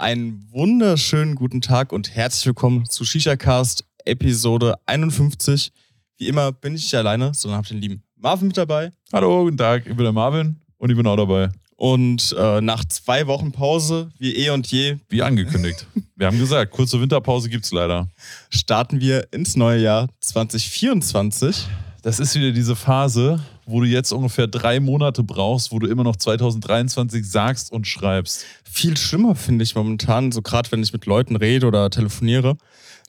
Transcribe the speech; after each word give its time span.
Einen 0.00 0.48
wunderschönen 0.50 1.34
guten 1.34 1.60
Tag 1.60 1.92
und 1.92 2.14
herzlich 2.14 2.46
willkommen 2.46 2.86
zu 2.86 3.04
Shisha 3.04 3.36
Cast 3.36 3.84
Episode 4.06 4.76
51. 4.86 5.72
Wie 6.16 6.26
immer 6.26 6.52
bin 6.52 6.74
ich 6.74 6.84
nicht 6.84 6.94
alleine, 6.94 7.34
sondern 7.34 7.58
habe 7.58 7.68
den 7.68 7.82
lieben 7.82 8.02
Marvin 8.16 8.48
mit 8.48 8.56
dabei. 8.56 8.92
Hallo, 9.12 9.44
guten 9.44 9.58
Tag, 9.58 9.82
ich 9.84 9.94
bin 9.94 10.04
der 10.04 10.14
Marvin 10.14 10.56
und 10.78 10.88
ich 10.88 10.96
bin 10.96 11.06
auch 11.06 11.16
dabei. 11.16 11.50
Und 11.76 12.34
äh, 12.38 12.62
nach 12.62 12.82
zwei 12.86 13.26
Wochen 13.26 13.52
Pause, 13.52 14.10
wie 14.18 14.36
eh 14.36 14.48
und 14.48 14.68
je, 14.68 14.96
Wie 15.10 15.20
angekündigt. 15.22 15.86
Wir 16.16 16.28
haben 16.28 16.38
gesagt, 16.38 16.72
kurze 16.72 16.98
Winterpause 16.98 17.50
gibt's 17.50 17.70
leider. 17.70 18.08
starten 18.48 19.00
wir 19.00 19.30
ins 19.32 19.54
neue 19.54 19.82
Jahr 19.82 20.08
2024. 20.20 21.66
Das 22.02 22.18
ist 22.18 22.34
wieder 22.34 22.52
diese 22.52 22.76
Phase, 22.76 23.40
wo 23.66 23.80
du 23.80 23.86
jetzt 23.86 24.12
ungefähr 24.12 24.46
drei 24.46 24.80
Monate 24.80 25.22
brauchst, 25.22 25.70
wo 25.70 25.78
du 25.78 25.86
immer 25.86 26.02
noch 26.02 26.16
2023 26.16 27.28
sagst 27.28 27.70
und 27.72 27.86
schreibst. 27.86 28.44
Viel 28.64 28.96
schlimmer 28.96 29.34
finde 29.34 29.64
ich 29.64 29.74
momentan, 29.74 30.32
so 30.32 30.40
gerade 30.40 30.72
wenn 30.72 30.82
ich 30.82 30.92
mit 30.92 31.04
Leuten 31.06 31.36
rede 31.36 31.66
oder 31.66 31.90
telefoniere, 31.90 32.56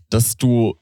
dass 0.09 0.35
du 0.35 0.75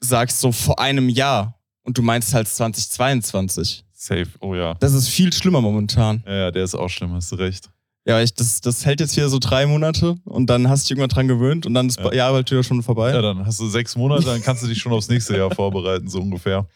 sagst 0.00 0.40
so 0.40 0.52
vor 0.52 0.78
einem 0.78 1.08
Jahr 1.08 1.58
und 1.82 1.96
du 1.96 2.02
meinst 2.02 2.34
halt 2.34 2.46
2022. 2.48 3.84
Safe, 3.94 4.26
oh 4.40 4.54
ja. 4.54 4.74
Das 4.74 4.92
ist 4.92 5.08
viel 5.08 5.32
schlimmer 5.32 5.62
momentan. 5.62 6.22
Ja, 6.26 6.34
ja, 6.34 6.50
der 6.50 6.64
ist 6.64 6.74
auch 6.74 6.88
schlimm, 6.90 7.12
hast 7.14 7.32
du 7.32 7.36
recht. 7.36 7.70
Ja, 8.04 8.20
ich, 8.20 8.34
das, 8.34 8.60
das 8.60 8.84
hält 8.84 9.00
jetzt 9.00 9.14
hier 9.14 9.28
so 9.28 9.38
drei 9.40 9.66
Monate 9.66 10.16
und 10.24 10.46
dann 10.48 10.68
hast 10.68 10.84
du 10.84 10.84
dich 10.84 10.90
irgendwann 10.92 11.08
dran 11.08 11.26
gewöhnt 11.28 11.66
und 11.66 11.74
dann 11.74 11.88
ist 11.88 11.98
das 11.98 12.06
Ja. 12.06 12.14
Jahr 12.14 12.34
halt 12.34 12.50
wieder 12.50 12.62
schon 12.62 12.82
vorbei. 12.82 13.12
Ja, 13.12 13.22
dann 13.22 13.44
hast 13.46 13.58
du 13.58 13.66
sechs 13.68 13.96
Monate, 13.96 14.26
dann 14.26 14.42
kannst 14.42 14.62
du 14.62 14.68
dich 14.68 14.78
schon 14.78 14.92
aufs 14.92 15.08
nächste 15.08 15.36
Jahr 15.36 15.50
vorbereiten, 15.54 16.08
so 16.08 16.20
ungefähr. 16.20 16.68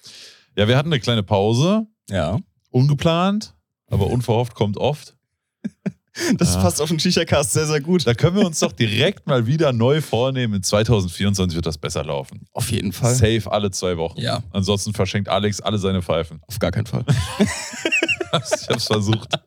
Ja, 0.56 0.68
wir 0.68 0.77
hatten 0.77 0.88
eine 0.88 1.00
kleine 1.00 1.22
Pause, 1.22 1.86
Ja. 2.09 2.38
ungeplant, 2.70 3.54
aber 3.88 4.06
unverhofft 4.10 4.54
kommt 4.54 4.76
oft. 4.76 5.16
Das 6.38 6.54
Ja. 6.54 6.60
passt 6.62 6.82
auf 6.82 6.88
den 6.88 6.98
Shisha-Cast 6.98 7.52
sehr, 7.52 7.66
sehr 7.66 7.80
gut. 7.80 8.04
Da 8.06 8.14
können 8.14 8.36
wir 8.36 8.45
uns 8.45 8.59
doch 8.59 8.73
direkt 8.73 9.26
mal 9.28 9.46
wieder 9.46 9.73
neu 9.73 10.00
vornehmen. 10.00 10.54
In 10.54 10.62
2024 10.62 11.54
wird 11.54 11.66
das 11.66 11.78
besser 11.78 12.04
laufen. 12.04 12.46
Auf 12.52 12.70
jeden 12.73 12.92
Fall. 12.92 13.15
Safe 13.15 13.42
alle 13.51 13.70
zwei 13.70 13.96
Wochen. 13.96 14.20
Ja, 14.20 14.42
Ansonsten 14.51 14.92
verschenkt 14.92 15.29
Alex 15.29 15.60
alle 15.60 15.79
seine 15.79 16.02
Pfeifen. 16.02 16.40
auf 16.48 16.59
gar 16.59 16.73
keinen 16.73 16.87
Fall. 16.87 17.04
ich 17.38 18.68
hab's 18.68 18.87
versucht. 18.87 19.38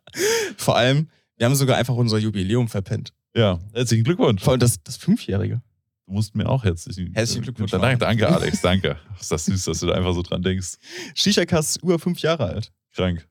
Vor 0.57 0.77
allem, 0.77 1.09
wir 1.37 1.45
haben 1.45 1.55
sogar 1.55 1.77
einfach 1.77 1.95
unser 1.95 2.17
Jubiläum 2.17 2.69
verpennt. 2.69 3.13
Ja, 3.35 3.59
herzlichen 3.73 4.03
Glückwunsch. 4.05 4.41
Vor 4.41 4.51
allem 4.51 4.59
das, 4.61 4.81
das 4.83 4.95
Fünfjährige. 4.95 5.61
Du 6.05 6.13
musst 6.13 6.35
mir 6.35 6.47
auch 6.49 6.63
herzlichen, 6.63 7.13
Herzlichen 7.13 7.43
Glückwunsch, 7.43 7.71
Danke, 7.71 7.97
danke, 7.97 8.27
Alex, 8.27 8.61
danke. 8.61 8.97
Ist 9.19 9.31
das 9.31 9.45
süß, 9.45 9.63
dass 9.65 9.79
du 9.79 9.87
da 9.87 9.93
einfach 9.93 10.13
so 10.13 10.21
dran 10.21 10.41
denkst. 10.41 10.73
Shisha-Cast 11.15 11.77
ist 11.77 11.83
über 11.83 11.97
fünf 11.97 12.19
Jahre 12.19 12.45
alt. 12.45 12.71
Krank. 12.93 13.27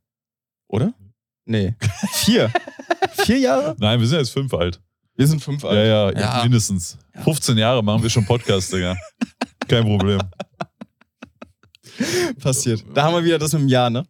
Oder? 0.68 0.94
Nee. 1.44 1.74
Vier. 2.12 2.50
Vier 3.24 3.38
Jahre? 3.38 3.76
Nein, 3.78 4.00
wir 4.00 4.06
sind 4.06 4.18
jetzt 4.18 4.30
fünf 4.30 4.54
alt. 4.54 4.80
Wir 5.16 5.26
sind 5.26 5.42
fünf 5.42 5.64
alt. 5.64 5.76
Ja, 5.76 6.10
ja, 6.10 6.18
Ja. 6.18 6.42
mindestens. 6.42 6.96
Ja. 7.14 7.20
15 7.22 7.58
Jahre 7.58 7.84
machen 7.84 8.02
wir 8.02 8.08
schon 8.08 8.24
Podcast, 8.24 8.72
Digga. 8.72 8.96
Kein 9.68 9.82
Problem. 9.84 10.20
Passiert. 12.40 12.82
Da 12.94 13.02
haben 13.04 13.14
wir 13.14 13.22
wieder 13.24 13.38
das 13.38 13.52
mit 13.52 13.62
dem 13.62 13.68
Jahr, 13.68 13.90
ne? 13.90 14.06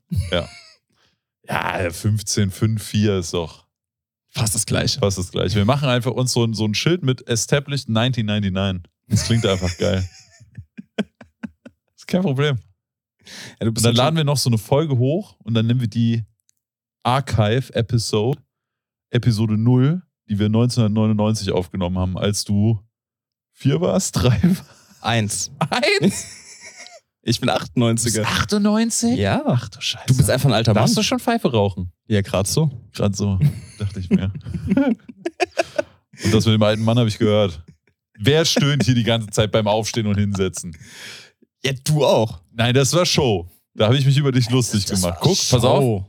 Ja, 1.49 1.91
15, 1.91 2.51
5, 2.53 2.81
4 2.83 3.19
ist 3.19 3.35
doch 3.35 3.67
Fast 4.35 4.55
das 4.55 4.65
Gleiche. 4.65 4.99
fast 4.99 5.19
das 5.19 5.31
gleiche. 5.31 5.57
Wir 5.57 5.67
machen 5.67 5.89
einfach 5.89 6.13
uns 6.13 6.33
so 6.33 6.43
ein, 6.43 6.55
so 6.55 6.65
ein 6.65 6.75
Schild 6.75 7.03
mit 7.03 7.27
Established 7.29 7.89
1999. 7.89 8.91
Das 9.09 9.25
klingt 9.25 9.45
einfach 9.45 9.77
geil. 9.77 10.09
Ist 11.95 12.07
kein 12.07 12.23
Problem. 12.23 12.59
Ja, 13.61 13.67
du 13.67 13.69
Und 13.69 13.85
dann 13.85 13.95
laden 13.95 14.17
wir 14.17 14.25
noch 14.25 14.39
so 14.39 14.49
eine 14.49 14.59
Folge 14.59 14.97
hoch 14.97 15.37
und 15.41 15.53
dann 15.55 15.67
nehmen 15.67 15.81
wir 15.81 15.89
die 15.89 16.25
Archive-Episode, 17.03 18.41
Episode 19.11 19.59
0, 19.59 20.03
die 20.29 20.39
wir 20.39 20.47
1999 20.47 21.53
aufgenommen 21.53 21.99
haben, 21.99 22.17
als 22.17 22.45
du 22.45 22.81
vier 23.53 23.81
warst, 23.83 24.17
drei 24.17 24.41
eins. 25.03 25.51
Eins? 25.59 26.27
Ich 27.25 27.39
bin 27.39 27.49
98er. 27.51 28.23
98? 28.23 29.17
Ja. 29.17 29.45
Ach 29.47 29.69
du 29.69 29.81
Scheiße. 29.81 30.07
Du 30.09 30.17
bist 30.17 30.29
einfach 30.29 30.49
ein 30.49 30.55
alter 30.55 30.75
Mann. 30.75 30.83
Darfst 30.83 30.97
du 30.97 31.05
schon 31.05 31.21
Pfeife 31.21 31.53
rauchen? 31.53 31.92
Ja, 32.09 32.21
gerade 32.21 32.49
so. 32.49 32.71
Gerade 32.93 33.17
so, 33.17 33.39
dachte 33.79 34.01
ich 34.01 34.11
mir. 34.11 34.33
und 34.77 36.35
das 36.35 36.45
mit 36.45 36.55
dem 36.55 36.63
alten 36.63 36.83
Mann 36.85 36.99
habe 36.99 37.09
ich 37.09 37.19
gehört. 37.19 37.63
Wer 38.19 38.45
stöhnt 38.45 38.85
hier 38.85 38.95
die 38.95 39.05
ganze 39.05 39.29
Zeit 39.31 39.51
beim 39.51 39.67
Aufstehen 39.67 40.07
und 40.07 40.17
Hinsetzen? 40.19 40.77
Ja, 41.65 41.73
du 41.85 42.05
auch. 42.05 42.41
Nein, 42.53 42.75
das 42.75 42.93
war 42.93 43.07
Show. 43.07 43.49
Da 43.75 43.87
habe 43.87 43.97
ich 43.97 44.05
mich 44.05 44.17
über 44.19 44.33
dich 44.33 44.51
lustig 44.51 44.85
Das 44.85 45.01
gemacht. 45.01 45.19
Guck, 45.21 45.37
pass 45.37 45.65
auf, 45.65 45.81
Show. 45.83 46.07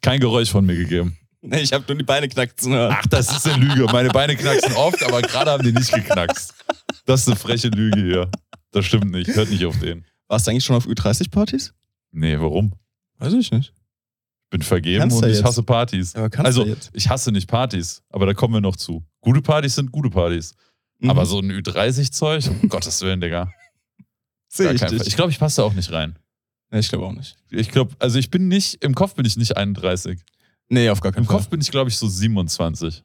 kein 0.00 0.20
Geräusch 0.20 0.50
von 0.50 0.64
mir 0.64 0.76
gegeben. 0.76 1.16
Nee, 1.42 1.60
ich 1.60 1.72
habe 1.72 1.84
nur 1.88 1.96
die 1.96 2.04
Beine 2.04 2.28
knacken 2.28 2.72
hören. 2.72 2.94
Ach, 2.96 3.06
das 3.06 3.34
ist 3.34 3.48
eine 3.48 3.64
Lüge. 3.64 3.86
Meine 3.92 4.10
Beine 4.10 4.36
knacksen 4.36 4.74
oft, 4.74 5.02
aber 5.02 5.22
gerade 5.22 5.50
haben 5.50 5.64
die 5.64 5.72
nicht 5.72 5.90
geknackst. 5.92 6.54
Das 7.06 7.22
ist 7.22 7.28
eine 7.28 7.36
freche 7.36 7.68
Lüge 7.68 7.98
hier. 8.00 8.30
Das 8.72 8.84
stimmt 8.84 9.10
nicht. 9.10 9.28
Hört 9.34 9.50
nicht 9.50 9.64
auf 9.64 9.78
den. 9.80 10.04
Warst 10.28 10.46
du 10.46 10.50
eigentlich 10.50 10.64
schon 10.64 10.76
auf 10.76 10.86
Ü30-Partys? 10.86 11.72
Nee, 12.12 12.38
warum? 12.38 12.74
Weiß 13.18 13.32
ich 13.32 13.50
nicht. 13.50 13.72
Bin 14.50 14.62
vergeben 14.62 15.00
Kannst 15.02 15.18
und 15.22 15.28
ich 15.28 15.36
jetzt. 15.36 15.44
hasse 15.44 15.62
Partys. 15.62 16.14
Also, 16.14 16.76
ich 16.92 17.08
hasse 17.08 17.30
nicht 17.30 17.46
Partys, 17.48 18.02
aber 18.10 18.26
da 18.26 18.34
kommen 18.34 18.54
wir 18.54 18.60
noch 18.60 18.74
zu. 18.76 19.04
Gute 19.20 19.40
Partys 19.42 19.76
sind 19.76 19.92
gute 19.92 20.10
Partys. 20.10 20.54
Mhm. 20.98 21.10
Aber 21.10 21.24
so 21.24 21.38
ein 21.38 21.50
Ü30-Zeug, 21.52 22.48
um 22.48 22.68
Gottes 22.68 23.00
Willen, 23.02 23.20
Digga. 23.20 23.52
Sehe 24.48 24.72
ich 24.72 24.80
dich. 24.82 25.06
Ich 25.06 25.14
glaube, 25.14 25.30
ich 25.30 25.38
passe 25.38 25.58
da 25.60 25.62
auch 25.62 25.72
nicht 25.72 25.92
rein. 25.92 26.18
nee, 26.72 26.80
ich 26.80 26.88
glaube 26.88 27.06
auch 27.06 27.12
nicht. 27.12 27.36
Ich 27.50 27.68
glaube, 27.70 27.94
also 28.00 28.18
ich 28.18 28.30
bin 28.30 28.48
nicht, 28.48 28.82
im 28.82 28.94
Kopf 28.96 29.14
bin 29.14 29.24
ich 29.24 29.36
nicht 29.36 29.56
31. 29.56 30.20
Nee, 30.68 30.90
auf 30.90 31.00
gar 31.00 31.12
keinen 31.12 31.22
Im 31.22 31.26
Fall. 31.28 31.36
Kopf 31.36 31.48
bin 31.48 31.60
ich, 31.60 31.70
glaube 31.70 31.88
ich, 31.90 31.96
so 31.96 32.08
27. 32.08 33.04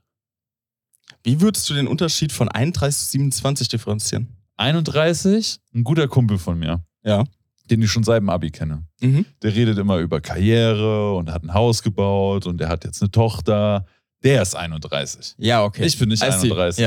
Wie 1.23 1.41
würdest 1.41 1.69
du 1.69 1.73
den 1.75 1.87
Unterschied 1.87 2.31
von 2.31 2.49
31 2.49 2.97
zu 2.99 3.05
27 3.11 3.67
differenzieren? 3.67 4.29
31, 4.57 5.59
ein 5.73 5.83
guter 5.83 6.07
Kumpel 6.07 6.37
von 6.39 6.57
mir, 6.57 6.83
Ja. 7.03 7.23
Den 7.69 7.81
ich 7.81 7.91
schon 7.91 8.03
seit 8.03 8.21
dem 8.21 8.29
Abi 8.29 8.51
kenne. 8.51 8.85
Mhm. 9.01 9.25
Der 9.41 9.53
redet 9.55 9.77
immer 9.77 9.97
über 9.97 10.21
Karriere 10.21 11.15
und 11.15 11.31
hat 11.31 11.43
ein 11.43 11.53
Haus 11.53 11.81
gebaut 11.83 12.45
und 12.45 12.59
der 12.59 12.69
hat 12.69 12.83
jetzt 12.83 13.01
eine 13.01 13.11
Tochter. 13.11 13.85
Der 14.23 14.41
ist 14.41 14.55
31. 14.55 15.35
Ja, 15.37 15.63
okay. 15.63 15.85
Ich 15.85 15.97
bin 15.99 16.09
nicht 16.09 16.23
I 16.23 16.31
see. 16.31 16.51
31. 16.51 16.79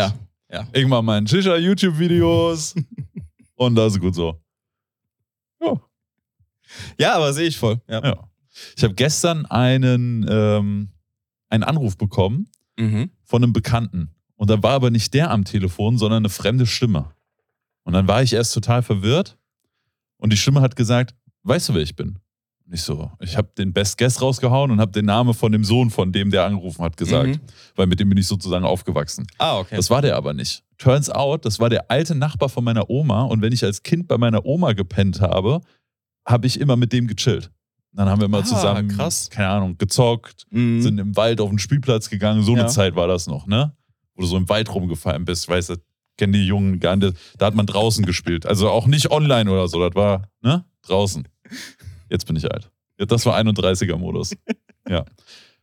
Ja. 0.51 0.67
Irgendwann 0.73 1.05
mal 1.05 1.19
ein 1.19 1.27
Shisha-YouTube-Videos 1.27 2.75
und 3.57 3.75
das 3.75 3.95
ist 3.95 4.01
gut 4.01 4.15
so. 4.15 4.41
Ja. 5.61 5.81
ja, 6.99 7.15
aber 7.15 7.33
sehe 7.33 7.47
ich 7.49 7.57
voll. 7.59 7.81
Ja. 7.89 8.03
ja. 8.05 8.29
Ich 8.77 8.83
habe 8.83 8.95
gestern 8.95 9.47
einen, 9.47 10.27
ähm, 10.29 10.89
einen 11.49 11.65
Anruf 11.65 11.97
bekommen 11.97 12.49
Mhm. 12.79 13.11
von 13.25 13.43
einem 13.43 13.53
Bekannten. 13.53 14.15
Und 14.37 14.51
da 14.51 14.63
war 14.63 14.71
aber 14.73 14.91
nicht 14.91 15.13
der 15.13 15.31
am 15.33 15.45
Telefon, 15.45 15.99
sondern 15.99 16.19
eine 16.23 16.29
fremde 16.29 16.65
Stimme. 16.65 17.11
Und 17.83 17.93
dann 17.95 18.07
war 18.07 18.23
ich 18.23 18.33
erst 18.33 18.55
total 18.55 18.83
verwirrt. 18.83 19.37
Und 20.19 20.33
die 20.33 20.37
Stimme 20.37 20.61
hat 20.61 20.77
gesagt, 20.77 21.15
weißt 21.45 21.69
du, 21.71 21.75
wer 21.75 21.83
ich 21.83 21.97
bin? 21.97 22.19
Und 22.67 22.75
ich 22.75 22.83
so, 22.83 23.11
ich 23.21 23.37
habe 23.37 23.49
den 23.57 23.73
Best 23.73 23.97
Guess 23.97 24.21
rausgehauen 24.21 24.71
und 24.71 24.81
habe 24.81 24.93
den 24.93 25.07
Namen 25.07 25.33
von 25.33 25.51
dem 25.53 25.65
Sohn 25.65 25.89
von 25.91 26.13
dem, 26.13 26.31
der 26.31 26.45
angerufen 26.45 26.83
hat, 26.85 26.97
gesagt. 26.99 27.29
Mhm. 27.31 27.41
Weil 27.77 27.87
mit 27.87 27.99
dem 27.99 28.09
bin 28.11 28.19
ich 28.19 28.27
sozusagen 28.27 28.65
aufgewachsen. 28.67 29.27
Ah, 29.39 29.59
okay. 29.59 29.77
Das 29.77 29.89
war 29.89 30.03
der 30.03 30.17
aber 30.17 30.35
nicht. 30.35 30.63
Turns 30.77 31.09
out, 31.09 31.45
das 31.47 31.59
war 31.61 31.71
der 31.71 31.91
alte 31.91 32.15
Nachbar 32.15 32.49
von 32.51 32.63
meiner 32.65 32.91
Oma. 32.91 33.23
Und 33.23 33.41
wenn 33.41 33.53
ich 33.55 33.65
als 33.65 33.83
Kind 33.83 34.07
bei 34.07 34.19
meiner 34.19 34.45
Oma 34.45 34.75
gepennt 34.75 35.21
habe, 35.23 35.61
habe 36.27 36.47
ich 36.47 36.61
immer 36.61 36.77
mit 36.77 36.93
dem 36.93 37.07
gechillt. 37.07 37.51
Dann 37.93 38.07
haben 38.09 38.21
wir 38.21 38.29
mal 38.29 38.43
Ah, 38.43 38.45
zusammen, 38.45 38.89
krass. 38.89 39.31
keine 39.31 39.49
Ahnung, 39.49 39.79
gezockt, 39.79 40.45
Mhm. 40.51 40.83
sind 40.83 40.99
im 40.99 41.17
Wald 41.17 41.41
auf 41.41 41.49
den 41.49 41.59
Spielplatz 41.59 42.11
gegangen. 42.11 42.43
So 42.43 42.53
eine 42.53 42.63
Ja. 42.63 42.67
Zeit 42.69 42.95
war 42.97 43.09
das 43.09 43.27
noch, 43.27 43.47
ne? 43.47 43.73
Wo 44.15 44.21
du 44.21 44.27
so 44.29 44.37
im 44.37 44.47
Wald 44.51 44.73
rumgefallen 44.75 45.25
bist. 45.25 45.49
Weißt 45.49 45.71
du, 45.71 45.77
kennen 46.19 46.35
die 46.35 46.45
Jungen 46.45 46.79
gar 46.81 46.97
nicht. 46.97 47.17
Da 47.39 47.47
hat 47.47 47.55
man 47.55 47.65
draußen 47.65 48.05
gespielt. 48.05 48.45
Also 48.45 48.69
auch 48.69 48.87
nicht 48.87 49.11
online 49.11 49.51
oder 49.51 49.67
so. 49.69 49.81
Das 49.81 49.95
war, 49.95 50.29
ne? 50.43 50.65
Draußen. 50.83 51.27
Jetzt 52.11 52.27
bin 52.27 52.37
ich 52.37 52.51
alt. 52.53 52.71
Das 52.99 53.25
war 53.25 53.37
31er-Modus. 53.39 54.35
Ja. 54.89 55.05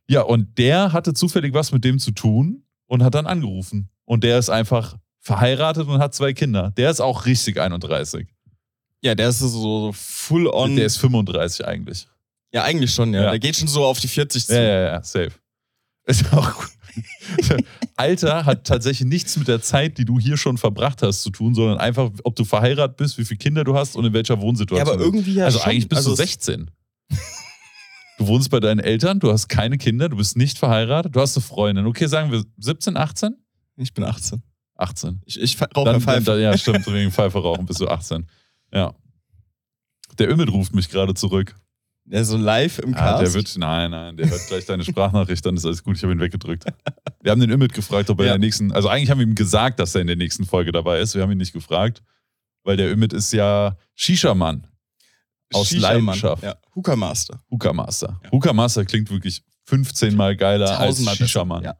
Ja, 0.08 0.22
und 0.22 0.56
der 0.60 0.94
hatte 0.94 1.16
zufällig 1.16 1.52
was 1.56 1.72
mit 1.72 1.84
dem 1.84 1.98
zu 1.98 2.12
tun 2.12 2.64
und 2.86 3.02
hat 3.02 3.16
dann 3.16 3.26
angerufen. 3.26 3.90
Und 4.04 4.24
der 4.24 4.38
ist 4.38 4.52
einfach 4.52 4.98
verheiratet 5.20 5.88
und 5.88 5.98
hat 5.98 6.14
zwei 6.14 6.32
Kinder. 6.34 6.72
Der 6.78 6.92
ist 6.92 7.02
auch 7.02 7.26
richtig 7.26 7.60
31. 7.60 8.28
ja, 9.02 9.16
der 9.16 9.30
ist 9.30 9.40
so 9.40 9.92
full 9.96 10.46
on. 10.48 10.76
Der 10.76 10.86
ist 10.86 10.98
35 10.98 11.66
eigentlich. 11.66 12.08
ja, 12.54 12.62
eigentlich 12.64 12.94
schon, 12.94 13.16
ja. 13.16 13.24
Ja. 13.24 13.30
Der 13.32 13.40
geht 13.40 13.56
schon 13.56 13.68
so 13.68 13.84
auf 13.84 14.00
die 14.00 14.08
40 14.08 14.46
zu. 14.46 14.54
Ja, 14.54 14.62
ja, 14.62 14.82
ja, 14.94 15.04
safe. 15.04 15.32
Ist 16.06 16.32
auch 16.34 16.54
gut. 16.54 16.70
Alter 17.98 18.46
hat 18.46 18.66
tatsächlich 18.68 19.08
nichts 19.08 19.36
mit 19.38 19.48
der 19.48 19.62
Zeit, 19.62 19.98
die 19.98 20.06
du 20.06 20.20
hier 20.20 20.38
schon 20.38 20.58
verbracht 20.58 21.02
hast, 21.02 21.24
zu 21.24 21.30
tun, 21.30 21.54
sondern 21.56 21.78
einfach, 21.78 22.12
ob 22.24 22.36
du 22.36 22.46
verheiratet 22.46 22.98
bist, 22.98 23.18
wie 23.18 23.26
viele 23.26 23.38
Kinder 23.38 23.64
du 23.64 23.76
hast 23.76 23.96
und 23.96 24.06
in 24.06 24.14
welcher 24.14 24.36
Ja, 24.36 24.42
Wohnsituation. 24.42 24.94
aber 24.96 25.04
irgendwie 25.04 25.34
ja 25.34 25.46
also 25.46 25.60
schon. 25.60 25.70
eigentlich 25.72 25.90
bist 25.90 26.00
also 26.00 26.12
du 26.12 26.16
16. 26.16 26.72
Du 28.18 28.28
wohnst 28.28 28.50
bei 28.50 28.62
deinen 28.62 28.80
Eltern, 28.80 29.20
du 29.20 29.30
hast 29.32 29.50
keine 29.50 29.78
Kinder, 29.78 30.08
du 30.08 30.16
bist 30.16 30.38
nicht 30.38 30.58
verheiratet, 30.58 31.16
du 31.16 31.20
hast 31.22 31.36
eine 31.36 31.44
Freundin. 31.44 31.86
Okay, 31.86 32.08
sagen 32.08 32.32
wir 32.32 32.46
17, 32.60 32.96
18? 32.96 33.36
Ich 33.76 33.94
bin 33.94 34.06
18. 34.06 34.42
18. 34.78 35.22
Ich, 35.26 35.40
ich 35.42 35.62
rauche 35.62 35.92
Dann, 35.92 36.00
Pfeife. 36.02 36.24
dann, 36.24 36.40
ja, 36.40 36.58
stimmt, 36.58 36.86
wegen 36.88 37.12
Pfeife 37.12 37.40
rauchen 37.40 37.66
bist 37.66 37.82
du 37.82 37.88
18. 37.90 38.26
Ja. 38.74 38.94
Der 40.18 40.30
Ümit 40.32 40.50
ruft 40.52 40.74
mich 40.74 40.88
gerade 40.90 41.14
zurück. 41.14 41.56
Ja, 42.08 42.24
so 42.24 42.38
live 42.38 42.80
im 42.80 42.92
Ja, 42.92 42.98
Cast. 42.98 43.22
der 43.24 43.34
wird, 43.34 43.58
nein, 43.58 43.90
nein, 43.92 44.16
der 44.16 44.30
hört 44.30 44.46
gleich 44.48 44.66
deine 44.66 44.84
Sprachnachricht, 44.84 45.44
dann 45.46 45.56
ist 45.58 45.66
alles 45.66 45.84
gut. 45.84 45.98
Ich 45.98 46.04
habe 46.04 46.14
ihn 46.14 46.20
weggedrückt. 46.20 46.66
Wir 47.24 47.32
haben 47.32 47.42
den 47.42 47.50
Ümit 47.50 47.74
gefragt, 47.74 48.10
ob 48.12 48.20
er 48.20 48.28
Ja. 48.28 48.36
in 48.36 48.42
der 48.42 48.48
nächsten, 48.48 48.72
also 48.72 48.90
eigentlich 48.90 49.10
haben 49.10 49.20
wir 49.20 49.26
ihm 49.26 49.34
gesagt, 49.34 49.80
dass 49.80 49.96
er 49.96 50.02
in 50.02 50.08
der 50.08 50.16
nächsten 50.16 50.46
Folge 50.46 50.72
dabei 50.72 51.00
ist. 51.00 51.16
Wir 51.16 51.24
haben 51.24 51.32
ihn 51.32 51.40
nicht 51.40 51.54
gefragt, 51.54 52.04
weil 52.64 52.78
der 52.78 52.92
Ümit 52.92 53.12
ist 53.14 53.34
ja 53.34 53.76
Shisha-Mann, 53.96 54.68
aus 55.52 55.70
Shisha-Mann. 55.70 56.06
Leidenschaft. 56.06 56.44
Ja. 56.44 56.56
Hookah 56.76 56.96
Master. 56.96 57.42
Hookah 57.50 57.74
Master. 57.74 58.20
Ja. 58.24 58.32
Hookah 58.32 58.54
Master 58.54 58.86
klingt 58.86 59.10
wirklich 59.10 59.42
15 59.64 60.16
Mal 60.16 60.36
geiler 60.36 60.80
als. 60.80 61.04
Shisha-Mann. 61.18 61.64
Ja. 61.64 61.76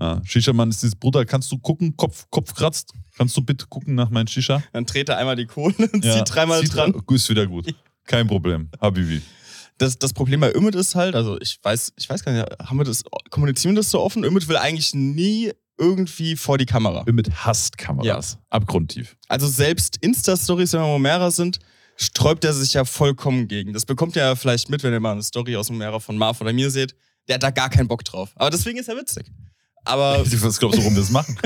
Ja. 0.00 0.20
Shisha-Mann 0.24 0.70
ist 0.70 0.82
dieses 0.82 0.96
Bruder, 0.96 1.24
kannst 1.24 1.52
du 1.52 1.58
gucken, 1.58 1.96
Kopf, 1.96 2.26
Kopf 2.30 2.52
kratzt? 2.54 2.92
Kannst 3.16 3.36
du 3.36 3.42
bitte 3.42 3.66
gucken 3.68 3.94
nach 3.94 4.10
meinem 4.10 4.26
Shisha? 4.26 4.60
Dann 4.72 4.86
dreht 4.86 5.08
er 5.08 5.18
einmal 5.18 5.36
die 5.36 5.46
Kohle 5.46 5.74
und 5.92 6.04
Ja. 6.04 6.16
zieht 6.24 6.34
dreimal 6.34 6.62
Zieht 6.62 6.74
dran. 6.74 6.94
Ist 7.10 7.28
wieder 7.30 7.46
gut. 7.46 7.72
Kein 8.04 8.26
Problem. 8.26 8.70
Habibi. 8.80 9.22
Das, 9.78 9.98
das 9.98 10.12
Problem 10.12 10.40
bei 10.40 10.52
Ümit 10.52 10.74
ist 10.74 10.94
halt, 10.94 11.14
also 11.14 11.40
ich 11.40 11.58
weiß, 11.62 11.92
ich 11.96 12.08
weiß 12.10 12.24
gar 12.24 12.32
nicht, 12.32 12.46
haben 12.60 12.78
wir 12.78 12.84
das, 12.84 13.04
kommunizieren 13.30 13.74
wir 13.74 13.80
das 13.80 13.90
so 13.90 14.00
offen? 14.00 14.24
Ümit 14.24 14.48
will 14.48 14.56
eigentlich 14.56 14.92
nie 14.94 15.52
irgendwie 15.78 16.36
vor 16.36 16.58
die 16.58 16.66
Kamera. 16.66 17.04
Ümit 17.06 17.30
hasst 17.30 17.78
Kameras. 17.78 18.38
Abgrundtief. 18.50 19.16
Also 19.28 19.46
selbst 19.46 19.96
Insta-Stories, 19.98 20.72
wenn 20.72 20.80
wir 20.80 20.86
Momera 20.86 21.30
sind, 21.30 21.60
sträubt 21.96 22.44
er 22.44 22.52
sich 22.52 22.74
ja 22.74 22.84
vollkommen 22.84 23.48
gegen. 23.48 23.72
Das 23.72 23.86
bekommt 23.86 24.16
ihr 24.16 24.22
ja 24.22 24.36
vielleicht 24.36 24.68
mit, 24.68 24.82
wenn 24.82 24.92
ihr 24.92 25.00
mal 25.00 25.12
eine 25.12 25.22
Story 25.22 25.56
aus 25.56 25.70
Momera 25.70 26.00
von 26.00 26.16
Marv 26.16 26.40
oder 26.40 26.52
mir 26.52 26.70
seht. 26.70 26.94
Der 27.28 27.34
hat 27.34 27.42
da 27.42 27.50
gar 27.50 27.70
keinen 27.70 27.88
Bock 27.88 28.04
drauf. 28.04 28.30
Aber 28.36 28.50
deswegen 28.50 28.78
ist 28.78 28.88
er 28.88 28.96
witzig. 28.96 29.30
Aber, 29.84 30.24
Was 30.42 30.58
glaubst 30.58 30.78
du, 30.78 30.82
warum 30.82 30.94
wir 30.94 31.02
das 31.02 31.10
machen? 31.10 31.38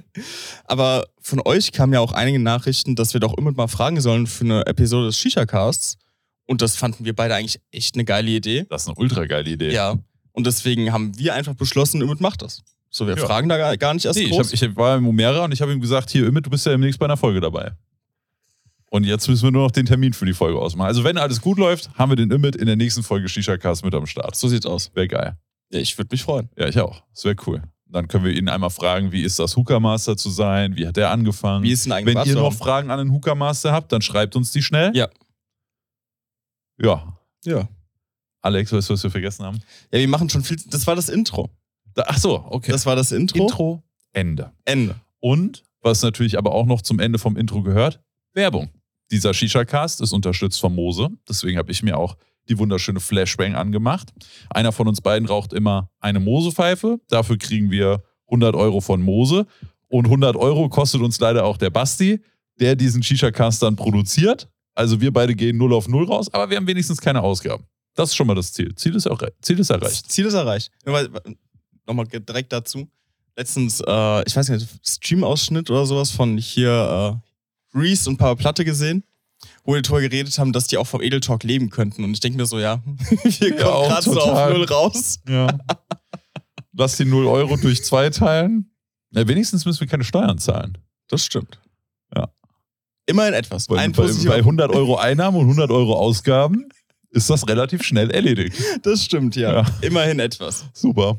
aber 0.64 1.06
von 1.20 1.40
euch 1.44 1.72
kamen 1.72 1.92
ja 1.92 2.00
auch 2.00 2.12
einige 2.12 2.38
Nachrichten, 2.38 2.96
dass 2.96 3.12
wir 3.14 3.20
doch 3.20 3.36
immer 3.36 3.52
mal 3.52 3.68
fragen 3.68 4.00
sollen 4.00 4.26
für 4.26 4.44
eine 4.44 4.66
Episode 4.66 5.06
des 5.06 5.18
Shisha-Casts. 5.18 5.98
Und 6.46 6.60
das 6.62 6.76
fanden 6.76 7.04
wir 7.04 7.14
beide 7.14 7.34
eigentlich 7.34 7.60
echt 7.70 7.94
eine 7.94 8.04
geile 8.04 8.30
Idee. 8.30 8.66
Das 8.68 8.82
ist 8.82 8.88
eine 8.88 8.96
ultra 8.98 9.24
geile 9.26 9.48
Idee. 9.50 9.72
Ja. 9.72 9.96
Und 10.32 10.46
deswegen 10.46 10.92
haben 10.92 11.16
wir 11.18 11.34
einfach 11.34 11.54
beschlossen, 11.54 12.00
Ümit 12.02 12.20
macht 12.20 12.42
das. 12.42 12.62
So, 12.90 13.06
wir 13.06 13.16
Ja. 13.16 13.24
fragen 13.26 13.48
da 13.48 13.56
gar, 13.56 13.76
gar 13.76 13.94
nicht 13.94 14.04
erst 14.04 14.18
Nee, 14.18 14.26
ich, 14.26 14.30
groß. 14.32 14.48
hab, 14.52 14.62
ich 14.62 14.76
war 14.76 14.96
im 14.96 15.06
Umera 15.06 15.44
und 15.44 15.52
ich 15.52 15.62
habe 15.62 15.72
ihm 15.72 15.80
gesagt, 15.80 16.10
hier, 16.10 16.26
Ümit, 16.26 16.44
du 16.46 16.50
bist 16.50 16.66
ja 16.66 16.72
demnächst 16.72 16.98
bei 16.98 17.06
einer 17.06 17.16
Folge 17.16 17.40
dabei. 17.40 17.72
Und 18.90 19.04
jetzt 19.04 19.26
müssen 19.28 19.44
wir 19.44 19.50
nur 19.52 19.62
noch 19.64 19.70
den 19.70 19.86
Termin 19.86 20.12
für 20.12 20.26
die 20.26 20.34
Folge 20.34 20.58
ausmachen. 20.58 20.88
Also 20.88 21.02
wenn 21.04 21.16
alles 21.16 21.40
gut 21.40 21.58
läuft, 21.58 21.90
haben 21.94 22.10
wir 22.10 22.16
den 22.16 22.30
Ümit 22.30 22.56
in 22.56 22.66
der 22.66 22.76
nächsten 22.76 23.02
Folge 23.02 23.28
Shisha 23.28 23.56
Cast 23.56 23.84
mit 23.84 23.94
am 23.94 24.06
Start. 24.06 24.36
so 24.36 24.48
sieht's 24.48 24.66
aus. 24.66 24.90
Wäre 24.94 25.08
geil. 25.08 25.36
Ja, 25.70 25.78
ich 25.80 25.96
würde 25.96 26.08
mich 26.12 26.22
freuen. 26.22 26.50
Ja, 26.58 26.68
ich 26.68 26.78
auch. 26.78 27.02
Das 27.14 27.24
wäre 27.24 27.36
cool. 27.46 27.62
Dann 27.88 28.08
können 28.08 28.24
wir 28.24 28.32
ihn 28.32 28.48
einmal 28.50 28.70
fragen, 28.70 29.12
wie 29.12 29.22
ist 29.22 29.38
das 29.38 29.56
Hookah 29.56 29.80
Master 29.80 30.16
zu 30.16 30.28
sein? 30.30 30.76
Wie 30.76 30.86
hat 30.86 30.96
der 30.96 31.10
angefangen? 31.10 31.62
Wie 31.64 31.72
ist 31.72 31.84
denn 31.86 31.92
eigentlich 31.92 32.14
Wenn 32.16 32.26
ihr 32.26 32.34
noch 32.34 32.52
Fragen 32.52 32.90
an 32.90 32.98
den 32.98 33.10
Hookah 33.12 33.34
Master 33.34 33.72
habt, 33.72 33.92
dann 33.92 34.02
schreibt 34.02 34.36
uns 34.36 34.50
die 34.52 34.62
schnell. 34.62 34.92
Ja. 34.94 35.08
Ja. 36.80 37.18
Ja. 37.44 37.68
Alex, 38.40 38.72
weißt 38.72 38.90
du, 38.90 38.94
was 38.94 39.02
wir 39.02 39.10
vergessen 39.10 39.44
haben? 39.44 39.60
Ja, 39.92 39.98
wir 39.98 40.08
machen 40.08 40.28
schon 40.28 40.42
viel. 40.42 40.56
Das 40.68 40.86
war 40.86 40.96
das 40.96 41.08
Intro. 41.08 41.50
Ach 41.96 42.18
so, 42.18 42.44
okay. 42.50 42.72
Das 42.72 42.86
war 42.86 42.96
das 42.96 43.12
Intro. 43.12 43.42
Intro, 43.42 43.82
Ende. 44.12 44.52
Ende. 44.64 44.96
Und, 45.20 45.62
was 45.80 46.02
natürlich 46.02 46.38
aber 46.38 46.52
auch 46.52 46.66
noch 46.66 46.82
zum 46.82 46.98
Ende 46.98 47.18
vom 47.18 47.36
Intro 47.36 47.62
gehört, 47.62 48.00
Werbung. 48.32 48.70
Dieser 49.10 49.34
Shisha-Cast 49.34 50.00
ist 50.00 50.12
unterstützt 50.12 50.58
von 50.60 50.74
Mose. 50.74 51.10
Deswegen 51.28 51.58
habe 51.58 51.70
ich 51.70 51.82
mir 51.82 51.98
auch 51.98 52.16
die 52.48 52.58
wunderschöne 52.58 52.98
Flashbang 52.98 53.54
angemacht. 53.54 54.12
Einer 54.50 54.72
von 54.72 54.88
uns 54.88 55.00
beiden 55.00 55.28
raucht 55.28 55.52
immer 55.52 55.90
eine 56.00 56.18
Mose-Pfeife. 56.18 56.98
Dafür 57.08 57.38
kriegen 57.38 57.70
wir 57.70 58.02
100 58.26 58.56
Euro 58.56 58.80
von 58.80 59.02
Mose. 59.02 59.46
Und 59.88 60.06
100 60.06 60.36
Euro 60.36 60.68
kostet 60.68 61.02
uns 61.02 61.20
leider 61.20 61.44
auch 61.44 61.58
der 61.58 61.70
Basti, 61.70 62.20
der 62.58 62.74
diesen 62.74 63.02
Shisha-Cast 63.02 63.62
dann 63.62 63.76
produziert. 63.76 64.48
Also 64.74 65.00
wir 65.00 65.12
beide 65.12 65.34
gehen 65.34 65.56
0 65.56 65.72
auf 65.74 65.88
0 65.88 66.04
raus, 66.06 66.32
aber 66.32 66.48
wir 66.50 66.56
haben 66.56 66.66
wenigstens 66.66 67.00
keine 67.00 67.22
Ausgaben. 67.22 67.64
Das 67.94 68.10
ist 68.10 68.16
schon 68.16 68.26
mal 68.26 68.34
das 68.34 68.52
Ziel. 68.52 68.74
Ziel 68.74 68.94
ist, 68.96 69.06
auch, 69.06 69.20
Ziel 69.42 69.58
ist 69.58 69.70
erreicht. 69.70 70.10
Ziel 70.10 70.26
ist 70.26 70.34
erreicht. 70.34 70.70
Nochmal 71.86 72.06
direkt 72.06 72.52
dazu. 72.52 72.88
Letztens, 73.36 73.80
äh, 73.86 74.22
ich 74.26 74.34
weiß 74.36 74.48
nicht, 74.50 74.66
Stream-Ausschnitt 74.86 75.70
oder 75.70 75.84
sowas 75.86 76.10
von 76.10 76.38
hier 76.38 77.20
äh, 77.74 77.78
Reese 77.78 78.08
und 78.08 78.16
Papa 78.18 78.34
Platte 78.34 78.64
gesehen, 78.64 79.04
wo 79.64 79.74
die 79.74 79.82
darüber 79.82 80.00
geredet 80.00 80.38
haben, 80.38 80.52
dass 80.52 80.66
die 80.66 80.76
auch 80.76 80.86
vom 80.86 81.02
Edel 81.02 81.20
Talk 81.20 81.42
leben 81.42 81.70
könnten. 81.70 82.04
Und 82.04 82.12
ich 82.12 82.20
denke 82.20 82.38
mir 82.38 82.46
so, 82.46 82.58
ja, 82.58 82.82
wir 82.84 83.48
Ja, 83.48 83.62
kommen 83.62 83.88
gerade 83.88 84.02
so 84.02 84.20
auf. 84.20 84.50
Null 84.50 84.64
raus. 84.64 85.20
Ja. 85.28 85.58
Lass 86.74 86.96
die 86.96 87.04
0 87.04 87.26
Euro 87.26 87.56
durch 87.56 87.84
zwei 87.84 88.10
teilen. 88.10 88.70
Na, 89.10 89.26
wenigstens 89.28 89.64
müssen 89.66 89.80
wir 89.80 89.86
keine 89.88 90.04
Steuern 90.04 90.38
zahlen. 90.38 90.78
Das 91.08 91.24
stimmt. 91.24 91.58
Ja. 92.14 92.30
Immerhin 93.06 93.34
etwas. 93.34 93.68
Weil 93.68 93.78
Ein 93.78 93.92
bei, 93.92 94.06
bei 94.26 94.36
100 94.36 94.70
Euro 94.74 94.96
Einnahmen 94.96 95.36
und 95.38 95.44
100 95.44 95.70
Euro 95.70 95.94
Ausgaben 95.98 96.68
ist 97.10 97.28
das 97.28 97.46
relativ 97.48 97.82
schnell 97.82 98.10
erledigt. 98.10 98.56
Das 98.82 99.04
stimmt, 99.04 99.36
ja. 99.36 99.62
Ja. 99.62 99.66
Immerhin 99.82 100.18
etwas. 100.20 100.64
Super. 100.72 101.18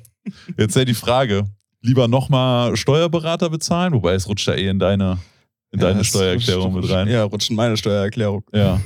Jetzt 0.57 0.75
ja 0.75 0.85
die 0.85 0.93
Frage: 0.93 1.45
Lieber 1.81 2.07
nochmal 2.07 2.75
Steuerberater 2.77 3.49
bezahlen, 3.49 3.93
wobei 3.93 4.13
es 4.13 4.27
rutscht 4.27 4.47
ja 4.47 4.53
eh 4.55 4.69
in 4.69 4.79
deine, 4.79 5.19
in 5.71 5.79
Ja, 5.79 5.87
deine 5.89 6.03
Steuererklärung 6.03 6.73
rutscht- 6.73 6.81
mit 6.87 6.91
rein. 6.91 7.07
Ja, 7.09 7.23
rutscht 7.25 7.49
in 7.49 7.55
meine 7.57 7.75
Steuererklärung. 7.77 8.43
Ja. 8.53 8.79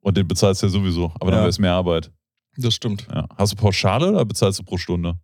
Und 0.00 0.16
den 0.16 0.28
bezahlst 0.28 0.62
du 0.62 0.66
ja 0.66 0.70
sowieso, 0.72 1.06
aber 1.20 1.30
dann 1.30 1.38
Ja. 1.38 1.42
wäre 1.42 1.48
es 1.48 1.58
mehr 1.58 1.72
Arbeit. 1.72 2.10
Das 2.58 2.74
stimmt. 2.74 3.06
Ja. 3.12 3.26
Hast 3.38 3.52
du 3.52 3.56
Pauschale 3.56 4.10
oder 4.10 4.24
bezahlst 4.26 4.58
du 4.58 4.62
pro 4.64 4.76
Stunde? 4.76 5.18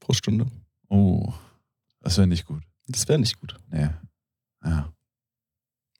Pro 0.00 0.12
Stunde. 0.12 0.46
Oh, 0.88 1.32
das 2.00 2.16
wäre 2.16 2.26
nicht 2.26 2.44
gut. 2.44 2.62
Das 2.88 3.06
wäre 3.08 3.18
nicht 3.20 3.38
gut. 3.38 3.54
Nee. 3.70 3.88
Ja. 4.64 4.92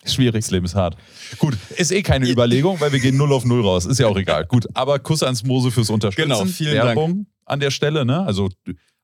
Schwierig. 0.05 0.45
Das 0.45 0.51
Leben 0.51 0.65
ist 0.65 0.75
hart. 0.75 0.97
Gut, 1.39 1.57
ist 1.77 1.93
eh 1.93 2.03
keine 2.03 2.29
Überlegung, 2.29 2.81
weil 2.81 2.93
wir 2.93 3.01
gehen 3.01 3.17
0 3.19 3.33
auf 3.33 3.45
0 3.45 3.61
raus. 3.63 3.85
Ist 3.85 3.99
ja 4.01 4.07
auch 4.07 4.17
egal. 4.17 4.47
Gut, 4.47 4.67
aber 4.75 4.99
Kuss 4.99 5.23
ans 5.23 5.45
Mose 5.45 5.71
fürs 5.71 5.91
Unterstützen. 5.91 6.29
Genau, 6.31 6.45
vielen 6.47 6.75
Werbung 6.75 7.27
an 7.45 7.61
der 7.61 7.71
Stelle, 7.71 8.05
ne? 8.05 8.25
Also 8.25 8.49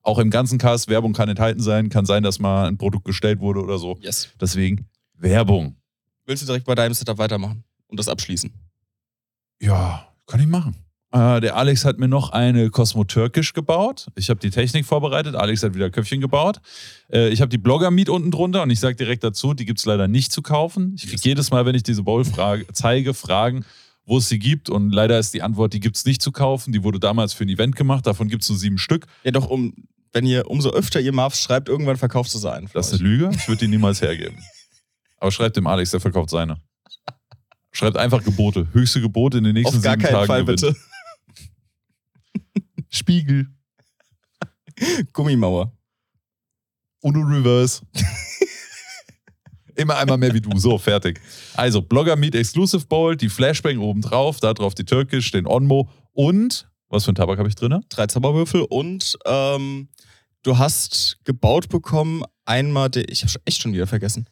auch 0.02 0.18
im 0.18 0.30
ganzen 0.30 0.56
Cast, 0.58 0.88
Werbung 0.88 1.12
kann 1.12 1.28
enthalten 1.28 1.60
sein. 1.60 1.88
Kann 1.90 2.06
sein, 2.06 2.22
dass 2.22 2.38
mal 2.38 2.66
ein 2.68 2.78
Produkt 2.78 3.04
gestellt 3.04 3.40
wurde 3.40 3.60
oder 3.60 3.78
so. 3.78 3.98
Yes. 4.00 4.30
Deswegen 4.40 4.88
Werbung. 5.14 5.76
Willst 6.24 6.42
du 6.42 6.46
direkt 6.46 6.64
bei 6.66 6.74
deinem 6.74 6.94
Setup 6.94 7.18
weitermachen 7.18 7.64
und 7.88 7.98
das 8.00 8.08
abschließen? 8.08 8.52
Ja, 9.60 10.08
kann 10.26 10.40
ich 10.40 10.46
machen. 10.46 10.76
Äh, 11.16 11.40
der 11.40 11.56
Alex 11.56 11.86
hat 11.86 11.98
mir 11.98 12.08
noch 12.08 12.30
eine 12.30 12.68
Cosmo 12.68 13.04
Türkisch 13.04 13.54
gebaut. 13.54 14.08
Ich 14.16 14.28
habe 14.28 14.38
die 14.38 14.50
Technik 14.50 14.84
vorbereitet. 14.84 15.34
Alex 15.34 15.62
hat 15.62 15.74
wieder 15.74 15.88
Köpfchen 15.88 16.20
gebaut. 16.20 16.60
Äh, 17.10 17.28
ich 17.30 17.40
habe 17.40 17.48
die 17.48 17.56
Blogger-Meet 17.56 18.10
unten 18.10 18.30
drunter 18.30 18.62
und 18.62 18.68
ich 18.70 18.80
sage 18.80 18.96
direkt 18.96 19.24
dazu, 19.24 19.54
die 19.54 19.64
gibt 19.64 19.78
es 19.78 19.86
leider 19.86 20.08
nicht 20.08 20.30
zu 20.30 20.42
kaufen. 20.42 20.94
Ich 20.96 21.06
kriege 21.06 21.22
jedes 21.22 21.50
Mal, 21.50 21.64
wenn 21.64 21.74
ich 21.74 21.82
diese 21.84 22.02
Bowl 22.02 22.22
frage, 22.26 22.66
zeige, 22.72 23.14
Fragen, 23.14 23.64
wo 24.04 24.18
es 24.18 24.28
sie 24.28 24.38
gibt. 24.38 24.68
Und 24.68 24.90
leider 24.90 25.18
ist 25.18 25.32
die 25.32 25.40
Antwort, 25.40 25.72
die 25.72 25.80
gibt 25.80 25.96
es 25.96 26.04
nicht 26.04 26.20
zu 26.20 26.32
kaufen. 26.32 26.72
Die 26.72 26.84
wurde 26.84 27.00
damals 27.00 27.32
für 27.32 27.44
ein 27.44 27.48
Event 27.48 27.76
gemacht. 27.76 28.06
Davon 28.06 28.28
gibt 28.28 28.42
es 28.42 28.50
nur 28.50 28.58
sieben 28.58 28.76
Stück. 28.76 29.06
Ja, 29.24 29.30
doch, 29.30 29.48
um, 29.48 29.72
wenn 30.12 30.26
ihr 30.26 30.50
umso 30.50 30.70
öfter 30.70 31.00
ihr 31.00 31.12
Marvs 31.12 31.40
schreibt, 31.40 31.70
irgendwann 31.70 31.96
verkaufst 31.96 32.34
du 32.34 32.38
sie 32.38 32.52
ein. 32.52 32.68
Das 32.74 32.92
ist 32.92 33.00
eine 33.00 33.08
Lüge. 33.08 33.30
Ich 33.34 33.48
würde 33.48 33.60
die 33.60 33.68
niemals 33.68 34.02
hergeben. 34.02 34.36
Aber 35.18 35.30
schreibt 35.32 35.56
dem 35.56 35.66
Alex, 35.66 35.92
der 35.92 36.00
verkauft 36.00 36.28
seine. 36.28 36.58
Schreibt 37.72 37.96
einfach 37.96 38.22
Gebote. 38.22 38.68
Höchste 38.72 39.00
Gebote 39.00 39.38
in 39.38 39.44
den 39.44 39.54
nächsten 39.54 39.78
Auf 39.78 39.82
gar 39.82 39.92
sieben 39.94 40.02
keinen 40.02 40.12
Tagen 40.12 40.26
Fall, 40.26 40.42
gewinnt. 40.42 40.60
bitte. 40.60 40.76
Spiegel. 42.90 43.48
Gummimauer. 45.12 45.72
Uno 47.00 47.20
Reverse. 47.20 47.82
Immer 49.76 49.98
einmal 49.98 50.16
mehr 50.18 50.32
wie 50.32 50.40
du. 50.40 50.56
So, 50.58 50.78
fertig. 50.78 51.20
Also, 51.54 51.82
Blogger 51.82 52.16
Meet 52.16 52.34
Exclusive 52.34 52.86
Bowl, 52.86 53.16
die 53.16 53.28
Flashbang 53.28 53.78
oben 53.78 54.00
drauf, 54.00 54.40
da 54.40 54.54
drauf 54.54 54.74
die 54.74 54.84
Türkisch, 54.84 55.30
den 55.30 55.46
Onmo 55.46 55.90
und, 56.12 56.68
was 56.88 57.04
für 57.04 57.12
ein 57.12 57.14
Tabak 57.14 57.38
habe 57.38 57.48
ich 57.48 57.54
drin? 57.54 57.84
Drei 57.90 58.06
Zauberwürfel 58.06 58.62
und 58.62 59.18
ähm, 59.26 59.88
du 60.42 60.56
hast 60.56 61.18
gebaut 61.24 61.68
bekommen, 61.68 62.24
einmal, 62.46 62.88
den, 62.88 63.04
ich 63.08 63.22
habe 63.22 63.34
echt 63.44 63.60
schon 63.60 63.74
wieder 63.74 63.86
vergessen. 63.86 64.30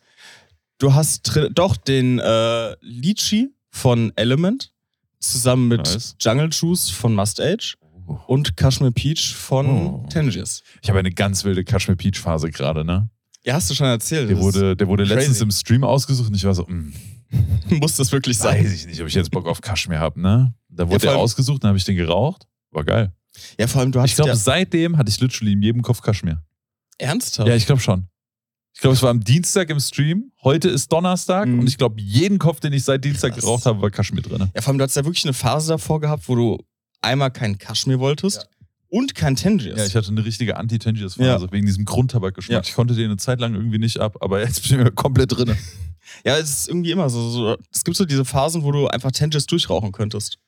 Du 0.79 0.95
hast 0.95 1.23
drin, 1.23 1.53
doch 1.55 1.77
den 1.77 2.19
äh, 2.21 2.75
Lychee 2.81 3.51
von 3.71 4.13
Element 4.17 4.73
zusammen 5.21 5.69
mit 5.69 5.85
Nice. 5.85 6.17
Jungle 6.21 6.49
Juice 6.51 6.89
von 6.91 7.15
Must 7.15 7.41
Age 7.41 7.77
und 8.27 8.57
Kashmir 8.57 8.91
Peach 8.91 9.35
von 9.35 9.67
Oh. 9.67 10.07
Tangiers. 10.11 10.63
Ich 10.83 10.89
habe 10.89 10.99
eine 10.99 11.11
ganz 11.13 11.45
wilde 11.45 11.65
Kashmir 11.65 11.97
Peach 11.97 12.19
Phase 12.21 12.51
gerade, 12.51 12.85
ne? 12.85 13.09
Ja, 13.45 13.55
hast 13.55 13.69
du 13.71 13.75
schon 13.75 13.87
erzählt. 13.87 14.31
Der 14.31 14.39
wurde, 14.39 14.75
der 14.77 14.89
wurde 14.89 15.05
crazy. 15.05 15.15
letztens 15.17 15.41
im 15.43 15.51
Stream 15.51 15.85
ausgesucht 15.85 16.29
und 16.29 16.35
ich 16.35 16.45
war 16.45 16.55
so, 16.55 16.65
mm, 16.67 16.93
muss 17.81 17.97
das 17.97 18.11
wirklich 18.13 18.39
sein. 18.39 18.65
weiß 18.65 18.73
ich 18.73 18.87
nicht, 18.87 19.01
ob 19.01 19.07
ich 19.09 19.15
jetzt 19.15 19.31
Bock 19.31 19.47
auf 19.47 19.61
Kashmir 19.61 19.99
habe, 19.99 20.21
ne? 20.21 20.55
Da 20.69 20.89
wurde 20.89 21.01
der 21.01 21.11
allem- 21.11 21.21
ausgesucht, 21.21 21.63
dann 21.63 21.69
habe 21.69 21.79
ich 21.79 21.85
den 21.85 21.97
geraucht. 21.97 22.47
War 22.71 22.85
geil. 22.85 23.13
Ja, 23.59 23.67
vor 23.67 23.81
allem, 23.81 23.93
du 23.93 24.01
hast 24.01 24.11
Ich 24.11 24.17
glaube, 24.17 24.31
ja 24.31 24.37
seitdem 24.37 24.97
hatte 24.97 25.11
ich 25.11 25.21
literally 25.21 25.53
in 25.53 25.63
jedem 25.63 25.83
Kopf 25.83 26.01
Kashmir. 26.01 26.43
ernsthaft. 26.99 27.49
Ja, 27.49 27.55
ich 27.57 27.67
glaube 27.67 27.81
schon. 27.81 28.09
Ich 28.77 28.81
glaube, 28.81 28.95
es 28.95 29.03
war 29.03 29.11
am 29.11 29.21
Dienstag 29.23 29.71
im 29.71 29.79
Stream. 29.79 30.33
Heute 30.43 30.69
ist 30.69 30.91
Donnerstag 30.93 31.47
Mhm. 31.49 31.61
und 31.61 31.69
ich 31.69 31.79
glaube, 31.79 32.01
jeden 32.01 32.39
Kopf, 32.39 32.59
den 32.61 32.73
ich 32.73 32.83
seit 32.85 33.05
Dienstag 33.05 33.33
Krass. 33.35 33.43
geraucht 33.45 33.67
habe, 33.67 33.81
war 33.83 33.91
Kaschmir 33.91 34.23
drin. 34.23 34.51
Ja, 34.55 34.63
vor 34.63 34.71
allem, 34.71 34.79
du 34.79 34.83
hattest 34.83 34.97
ja 34.97 35.05
wirklich 35.05 35.25
eine 35.25 35.33
Phase 35.33 35.69
davor 35.69 36.01
gehabt, 36.01 36.29
wo 36.29 36.35
du 36.35 36.59
einmal 37.05 37.31
keinen 37.31 37.59
Kaschmir 37.59 38.01
wolltest 38.01 38.49
und 38.89 39.15
kein 39.15 39.37
Tangiers. 39.37 39.79
Ja, 39.79 39.87
ich 39.87 39.97
hatte 39.97 40.09
eine 40.09 40.25
richtige 40.25 40.57
Anti-Tangiers-Phase 40.57 41.49
wegen 41.51 41.67
diesem 41.67 41.85
Grundtabakgeschmack. 41.85 42.55
Ja. 42.55 42.69
Ich 42.69 42.75
konnte 42.75 42.95
den 42.95 43.07
eine 43.07 43.17
Zeit 43.17 43.41
lang 43.41 43.55
irgendwie 43.55 43.79
nicht 43.79 43.99
ab, 43.99 44.19
aber 44.21 44.41
jetzt 44.41 44.69
bin 44.69 44.87
ich 44.87 44.95
komplett 44.95 45.37
drin. 45.37 45.57
Ja, 46.25 46.37
es 46.37 46.51
ist 46.51 46.69
irgendwie 46.69 46.91
immer 46.91 47.09
so, 47.09 47.29
so. 47.31 47.57
Es 47.73 47.83
gibt 47.83 47.97
so 47.97 48.05
diese 48.05 48.25
Phasen, 48.25 48.63
wo 48.63 48.71
du 48.71 48.87
einfach 48.87 49.11
Tangents 49.11 49.47
durchrauchen 49.47 49.91
könntest. 49.91 50.39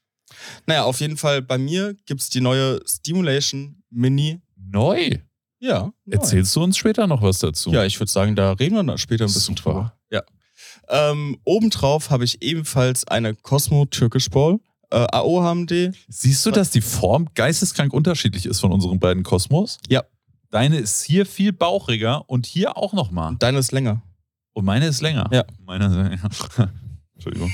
Naja, 0.67 0.85
auf 0.85 1.01
jeden 1.01 1.17
Fall 1.17 1.43
bei 1.43 1.59
mir 1.59 1.97
gibt 2.05 2.21
es 2.21 2.29
die 2.29 2.41
neue 2.41 2.81
Stimulation 2.87 3.83
Mini. 3.91 4.41
Neu. 4.57 5.19
Ja. 5.59 5.93
neu. 6.05 6.15
Erzählst 6.15 6.55
du 6.55 6.63
uns 6.63 6.77
später 6.77 7.07
noch 7.07 7.23
was 7.23 7.39
dazu? 7.39 7.73
Ja, 7.73 7.85
ich 7.85 7.99
würde 7.99 8.13
sagen, 8.13 8.37
da 8.37 8.53
reden 8.53 8.77
wir 8.77 8.85
dann 8.85 8.99
später 8.99 9.25
ein 9.25 9.33
bisschen 9.33 9.57
Super. 9.57 9.71
drüber. 9.71 9.93
Ja. 10.11 10.23
Ähm, 10.89 11.39
obendrauf 11.45 12.11
habe 12.11 12.25
ich 12.25 12.43
ebenfalls 12.43 13.07
eine 13.09 13.35
Cosmo 13.35 13.87
Türkisch 13.87 14.31
Ball. 14.31 14.59
Äh, 14.91 15.07
AO 15.13 15.43
haben 15.43 15.67
die. 15.67 15.93
Siehst 16.09 16.45
du, 16.47 16.51
dass 16.51 16.71
die 16.71 16.81
Form 16.81 17.29
geisteskrank 17.35 17.93
unterschiedlich 17.93 18.47
ist 18.47 18.61
von 18.61 18.73
unseren 18.73 18.99
beiden 18.99 19.23
Kosmos? 19.23 19.79
Ja. 19.89 20.05
Deine 20.51 20.79
ist 20.79 21.03
hier 21.03 21.27
viel 21.27 21.53
bauchiger 21.53 22.29
und 22.31 22.47
hier 22.47 22.77
auch 22.77 22.93
nochmal. 22.93 23.37
Deine 23.39 23.59
ist 23.59 23.73
länger. 23.73 24.03
Und 24.53 24.65
meine 24.65 24.87
ist 24.87 25.01
länger. 25.01 25.29
Ja. 25.33 25.45
Meine 25.65 25.87
ist 25.87 25.95
länger. 25.95 26.73
Entschuldigung. 27.15 27.53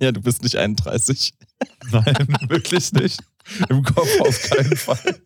Ja, 0.00 0.12
du 0.12 0.20
bist 0.20 0.42
nicht 0.42 0.56
31. 0.56 1.32
Nein, 1.90 2.28
wirklich 2.48 2.92
nicht. 2.92 3.20
Im 3.68 3.82
Kopf 3.82 4.20
auf 4.20 4.42
keinen 4.50 4.76
Fall. 4.76 5.20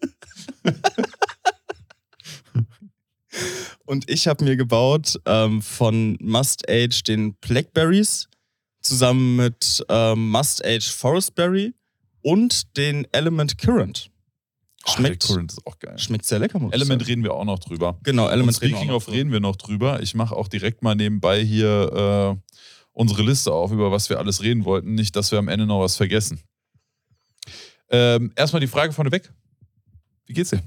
Und 3.86 4.10
ich 4.10 4.26
habe 4.26 4.44
mir 4.44 4.56
gebaut 4.56 5.20
ähm, 5.26 5.62
von 5.62 6.18
Must 6.20 6.68
Age 6.68 7.02
den 7.04 7.34
Blackberries 7.34 8.28
zusammen 8.86 9.36
mit 9.36 9.84
ähm, 9.88 10.30
Must 10.30 10.64
Age 10.64 10.88
Forestberry 10.90 11.74
und 12.22 12.76
den 12.76 13.06
Element 13.12 13.58
Current. 13.58 14.10
Schmeckt, 14.88 15.24
Ach, 15.24 15.28
Current 15.34 15.52
ist 15.52 15.66
auch 15.66 15.78
geil. 15.78 15.98
schmeckt 15.98 16.24
sehr 16.26 16.38
lecker. 16.38 16.58
muss 16.60 16.70
ich 16.70 16.74
Element 16.74 17.02
sagen. 17.02 17.10
reden 17.10 17.24
wir 17.24 17.34
auch 17.34 17.44
noch 17.44 17.58
drüber. 17.58 17.98
Genau, 18.04 18.28
Element 18.28 18.60
reden 18.62 18.72
wir 18.72 18.76
Speaking 18.78 18.94
of 18.94 19.04
drüber. 19.04 19.16
reden 19.16 19.32
wir 19.32 19.40
noch 19.40 19.56
drüber. 19.56 20.00
Ich 20.02 20.14
mache 20.14 20.34
auch 20.36 20.48
direkt 20.48 20.82
mal 20.82 20.94
nebenbei 20.94 21.42
hier 21.44 22.36
äh, 22.46 22.52
unsere 22.92 23.22
Liste 23.22 23.52
auf, 23.52 23.72
über 23.72 23.90
was 23.90 24.08
wir 24.10 24.18
alles 24.18 24.42
reden 24.42 24.64
wollten. 24.64 24.94
Nicht, 24.94 25.16
dass 25.16 25.32
wir 25.32 25.38
am 25.38 25.48
Ende 25.48 25.66
noch 25.66 25.80
was 25.80 25.96
vergessen. 25.96 26.40
Ähm, 27.90 28.32
erstmal 28.36 28.60
die 28.60 28.66
Frage 28.66 28.92
vorneweg. 28.92 29.32
Wie 30.26 30.32
geht's 30.32 30.50
dir? 30.50 30.62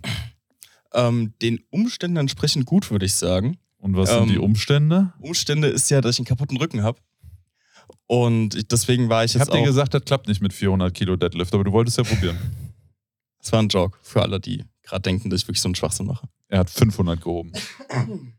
Ähm, 0.94 1.34
den 1.42 1.60
Umständen 1.70 2.18
entsprechend 2.18 2.66
gut, 2.66 2.90
würde 2.92 3.06
ich 3.06 3.16
sagen. 3.16 3.58
Und 3.78 3.96
was 3.96 4.10
Ähm, 4.10 4.20
sind 4.26 4.30
die 4.32 4.38
Umstände? 4.38 5.14
Umstände 5.20 5.68
ist 5.68 5.90
ja, 5.90 6.02
dass 6.02 6.16
ich 6.16 6.20
einen 6.20 6.26
kaputten 6.26 6.58
Rücken 6.58 6.84
habe. 6.84 7.00
Und 8.08 8.56
ich, 8.56 8.68
deswegen 8.68 9.10
war 9.10 9.24
ich 9.24 9.32
Ich 9.32 9.36
jetzt 9.40 9.48
habe 9.50 9.58
dir 9.58 9.64
auch. 9.64 9.68
gesagt, 9.68 9.94
das 9.94 10.04
klappt 10.06 10.28
nicht 10.28 10.42
mit 10.42 10.54
400 10.54 10.94
Kilo 10.94 11.16
Deadlift, 11.16 11.54
aber 11.54 11.64
du 11.64 11.72
wolltest 11.72 11.98
ja 11.98 12.04
probieren. 12.04 12.38
Das 13.42 13.54
war 13.54 13.62
ein 13.62 13.70
Joke 13.70 13.98
für 14.02 14.22
alle, 14.22 14.42
die 14.42 14.66
gerade 14.84 15.02
denken, 15.02 15.30
dass 15.30 15.42
ich 15.44 15.48
wirklich 15.48 15.62
so 15.62 15.70
einen 15.70 15.76
Schwachsinn 15.76 16.08
mache. 16.08 16.28
Er 16.50 16.60
hat 16.60 16.70
500 16.70 17.22
gehoben. 17.22 17.54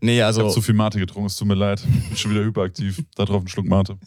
Nee, 0.00 0.16
Ich 0.16 0.22
habe 0.22 0.26
also 0.26 0.50
zu 0.50 0.60
viel 0.62 0.74
Mate 0.74 0.98
getrunken, 0.98 1.26
es 1.26 1.36
tut 1.36 1.48
mir 1.48 1.54
leid. 1.54 1.82
Bin 1.82 2.16
schon 2.16 2.32
wieder 2.32 2.44
hyperaktiv. 2.44 3.02
Da 3.14 3.24
drauf 3.24 3.38
einen 3.38 3.48
Schluck 3.48 3.66
Mate. 3.66 3.98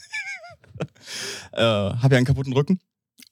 äh, 1.54 1.62
habe 1.62 2.14
ja 2.14 2.18
einen 2.18 2.26
kaputten 2.26 2.54
Rücken. 2.54 2.80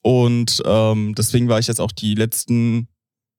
Und 0.02 0.62
ähm, 0.66 1.14
deswegen 1.16 1.48
war 1.50 1.60
ich 1.60 1.68
jetzt 1.68 1.80
auch 1.82 1.92
die 1.92 2.16
letzten 2.16 2.88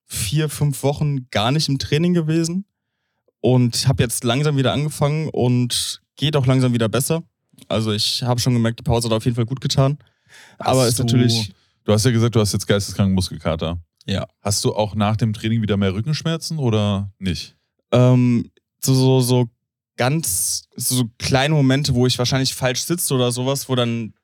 vier, 0.07 0.49
fünf 0.49 0.83
Wochen 0.83 1.29
gar 1.31 1.51
nicht 1.53 1.69
im 1.69 1.79
Training 1.79 2.15
gewesen. 2.15 2.67
Und 3.41 3.89
habe 3.89 4.03
jetzt 4.03 4.25
langsam 4.25 4.57
wieder 4.57 4.73
angefangen 4.73 5.29
und 5.31 6.01
geht 6.17 6.37
auch 6.37 6.47
langsam 6.47 6.73
wieder 6.73 6.89
besser. 6.89 7.23
Also 7.75 7.93
ich 7.93 8.23
habe 8.23 8.41
schon 8.41 8.55
gemerkt, 8.55 8.79
die 8.81 8.85
Pause 8.85 9.09
hat 9.09 9.13
auf 9.17 9.25
jeden 9.25 9.35
Fall 9.35 9.47
gut 9.47 9.61
getan. 9.61 9.99
Aber 10.59 10.81
Hast 10.83 10.89
ist 10.91 10.99
du- 11.01 11.03
natürlich. 11.05 11.53
Du 11.85 11.93
hast 11.93 12.05
ja 12.05 12.11
gesagt, 12.13 12.35
du 12.35 12.41
hast 12.41 12.53
jetzt 12.53 12.67
geisteskranken 12.67 13.15
Muskelkater. 13.15 13.79
Ja. 14.07 14.27
Hast 14.41 14.65
du 14.65 14.75
auch 14.75 14.95
nach 14.95 15.17
dem 15.17 15.33
Training 15.35 15.61
wieder 15.61 15.77
mehr 15.77 15.93
Rückenschmerzen 15.95 16.59
oder 16.59 17.13
nicht? 17.19 17.57
Ähm, 17.93 18.51
so, 18.83 18.95
so, 18.95 19.21
so 19.21 19.49
ganz 19.97 20.65
so 20.77 21.05
kleine 21.19 21.55
Momente, 21.55 21.95
wo 21.95 22.07
ich 22.07 22.19
wahrscheinlich 22.19 22.55
falsch 22.55 22.83
sitze 22.83 23.15
oder 23.15 23.31
sowas, 23.33 23.69
wo 23.69 23.75
dann 23.75 24.15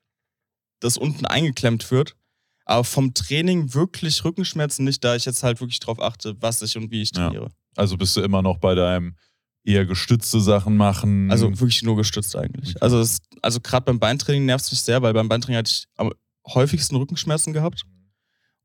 das 0.81 0.97
unten 0.97 1.27
eingeklemmt 1.27 1.91
wird. 1.91 2.17
Aber 2.65 2.85
vom 2.85 3.15
Training 3.15 3.75
wirklich 3.75 4.25
Rückenschmerzen 4.25 4.85
nicht, 4.85 5.03
da 5.05 5.17
ich 5.17 5.25
jetzt 5.25 5.43
halt 5.43 5.61
wirklich 5.61 5.81
drauf 5.81 6.01
achte, 6.01 6.37
was 6.41 6.63
ich 6.63 6.77
und 6.77 6.91
wie 6.91 7.03
ich 7.03 7.11
Ja. 7.15 7.27
trainiere. 7.29 7.51
Also 7.77 7.97
bist 7.97 8.17
du 8.17 8.21
immer 8.23 8.43
noch 8.43 8.59
bei 8.59 8.75
deinem 8.75 9.17
eher 9.65 9.85
gestützte 9.87 10.41
Sachen 10.41 10.77
machen? 10.77 11.31
Also 11.31 11.49
wirklich 11.51 11.83
nur 11.83 11.97
gestützt 11.97 12.35
eigentlich. 12.37 12.71
Okay. 12.77 12.79
Also, 12.85 13.05
also 13.43 13.61
gerade 13.61 13.85
beim 13.85 13.99
Beintraining 13.99 14.47
nervt 14.47 14.65
es 14.65 14.73
mich 14.73 14.83
sehr, 14.83 15.03
weil 15.03 15.13
beim 15.13 15.29
Beintraining 15.29 15.59
hatte 15.59 15.71
ich 15.73 15.87
am 15.97 16.13
häufigsten 16.47 16.97
Rückenschmerzen 16.97 17.53
gehabt. 17.53 17.85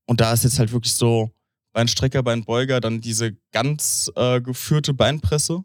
Und 0.05 0.21
da 0.21 0.33
ist 0.33 0.43
jetzt 0.43 0.59
halt 0.59 0.71
wirklich 0.71 0.93
so 0.93 1.31
Beinstrecker, 1.73 2.23
Beinbeuger, 2.23 2.79
dann 2.79 3.01
diese 3.01 3.35
ganz 3.51 4.09
äh, 4.15 4.39
geführte 4.39 4.93
Beinpresse 4.93 5.63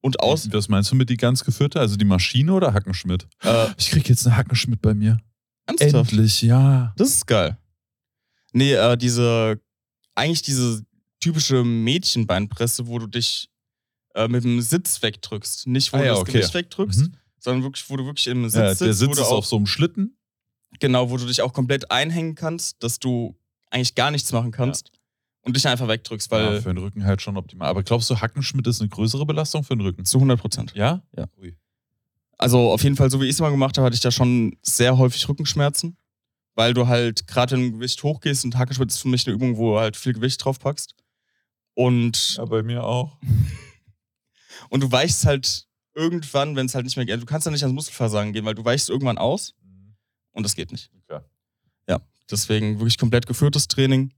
und 0.00 0.20
aus. 0.20 0.52
Was 0.52 0.68
meinst 0.68 0.90
du 0.92 0.94
mit 0.94 1.10
die 1.10 1.16
ganz 1.16 1.42
geführte? 1.44 1.80
Also 1.80 1.96
die 1.96 2.04
Maschine 2.04 2.52
oder 2.52 2.72
Hackenschmidt? 2.74 3.26
Äh, 3.42 3.66
Ich 3.76 3.90
krieg 3.90 4.08
jetzt 4.08 4.26
eine 4.26 4.36
Hackenschmidt 4.36 4.80
bei 4.82 4.94
mir. 4.94 5.18
ernsthaft? 5.66 6.12
Endlich, 6.12 6.42
ja. 6.42 6.92
Das 6.96 7.08
ist 7.08 7.26
geil. 7.26 7.56
Nee, 8.52 8.74
äh, 8.74 8.96
diese, 8.96 9.60
eigentlich 10.14 10.42
diese 10.42 10.84
typische 11.20 11.64
Mädchenbeinpresse, 11.64 12.86
wo 12.86 12.98
du 12.98 13.06
dich 13.06 13.48
äh, 14.14 14.28
mit 14.28 14.44
dem 14.44 14.60
Sitz 14.60 15.02
wegdrückst. 15.02 15.66
Nicht, 15.66 15.92
wo 15.92 15.96
Ah 15.96 16.00
du 16.00 16.06
ja, 16.06 16.12
das 16.12 16.20
okay. 16.20 16.32
Gewicht 16.32 16.54
wegdrückst, 16.54 17.00
Mhm. 17.00 17.14
sondern 17.38 17.62
wirklich, 17.64 17.88
wo 17.90 17.96
du 17.96 18.04
wirklich 18.06 18.26
im 18.28 18.48
Sitz 18.48 18.54
Ja, 18.60 18.68
sitzt. 18.70 18.80
der 18.82 18.94
Sitz 18.94 19.16
du 19.16 19.22
ist 19.22 19.28
auch, 19.28 19.38
auf 19.38 19.46
so 19.46 19.56
einem 19.56 19.66
Schlitten. 19.66 20.16
Genau, 20.80 21.10
wo 21.10 21.16
du 21.16 21.26
dich 21.26 21.42
auch 21.42 21.52
komplett 21.52 21.90
einhängen 21.90 22.34
kannst, 22.34 22.82
dass 22.82 22.98
du 22.98 23.36
eigentlich 23.70 23.94
gar 23.94 24.10
nichts 24.10 24.32
machen 24.32 24.50
kannst 24.52 24.90
und 25.42 25.56
dich 25.56 25.66
einfach 25.68 25.88
wegdrückst, 25.88 26.30
weil 26.30 26.54
ja, 26.54 26.60
für 26.60 26.68
den 26.74 26.78
Rücken 26.78 27.04
halt 27.04 27.20
schon 27.22 27.36
optimal. 27.36 27.68
Aber 27.68 27.82
glaubst 27.82 28.08
du, 28.10 28.20
Hackenschmidt 28.20 28.66
ist 28.66 28.80
eine 28.80 28.88
größere 28.88 29.26
Belastung 29.26 29.64
für 29.64 29.74
den 29.76 29.82
Rücken? 29.82 30.04
zu 30.04 30.18
100 30.18 30.40
Prozent. 30.40 30.72
Ja? 30.74 31.02
Ja. 31.16 31.26
Ui. 31.40 31.56
Also 32.38 32.70
auf 32.72 32.82
jeden 32.82 32.96
Fall, 32.96 33.10
so 33.10 33.20
wie 33.20 33.24
ich 33.26 33.30
es 33.32 33.40
mal 33.40 33.50
gemacht 33.50 33.76
habe, 33.76 33.84
hatte 33.86 33.94
ich 33.94 34.00
da 34.00 34.10
schon 34.10 34.56
sehr 34.62 34.96
häufig 34.98 35.28
Rückenschmerzen, 35.28 35.96
weil 36.54 36.74
du 36.74 36.86
halt 36.88 37.26
gerade 37.26 37.56
du 37.56 37.72
Gewicht 37.72 38.02
hochgehst 38.02 38.44
und 38.44 38.56
Hackenschmidt 38.58 38.90
ist 38.90 38.98
für 38.98 39.08
mich 39.08 39.26
eine 39.26 39.34
Übung, 39.36 39.56
wo 39.58 39.74
du 39.74 39.78
halt 39.80 39.96
viel 39.96 40.12
Gewicht 40.12 40.44
drauf 40.44 40.58
packst. 40.58 40.94
Und, 41.74 42.36
Ja, 42.36 42.44
bei 42.46 42.62
mir 42.62 42.84
auch. 42.84 43.16
und 44.70 44.80
du 44.80 44.90
weichst 44.90 45.24
halt 45.24 45.66
irgendwann, 45.94 46.56
wenn 46.56 46.66
es 46.66 46.74
halt 46.74 46.84
nicht 46.84 46.96
mehr 46.96 47.06
geht, 47.06 47.20
du 47.20 47.26
kannst 47.26 47.46
ja 47.46 47.52
nicht 47.52 47.62
ans 47.62 47.74
Muskelversagen 47.74 48.32
gehen, 48.32 48.44
weil 48.44 48.54
du 48.54 48.64
weichst 48.64 48.88
irgendwann 48.88 49.18
aus 49.18 49.54
und 50.32 50.44
das 50.44 50.54
geht 50.54 50.72
nicht. 50.72 50.90
Okay. 51.08 51.20
Deswegen 52.32 52.78
wirklich 52.78 52.96
komplett 52.96 53.26
geführtes 53.26 53.68
Training 53.68 54.10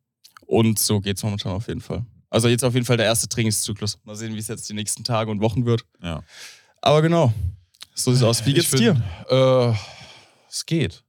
und 0.46 0.78
so 0.78 1.00
geht 1.00 1.16
es 1.16 1.22
momentan 1.24 1.52
auf 1.52 1.66
jeden 1.66 1.80
Fall. 1.80 2.06
Also 2.30 2.48
jetzt 2.48 2.64
auf 2.64 2.74
jeden 2.74 2.86
Fall 2.86 2.96
der 2.96 3.06
erste 3.06 3.28
Trainingszyklus. 3.28 3.98
Mal 4.04 4.14
sehen, 4.14 4.34
wie 4.34 4.38
es 4.38 4.46
jetzt 4.46 4.68
die 4.68 4.74
nächsten 4.74 5.02
Tage 5.02 5.30
und 5.30 5.40
Wochen 5.40 5.66
wird. 5.66 5.84
Ja. 6.00 6.22
Aber 6.80 7.02
genau, 7.02 7.32
so 7.94 8.12
sieht 8.12 8.22
es 8.22 8.26
aus. 8.26 8.46
Wie 8.46 8.54
geht's 8.54 8.72
Ich 8.72 8.78
dir? 8.78 9.02
Äh, 9.28 9.74
es 10.48 10.64
geht. 10.64 11.02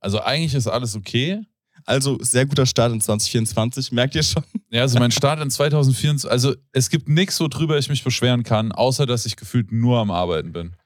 Also 0.00 0.20
eigentlich 0.20 0.54
ist 0.54 0.66
alles 0.66 0.94
okay. 0.96 1.40
Also 1.84 2.18
sehr 2.22 2.46
guter 2.46 2.66
Start 2.66 2.92
in 2.92 3.00
2024, 3.00 3.92
merkt 3.92 4.14
ihr 4.14 4.22
schon? 4.22 4.42
Ja, 4.70 4.82
also 4.82 4.98
mein 4.98 5.10
Start 5.10 5.40
in 5.40 5.50
2024, 5.50 6.30
also 6.30 6.54
es 6.72 6.88
gibt 6.90 7.08
nichts, 7.08 7.38
worüber 7.40 7.78
ich 7.78 7.88
mich 7.88 8.04
beschweren 8.04 8.42
kann, 8.42 8.72
außer 8.72 9.06
dass 9.06 9.26
ich 9.26 9.36
gefühlt 9.36 9.72
nur 9.72 9.98
am 9.98 10.10
Arbeiten 10.10 10.52
bin. 10.52 10.76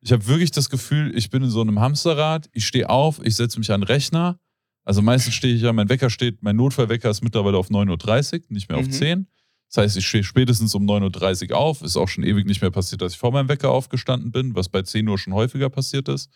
Ich 0.00 0.12
habe 0.12 0.26
wirklich 0.26 0.50
das 0.50 0.68
Gefühl, 0.70 1.16
ich 1.16 1.30
bin 1.30 1.42
in 1.42 1.50
so 1.50 1.60
einem 1.60 1.80
Hamsterrad, 1.80 2.48
ich 2.52 2.66
stehe 2.66 2.88
auf, 2.90 3.20
ich 3.24 3.36
setze 3.36 3.58
mich 3.58 3.72
an 3.72 3.80
den 3.80 3.86
Rechner. 3.86 4.38
Also 4.84 5.00
meistens 5.00 5.34
stehe 5.34 5.54
ich 5.54 5.62
ja, 5.62 5.72
mein 5.72 5.88
Wecker 5.88 6.10
steht, 6.10 6.42
mein 6.42 6.56
Notfallwecker 6.56 7.08
ist 7.08 7.22
mittlerweile 7.22 7.56
auf 7.56 7.70
9.30 7.70 8.34
Uhr, 8.34 8.40
nicht 8.50 8.68
mehr 8.68 8.78
auf 8.78 8.86
Mhm. 8.86 8.92
10. 8.92 9.26
Das 9.70 9.82
heißt, 9.82 9.96
ich 9.96 10.06
stehe 10.06 10.22
spätestens 10.22 10.74
um 10.74 10.84
9.30 10.84 11.50
Uhr 11.50 11.56
auf. 11.56 11.82
Ist 11.82 11.96
auch 11.96 12.06
schon 12.06 12.22
ewig 12.22 12.46
nicht 12.46 12.60
mehr 12.60 12.70
passiert, 12.70 13.00
dass 13.02 13.14
ich 13.14 13.18
vor 13.18 13.32
meinem 13.32 13.48
Wecker 13.48 13.70
aufgestanden 13.70 14.30
bin, 14.30 14.54
was 14.54 14.68
bei 14.68 14.82
10 14.82 15.08
Uhr 15.08 15.18
schon 15.18 15.32
häufiger 15.32 15.70
passiert 15.70 16.08
ist. 16.08 16.28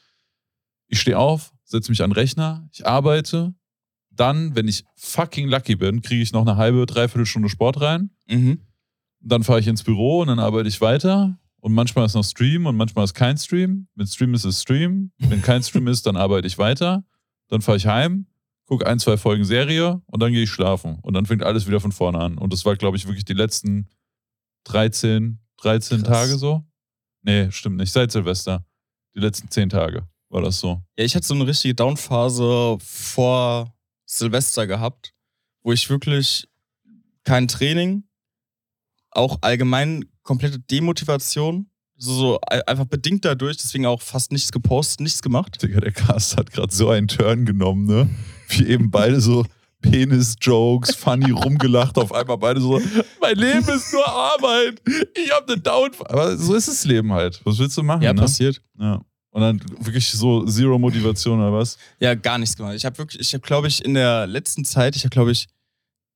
Ich 0.88 0.98
stehe 1.00 1.18
auf, 1.18 1.52
setze 1.64 1.90
mich 1.90 2.02
an 2.02 2.10
den 2.10 2.14
Rechner, 2.14 2.66
ich 2.72 2.86
arbeite. 2.86 3.54
Dann, 4.18 4.56
wenn 4.56 4.66
ich 4.66 4.84
fucking 4.96 5.48
lucky 5.48 5.76
bin, 5.76 6.02
kriege 6.02 6.22
ich 6.22 6.32
noch 6.32 6.42
eine 6.42 6.56
halbe, 6.56 6.86
dreiviertel 6.86 7.24
Stunde 7.24 7.48
Sport 7.48 7.80
rein. 7.80 8.10
Mhm. 8.28 8.60
Dann 9.20 9.44
fahre 9.44 9.60
ich 9.60 9.68
ins 9.68 9.82
Büro 9.82 10.20
und 10.20 10.28
dann 10.28 10.38
arbeite 10.40 10.68
ich 10.68 10.80
weiter. 10.80 11.38
Und 11.60 11.72
manchmal 11.72 12.06
ist 12.06 12.14
noch 12.14 12.24
Stream 12.24 12.66
und 12.66 12.76
manchmal 12.76 13.04
ist 13.04 13.14
kein 13.14 13.36
Stream. 13.36 13.88
Mit 13.94 14.08
Stream 14.08 14.34
ist 14.34 14.44
es 14.44 14.62
Stream. 14.62 15.12
Wenn 15.18 15.42
kein 15.42 15.62
Stream 15.62 15.86
ist, 15.86 16.06
dann 16.06 16.16
arbeite 16.16 16.46
ich 16.46 16.58
weiter. 16.58 17.04
Dann 17.48 17.62
fahre 17.62 17.76
ich 17.78 17.86
heim, 17.86 18.26
gucke 18.66 18.86
ein, 18.86 18.98
zwei 18.98 19.16
Folgen 19.16 19.44
Serie 19.44 20.02
und 20.06 20.20
dann 20.20 20.32
gehe 20.32 20.42
ich 20.42 20.50
schlafen. 20.50 20.98
Und 21.02 21.14
dann 21.14 21.26
fängt 21.26 21.42
alles 21.42 21.66
wieder 21.66 21.80
von 21.80 21.92
vorne 21.92 22.18
an. 22.18 22.38
Und 22.38 22.52
das 22.52 22.64
war, 22.64 22.76
glaube 22.76 22.96
ich, 22.96 23.06
wirklich 23.06 23.24
die 23.24 23.34
letzten 23.34 23.88
13, 24.64 25.38
13 25.58 26.02
Krass. 26.02 26.08
Tage 26.08 26.38
so. 26.38 26.64
Nee, 27.22 27.50
stimmt 27.50 27.76
nicht. 27.76 27.92
Seit 27.92 28.12
Silvester. 28.12 28.64
Die 29.14 29.20
letzten 29.20 29.50
10 29.50 29.70
Tage 29.70 30.08
war 30.28 30.42
das 30.42 30.58
so. 30.58 30.82
Ja, 30.98 31.04
ich 31.04 31.14
hatte 31.14 31.26
so 31.26 31.34
eine 31.34 31.46
richtige 31.46 31.74
Downphase 31.74 32.78
vor 32.80 33.74
Silvester 34.10 34.66
gehabt, 34.66 35.12
wo 35.62 35.72
ich 35.72 35.88
wirklich 35.90 36.48
kein 37.24 37.46
Training, 37.46 38.04
auch 39.10 39.38
allgemein 39.42 40.04
komplette 40.22 40.58
Demotivation, 40.58 41.68
so, 41.96 42.14
so 42.14 42.40
ein- 42.48 42.62
einfach 42.62 42.84
bedingt 42.86 43.24
dadurch, 43.24 43.56
deswegen 43.58 43.84
auch 43.86 44.00
fast 44.00 44.32
nichts 44.32 44.50
gepostet, 44.52 45.00
nichts 45.00 45.20
gemacht. 45.20 45.62
Digga, 45.62 45.80
der 45.80 45.92
Cast 45.92 46.36
hat 46.36 46.50
gerade 46.52 46.72
so 46.74 46.88
einen 46.90 47.08
Turn 47.08 47.44
genommen, 47.44 47.84
ne? 47.86 48.08
Wie 48.48 48.66
eben 48.66 48.90
beide 48.90 49.20
so 49.20 49.44
Penis-Jokes, 49.82 50.94
funny 50.94 51.30
rumgelacht, 51.30 51.98
auf 51.98 52.12
einmal 52.12 52.38
beide 52.38 52.60
so, 52.60 52.80
mein 53.20 53.36
Leben 53.36 53.68
ist 53.68 53.92
nur 53.92 54.08
Arbeit, 54.08 54.80
ich 55.16 55.30
habe 55.32 55.52
eine 55.52 55.60
Downfall. 55.60 56.06
Aber 56.08 56.36
so 56.36 56.54
ist 56.54 56.68
das 56.68 56.84
Leben 56.84 57.12
halt. 57.12 57.40
Was 57.44 57.58
willst 57.58 57.76
du 57.76 57.82
machen? 57.82 58.02
Ja, 58.02 58.12
ne? 58.12 58.20
passiert. 58.22 58.62
Ja. 58.78 59.02
Und 59.30 59.42
dann 59.42 59.60
wirklich 59.84 60.08
so 60.10 60.44
Zero 60.46 60.78
Motivation 60.78 61.38
oder 61.40 61.52
was? 61.52 61.76
Ja, 62.00 62.14
gar 62.14 62.38
nichts 62.38 62.56
gemacht. 62.56 62.74
Ich 62.74 62.84
habe 62.84 62.96
wirklich, 62.98 63.20
ich 63.20 63.32
habe, 63.34 63.42
glaube 63.46 63.68
ich, 63.68 63.84
in 63.84 63.94
der 63.94 64.26
letzten 64.26 64.64
Zeit, 64.64 64.96
ich 64.96 65.02
habe, 65.04 65.10
glaube 65.10 65.32
ich, 65.32 65.46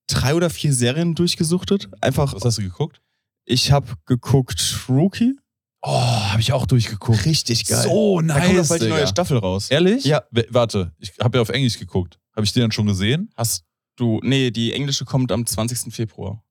drei 0.08 0.34
oder 0.34 0.50
vier 0.50 0.72
Serien 0.72 1.14
durchgesuchtet. 1.14 1.88
Einfach, 2.00 2.34
Was 2.34 2.44
hast 2.44 2.58
du 2.58 2.62
geguckt? 2.62 3.00
ich 3.44 3.70
habe 3.72 3.86
geguckt 4.06 4.78
Rookie. 4.88 5.34
Oh, 5.82 5.90
habe 6.00 6.40
ich 6.40 6.52
auch 6.52 6.64
durchgeguckt. 6.66 7.24
Richtig 7.26 7.66
So 7.66 8.20
Da 8.20 8.34
kommt 8.40 8.54
nice, 8.54 8.66
auch 8.66 8.68
bald 8.68 8.82
die 8.82 8.88
neue. 8.88 9.06
Staffel 9.06 9.38
raus. 9.38 9.68
Ehrlich? 9.70 10.04
Ja. 10.04 10.22
W- 10.30 10.46
Warte, 10.48 10.92
ich 10.98 11.12
habe 11.20 11.38
ja 11.38 11.42
auf 11.42 11.48
Englisch 11.48 11.78
geguckt. 11.78 12.18
Habe 12.36 12.44
ich 12.46 12.52
die 12.52 12.60
dann 12.60 12.70
schon 12.72 12.86
gesehen? 12.86 13.30
Hast 13.36 13.64
du, 13.96 14.20
nee, 14.22 14.50
die 14.52 14.72
englische 14.72 15.04
kommt 15.04 15.32
am 15.32 15.44
20. 15.44 15.92
Februar. 15.92 16.42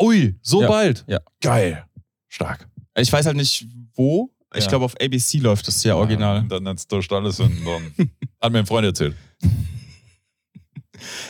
Ui, 0.00 0.36
so 0.42 0.62
Ja. 0.62 0.68
bald? 0.68 1.04
Ja. 1.06 1.20
Geil. 1.40 1.84
Stark. 2.28 2.68
Ich 2.96 3.12
weiß 3.12 3.26
halt 3.26 3.36
nicht 3.36 3.66
wo. 3.94 4.30
Ich 4.54 4.64
Ja. 4.64 4.68
glaube, 4.70 4.84
auf 4.84 4.94
ABC 5.00 5.38
läuft 5.38 5.68
das 5.68 5.82
ja 5.84 5.94
original. 5.94 6.38
Ja, 6.42 6.42
dann 6.48 6.66
hat's 6.68 6.86
durch 6.88 7.10
alles 7.12 7.38
und 7.40 7.64
dann 7.64 7.92
hat 8.40 8.52
mir 8.52 8.58
ein 8.60 8.66
Freund 8.66 8.84
erzählt. 8.86 9.16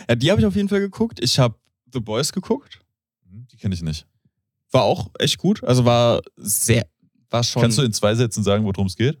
Ja, 0.09 0.15
die 0.15 0.29
habe 0.31 0.41
ich 0.41 0.45
auf 0.47 0.55
jeden 0.55 0.67
Fall 0.67 0.81
geguckt. 0.81 1.19
Ich 1.21 1.39
habe 1.39 1.55
The 1.93 1.99
Boys 2.01 2.33
geguckt. 2.33 2.79
Hm, 3.29 3.47
Die 3.51 3.57
kenne 3.57 3.73
ich 3.73 3.81
nicht. 3.81 4.05
War 4.71 4.83
auch 4.83 5.09
echt 5.19 5.37
gut. 5.37 5.63
Also 5.63 5.85
war 5.85 6.21
sehr, 6.35 6.85
war 7.29 7.43
schon. 7.43 7.61
Kannst 7.61 7.77
du 7.77 7.83
in 7.83 7.93
zwei 7.93 8.15
Sätzen 8.15 8.43
sagen, 8.43 8.65
worum 8.65 8.87
es 8.87 8.95
geht? 8.95 9.17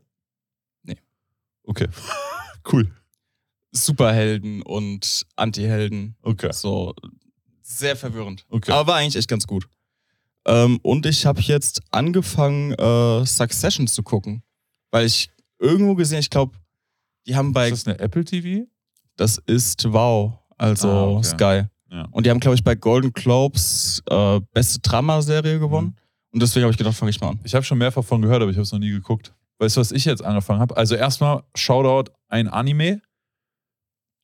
Nee. 0.83 0.97
Okay. 1.63 1.87
cool. 2.71 2.91
Superhelden 3.71 4.61
und 4.61 5.25
Antihelden. 5.37 6.15
Okay. 6.21 6.51
So 6.51 6.93
sehr 7.61 7.95
verwirrend. 7.95 8.45
Okay. 8.49 8.71
Aber 8.71 8.87
war 8.91 8.95
eigentlich 8.97 9.15
echt 9.15 9.29
ganz 9.29 9.47
gut. 9.47 9.69
Ähm, 10.47 10.79
und 10.81 11.05
ich 11.05 11.25
habe 11.25 11.41
jetzt 11.41 11.81
angefangen, 11.91 12.73
äh, 12.73 13.25
Succession 13.25 13.87
zu 13.87 14.03
gucken. 14.03 14.43
Weil 14.91 15.05
ich 15.05 15.31
irgendwo 15.59 15.95
gesehen, 15.95 16.19
ich 16.19 16.29
glaube, 16.29 16.57
die 17.27 17.35
haben 17.35 17.53
bei. 17.53 17.69
ist 17.69 17.85
das 17.85 17.93
eine 17.93 17.99
Apple 17.99 18.25
TV? 18.25 18.65
Das 19.17 19.37
ist 19.45 19.91
Wow, 19.91 20.39
also 20.57 20.89
Ah, 20.89 21.03
okay. 21.17 21.23
Sky. 21.27 21.63
Ja. 21.91 22.07
Und 22.11 22.25
die 22.25 22.29
haben, 22.29 22.39
glaube 22.39 22.55
ich, 22.55 22.63
bei 22.63 22.75
Golden 22.75 23.11
Globes 23.13 24.01
äh, 24.09 24.39
beste 24.53 24.79
Drama-Serie 24.79 25.59
gewonnen. 25.59 25.87
Mhm. 25.87 25.95
Und 26.33 26.41
deswegen 26.41 26.63
habe 26.63 26.71
ich 26.71 26.77
gedacht, 26.77 26.95
fange 26.95 27.09
ich 27.09 27.19
mal 27.19 27.29
an. 27.29 27.39
Ich 27.43 27.53
habe 27.53 27.65
schon 27.65 27.77
mehrfach 27.77 28.03
von 28.03 28.21
gehört, 28.21 28.41
aber 28.41 28.49
ich 28.49 28.57
habe 28.57 28.63
es 28.63 28.71
noch 28.71 28.79
nie 28.79 28.89
geguckt. 28.89 29.33
Weißt 29.59 29.75
du, 29.75 29.81
was 29.81 29.91
ich 29.91 30.05
jetzt 30.05 30.23
angefangen 30.23 30.59
habe? 30.61 30.75
Also 30.77 30.95
erstmal 30.95 31.43
Shoutout 31.55 32.11
ein 32.29 32.47
Anime. 32.47 33.01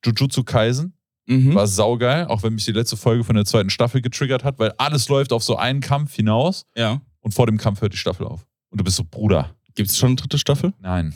Jujutsu 0.04 0.44
Kaisen. 0.44 0.97
Mhm. 1.28 1.54
War 1.56 1.68
saugeil, 1.68 2.26
auch 2.28 2.42
wenn 2.44 2.54
mich 2.56 2.66
die 2.66 2.72
letzte 2.72 2.96
Folge 2.98 3.24
von 3.24 3.36
der 3.36 3.46
zweiten 3.46 3.70
Staffel 3.70 4.02
getriggert 4.02 4.44
hat, 4.44 4.60
weil 4.60 4.72
alles 4.78 5.10
läuft 5.10 5.34
auf 5.34 5.44
so 5.44 5.58
einen 5.58 5.82
Kampf 5.82 6.16
hinaus 6.16 6.66
Ja. 6.76 7.02
und 7.20 7.34
vor 7.34 7.46
dem 7.48 7.58
Kampf 7.58 7.82
hört 7.82 7.94
die 7.94 7.98
Staffel 7.98 8.26
auf. 8.26 8.48
Und 8.70 8.80
du 8.80 8.84
bist 8.84 8.98
so, 8.98 9.04
Bruder, 9.04 9.54
Gibt 9.76 9.90
es 9.92 9.98
schon 9.98 10.08
eine 10.10 10.16
dritte 10.16 10.38
Staffel? 10.40 10.74
nein. 10.80 11.14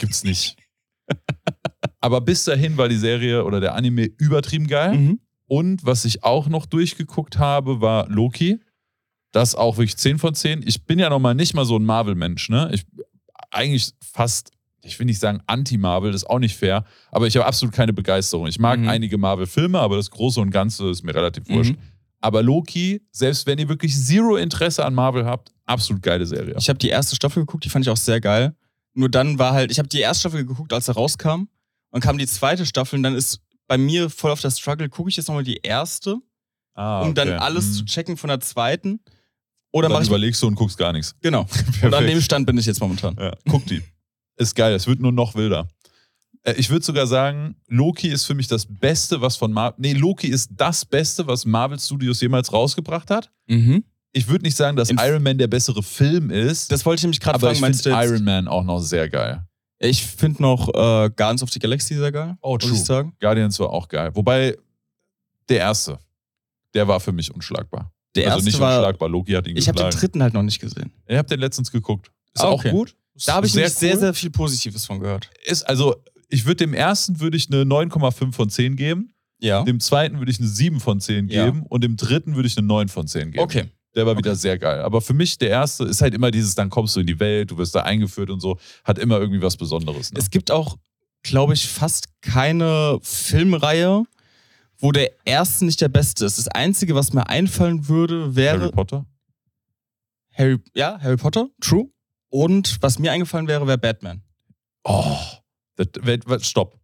Gibt's 0.00 0.24
nicht. 0.24 0.56
Aber 2.00 2.20
bis 2.20 2.44
dahin 2.44 2.76
war 2.76 2.88
die 2.88 2.96
Serie 2.98 3.44
oder 3.44 3.60
der 3.60 3.74
Anime 3.74 4.04
übertrieben 4.18 4.66
geil. 4.66 4.94
Mhm. 4.94 5.20
Und 5.46 5.86
was 5.86 6.04
ich 6.04 6.24
auch 6.24 6.48
noch 6.48 6.66
durchgeguckt 6.66 7.38
habe, 7.38 7.80
war 7.80 8.08
Loki. 8.08 8.60
Das 9.32 9.54
auch 9.54 9.78
wirklich 9.78 9.96
10 9.96 10.18
von 10.18 10.34
10. 10.34 10.62
Ich 10.66 10.84
bin 10.84 10.98
ja 10.98 11.08
noch 11.08 11.18
mal 11.18 11.34
nicht 11.34 11.54
mal 11.54 11.64
so 11.64 11.76
ein 11.78 11.84
Marvel-Mensch, 11.84 12.48
ne? 12.48 12.68
Ich 12.72 12.84
eigentlich 13.50 13.92
fast, 14.02 14.50
ich 14.86 14.98
will 14.98 15.06
nicht 15.06 15.18
sagen 15.18 15.40
Anti-Marvel, 15.46 16.12
das 16.12 16.22
ist 16.22 16.28
auch 16.30 16.38
nicht 16.38 16.56
fair, 16.56 16.84
aber 17.10 17.26
ich 17.26 17.36
habe 17.36 17.46
absolut 17.46 17.74
keine 17.74 17.92
Begeisterung. 17.92 18.46
Ich 18.46 18.58
mag 18.58 18.78
Mhm. 18.80 18.88
einige 18.88 19.18
Marvel-Filme, 19.18 19.78
aber 19.78 19.96
das 19.96 20.10
Große 20.10 20.40
und 20.40 20.50
Ganze 20.50 20.88
ist 20.90 21.02
mir 21.04 21.14
relativ 21.14 21.48
wurscht. 21.48 21.72
Mhm. 21.72 21.78
Aber 22.20 22.42
Loki, 22.42 23.02
selbst 23.12 23.46
wenn 23.46 23.58
ihr 23.58 23.68
wirklich 23.68 23.94
zero 23.96 24.36
Interesse 24.36 24.84
an 24.84 24.94
Marvel 24.94 25.26
habt, 25.26 25.52
absolut 25.66 26.02
geile 26.02 26.24
Serie. 26.26 26.54
Ich 26.58 26.68
habe 26.68 26.78
die 26.78 26.88
erste 26.88 27.14
Staffel 27.14 27.42
geguckt, 27.42 27.64
die 27.64 27.68
fand 27.68 27.84
ich 27.84 27.90
auch 27.90 27.96
sehr 27.96 28.20
geil. 28.20 28.54
Nur 28.94 29.08
dann 29.10 29.38
war 29.38 29.52
halt, 29.52 29.70
ich 29.70 29.78
habe 29.78 29.88
die 29.88 30.00
erste 30.00 30.20
Staffel 30.20 30.44
geguckt, 30.46 30.72
als 30.72 30.88
er 30.88 30.94
rauskam. 30.94 31.48
Dann 31.92 32.00
kam 32.00 32.16
die 32.18 32.26
zweite 32.26 32.64
Staffel 32.66 32.96
und 32.96 33.02
dann 33.02 33.14
ist 33.14 33.40
bei 33.68 33.76
mir 33.78 34.08
voll 34.10 34.30
auf 34.30 34.40
der 34.40 34.50
Struggle, 34.50 34.88
gucke 34.88 35.10
ich 35.10 35.16
jetzt 35.16 35.28
nochmal 35.28 35.44
die 35.44 35.58
erste, 35.62 36.16
Ah, 36.74 37.02
um 37.02 37.14
dann 37.14 37.28
okay. 37.28 37.38
alles 37.38 37.66
Mhm. 37.68 37.72
zu 37.74 37.84
checken 37.86 38.16
von 38.16 38.28
der 38.28 38.40
zweiten. 38.40 39.00
Oder 39.72 39.88
dann 39.88 39.94
mache 39.94 40.02
ich. 40.04 40.08
überlegst 40.08 40.42
du 40.42 40.46
und 40.46 40.54
guckst 40.54 40.78
gar 40.78 40.92
nichts. 40.92 41.14
Genau. 41.20 41.46
Und 41.82 41.92
an 41.94 42.06
dem 42.06 42.20
Stand 42.20 42.46
bin 42.46 42.56
ich 42.56 42.64
jetzt 42.66 42.80
momentan. 42.80 43.14
Ja, 43.18 43.34
guck 43.48 43.66
die. 43.66 43.82
Ist 44.36 44.54
geil, 44.54 44.74
es 44.74 44.86
wird 44.86 45.00
nur 45.00 45.12
noch 45.12 45.34
wilder. 45.34 45.68
Äh, 46.42 46.54
Ich 46.58 46.70
würde 46.70 46.84
sogar 46.84 47.06
sagen, 47.06 47.56
Loki 47.68 48.08
ist 48.08 48.24
für 48.24 48.34
mich 48.34 48.46
das 48.48 48.66
Beste, 48.66 49.20
was 49.20 49.36
von 49.36 49.52
Marvel. 49.52 49.74
Nee, 49.78 49.92
Loki 49.94 50.28
ist 50.28 50.50
das 50.54 50.84
Beste, 50.84 51.26
was 51.26 51.44
Marvel 51.44 51.78
Studios 51.78 52.20
jemals 52.20 52.52
rausgebracht 52.52 53.10
hat. 53.10 53.30
Mhm. 53.46 53.84
Ich 54.12 54.28
würde 54.28 54.44
nicht 54.44 54.56
sagen, 54.56 54.76
dass 54.76 54.88
In- 54.90 54.98
Iron 55.00 55.22
Man 55.22 55.36
der 55.38 55.46
bessere 55.46 55.82
Film 55.82 56.30
ist, 56.30 56.70
Das 56.72 56.84
wollte 56.86 57.00
ich 57.00 57.02
nämlich 57.04 57.20
gerade 57.20 57.34
aber 57.34 57.46
fragen. 57.48 57.56
ich 57.56 57.60
Meinst 57.60 57.84
du 57.86 57.90
finde 57.90 58.06
Iron 58.06 58.24
Man 58.24 58.48
auch 58.48 58.64
noch 58.64 58.80
sehr 58.80 59.08
geil. 59.10 59.42
Ich 59.78 60.02
finde 60.06 60.40
noch 60.42 60.68
äh, 60.68 61.10
Guardians 61.14 61.42
of 61.42 61.50
the 61.50 61.58
Galaxy 61.58 61.94
sehr 61.96 62.10
geil. 62.12 62.36
Oh, 62.40 62.54
muss 62.54 62.64
ich 62.70 62.84
sagen. 62.84 63.14
Guardians 63.20 63.58
war 63.60 63.68
auch 63.70 63.88
geil. 63.88 64.10
Wobei, 64.14 64.56
der 65.50 65.58
erste, 65.58 65.98
der 66.74 66.88
war 66.88 66.98
für 67.00 67.12
mich 67.12 67.34
unschlagbar. 67.34 67.92
Der 68.14 68.24
also 68.26 68.36
erste 68.38 68.50
nicht 68.50 68.60
war. 68.60 68.78
unschlagbar, 68.78 69.08
Loki 69.10 69.32
hat 69.32 69.46
ihn 69.46 69.56
Ich 69.56 69.68
habe 69.68 69.76
den 69.76 69.86
geschlagen. 69.86 70.00
dritten 70.00 70.22
halt 70.22 70.32
noch 70.32 70.42
nicht 70.42 70.60
gesehen. 70.60 70.92
Ich 71.06 71.16
habe 71.18 71.28
den 71.28 71.40
letztens 71.40 71.70
geguckt. 71.70 72.10
Ist 72.34 72.42
Ah, 72.42 72.48
auch 72.48 72.60
okay. 72.60 72.70
gut. 72.70 72.96
Da 73.24 73.34
habe 73.34 73.46
ich 73.46 73.52
sehr 73.52 73.62
nämlich 73.62 73.78
sehr, 73.78 73.94
cool. 73.94 74.00
sehr 74.00 74.14
viel 74.14 74.30
Positives 74.30 74.84
von 74.86 75.00
gehört. 75.00 75.30
Ist, 75.44 75.62
also, 75.62 75.96
ich 76.28 76.44
würde 76.44 76.56
dem 76.56 76.74
ersten 76.74 77.20
würde 77.20 77.36
ich 77.36 77.50
eine 77.50 77.62
9,5 77.64 78.32
von 78.32 78.50
10 78.50 78.76
geben. 78.76 79.14
Ja. 79.38 79.62
Dem 79.62 79.80
zweiten 79.80 80.18
würde 80.18 80.30
ich 80.30 80.38
eine 80.38 80.48
7 80.48 80.80
von 80.80 81.00
10 81.00 81.28
Ja. 81.28 81.44
geben 81.46 81.62
und 81.68 81.84
dem 81.84 81.96
dritten 81.96 82.34
würde 82.36 82.46
ich 82.48 82.56
eine 82.58 82.66
9 82.66 82.88
von 82.88 83.06
10 83.06 83.30
geben. 83.32 83.42
Okay. 83.44 83.64
Der 83.94 84.04
war 84.06 84.16
wieder 84.18 84.32
Okay. 84.32 84.38
sehr 84.40 84.58
geil. 84.58 84.80
Aber 84.80 85.00
für 85.00 85.14
mich 85.14 85.38
der 85.38 85.48
erste 85.48 85.84
ist 85.84 86.02
halt 86.02 86.12
immer 86.14 86.30
dieses, 86.30 86.54
dann 86.54 86.68
kommst 86.68 86.96
du 86.96 87.00
in 87.00 87.06
die 87.06 87.18
Welt, 87.20 87.50
du 87.50 87.56
wirst 87.58 87.74
da 87.74 87.82
eingeführt 87.82 88.28
und 88.30 88.40
so, 88.40 88.58
hat 88.84 88.98
immer 88.98 89.18
irgendwie 89.18 89.40
was 89.40 89.56
Besonderes. 89.56 90.12
Ne? 90.12 90.18
Es 90.18 90.28
gibt 90.30 90.50
auch, 90.50 90.76
glaube 91.22 91.54
ich, 91.54 91.66
fast 91.66 92.08
keine 92.20 92.98
Filmreihe, 93.02 94.04
wo 94.78 94.92
der 94.92 95.10
erste 95.24 95.64
nicht 95.64 95.80
der 95.80 95.88
beste 95.88 96.26
ist. 96.26 96.36
Das 96.38 96.48
Einzige, 96.48 96.94
was 96.94 97.12
mir 97.14 97.26
einfallen 97.28 97.88
würde, 97.88 98.36
wäre 98.36 98.60
Harry 98.60 98.72
Potter? 98.72 99.06
Harry, 100.34 100.58
ja, 100.74 100.98
Harry 101.00 101.16
Potter, 101.16 101.48
true. 101.60 101.86
Und 102.36 102.82
was 102.82 102.98
mir 102.98 103.12
eingefallen 103.12 103.48
wäre, 103.48 103.66
wäre 103.66 103.78
Batman. 103.78 104.20
Oh, 104.84 105.16
das, 105.76 106.46
stopp. 106.46 106.78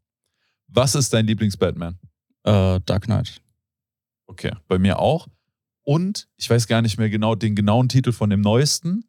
Was 0.69 0.95
ist 0.95 1.13
dein 1.13 1.27
Lieblings-Batman? 1.27 1.99
Äh, 2.45 2.81
Dark 2.87 3.03
Knight. 3.05 3.43
Okay, 4.27 4.53
bei 4.67 4.79
mir 4.79 4.99
auch. 4.99 5.29
Und 5.83 6.27
ich 6.39 6.49
weiß 6.49 6.69
gar 6.69 6.81
nicht 6.81 6.97
mehr 6.97 7.11
genau 7.11 7.35
den 7.35 7.55
genauen 7.55 7.91
Titel 7.91 8.13
von 8.13 8.31
dem 8.31 8.41
neuesten, 8.41 9.05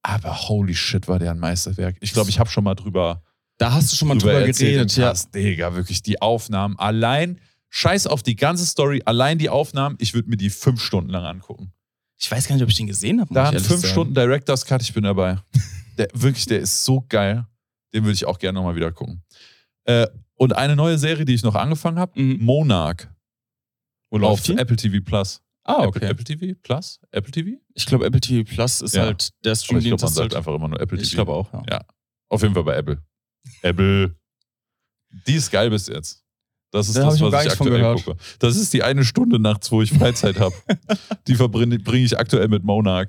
aber 0.00 0.48
holy 0.48 0.74
shit, 0.74 1.08
war 1.08 1.18
der 1.18 1.32
ein 1.32 1.38
Meisterwerk. 1.38 1.98
Ich 2.00 2.14
glaube, 2.14 2.30
ich 2.30 2.38
habe 2.38 2.48
schon 2.48 2.64
mal 2.64 2.74
drüber, 2.74 3.22
Da 3.58 3.74
hast 3.74 3.92
du 3.92 3.96
schon 3.96 4.08
mal 4.08 4.16
drüber, 4.16 4.42
im 4.42 4.50
geredet, 4.50 4.96
ja. 4.96 5.12
Digga, 5.34 5.74
wirklich 5.74 6.02
die 6.02 6.22
Aufnahmen. 6.22 6.78
Allein, 6.78 7.38
scheiß 7.68 8.06
auf 8.06 8.22
die 8.22 8.36
ganze 8.36 8.64
Story, 8.64 9.02
allein 9.04 9.36
die 9.36 9.50
Aufnahmen, 9.50 9.96
ich 9.98 10.14
würde 10.14 10.30
mir 10.30 10.38
die 10.38 10.48
fünf 10.48 10.82
Stunden 10.82 11.10
lang 11.10 11.26
angucken. 11.26 11.74
Ich 12.22 12.30
weiß 12.30 12.46
gar 12.46 12.54
nicht, 12.54 12.62
ob 12.62 12.68
ich 12.70 12.76
den 12.76 12.86
gesehen 12.86 13.20
habe. 13.20 13.32
Da 13.32 13.46
hat 13.48 13.60
fünf 13.60 13.86
Stunden 13.86 14.14
Director's 14.14 14.64
Cut, 14.66 14.82
ich 14.82 14.92
bin 14.92 15.04
dabei. 15.04 15.38
Der, 15.98 16.08
wirklich, 16.12 16.46
der 16.46 16.60
ist 16.60 16.84
so 16.84 17.04
geil. 17.08 17.46
Den 17.94 18.04
würde 18.04 18.12
ich 18.14 18.24
auch 18.26 18.38
gerne 18.38 18.58
nochmal 18.58 18.76
wieder 18.76 18.92
gucken. 18.92 19.22
Äh, 19.84 20.06
und 20.34 20.54
eine 20.54 20.76
neue 20.76 20.98
Serie, 20.98 21.24
die 21.24 21.34
ich 21.34 21.42
noch 21.42 21.54
angefangen 21.54 21.98
habe, 21.98 22.20
Mhm. 22.20 22.38
Monarch 22.44 23.08
Wo 24.10 24.18
auf 24.26 24.42
die? 24.42 24.56
Apple 24.56 24.76
TV 24.76 25.02
Plus. 25.04 25.40
Ah, 25.64 25.84
Apple, 25.84 25.88
okay. 25.88 26.06
Apple 26.06 26.24
TV 26.24 26.58
Plus? 26.62 27.00
Apple 27.10 27.30
TV? 27.30 27.58
Ich 27.74 27.86
glaube, 27.86 28.06
Apple 28.06 28.20
TV 28.20 28.48
Plus 28.48 28.80
ist 28.80 28.94
Ja. 28.94 29.02
halt 29.04 29.30
der 29.44 29.52
Aber 29.52 29.60
ich 29.60 29.66
glaube, 29.84 29.88
man 29.90 29.98
sagt 29.98 30.18
halt, 30.18 30.34
einfach 30.34 30.54
immer 30.54 30.68
nur 30.68 30.80
Apple 30.80 30.98
TV. 30.98 31.06
ich 31.08 31.14
glaube 31.14 31.32
auch, 31.32 31.52
ja. 31.52 31.62
Ja. 31.70 31.80
Auf 32.28 32.42
jeden 32.42 32.54
Fall 32.54 32.64
bei 32.64 32.76
Apple. 32.76 33.02
Apple. 33.62 34.16
Die 35.26 35.34
ist 35.34 35.50
geil 35.50 35.70
bis 35.70 35.86
jetzt. 35.88 36.24
Das 36.70 36.88
ist 36.88 36.96
Da 36.96 37.04
das, 37.04 37.20
was 37.20 37.46
ich 37.46 37.52
aktuell 37.52 37.94
gucke. 37.96 38.16
Das 38.38 38.56
ist 38.56 38.72
die 38.72 38.82
eine 38.82 39.04
Stunde 39.04 39.38
nachts, 39.38 39.72
wo 39.72 39.82
ich 39.82 39.92
Freizeit 39.92 40.38
habe. 40.38 40.54
Die 41.26 41.34
verbringe 41.34 41.78
bringe 41.78 42.04
ich 42.04 42.16
aktuell 42.18 42.48
mit 42.48 42.62
Monarch. 42.62 43.08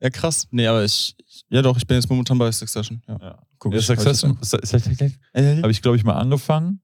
Ja, 0.00 0.10
krass. 0.10 0.48
Nee, 0.50 0.66
aber 0.66 0.84
ich. 0.84 1.14
Ja, 1.50 1.62
doch, 1.62 1.76
ich 1.76 1.86
bin 1.86 1.96
jetzt 1.96 2.08
momentan 2.08 2.38
bei 2.38 2.50
Succession. 2.50 3.02
Ja. 3.06 3.18
Ja. 3.20 3.38
Guck 3.58 3.72
Ja, 3.72 3.78
ich 3.78 3.86
Succession 3.86 4.38
habe 4.40 5.70
ich, 5.70 5.82
glaube 5.82 5.96
ich, 5.96 6.04
mal 6.04 6.14
angefangen. 6.14 6.80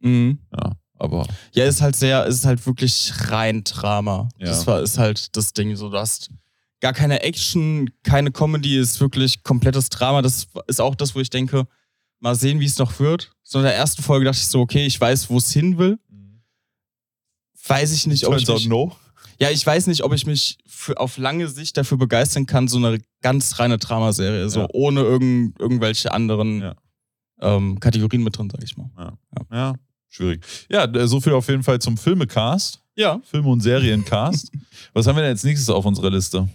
Mhm. 0.00 0.38
Ja, 0.52 0.72
aber 0.98 1.26
Ja, 1.52 1.64
ist 1.64 1.80
halt 1.80 1.96
sehr, 1.96 2.26
ist 2.26 2.44
halt 2.44 2.64
wirklich 2.66 3.12
rein 3.28 3.64
Drama. 3.64 4.28
Ja. 4.38 4.46
Das 4.46 4.66
war, 4.66 4.82
ist 4.82 4.98
halt 4.98 5.34
das 5.36 5.52
Ding. 5.52 5.74
So, 5.76 5.88
du 5.88 5.96
hast 5.96 6.30
gar 6.80 6.92
keine 6.92 7.22
Action, 7.22 7.90
keine 8.02 8.30
Comedy, 8.30 8.78
ist 8.78 9.00
wirklich 9.00 9.42
komplettes 9.42 9.88
Drama. 9.88 10.22
Das 10.22 10.46
ist 10.66 10.80
auch 10.80 10.94
das, 10.94 11.14
wo 11.14 11.20
ich 11.20 11.30
denke, 11.30 11.66
mal 12.20 12.34
sehen, 12.34 12.60
wie 12.60 12.66
es 12.66 12.78
noch 12.78 12.98
wird. 13.00 13.32
So 13.42 13.58
in 13.58 13.64
der 13.64 13.74
ersten 13.74 14.02
Folge 14.02 14.24
dachte 14.26 14.38
ich 14.38 14.46
so, 14.46 14.60
okay, 14.60 14.86
ich 14.86 15.00
weiß, 15.00 15.28
wo 15.30 15.38
es 15.38 15.50
hin 15.52 15.76
will. 15.78 15.98
Weiß 17.66 17.92
ich 17.92 18.06
nicht, 18.06 18.26
ob 18.26 18.36
ich 18.36 18.44
Turns 18.44 18.60
mich, 18.62 18.68
no. 18.68 18.96
ja, 19.38 19.50
ich 19.50 19.64
weiß 19.64 19.86
nicht, 19.86 20.02
ob 20.02 20.12
ich 20.14 20.26
mich 20.26 20.58
für, 20.66 20.98
auf 20.98 21.18
lange 21.18 21.46
Sicht 21.48 21.76
dafür 21.76 21.98
begeistern 21.98 22.46
kann, 22.46 22.68
so 22.68 22.78
eine 22.78 22.98
ganz 23.22 23.58
reine 23.58 23.78
Dramaserie, 23.78 24.48
so 24.48 24.60
Ja. 24.60 24.68
ohne 24.72 25.00
irgend, 25.02 25.58
irgendwelche 25.60 26.12
anderen 26.12 26.60
Ja. 26.62 26.74
ähm, 27.40 27.78
Kategorien 27.78 28.22
mit 28.22 28.36
drin, 28.38 28.48
sag 28.50 28.62
ich 28.64 28.76
mal. 28.76 28.90
Ja. 29.52 29.74
schwierig. 30.08 30.42
Ja, 30.68 30.86
d- 30.86 31.06
so 31.06 31.20
viel 31.20 31.34
auf 31.34 31.48
jeden 31.48 31.62
Fall 31.62 31.78
zum 31.80 31.96
Filmecast. 31.96 32.80
Ja. 32.96 33.20
Filme- 33.24 33.48
und 33.50 33.60
Seriencast. 33.60 34.50
Was 34.92 35.06
haben 35.06 35.16
wir 35.16 35.22
denn 35.22 35.30
als 35.32 35.44
nächstes 35.44 35.68
auf 35.70 35.84
unserer 35.84 36.10
Liste? 36.10 36.48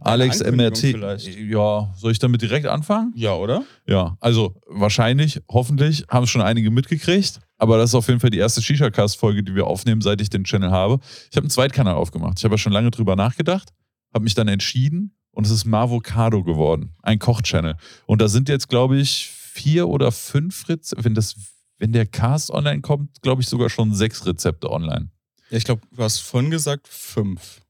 Alex 0.00 0.42
MRT. 0.42 0.78
vielleicht. 0.78 1.26
Ja, 1.38 1.92
soll 1.96 2.12
ich 2.12 2.18
damit 2.18 2.42
direkt 2.42 2.66
anfangen? 2.66 3.12
Ja, 3.14 3.34
oder? 3.34 3.64
Ja, 3.86 4.16
also 4.20 4.54
wahrscheinlich, 4.66 5.40
hoffentlich 5.48 6.04
haben 6.08 6.24
es 6.24 6.30
schon 6.30 6.42
einige 6.42 6.70
mitgekriegt. 6.70 7.40
Aber 7.58 7.76
das 7.76 7.90
ist 7.90 7.94
auf 7.94 8.06
jeden 8.06 8.20
Fall 8.20 8.30
die 8.30 8.38
erste 8.38 8.62
Shisha-Cast-Folge, 8.62 9.42
die 9.42 9.54
wir 9.54 9.66
aufnehmen, 9.66 10.00
seit 10.00 10.20
ich 10.20 10.30
den 10.30 10.44
Channel 10.44 10.70
habe. 10.70 11.00
Ich 11.30 11.36
habe 11.36 11.44
einen 11.44 11.50
Zweitkanal 11.50 11.94
aufgemacht. 11.94 12.38
Ich 12.38 12.44
habe 12.44 12.54
ja 12.54 12.58
schon 12.58 12.72
lange 12.72 12.90
drüber 12.90 13.16
nachgedacht, 13.16 13.70
habe 14.14 14.22
mich 14.22 14.34
dann 14.34 14.46
entschieden 14.46 15.16
und 15.32 15.44
es 15.44 15.50
ist 15.50 15.64
Marvocado 15.64 16.44
geworden. 16.44 16.94
Ein 17.02 17.18
Koch-Channel. 17.18 17.76
Und 18.06 18.20
da 18.20 18.28
sind 18.28 18.48
jetzt, 18.48 18.68
glaube 18.68 18.98
ich, 18.98 19.28
vier 19.28 19.88
oder 19.88 20.12
fünf 20.12 20.68
Rezepte. 20.68 21.04
Wenn, 21.04 21.14
das, 21.14 21.34
wenn 21.78 21.92
der 21.92 22.06
Cast 22.06 22.50
online 22.50 22.80
kommt, 22.80 23.22
glaube 23.22 23.42
ich 23.42 23.48
sogar 23.48 23.70
schon 23.70 23.92
sechs 23.92 24.24
Rezepte 24.24 24.70
online. 24.70 25.10
Ja, 25.50 25.58
ich 25.58 25.64
glaube, 25.64 25.82
du 25.90 26.02
hast 26.02 26.18
vorhin 26.18 26.50
gesagt 26.50 26.86
fünf. 26.86 27.60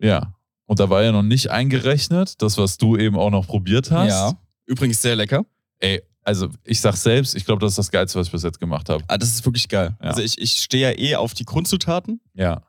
Ja. 0.00 0.34
Und 0.68 0.78
da 0.80 0.90
war 0.90 1.02
ja 1.02 1.12
noch 1.12 1.22
nicht 1.22 1.50
eingerechnet, 1.50 2.40
das, 2.42 2.58
was 2.58 2.76
du 2.76 2.96
eben 2.96 3.16
auch 3.16 3.30
noch 3.30 3.46
probiert 3.46 3.90
hast. 3.90 4.10
Ja. 4.10 4.38
Übrigens 4.66 5.00
sehr 5.00 5.16
lecker. 5.16 5.44
Ey, 5.80 6.02
also 6.22 6.50
ich 6.62 6.80
sag 6.80 6.94
selbst, 6.94 7.34
ich 7.34 7.46
glaube, 7.46 7.60
das 7.60 7.72
ist 7.72 7.78
das 7.78 7.90
Geilste, 7.90 8.18
was 8.18 8.26
ich 8.26 8.32
bis 8.32 8.42
jetzt 8.42 8.60
gemacht 8.60 8.90
habe. 8.90 9.02
Ah, 9.08 9.16
das 9.16 9.30
ist 9.30 9.44
wirklich 9.46 9.66
geil. 9.68 9.96
Ja. 10.02 10.10
Also 10.10 10.20
ich, 10.20 10.38
ich 10.38 10.52
stehe 10.52 10.90
ja 10.92 10.98
eh 10.98 11.16
auf 11.16 11.32
die 11.32 11.46
Grundzutaten 11.46 12.20
Ja. 12.34 12.60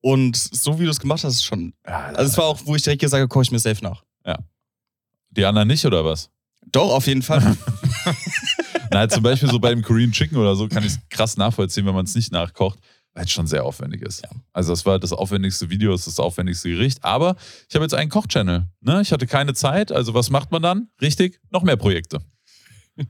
und 0.00 0.36
so 0.36 0.80
wie 0.80 0.84
du 0.84 0.90
es 0.90 0.98
gemacht 0.98 1.22
hast, 1.22 1.34
ist 1.34 1.44
schon. 1.44 1.74
Also 1.84 2.22
es 2.32 2.36
war 2.36 2.46
auch, 2.46 2.60
wo 2.64 2.74
ich 2.74 2.82
direkt 2.82 3.02
gesagt 3.02 3.20
habe, 3.20 3.28
koche 3.28 3.44
ich 3.44 3.52
mir 3.52 3.60
safe 3.60 3.82
nach. 3.84 4.02
die 5.30 5.44
anderen 5.44 5.68
nicht, 5.68 5.84
oder 5.86 6.04
was? 6.04 6.28
Doch, 6.72 6.90
auf 6.92 7.06
jeden 7.06 7.22
Fall. 7.22 7.56
Na, 8.90 9.08
zum 9.08 9.22
Beispiel 9.22 9.48
so 9.50 9.58
bei 9.60 9.70
dem 9.70 9.82
Korean 9.82 10.10
Chicken 10.12 10.36
oder 10.38 10.56
so 10.56 10.66
kann 10.68 10.82
ich 10.84 10.92
es 10.92 10.98
krass 11.08 11.36
nachvollziehen, 11.36 11.86
wenn 11.86 11.94
man 11.94 12.04
es 12.04 12.14
nicht 12.14 12.32
nachkocht, 12.32 12.78
weil 13.14 13.24
es 13.24 13.30
schon 13.30 13.46
sehr 13.46 13.64
aufwendig 13.64 14.02
ist. 14.02 14.22
Ja. 14.22 14.30
Also 14.52 14.72
das 14.72 14.84
war 14.84 14.98
das 14.98 15.12
aufwendigste 15.12 15.70
Video, 15.70 15.92
das 15.92 16.00
ist 16.06 16.18
das 16.18 16.20
aufwendigste 16.20 16.68
Gericht. 16.68 17.02
Aber 17.04 17.36
ich 17.68 17.74
habe 17.74 17.84
jetzt 17.84 17.94
einen 17.94 18.10
Kochchannel. 18.10 18.68
Ne? 18.80 19.00
Ich 19.02 19.12
hatte 19.12 19.26
keine 19.26 19.54
Zeit, 19.54 19.92
also 19.92 20.14
was 20.14 20.30
macht 20.30 20.50
man 20.52 20.62
dann? 20.62 20.88
Richtig, 21.00 21.40
noch 21.50 21.62
mehr 21.62 21.76
Projekte. 21.76 22.20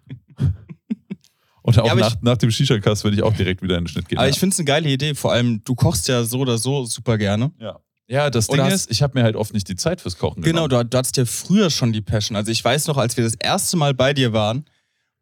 Und 1.63 1.79
auch 1.79 1.87
Ja, 1.87 1.95
nach, 1.95 2.17
nach 2.21 2.37
dem 2.37 2.51
Shisha-Cast 2.51 3.05
werde 3.05 3.17
ich 3.17 3.23
auch 3.23 3.33
direkt 3.33 3.63
wieder 3.63 3.79
in 3.79 3.85
den 3.85 3.89
Schnitt 3.89 4.09
gehen. 4.09 4.19
Aber 4.19 4.27
ja. 4.27 4.33
ich 4.33 4.39
finde 4.39 4.53
es 4.53 4.59
eine 4.59 4.67
geile 4.67 4.89
Idee. 4.91 5.15
Vor 5.15 5.33
allem, 5.33 5.63
du 5.65 5.75
kochst 5.75 6.09
ja 6.09 6.23
so 6.25 6.41
oder 6.41 6.59
so 6.59 6.85
super 6.85 7.17
gerne. 7.17 7.53
ja. 7.59 7.79
ja, 8.07 8.29
das 8.29 8.49
Ding 8.49 8.61
hast- 8.61 8.73
ist, 8.75 8.91
ich 8.91 9.03
habe 9.03 9.19
mir 9.19 9.25
halt 9.25 9.35
oft 9.35 9.55
nicht 9.55 9.67
die 9.69 9.77
Zeit 9.77 10.03
fürs 10.03 10.19
Kochen 10.19 10.43
Genau, 10.43 10.69
du, 10.69 10.85
du 10.85 10.99
hattest 10.99 11.17
ja 11.17 11.25
früher 11.25 11.71
schon 11.71 11.95
die 11.95 12.03
Passion. 12.03 12.37
Also 12.37 12.51
ich 12.53 12.63
weiß 12.63 12.87
noch, 12.87 12.99
als 12.99 13.17
wir 13.17 13.25
das 13.25 13.35
erste 13.37 13.79
Mal 13.79 13.95
bei 13.95 14.13
dir 14.13 14.35
waren 14.35 14.67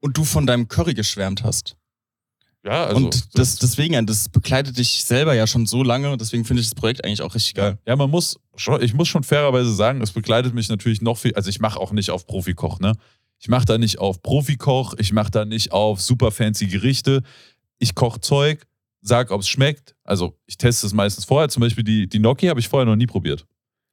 und 0.01 0.17
du 0.17 0.25
von 0.25 0.45
deinem 0.45 0.67
Curry 0.67 0.95
geschwärmt 0.95 1.45
hast. 1.45 1.77
Ja, 2.65 2.85
also 2.85 2.97
und 3.07 3.37
das, 3.37 3.57
deswegen, 3.57 4.07
das 4.07 4.29
begleitet 4.29 4.79
dich 4.79 5.03
selber 5.05 5.35
ja 5.35 5.47
schon 5.49 5.67
so 5.67 5.83
lange. 5.83 6.17
Deswegen 6.17 6.45
finde 6.45 6.61
ich 6.63 6.69
das 6.69 6.75
Projekt 6.77 7.05
eigentlich 7.05 7.23
auch 7.23 7.35
richtig 7.35 7.55
geil. 7.55 7.79
Ja, 7.87 7.97
man 7.97 8.09
muss 8.09 8.39
schon, 8.55 8.81
ich 8.83 8.95
muss 8.95 9.09
schon 9.09 9.25
fairerweise 9.25 9.75
sagen, 9.75 10.01
es 10.01 10.13
begleitet 10.13 10.55
mich 10.55 10.69
natürlich 10.69 11.03
noch 11.03 11.19
viel. 11.19 11.35
Also 11.35 11.51
ich 11.51 11.59
mache 11.59 11.81
auch 11.81 11.91
nicht 11.93 12.11
auf 12.11 12.27
Profikoch, 12.27 12.79
ne? 12.79 12.93
Ich 13.41 13.49
mache 13.49 13.65
da 13.65 13.79
nicht 13.79 13.99
auf 13.99 14.23
Profikoch, 14.23 14.95
ich 14.99 15.13
mache 15.13 15.33
da 15.33 15.45
nicht 15.45 15.73
auf 15.73 16.01
super 16.01 16.31
fancy 16.31 16.69
Gerichte. 16.69 17.23
Ich 17.81 17.97
koche 17.97 18.21
Zeug, 18.21 18.65
sag, 19.01 19.33
ob 19.33 19.41
es 19.41 19.49
schmeckt. 19.49 19.97
Also 20.05 20.37
ich 20.47 20.57
teste 20.57 20.87
es 20.87 20.93
meistens 20.93 21.25
vorher. 21.25 21.49
Zum 21.49 21.63
Beispiel 21.63 21.83
die, 21.83 22.09
die 22.09 22.19
Gnocchi 22.21 22.47
habe 22.47 22.61
ich 22.61 22.69
vorher 22.69 22.87
noch 22.87 22.95
nie 22.95 23.07
probiert. 23.07 23.45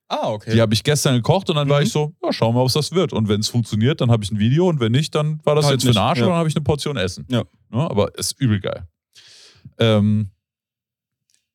Ah, 0.07 0.29
okay. 0.29 0.53
Die 0.53 0.61
habe 0.61 0.75
ich 0.75 0.83
gestern 0.83 1.15
gekocht 1.15 1.49
und 1.49 1.55
dann 1.55 1.69
war 1.69 1.79
Mhm. 1.79 1.85
ich 1.87 1.91
so, 1.91 2.13
ja, 2.23 2.31
schauen 2.31 2.49
wir 2.49 2.57
mal, 2.57 2.61
ob 2.61 2.67
es 2.67 2.73
das 2.73 2.91
wird. 2.91 3.13
Und 3.13 3.27
wenn 3.29 3.39
es 3.39 3.47
funktioniert, 3.47 4.01
dann 4.01 4.11
habe 4.11 4.23
ich 4.23 4.31
ein 4.31 4.37
Video 4.37 4.67
und 4.67 4.79
wenn 4.79 4.91
nicht, 4.91 5.15
dann 5.15 5.39
war 5.43 5.55
das 5.55 5.65
Halt 5.65 5.73
jetzt 5.75 5.81
für 5.81 5.87
den 5.87 5.93
nicht, 5.93 5.97
Arsch 6.01 6.19
ja. 6.19 6.25
und 6.25 6.29
dann 6.31 6.37
habe 6.39 6.49
ich 6.49 6.55
eine 6.55 6.63
Portion 6.63 6.97
Essen. 6.97 7.25
Ja. 7.29 7.43
Ne? 7.69 7.79
Aber 7.79 8.17
ist 8.17 8.39
übel 8.39 8.59
geil. 8.59 8.87
Ähm, 9.77 10.31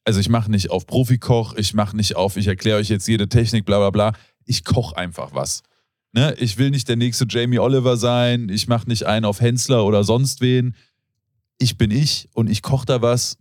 also 0.05 0.21
ich 0.21 0.29
mache 0.29 0.51
nicht 0.51 0.71
auf 0.71 0.87
Profikoch, 0.87 1.55
ich 1.57 1.75
mache 1.75 1.97
nicht 1.97 2.17
auf, 2.17 2.37
ich 2.37 2.47
erkläre 2.47 2.79
euch 2.79 2.89
jetzt 2.89 3.09
jede 3.09 3.29
Technik, 3.29 3.65
bla 3.65 3.79
bla 3.79 3.91
bla. 3.91 4.13
Ich 4.45 4.65
koche 4.65 4.97
einfach 4.97 5.35
was. 5.35 5.63
Ne? 6.13 6.35
Ich 6.39 6.59
will 6.59 6.71
nicht 6.71 6.89
der 6.89 6.97
nächste 6.97 7.27
Jamie 7.29 7.59
Oliver 7.59 7.97
sein, 7.97 8.49
ich 8.49 8.69
mache 8.69 8.89
nicht 8.89 9.07
einen 9.07 9.25
auf 9.25 9.41
Hensler 9.41 9.85
oder 9.85 10.05
sonst 10.05 10.41
wen. 10.41 10.77
Ich 11.59 11.79
bin 11.79 11.91
ich 11.91 12.29
und 12.35 12.51
ich 12.51 12.63
koche 12.63 12.87
da 12.87 13.01
was 13.01 13.39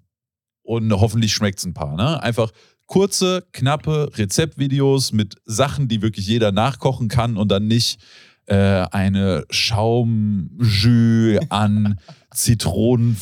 und 0.61 0.91
hoffentlich 0.93 1.33
schmeckt 1.33 1.59
es 1.59 1.65
ein 1.65 1.73
paar. 1.73 1.95
Ne? 1.95 2.21
Einfach 2.23 2.51
kurze, 2.87 3.45
knappe 3.51 4.11
Rezeptvideos 4.15 5.11
mit 5.11 5.35
Sachen, 5.45 5.87
die 5.87 6.01
wirklich 6.01 6.27
jeder 6.27 6.51
nachkochen 6.51 7.09
kann 7.09 7.37
und 7.37 7.49
dann 7.49 7.67
nicht 7.67 7.99
äh, 8.47 8.55
eine 8.91 9.45
Schaumjus 9.49 11.39
an 11.49 11.99
Zitronen. 12.33 13.17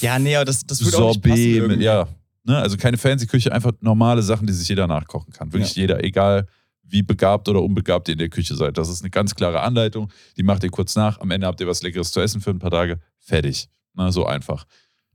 ja, 0.00 0.18
nee, 0.18 0.36
aber 0.36 0.44
das, 0.44 0.66
das 0.66 0.84
würde 0.84 0.98
auch 0.98 1.08
nicht 1.08 1.22
passen 1.22 1.36
Sorbet, 1.36 1.62
mit, 1.62 1.70
irgendwie. 1.70 1.84
ja. 1.84 2.08
Ne? 2.44 2.58
Also 2.58 2.76
keine 2.76 2.98
fancy 2.98 3.26
Küche, 3.26 3.52
einfach 3.52 3.72
normale 3.80 4.22
Sachen, 4.22 4.46
die 4.46 4.52
sich 4.52 4.68
jeder 4.68 4.86
nachkochen 4.86 5.32
kann. 5.32 5.52
Wirklich 5.52 5.74
jeder, 5.74 6.04
egal 6.04 6.46
wie 6.86 7.02
begabt 7.02 7.48
oder 7.48 7.62
unbegabt 7.62 8.08
ihr 8.08 8.12
in 8.12 8.18
der 8.18 8.28
Küche 8.28 8.54
seid. 8.54 8.76
Das 8.76 8.88
ist 8.88 9.00
eine 9.00 9.10
ganz 9.10 9.34
klare 9.34 9.60
Anleitung. 9.62 10.12
Die 10.36 10.42
macht 10.42 10.62
ihr 10.64 10.70
kurz 10.70 10.94
nach. 10.96 11.18
Am 11.20 11.30
Ende 11.30 11.46
habt 11.46 11.60
ihr 11.60 11.66
was 11.66 11.82
Leckeres 11.82 12.12
zu 12.12 12.20
essen 12.20 12.42
für 12.42 12.50
ein 12.50 12.58
paar 12.58 12.70
Tage. 12.70 13.00
Fertig. 13.18 13.68
Na, 13.94 14.12
so 14.12 14.26
einfach. 14.26 14.66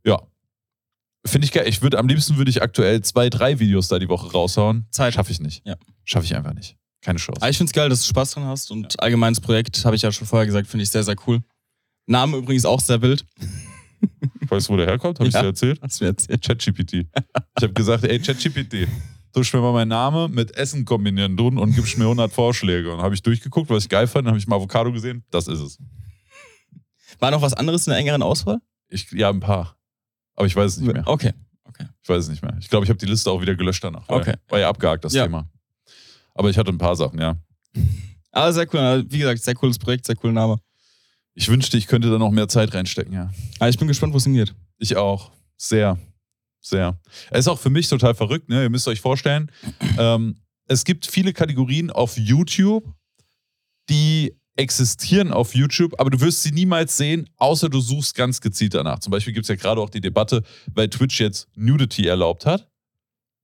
Ja. 0.04 0.20
Finde 1.26 1.46
ich 1.46 1.52
geil. 1.52 1.68
Ich 1.68 1.82
würde 1.82 2.00
am 2.00 2.08
liebsten 2.08 2.38
würde 2.38 2.50
ich 2.50 2.64
aktuell 2.64 3.02
zwei, 3.02 3.30
drei 3.30 3.60
Videos 3.60 3.88
da 3.88 4.00
die 4.00 4.10
Woche 4.10 4.32
raushauen. 4.32 4.88
Zeit. 4.90 5.14
Schaffe 5.14 5.32
ich 5.32 5.40
nicht. 5.40 5.66
Ja. 5.66 5.76
Schaffe 6.06 6.26
ich 6.26 6.36
einfach 6.36 6.54
nicht. 6.54 6.79
Keine 7.02 7.18
Chance. 7.20 7.42
Aber 7.42 7.50
ich 7.50 7.58
finde 7.58 7.70
es 7.70 7.74
geil, 7.74 7.90
dass 7.90 8.02
du 8.02 8.08
Spaß 8.10 8.32
dran 8.32 8.46
hast 8.46 8.72
und 8.72 9.00
allgemeines 9.02 9.40
Projekt, 9.40 9.84
habe 9.86 9.96
ich 9.96 10.02
ja 10.02 10.12
schon 10.12 10.28
vorher 10.28 10.46
gesagt, 10.46 10.68
finde 10.68 10.84
ich 10.84 10.90
sehr, 10.90 11.04
sehr 11.04 11.16
cool. 11.28 11.42
Name 12.08 12.38
übrigens 12.38 12.66
auch 12.66 12.80
sehr 12.82 13.02
wild. 13.02 13.26
Weißt 14.50 14.68
du, 14.70 14.74
wo 14.74 14.78
der 14.78 14.88
herkommt? 14.88 15.20
Habe 15.20 15.28
ich 15.30 15.34
Ja. 15.36 15.42
dir 15.42 15.48
erzählt? 15.48 15.80
Hast 15.82 16.00
du 16.00 16.06
mir 16.06 16.10
erzählt. 16.10 16.42
ChatGPT. 16.44 16.94
Ich 16.94 17.08
habe 17.64 17.74
gesagt, 17.74 18.04
ey, 18.04 18.20
ChatGPT, 18.20 18.88
tusch 19.34 19.54
mir 19.54 19.62
mal 19.62 19.72
meinen 19.74 19.90
Namen 19.90 20.34
mit 20.34 20.56
Essen 20.56 20.86
kombinieren 20.86 21.38
tun 21.38 21.58
und 21.58 21.74
gibst 21.76 21.98
mir 21.98 22.06
100 22.06 22.32
Vorschläge. 22.32 22.92
Und 22.92 23.02
habe 23.02 23.14
ich 23.14 23.22
durchgeguckt, 23.22 23.70
was 23.70 23.84
ich 23.84 23.90
geil 23.90 24.08
fand, 24.08 24.26
dann 24.26 24.32
habe 24.32 24.40
ich 24.40 24.48
mal 24.48 24.56
Avocado 24.56 24.92
gesehen. 24.92 25.24
Das 25.30 25.48
ist 25.48 25.60
es. 25.60 25.78
War 27.20 27.32
noch 27.32 27.42
was 27.42 27.54
anderes 27.54 27.86
in 27.88 27.92
der 27.92 28.00
engeren 28.00 28.24
Auswahl? 28.24 28.60
Ich, 28.88 29.12
ja, 29.12 29.30
ein 29.30 29.40
paar. 29.40 29.78
Aber 30.36 30.48
ich 30.48 30.56
weiß 30.56 30.74
es 30.74 30.80
nicht 30.80 30.94
mehr. 30.94 31.08
Okay. 31.08 31.34
Ich 32.02 32.10
weiß 32.10 32.24
es 32.24 32.30
nicht 32.30 32.42
mehr. 32.42 32.58
Ich 32.60 32.70
glaube, 32.70 32.86
ich 32.86 32.90
habe 32.90 32.98
die 32.98 33.06
Liste 33.06 33.30
auch 33.30 33.42
wieder 33.42 33.56
gelöscht 33.56 33.84
danach. 33.84 34.08
Okay. 34.10 34.34
War 34.48 34.60
ja 34.60 34.70
abgehakt, 34.70 35.06
das 35.06 35.14
Ja. 35.14 35.26
Thema. 35.26 35.48
Aber 36.34 36.50
ich 36.50 36.58
hatte 36.58 36.72
ein 36.72 36.78
paar 36.78 36.96
Sachen, 36.96 37.20
ja. 37.20 37.38
Aber 38.32 38.54
sehr 38.54 38.68
cool. 38.74 38.80
Also, 38.80 39.12
Wie 39.12 39.20
gesagt, 39.20 39.44
sehr 39.44 39.56
cooles 39.56 39.80
Projekt, 39.80 40.06
sehr 40.06 40.16
cooler 40.16 40.34
Name. 40.34 40.58
Ich 41.34 41.48
wünschte, 41.48 41.78
ich 41.78 41.88
könnte 41.88 42.10
da 42.10 42.18
noch 42.18 42.32
mehr 42.32 42.48
Zeit 42.48 42.74
reinstecken, 42.74 43.14
ja. 43.14 43.32
Aber 43.60 43.70
ich 43.70 43.78
bin 43.78 43.88
gespannt, 43.88 44.14
wo 44.14 44.18
es 44.18 44.24
hingeht. 44.24 44.54
Ich 44.78 44.98
auch. 44.98 45.32
Sehr. 45.58 45.98
Sehr. 46.62 47.00
Es 47.32 47.42
ist 47.42 47.48
auch 47.48 47.60
für 47.60 47.70
mich 47.70 47.88
total 47.88 48.14
verrückt, 48.16 48.50
ne? 48.50 48.64
Ihr 48.64 48.70
müsst 48.70 48.88
euch 48.88 49.02
vorstellen, 49.02 49.52
ähm, 49.98 50.38
es 50.66 50.84
gibt 50.84 51.06
viele 51.06 51.34
Kategorien 51.34 51.90
auf 51.90 52.18
YouTube, 52.18 52.84
die 53.90 54.36
existieren 54.56 55.32
auf 55.32 55.56
YouTube, 55.56 56.00
aber 56.00 56.10
du 56.10 56.20
wirst 56.20 56.44
sie 56.44 56.52
niemals 56.52 56.98
sehen, 56.98 57.30
außer 57.38 57.70
du 57.70 57.80
suchst 57.80 58.14
ganz 58.14 58.42
gezielt 58.42 58.74
danach. 58.74 59.00
Zum 59.00 59.12
Beispiel 59.12 59.34
gibt 59.34 59.46
es 59.46 59.48
ja 59.48 59.56
gerade 59.56 59.80
auch 59.80 59.90
die 59.90 60.02
Debatte, 60.02 60.44
weil 60.74 60.90
Twitch 60.90 61.20
jetzt 61.22 61.48
Nudity 61.56 62.06
erlaubt 62.08 62.46
hat. 62.46 62.69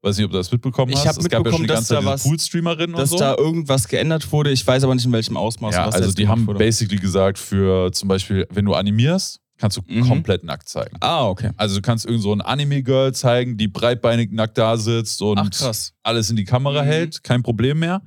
Weiß 0.05 0.17
nicht, 0.17 0.25
ob 0.25 0.31
du 0.31 0.37
das 0.37 0.51
mitbekommen 0.51 0.91
Ich 0.91 0.99
hast. 0.99 1.07
hab 1.07 1.17
es 1.17 1.27
gab 1.29 1.43
ja 1.45 1.51
schon 1.51 1.61
mitbekommen, 1.61 1.63
die 1.63 1.67
dass 1.67 1.87
da 1.87 2.05
was- 2.05 2.23
Poolstreamerinnen 2.23 2.93
und 2.95 3.01
Dass 3.01 3.09
so. 3.09 3.17
da 3.17 3.35
irgendwas 3.35 3.87
geändert 3.87 4.31
wurde. 4.31 4.51
Ich 4.51 4.65
weiß 4.65 4.83
aber 4.83 4.93
nicht, 4.93 5.05
in 5.05 5.11
welchem 5.11 5.35
Ausmaß. 5.35 5.73
ja, 5.73 5.89
also 5.89 6.11
die 6.11 6.27
haben 6.27 6.45
wurde. 6.45 6.59
basically 6.59 6.99
gesagt, 6.99 7.39
für 7.39 7.91
zum 7.91 8.07
Beispiel, 8.09 8.47
wenn 8.51 8.65
du 8.65 8.75
animierst, 8.75 9.39
kannst 9.57 9.77
du 9.77 9.81
Mhm. 9.87 10.07
komplett 10.07 10.43
nackt 10.43 10.69
zeigen. 10.69 10.95
Ah, 10.99 11.27
okay. 11.27 11.49
Also 11.57 11.75
du 11.77 11.81
kannst 11.81 12.05
irgend 12.05 12.21
so 12.21 12.31
ein 12.33 12.41
Anime-Girl 12.41 13.13
zeigen, 13.15 13.57
die 13.57 13.67
breitbeinig 13.67 14.31
nackt 14.31 14.57
da 14.59 14.77
sitzt 14.77 15.21
und 15.23 15.39
Ach, 15.39 15.73
alles 16.03 16.29
in 16.29 16.35
die 16.35 16.43
Kamera 16.43 16.83
Mhm. 16.83 16.87
hält, 16.87 17.23
kein 17.23 17.41
Problem 17.41 17.79
mehr. 17.79 18.01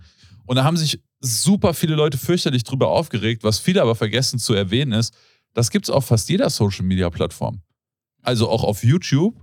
Und 0.46 0.54
da 0.56 0.62
haben 0.64 0.76
sich 0.76 1.02
super 1.20 1.74
viele 1.74 1.96
Leute 1.96 2.16
fürchterlich 2.16 2.62
drüber 2.62 2.88
aufgeregt. 2.90 3.42
Was 3.42 3.58
viele 3.58 3.82
aber 3.82 3.94
vergessen 3.96 4.38
zu 4.38 4.54
erwähnen 4.54 4.92
ist, 4.92 5.12
das 5.54 5.70
gibt 5.70 5.86
es 5.86 5.90
auf 5.90 6.06
fast 6.06 6.28
jeder 6.28 6.48
Social-Media-Plattform. 6.48 7.60
Also 8.22 8.48
auch 8.48 8.62
auf 8.62 8.84
YouTube. 8.84 9.34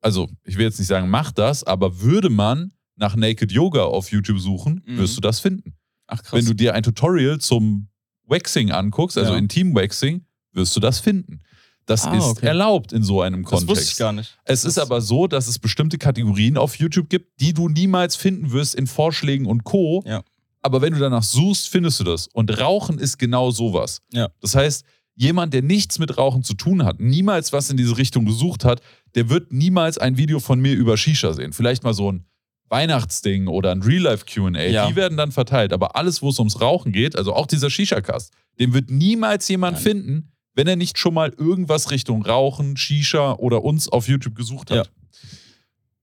Also 0.00 0.28
ich 0.44 0.56
will 0.56 0.64
jetzt 0.64 0.78
nicht 0.78 0.88
sagen, 0.88 1.08
mach 1.10 1.30
das, 1.32 1.64
aber 1.64 2.00
würde 2.00 2.30
man 2.30 2.72
nach 2.96 3.16
Naked 3.16 3.52
Yoga 3.52 3.82
auf 3.84 4.10
YouTube 4.10 4.38
suchen, 4.40 4.82
Mhm. 4.86 4.98
wirst 4.98 5.16
du 5.16 5.20
das 5.20 5.40
finden. 5.40 5.74
Ach, 6.06 6.22
krass. 6.22 6.32
Wenn 6.38 6.44
du 6.46 6.54
dir 6.54 6.74
ein 6.74 6.82
Tutorial 6.82 7.38
zum 7.38 7.88
Waxing 8.26 8.70
anguckst, 8.70 9.16
also 9.18 9.32
Ja. 9.32 9.38
Intim-Waxing, 9.38 10.24
wirst 10.52 10.74
du 10.76 10.80
das 10.80 11.00
finden. 11.00 11.40
Das 11.86 12.04
Ah, 12.04 12.16
ist 12.16 12.24
okay. 12.24 12.46
erlaubt 12.46 12.92
in 12.92 13.02
so 13.02 13.20
einem 13.22 13.42
das 13.42 13.50
Kontext. 13.50 13.68
wusste 13.68 13.92
ich 13.92 13.96
gar 13.98 14.12
nicht. 14.12 14.38
Es 14.44 14.64
ist 14.64 14.76
Das- 14.76 14.84
aber 14.86 15.00
so, 15.00 15.26
dass 15.26 15.48
es 15.48 15.58
bestimmte 15.58 15.98
Kategorien 15.98 16.56
auf 16.56 16.76
YouTube 16.76 17.08
gibt, 17.08 17.40
die 17.40 17.52
du 17.52 17.68
niemals 17.68 18.16
finden 18.16 18.52
wirst 18.52 18.74
in 18.76 18.86
Vorschlägen 18.86 19.46
und 19.46 19.64
Co. 19.64 20.02
Ja. 20.06 20.22
Aber 20.62 20.82
wenn 20.82 20.92
du 20.92 20.98
danach 21.00 21.22
suchst, 21.22 21.68
findest 21.68 21.98
du 22.00 22.04
das. 22.04 22.28
Und 22.28 22.56
Rauchen 22.60 22.98
ist 22.98 23.18
genau 23.18 23.50
sowas. 23.50 24.02
Ja. 24.12 24.28
Das 24.40 24.54
heißt, 24.54 24.84
jemand, 25.20 25.52
der 25.52 25.60
nichts 25.60 25.98
mit 25.98 26.16
Rauchen 26.16 26.42
zu 26.42 26.54
tun 26.54 26.82
hat, 26.82 26.98
niemals 26.98 27.52
was 27.52 27.68
in 27.68 27.76
diese 27.76 27.98
Richtung 27.98 28.24
gesucht 28.24 28.64
hat, 28.64 28.80
der 29.14 29.28
wird 29.28 29.52
niemals 29.52 29.98
ein 29.98 30.16
Video 30.16 30.40
von 30.40 30.58
mir 30.60 30.72
über 30.72 30.96
Shisha 30.96 31.34
sehen. 31.34 31.52
Vielleicht 31.52 31.84
mal 31.84 31.92
so 31.92 32.10
ein 32.10 32.24
Weihnachtsding 32.70 33.46
oder 33.46 33.70
ein 33.70 33.82
Real-Life-QA. 33.82 34.62
Ja. 34.68 34.88
Die 34.88 34.96
werden 34.96 35.18
dann 35.18 35.30
verteilt. 35.30 35.74
Aber 35.74 35.94
alles, 35.94 36.22
wo 36.22 36.30
es 36.30 36.38
ums 36.38 36.62
Rauchen 36.62 36.92
geht, 36.92 37.16
also 37.16 37.34
auch 37.34 37.46
dieser 37.46 37.68
Shisha-Cast, 37.68 38.32
den 38.58 38.72
wird 38.72 38.90
niemals 38.90 39.46
jemand 39.48 39.74
Nein. 39.74 39.82
finden, 39.82 40.32
wenn 40.54 40.66
er 40.66 40.76
nicht 40.76 40.96
schon 40.98 41.12
mal 41.12 41.34
irgendwas 41.36 41.90
Richtung 41.90 42.24
Rauchen, 42.24 42.78
Shisha 42.78 43.34
oder 43.34 43.62
uns 43.62 43.88
auf 43.88 44.08
YouTube 44.08 44.36
gesucht 44.36 44.70
hat. 44.70 44.86
Ja. 44.86 45.20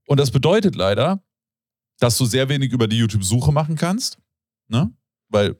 Und 0.05 0.19
das 0.19 0.29
bedeutet 0.29 0.75
leider, 0.75 1.23
dass 1.97 2.19
du 2.19 2.25
sehr 2.25 2.49
wenig 2.49 2.71
über 2.71 2.87
die 2.87 2.97
YouTube-Suche 2.97 3.51
machen 3.51 3.75
kannst. 3.75 4.19
Ne? 4.67 4.91
Weil 5.29 5.57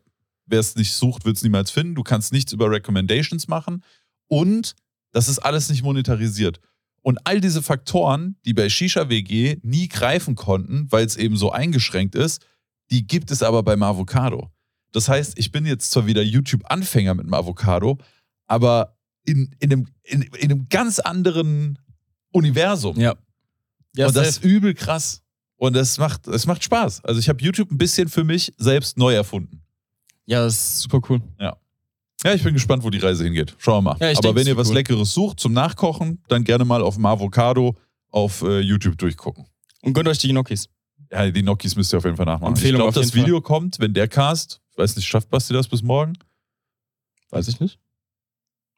wer 0.47 0.59
es 0.59 0.75
nicht 0.75 0.93
sucht, 0.93 1.25
wird 1.25 1.37
es 1.37 1.43
niemals 1.43 1.71
finden. 1.71 1.95
Du 1.95 2.03
kannst 2.03 2.33
nichts 2.33 2.51
über 2.51 2.69
Recommendations 2.69 3.47
machen. 3.47 3.83
Und 4.27 4.75
das 5.11 5.27
ist 5.27 5.39
alles 5.39 5.69
nicht 5.69 5.83
monetarisiert. 5.83 6.59
Und 7.01 7.19
all 7.23 7.39
diese 7.39 7.61
Faktoren, 7.61 8.35
die 8.45 8.53
bei 8.53 8.69
Shisha 8.69 9.09
WG 9.09 9.57
nie 9.61 9.87
greifen 9.87 10.35
konnten, 10.35 10.91
weil 10.91 11.05
es 11.05 11.15
eben 11.15 11.37
so 11.37 11.51
eingeschränkt 11.51 12.15
ist, 12.15 12.45
die 12.91 13.07
gibt 13.07 13.31
es 13.31 13.43
aber 13.43 13.63
beim 13.63 13.83
Avocado. 13.83 14.51
Das 14.91 15.07
heißt, 15.07 15.37
ich 15.37 15.51
bin 15.51 15.65
jetzt 15.65 15.91
zwar 15.91 16.05
wieder 16.05 16.21
YouTube-Anfänger 16.21 17.13
mit 17.13 17.25
dem 17.25 17.33
Avocado, 17.33 17.97
aber 18.45 18.97
in, 19.23 19.55
in, 19.59 19.71
einem, 19.71 19.87
in, 20.03 20.21
in 20.21 20.51
einem 20.51 20.69
ganz 20.69 20.99
anderen 20.99 21.79
Universum. 22.31 22.99
Ja. 22.99 23.15
Ja, 23.95 24.07
und 24.07 24.15
das 24.15 24.29
ist 24.29 24.43
übel 24.43 24.73
krass. 24.73 25.23
Und 25.55 25.75
es 25.75 25.97
macht, 25.97 26.27
es 26.27 26.45
macht 26.45 26.63
Spaß. 26.63 27.03
Also 27.03 27.19
ich 27.19 27.29
habe 27.29 27.43
YouTube 27.43 27.71
ein 27.71 27.77
bisschen 27.77 28.09
für 28.09 28.23
mich 28.23 28.53
selbst 28.57 28.97
neu 28.97 29.13
erfunden. 29.13 29.63
Ja, 30.27 30.43
das 30.43 30.53
ist 30.53 30.79
super 30.81 31.01
cool. 31.09 31.21
Ja, 32.23 32.33
ich 32.33 32.43
bin 32.43 32.53
gespannt, 32.53 32.83
wo 32.83 32.89
die 32.89 32.97
Reise 32.97 33.23
hingeht. 33.23 33.55
Schauen 33.59 33.83
wir 33.83 33.93
mal. 33.93 33.97
Ja, 33.99 34.17
Aber 34.17 34.35
wenn 34.35 34.47
ihr 34.47 34.57
was 34.57 34.67
gut. 34.67 34.75
Leckeres 34.75 35.13
sucht 35.13 35.39
zum 35.39 35.53
Nachkochen, 35.53 36.21
dann 36.27 36.43
gerne 36.43 36.65
mal 36.65 36.81
auf 36.81 36.97
Avocado 36.97 37.75
auf 38.09 38.41
äh, 38.41 38.59
YouTube 38.59 38.97
durchgucken. 38.97 39.45
Und 39.81 39.93
gönnt 39.93 40.07
euch 40.07 40.17
die 40.17 40.29
Gnocchis. 40.29 40.67
Ja, 41.11 41.29
die 41.29 41.41
Gnocchis 41.41 41.75
müsst 41.75 41.93
ihr 41.93 41.97
auf 41.97 42.05
jeden 42.05 42.17
Fall 42.17 42.25
nachmachen. 42.25 42.53
Empfehlung 42.53 42.81
ich 42.87 42.93
glaube, 42.93 43.05
das 43.05 43.13
Video 43.13 43.39
kommt, 43.39 43.79
wenn 43.79 43.93
der 43.93 44.07
Cast, 44.07 44.61
ich 44.71 44.77
weiß 44.77 44.95
nicht, 44.95 45.07
schafft 45.07 45.29
Basti 45.29 45.53
das 45.53 45.67
bis 45.67 45.83
morgen? 45.83 46.13
Weiß 47.29 47.47
ich 47.47 47.59
nicht. 47.59 47.79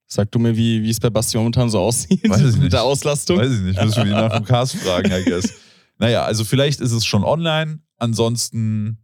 Sag 0.06 0.32
du 0.32 0.40
mir, 0.40 0.56
wie, 0.58 0.84
wie 0.84 0.90
es 0.90 1.00
bei 1.00 1.10
Basti 1.10 1.38
momentan 1.38 1.70
so 1.70 1.80
aussieht 1.80 2.30
Weiß 2.30 2.40
ich 2.42 2.46
mit 2.54 2.62
nicht. 2.64 2.74
der 2.74 2.84
Auslastung. 2.84 3.38
Weiß 3.38 3.52
ich 3.52 3.62
nicht, 3.62 3.82
müssen 3.82 4.04
wir 4.04 4.06
ihn 4.06 4.12
nach 4.12 4.36
dem 4.36 4.44
Cast 4.44 4.76
fragen, 4.76 5.12
I 5.12 5.24
guess. 5.24 5.54
Naja, 6.02 6.24
also 6.24 6.46
vielleicht 6.46 6.80
ist 6.80 6.94
es 6.94 7.06
schon 7.06 7.26
online. 7.26 7.80
Ansonsten 7.98 9.00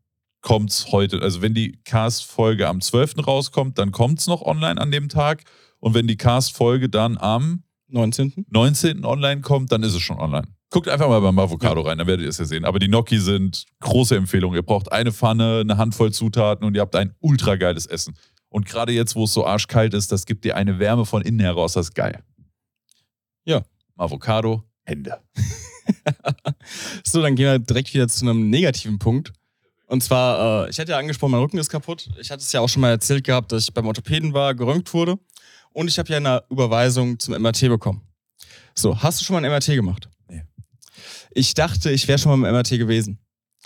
kommt 0.45 0.69
es 0.69 0.91
heute, 0.91 1.23
also 1.23 1.41
wenn 1.41 1.55
die 1.55 1.79
Cast-Folge 1.85 2.67
am 2.67 2.79
12. 2.79 3.25
rauskommt, 3.25 3.79
dann 3.79 3.91
kommt 3.91 4.19
es 4.19 4.27
noch 4.27 4.43
online 4.43 4.79
an 4.79 4.91
dem 4.91 5.09
Tag. 5.09 5.41
Und 5.79 5.95
wenn 5.95 6.05
die 6.05 6.17
Cast-Folge 6.17 6.87
dann 6.87 7.17
am 7.17 7.63
19. 7.87 8.45
19. 8.51 9.05
online 9.05 9.41
kommt, 9.41 9.71
dann 9.71 9.81
ist 9.81 9.95
es 9.95 10.03
schon 10.03 10.19
online. 10.19 10.47
Guckt 10.69 10.87
einfach 10.87 11.09
mal 11.09 11.19
beim 11.19 11.39
Avocado 11.39 11.81
rein, 11.81 11.97
dann 11.97 12.05
werdet 12.05 12.25
ihr 12.25 12.29
es 12.29 12.37
ja 12.37 12.45
sehen. 12.45 12.63
Aber 12.63 12.77
die 12.77 12.87
Gnocchi 12.87 13.17
sind 13.17 13.65
große 13.79 14.15
Empfehlung. 14.15 14.53
Ihr 14.53 14.61
braucht 14.61 14.91
eine 14.91 15.11
Pfanne, 15.11 15.61
eine 15.61 15.77
Handvoll 15.77 16.13
Zutaten 16.13 16.63
und 16.63 16.75
ihr 16.75 16.81
habt 16.81 16.95
ein 16.95 17.15
ultra 17.21 17.55
geiles 17.55 17.87
Essen. 17.87 18.15
Und 18.49 18.67
gerade 18.67 18.93
jetzt, 18.93 19.15
wo 19.15 19.23
es 19.23 19.33
so 19.33 19.47
arschkalt 19.47 19.95
ist, 19.95 20.11
das 20.11 20.27
gibt 20.27 20.45
dir 20.45 20.55
eine 20.55 20.77
Wärme 20.77 21.07
von 21.07 21.23
innen 21.23 21.39
heraus, 21.39 21.73
das 21.73 21.87
ist 21.87 21.95
geil. 21.95 22.23
Ja. 23.45 23.63
Avocado, 23.97 24.63
Hände. 24.83 25.17
So, 27.03 27.21
dann 27.21 27.35
gehen 27.35 27.45
wir 27.45 27.59
direkt 27.59 27.93
wieder 27.93 28.07
zu 28.07 28.25
einem 28.25 28.49
negativen 28.49 28.97
Punkt. 28.97 29.33
Und 29.87 30.01
zwar, 30.03 30.65
äh, 30.65 30.69
ich 30.69 30.79
hatte 30.79 30.91
ja 30.91 30.97
angesprochen, 30.97 31.31
mein 31.31 31.41
Rücken 31.41 31.57
ist 31.57 31.69
kaputt. 31.69 32.09
Ich 32.19 32.31
hatte 32.31 32.41
es 32.41 32.51
ja 32.51 32.61
auch 32.61 32.69
schon 32.69 32.81
mal 32.81 32.89
erzählt 32.89 33.23
gehabt, 33.23 33.51
dass 33.51 33.63
ich 33.65 33.73
beim 33.73 33.85
Orthopäden 33.87 34.33
war, 34.33 34.55
geröntgt 34.55 34.93
wurde. 34.93 35.17
Und 35.73 35.87
ich 35.87 35.99
habe 35.99 36.09
ja 36.09 36.17
eine 36.17 36.43
Überweisung 36.49 37.19
zum 37.19 37.39
MRT 37.39 37.61
bekommen. 37.69 38.01
So, 38.73 39.01
hast 39.01 39.19
du 39.21 39.25
schon 39.25 39.35
mal 39.35 39.43
ein 39.45 39.51
MRT 39.51 39.67
gemacht? 39.75 40.09
Nee. 40.29 40.43
Ich 41.31 41.53
dachte, 41.53 41.91
ich 41.91 42.07
wäre 42.07 42.17
schon 42.17 42.39
mal 42.39 42.47
im 42.49 42.53
MRT 42.55 42.69
gewesen. 42.79 43.19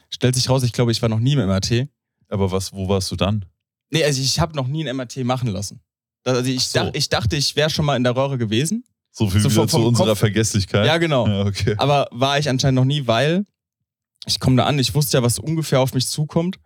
Stellt 0.10 0.36
sich 0.36 0.50
raus, 0.50 0.64
ich 0.64 0.74
glaube, 0.74 0.92
ich 0.92 1.02
war 1.02 1.10
noch 1.10 1.20
nie 1.20 1.34
im 1.34 1.40
MRT. 1.40 1.88
Aber 2.30 2.52
was, 2.52 2.74
wo 2.74 2.90
warst 2.90 3.10
du 3.12 3.16
dann? 3.16 3.46
Nee, 3.92 4.04
also 4.04 4.22
ich 4.22 4.40
habe 4.40 4.56
noch 4.56 4.68
nie 4.68 4.88
ein 4.88 4.96
MRT 4.96 5.18
machen 5.24 5.48
lassen. 5.50 5.82
Also 6.26 6.50
ich, 6.50 6.68
so. 6.68 6.80
dach, 6.80 6.90
ich 6.94 7.10
dachte, 7.10 7.36
ich 7.38 7.56
wäre 7.56 7.70
schon 7.70 7.86
mal 7.86 7.96
in 7.96 8.04
der 8.04 8.16
Röhre 8.16 8.38
gewesen. 8.38 8.84
So 9.12 9.30
viel 9.30 9.42
So 9.42 9.50
wieder 9.50 9.62
vom- 9.62 9.68
zu 9.70 9.78
vom 9.78 9.86
unserer 9.88 10.08
Kopf- 10.10 10.20
Vergesslichkeit. 10.20 10.86
Ja, 10.86 10.98
genau. 10.98 11.28
Ja, 11.28 11.46
okay. 11.46 11.76
Aber 11.78 12.08
war 12.12 12.38
ich 12.38 12.50
anscheinend 12.50 12.76
noch 12.76 12.86
nie, 12.86 13.08
weil 13.08 13.46
ich 14.26 14.40
komme 14.40 14.58
da 14.58 14.66
an, 14.66 14.78
ich 14.80 14.94
wusste 14.96 15.18
ja, 15.18 15.24
was 15.24 15.40
ungefähr 15.40 15.80
auf 15.80 15.94
mich 15.94 16.08
zukommt. 16.08 16.58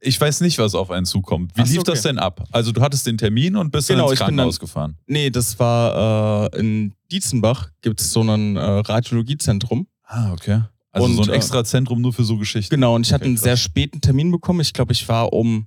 Ich 0.00 0.20
weiß 0.20 0.40
nicht, 0.40 0.58
was 0.58 0.74
auf 0.74 0.90
einen 0.90 1.04
zukommt. 1.04 1.52
Wie 1.56 1.66
so, 1.66 1.74
lief 1.74 1.82
das 1.82 1.98
okay. 2.00 2.08
denn 2.08 2.18
ab? 2.18 2.44
Also 2.52 2.72
du 2.72 2.80
hattest 2.80 3.06
den 3.06 3.18
Termin 3.18 3.56
und 3.56 3.70
bist 3.72 3.88
Genau, 3.88 4.04
dann 4.04 4.10
ins 4.12 4.20
Krankenhaus 4.20 4.54
dann- 4.58 4.60
gefahren. 4.66 4.98
Nee, 5.06 5.30
das 5.30 5.58
war 5.58 6.52
äh, 6.54 6.58
in 6.60 6.94
Dietzenbach, 7.10 7.70
gibt 7.82 8.00
es 8.00 8.12
so 8.12 8.22
ein 8.22 8.56
äh, 8.56 8.60
Radiologiezentrum. 8.60 9.88
Ah, 10.04 10.32
okay. 10.32 10.62
Also 10.92 11.06
Und, 11.06 11.16
so 11.16 11.22
ein 11.22 11.28
äh, 11.30 11.32
extra 11.32 11.64
Zentrum 11.64 12.00
nur 12.00 12.12
für 12.12 12.24
so 12.24 12.36
Geschichten. 12.38 12.74
Genau, 12.74 12.94
und 12.94 13.06
ich 13.06 13.12
hatte 13.12 13.22
Okay, 13.22 13.28
einen 13.30 13.34
krass. 13.36 13.44
sehr 13.44 13.56
späten 13.56 14.00
Termin 14.00 14.30
bekommen. 14.30 14.60
Ich 14.60 14.72
glaube, 14.72 14.92
ich 14.92 15.06
war 15.08 15.32
um 15.32 15.66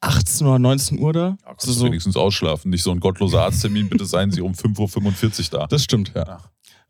18 0.00 0.46
oder 0.46 0.58
19 0.60 0.98
Uhr 1.00 1.12
da. 1.12 1.36
Ja, 1.44 1.54
Also 1.56 1.72
so, 1.72 1.84
wenigstens 1.86 2.16
ausschlafen. 2.16 2.70
Nicht 2.70 2.84
so 2.84 2.92
ein 2.92 3.00
gottloser 3.00 3.42
Arzttermin, 3.42 3.88
bitte 3.88 4.06
seien 4.06 4.30
Sie 4.30 4.40
um 4.40 4.52
5.45 4.52 5.52
Uhr 5.52 5.58
da. 5.60 5.66
das 5.66 5.82
stimmt, 5.82 6.12
ja. 6.14 6.38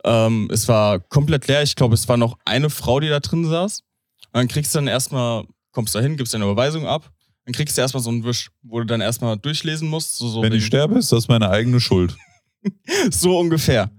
Ähm, 0.04 0.48
es 0.52 0.68
war 0.68 1.00
komplett 1.00 1.46
leer. 1.48 1.62
Ich 1.62 1.74
glaube, 1.76 1.94
es 1.94 2.08
war 2.08 2.16
noch 2.16 2.38
eine 2.44 2.70
Frau, 2.70 3.00
die 3.00 3.08
da 3.08 3.20
drin 3.20 3.44
saß. 3.44 3.80
Und 3.80 4.34
dann 4.34 4.48
kriegst 4.48 4.74
du 4.74 4.78
dann 4.78 4.86
erstmal, 4.86 5.44
kommst 5.72 5.94
da 5.94 6.00
hin, 6.00 6.16
gibst 6.16 6.34
deine 6.34 6.44
Überweisung 6.44 6.86
ab. 6.86 7.10
Dann 7.44 7.54
kriegst 7.54 7.76
du 7.76 7.80
erstmal 7.82 8.02
so 8.02 8.10
einen 8.10 8.24
Wisch, 8.24 8.50
wo 8.62 8.78
du 8.78 8.86
dann 8.86 9.00
erstmal 9.00 9.38
durchlesen 9.38 9.88
musst. 9.88 10.16
So, 10.16 10.28
so 10.28 10.42
Wenn 10.42 10.52
ich 10.52 10.66
sterbe, 10.66 10.98
ist 10.98 11.12
das 11.12 11.28
meine 11.28 11.48
eigene 11.50 11.80
Schuld. 11.80 12.16
so 13.10 13.38
ungefähr. 13.38 13.90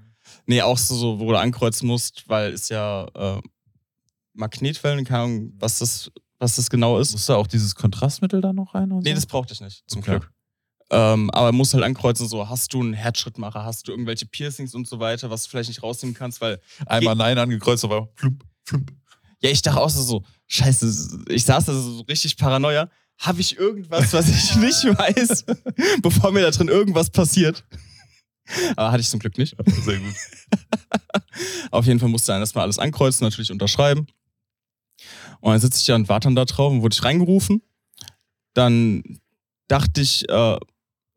Nee, 0.46 0.62
auch 0.62 0.78
so, 0.78 0.96
so, 0.96 1.20
wo 1.20 1.32
du 1.32 1.40
ankreuzen 1.40 1.88
musst, 1.88 2.24
weil 2.28 2.54
es 2.54 2.70
ja 2.70 3.06
äh, 3.16 3.42
Magnetwellen, 4.34 5.06
keine 5.06 5.24
Ahnung, 5.24 5.54
was 5.60 5.80
das, 5.80 6.12
was 6.38 6.56
das 6.56 6.70
genau 6.70 7.00
ist. 7.00 7.12
Muss 7.12 7.26
da 7.26 7.36
auch 7.36 7.48
dieses 7.48 7.76
Kontrastmittel 7.76 8.42
da 8.42 8.54
noch 8.54 8.74
rein? 8.76 8.92
Und 8.92 9.04
Nee, 9.04 9.10
so? 9.12 9.16
das 9.16 9.26
brauchte 9.26 9.54
ich 9.54 9.62
nicht, 9.62 9.84
zum 9.88 10.02
Okay. 10.02 10.12
Glück. 10.12 10.32
Ähm, 10.92 11.30
aber 11.32 11.52
musst 11.52 11.74
halt 11.74 11.84
ankreuzen, 11.84 12.28
so, 12.28 12.50
hast 12.50 12.74
du 12.74 12.82
einen 12.82 12.94
Herzschrittmacher, 12.94 13.64
hast 13.64 13.88
du 13.88 13.92
irgendwelche 13.92 14.26
Piercings 14.26 14.74
und 14.74 14.88
so 14.88 15.00
weiter, 15.00 15.30
was 15.30 15.44
du 15.44 15.50
vielleicht 15.50 15.70
nicht 15.70 15.84
rausnehmen 15.84 16.16
kannst, 16.16 16.42
weil, 16.42 16.60
Einmal 16.86 17.16
Nein 17.16 17.38
angekreuzt, 17.38 17.84
aber 17.84 18.10
flump, 18.16 18.44
flump. 18.64 18.92
ja, 19.40 19.52
ich 19.52 19.62
dachte 19.62 19.80
auch 19.80 19.90
so, 19.90 20.02
so 20.02 20.24
scheiße, 20.48 21.26
ich 21.30 21.46
saß 21.46 21.66
da 21.66 21.74
so 21.74 22.02
richtig 22.02 22.38
paranoia. 22.38 22.90
Habe 23.20 23.42
ich 23.42 23.58
irgendwas, 23.58 24.14
was 24.14 24.30
ich 24.30 24.56
nicht 24.62 24.84
weiß, 24.86 25.46
bevor 26.02 26.32
mir 26.32 26.42
da 26.42 26.52
drin 26.52 26.70
irgendwas 26.70 27.10
passiert? 27.10 27.64
Aber 28.76 28.92
hatte 28.92 29.02
ich 29.02 29.10
zum 29.10 29.20
Glück 29.20 29.38
nicht. 29.38 29.56
Sehr 29.84 30.00
gut. 30.00 30.16
Auf 31.72 31.86
jeden 31.86 32.00
Fall 32.00 32.10
musste 32.10 32.32
dann 32.32 32.42
erstmal 32.42 32.64
alles 32.64 32.80
ankreuzen, 32.80 33.26
natürlich 33.26 33.52
unterschreiben. 33.52 34.08
Und 35.42 35.52
dann 35.52 35.60
sitze 35.60 35.80
ich 35.80 35.86
da 35.86 35.96
und 35.96 36.10
warte 36.10 36.28
dann 36.28 36.36
da 36.36 36.46
drauf 36.46 36.72
und 36.72 36.82
wurde 36.82 36.94
ich 36.94 37.04
reingerufen. 37.04 37.62
Dann 38.54 39.04
dachte 39.68 40.02
ich, 40.02 40.28
äh, 40.28 40.58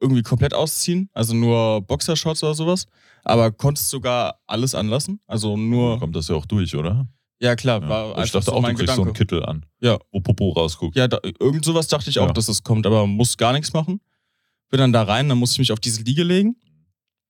irgendwie 0.02 0.22
komplett 0.22 0.52
ausziehen, 0.52 1.08
also 1.14 1.32
nur 1.34 1.80
Boxershorts 1.82 2.42
oder 2.42 2.54
sowas. 2.54 2.86
Aber 3.24 3.52
konntest 3.52 3.88
sogar 3.88 4.40
alles 4.46 4.74
anlassen. 4.74 5.20
Also 5.26 5.56
nur, 5.56 5.98
Kommt 6.00 6.16
das 6.16 6.28
ja 6.28 6.34
auch 6.34 6.44
durch, 6.46 6.74
oder? 6.74 7.06
ja 7.40 7.54
klar, 7.56 7.80
Ja. 7.82 7.88
war 7.88 8.24
ich 8.24 8.32
dachte 8.32 8.46
so 8.46 8.52
auch, 8.52 8.56
du 8.56 8.62
mein 8.62 8.76
kriegst 8.76 8.94
so 8.94 9.02
Gedanke. 9.02 9.08
einen 9.08 9.14
Kittel 9.16 9.44
an. 9.44 9.66
Ja. 9.80 9.98
Wo 10.10 10.20
Popo 10.20 10.50
rausguckt. 10.50 10.96
Ja, 10.96 11.06
da, 11.08 11.18
irgend 11.40 11.64
sowas 11.64 11.86
dachte 11.88 12.10
ich 12.10 12.18
auch, 12.18 12.26
Ja. 12.26 12.32
dass 12.32 12.48
es 12.48 12.62
kommt, 12.62 12.86
aber 12.86 13.06
muss 13.06 13.36
gar 13.36 13.52
nichts 13.52 13.72
machen. 13.72 14.00
Bin 14.70 14.78
dann 14.78 14.92
da 14.92 15.02
rein, 15.04 15.28
dann 15.28 15.38
musste 15.38 15.54
ich 15.54 15.58
mich 15.60 15.72
auf 15.72 15.80
diese 15.80 16.02
Liege 16.02 16.24
legen. 16.24 16.56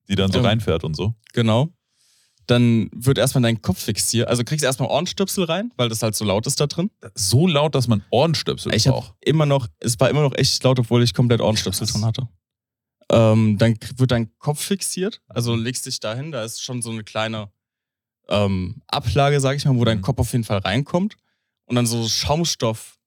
Die 0.09 0.15
dann 0.17 0.33
so 0.33 0.39
Ja. 0.39 0.45
reinfährt 0.47 0.83
und 0.85 0.95
so. 0.97 1.15
Genau. 1.35 1.69
Dann 2.47 2.91
wird 2.95 3.19
erstmal 3.19 3.43
dein 3.43 3.63
Kopf 3.63 3.79
fixiert. 3.81 4.29
Also 4.29 4.43
kriegst 4.45 4.63
du 4.63 4.67
erstmal 4.67 4.89
Ohrenstöpsel 4.89 5.45
rein, 5.45 5.73
weil 5.77 5.89
das 5.89 6.03
halt 6.03 6.15
so 6.17 6.25
laut 6.25 6.47
ist 6.47 6.59
da 6.61 6.67
drin. 6.67 6.91
So 7.15 7.47
laut, 7.47 7.75
dass 7.75 7.87
man 7.87 8.03
Ohrenstöpsel 8.11 8.75
Ich 8.75 8.89
habe 8.89 8.97
braucht. 8.99 9.15
immer 9.21 9.47
noch, 9.47 9.69
es 9.79 9.99
war 10.01 10.11
immer 10.11 10.23
noch 10.23 10.35
echt 10.35 10.63
laut, 10.65 10.79
obwohl 10.81 11.03
ich 11.05 11.15
komplett 11.15 11.41
Ohrenstöpsel 11.41 11.87
Krass. 11.87 11.95
drin 11.95 12.05
hatte. 12.05 12.29
Ähm, 13.12 13.59
dann 13.59 13.77
wird 13.96 14.11
dein 14.11 14.37
Kopf 14.38 14.61
fixiert, 14.62 15.20
also 15.29 15.55
legst 15.55 15.85
dich 15.87 16.01
dahin, 16.01 16.33
da 16.33 16.42
ist 16.44 16.62
schon 16.62 16.81
so 16.81 16.90
eine 16.90 17.05
kleine 17.05 17.51
ähm, 18.29 18.81
Ablage, 18.87 19.38
sag 19.40 19.57
ich 19.57 19.64
mal, 19.66 19.77
wo 19.77 19.85
dein 19.85 19.98
Mhm. 19.98 20.03
Kopf 20.03 20.18
auf 20.18 20.33
jeden 20.33 20.44
Fall 20.44 20.59
reinkommt 20.59 21.16
und 21.66 21.77
dann 21.77 21.87
so 21.87 22.09
Schaumstoff 22.09 22.98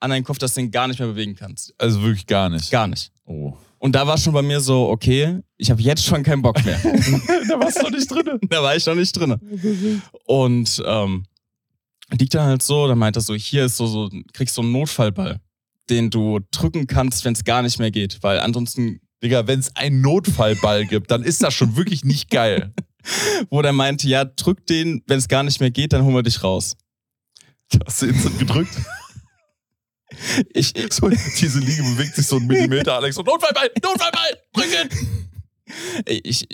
an 0.00 0.10
deinen 0.10 0.24
Kopf, 0.24 0.38
dass 0.38 0.54
du 0.54 0.60
den 0.60 0.70
gar 0.70 0.86
nicht 0.86 0.98
mehr 0.98 1.08
bewegen 1.08 1.34
kannst. 1.34 1.74
Also 1.78 2.02
wirklich 2.02 2.26
gar 2.26 2.50
nicht. 2.50 2.70
Gar 2.70 2.88
nicht. 2.88 3.10
Oh. 3.24 3.56
Und 3.78 3.92
da 3.94 4.06
war 4.06 4.18
schon 4.18 4.32
bei 4.32 4.42
mir 4.42 4.60
so, 4.60 4.88
okay, 4.88 5.40
ich 5.56 5.70
habe 5.70 5.80
jetzt 5.80 6.04
schon 6.04 6.22
keinen 6.22 6.42
Bock 6.42 6.62
mehr. 6.64 6.78
da 7.48 7.60
warst 7.60 7.78
du 7.78 7.84
doch 7.84 7.90
nicht 7.90 8.10
drin. 8.10 8.38
da 8.48 8.62
war 8.62 8.76
ich 8.76 8.84
noch 8.86 8.94
nicht 8.96 9.12
drin. 9.12 10.02
Und 10.24 10.82
ähm, 10.84 11.24
liegt 12.18 12.34
dann 12.34 12.46
halt 12.46 12.62
so, 12.62 12.86
dann 12.88 12.98
meint 12.98 13.16
er 13.16 13.22
so, 13.22 13.34
hier 13.34 13.64
ist 13.66 13.76
so, 13.76 13.86
so 13.86 14.10
kriegst 14.32 14.54
so 14.54 14.62
einen 14.62 14.72
Notfallball, 14.72 15.40
den 15.90 16.10
du 16.10 16.40
drücken 16.50 16.86
kannst, 16.86 17.24
wenn 17.24 17.34
es 17.34 17.44
gar 17.44 17.62
nicht 17.62 17.78
mehr 17.78 17.90
geht, 17.90 18.18
weil 18.22 18.40
ansonsten, 18.40 19.00
Digga, 19.22 19.46
wenn 19.46 19.58
es 19.60 19.74
einen 19.76 20.00
Notfallball 20.00 20.86
gibt, 20.86 21.10
dann 21.10 21.22
ist 21.24 21.42
das 21.42 21.54
schon 21.54 21.76
wirklich 21.76 22.04
nicht 22.04 22.30
geil. 22.30 22.72
wo 23.50 23.62
der 23.62 23.72
meinte, 23.72 24.06
ja, 24.08 24.24
drück 24.24 24.66
den, 24.66 25.02
wenn 25.06 25.18
es 25.18 25.28
gar 25.28 25.42
nicht 25.42 25.60
mehr 25.60 25.70
geht, 25.70 25.92
dann 25.92 26.04
holen 26.04 26.14
wir 26.14 26.22
dich 26.22 26.42
raus. 26.42 26.76
Hast 27.86 28.02
du 28.02 28.06
instant 28.06 28.38
gedrückt? 28.38 28.74
Ich, 30.54 30.74
ich, 30.76 30.92
So, 30.92 31.08
diese 31.08 31.60
Liege 31.60 31.82
bewegt 31.82 32.14
sich 32.16 32.26
so 32.26 32.36
einen 32.36 32.46
Millimeter, 32.46 32.94
Alex. 32.94 33.16
So, 33.16 33.22
Notfallball! 33.22 33.70
Notfallball! 33.82 34.38
Drücken! 34.52 35.30
ich, 36.06 36.46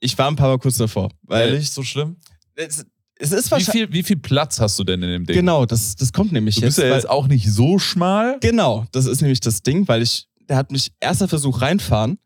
ich 0.00 0.18
war 0.18 0.28
ein 0.28 0.36
paar 0.36 0.48
Mal 0.48 0.58
kurz 0.58 0.76
davor, 0.76 1.10
weil 1.22 1.50
Ehrlich, 1.50 1.70
so 1.70 1.82
schlimm? 1.82 2.16
es, 2.56 2.84
es 3.18 3.32
ist 3.32 3.46
Wie 3.46 3.50
wahrscheinlich, 3.52 3.70
viel, 3.70 3.92
wie 3.92 4.02
viel 4.02 4.16
Platz 4.18 4.58
hast 4.60 4.78
du 4.78 4.84
denn 4.84 5.02
in 5.02 5.10
dem 5.10 5.24
Ding? 5.26 5.36
genau, 5.36 5.66
das, 5.66 5.94
das 5.96 6.12
kommt 6.12 6.32
nämlich 6.32 6.56
Du 6.56 6.62
bist 6.62 6.78
jetzt. 6.78 6.84
ja 6.84 6.90
weil- 6.90 6.98
jetzt 6.98 7.08
auch 7.08 7.28
nicht 7.28 7.50
so 7.50 7.78
schmal. 7.78 8.38
Genau, 8.40 8.86
das 8.92 9.06
ist 9.06 9.20
nämlich 9.22 9.40
das 9.40 9.62
Ding, 9.62 9.86
weil 9.88 10.02
ich, 10.02 10.28
der 10.48 10.56
hat 10.56 10.70
mich 10.70 10.92
erster 11.00 11.28
Versuch 11.28 11.60
reinfahren 11.60 12.18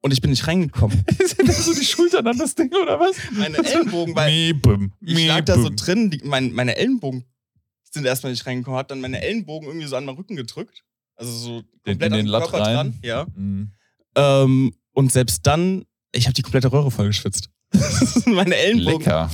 Und 0.00 0.12
ich 0.12 0.20
bin 0.20 0.30
nicht 0.30 0.46
reingekommen. 0.46 1.04
Sind 1.18 1.48
das 1.48 1.64
so 1.64 1.74
die 1.74 1.84
Schultern 1.84 2.26
an 2.26 2.38
das 2.38 2.54
Ding 2.54 2.70
oder 2.74 2.98
was? 3.00 3.16
Meine 3.32 3.58
Ellenbogen, 3.58 4.14
weil 4.16 4.30
Miepem, 4.30 4.92
ich 5.00 5.26
lag 5.26 5.44
da 5.44 5.56
so 5.58 5.70
drin, 5.74 6.10
die, 6.10 6.20
mein, 6.24 6.52
meine 6.52 6.76
Ellenbogen 6.76 7.24
sind 7.90 8.04
erstmal 8.06 8.32
nicht 8.32 8.46
reingekommen, 8.46 8.78
hat 8.78 8.90
dann 8.90 9.00
meine 9.00 9.20
Ellenbogen 9.22 9.68
irgendwie 9.68 9.86
so 9.86 9.96
an 9.96 10.04
meinen 10.06 10.16
Rücken 10.16 10.34
gedrückt. 10.36 10.82
Also 11.14 11.30
so 11.32 11.60
Den- 11.86 11.98
komplett 11.98 12.02
in 12.02 12.12
an 12.12 12.18
den 12.18 12.26
den 12.26 12.32
Körper 12.40 12.58
rein? 12.60 12.74
dran. 12.74 12.98
Ja. 13.02 13.26
Mhm. 13.36 13.70
Ähm, 14.16 14.74
und 14.92 15.12
selbst 15.12 15.46
dann, 15.46 15.84
ich 16.12 16.24
habe 16.26 16.34
die 16.34 16.42
komplette 16.42 16.72
Röhre 16.72 16.90
voll 16.90 17.06
geschwitzt. 17.08 17.50
meine 18.26 18.56
Ellenbogen 18.56 18.98
Lecker. 18.98 19.30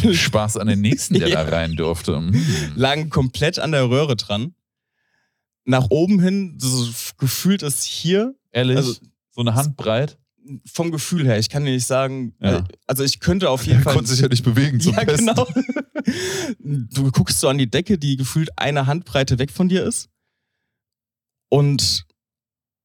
Viel 0.00 0.14
Spaß 0.14 0.56
an 0.58 0.66
den 0.68 0.80
nächsten, 0.82 1.18
der 1.18 1.28
Ja. 1.28 1.44
da 1.44 1.50
rein 1.56 1.74
durfte. 1.74 2.20
Mhm. 2.20 2.72
lagen 2.76 3.10
komplett 3.10 3.58
an 3.58 3.72
der 3.72 3.88
Röhre 3.90 4.14
dran. 4.16 4.54
Nach 5.64 5.86
oben 5.90 6.20
hin, 6.20 6.56
so 6.58 6.86
gefühlt 7.22 7.62
ist 7.62 7.84
hier, 7.84 8.34
Ehrlich? 8.50 8.76
Also- 8.76 8.94
so 9.30 9.40
eine 9.40 9.54
Handbreit? 9.54 10.18
vom 10.66 10.90
Gefühl 10.90 11.24
her, 11.24 11.38
ich 11.38 11.48
kann 11.48 11.64
dir 11.64 11.70
nicht 11.70 11.86
sagen, 11.86 12.34
Ja. 12.40 12.58
äh, 12.58 12.62
also 12.88 13.04
ich 13.04 13.20
könnte 13.20 13.48
auf 13.48 13.64
jeden 13.64 13.78
Er 13.78 13.84
Fall. 13.84 13.94
konnte 13.94 14.10
sich 14.10 14.20
ja 14.20 14.28
nicht 14.28 14.42
bewegen 14.44 14.80
zum 14.80 14.92
ja, 14.94 15.04
Besten. 15.04 15.26
genau. 15.28 15.46
Du 16.58 17.10
guckst 17.12 17.38
so 17.38 17.48
an 17.48 17.58
die 17.58 17.70
Decke, 17.70 17.96
die 17.96 18.16
gefühlt 18.16 18.50
eine 18.58 18.86
Handbreite 18.88 19.38
weg 19.38 19.52
von 19.52 19.68
dir 19.68 19.84
ist. 19.84 20.08
Und 21.48 22.06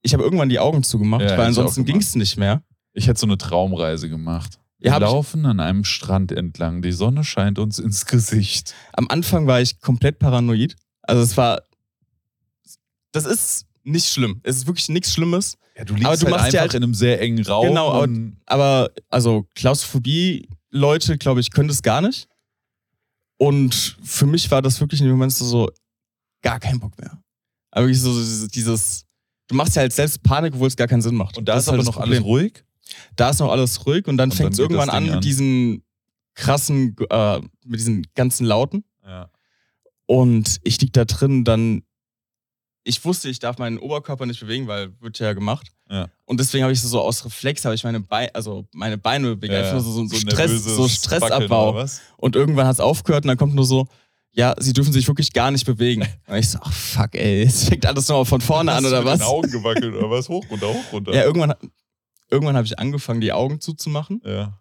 ich 0.04 0.14
habe 0.14 0.24
irgendwann 0.24 0.50
die 0.50 0.60
Augen 0.60 0.84
zugemacht, 0.84 1.24
Ja, 1.24 1.36
weil 1.38 1.48
ansonsten 1.48 1.84
ging 1.84 1.98
es 1.98 2.14
nicht 2.16 2.38
mehr. 2.38 2.64
Ich 2.94 3.08
hätte 3.08 3.20
so 3.20 3.26
eine 3.26 3.38
Traumreise 3.40 4.08
gemacht. 4.08 4.60
Wir 4.78 4.92
Ja, 4.92 4.98
laufen 5.00 5.46
an 5.48 5.60
einem 5.60 5.84
Strand 5.84 6.32
entlang. 6.32 6.84
Die 6.84 6.92
Sonne 6.92 7.24
scheint 7.24 7.58
uns 7.58 7.80
ins 7.80 8.06
Gesicht. 8.06 8.76
Am 8.94 9.08
Anfang 9.10 9.48
war 9.48 9.62
ich 9.62 9.80
komplett 9.80 10.20
paranoid. 10.20 10.76
Also 11.02 11.24
es 11.24 11.36
war. 11.38 11.62
Das 13.12 13.26
ist 13.26 13.66
nicht 13.88 14.08
schlimm. 14.08 14.40
Es 14.44 14.58
ist 14.58 14.68
wirklich 14.68 14.90
nichts 14.90 15.14
Schlimmes. 15.14 15.58
Ja, 15.78 15.86
du 15.86 15.94
liegst 15.94 16.08
Aber 16.08 16.18
du 16.18 16.26
halt 16.26 16.32
machst 16.32 16.44
einfach 16.46 16.54
ja 16.56 16.62
halt- 16.62 16.74
in 16.74 16.84
einem 16.84 16.94
sehr 16.94 17.22
engen 17.22 17.46
Raum. 17.46 17.68
Genau, 17.68 17.92
aber- 17.92 18.10
Aber 18.46 18.92
also 19.10 19.48
Klaustrophobie, 19.56 20.48
Leute, 20.70 21.18
glaube 21.18 21.40
ich, 21.40 21.52
können 21.52 21.68
das 21.70 21.82
gar 21.82 22.02
nicht. 22.02 22.28
Und 23.38 23.98
für 24.04 24.26
mich 24.26 24.50
war 24.52 24.62
das 24.62 24.80
wirklich 24.80 25.00
in 25.02 25.08
dem 25.08 25.14
Moment 25.14 25.32
so, 25.34 25.46
so 25.46 25.70
gar 26.42 26.60
kein 26.60 26.80
Bock 26.80 26.98
mehr. 27.00 27.22
Aber 27.72 27.86
wirklich 27.86 28.02
so 28.02 28.12
dieses, 28.18 28.48
dieses 28.50 29.06
du 29.48 29.56
machst 29.56 29.76
ja 29.76 29.82
halt 29.84 29.94
selbst 29.94 30.22
Panik, 30.24 30.54
obwohl 30.56 30.68
es 30.68 30.76
gar 30.76 30.88
keinen 30.88 31.02
Sinn 31.02 31.16
macht. 31.16 31.38
und 31.38 31.48
da 31.48 31.54
Das 31.56 31.64
ist 31.64 31.70
aber 31.70 31.78
halt 31.78 31.86
noch 31.88 31.98
alles 31.98 32.24
ruhig. 32.24 32.64
Da 33.16 33.30
ist 33.30 33.40
noch 33.40 33.52
alles 33.52 33.86
ruhig 33.86 34.08
und 34.08 34.18
dann 34.18 34.32
fängt 34.32 34.54
es 34.54 34.60
irgendwann 34.60 34.90
an 34.90 35.04
Ding 35.04 35.06
mit 35.12 35.16
an. 35.18 35.22
diesen 35.22 35.84
krassen, 36.34 36.96
äh, 37.10 37.40
mit 37.66 37.80
diesen 37.80 38.06
ganzen 38.16 38.46
Lauten. 38.46 38.84
Ja. 39.06 39.30
Und 40.06 40.60
ich 40.64 40.80
lieg 40.82 40.94
da 40.94 41.06
drin, 41.06 41.44
dann. 41.44 41.84
Ich 42.88 43.04
wusste, 43.04 43.30
ich 43.30 43.40
darf 43.40 43.58
meinen 43.58 43.80
Oberkörper 43.80 44.26
nicht 44.26 44.40
bewegen, 44.40 44.68
weil 44.68 45.00
wird 45.02 45.20
ja 45.20 45.34
gemacht. 45.34 45.68
Ja. 45.90 46.08
Und 46.26 46.40
deswegen 46.40 46.64
habe 46.64 46.74
ich 46.74 46.82
so, 46.82 46.88
so 46.88 47.02
aus 47.02 47.24
Reflex, 47.26 47.66
habe 47.66 47.76
ich 47.76 47.84
meine 47.84 48.00
Beine, 48.00 48.34
also 48.34 48.66
meine 48.74 48.98
Beine 48.98 49.36
bewegt, 49.36 49.54
einfach 49.54 49.74
nur 49.74 49.82
so, 49.82 49.92
so, 49.92 50.08
so 50.08 50.16
Stress, 50.16 50.64
so 50.64 50.88
Stressabbau. 50.88 51.76
was? 51.76 52.02
Und 52.18 52.36
irgendwann 52.36 52.66
hat 52.66 52.76
es 52.76 52.80
aufgehört 52.80 53.26
und 53.26 53.30
dann 53.30 53.38
kommt 53.38 53.56
nur 53.56 53.66
so, 53.66 53.88
ja, 54.32 54.54
sie 54.60 54.72
dürfen 54.72 54.94
sich 54.94 55.08
wirklich 55.08 55.34
gar 55.34 55.50
nicht 55.50 55.66
bewegen. 55.66 56.08
Und 56.28 56.36
ich 56.36 56.50
so, 56.50 56.60
ach 56.62 56.72
fuck, 56.72 57.16
ey, 57.16 57.44
jetzt 57.44 57.70
fängt 57.70 57.86
alles 57.88 58.08
nochmal 58.08 58.26
von 58.26 58.40
vorne 58.40 58.72
an 58.72 58.86
oder 58.86 59.00
mit 59.00 59.08
was? 59.08 59.20
Den 59.20 59.28
Augen 59.28 59.52
gewackelt 59.52 59.96
oder 59.96 60.12
was? 60.12 60.30
Hoch, 60.30 60.46
runter, 60.52 60.68
hoch, 60.68 60.94
runter. 60.94 61.14
Ja, 61.14 61.24
irgendwann, 61.24 61.56
irgendwann 62.30 62.56
habe 62.56 62.68
ich 62.68 62.78
angefangen, 62.78 63.20
die 63.20 63.34
Augen 63.34 63.60
zuzumachen 63.60 64.22
ja. 64.24 64.60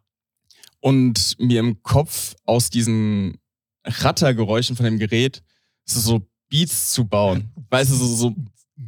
und 0.81 1.37
mir 1.39 1.61
im 1.61 1.83
Kopf 1.83 2.35
aus 2.47 2.71
diesen 2.71 3.39
Rattergeräuschen 3.85 4.77
von 4.77 4.85
dem 4.85 4.99
Gerät 4.99 5.43
so 5.85 6.27
Beats 6.49 6.93
zu 6.93 7.07
bauen. 7.07 7.53
Weißt 7.71 7.91
du, 7.91 7.95
so, 7.97 8.07
so 8.07 8.35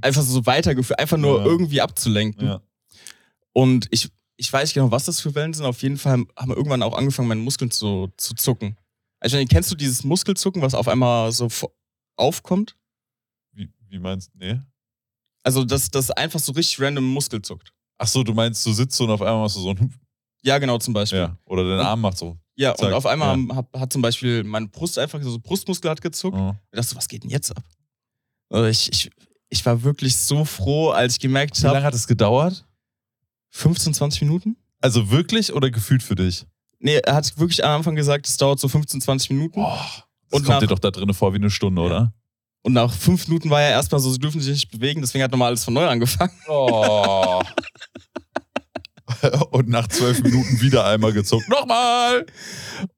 einfach 0.00 0.22
so 0.22 0.44
weitergeführt, 0.46 0.98
einfach 0.98 1.16
nur 1.16 1.38
Ja. 1.40 1.44
irgendwie 1.44 1.80
abzulenken. 1.80 2.46
ja. 2.46 2.60
Und 3.52 3.86
ich, 3.90 4.08
ich 4.36 4.52
weiß 4.52 4.64
nicht 4.68 4.74
genau, 4.74 4.90
was 4.90 5.06
das 5.06 5.20
für 5.20 5.34
Wellen 5.34 5.52
sind. 5.52 5.64
Auf 5.66 5.82
jeden 5.82 5.96
Fall 5.96 6.12
haben 6.36 6.48
wir 6.50 6.56
irgendwann 6.56 6.82
auch 6.82 6.96
angefangen, 6.96 7.28
meine 7.28 7.40
Muskeln 7.40 7.70
zu, 7.70 8.08
zu 8.16 8.34
zucken. 8.34 8.76
Also, 9.20 9.36
kennst 9.48 9.70
du 9.72 9.74
dieses 9.74 10.04
Muskelzucken, 10.04 10.62
was 10.62 10.74
auf 10.74 10.86
einmal 10.86 11.32
so 11.32 11.48
aufkommt? 12.16 12.76
Wie, 13.52 13.68
wie 13.88 13.98
meinst 13.98 14.30
du? 14.32 14.38
Nee. 14.38 14.60
Also, 15.42 15.64
dass 15.64 15.90
das 15.90 16.10
einfach 16.12 16.38
so 16.38 16.52
richtig 16.52 16.80
random 16.80 17.04
Muskel 17.04 17.42
zuckt. 17.42 17.72
Ach 17.96 18.06
so, 18.06 18.22
du 18.22 18.32
meinst, 18.32 18.64
du 18.64 18.72
sitzt 18.72 18.96
so 18.96 19.04
und 19.04 19.10
auf 19.10 19.22
einmal 19.22 19.42
machst 19.42 19.56
du 19.56 19.60
so 19.60 19.70
ein. 19.70 19.94
Ja, 20.44 20.58
genau, 20.58 20.78
zum 20.78 20.94
Beispiel. 20.94 21.18
Ja. 21.18 21.36
Oder 21.46 21.68
dein 21.68 21.84
Arm 21.84 22.00
macht 22.00 22.16
so. 22.16 22.38
Ja, 22.54 22.72
Zack, 22.76 22.86
und 22.86 22.94
auf 22.94 23.06
einmal 23.06 23.36
ja. 23.36 23.56
hat, 23.56 23.66
hat 23.76 23.92
zum 23.92 24.02
Beispiel 24.02 24.44
meine 24.44 24.68
Brust 24.68 24.96
einfach 24.96 25.20
so 25.20 25.36
Brustmuskel 25.40 25.90
hat 25.90 26.00
gezuckt. 26.00 26.36
Oh. 26.38 26.54
Ich 26.70 26.76
dachte, 26.76 26.90
so, 26.90 26.96
was 26.96 27.08
geht 27.08 27.24
denn 27.24 27.30
jetzt 27.30 27.50
ab? 27.50 27.64
Also 28.50 28.66
ich, 28.66 28.92
ich, 28.92 29.10
ich 29.50 29.66
war 29.66 29.82
wirklich 29.82 30.16
so 30.16 30.44
froh, 30.44 30.90
als 30.90 31.14
ich 31.14 31.20
gemerkt 31.20 31.58
Wie 31.58 31.64
lange 31.64 31.76
habe, 31.78 31.86
hat 31.86 31.94
es 31.94 32.06
gedauert? 32.06 32.64
15, 33.50 33.94
20 33.94 34.22
Minuten? 34.22 34.56
Also 34.80 35.10
wirklich 35.10 35.52
oder 35.52 35.70
gefühlt 35.70 36.02
für 36.02 36.14
dich? 36.14 36.46
Nee, 36.80 36.98
er 36.98 37.14
hat 37.14 37.36
wirklich 37.38 37.64
am 37.64 37.78
Anfang 37.78 37.96
gesagt, 37.96 38.26
es 38.28 38.36
dauert 38.36 38.60
so 38.60 38.68
15, 38.68 39.00
20 39.00 39.30
Minuten. 39.30 39.60
Boah. 39.60 39.84
Das 40.30 40.40
Und 40.40 40.46
kommt 40.46 40.48
nach- 40.48 40.58
dir 40.60 40.66
doch 40.68 40.78
da 40.78 40.90
drinnen 40.90 41.14
vor 41.14 41.32
wie 41.32 41.38
eine 41.38 41.50
Stunde, 41.50 41.82
oder? 41.82 42.12
Und 42.62 42.74
nach 42.74 42.92
fünf 42.92 43.26
Minuten 43.28 43.50
war 43.50 43.62
er 43.62 43.70
erstmal 43.70 44.00
so, 44.00 44.10
sie 44.12 44.18
dürfen 44.18 44.40
sich 44.40 44.52
nicht 44.52 44.70
bewegen, 44.70 45.00
deswegen 45.00 45.24
hat 45.24 45.30
nochmal 45.30 45.48
alles 45.48 45.64
von 45.64 45.74
neu 45.74 45.86
angefangen. 45.88 46.32
Oh. 46.48 47.40
und 49.50 49.68
nach 49.68 49.88
zwölf 49.88 50.22
Minuten 50.22 50.60
wieder 50.60 50.84
einmal 50.84 51.12
gezuckt. 51.12 51.48
Nochmal! 51.48 52.26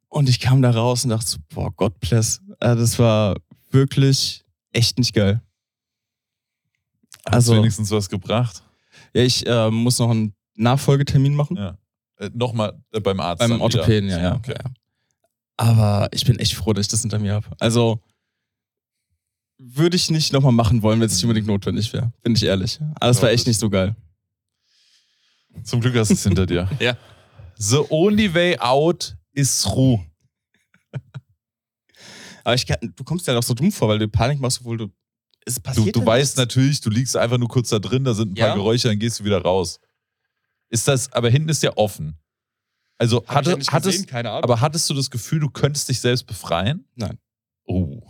Und 0.09 0.29
ich 0.29 0.41
kam 0.41 0.61
da 0.61 0.71
raus 0.71 1.05
und 1.05 1.11
dachte 1.11 1.27
so, 1.27 1.39
boah, 1.55 1.71
God 1.77 1.99
bless. 2.01 2.41
Äh, 2.61 2.75
Das 2.75 2.99
war 2.99 3.37
wirklich 3.71 4.45
echt 4.73 4.99
nicht 4.99 5.15
geil. 5.15 5.43
Also 7.25 7.53
Also, 7.53 7.57
wenigstens 7.57 7.91
was 7.91 8.09
gebracht. 8.09 8.63
ja, 9.15 9.23
ich 9.23 9.47
äh, 9.47 9.71
muss 9.71 9.99
noch 9.99 10.11
einen 10.11 10.35
Nachfolgetermin 10.55 11.35
machen. 11.35 11.57
Ja. 11.57 11.79
Äh, 12.17 12.31
Nochmal 12.35 12.81
äh, 12.93 13.01
beim 13.01 13.21
Arzt. 13.21 13.41
Beim. 13.41 13.61
Orthopäden, 13.61 14.09
ja, 14.09 14.21
ja. 14.21 14.35
Okay. 14.37 14.55
ja. 14.59 14.71
Aber 15.57 16.09
ich 16.13 16.25
bin 16.25 16.39
echt 16.39 16.55
froh, 16.55 16.73
dass 16.73 16.87
ich 16.87 16.91
das 16.91 17.03
hinter 17.03 17.19
mir 17.19 17.35
habe. 17.35 17.47
Also 17.59 18.01
würde 19.59 19.97
ich 19.97 20.11
nicht 20.11 20.33
nochmal 20.33 20.53
machen 20.53 20.81
wollen, 20.83 21.01
wenn 21.01 21.07
es 21.07 21.13
nicht 21.15 21.25
unbedingt 21.25 21.47
notwendig 21.47 21.93
wäre. 21.93 22.13
Bin 22.23 22.35
ich 22.35 22.43
ehrlich. 22.45 22.81
Aber 22.95 23.13
Ja, 23.13 23.23
war 23.23 23.31
echt 23.31 23.47
nicht 23.47 23.59
so 23.61 23.69
geil. 23.69 23.95
Zum 25.65 25.81
Glück 25.83 25.95
hast 25.97 26.09
du 26.09 26.15
es 26.15 26.23
hinter 26.23 26.47
dir. 26.47 26.69
Ja. 26.81 26.97
The 27.57 27.81
only 27.91 28.33
way 28.33 28.57
out 28.59 29.15
is 29.33 29.61
through. 29.61 30.01
Aber 32.51 32.55
ich 32.55 32.67
du 32.97 33.05
kommst 33.05 33.27
dir 33.27 33.33
halt 33.33 33.39
auch 33.43 33.47
so 33.47 33.55
dumm 33.55 33.71
vor, 33.73 33.89
weil 33.89 33.99
du 33.99 34.09
Panik 34.09 34.41
machst, 34.41 34.61
obwohl 34.61 34.77
du. 34.77 34.89
Es 35.47 35.55
Du, 35.55 35.61
passiert 35.63 35.97
du 35.97 36.01
halt 36.01 36.07
weißt 36.09 36.37
nichts. 36.37 36.55
natürlich, 36.55 36.81
du 36.83 36.91
liegst 36.91 37.17
einfach 37.17 37.39
nur 37.39 37.49
kurz 37.49 37.71
da 37.71 37.79
drin, 37.79 38.05
da 38.05 38.13
sind 38.15 38.33
ein 38.33 38.37
Ja. 38.37 38.49
paar 38.49 38.57
Geräusche, 38.57 38.89
dann 38.89 38.99
gehst 38.99 39.21
du 39.21 39.25
wieder 39.25 39.41
raus. 39.41 39.81
Ist 40.69 40.87
das, 40.87 41.11
aber 41.13 41.31
hinten 41.31 41.49
ist 41.49 41.63
ja 41.63 41.77
offen. 41.77 42.19
Also 42.99 43.19
Hab 43.27 43.37
hatte, 43.37 43.51
ja 43.53 43.57
hattest, 43.71 43.93
gesehen, 43.99 44.07
keine 44.07 44.31
Ahnung. 44.31 44.45
aber 44.45 44.61
hattest 44.61 44.89
du 44.91 44.95
das 44.95 45.11
Gefühl, 45.11 45.41
du 45.41 45.49
könntest 45.49 45.89
dich 45.89 45.99
selbst 46.01 46.27
befreien? 46.27 46.85
Nein. 46.95 47.19
Oh. 47.65 48.03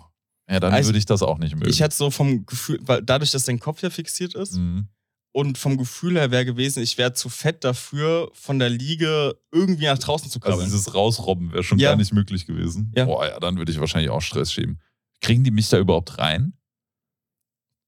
Ja, 0.49 0.59
dann 0.59 0.73
Also, 0.75 0.89
würde 0.89 0.99
ich 0.99 1.07
das 1.07 1.23
auch 1.23 1.39
nicht 1.39 1.55
mögen. 1.55 1.71
ich 1.71 1.81
hatte 1.81 1.95
so 1.95 2.11
vom 2.11 2.45
Gefühl, 2.45 2.81
weil 2.83 3.01
dadurch, 3.03 3.31
dass 3.31 3.45
dein 3.45 3.61
Kopf 3.61 3.81
ja 3.83 3.91
fixiert 3.91 4.35
ist 4.35 4.55
Mhm. 4.57 4.89
Und 5.33 5.59
vom 5.59 5.77
Gefühl 5.79 6.15
her 6.19 6.31
wäre 6.31 6.45
gewesen, 6.45 6.83
ich 6.83 6.99
wäre 6.99 7.13
zu 7.13 7.29
fett 7.29 7.63
dafür, 7.65 8.31
von 8.35 8.59
der 8.59 8.69
Liege 8.71 9.37
irgendwie 9.53 9.85
nach 9.87 9.99
draußen 9.99 10.29
zu 10.31 10.39
Also 10.41 10.49
krabbeln. 10.57 10.67
dieses 10.71 10.95
Rausrobben 10.95 11.53
wäre 11.53 11.63
schon 11.63 11.79
Ja. 11.79 11.91
gar 11.91 11.97
nicht 11.97 12.13
möglich 12.13 12.47
gewesen. 12.47 12.93
Ja. 12.97 13.05
Boah, 13.05 13.27
ja, 13.27 13.39
dann 13.41 13.57
würde 13.59 13.71
ich 13.73 13.79
wahrscheinlich 13.81 14.11
auch 14.11 14.23
Stress 14.23 14.53
schieben. 14.53 14.81
Kriegen 15.21 15.45
die 15.45 15.51
mich 15.51 15.69
da 15.69 15.79
überhaupt 15.79 16.19
rein? 16.19 16.55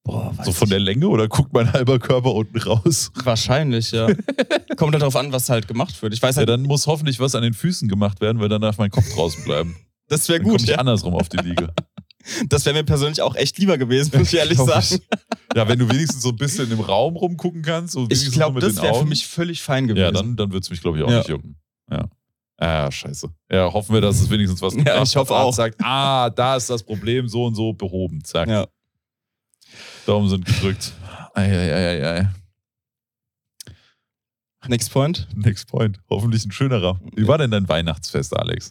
Boah, 0.05 0.35
So 0.45 0.51
von 0.53 0.69
der 0.69 0.81
Länge 0.81 1.07
oder 1.09 1.29
guckt 1.29 1.53
mein 1.53 1.73
halber 1.73 1.99
Körper 2.01 2.35
unten 2.35 2.59
raus? 2.59 3.13
Wahrscheinlich, 3.25 3.93
ja. 3.93 4.07
Kommt 4.77 4.93
halt 4.95 5.03
darauf 5.03 5.17
an, 5.17 5.33
was 5.33 5.49
halt 5.49 5.69
gemacht 5.69 6.01
wird. 6.03 6.13
Ich 6.13 6.21
weiß 6.23 6.35
Ja, 6.35 6.41
halt, 6.41 6.49
dann 6.49 6.63
muss 6.63 6.87
hoffentlich 6.89 7.21
was 7.21 7.35
an 7.37 7.43
den 7.43 7.55
Füßen 7.55 7.89
gemacht 7.89 8.21
werden, 8.21 8.41
weil 8.41 8.49
dann 8.49 8.61
darf 8.63 8.79
mein 8.79 8.91
Kopf 8.91 9.09
draußen 9.15 9.45
bleiben. 9.45 9.77
das 10.09 10.29
wäre 10.29 10.39
Dann 10.41 10.45
komme 10.47 10.59
gut. 10.59 10.63
ich 10.65 10.69
Ja. 10.71 10.79
andersrum 10.79 11.15
auf 11.15 11.29
die 11.29 11.37
Liege. 11.39 11.73
Das 12.49 12.65
wäre 12.65 12.75
mir 12.75 12.85
persönlich 12.85 13.21
auch 13.23 13.35
echt 13.35 13.59
lieber 13.59 13.79
gewesen, 13.79 14.17
muss 14.19 14.33
ich 14.33 14.39
ehrlich 14.39 14.57
Glaub 14.57 14.69
sagen. 14.71 15.03
Ja, 15.55 15.69
wenn 15.69 15.79
du 15.79 15.89
wenigstens 15.89 16.23
so 16.23 16.31
ein 16.31 16.37
bisschen 16.37 16.71
im 16.71 16.81
Raum 16.81 17.17
rumgucken 17.17 17.63
kannst. 17.63 17.93
So 17.95 18.07
Ich 18.11 18.31
glaube, 18.31 18.61
das 18.61 18.81
wäre 18.83 18.95
für 18.95 19.05
mich 19.05 19.27
völlig 19.27 19.63
fein 19.63 19.87
gewesen. 19.89 20.03
Ja, 20.05 20.11
dann, 20.13 20.37
dann 20.37 20.51
würde 20.53 20.63
es 20.65 20.71
mich, 20.71 20.81
glaube 20.81 20.99
ich, 20.99 21.05
auch 21.05 21.11
Ja. 21.11 21.19
nicht 21.19 21.29
jucken. 21.29 21.57
Ja. 21.91 22.09
Ah, 22.59 22.91
scheiße. 22.91 23.29
Ja, 23.51 23.73
hoffen 23.73 23.93
wir, 23.95 24.01
dass 24.01 24.21
es 24.21 24.31
wenigstens 24.31 24.63
was 24.63 24.75
Ja, 24.87 25.03
ich 25.03 25.17
hoffe 25.17 25.35
auch. 25.35 25.53
sagt, 25.53 25.77
ah, 25.83 26.31
da 26.31 26.57
ist 26.57 26.71
das 26.71 26.83
Problem 26.83 27.27
so 27.29 27.45
und 27.47 27.55
so 27.57 27.73
behoben. 27.73 28.23
Zack. 28.25 28.49
Ja. 28.49 28.67
Daumen 30.07 30.29
sind 30.29 30.45
gedrückt. 30.45 30.93
Eieieiei. 31.35 32.29
Next 34.69 34.93
point. 34.93 35.27
Next 35.35 35.67
point. 35.69 35.99
Hoffentlich 36.09 36.45
ein 36.45 36.53
schönerer. 36.53 37.01
Wie 37.17 37.27
war 37.27 37.39
denn 37.39 37.51
dein 37.51 37.69
Weihnachtsfest, 37.69 38.37
Alex? 38.37 38.71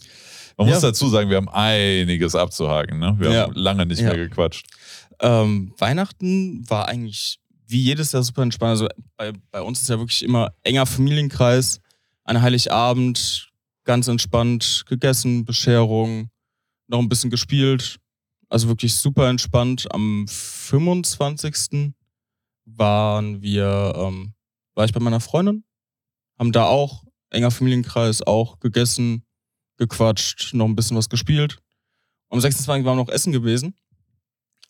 Man 0.61 0.69
muss 0.73 0.81
Ja. 0.83 0.89
dazu 0.89 1.09
sagen, 1.09 1.29
wir 1.29 1.37
haben 1.37 1.49
einiges 1.49 2.35
abzuhaken. 2.35 2.99
Ne? 2.99 3.15
Wir 3.19 3.31
Ja. 3.31 3.41
haben 3.43 3.53
lange 3.53 3.85
nicht 3.85 3.99
Ja. 4.01 4.07
mehr 4.13 4.17
gequatscht. 4.27 4.65
Ähm, 5.19 5.73
Weihnachten 5.77 6.67
war 6.69 6.87
eigentlich 6.87 7.39
wie 7.67 7.81
jedes 7.81 8.11
Jahr 8.11 8.23
super 8.23 8.43
entspannt. 8.43 8.71
Also 8.71 8.87
bei, 9.17 9.33
bei 9.51 9.61
uns 9.61 9.81
ist 9.81 9.89
ja 9.89 9.97
wirklich 9.97 10.23
immer 10.23 10.53
enger 10.63 10.85
Familienkreis. 10.85 11.79
An 12.23 12.41
Heiligabend 12.41 13.49
ganz 13.85 14.07
entspannt 14.07 14.83
gegessen, 14.87 15.45
Bescherung, 15.45 16.29
noch 16.87 16.99
ein 16.99 17.09
bisschen 17.09 17.29
gespielt. 17.31 17.97
Also 18.49 18.67
wirklich 18.67 18.93
super 18.95 19.29
entspannt. 19.29 19.87
Am 19.91 20.25
25. 20.27 21.93
waren 22.65 23.41
wir, 23.41 23.93
ähm, 23.97 24.33
war 24.75 24.85
ich 24.85 24.93
bei 24.93 24.99
meiner 24.99 25.19
Freundin 25.19 25.63
haben 26.39 26.51
da 26.51 26.65
auch, 26.65 27.03
enger 27.29 27.51
Familienkreis, 27.51 28.21
auch 28.25 28.59
gegessen, 28.59 29.23
gequatscht, 29.81 30.53
noch 30.53 30.65
ein 30.65 30.75
bisschen 30.75 30.95
was 30.95 31.09
gespielt. 31.09 31.57
Am 32.29 32.39
26. 32.39 32.85
waren 32.85 32.95
wir 32.97 33.03
noch 33.03 33.09
essen 33.09 33.33
gewesen. 33.33 33.73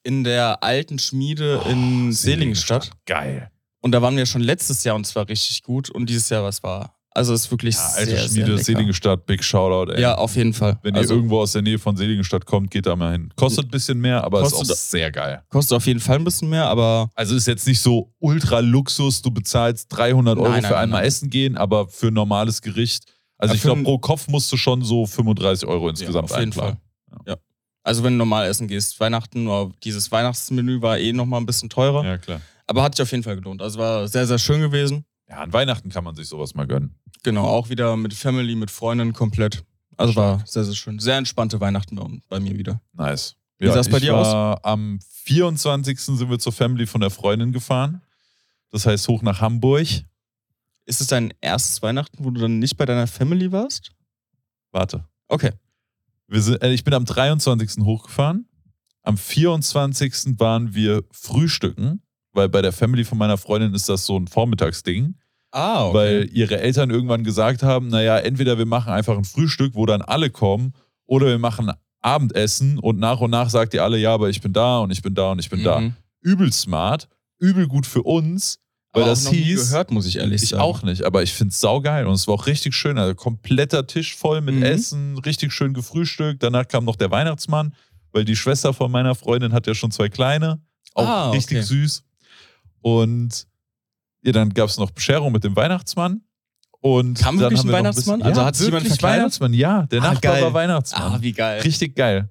In 0.03 0.23
der 0.23 0.63
alten 0.63 0.97
Schmiede 0.97 1.61
in 1.69 2.11
Seligenstadt. 2.11 2.91
Geil. 3.05 3.51
Und 3.81 3.91
da 3.91 4.01
waren 4.01 4.15
wir 4.17 4.25
schon 4.25 4.41
letztes 4.41 4.83
Jahr 4.83 4.95
und 4.95 5.05
zwar 5.05 5.27
richtig 5.27 5.61
gut. 5.63 5.89
Und 5.89 6.09
dieses 6.09 6.29
Jahr, 6.29 6.43
was 6.43 6.63
war? 6.63 6.95
Also 7.13 7.33
es 7.33 7.41
ist 7.45 7.51
wirklich 7.51 7.75
Ja, 7.75 7.89
sehr, 7.89 7.99
alte 7.99 8.11
sehr 8.17 8.29
Schmiede, 8.29 8.51
lecker. 8.53 8.63
Seligenstadt, 8.63 9.25
Big 9.25 9.43
Shoutout, 9.43 9.91
ey. 9.91 10.01
Ja, 10.01 10.15
auf 10.15 10.35
jeden 10.37 10.53
Fall. 10.53 10.79
Wenn 10.81 10.95
also, 10.95 11.13
ihr 11.13 11.17
irgendwo 11.17 11.41
aus 11.41 11.51
der 11.51 11.61
Nähe 11.61 11.77
von 11.77 11.97
Seligenstadt 11.97 12.45
kommt, 12.45 12.71
geht 12.71 12.85
da 12.85 12.95
mal 12.95 13.11
hin. 13.11 13.33
Kostet 13.35 13.65
ein 13.65 13.69
bisschen 13.71 13.99
mehr, 13.99 14.23
aber 14.23 14.41
ist 14.43 14.53
auch 14.53 14.59
Kostet- 14.59 14.77
sehr 14.77 15.11
geil. 15.11 15.43
Kostet 15.49 15.75
auf 15.75 15.85
jeden 15.85 15.99
Fall 15.99 16.15
ein 16.15 16.23
bisschen 16.23 16.49
mehr, 16.49 16.67
aber 16.67 17.09
Also 17.13 17.35
ist 17.35 17.47
jetzt 17.47 17.67
nicht 17.67 17.81
so 17.81 18.13
ultra 18.19 18.59
Luxus, 18.61 19.21
du 19.21 19.29
bezahlst 19.29 19.87
300 19.89 20.37
Euro 20.37 20.49
Nein, 20.49 20.61
nein, 20.61 20.71
für 20.71 20.77
einmal 20.77 21.01
nein. 21.01 21.07
essen 21.09 21.29
gehen, 21.29 21.57
aber 21.57 21.89
für 21.89 22.07
ein 22.07 22.13
normales 22.13 22.61
Gericht, 22.61 23.03
also 23.41 23.53
Ja, 23.53 23.55
ich 23.55 23.61
glaube 23.61 23.83
pro 23.83 23.97
Kopf 23.97 24.27
musst 24.27 24.51
du 24.51 24.57
schon 24.57 24.83
so 24.83 25.05
35 25.05 25.67
Euro 25.67 25.89
insgesamt 25.89 26.29
ja, 26.29 26.35
auf 26.35 26.39
jeden 26.39 26.51
einplanen. 26.51 26.77
Fall. 27.09 27.19
Ja. 27.27 27.35
Also 27.83 28.03
wenn 28.03 28.13
du 28.13 28.17
normal 28.19 28.47
essen 28.47 28.67
gehst, 28.67 28.99
Weihnachten, 28.99 29.47
oder 29.47 29.71
dieses 29.83 30.11
Weihnachtsmenü 30.11 30.81
war 30.81 30.99
eh 30.99 31.13
nochmal 31.13 31.41
ein 31.41 31.45
bisschen 31.45 31.69
teurer. 31.69 32.05
Ja, 32.05 32.17
klar. 32.17 32.41
Aber 32.67 32.83
hat 32.83 32.95
sich 32.95 33.03
auf 33.03 33.11
jeden 33.11 33.23
Fall 33.23 33.35
gelohnt. 33.35 33.61
Also 33.61 33.79
war 33.79 34.07
sehr, 34.07 34.27
sehr 34.27 34.37
schön 34.37 34.61
gewesen. 34.61 35.03
Ja, 35.27 35.37
an 35.39 35.51
Weihnachten 35.51 35.89
kann 35.89 36.03
man 36.03 36.15
sich 36.15 36.27
sowas 36.27 36.53
mal 36.53 36.67
gönnen. 36.67 36.95
Genau, 37.23 37.45
auch 37.45 37.69
wieder 37.69 37.97
mit 37.97 38.13
Family, 38.13 38.55
mit 38.55 38.69
Freunden 38.69 39.13
komplett. 39.13 39.63
Also 39.97 40.15
war 40.15 40.41
sehr, 40.45 40.63
sehr 40.63 40.75
schön. 40.75 40.99
Sehr 40.99 41.17
entspannte 41.17 41.59
Weihnachten 41.59 41.95
bei, 41.95 42.07
bei 42.29 42.39
mir 42.39 42.57
wieder. 42.57 42.81
Nice. 42.93 43.35
Wie 43.57 43.67
sah's 43.67 43.89
bei 43.89 43.97
ich 43.97 44.03
dir 44.03 44.17
aus? 44.17 44.59
Am 44.63 44.99
24. 45.23 45.99
sind 45.99 46.29
wir 46.29 46.39
zur 46.39 46.51
Family 46.51 46.87
von 46.87 47.01
der 47.01 47.11
Freundin 47.11 47.51
gefahren. 47.51 48.01
Das 48.71 48.85
heißt 48.85 49.07
hoch 49.07 49.21
nach 49.21 49.41
Hamburg. 49.41 49.87
Ist 50.85 51.01
es 51.01 51.07
dein 51.07 51.33
erstes 51.41 51.81
Weihnachten, 51.81 52.23
wo 52.23 52.31
du 52.31 52.41
dann 52.41 52.59
nicht 52.59 52.77
bei 52.77 52.85
deiner 52.85 53.07
Family 53.07 53.51
warst? 53.51 53.91
Warte. 54.71 55.05
Okay. 55.27 55.51
Wir 56.27 56.41
sind, 56.41 56.61
äh, 56.61 56.71
ich 56.71 56.83
bin 56.83 56.93
am 56.93 57.05
23. 57.05 57.83
hochgefahren. 57.83 58.47
Am 59.03 59.17
24. 59.17 60.39
waren 60.39 60.73
wir 60.75 61.03
frühstücken, 61.11 62.01
weil 62.33 62.49
bei 62.49 62.61
der 62.61 62.71
Family 62.71 63.03
von 63.03 63.17
meiner 63.17 63.37
Freundin 63.37 63.73
ist 63.73 63.89
das 63.89 64.05
so 64.05 64.17
ein 64.17 64.27
Vormittagsding, 64.27 65.15
Ah, 65.51 65.85
okay. 65.87 65.95
weil 65.97 66.29
ihre 66.31 66.59
Eltern 66.61 66.89
irgendwann 66.91 67.23
gesagt 67.23 67.63
haben, 67.63 67.87
naja, 67.89 68.17
entweder 68.17 68.57
wir 68.57 68.65
machen 68.65 68.93
einfach 68.93 69.17
ein 69.17 69.25
Frühstück, 69.25 69.75
wo 69.75 69.85
dann 69.85 70.01
alle 70.01 70.29
kommen, 70.29 70.73
oder 71.05 71.27
wir 71.27 71.39
machen 71.39 71.71
Abendessen 72.01 72.79
und 72.79 72.99
nach 72.99 73.19
und 73.19 73.31
nach 73.31 73.49
sagt 73.49 73.73
ihr 73.73 73.83
alle, 73.83 73.97
ja, 73.97 74.13
aber 74.13 74.29
ich 74.29 74.39
bin 74.41 74.53
da 74.53 74.79
und 74.79 74.91
ich 74.91 75.01
bin 75.01 75.13
da 75.13 75.31
und 75.31 75.39
ich 75.39 75.49
bin 75.49 75.63
da. 75.63 75.79
Mhm. 75.81 75.93
Übel 76.21 76.53
smart, 76.53 77.09
übel 77.39 77.67
gut 77.67 77.85
für 77.85 78.03
uns, 78.03 78.59
Aber 78.93 79.05
das 79.05 79.23
noch 79.23 79.31
nie 79.31 79.37
hieß, 79.43 79.69
gehört, 79.69 79.91
muss 79.91 80.05
ich 80.05 80.17
ehrlich 80.17 80.43
ich 80.43 80.49
sagen. 80.49 80.61
auch 80.63 80.83
nicht, 80.83 81.03
aber 81.03 81.23
ich 81.23 81.31
finde 81.33 81.51
es 81.53 81.61
saugeil 81.61 82.05
und 82.07 82.13
es 82.13 82.27
war 82.27 82.33
auch 82.35 82.45
richtig 82.47 82.73
schön. 82.75 82.97
Also 82.97 83.15
kompletter 83.15 83.87
Tisch 83.87 84.15
voll 84.15 84.41
mit 84.41 84.55
Mhm. 84.55 84.63
Essen, 84.63 85.17
richtig 85.19 85.53
schön 85.53 85.73
gefrühstückt. 85.73 86.43
Danach 86.43 86.67
kam 86.67 86.83
noch 86.83 86.97
der 86.97 87.09
Weihnachtsmann, 87.09 87.73
weil 88.11 88.25
die 88.25 88.35
Schwester 88.35 88.73
von 88.73 88.91
meiner 88.91 89.15
Freundin 89.15 89.53
hat 89.53 89.65
ja 89.65 89.73
schon 89.75 89.91
zwei 89.91 90.09
kleine. 90.09 90.61
Auch 90.93 91.07
Ah, 91.07 91.29
richtig 91.31 91.59
okay. 91.59 91.65
süß. 91.67 92.03
Und 92.81 93.47
ja, 94.23 94.31
dann 94.33 94.49
gab 94.53 94.67
es 94.69 94.77
noch 94.77 94.91
Bescherung 94.91 95.31
mit 95.31 95.43
dem 95.43 95.55
Weihnachtsmann. 95.55 96.21
Und 96.81 97.19
Kam 97.19 97.35
dann 97.39 97.51
wirklich 97.51 97.59
haben 97.59 97.67
ein 97.67 97.71
wir 97.71 97.71
noch 97.71 97.77
Weihnachtsmann? 97.79 98.19
bisschen- 98.19 98.27
Also 98.27 98.41
ja, 98.41 98.45
hat 98.47 98.55
sich 98.55 98.65
jemand 98.65 98.87
verkleidet? 98.87 99.19
Weihnachtsmann, 99.19 99.53
ja. 99.53 99.83
Der 99.85 100.01
Ah, 100.01 100.13
Nachbar 100.13 100.33
geil. 100.33 100.43
war 100.43 100.53
Weihnachtsmann. 100.53 101.13
Ah, 101.13 101.17
wie 101.21 101.31
geil. 101.31 101.61
Richtig 101.61 101.95
geil. 101.95 102.29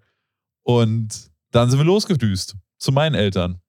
Und 0.62 1.30
dann 1.52 1.70
sind 1.70 1.78
wir 1.78 1.84
losgedüst 1.86 2.56
zu 2.76 2.92
meinen 2.92 3.14
Eltern. 3.14 3.60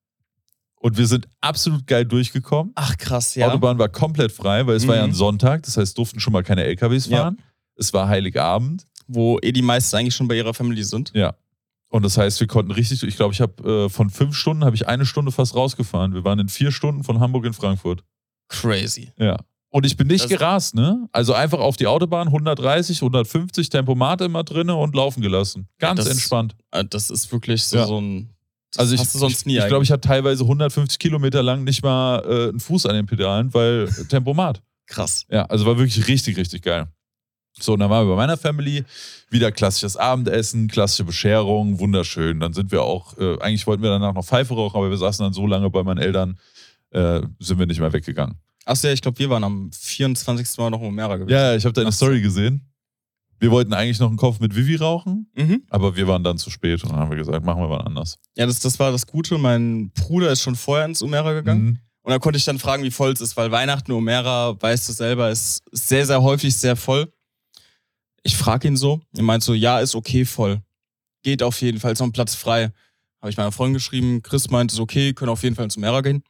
Und 0.81 0.97
wir 0.97 1.05
sind 1.05 1.27
absolut 1.41 1.85
geil 1.85 2.05
durchgekommen. 2.05 2.71
Ach, 2.75 2.97
krass, 2.97 3.35
ja. 3.35 3.47
Autobahn 3.49 3.77
war 3.77 3.87
komplett 3.89 4.31
frei, 4.31 4.65
weil 4.65 4.75
es 4.75 4.87
war 4.87 4.95
ja 4.95 5.03
ein 5.03 5.11
Mhm. 5.11 5.15
Sonntag, 5.15 5.63
das 5.63 5.77
heißt, 5.77 5.95
durften 5.97 6.19
schon 6.19 6.33
mal 6.33 6.43
keine 6.43 6.63
LKWs 6.63 7.07
Ja. 7.07 7.17
fahren. 7.19 7.37
Es 7.75 7.93
war 7.93 8.07
Heiligabend. 8.07 8.85
Wo 9.07 9.37
eh 9.41 9.51
die 9.51 9.61
meisten 9.61 9.95
eigentlich 9.97 10.15
schon 10.15 10.27
bei 10.27 10.35
ihrer 10.35 10.53
Family 10.53 10.83
sind. 10.83 11.11
Ja. 11.13 11.35
Und 11.89 12.03
das 12.03 12.17
heißt, 12.17 12.39
wir 12.39 12.47
konnten 12.47 12.71
richtig, 12.71 13.03
ich 13.03 13.15
glaube, 13.17 13.33
ich 13.33 13.41
habe 13.41 13.85
äh, 13.85 13.89
von 13.89 14.09
fünf 14.09 14.35
Stunden 14.35 14.63
habe 14.63 14.75
ich 14.75 14.87
eine 14.87 15.05
Stunde 15.05 15.31
fast 15.31 15.55
rausgefahren. 15.55 16.13
Wir 16.13 16.23
waren 16.23 16.39
in 16.39 16.47
vier 16.49 16.71
Stunden 16.71 17.03
von 17.03 17.19
Hamburg 17.19 17.45
in 17.45 17.53
Frankfurt. 17.53 18.03
Crazy. 18.47 19.11
Ja. 19.17 19.37
Und 19.69 19.85
ich 19.85 19.95
bin 19.97 20.07
nicht 20.07 20.23
Das- 20.23 20.29
gerast, 20.29 20.75
ne? 20.75 21.07
Also 21.11 21.33
einfach 21.33 21.59
auf 21.59 21.77
die 21.77 21.87
Autobahn, 21.87 22.29
130, 22.31 23.01
150, 23.01 23.69
Tempomat 23.69 24.21
immer 24.21 24.43
drinne 24.43 24.75
und 24.75 24.95
laufen 24.95 25.21
gelassen. 25.21 25.67
Ganz 25.79 25.99
das- 25.99 26.09
entspannt. 26.09 26.55
Äh, 26.71 26.85
Das 26.85 27.09
ist 27.09 27.31
wirklich 27.31 27.63
so, 27.65 27.77
Ja. 27.77 27.85
so 27.87 27.99
ein. 27.99 28.29
Also 28.77 28.93
ich, 28.95 29.01
hast 29.01 29.13
du 29.13 29.19
sonst 29.19 29.45
nie 29.45 29.53
ich, 29.53 29.59
ich 29.59 29.65
glaube, 29.65 29.77
eigentlich. 29.77 29.89
ich 29.89 29.91
hatte 29.91 30.07
teilweise 30.07 30.43
150 30.43 30.97
Kilometer 30.99 31.43
lang 31.43 31.63
nicht 31.63 31.83
mal 31.83 32.19
äh, 32.19 32.49
einen 32.49 32.59
Fuß 32.59 32.85
an 32.85 32.95
den 32.95 33.05
Pedalen, 33.05 33.53
weil 33.53 33.87
Tempomat. 34.09 34.61
Krass. 34.87 35.25
Ja, 35.29 35.45
also 35.45 35.65
war 35.65 35.77
wirklich 35.77 36.07
richtig, 36.07 36.37
richtig 36.37 36.63
geil. 36.63 36.87
So, 37.59 37.73
und 37.73 37.79
dann 37.79 37.89
waren 37.89 38.07
wir 38.07 38.15
bei 38.15 38.21
meiner 38.21 38.37
Family, 38.37 38.85
wieder 39.29 39.51
klassisches 39.51 39.97
Abendessen, 39.97 40.67
klassische 40.67 41.03
Bescherung, 41.03 41.79
wunderschön. 41.79 42.39
Dann 42.39 42.53
sind 42.53 42.71
wir 42.71 42.81
auch, 42.81 43.17
äh, 43.17 43.37
eigentlich 43.39 43.67
wollten 43.67 43.83
wir 43.83 43.89
danach 43.89 44.13
noch 44.13 44.25
Pfeife 44.25 44.53
rauchen, 44.53 44.77
aber 44.77 44.89
wir 44.89 44.97
saßen 44.97 45.23
dann 45.23 45.33
so 45.33 45.45
lange 45.45 45.69
bei 45.69 45.83
meinen 45.83 45.99
Eltern, 45.99 46.39
äh, 46.91 47.21
sind 47.39 47.59
wir 47.59 47.65
nicht 47.65 47.79
mehr 47.79 47.91
weggegangen. 47.91 48.37
Achso, 48.65 48.87
ja, 48.87 48.93
ich 48.93 49.01
glaube, 49.01 49.19
wir 49.19 49.29
waren 49.29 49.43
am 49.43 49.71
24. 49.71 50.57
Mal 50.57 50.69
noch 50.69 50.81
in 50.81 50.87
Omera 50.87 51.17
gewesen. 51.17 51.31
Ja, 51.31 51.55
ich 51.55 51.65
habe 51.65 51.73
deine 51.73 51.89
Ach. 51.89 51.93
Story 51.93 52.21
gesehen. 52.21 52.70
Wir 53.41 53.49
wollten 53.49 53.73
eigentlich 53.73 53.99
noch 53.99 54.07
einen 54.09 54.17
Kopf 54.17 54.39
mit 54.39 54.55
Vivi 54.55 54.75
rauchen, 54.75 55.29
Mhm. 55.35 55.63
aber 55.69 55.95
wir 55.95 56.07
waren 56.07 56.23
dann 56.23 56.37
zu 56.37 56.51
spät 56.51 56.83
und 56.83 56.91
dann 56.91 56.99
haben 56.99 57.09
wir 57.09 57.17
gesagt, 57.17 57.43
machen 57.43 57.59
wir 57.61 57.67
mal 57.69 57.81
anders. 57.81 58.19
Ja, 58.37 58.45
das, 58.45 58.59
das 58.59 58.77
war 58.79 58.91
das 58.91 59.07
Gute. 59.07 59.37
Mein 59.39 59.89
Bruder 59.91 60.31
ist 60.31 60.41
schon 60.41 60.55
vorher 60.55 60.85
ins 60.85 61.01
Omera 61.01 61.33
gegangen. 61.33 61.63
Mhm. 61.65 61.79
Und 62.03 62.11
da 62.11 62.19
konnte 62.19 62.37
ich 62.37 62.45
dann 62.45 62.59
fragen, 62.59 62.83
wie 62.83 62.91
voll 62.91 63.11
es 63.11 63.19
ist, 63.21 63.35
weil 63.37 63.51
Weihnachten 63.51 63.91
Omera, 63.91 64.61
weißt 64.61 64.87
du 64.89 64.93
selber, 64.93 65.29
ist 65.31 65.63
sehr, 65.71 66.05
sehr 66.05 66.21
häufig 66.21 66.55
sehr 66.55 66.75
voll. 66.75 67.11
Ich 68.23 68.37
frage 68.37 68.67
ihn 68.67 68.77
so. 68.77 69.01
Er 69.17 69.23
meint 69.23 69.43
so, 69.43 69.53
ja, 69.55 69.79
ist 69.79 69.95
okay 69.95 70.23
voll. 70.25 70.61
Geht 71.23 71.41
auf 71.41 71.61
jeden 71.61 71.79
Fall, 71.79 71.93
ist 71.93 71.99
noch 71.99 72.07
ein 72.07 72.11
Platz 72.11 72.35
frei. 72.35 72.71
Habe 73.21 73.29
ich 73.31 73.37
meiner 73.37 73.51
Freundin 73.51 73.73
geschrieben. 73.75 74.21
Chris 74.21 74.49
meint, 74.51 74.71
ist 74.71 74.79
okay, 74.79 75.13
können 75.13 75.29
auf 75.29 75.41
jeden 75.43 75.55
Fall 75.55 75.65
ins 75.65 75.77
Omera 75.77 76.01
gehen. 76.01 76.23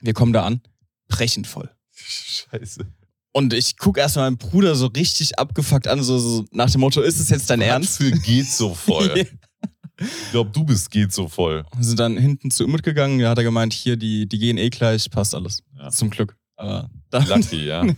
Wir 0.00 0.12
kommen 0.14 0.32
da 0.32 0.44
an. 0.44 0.60
Brechend 1.08 1.48
voll. 1.48 1.70
Scheiße. 1.92 2.86
Und 3.32 3.52
ich 3.52 3.76
gucke 3.76 4.00
erstmal 4.00 4.26
meinen 4.30 4.38
Bruder 4.38 4.74
so 4.74 4.86
richtig 4.86 5.38
abgefuckt 5.38 5.86
an, 5.86 6.02
so, 6.02 6.18
so 6.18 6.44
nach 6.50 6.70
dem 6.70 6.80
Motto, 6.80 7.00
ist 7.00 7.20
es 7.20 7.28
jetzt 7.28 7.48
dein 7.50 7.60
Ernst? 7.60 7.98
Für 7.98 8.10
geht 8.10 8.46
so 8.46 8.74
voll. 8.74 9.14
ich 9.98 10.30
glaube, 10.32 10.50
du 10.50 10.64
bist 10.64 10.90
geht 10.90 11.12
so 11.12 11.28
voll. 11.28 11.64
Wir 11.76 11.84
sind 11.84 12.00
dann 12.00 12.16
hinten 12.16 12.50
zu 12.50 12.64
Immet 12.64 12.82
gegangen, 12.82 13.20
da 13.20 13.30
hat 13.30 13.38
er 13.38 13.44
gemeint, 13.44 13.72
hier, 13.72 13.96
die, 13.96 14.26
die 14.28 14.38
gehen 14.38 14.58
eh 14.58 14.68
gleich, 14.70 15.08
passt 15.10 15.34
alles. 15.34 15.62
Ja. 15.78 15.90
Zum 15.90 16.10
Glück. 16.10 16.36
Aber 16.56 16.90
dann, 17.10 17.26
Lucky, 17.28 17.64
ja. 17.66 17.84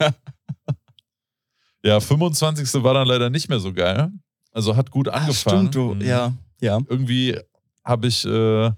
Ja, 1.85 1.99
25. 1.99 2.83
war 2.85 2.95
dann 2.95 3.09
leider 3.09 3.29
nicht 3.29 3.49
mehr 3.49 3.59
so 3.59 3.73
geil. 3.73 4.13
Also 4.53 4.77
hat 4.77 4.91
gut 4.91 5.09
angefangen. 5.09 5.69
Stimmt, 5.69 5.75
du, 5.75 5.95
Mhm. 5.95 6.01
ja, 6.03 6.33
ja. 6.61 6.79
Irgendwie 6.89 7.37
habe 7.85 8.07
ich 8.07 8.25
äh, 8.25 8.71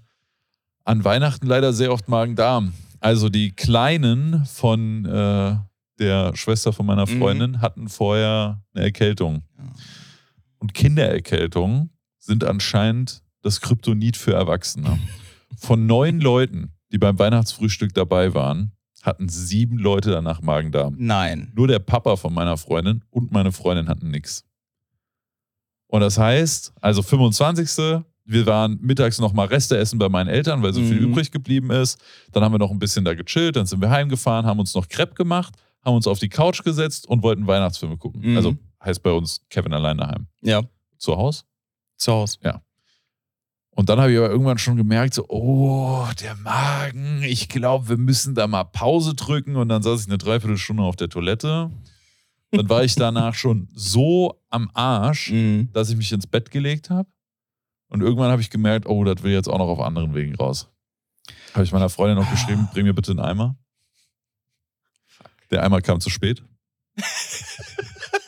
an 0.85 1.05
Weihnachten 1.05 1.47
leider 1.47 1.73
sehr 1.73 1.93
oft 1.93 2.09
Magen-Darm. 2.09 2.73
Also 3.01 3.29
die 3.29 3.53
Kleinen 3.53 4.47
von 4.47 5.05
äh, 5.05 5.57
der 5.99 6.35
Schwester 6.37 6.73
von 6.73 6.87
meiner 6.87 7.07
Mhm. 7.09 7.19
Freundin 7.19 7.61
hatten 7.61 7.89
vorher 7.89 8.63
eine 8.75 8.85
Erkältung. 8.85 9.43
Ja. 9.59 9.65
Und 10.59 10.75
Kindererkältungen 10.75 11.91
sind 12.19 12.45
anscheinend 12.45 13.23
das 13.43 13.61
Kryptonit 13.61 14.17
für 14.17 14.33
Erwachsene. 14.33 14.99
Von 15.57 15.87
neun 15.87 16.21
Leuten, 16.21 16.73
die 16.91 16.99
beim 16.99 17.19
Weihnachtsfrühstück 17.19 17.93
dabei 17.95 18.35
waren, 18.35 18.73
hatten 19.03 19.29
sieben 19.29 19.77
Leute 19.79 20.11
danach 20.11 20.41
Magen-Darm. 20.41 20.95
Nein. 20.99 21.53
Nur 21.55 21.69
der 21.69 21.79
Papa 21.79 22.17
von 22.17 22.33
meiner 22.33 22.57
Freundin 22.57 23.05
und 23.11 23.31
meine 23.33 23.53
Freundin 23.53 23.89
hatten 23.89 24.11
nichts. 24.11 24.45
Und 25.89 26.01
das 26.01 26.19
heißt, 26.19 26.73
also 26.81 27.03
25. 27.03 28.03
Wir 28.27 28.47
waren 28.47 28.79
mittags 28.81 29.19
noch 29.21 29.35
mal 29.35 29.45
Reste 29.47 29.77
essen 29.77 29.99
bei 29.99 30.09
meinen 30.09 30.29
Eltern, 30.29 30.63
weil 30.63 30.73
so 30.73 30.81
viel 30.81 30.99
Mhm. 30.99 31.11
übrig 31.11 31.31
geblieben 31.31 31.71
ist. 31.71 32.03
Dann 32.33 32.43
haben 32.43 32.53
wir 32.53 32.59
noch 32.59 32.71
ein 32.71 32.79
bisschen 32.79 33.05
da 33.05 33.13
gechillt, 33.15 33.57
dann 33.57 33.67
sind 33.67 33.83
wir 33.83 33.91
heimgefahren, 33.91 34.47
haben 34.47 34.59
uns 34.61 34.75
noch 34.75 34.89
Crepe 34.89 35.15
gemacht, 35.15 35.55
haben 35.85 35.95
uns 35.95 36.07
auf 36.07 36.19
die 36.19 36.29
Couch 36.29 36.63
gesetzt 36.65 37.07
und 37.07 37.23
wollten 37.23 37.47
Weihnachtsfilme 37.47 37.97
gucken. 37.97 38.23
Mhm. 38.31 38.37
Also 38.37 38.57
heißt 38.85 39.03
bei 39.03 39.13
uns 39.13 39.45
Kevin 39.51 39.73
allein 39.73 39.99
daheim. 39.99 40.27
Ja, 40.43 40.63
Zu 40.99 41.17
Hause. 41.17 41.43
zu 41.97 42.13
Hause. 42.13 42.39
Und 43.77 43.89
dann 43.89 43.99
habe 43.99 44.13
ich 44.13 44.19
aber 44.19 44.31
irgendwann 44.31 44.59
schon 44.59 44.77
gemerkt, 44.77 45.15
so, 45.15 45.25
oh, 45.29 46.07
der 46.21 46.37
Magen, 46.37 47.23
ich 47.25 47.49
glaube, 47.49 47.89
wir 47.89 47.97
müssen 47.97 48.35
da 48.37 48.47
mal 48.47 48.63
Pause 48.65 49.15
drücken. 49.15 49.57
Und 49.57 49.69
dann 49.69 49.83
saß 49.83 50.03
ich 50.03 50.07
eine 50.07 50.19
Dreiviertelstunde 50.19 50.83
auf 50.85 50.95
der 50.97 51.09
Toilette. 51.09 51.71
Dann 52.53 52.69
war 52.69 52.85
ich 52.85 52.95
danach 52.95 53.35
schon 53.35 53.69
so 53.75 54.41
am 54.49 54.71
Arsch, 54.75 55.33
Mhm. 55.33 55.71
dass 55.73 55.91
ich 55.91 55.97
mich 55.97 56.13
ins 56.13 56.27
Bett 56.29 56.53
gelegt 56.53 56.89
habe. 56.91 57.09
Und 57.89 58.01
irgendwann 58.01 58.31
habe 58.31 58.43
ich 58.43 58.51
gemerkt, 58.51 58.87
oh, 58.87 59.03
das 59.03 59.25
will 59.25 59.33
jetzt 59.33 59.49
auch 59.49 59.59
noch 59.59 59.67
auf 59.69 59.81
anderen 59.81 60.15
Wegen 60.15 60.37
raus. 60.37 60.69
Habe 61.53 61.65
ich 61.65 61.73
meiner 61.73 61.89
Freundin 61.89 62.17
noch 62.19 62.31
geschrieben, 62.31 62.69
bring 62.73 62.85
mir 62.87 62.95
bitte 62.95 63.11
einen 63.11 63.21
Eimer. 63.21 63.57
Der 65.55 65.63
Eimer 65.63 65.81
kam 65.81 66.01
zu 66.01 66.11
spät. 66.11 66.43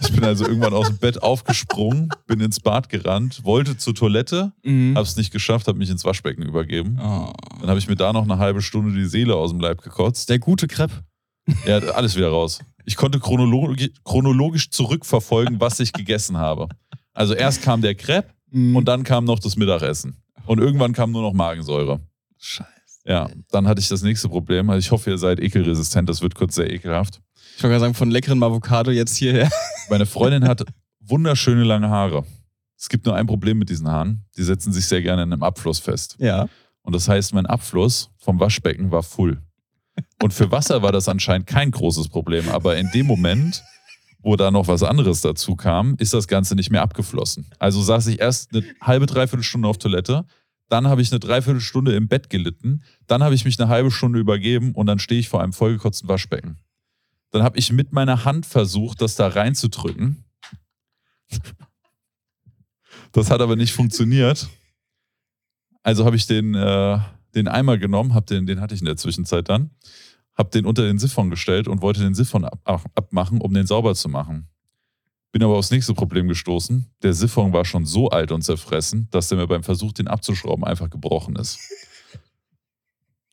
Ich 0.01 0.13
bin 0.13 0.23
also 0.25 0.47
irgendwann 0.47 0.75
aus 0.75 0.87
dem 0.89 0.99
Bett 0.99 1.23
aufgesprungen, 1.23 2.09
bin 2.29 2.39
ins 2.41 2.61
Bad 2.61 2.89
gerannt, 2.89 3.43
wollte 3.43 3.77
zur 3.77 3.95
Toilette, 3.97 4.53
Mhm. 4.63 4.97
Hab's 4.97 5.17
nicht 5.17 5.33
geschafft, 5.33 5.67
hab 5.67 5.75
mich 5.77 5.91
ins 5.91 6.05
Waschbecken 6.05 6.43
übergeben. 6.45 6.99
Oh. 7.01 7.33
Dann 7.61 7.69
habe 7.69 7.79
ich 7.81 7.89
mir 7.89 7.97
da 7.97 8.13
noch 8.13 8.23
eine 8.23 8.39
halbe 8.39 8.63
Stunde 8.63 8.95
die 8.97 9.07
Seele 9.07 9.35
aus 9.35 9.51
dem 9.51 9.59
Leib 9.59 9.83
gekotzt. 9.83 10.29
Der 10.29 10.39
gute 10.39 10.69
Crepe. 10.69 11.03
Ja, 11.67 11.79
alles 11.79 12.15
wieder 12.17 12.29
raus. 12.29 12.61
Ich 12.85 12.95
konnte 12.95 13.19
chronologisch, 13.19 13.91
chronologisch 14.05 14.71
zurückverfolgen, 14.71 15.59
was 15.61 15.81
ich 15.81 15.93
gegessen 15.93 16.37
habe. 16.37 16.69
Also 17.13 17.35
erst 17.35 17.63
kam 17.63 17.83
der 17.83 17.97
Crepe 17.97 18.29
Mhm. 18.53 18.77
und 18.77 18.85
dann 18.87 19.03
kam 19.03 19.25
noch 19.25 19.41
das 19.41 19.57
Mittagessen. 19.57 20.23
Und 20.47 20.61
irgendwann 20.61 20.93
kam 20.93 21.11
nur 21.11 21.23
noch 21.23 21.33
Magensäure. 21.33 21.99
Scheiße. 22.39 22.71
Ja, 23.07 23.31
dann 23.51 23.69
hatte 23.69 23.81
ich 23.81 23.89
das 23.89 24.03
nächste 24.03 24.29
Problem. 24.29 24.69
Also 24.69 24.81
ich 24.81 24.91
hoffe, 24.91 25.11
ihr 25.11 25.19
seid 25.19 25.41
ekelresistent. 25.41 26.09
Das 26.09 26.23
wird 26.23 26.35
kurz 26.35 26.57
sehr 26.57 26.71
ekelhaft. 26.71 27.21
Ich 27.57 27.63
wollte 27.63 27.73
gerade 27.73 27.81
sagen, 27.81 27.95
von 27.95 28.11
leckerem 28.11 28.43
Avocado 28.43 28.91
jetzt 28.91 29.17
hierher. 29.17 29.49
Meine 29.91 30.07
Freundin 30.07 30.47
hat 30.47 30.65
wunderschöne 31.01 31.63
lange 31.63 31.89
Haare. 31.89 32.25
Es 32.77 32.89
gibt 32.89 33.07
nur 33.07 33.15
ein 33.15 33.27
Problem 33.27 33.59
mit 33.59 33.71
diesen 33.71 33.89
Haaren. 33.89 34.25
Die 34.37 34.43
setzen 34.43 34.73
sich 34.73 34.87
sehr 34.87 35.03
gerne 35.03 35.23
in 35.23 35.33
einem 35.33 35.43
Abfluss 35.43 35.79
fest. 35.79 36.17
Ja. 36.19 36.49
Und 36.83 36.95
das 36.95 37.09
heißt, 37.09 37.33
mein 37.33 37.47
Abfluss 37.47 38.11
vom 38.19 38.39
Waschbecken 38.41 38.91
war 38.91 39.03
full. 39.03 39.41
Und 40.23 40.35
für 40.35 40.51
Wasser 40.51 40.83
war 40.83 40.93
das 40.93 41.09
anscheinend 41.09 41.47
kein 41.47 41.71
großes 41.71 42.09
Problem. 42.09 42.49
Aber 42.51 42.77
in 42.77 42.91
dem 42.93 43.07
Moment, 43.07 43.63
wo 44.21 44.37
da 44.37 44.51
noch 44.51 44.69
was 44.69 44.83
anderes 44.83 45.21
dazu 45.21 45.57
kam, 45.57 45.95
ist 45.99 46.13
das 46.13 46.29
Ganze 46.29 46.55
nicht 46.55 46.71
mehr 46.71 46.83
abgeflossen. 46.83 47.47
Also 47.59 47.81
saß 47.81 48.09
ich 48.09 48.21
erst 48.21 48.55
eine 48.55 48.65
halbe, 48.81 49.07
dreiviertel 49.07 49.45
Stunde 49.45 49.69
auf 49.69 49.79
Toilette. 49.79 50.27
Dann 50.69 50.89
habe 50.89 51.01
ich 51.01 51.13
eine 51.13 51.21
Dreiviertelstunde 51.21 51.95
im 51.95 52.09
Bett 52.09 52.29
gelitten. 52.31 52.83
Dann 53.07 53.23
habe 53.23 53.35
ich 53.35 53.45
mich 53.45 53.61
eine 53.61 53.69
halbe 53.69 53.91
Stunde 53.91 54.19
übergeben 54.19 54.73
und 54.73 54.87
dann 54.87 54.99
stehe 54.99 55.21
ich 55.21 55.29
vor 55.29 55.43
einem 55.43 55.53
vollgekotzten 55.53 56.09
Waschbecken. 56.09 56.59
Dann 57.31 57.43
habe 57.43 57.59
ich 57.59 57.73
mit 57.73 57.93
meiner 57.93 58.25
Hand 58.25 58.47
versucht, 58.47 59.01
das 59.01 59.15
da 59.17 59.29
reinzudrücken. 59.29 60.25
Das 63.13 63.31
hat 63.31 63.41
aber 63.41 63.57
nicht 63.57 63.73
funktioniert. 63.73 64.49
Also 65.83 66.05
habe 66.05 66.17
ich 66.17 66.27
den, 66.27 66.55
äh, 66.55 66.99
den 67.35 67.49
Eimer 67.49 67.79
genommen, 67.79 68.15
hab 68.15 68.27
den, 68.27 68.47
den 68.47 68.61
hatte 68.61 68.75
ich 68.75 68.81
in 68.81 68.87
der 68.87 68.97
Zwischenzeit 68.97 69.49
dann, 69.49 69.71
habe 70.37 70.51
den 70.51 70.67
unter 70.67 70.83
den 70.83 70.99
Siphon 70.99 71.31
gestellt 71.31 71.69
und 71.69 71.81
wollte 71.81 72.01
den 72.01 72.15
Siphon 72.15 72.45
ab, 72.45 72.61
ab, 72.65 72.85
abmachen, 72.95 73.41
um 73.41 73.55
den 73.55 73.67
sauber 73.67 73.95
zu 73.95 74.09
machen. 74.09 74.49
Bin 75.37 75.45
aber 75.45 75.59
aufs 75.59 75.71
nächste 75.71 75.93
Problem 75.93 76.29
gestoßen. 76.29 76.87
Der 77.03 77.13
Siphon 77.13 77.53
war 77.53 77.67
schon 77.67 77.85
so 77.85 78.09
alt 78.09 78.33
und 78.33 78.41
zerfressen, 78.41 79.07
dass 79.11 79.29
der 79.29 79.37
mir 79.37 79.47
beim 79.47 79.63
Versuch, 79.63 79.93
den 79.93 80.09
abzuschrauben, 80.09 80.65
einfach 80.65 80.89
gebrochen 80.89 81.37
ist. 81.37 81.59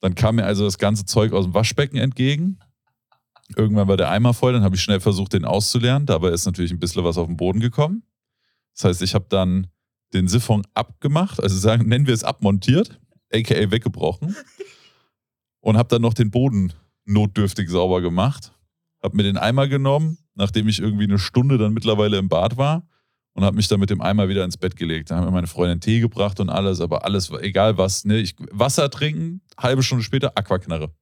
Dann 0.01 0.13
kam 0.13 0.35
mir 0.35 0.43
also 0.43 0.65
das 0.65 0.77
ganze 0.77 1.05
Zeug 1.05 1.31
aus 1.31 1.45
dem 1.45 1.53
Waschbecken 1.53 1.95
entgegen. 1.95 2.59
Irgendwann 3.55 3.87
war 3.87 3.95
der 3.95 4.09
Eimer 4.09 4.33
voll, 4.33 4.51
dann 4.51 4.63
habe 4.63 4.75
ich 4.75 4.81
schnell 4.81 4.99
versucht, 4.99 5.31
den 5.31 5.45
auszuleeren. 5.45 6.05
Dabei 6.05 6.31
ist 6.31 6.45
natürlich 6.45 6.73
ein 6.73 6.79
bisschen 6.79 7.05
was 7.05 7.17
auf 7.17 7.27
den 7.27 7.37
Boden 7.37 7.61
gekommen. 7.61 8.03
Das 8.75 8.83
heißt, 8.83 9.01
ich 9.01 9.15
habe 9.15 9.27
dann 9.29 9.67
den 10.13 10.27
Siphon 10.27 10.63
abgemacht, 10.73 11.41
also 11.41 11.57
sagen, 11.57 11.87
nennen 11.87 12.05
wir 12.05 12.13
es 12.13 12.25
abmontiert, 12.25 12.99
aka 13.31 13.71
weggebrochen. 13.71 14.35
Und 15.61 15.77
habe 15.77 15.87
dann 15.87 16.01
noch 16.01 16.15
den 16.15 16.31
Boden 16.31 16.73
notdürftig 17.05 17.69
sauber 17.69 18.01
gemacht. 18.01 18.51
Habe 19.01 19.15
mir 19.15 19.23
den 19.23 19.37
Eimer 19.37 19.69
genommen, 19.69 20.17
nachdem 20.35 20.67
ich 20.67 20.79
irgendwie 20.79 21.03
eine 21.05 21.19
Stunde 21.19 21.57
dann 21.57 21.73
mittlerweile 21.73 22.17
im 22.17 22.29
Bad 22.29 22.57
war 22.57 22.87
und 23.33 23.43
habe 23.43 23.55
mich 23.55 23.67
dann 23.67 23.79
mit 23.79 23.89
dem 23.89 24.01
Eimer 24.01 24.29
wieder 24.29 24.43
ins 24.45 24.57
Bett 24.57 24.75
gelegt. 24.75 25.11
Da 25.11 25.17
haben 25.17 25.25
mir 25.25 25.31
meine 25.31 25.47
Freundin 25.47 25.79
Tee 25.81 25.99
gebracht 25.99 26.39
und 26.39 26.49
alles, 26.49 26.81
aber 26.81 27.05
alles, 27.05 27.29
egal 27.31 27.77
was, 27.77 28.05
ne? 28.05 28.17
Ich, 28.19 28.35
Wasser 28.51 28.89
trinken, 28.89 29.41
halbe 29.57 29.83
Stunde 29.83 30.03
später 30.03 30.37
Aquaknarre. 30.37 30.93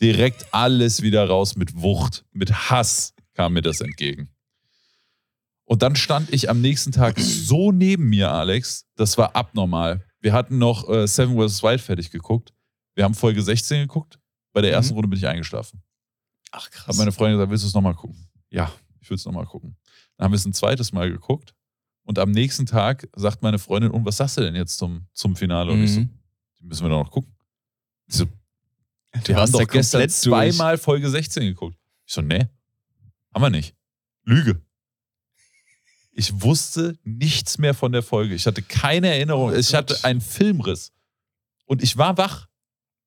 Direkt 0.00 0.46
alles 0.52 1.02
wieder 1.02 1.26
raus 1.28 1.56
mit 1.56 1.80
Wucht, 1.80 2.24
mit 2.32 2.70
Hass 2.70 3.14
kam 3.34 3.52
mir 3.54 3.62
das 3.62 3.80
entgegen. 3.80 4.28
Und 5.66 5.82
dann 5.82 5.96
stand 5.96 6.32
ich 6.32 6.50
am 6.50 6.60
nächsten 6.60 6.92
Tag 6.92 7.18
so 7.18 7.72
neben 7.72 8.08
mir, 8.10 8.30
Alex, 8.30 8.86
das 8.96 9.16
war 9.16 9.34
abnormal. 9.34 10.04
Wir 10.20 10.32
hatten 10.32 10.58
noch 10.58 10.88
äh, 10.90 11.06
Seven 11.06 11.36
vs. 11.36 11.62
Wild 11.62 11.80
fertig 11.80 12.10
geguckt. 12.10 12.52
Wir 12.94 13.04
haben 13.04 13.14
Folge 13.14 13.42
16 13.42 13.82
geguckt. 13.82 14.18
Bei 14.52 14.60
der 14.60 14.72
ersten 14.72 14.92
Mhm. 14.92 14.96
Runde 14.96 15.08
bin 15.08 15.18
ich 15.18 15.26
eingeschlafen. 15.26 15.82
Ach 16.52 16.66
Hat 16.66 16.72
krass. 16.72 16.96
meine 16.96 17.12
Freundin 17.12 17.38
gesagt, 17.38 17.50
willst 17.50 17.64
du 17.64 17.68
es 17.68 17.74
nochmal 17.74 17.94
gucken? 17.94 18.16
Ja, 18.54 18.72
ich 19.00 19.10
will 19.10 19.16
es 19.16 19.24
nochmal 19.24 19.46
gucken. 19.46 19.76
Dann 20.16 20.24
haben 20.26 20.32
wir 20.32 20.36
es 20.36 20.44
ein 20.44 20.52
zweites 20.54 20.92
Mal 20.92 21.10
geguckt. 21.10 21.54
Und 22.04 22.18
am 22.18 22.30
nächsten 22.30 22.66
Tag 22.66 23.08
sagt 23.16 23.42
meine 23.42 23.58
Freundin, 23.58 23.90
und 23.90 24.04
was 24.04 24.18
sagst 24.18 24.36
du 24.36 24.42
denn 24.42 24.54
jetzt 24.54 24.76
zum, 24.78 25.06
zum 25.12 25.36
Finale? 25.36 25.72
Und 25.72 25.82
ich 25.82 25.92
so, 25.94 26.00
Mhm. 26.00 26.10
die 26.60 26.64
müssen 26.64 26.84
wir 26.84 26.90
doch 26.90 27.02
noch 27.04 27.10
gucken. 27.10 27.34
Sie 28.06 28.18
so, 28.18 28.24
Du 28.26 29.32
haben 29.32 29.36
warst 29.40 29.54
doch 29.54 29.66
gestern 29.66 30.08
zweimal 30.08 30.76
Folge 30.78 31.08
16 31.08 31.42
geguckt. 31.44 31.76
Ich 32.06 32.12
so, 32.14 32.20
nee, 32.20 32.46
haben 33.32 33.42
wir 33.42 33.50
nicht. 33.50 33.74
Lüge. 34.24 34.60
Ich 36.12 36.42
wusste 36.42 36.98
nichts 37.02 37.58
mehr 37.58 37.74
von 37.74 37.90
der 37.92 38.02
Folge. 38.02 38.34
Ich 38.34 38.46
hatte 38.46 38.62
keine 38.62 39.08
Erinnerung. 39.08 39.50
Oh 39.50 39.54
ich 39.54 39.68
Gott. 39.72 39.90
hatte 39.90 40.04
einen 40.04 40.20
Filmriss. 40.20 40.92
Und 41.66 41.82
ich 41.82 41.96
war 41.96 42.16
wach. 42.18 42.48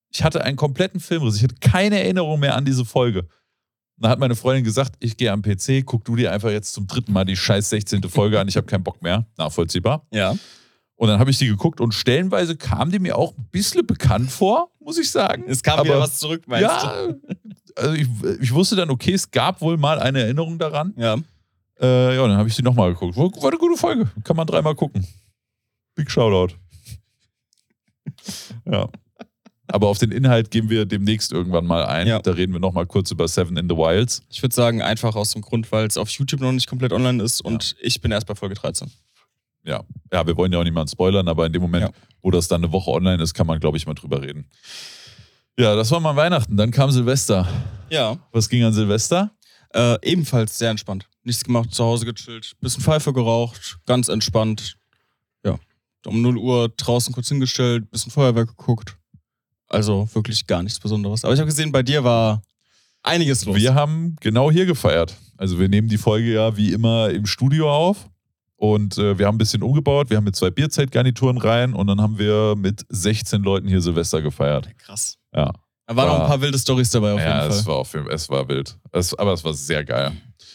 Ich 0.10 0.24
hatte 0.24 0.44
einen 0.44 0.58
kompletten 0.58 1.00
Filmriss. 1.00 1.36
Ich 1.38 1.44
hatte 1.44 1.56
keine 1.56 2.00
Erinnerung 2.02 2.40
mehr 2.40 2.56
an 2.56 2.66
diese 2.66 2.84
Folge. 2.86 3.28
Dann 4.00 4.12
hat 4.12 4.20
meine 4.20 4.36
Freundin 4.36 4.64
gesagt, 4.64 4.96
ich 5.00 5.18
gehe 5.18 5.32
am 5.32 5.42
PC, 5.42 5.84
guck 5.86 6.06
du 6.06 6.16
dir 6.16 6.32
einfach 6.32 6.52
jetzt 6.52 6.74
zum 6.74 6.86
dritten 6.88 7.14
Mal 7.14 7.26
die 7.26 7.36
scheiß 7.36 7.70
16. 7.70 8.04
Folge 8.04 8.40
an. 8.40 8.48
Ich 8.48 8.56
habe 8.56 8.68
keinen 8.68 8.84
Bock 8.84 9.02
mehr. 9.02 9.26
Nachvollziehbar. 9.38 10.06
Ja. 10.12 10.36
Und 10.96 11.08
dann 11.10 11.20
habe 11.20 11.30
ich 11.32 11.38
die 11.38 11.48
geguckt 11.48 11.80
und 11.82 11.94
stellenweise 11.94 12.56
kam 12.58 12.92
die 12.92 13.00
mir 13.00 13.18
auch 13.18 13.36
ein 13.38 13.46
bisschen 13.52 13.86
bekannt 13.86 14.32
vor, 14.32 14.72
muss 14.80 14.98
ich 14.98 15.10
sagen. 15.12 15.44
Es 15.48 15.62
kam 15.64 15.80
Aber- 15.80 15.90
wieder 15.90 16.00
was 16.00 16.18
zurück, 16.20 16.44
meinst 16.48 16.64
ja, 16.64 17.08
also 17.76 17.94
ich, 17.94 18.08
ich 18.42 18.52
wusste 18.54 18.76
dann, 18.76 18.90
okay, 18.90 19.14
es 19.14 19.30
gab 19.30 19.62
wohl 19.62 19.78
mal 19.78 20.00
eine 20.00 20.22
Erinnerung 20.22 20.58
daran. 20.58 20.94
du? 20.96 21.02
Ja. 21.02 21.18
Äh, 21.80 22.16
ja, 22.16 22.28
dann 22.28 22.38
habe 22.38 22.50
ich 22.50 22.56
sie 22.56 22.64
nochmal 22.64 22.94
geguckt. 22.94 23.16
War, 23.16 23.26
war 23.32 23.50
eine 23.50 23.60
gute 23.60 23.78
Folge. 23.78 24.10
Kann 24.24 24.36
man 24.36 24.48
dreimal 24.48 24.74
gucken. 24.74 25.06
Big 25.94 26.10
Shoutout. 26.10 26.56
ja. 28.66 28.88
Aber 29.70 29.88
auf 29.88 29.98
den 29.98 30.12
Inhalt 30.12 30.50
gehen 30.52 30.70
wir 30.70 30.86
demnächst 30.86 31.32
irgendwann 31.34 31.66
mal 31.66 31.86
ein. 31.86 32.08
Ja. 32.08 32.20
Da 32.20 32.32
reden 32.32 32.54
wir 32.54 32.60
nochmal 32.60 32.86
kurz 32.86 33.12
über 33.12 33.28
Seven 33.28 33.58
in 33.58 33.68
the 33.70 33.76
Wilds. 33.76 34.24
Ich 34.30 34.42
würde 34.42 34.56
sagen, 34.56 34.82
einfach 34.82 35.16
aus 35.16 35.34
dem 35.34 35.42
Grund, 35.42 35.72
weil 35.72 35.86
es 35.88 35.98
auf 35.98 36.10
YouTube 36.10 36.40
noch 36.42 36.52
nicht 36.54 36.68
komplett 36.68 36.94
online 36.94 37.22
ist 37.22 37.42
und 37.42 37.76
ich 37.82 38.00
bin 38.02 38.12
erst 38.12 38.28
bei 38.28 38.36
Folge 38.36 38.56
13. 38.56 38.90
Ja. 39.66 39.84
ja, 40.14 40.26
wir 40.26 40.38
wollen 40.38 40.54
ja 40.54 40.60
auch 40.60 40.64
niemanden 40.64 40.90
spoilern, 40.90 41.28
aber 41.28 41.46
in 41.46 41.52
dem 41.52 41.62
Moment, 41.62 41.84
Ja. 41.84 41.92
wo 42.22 42.32
das 42.32 42.48
dann 42.48 42.64
eine 42.64 42.72
Woche 42.72 42.90
online 42.92 43.22
ist, 43.22 43.34
kann 43.34 43.46
man, 43.46 43.60
glaube 43.60 43.76
ich, 43.78 43.86
mal 43.86 43.94
drüber 43.96 44.22
reden. 44.22 44.50
Ja, 45.60 45.76
das 45.76 45.92
war 45.92 46.00
mal 46.00 46.16
Weihnachten. 46.16 46.56
Dann 46.56 46.72
kam 46.72 46.90
Silvester. 46.92 47.46
Ja. 47.90 48.18
Was 48.32 48.48
ging 48.48 48.64
an 48.64 48.72
Silvester? 48.72 49.32
Äh, 49.74 49.98
ebenfalls 50.04 50.58
sehr 50.58 50.70
entspannt. 50.70 51.06
Nichts 51.24 51.44
gemacht, 51.44 51.74
zu 51.74 51.84
Hause 51.84 52.06
gechillt, 52.06 52.54
bisschen 52.62 52.82
Pfeife 52.82 53.12
geraucht, 53.12 53.80
ganz 53.86 54.08
entspannt. 54.08 54.78
Ja. 55.44 55.60
Um 56.06 56.22
0 56.22 56.38
Uhr 56.38 56.70
draußen 56.70 57.14
kurz 57.14 57.28
hingestellt, 57.28 57.92
bisschen 57.92 58.12
Feuerwerk 58.14 58.48
geguckt. 58.56 58.96
Also 59.70 60.08
wirklich 60.14 60.48
gar 60.48 60.64
nichts 60.64 60.80
Besonderes. 60.80 61.24
Aber 61.26 61.34
ich 61.34 61.40
habe 61.40 61.48
gesehen, 61.50 61.72
bei 61.72 61.84
dir 61.84 62.04
war 62.04 62.42
einiges 63.04 63.46
los. 63.46 63.56
Wir 63.58 63.74
haben 63.76 64.16
genau 64.22 64.52
hier 64.52 64.66
gefeiert. 64.66 65.16
Also 65.38 65.60
wir 65.60 65.68
nehmen 65.70 65.88
die 65.90 65.98
Folge 65.98 66.34
ja 66.34 66.56
wie 66.58 66.72
immer 66.74 67.10
im 67.10 67.26
Studio 67.26 67.72
auf. 67.72 68.10
Und 68.56 68.98
äh, 68.98 69.20
wir 69.20 69.28
haben 69.28 69.36
ein 69.36 69.38
bisschen 69.38 69.62
umgebaut. 69.62 70.10
Wir 70.10 70.18
haben 70.18 70.24
mit 70.24 70.36
zwei 70.36 70.50
Bierzeltgarnituren 70.50 71.38
rein 71.38 71.74
und 71.74 71.86
dann 71.88 72.02
haben 72.02 72.18
wir 72.18 72.56
mit 72.58 72.86
16 72.90 73.44
Leuten 73.44 73.68
hier 73.68 73.82
Silvester 73.82 74.22
gefeiert. 74.22 74.68
Krass. 74.80 75.18
Ja, 75.34 75.52
Da 75.86 75.96
waren 75.96 76.08
noch 76.08 76.16
War- 76.16 76.22
ein 76.24 76.28
paar 76.30 76.42
wilde 76.42 76.58
Stories 76.58 76.90
dabei 76.90 77.14
auf 77.14 77.20
ja 77.20 77.44
jeden 77.44 77.52
es 77.52 77.58
Fall. 77.62 77.66
war 77.74 77.76
auf 77.82 77.94
jeden 77.94 78.06
Fall, 78.08 78.16
es 78.16 78.30
war 78.30 78.48
wild. 78.50 78.76
Es, 78.92 79.14
aber 79.14 79.34
es 79.34 79.44
war 79.44 79.54
sehr 79.54 79.86
geil. 79.86 80.12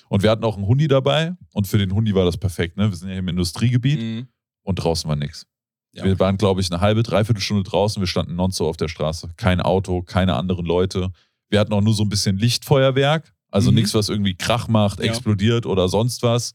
Und 0.08 0.22
wir 0.24 0.30
hatten 0.30 0.42
auch 0.44 0.56
einen 0.56 0.66
Hundi 0.66 0.88
dabei 0.88 1.34
und 1.52 1.68
für 1.68 1.78
den 1.78 1.94
Hundi 1.94 2.12
war 2.14 2.24
das 2.24 2.36
perfekt. 2.36 2.76
Ne? 2.76 2.90
Wir 2.90 2.96
sind 2.96 3.08
ja 3.08 3.14
im 3.16 3.28
Industriegebiet 3.28 4.00
Mhm. 4.00 4.26
und 4.64 4.74
draußen 4.76 5.08
war 5.08 5.16
nichts. 5.16 5.46
Ja, 5.94 6.04
wir 6.04 6.18
waren, 6.18 6.38
glaube 6.38 6.60
ich, 6.60 6.70
eine 6.72 6.80
halbe, 6.80 7.02
dreiviertel 7.02 7.40
Stunde 7.42 7.62
draußen. 7.64 8.00
Wir 8.00 8.06
standen 8.06 8.34
nonstop 8.34 8.68
auf 8.68 8.76
der 8.78 8.88
Straße. 8.88 9.30
Kein 9.36 9.60
Auto, 9.60 10.02
keine 10.02 10.36
anderen 10.36 10.64
Leute. 10.64 11.12
Wir 11.50 11.60
hatten 11.60 11.72
auch 11.74 11.82
nur 11.82 11.92
so 11.94 12.02
ein 12.02 12.08
bisschen 12.08 12.38
Lichtfeuerwerk. 12.38 13.34
Also 13.50 13.70
Mhm. 13.70 13.74
nichts, 13.76 13.92
was 13.94 14.08
irgendwie 14.08 14.34
Krach 14.34 14.68
macht, 14.68 15.00
Ja. 15.00 15.04
explodiert 15.06 15.66
oder 15.66 15.88
sonst 15.88 16.22
was. 16.22 16.54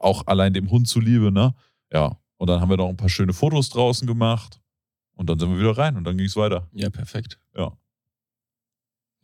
Auch 0.00 0.26
allein 0.26 0.52
dem 0.52 0.70
Hund 0.70 0.88
zuliebe, 0.88 1.30
ne? 1.30 1.54
Ja. 1.92 2.18
Und 2.38 2.48
dann 2.48 2.60
haben 2.60 2.70
wir 2.70 2.76
noch 2.76 2.88
ein 2.88 2.96
paar 2.96 3.08
schöne 3.08 3.32
Fotos 3.32 3.68
draußen 3.70 4.06
gemacht. 4.06 4.60
Und 5.14 5.30
dann 5.30 5.38
sind 5.38 5.50
wir 5.50 5.58
wieder 5.60 5.78
rein 5.78 5.96
und 5.96 6.02
dann 6.04 6.16
ging 6.16 6.26
es 6.26 6.34
weiter. 6.34 6.68
ja, 6.72 6.90
perfekt. 6.90 7.38
Ja. 7.56 7.76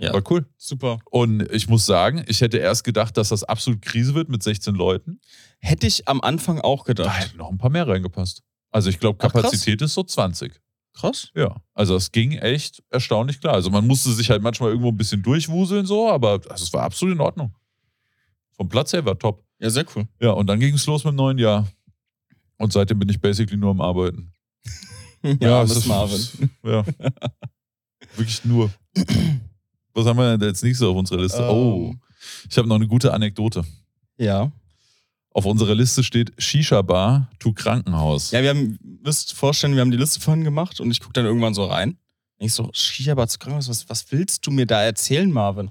Ja. 0.00 0.12
War 0.12 0.22
cool. 0.30 0.46
Super. 0.56 1.00
Und 1.10 1.50
ich 1.50 1.68
muss 1.68 1.84
sagen, 1.84 2.24
ich 2.28 2.40
hätte 2.40 2.58
erst 2.58 2.84
gedacht, 2.84 3.16
dass 3.16 3.30
das 3.30 3.42
absolut 3.42 3.82
Krise 3.82 4.14
wird 4.14 4.28
mit 4.28 4.44
16 4.44 4.76
Leuten. 4.76 5.18
Hätte 5.58 5.88
ich 5.88 6.06
am 6.06 6.20
Anfang 6.20 6.60
auch 6.60 6.84
Da 6.84 6.92
gedacht. 6.92 7.18
hätten 7.20 7.38
noch 7.38 7.50
ein 7.50 7.58
paar 7.58 7.70
mehr 7.70 7.88
reingepasst. 7.88 8.44
Also 8.70 8.90
ich 8.90 8.98
glaube, 9.00 9.18
Ach. 9.20 9.30
Kapazität 9.32 9.80
ist 9.82 9.94
so 9.94 10.02
20. 10.02 10.52
Krass. 10.94 11.30
Ja, 11.34 11.56
also 11.74 11.94
es 11.96 12.10
ging 12.10 12.32
echt 12.32 12.82
erstaunlich 12.90 13.40
klar. 13.40 13.54
Also 13.54 13.70
man 13.70 13.86
musste 13.86 14.12
sich 14.12 14.30
halt 14.30 14.42
manchmal 14.42 14.70
irgendwo 14.70 14.88
ein 14.90 14.96
bisschen 14.96 15.22
durchwuseln 15.22 15.86
so, 15.86 16.10
aber 16.10 16.40
also 16.48 16.64
es 16.64 16.72
war 16.72 16.82
absolut 16.82 17.14
in 17.14 17.20
Ordnung. 17.20 17.54
Vom 18.56 18.68
Platz 18.68 18.92
her 18.92 19.04
war 19.04 19.16
top. 19.18 19.44
Ja, 19.60 19.70
sehr 19.70 19.84
cool. 19.94 20.08
Ja, 20.20 20.30
und 20.32 20.46
dann 20.48 20.58
ging 20.58 20.74
es 20.74 20.84
los 20.86 21.04
mit 21.04 21.12
dem 21.12 21.16
neuen 21.16 21.38
Jahr. 21.38 21.68
Und 22.56 22.72
seitdem 22.72 22.98
bin 22.98 23.08
ich 23.08 23.20
basically 23.20 23.56
nur 23.56 23.70
am 23.70 23.80
Arbeiten. 23.80 24.32
Ja, 25.40 25.62
es 25.62 25.70
Miss 25.70 25.78
ist- 25.78 25.86
Marvin. 25.86 26.50
Ja. 26.62 26.84
Wirklich 28.16 28.44
nur. 28.44 28.70
Was 29.94 30.06
haben 30.06 30.16
wir 30.16 30.36
denn 30.36 30.48
als 30.48 30.62
nächstes 30.62 30.86
auf 30.86 30.96
unserer 30.96 31.22
Liste? 31.22 31.42
oh, 31.42 31.90
Ähm. 31.90 32.00
ich 32.48 32.56
habe 32.56 32.68
noch 32.68 32.76
eine 32.76 32.86
gute 32.86 33.12
Anekdote. 33.12 33.64
Ja. 34.16 34.50
Auf 35.38 35.46
unserer 35.46 35.76
Liste 35.76 36.02
steht 36.02 36.32
Shisha-Bar 36.36 37.30
to 37.38 37.52
Krankenhaus. 37.52 38.32
Ja, 38.32 38.42
wir 38.42 38.50
haben, 38.50 38.76
müsst 39.04 39.34
vorstellen, 39.34 39.74
wir 39.74 39.82
haben 39.82 39.92
die 39.92 39.96
Liste 39.96 40.18
vorhin 40.18 40.42
gemacht 40.42 40.80
und 40.80 40.90
ich 40.90 40.98
gucke 40.98 41.12
dann 41.12 41.26
irgendwann 41.26 41.54
so 41.54 41.64
rein. 41.66 41.96
Und 42.38 42.46
ich 42.46 42.54
so, 42.54 42.68
Shisha-Bar 42.72 43.28
zu 43.28 43.38
Krankenhaus, 43.38 43.68
was, 43.68 43.88
was 43.88 44.10
willst 44.10 44.44
du 44.44 44.50
mir 44.50 44.66
da 44.66 44.82
erzählen, 44.82 45.30
Marvin? 45.30 45.70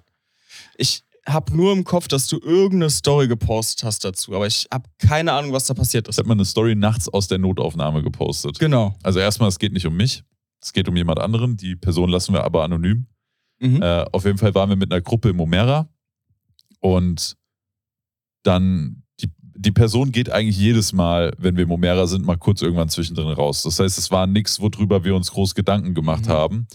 Ich 0.78 1.03
habe 1.26 1.53
nur 1.53 1.74
im 1.74 1.84
Kopf, 1.84 2.07
dass 2.07 2.28
du 2.28 2.39
irgendeine 2.39 2.89
Story 2.89 3.28
gepostet 3.28 3.84
hast 3.84 4.05
dazu, 4.05 4.34
aber 4.34 4.47
ich 4.47 4.68
habe 4.72 4.88
keine 4.99 5.34
Ahnung, 5.34 5.51
was 5.51 5.65
da 5.65 5.74
passiert 5.74 6.07
Ich 6.07 6.11
ist. 6.11 6.18
habe 6.20 6.30
mal 6.30 6.36
eine 6.36 6.45
Story 6.45 6.74
nachts 6.74 7.09
aus 7.09 7.28
der 7.28 7.38
Notaufnahme 7.38 8.01
gepostet. 8.03 8.59
Genau. 8.59 8.95
Also 9.03 9.20
erstmal, 9.20 9.49
es 9.49 9.59
geht 9.59 9.74
nicht 9.74 9.86
um 9.86 9.97
mich, 9.97 10.24
es 10.61 10.72
geht 10.72 10.88
um 10.88 10.95
jemand 10.95 11.20
anderen. 11.20 11.57
Die 11.57 11.76
Person 11.76 12.07
lassen 12.09 12.32
wir 12.32 12.45
aber 12.45 12.63
anonym. 12.63 13.05
Mhm. 13.59 13.82
Äh, 13.82 14.05
auf 14.13 14.24
jeden 14.24 14.38
Fall 14.38 14.55
waren 14.55 14.70
wir 14.70 14.78
mit 14.78 14.93
einer 14.93 15.01
Gruppe 15.01 15.28
im 15.28 15.41
Omera 15.41 15.89
und 16.80 17.36
dann 18.43 19.03
die, 19.58 19.72
Person 19.72 20.12
geht 20.12 20.30
eigentlich 20.30 20.58
jedes 20.58 20.93
Mal, 20.93 21.34
wenn 21.38 21.55
wir 21.58 21.64
im 21.64 21.72
Omera 21.72 22.08
sind, 22.08 22.26
mal 22.26 22.38
kurz 22.38 22.62
irgendwann 22.62 22.89
zwischendrin 22.89 23.28
raus. 23.30 23.64
Das 23.64 23.80
heißt, 23.80 23.97
es 23.97 24.12
war 24.12 24.28
nichts, 24.28 24.60
worüber 24.60 25.03
wir 25.03 25.16
uns 25.16 25.32
groß 25.32 25.55
Gedanken 25.55 25.93
gemacht 25.93 26.26
Mhm. 26.26 26.30
haben. 26.30 26.68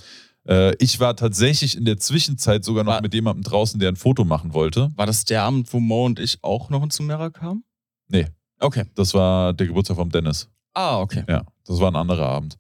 Äh, 0.49 0.75
ich 0.83 0.99
war 1.01 1.15
tatsächlich 1.17 1.77
in 1.77 1.85
der 1.85 1.99
Zwischenzeit 1.99 2.65
sogar 2.65 2.85
noch 2.85 2.93
War- 2.95 3.03
mit 3.03 3.15
jemandem 3.15 3.45
draußen, 3.45 3.79
der 3.79 3.91
ein 3.91 3.97
Foto 3.97 4.25
machen 4.25 4.55
wollte. 4.55 4.91
War 4.97 5.07
das 5.07 5.25
der 5.25 5.43
Abend, 5.43 5.73
wo 5.73 5.79
Mo 5.81 6.05
und 6.07 6.19
ich 6.19 6.39
auch 6.43 6.69
noch 6.71 6.83
in 6.83 6.91
Zumera 6.91 7.31
kamen? 7.31 7.65
Nee. 8.09 8.27
Okay. 8.59 8.85
Das 8.95 9.15
war 9.15 9.53
der 9.53 9.67
Geburtstag 9.69 9.97
vom 9.97 10.11
Dennis. 10.11 10.49
Ah, 10.75 10.99
okay. 11.01 11.25
Ja, 11.29 11.43
das 11.67 11.79
war 11.81 11.91
ein 11.91 11.97
anderer 11.97 12.27
Abend. 12.27 12.57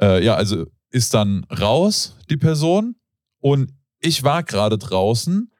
Äh, 0.00 0.24
ja, 0.24 0.34
also 0.34 0.66
ist 0.90 1.12
dann 1.14 1.44
raus, 1.44 2.16
die 2.30 2.36
Person. 2.36 2.96
Und 3.40 3.72
ich 4.00 4.22
war 4.24 4.42
gerade 4.42 4.78
draußen 4.78 5.50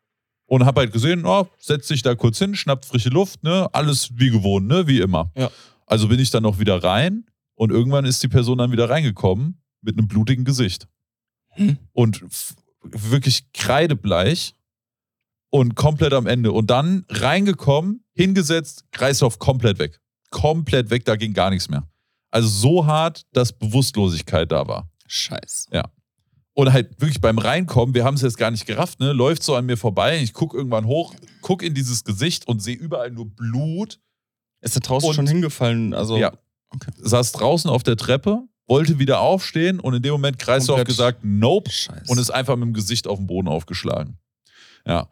und 0.49 0.65
habe 0.65 0.81
halt 0.81 0.93
gesehen, 0.93 1.25
oh, 1.27 1.47
setzt 1.59 1.89
sich 1.89 2.03
da 2.03 2.15
kurz 2.15 2.39
hin, 2.39 2.57
schnappt 2.57 2.87
frische 2.87 3.11
Luft, 3.11 3.45
ne? 3.45 3.69
Alles 3.73 4.11
wie 4.15 4.31
gewohnt, 4.31 4.67
ne? 4.67 4.87
Wie 4.89 5.01
immer. 5.01 5.31
Ja. 5.37 5.51
Also 5.87 6.09
bin 6.09 6.19
ich 6.19 6.31
dann 6.31 6.43
noch 6.43 6.59
wieder 6.59 6.83
rein 6.83 7.27
und 7.55 7.71
irgendwann 7.71 8.05
ist 8.05 8.23
die 8.23 8.29
Person 8.29 8.59
dann 8.59 8.73
wieder 8.73 8.91
reingekommen 8.91 9.63
mit 9.83 9.97
einem 9.97 10.09
blutigen 10.09 10.45
Gesicht. 10.45 10.89
Hm. 11.51 11.79
Und 11.93 12.25
wirklich 12.83 13.53
kreidebleich 13.53 14.55
und 15.51 15.75
komplett 15.75 16.15
am 16.15 16.27
Ende. 16.27 16.53
Und 16.53 16.71
dann 16.71 17.05
reingekommen, 17.09 18.05
hingesetzt, 18.15 18.85
Kreislauf 18.91 19.39
komplett 19.39 19.79
weg. 19.79 20.01
Komplett 20.31 20.91
weg, 20.91 21.05
da 21.05 21.17
ging 21.17 21.35
gar 21.35 21.51
nichts 21.51 21.69
mehr. 21.69 21.89
Also 22.31 22.49
so 22.49 22.87
hart, 22.87 23.23
dass 23.33 23.53
Bewusstlosigkeit 23.53 24.51
da 24.51 24.67
war. 24.67 24.91
Scheiße. 25.07 25.69
Und 26.59 26.73
halt 26.73 27.01
wirklich 27.01 27.21
beim 27.21 27.39
Reinkommen, 27.39 27.95
wir 27.95 28.05
haben 28.05 28.15
es 28.15 28.23
jetzt 28.23 28.37
gar 28.37 28.51
nicht 28.51 28.67
gerafft, 28.67 28.99
ne? 28.99 29.13
Läuft 29.13 29.45
so 29.45 29.55
an 29.55 29.65
mir 29.67 29.77
vorbei. 29.77 30.21
Ich 30.21 30.33
gucke 30.33 30.57
irgendwann 30.57 30.87
hoch, 30.87 31.15
gucke 31.41 31.65
in 31.65 31.73
dieses 31.73 32.03
Gesicht 32.03 32.49
und 32.49 32.61
sehe 32.61 32.75
überall 32.75 33.13
nur 33.13 33.27
Blut. 33.31 34.01
Ist 34.61 34.75
er 34.77 34.81
draußen 34.81 35.09
Und- 35.09 35.15
schon 35.15 35.27
hingefallen? 35.29 35.95
Also, 35.95 36.17
Ja. 36.17 36.33
Okay. 36.71 36.91
Saß 37.01 37.31
draußen 37.31 37.71
auf 37.71 37.85
der 37.85 37.97
Treppe, 37.97 38.43
wollte 38.67 38.99
wieder 38.99 39.21
aufstehen 39.21 39.79
und 39.79 39.95
in 39.95 40.03
dem 40.03 40.11
Moment 40.11 40.41
Kreislauf 40.41 40.83
gesagt, 40.83 41.21
nope. 41.23 41.71
Scheiße. 41.71 42.11
und 42.11 42.19
ist 42.19 42.31
einfach 42.31 42.57
mit 42.57 42.67
dem 42.67 42.75
Gesicht 42.75 43.07
auf 43.07 43.19
den 43.19 43.29
Boden 43.29 43.47
aufgeschlagen. 43.47 44.19
Ja. 44.85 45.09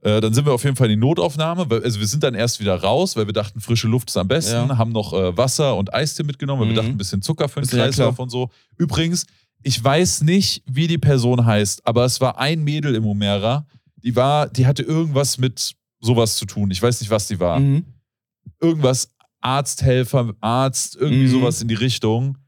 Äh, 0.00 0.22
dann 0.22 0.32
sind 0.32 0.46
wir 0.46 0.52
auf 0.54 0.64
jeden 0.64 0.76
Fall 0.76 0.86
in 0.90 0.98
die 0.98 1.06
Notaufnahme. 1.06 1.66
Also 1.84 2.00
wir 2.00 2.06
sind 2.06 2.22
dann 2.22 2.34
erst 2.34 2.58
wieder 2.58 2.74
raus, 2.82 3.16
weil 3.16 3.26
wir 3.26 3.34
dachten, 3.34 3.60
frische 3.60 3.86
Luft 3.86 4.08
ist 4.08 4.16
am 4.16 4.28
besten. 4.28 4.68
Ja. 4.70 4.78
Haben 4.78 4.92
noch 4.92 5.12
äh, 5.12 5.36
Wasser 5.36 5.76
und 5.76 5.92
Eistee 5.92 6.22
mitgenommen, 6.22 6.60
weil 6.62 6.68
Mhm. 6.68 6.70
wir 6.72 6.76
dachten, 6.76 6.90
ein 6.94 6.98
bisschen 6.98 7.20
Zucker 7.20 7.50
für 7.50 7.60
den 7.60 7.68
ja 7.78 7.84
Kreislauf 7.84 8.14
klar. 8.14 8.22
und 8.24 8.30
so. 8.30 8.48
Übrigens, 8.78 9.26
ich 9.66 9.82
weiß 9.82 10.22
nicht, 10.22 10.62
wie 10.70 10.86
die 10.86 10.96
Person 10.96 11.44
heißt, 11.44 11.84
aber 11.88 12.04
es 12.04 12.20
war 12.20 12.38
ein 12.38 12.62
Mädel 12.62 12.94
im 12.94 13.04
Omera, 13.04 13.66
die 13.96 14.14
war, 14.14 14.48
die 14.48 14.64
hatte 14.64 14.84
irgendwas 14.84 15.38
mit 15.38 15.74
sowas 16.00 16.36
zu 16.36 16.46
tun. 16.46 16.70
Ich 16.70 16.80
weiß 16.80 17.00
nicht, 17.00 17.10
was 17.10 17.26
die 17.26 17.40
war. 17.40 17.58
Mhm. 17.58 17.84
Irgendwas, 18.60 19.12
Arzthelfer, 19.40 20.34
Arzt, 20.40 20.94
irgendwie 20.94 21.24
Mhm. 21.24 21.30
sowas 21.40 21.60
in 21.62 21.66
die 21.66 21.74
Richtung. 21.74 22.38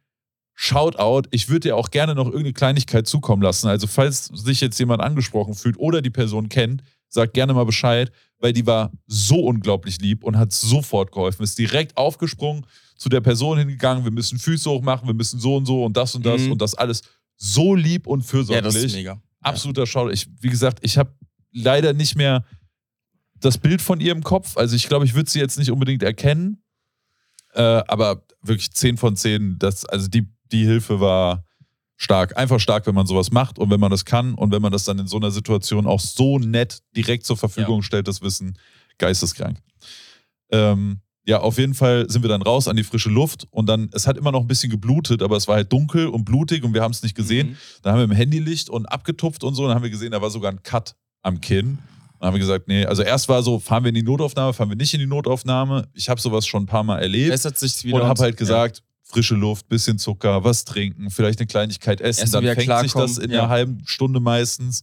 Shoutout, 0.55 1.23
ich 1.33 1.49
würde 1.49 1.69
dir 1.69 1.77
auch 1.77 1.91
gerne 1.91 2.15
noch 2.15 2.27
irgendeine 2.27 2.53
Kleinigkeit 2.53 3.09
zukommen 3.09 3.43
lassen. 3.43 3.67
Also, 3.67 3.89
falls 3.89 4.27
sich 4.27 4.61
jetzt 4.61 4.79
jemand 4.79 5.03
angesprochen 5.03 5.55
fühlt 5.55 5.77
oder 5.77 6.03
die 6.03 6.11
Person 6.11 6.49
kennt, 6.49 6.83
sag 7.09 7.33
gerne 7.33 7.53
mal 7.53 7.65
Bescheid, 7.65 8.13
weil 8.39 8.53
die 8.53 8.67
war 8.67 8.93
so 9.09 9.41
unglaublich 9.41 10.01
lieb 10.01 10.23
und 10.23 10.37
hat 10.39 10.53
sofort 10.53 11.11
geholfen. 11.11 11.43
Ist 11.43 11.59
direkt 11.59 11.97
aufgesprungen, 11.97 12.65
zu 12.99 13.09
der 13.09 13.23
Person 13.23 13.57
hingegangen, 13.59 14.05
wir 14.05 14.11
müssen 14.11 14.39
Füße 14.39 14.69
hochmachen, 14.69 15.07
wir 15.09 15.15
müssen 15.15 15.41
so 15.41 15.57
und 15.57 15.65
so 15.65 15.85
und 15.85 15.97
das 15.97 16.15
und 16.15 16.27
das 16.27 16.43
Mhm. 16.43 16.53
und 16.53 16.61
das 16.61 16.75
alles 16.75 17.01
so 17.37 17.75
lieb 17.75 18.07
und 18.07 18.21
Ja, 18.21 18.27
fürsorglich 18.29 18.65
das 18.75 18.75
ist 18.85 18.95
mega. 18.95 19.23
absoluter 19.41 19.87
Shoutout. 19.87 20.11
Ich, 20.13 20.29
wie 20.41 20.51
gesagt, 20.51 20.81
ich 20.83 20.99
habe 20.99 21.15
leider 21.53 21.93
nicht 21.95 22.17
mehr 22.17 22.45
das 23.41 23.57
Bild 23.57 23.81
von 23.81 24.01
ihr 24.01 24.13
im 24.13 24.23
Kopf. 24.25 24.57
Also 24.57 24.77
ich 24.77 24.89
glaube, 24.89 25.05
ich 25.07 25.15
würde 25.15 25.31
sie 25.31 25.39
jetzt 25.39 25.59
nicht 25.59 25.71
unbedingt 25.71 26.03
erkennen. 26.03 26.63
Äh, 27.55 27.63
aber 27.63 28.25
wirklich 28.43 28.73
10 28.73 28.97
von 28.99 29.17
10. 29.17 29.59
Das, 29.59 29.85
also 29.87 30.09
die, 30.09 30.27
die 30.53 30.65
Hilfe 30.65 31.01
war 31.01 31.45
stark. 31.97 32.37
Einfach 32.37 32.59
stark, 32.61 32.87
wenn 32.89 32.95
man 32.97 33.07
sowas 33.07 33.31
macht 33.31 33.59
und 33.59 33.71
wenn 33.71 33.81
man 33.81 33.91
das 33.93 34.05
kann 34.05 34.35
und 34.35 34.51
wenn 34.51 34.61
man 34.63 34.73
das 34.73 34.85
dann 34.85 34.99
in 34.99 35.07
so 35.07 35.17
einer 35.17 35.31
Situation 35.31 35.87
auch 35.87 36.01
so 36.01 36.39
nett 36.41 36.83
direkt 36.97 37.25
zur 37.27 37.37
Verfügung 37.37 37.83
stellt, 37.83 38.09
das 38.09 38.23
Wissen, 38.23 38.59
geisteskrank. 38.99 39.61
Ähm, 40.51 41.01
ja, 41.29 41.41
auf 41.41 41.59
jeden 41.59 41.75
Fall 41.75 42.09
sind 42.09 42.23
wir 42.23 42.31
dann 42.31 42.41
raus 42.41 42.69
an 42.69 42.77
die 42.77 42.83
frische 42.83 43.11
Luft 43.11 43.47
und 43.51 43.67
dann, 43.67 43.91
es 43.93 44.07
hat 44.07 44.17
immer 44.17 44.33
noch 44.33 44.41
ein 44.41 44.47
bisschen 44.47 44.71
geblutet, 44.71 45.23
aber 45.23 45.37
es 45.37 45.47
war 45.47 45.57
halt 45.57 45.71
dunkel 45.71 46.07
und 46.07 46.25
blutig 46.25 46.65
und 46.65 46.73
wir 46.73 46.81
haben 46.81 46.93
es 46.93 47.03
nicht 47.03 47.15
gesehen. 47.15 47.51
Mhm. 47.51 47.57
Dann 47.83 47.93
haben 47.93 47.99
wir 47.99 48.05
im 48.05 48.13
Handylicht 48.13 48.71
und 48.71 48.87
abgetupft 48.87 49.45
und 49.45 49.55
so. 49.55 49.67
Dann 49.67 49.75
haben 49.75 49.83
wir 49.83 49.91
gesehen, 49.91 50.13
da 50.13 50.23
war 50.23 50.31
sogar 50.31 50.51
ein 50.51 50.63
Cut 50.63 50.97
am 51.21 51.43
Kinn. 51.43 51.81
Dann 52.19 52.29
haben 52.29 52.35
wir 52.35 52.41
gesagt, 52.41 52.67
nee, 52.67 52.87
also 52.87 53.03
erst 53.03 53.29
war 53.29 53.43
so, 53.43 53.59
fahren 53.59 53.85
wir 53.85 53.91
in 53.91 53.95
die 53.95 54.03
Notaufnahme, 54.03 54.55
fahren 54.55 54.71
wir 54.71 54.77
nicht 54.77 54.95
in 54.95 55.01
die 55.01 55.07
Notaufnahme. 55.07 55.87
Ich 55.93 56.09
habe 56.09 56.19
sowas 56.19 56.47
schon 56.47 56.63
ein 56.63 56.67
paar 56.67 56.83
Mal 56.83 56.99
erlebt 57.01 57.29
Bessert 57.29 57.59
sich 57.59 57.85
wieder. 57.85 57.97
und 57.97 58.05
habe 58.05 58.23
halt 58.23 58.37
ja. 58.37 58.39
gesagt, 58.39 58.83
frische 59.03 59.35
Luft, 59.35 59.69
bisschen 59.69 59.99
Zucker, 59.99 60.45
was 60.45 60.65
trinken, 60.65 61.11
vielleicht 61.11 61.41
eine 61.41 61.47
Kleinigkeit 61.47 62.01
essen. 62.01 62.21
Erst 62.23 62.33
dann 62.33 62.45
fängt 62.45 62.79
sich 62.81 62.95
das 62.95 63.19
in 63.19 63.31
ja. 63.31 63.41
einer 63.41 63.49
halben 63.51 63.83
Stunde 63.85 64.21
meistens. 64.21 64.83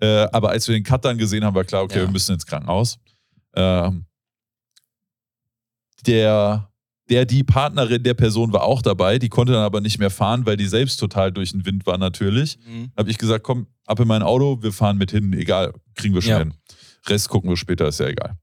Äh, 0.00 0.26
aber 0.32 0.50
als 0.50 0.66
wir 0.66 0.74
den 0.74 0.82
Cut 0.82 1.04
dann 1.04 1.16
gesehen 1.16 1.44
haben, 1.44 1.54
war 1.54 1.62
klar, 1.62 1.84
okay, 1.84 1.98
Ja. 1.98 2.06
wir 2.06 2.10
müssen 2.10 2.32
ins 2.34 2.44
Krankenhaus. 2.44 2.98
Ähm, 3.54 4.05
der, 6.06 6.70
der, 7.10 7.24
die 7.26 7.44
Partnerin 7.44 8.02
der 8.02 8.14
Person 8.14 8.52
war 8.52 8.62
auch 8.64 8.82
dabei, 8.82 9.18
die 9.18 9.28
konnte 9.28 9.52
dann 9.52 9.62
aber 9.62 9.80
nicht 9.80 9.98
mehr 9.98 10.10
fahren, 10.10 10.46
weil 10.46 10.56
die 10.56 10.66
selbst 10.66 10.96
total 10.98 11.32
durch 11.32 11.52
den 11.52 11.64
Wind 11.66 11.86
war 11.86 11.98
natürlich. 11.98 12.58
Mhm. 12.66 12.90
Habe 12.96 13.10
ich 13.10 13.18
gesagt, 13.18 13.44
komm, 13.44 13.66
ab 13.86 14.00
in 14.00 14.08
mein 14.08 14.22
Auto, 14.22 14.62
wir 14.62 14.72
fahren 14.72 14.98
mit 14.98 15.10
hin, 15.10 15.32
egal, 15.32 15.72
kriegen 15.94 16.14
wir 16.14 16.22
schon 16.22 16.30
Ja. 16.30 16.38
hin. 16.38 16.54
Rest 17.08 17.28
gucken 17.28 17.50
wir 17.50 17.56
später, 17.56 17.86
ist 17.88 18.00
ja 18.00 18.06
egal. 18.08 18.36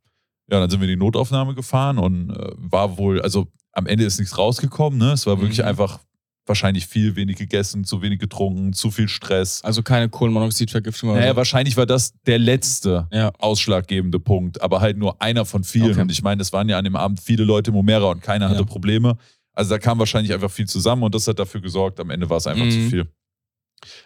Ja, 0.49 0.59
dann 0.59 0.69
sind 0.69 0.79
wir 0.81 0.87
in 0.87 0.97
die 0.97 1.03
Notaufnahme 1.03 1.53
gefahren 1.55 1.97
und 1.97 2.29
äh, 2.31 2.51
war 2.57 2.97
wohl, 2.97 3.21
also 3.21 3.47
am 3.73 3.87
Ende 3.87 4.05
ist 4.05 4.19
nichts 4.19 4.37
rausgekommen, 4.37 4.99
ne? 4.99 5.11
Es 5.13 5.25
war 5.25 5.39
wirklich 5.41 5.59
Mhm. 5.59 5.65
einfach 5.65 5.99
wahrscheinlich 6.45 6.87
viel 6.87 7.15
wenig 7.15 7.37
gegessen, 7.37 7.85
zu 7.85 8.01
wenig 8.01 8.19
getrunken, 8.19 8.73
zu 8.73 8.91
viel 8.91 9.07
Stress. 9.07 9.63
Also 9.63 9.81
keine 9.81 10.09
Kohlenmonoxidvergiftung 10.09 11.09
oder 11.11 11.19
Naja, 11.21 11.35
wahrscheinlich 11.35 11.77
war 11.77 11.85
das 11.85 12.13
der 12.25 12.37
letzte 12.39 13.07
Ja. 13.11 13.31
ausschlaggebende 13.39 14.19
Punkt, 14.19 14.61
aber 14.61 14.81
halt 14.81 14.97
nur 14.97 15.21
einer 15.21 15.45
von 15.45 15.63
vielen. 15.63 15.91
Okay. 15.91 16.01
Und 16.01 16.11
ich 16.11 16.21
meine, 16.21 16.41
es 16.41 16.51
waren 16.51 16.67
ja 16.67 16.77
an 16.77 16.83
dem 16.83 16.95
Abend 16.97 17.21
viele 17.21 17.43
Leute 17.45 17.71
im 17.71 17.77
Omera 17.77 18.11
und 18.11 18.21
keiner 18.21 18.49
hatte 18.49 18.59
Ja. 18.61 18.65
Probleme. 18.65 19.17
Also 19.53 19.69
da 19.69 19.79
kam 19.79 19.99
wahrscheinlich 19.99 20.33
einfach 20.33 20.51
viel 20.51 20.67
zusammen 20.67 21.03
und 21.03 21.15
das 21.15 21.27
hat 21.27 21.39
dafür 21.39 21.61
gesorgt, 21.61 21.99
am 21.99 22.09
Ende 22.09 22.29
war 22.29 22.37
es 22.37 22.47
einfach 22.47 22.65
Mhm. 22.65 22.71
zu 22.71 22.89
viel. 22.89 23.07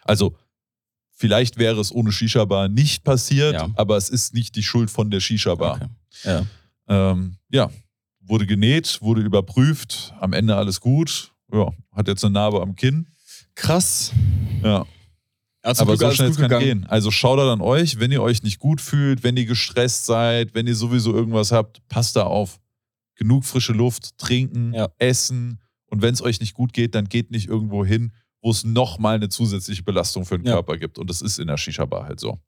Also 0.03 0.35
vielleicht 1.11 1.57
wäre 1.57 1.79
es 1.79 1.91
ohne 1.91 2.11
Shisha-Bar 2.11 2.67
nicht 2.69 3.03
passiert, 3.03 3.53
Ja. 3.53 3.69
aber 3.75 3.97
es 3.97 4.09
ist 4.09 4.33
nicht 4.33 4.55
die 4.55 4.63
Schuld 4.63 4.91
von 4.91 5.09
der 5.09 5.19
Shisha-Bar. 5.21 5.75
Okay. 5.75 5.87
Ja. 6.23 6.45
Ähm, 7.11 7.37
ja, 7.49 7.69
wurde 8.21 8.45
genäht, 8.45 8.99
wurde 9.01 9.21
überprüft, 9.21 10.13
am 10.19 10.33
Ende 10.33 10.55
alles 10.55 10.81
gut. 10.81 11.31
Ja, 11.51 11.69
hat 11.93 12.07
jetzt 12.07 12.23
eine 12.25 12.33
Narbe 12.33 12.61
am 12.61 12.75
Kinn. 12.75 13.07
Krass. 13.55 14.11
Ja, 14.63 14.85
Also 15.63 15.83
aber 15.83 15.97
so 15.97 16.11
schnell 16.11 16.29
gut 16.31 16.49
kann 16.49 16.59
gehen. 16.59 16.85
Also 16.87 17.09
Shoutout 17.11 17.49
an 17.51 17.61
euch, 17.61 17.99
wenn 17.99 18.11
ihr 18.11 18.21
euch 18.21 18.43
nicht 18.43 18.59
gut 18.59 18.81
fühlt, 18.81 19.23
wenn 19.23 19.37
ihr 19.37 19.45
gestresst 19.45 20.05
seid, 20.05 20.53
wenn 20.53 20.67
ihr 20.67 20.75
sowieso 20.75 21.13
irgendwas 21.13 21.51
habt, 21.51 21.85
passt 21.87 22.15
da 22.15 22.23
auf. 22.23 22.59
Genug 23.15 23.45
frische 23.45 23.73
Luft, 23.73 24.17
trinken, 24.17 24.73
Ja. 24.73 24.89
essen. 24.99 25.59
Und 25.87 26.01
wenn 26.01 26.13
es 26.13 26.21
euch 26.21 26.39
nicht 26.39 26.53
gut 26.53 26.73
geht, 26.73 26.93
dann 26.95 27.09
geht 27.09 27.31
nicht 27.31 27.47
irgendwo 27.47 27.83
hin, 27.85 28.11
wo 28.41 28.51
es 28.51 28.63
nochmal 28.63 29.15
eine 29.15 29.29
zusätzliche 29.29 29.83
Belastung 29.83 30.25
für 30.25 30.37
den 30.37 30.45
Ja. 30.45 30.53
Körper 30.53 30.77
gibt. 30.77 30.99
Und 30.99 31.09
das 31.09 31.21
ist 31.21 31.39
in 31.39 31.47
der 31.47 31.57
Shisha-Bar 31.57 32.05
halt 32.05 32.19
so. 32.19 32.39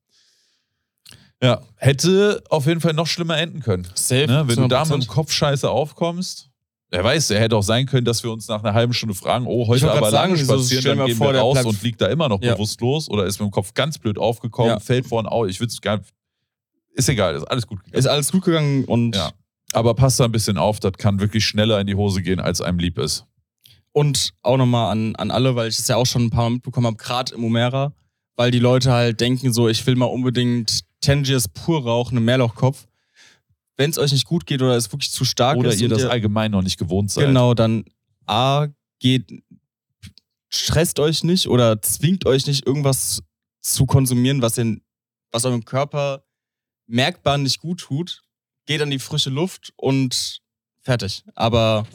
Ja, 1.42 1.62
hätte 1.78 2.44
auf 2.50 2.66
jeden 2.68 2.82
Fall 2.82 2.94
noch 2.94 3.08
schlimmer 3.08 3.38
enden 3.38 3.62
können. 3.62 3.88
Safe. 3.96 4.28
Ne? 4.28 4.44
Wenn 4.48 4.58
du 4.58 4.68
da 4.68 4.82
mit 4.84 4.92
dem 4.92 5.02
100%. 5.02 5.08
Kopf 5.08 5.32
scheiße 5.32 5.70
aufkommst, 5.70 6.49
wer 6.92 7.04
weiß, 7.04 7.30
er 7.32 7.40
hätte 7.40 7.56
auch 7.56 7.64
sein 7.64 7.86
können, 7.86 8.06
dass 8.06 8.24
wir 8.24 8.32
uns 8.32 8.48
nach 8.48 8.64
einer 8.64 8.74
halben 8.74 8.94
Stunde 8.94 9.16
fragen, 9.16 9.46
oh, 9.48 9.68
heute 9.68 9.92
aber 9.92 10.10
so 10.12 10.36
spazieren, 10.36 10.82
stell 10.82 10.96
dann 10.96 11.06
gehen 11.08 11.16
vor, 11.18 11.34
wir 11.34 11.40
raus 11.40 11.64
und 11.66 11.82
liegt 11.84 12.02
da 12.02 12.08
immer 12.08 12.30
noch 12.30 12.42
Ja. 12.42 12.54
bewusstlos 12.54 13.10
oder 13.10 13.26
ist 13.26 13.40
mit 13.40 13.48
dem 13.48 13.52
Kopf 13.52 13.74
ganz 13.74 13.98
blöd 13.98 14.18
aufgekommen, 14.18 14.72
Ja. 14.72 14.80
fällt 14.80 15.06
vorne 15.08 15.32
auf. 15.32 15.48
Ich 15.48 15.60
will 15.60 15.68
es 15.68 15.80
gar 15.82 16.02
Ist 16.94 17.08
egal, 17.10 17.36
ist 17.36 17.44
alles 17.46 17.66
gut. 17.68 17.80
gegangen. 17.84 17.98
Ist 18.00 18.08
alles 18.08 18.32
gut 18.32 18.44
gegangen 18.44 18.86
und, 18.86 19.16
Ja. 19.16 19.32
Aber 19.74 19.94
passt 19.94 20.20
da 20.20 20.26
ein 20.26 20.32
bisschen 20.32 20.58
auf, 20.58 20.80
das 20.80 20.94
kann 20.94 21.20
wirklich 21.20 21.46
schneller 21.46 21.80
in 21.80 21.86
die 21.86 21.94
Hose 21.96 22.22
gehen, 22.24 22.40
als 22.40 22.60
einem 22.62 22.80
lieb 22.80 22.98
ist. 22.98 23.26
und 23.92 24.34
auch 24.44 24.58
nochmal 24.58 24.92
an, 24.92 25.16
an 25.16 25.32
alle, 25.32 25.56
weil 25.56 25.68
ich 25.70 25.78
das 25.78 25.88
ja 25.88 25.96
auch 25.96 26.06
schon 26.06 26.24
ein 26.26 26.30
paar 26.30 26.44
Mal 26.44 26.52
mitbekommen 26.56 26.88
habe, 26.88 26.98
gerade 26.98 27.34
im 27.36 27.44
Omera, 27.44 27.92
weil 28.36 28.52
die 28.52 28.60
Leute 28.60 28.92
halt 28.92 29.20
denken 29.20 29.52
so, 29.52 29.68
ich 29.68 29.86
will 29.86 29.96
mal 29.96 30.06
unbedingt 30.06 30.82
Tangiers 31.02 31.48
pur 31.48 31.84
rauchen, 31.84 32.16
einen 32.18 32.26
Mehrlochkopf. 32.26 32.88
Wenn 33.80 33.92
es 33.92 33.98
euch 33.98 34.12
nicht 34.12 34.26
gut 34.26 34.46
geht 34.46 34.62
oder 34.62 34.76
es 34.76 34.92
wirklich 34.92 35.10
zu 35.10 35.24
stark 35.24 35.56
Oder 35.56 35.70
ist 35.70 35.80
ihr 35.80 35.86
und 35.86 35.98
das 35.98 36.04
allgemein 36.04 36.52
noch 36.52 36.62
nicht 36.62 36.78
gewohnt 36.78 37.12
seid. 37.12 37.28
Genau, 37.28 37.54
dann 37.54 37.86
A, 38.26 38.68
geht, 39.00 39.42
stresst 40.50 41.00
euch 41.00 41.24
nicht 41.24 41.48
oder 41.48 41.82
zwingt 41.82 42.26
euch 42.26 42.46
nicht, 42.46 42.68
irgendwas 42.68 43.24
zu 43.62 43.86
konsumieren, 43.86 44.42
was, 44.42 44.58
in, 44.58 44.82
was 45.32 45.46
eurem 45.46 45.64
Körper 45.64 46.26
merkbar 46.88 47.38
nicht 47.38 47.62
gut 47.62 47.80
tut, 47.80 48.22
geht 48.66 48.82
an 48.82 48.90
die 48.90 49.00
frische 49.00 49.30
Luft 49.30 49.72
und 49.78 50.42
fertig. 50.82 51.24
Aber 51.36 51.88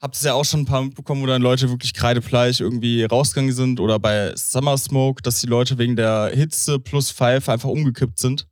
habt 0.00 0.16
es 0.16 0.22
ja 0.22 0.32
auch 0.32 0.46
schon 0.46 0.60
ein 0.60 0.64
paar 0.64 0.82
mitbekommen, 0.82 1.20
wo 1.20 1.26
dann 1.26 1.42
Leute 1.42 1.68
wirklich 1.68 1.92
kreidefleisch 1.92 2.60
irgendwie 2.60 3.04
rausgegangen 3.04 3.52
sind 3.52 3.80
oder 3.80 3.98
bei 3.98 4.34
Summer 4.34 4.78
Smoke, 4.78 5.20
dass 5.20 5.42
die 5.42 5.46
Leute 5.46 5.76
wegen 5.76 5.94
der 5.94 6.30
Hitze 6.32 6.78
plus 6.78 7.12
Pfeife 7.12 7.52
einfach 7.52 7.68
umgekippt 7.68 8.18
sind. 8.18 8.46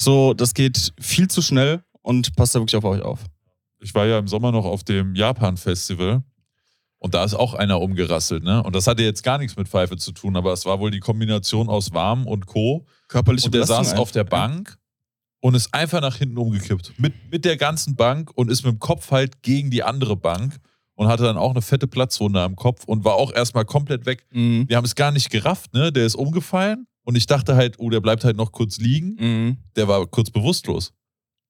So, 0.00 0.32
das 0.32 0.54
geht 0.54 0.94
viel 0.98 1.28
zu 1.28 1.42
schnell 1.42 1.82
und 2.00 2.34
passt 2.34 2.54
da 2.54 2.58
wirklich 2.58 2.76
auf 2.76 2.84
euch 2.84 3.02
auf. 3.02 3.20
Ich 3.80 3.94
war 3.94 4.06
ja 4.06 4.18
im 4.18 4.28
Sommer 4.28 4.50
noch 4.50 4.64
auf 4.64 4.82
dem 4.82 5.14
Japan-Festival 5.14 6.22
und 6.98 7.14
da 7.14 7.22
ist 7.22 7.34
auch 7.34 7.52
einer 7.52 7.82
umgerasselt, 7.82 8.42
ne? 8.42 8.62
Und 8.62 8.74
das 8.74 8.86
hatte 8.86 9.02
jetzt 9.02 9.22
gar 9.22 9.36
nichts 9.36 9.58
mit 9.58 9.68
Pfeife 9.68 9.98
zu 9.98 10.12
tun, 10.12 10.36
aber 10.36 10.54
es 10.54 10.64
war 10.64 10.80
wohl 10.80 10.90
die 10.90 11.00
Kombination 11.00 11.68
aus 11.68 11.92
warm 11.92 12.26
und 12.26 12.46
Co. 12.46 12.86
Körperliche 13.08 13.48
Und 13.48 13.54
der 13.54 13.60
Belastung 13.60 13.84
saß 13.84 13.90
einfach. 13.92 14.02
auf 14.02 14.12
der 14.12 14.24
Bank 14.24 14.78
und 15.40 15.54
ist 15.54 15.74
einfach 15.74 16.00
nach 16.00 16.16
hinten 16.16 16.38
umgekippt. 16.38 16.94
Mit, 16.98 17.12
mit 17.30 17.44
der 17.44 17.58
ganzen 17.58 17.94
Bank 17.94 18.30
und 18.34 18.50
ist 18.50 18.64
mit 18.64 18.72
dem 18.72 18.78
Kopf 18.78 19.10
halt 19.10 19.42
gegen 19.42 19.70
die 19.70 19.82
andere 19.82 20.16
Bank 20.16 20.56
und 20.94 21.08
hatte 21.08 21.24
dann 21.24 21.36
auch 21.36 21.50
eine 21.50 21.60
fette 21.60 21.86
Platzwunde 21.86 22.40
am 22.40 22.56
Kopf 22.56 22.84
und 22.84 23.04
war 23.04 23.16
auch 23.16 23.34
erstmal 23.34 23.66
komplett 23.66 24.06
weg. 24.06 24.24
Mhm. 24.32 24.66
Wir 24.66 24.78
haben 24.78 24.86
es 24.86 24.94
gar 24.94 25.12
nicht 25.12 25.28
gerafft, 25.28 25.74
ne? 25.74 25.92
Der 25.92 26.06
ist 26.06 26.14
umgefallen 26.14 26.86
und 27.10 27.16
ich 27.16 27.26
dachte 27.26 27.56
halt, 27.56 27.78
oh, 27.80 27.90
der 27.90 27.98
bleibt 28.00 28.22
halt 28.24 28.36
noch 28.36 28.52
kurz 28.52 28.78
liegen. 28.78 29.16
Mhm. 29.18 29.56
Der 29.74 29.88
war 29.88 30.06
kurz 30.06 30.30
bewusstlos. 30.30 30.92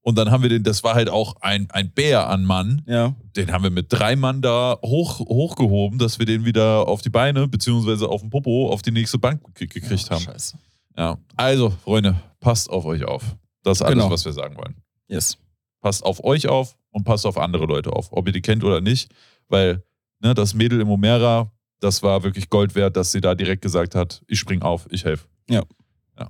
Und 0.02 0.16
dann 0.16 0.30
haben 0.30 0.42
wir 0.42 0.48
den, 0.48 0.62
das 0.62 0.82
war 0.82 0.94
halt 0.94 1.10
auch 1.10 1.36
ein, 1.42 1.70
ein 1.70 1.92
Bär 1.92 2.26
an 2.28 2.44
Mann. 2.46 2.80
Ja. 2.86 3.14
Den 3.36 3.52
haben 3.52 3.62
wir 3.64 3.70
mit 3.70 3.86
drei 3.92 4.16
Mann 4.16 4.40
da 4.40 4.78
hoch, 4.82 5.20
hochgehoben, 5.20 5.98
dass 5.98 6.18
wir 6.18 6.24
den 6.24 6.46
wieder 6.46 6.88
auf 6.88 7.02
die 7.02 7.10
Beine 7.10 7.46
beziehungsweise 7.48 8.08
auf 8.08 8.22
den 8.22 8.30
Popo 8.30 8.70
auf 8.72 8.80
die 8.80 8.92
nächste 8.92 9.18
Bank 9.18 9.42
ge- 9.54 9.66
gekriegt 9.68 10.04
Ja, 10.08 10.16
haben. 10.16 10.22
Scheiße. 10.22 10.58
Ja. 10.96 11.18
Also, 11.36 11.68
Freunde, 11.84 12.16
passt 12.40 12.70
auf 12.70 12.86
euch 12.86 13.04
auf. 13.04 13.36
Das 13.62 13.78
ist 13.78 13.82
alles, 13.82 13.98
Genau. 13.98 14.10
was 14.10 14.24
wir 14.24 14.32
sagen 14.32 14.56
wollen. 14.56 14.74
Yes. 15.06 15.36
Passt 15.82 16.02
auf 16.02 16.24
euch 16.24 16.48
auf 16.48 16.76
und 16.92 17.04
passt 17.04 17.26
auf 17.26 17.36
andere 17.36 17.66
Leute 17.66 17.92
auf, 17.92 18.08
ob 18.10 18.26
ihr 18.26 18.32
die 18.32 18.40
kennt 18.40 18.64
oder 18.64 18.80
nicht. 18.80 19.12
Weil 19.48 19.84
ne, 20.20 20.32
das 20.32 20.54
Mädel 20.54 20.80
im 20.80 20.88
Omera, 20.88 21.52
das 21.80 22.02
war 22.02 22.22
wirklich 22.22 22.50
Gold 22.50 22.74
wert, 22.74 22.96
dass 22.96 23.12
sie 23.12 23.20
da 23.20 23.34
direkt 23.34 23.62
gesagt 23.62 23.94
hat, 23.94 24.22
ich 24.28 24.38
spring 24.38 24.62
auf, 24.62 24.86
ich 24.90 25.04
helfe. 25.04 25.26
Ja. 25.48 25.62
ja. 26.18 26.28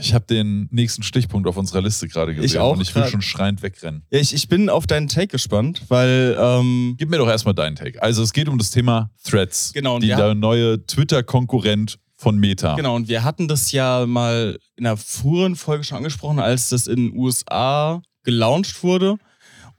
Ich 0.00 0.14
habe 0.14 0.24
den 0.24 0.68
nächsten 0.70 1.02
Stichpunkt 1.02 1.46
auf 1.46 1.58
unserer 1.58 1.82
Liste 1.82 2.08
gerade 2.08 2.34
gesehen 2.34 2.46
Ich 2.46 2.58
auch 2.58 2.72
und 2.72 2.80
ich 2.80 2.94
will 2.94 3.02
grad. 3.02 3.10
schon 3.10 3.22
schreiend 3.22 3.62
wegrennen. 3.62 4.02
Ja, 4.10 4.18
ich, 4.18 4.32
ich 4.34 4.48
bin 4.48 4.70
auf 4.70 4.86
deinen 4.86 5.08
Take 5.08 5.28
gespannt, 5.28 5.82
weil 5.88 6.36
ähm, 6.40 6.94
Gib 6.98 7.10
mir 7.10 7.18
doch 7.18 7.28
erstmal 7.28 7.54
deinen 7.54 7.76
Take. 7.76 8.02
Also 8.02 8.22
es 8.22 8.32
geht 8.32 8.48
um 8.48 8.56
das 8.56 8.70
Thema 8.70 9.10
Threads. 9.22 9.72
Genau, 9.74 9.96
und 9.96 10.02
die 10.02 10.08
der 10.08 10.34
neue 10.34 10.84
Twitter-Konkurrent 10.86 11.98
von 12.16 12.38
Meta. 12.38 12.76
Genau, 12.76 12.96
und 12.96 13.08
wir 13.08 13.24
hatten 13.24 13.46
das 13.46 13.72
ja 13.72 14.06
mal 14.06 14.58
in 14.76 14.86
einer 14.86 14.96
früheren 14.96 15.56
Folge 15.56 15.84
schon 15.84 15.98
angesprochen, 15.98 16.38
als 16.38 16.70
das 16.70 16.86
in 16.86 16.96
den 16.96 17.16
USA 17.16 18.02
gelauncht 18.24 18.82
wurde 18.82 19.16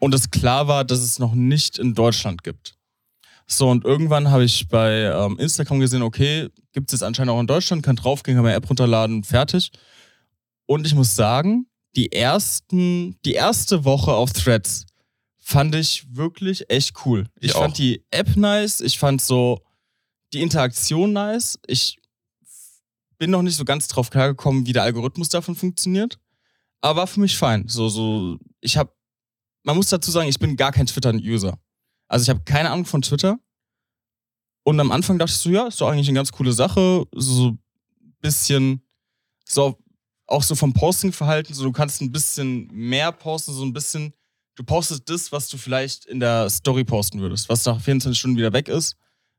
und 0.01 0.13
es 0.15 0.31
klar 0.31 0.67
war, 0.67 0.83
dass 0.83 0.99
es 0.99 1.19
noch 1.19 1.35
nicht 1.35 1.77
in 1.77 1.93
Deutschland 1.93 2.43
gibt. 2.43 2.75
So, 3.45 3.69
und 3.69 3.85
irgendwann 3.85 4.31
habe 4.31 4.43
ich 4.43 4.67
bei 4.67 5.03
ähm, 5.03 5.37
Instagram 5.37 5.79
gesehen, 5.79 6.01
okay, 6.01 6.49
gibt 6.73 6.89
es 6.89 6.93
jetzt 6.93 7.03
anscheinend 7.03 7.31
auch 7.31 7.39
in 7.39 7.47
Deutschland, 7.47 7.83
kann 7.83 7.95
draufgehen, 7.95 8.35
kann 8.35 8.43
meine 8.43 8.55
App 8.55 8.67
runterladen, 8.67 9.23
fertig. 9.23 9.71
Und 10.65 10.87
ich 10.87 10.95
muss 10.95 11.15
sagen, 11.15 11.67
die 11.95 12.11
ersten, 12.11 13.19
die 13.25 13.33
erste 13.33 13.85
Woche 13.85 14.13
auf 14.13 14.33
Threads 14.33 14.85
fand 15.37 15.75
ich 15.75 16.05
wirklich 16.09 16.69
echt 16.69 17.05
cool. 17.05 17.27
Ich 17.39 17.49
Ich, 17.49 17.51
fand 17.51 17.77
die 17.77 18.03
App 18.09 18.35
nice, 18.35 18.79
ich 18.81 18.97
fand 18.97 19.21
so 19.21 19.61
die 20.33 20.41
Interaktion 20.41 21.13
nice. 21.13 21.59
Ich 21.67 21.99
bin 23.19 23.29
noch 23.29 23.41
nicht 23.43 23.57
so 23.57 23.65
ganz 23.65 23.87
drauf 23.87 24.09
klargekommen, 24.09 24.65
wie 24.65 24.73
der 24.73 24.83
Algorithmus 24.83 25.29
davon 25.29 25.55
funktioniert. 25.55 26.17
Aber 26.79 27.01
war 27.01 27.07
für 27.07 27.19
mich 27.19 27.37
fein. 27.37 27.67
So, 27.67 27.89
so, 27.89 28.39
ich 28.61 28.77
habe, 28.77 28.91
man 29.63 29.75
muss 29.75 29.89
dazu 29.89 30.11
sagen, 30.11 30.29
ich 30.29 30.39
bin 30.39 30.55
gar 30.55 30.71
kein 30.71 30.85
Twitter-User. 30.85 31.57
Also 32.07 32.23
ich 32.23 32.29
habe 32.29 32.41
keine 32.43 32.69
Ahnung 32.71 32.85
von 32.85 33.01
Twitter. 33.01 33.39
Und 34.63 34.79
am 34.79 34.91
Anfang 34.91 35.17
dachte 35.17 35.31
ich 35.31 35.37
so, 35.37 35.49
ja, 35.49 35.67
ist 35.67 35.81
doch 35.81 35.89
eigentlich 35.89 36.07
eine 36.07 36.17
ganz 36.17 36.31
coole 36.31 36.53
Sache. 36.53 37.05
So 37.13 37.49
ein 37.49 37.59
bisschen, 38.21 38.81
so 39.45 39.77
auch 40.27 40.43
so 40.43 40.55
vom 40.55 40.73
Posting-Verhalten, 40.73 41.53
so 41.53 41.63
du 41.63 41.71
kannst 41.71 42.01
ein 42.01 42.11
bisschen 42.11 42.67
mehr 42.71 43.11
posten, 43.11 43.53
so 43.53 43.63
ein 43.63 43.73
bisschen, 43.73 44.13
du 44.55 44.63
postest 44.63 45.09
das, 45.09 45.31
was 45.31 45.49
du 45.49 45.57
vielleicht 45.57 46.05
in 46.05 46.19
der 46.19 46.49
Story 46.49 46.83
posten 46.83 47.19
würdest, 47.19 47.49
was 47.49 47.65
nach 47.65 47.79
24 47.81 48.17
Stunden 48.17 48.37
wieder 48.37 48.53
weg 48.53 48.67
ist, 48.67 48.95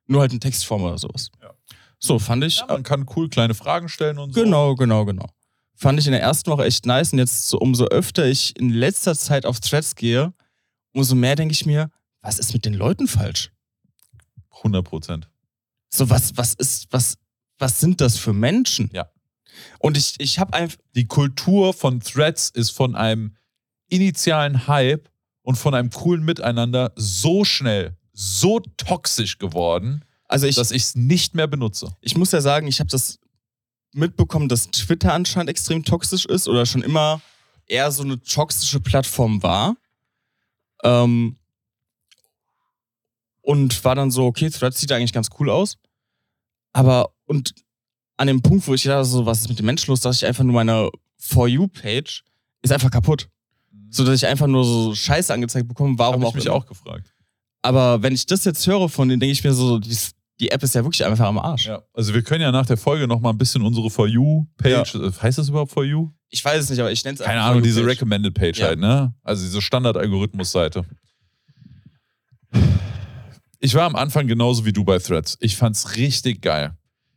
nur 0.06 0.20
halt 0.20 0.32
in 0.32 0.40
Textform 0.40 0.82
oder 0.82 0.98
sowas. 0.98 1.30
Ja. 1.40 1.50
So, 1.98 2.18
fand 2.18 2.44
ich. 2.44 2.58
Ja, 2.58 2.66
man 2.66 2.82
kann 2.82 3.06
cool 3.16 3.28
kleine 3.28 3.54
Fragen 3.54 3.88
stellen 3.88 4.18
und 4.18 4.34
so. 4.34 4.42
Genau, 4.42 4.74
genau, 4.74 5.04
genau. 5.04 5.26
Fand 5.74 5.98
ich 5.98 6.06
in 6.06 6.12
der 6.12 6.22
ersten 6.22 6.50
Woche 6.50 6.64
echt 6.64 6.86
nice. 6.86 7.12
Und 7.12 7.18
jetzt, 7.18 7.48
so, 7.48 7.58
umso 7.58 7.86
öfter 7.86 8.26
ich 8.26 8.58
in 8.58 8.70
letzter 8.70 9.16
Zeit 9.16 9.46
auf 9.46 9.60
Threads 9.60 9.94
gehe, 9.94 10.32
umso 10.92 11.14
mehr 11.14 11.36
denke 11.36 11.52
ich 11.52 11.66
mir, 11.66 11.90
was 12.20 12.38
ist 12.38 12.52
mit 12.52 12.64
den 12.64 12.74
Leuten 12.74 13.08
falsch? 13.08 13.50
100 14.58 14.84
Prozent. 14.84 15.28
So, 15.88 16.08
was, 16.08 16.36
was 16.36 16.54
ist, 16.54 16.86
was, 16.90 17.16
was 17.58 17.80
sind 17.80 18.00
das 18.00 18.16
für 18.16 18.32
Menschen? 18.32 18.90
Ja. 18.92 19.10
Und 19.78 19.96
ich, 19.96 20.14
ich 20.18 20.38
habe 20.38 20.54
einfach, 20.54 20.78
Die 20.94 21.06
Kultur 21.06 21.74
von 21.74 22.00
Threads 22.00 22.50
ist 22.50 22.70
von 22.70 22.94
einem 22.94 23.36
initialen 23.88 24.66
Hype 24.66 25.10
und 25.42 25.56
von 25.56 25.74
einem 25.74 25.90
coolen 25.90 26.24
Miteinander 26.24 26.92
so 26.96 27.44
schnell, 27.44 27.96
so 28.12 28.60
toxisch 28.76 29.38
geworden, 29.38 30.04
also 30.28 30.46
ich, 30.46 30.54
dass 30.54 30.70
ich 30.70 30.82
es 30.84 30.94
nicht 30.94 31.34
mehr 31.34 31.46
benutze. 31.46 31.94
ich 32.00 32.16
muss 32.16 32.32
ja 32.32 32.40
sagen, 32.40 32.66
ich 32.66 32.80
habe 32.80 32.88
das 32.88 33.18
mitbekommen, 33.92 34.48
dass 34.48 34.70
Twitter 34.70 35.12
anscheinend 35.12 35.50
extrem 35.50 35.84
toxisch 35.84 36.26
ist 36.26 36.48
oder 36.48 36.66
schon 36.66 36.82
immer 36.82 37.20
eher 37.66 37.90
so 37.90 38.02
eine 38.02 38.20
toxische 38.22 38.80
Plattform 38.80 39.42
war. 39.42 39.76
Ähm, 40.82 41.36
und 43.42 43.84
war 43.84 43.94
dann 43.94 44.10
so, 44.10 44.26
okay, 44.26 44.50
Threads 44.50 44.80
sieht 44.80 44.92
eigentlich 44.92 45.12
ganz 45.12 45.28
cool 45.38 45.50
aus. 45.50 45.76
Aber, 46.72 47.12
und 47.26 47.54
an 48.16 48.28
dem 48.28 48.40
Punkt, 48.40 48.66
wo 48.68 48.74
ich 48.74 48.84
dachte, 48.84 49.04
so, 49.04 49.26
was 49.26 49.40
ist 49.40 49.48
mit 49.48 49.58
dem 49.58 49.66
Menschen 49.66 49.90
los, 49.90 50.00
dass 50.00 50.16
ich 50.16 50.26
einfach 50.26 50.44
nur 50.44 50.54
meine 50.54 50.90
For 51.18 51.48
You-Page 51.48 52.24
ist 52.62 52.72
einfach 52.72 52.90
kaputt. 52.90 53.28
So 53.90 54.04
dass 54.04 54.14
ich 54.14 54.26
einfach 54.26 54.46
nur 54.46 54.64
so 54.64 54.94
Scheiße 54.94 55.34
angezeigt 55.34 55.68
bekomme, 55.68 55.98
warum 55.98 56.14
Habe 56.20 56.26
auch 56.26 56.30
ich 56.30 56.36
mich 56.36 56.46
immer. 56.46 56.54
auch 56.54 56.66
gefragt. 56.66 57.12
Aber 57.62 58.02
wenn 58.02 58.14
ich 58.14 58.26
das 58.26 58.44
jetzt 58.44 58.66
höre 58.66 58.88
von 58.88 59.08
denen, 59.08 59.20
denke 59.20 59.32
ich 59.32 59.44
mir 59.44 59.52
so, 59.52 59.78
die, 59.78 59.96
die 60.42 60.50
App 60.50 60.62
ist 60.62 60.74
ja 60.74 60.82
wirklich 60.84 61.04
einfach 61.04 61.24
am 61.24 61.38
Arsch. 61.38 61.66
Ja, 61.68 61.82
also 61.94 62.12
wir 62.12 62.22
können 62.22 62.42
ja 62.42 62.50
nach 62.50 62.66
der 62.66 62.76
Folge 62.76 63.06
noch 63.06 63.20
mal 63.20 63.30
ein 63.30 63.38
bisschen 63.38 63.62
unsere 63.62 63.88
For 63.90 64.08
You-Page, 64.08 64.96
äh, 64.96 65.10
heißt 65.22 65.38
das 65.38 65.48
überhaupt 65.48 65.70
For 65.70 65.84
You? 65.84 66.10
Ich 66.30 66.44
weiß 66.44 66.64
es 66.64 66.68
nicht, 66.70 66.80
aber 66.80 66.90
ich 66.90 67.04
nenne 67.04 67.14
es 67.18 67.24
Keine 67.24 67.40
Ahnung, 67.42 67.62
diese. 67.62 67.86
Recommended 67.86 68.34
Page 68.34 68.58
Ja. 68.58 68.66
halt, 68.66 68.80
ne? 68.80 69.14
Also 69.22 69.44
diese 69.44 69.62
Standard-Algorithmus-Seite. 69.62 70.84
Ich 73.60 73.74
war 73.74 73.84
am 73.84 73.94
Anfang 73.94 74.26
genauso 74.26 74.64
wie 74.64 74.72
du 74.72 74.82
bei 74.84 74.98
Threads. 74.98 75.36
Ich 75.40 75.56
fand's 75.56 75.96
richtig 75.96 76.42
geil. 76.42 76.72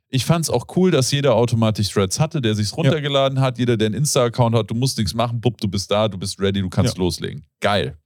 Ich 0.09 0.23
fand's 0.23 0.51
auch 0.51 0.67
cool, 0.75 0.91
dass 0.91 1.11
jeder 1.11 1.33
automatisch 1.33 1.89
Threads 1.89 2.19
hatte, 2.19 2.39
der 2.41 2.53
sich's 2.53 2.77
runtergeladen 2.77 3.39
hat. 3.41 3.57
Jeder, 3.57 3.75
der 3.75 3.87
einen 3.87 3.95
Insta-Account 3.95 4.55
hat, 4.55 4.69
du 4.69 4.75
musst 4.75 4.97
nichts 4.99 5.15
machen, 5.15 5.41
bupp, 5.41 5.59
du 5.59 5.67
bist 5.67 5.89
da, 5.89 6.07
du 6.07 6.17
bist 6.19 6.39
ready, 6.39 6.61
du 6.61 6.69
kannst 6.69 6.95
Ja. 6.95 6.99
loslegen. 7.03 7.43
Geil. 7.59 7.97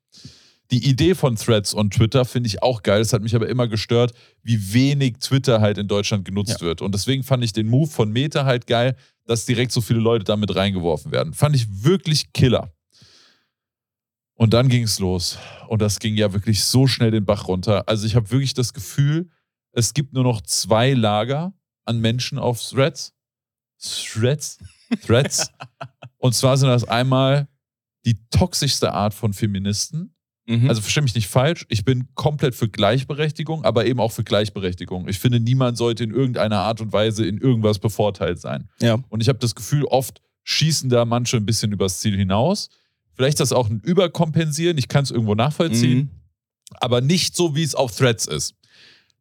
Die 0.71 0.87
Idee 0.87 1.15
von 1.15 1.35
Threads 1.35 1.73
und 1.73 1.93
Twitter 1.95 2.25
finde 2.25 2.47
ich 2.47 2.61
auch 2.61 2.83
geil. 2.83 3.01
Es 3.01 3.11
hat 3.11 3.23
mich 3.23 3.35
aber 3.35 3.49
immer 3.49 3.67
gestört, 3.67 4.13
wie 4.43 4.73
wenig 4.73 5.17
Twitter 5.17 5.61
halt 5.61 5.77
in 5.79 5.87
Deutschland 5.87 6.25
genutzt 6.25 6.61
Ja. 6.61 6.67
wird. 6.67 6.81
Und 6.83 6.93
deswegen 6.93 7.23
fand 7.23 7.43
ich 7.43 7.53
den 7.53 7.67
Move 7.67 7.89
von 7.89 8.11
Meta 8.11 8.45
halt 8.45 8.67
geil, 8.67 8.95
dass 9.25 9.45
direkt 9.45 9.71
so 9.71 9.81
viele 9.81 9.99
Leute 9.99 10.25
damit 10.25 10.55
reingeworfen 10.55 11.11
werden. 11.11 11.33
Fand 11.33 11.55
ich 11.55 11.83
wirklich 11.83 12.33
killer. 12.33 12.71
Und 14.35 14.53
dann 14.53 14.69
ging 14.69 14.83
es 14.83 14.99
los. 14.99 15.37
Und 15.67 15.81
das 15.81 15.99
ging 15.99 16.15
ja 16.15 16.31
wirklich 16.33 16.63
so 16.63 16.87
schnell 16.87 17.11
den 17.11 17.25
Bach 17.25 17.47
runter. 17.47 17.83
Also 17.87 18.05
ich 18.05 18.15
habe 18.15 18.29
wirklich 18.31 18.53
das 18.53 18.73
Gefühl, 18.73 19.29
es 19.71 19.93
gibt 19.93 20.13
nur 20.13 20.23
noch 20.23 20.41
zwei 20.41 20.93
Lager 20.93 21.53
an 21.85 21.99
Menschen 21.99 22.37
auf 22.37 22.61
Threads. 22.61 23.13
Threads? 23.81 24.59
Threads. 25.05 25.51
Und 26.17 26.35
zwar 26.35 26.57
sind 26.57 26.69
das 26.69 26.83
einmal 26.85 27.47
die 28.05 28.17
toxischste 28.29 28.93
Art 28.93 29.13
von 29.13 29.33
Feministen. 29.33 30.15
Mhm. 30.49 30.67
Also 30.67 30.81
verstehe 30.81 31.03
mich 31.03 31.13
nicht 31.15 31.27
falsch, 31.27 31.65
ich 31.69 31.85
bin 31.85 32.07
komplett 32.15 32.55
für 32.55 32.67
Gleichberechtigung, 32.67 33.63
aber 33.65 33.85
eben 33.85 33.99
auch 33.99 34.11
für 34.11 34.23
Gleichberechtigung. 34.23 35.07
Ich 35.07 35.19
finde, 35.19 35.39
niemand 35.39 35.77
sollte 35.77 36.03
in 36.03 36.11
irgendeiner 36.11 36.57
Art 36.61 36.81
und 36.81 36.91
Weise 36.91 37.25
in 37.25 37.37
irgendwas 37.37 37.77
bevorteilt 37.79 38.39
sein. 38.39 38.67
ja. 38.81 38.97
Und 39.09 39.21
ich 39.21 39.29
habe 39.29 39.39
das 39.39 39.53
Gefühl, 39.55 39.85
oft 39.85 40.21
schießen 40.43 40.89
da 40.89 41.05
manche 41.05 41.37
ein 41.37 41.45
bisschen 41.45 41.71
übers 41.71 41.99
Ziel 41.99 42.17
hinaus. 42.17 42.69
Vielleicht 43.13 43.35
ist 43.35 43.41
das 43.41 43.53
auch 43.53 43.69
ein 43.69 43.79
Überkompensieren, 43.81 44.77
ich 44.79 44.87
kann 44.87 45.03
es 45.03 45.11
irgendwo 45.11 45.35
nachvollziehen, 45.35 45.97
Mhm. 45.99 46.09
aber 46.79 47.01
nicht 47.01 47.35
so, 47.35 47.55
wie 47.55 47.63
es 47.63 47.75
auf 47.75 47.95
Threads 47.95 48.25
ist. 48.25 48.55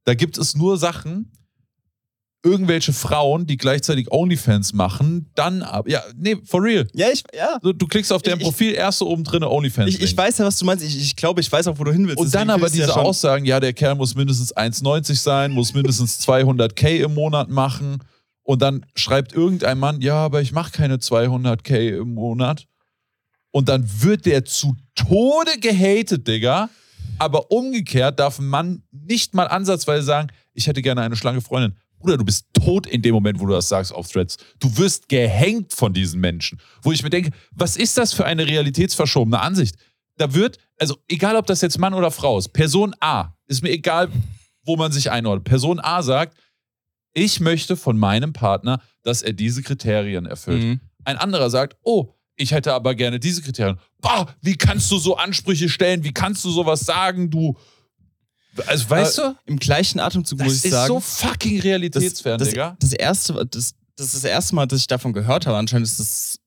Da 0.05 0.15
gibt 0.15 0.39
es 0.39 0.55
nur 0.57 0.79
Sachen, 0.79 1.31
irgendwelche 2.45 2.93
Frauen, 2.93 3.47
die 3.47 3.57
gleichzeitig 3.57 4.13
OnlyFans 4.13 4.73
machen, 4.73 5.29
dann 5.35 5.63
ab. 5.63 5.89
Ja, 5.89 6.03
nee, 6.17 6.37
for 6.45 6.63
real. 6.63 6.87
Ja, 6.95 7.09
ich, 7.13 7.25
ja. 7.37 7.59
Du, 7.63 7.73
du 7.73 7.87
klickst 7.87 8.13
auf 8.13 8.23
deren 8.23 8.39
Ich- 8.39 8.45
Profil, 8.45 8.75
erste 8.75 9.07
oben 9.07 9.25
drin 9.25 9.43
OnlyFans. 9.43 9.89
Ich, 9.95 10.01
ich 10.01 10.17
weiß 10.17 10.39
ja, 10.39 10.45
was 10.45 10.57
du 10.59 10.65
meinst. 10.65 10.85
Ich, 10.85 10.97
ich 10.97 11.17
glaube, 11.17 11.41
ich 11.41 11.51
weiß 11.51 11.67
auch, 11.67 11.79
wo 11.79 11.85
du 11.85 11.93
hin 11.93 12.07
willst. 12.07 12.19
Und 12.21 12.35
dann 12.35 12.51
aber 12.51 12.71
diese 12.71 12.89
ja 12.89 12.95
Aussagen, 12.97 13.45
ja, 13.45 13.59
der 13.61 13.73
Kerl 13.73 13.97
muss 13.97 14.15
mindestens 14.15 14.55
1,90 14.57 15.15
sein, 15.17 15.51
muss 15.53 15.75
mindestens 15.75 16.21
200k 16.27 17.05
im 17.05 17.15
Monat 17.15 17.49
machen 17.49 17.99
Und 18.45 18.63
dann 18.63 18.87
schreibt 18.95 19.33
irgendein 19.35 19.79
Mann, 19.79 20.01
ja, 20.01 20.15
aber 20.15 20.41
ich 20.41 20.53
mache 20.53 20.71
keine 20.73 20.97
200k 20.97 21.99
im 21.99 22.15
Monat. 22.15 22.67
Und 23.51 23.69
dann 23.69 23.85
wird 24.03 24.27
der 24.27 24.45
zu 24.45 24.77
Tode 24.95 25.59
gehatet, 25.61 26.29
Digga. 26.29 26.71
Aber 27.19 27.51
umgekehrt 27.51 28.21
darf 28.21 28.39
ein 28.39 28.47
Mann 28.47 28.83
nicht 28.93 29.35
mal 29.35 29.47
ansatzweise 29.49 30.05
sagen, 30.05 30.29
ich 30.55 30.67
hätte 30.69 30.83
gerne 30.83 31.01
eine 31.03 31.17
schlanke 31.17 31.41
Freundin. 31.41 31.77
Bruder, 31.99 32.17
du 32.17 32.25
bist 32.25 32.47
tot 32.53 32.87
in 32.87 33.03
dem 33.03 33.15
Moment, 33.15 33.41
wo 33.41 33.47
du 33.47 33.53
das 33.53 33.69
sagst 33.69 33.93
auf 33.93 34.09
Threads. 34.09 34.37
Du 34.61 34.77
wirst 34.77 35.09
gehängt 35.09 35.73
von 35.73 35.93
diesen 35.93 36.21
Menschen. 36.21 36.61
Wo 36.83 36.93
ich 36.93 37.03
mir 37.03 37.11
denke, 37.11 37.31
was 37.53 37.77
ist 37.77 37.99
das 37.99 38.13
für 38.13 38.25
eine 38.25 38.47
realitätsverschobene 38.47 39.41
Ansicht? 39.41 39.77
Da 40.17 40.35
wird, 40.35 40.59
also 40.79 40.97
egal 41.09 41.37
ob 41.37 41.47
das 41.47 41.61
jetzt 41.61 41.79
Mann 41.79 41.95
oder 41.95 42.11
Frau 42.11 42.39
ist, 42.39 42.49
Person 42.49 42.95
A, 43.01 43.35
ist 43.47 43.63
mir 43.63 43.71
egal, 43.71 44.09
wo 44.65 44.77
man 44.77 44.93
sich 44.93 45.11
einordnet. 45.11 45.45
Person 45.45 45.81
A 45.81 46.03
sagt, 46.03 46.37
ich 47.15 47.41
möchte 47.41 47.77
von 47.77 47.99
meinem 47.99 48.33
Partner, 48.33 48.81
dass 49.03 49.23
er 49.23 49.33
diese 49.33 49.63
Kriterien 49.63 50.27
erfüllt. 50.27 50.63
Mhm. 50.63 50.81
Ein 51.05 51.17
anderer 51.17 51.51
sagt, 51.51 51.77
oh, 51.83 52.15
ich 52.37 52.53
hätte 52.53 52.73
aber 52.73 52.95
gerne 52.95 53.19
diese 53.19 53.43
Kriterien. 53.43 53.79
Boah, 54.01 54.33
wie 54.41 54.57
kannst 54.57 54.91
du 54.91 54.99
so 54.99 55.17
Ansprüche 55.17 55.69
stellen? 55.69 56.05
Wie 56.05 56.13
kannst 56.13 56.45
du 56.45 56.51
sowas 56.51 56.81
sagen? 56.81 57.31
Du, 57.31 57.57
also 58.67 58.91
weißt 58.91 59.19
du, 59.19 59.37
Im 59.47 59.59
gleichen 59.59 60.01
Atemzug 60.01 60.39
das 60.39 60.47
muss 60.47 60.57
ich 60.59 60.65
ist 60.67 60.71
sagen. 60.73 60.89
so 60.89 61.01
fucking 61.01 61.57
das, 61.57 61.65
realitätsfern, 61.65 62.39
das, 62.39 62.49
Digga. 62.49 62.77
das 62.81 62.93
erste, 62.93 63.33
das, 63.47 63.75
das 63.97 64.07
ist 64.07 64.15
das 64.17 64.25
erste 64.25 64.55
Mal, 64.55 64.67
dass 64.67 64.81
ich 64.81 64.87
davon 64.87 65.13
gehört 65.13 65.47
habe. 65.47 65.57
Anscheinend 65.57 65.87
ist 65.87 66.01
das. 66.01 66.39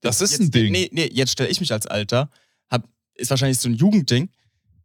Das 0.00 0.20
ist 0.20 0.32
jetzt, 0.32 0.40
ein 0.40 0.50
Ding. 0.50 0.72
Nee, 0.72 0.88
nee, 0.92 1.08
jetzt 1.12 1.32
stelle 1.32 1.48
ich 1.48 1.60
mich 1.60 1.72
als 1.72 1.86
Alter. 1.86 2.28
Hab, 2.70 2.88
ist 3.14 3.30
wahrscheinlich 3.30 3.58
so 3.58 3.68
ein 3.68 3.74
Jugendding. 3.74 4.30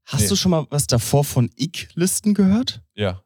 Hast 0.06 0.22
Nee. 0.24 0.28
du 0.30 0.36
schon 0.36 0.52
mal 0.52 0.66
was 0.70 0.88
davor 0.88 1.24
von 1.24 1.50
Ick-Listen 1.58 2.34
gehört? 2.34 2.82
Ja. 2.96 3.24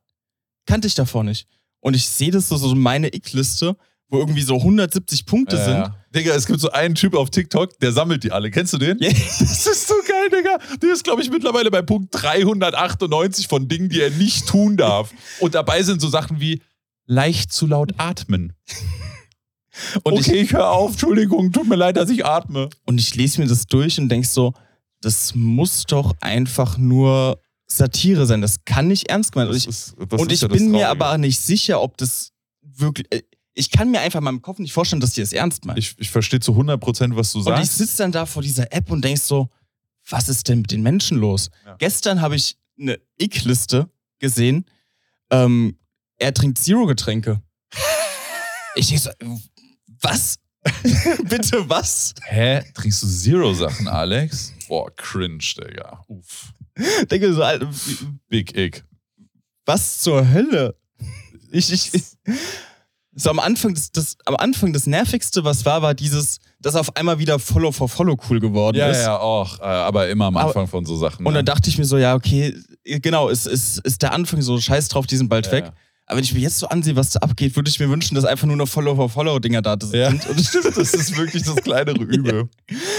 Kannte 0.66 0.88
ich 0.88 0.96
davor 0.96 1.24
nicht. 1.24 1.48
Und 1.80 1.96
ich 1.96 2.08
sehe 2.08 2.32
das 2.32 2.48
so, 2.50 2.58
so 2.58 2.74
meine 2.76 3.14
Ick-Liste, 3.14 3.76
wo 4.12 4.20
irgendwie 4.20 4.42
so 4.42 4.58
170 4.58 5.26
Punkte 5.26 5.56
Ja, 5.56 5.64
sind. 5.64 5.96
Digga, 6.14 6.36
es 6.36 6.46
gibt 6.46 6.60
so 6.60 6.70
einen 6.72 6.96
Typ 6.96 7.16
auf 7.16 7.30
TikTok, 7.30 7.80
der 7.80 7.94
sammelt 7.94 8.24
die 8.24 8.32
alle. 8.32 8.52
Kennst 8.52 8.74
du 8.74 8.78
den? 8.78 9.00
Ja. 9.00 9.10
Das 9.40 9.66
ist 9.66 9.88
so 9.88 9.96
geil, 10.08 10.30
Digga. 10.30 10.58
Der 10.82 10.94
ist, 10.94 11.04
glaube 11.04 11.22
ich, 11.22 11.32
mittlerweile 11.32 11.72
bei 11.72 11.82
Punkt 11.82 12.10
398 12.12 13.48
von 13.48 13.68
Dingen, 13.68 13.90
die 13.90 14.02
er 14.02 14.12
nicht 14.12 14.48
tun 14.48 14.76
darf. 14.76 15.12
Und 15.40 15.56
dabei 15.56 15.82
sind 15.82 16.02
so 16.02 16.10
Sachen 16.10 16.40
wie 16.42 16.62
leicht 17.06 17.54
zu 17.54 17.66
laut 17.66 17.94
atmen. 17.98 18.54
Und, 20.04 20.14
okay, 20.14 20.20
ich, 20.20 20.42
ich 20.42 20.54
höre 20.54 20.70
auf. 20.70 20.92
Entschuldigung, 20.92 21.54
tut 21.54 21.68
mir 21.68 21.78
leid, 21.78 21.96
dass 21.96 22.10
ich 22.10 22.26
atme. 22.26 22.70
und 22.86 23.00
ich 23.00 23.16
lese 23.16 23.40
mir 23.40 23.48
das 23.48 23.68
durch 23.68 23.98
und 24.00 24.10
denk 24.10 24.26
so, 24.26 24.54
das 25.00 25.34
muss 25.34 25.86
doch 25.86 26.14
einfach 26.20 26.78
nur 26.78 27.40
Satire 27.68 28.26
sein. 28.26 28.42
Das 28.42 28.66
kann 28.66 28.90
nicht 28.90 29.10
ernst 29.10 29.32
gemeint. 29.32 29.50
Und 29.50 29.56
ich, 29.56 29.68
ist, 29.68 29.96
und 29.98 30.32
ich 30.32 30.42
ja 30.42 30.50
bin 30.50 30.72
mir 30.72 30.90
aber 30.90 31.18
nicht 31.18 31.40
sicher, 31.40 31.82
ob 31.82 31.98
das 31.98 32.34
wirklich. 32.62 33.08
Ich 33.54 33.70
kann 33.70 33.92
mir 33.92 34.00
einfach 34.00 34.20
in 34.20 34.24
meinem 34.24 34.42
Kopf 34.42 34.60
nicht 34.60 34.72
vorstellen, 34.74 35.02
dass 35.02 35.12
die 35.14 35.22
das 35.22 35.34
ernst 35.34 35.66
meinen. 35.66 35.78
Ich, 35.78 35.96
ich 35.98 36.10
verstehe 36.10 36.40
zu 36.40 36.54
100%, 36.54 37.16
was 37.16 37.34
du 37.34 37.40
und 37.40 37.48
ich 37.48 37.54
sagst. 37.54 37.78
sitze 37.78 37.98
dann 37.98 38.12
da 38.12 38.26
vor 38.26 38.42
dieser 38.42 38.72
App 38.72 38.90
und 38.90 39.04
denk 39.04 39.18
so, 39.18 39.50
was 40.10 40.30
ist 40.30 40.48
denn 40.48 40.60
mit 40.60 40.72
den 40.72 40.82
Menschen 40.82 41.18
los? 41.18 41.50
Ja. 41.66 41.76
Gestern 41.78 42.22
habe 42.22 42.36
ich 42.36 42.58
eine 42.80 43.00
Ick-Liste 43.20 43.90
gesehen. 44.20 44.66
Ähm, 45.30 45.78
er 46.18 46.34
trinkt 46.34 46.60
Zero-Getränke. 46.60 47.42
ich 48.76 48.88
denk 48.88 49.00
so, 49.02 49.10
was? 50.02 50.38
Bitte 51.24 51.68
was? 51.70 52.14
Hä? 52.24 52.64
Trinkst 52.74 53.04
du 53.04 53.08
Zero-Sachen, 53.08 53.88
Alex? 53.88 54.54
Boah, 54.68 54.96
cringe, 54.96 55.44
Digga. 55.58 56.04
Uff. 56.08 56.54
Denke 57.10 57.34
so, 57.34 57.44
Alter, 57.44 57.70
Big 58.28 58.56
Ick. 58.56 58.86
was 59.66 60.00
zur 60.00 60.28
Hölle? 60.32 60.78
Ich, 61.52 61.72
ich, 61.72 61.94
ich, 61.94 62.04
so 63.14 63.30
am 63.30 63.40
Anfang, 63.40 63.74
das, 63.74 63.92
das, 63.92 64.16
am 64.26 64.36
Anfang 64.38 64.72
das 64.74 64.86
Nervigste, 64.88 65.44
was 65.44 65.66
war, 65.66 65.82
war 65.82 65.94
dieses, 65.94 66.40
dass 66.60 66.76
auf 66.76 66.96
einmal 66.96 67.20
wieder 67.20 67.40
Follow 67.40 67.72
for 67.72 67.90
Follow 67.90 68.18
cool 68.30 68.40
geworden 68.40 68.78
Ja, 68.78 68.88
ist. 68.90 69.02
ja, 69.04 69.18
auch. 69.20 69.60
Äh, 69.60 69.64
aber 69.64 70.08
immer 70.10 70.26
am 70.26 70.38
Aber- 70.38 70.48
Anfang 70.48 70.68
von 70.68 70.86
so 70.86 70.96
Sachen. 70.96 71.26
Und 71.26 71.34
ne? 71.34 71.40
dann 71.40 71.46
dachte 71.46 71.70
ich 71.70 71.78
mir 71.78 71.86
so, 71.86 71.98
ja, 71.98 72.16
okay, 72.16 72.56
genau, 72.86 73.30
es 73.30 73.46
ist, 73.46 73.80
ist 73.80 74.02
der 74.02 74.14
Anfang 74.14 74.42
so, 74.42 74.60
scheiß 74.60 74.88
drauf, 74.88 75.08
die 75.08 75.18
sind 75.18 75.28
bald 75.30 75.48
Ja, 75.48 75.52
weg. 75.52 75.66
ja. 75.66 75.74
Aber 76.08 76.18
wenn 76.18 76.24
ich 76.26 76.34
mir 76.34 76.40
jetzt 76.42 76.58
so 76.60 76.68
ansehe, 76.68 76.96
was 76.98 77.12
da 77.12 77.20
abgeht, 77.20 77.56
würde 77.56 77.70
ich 77.70 77.80
mir 77.80 77.90
wünschen, 77.90 78.16
dass 78.16 78.26
einfach 78.26 78.46
nur 78.48 78.58
noch 78.58 78.68
Follow-for-Follow-Dinger 78.68 79.62
da 79.62 79.78
sind. 79.80 79.94
Ja. 79.94 80.10
Und 80.10 80.22
Stimmt, 80.42 80.66
das 80.76 80.94
ist 80.94 81.16
wirklich 81.18 81.44
das 81.44 81.56
kleinere 81.58 81.98
Übel. 82.04 82.50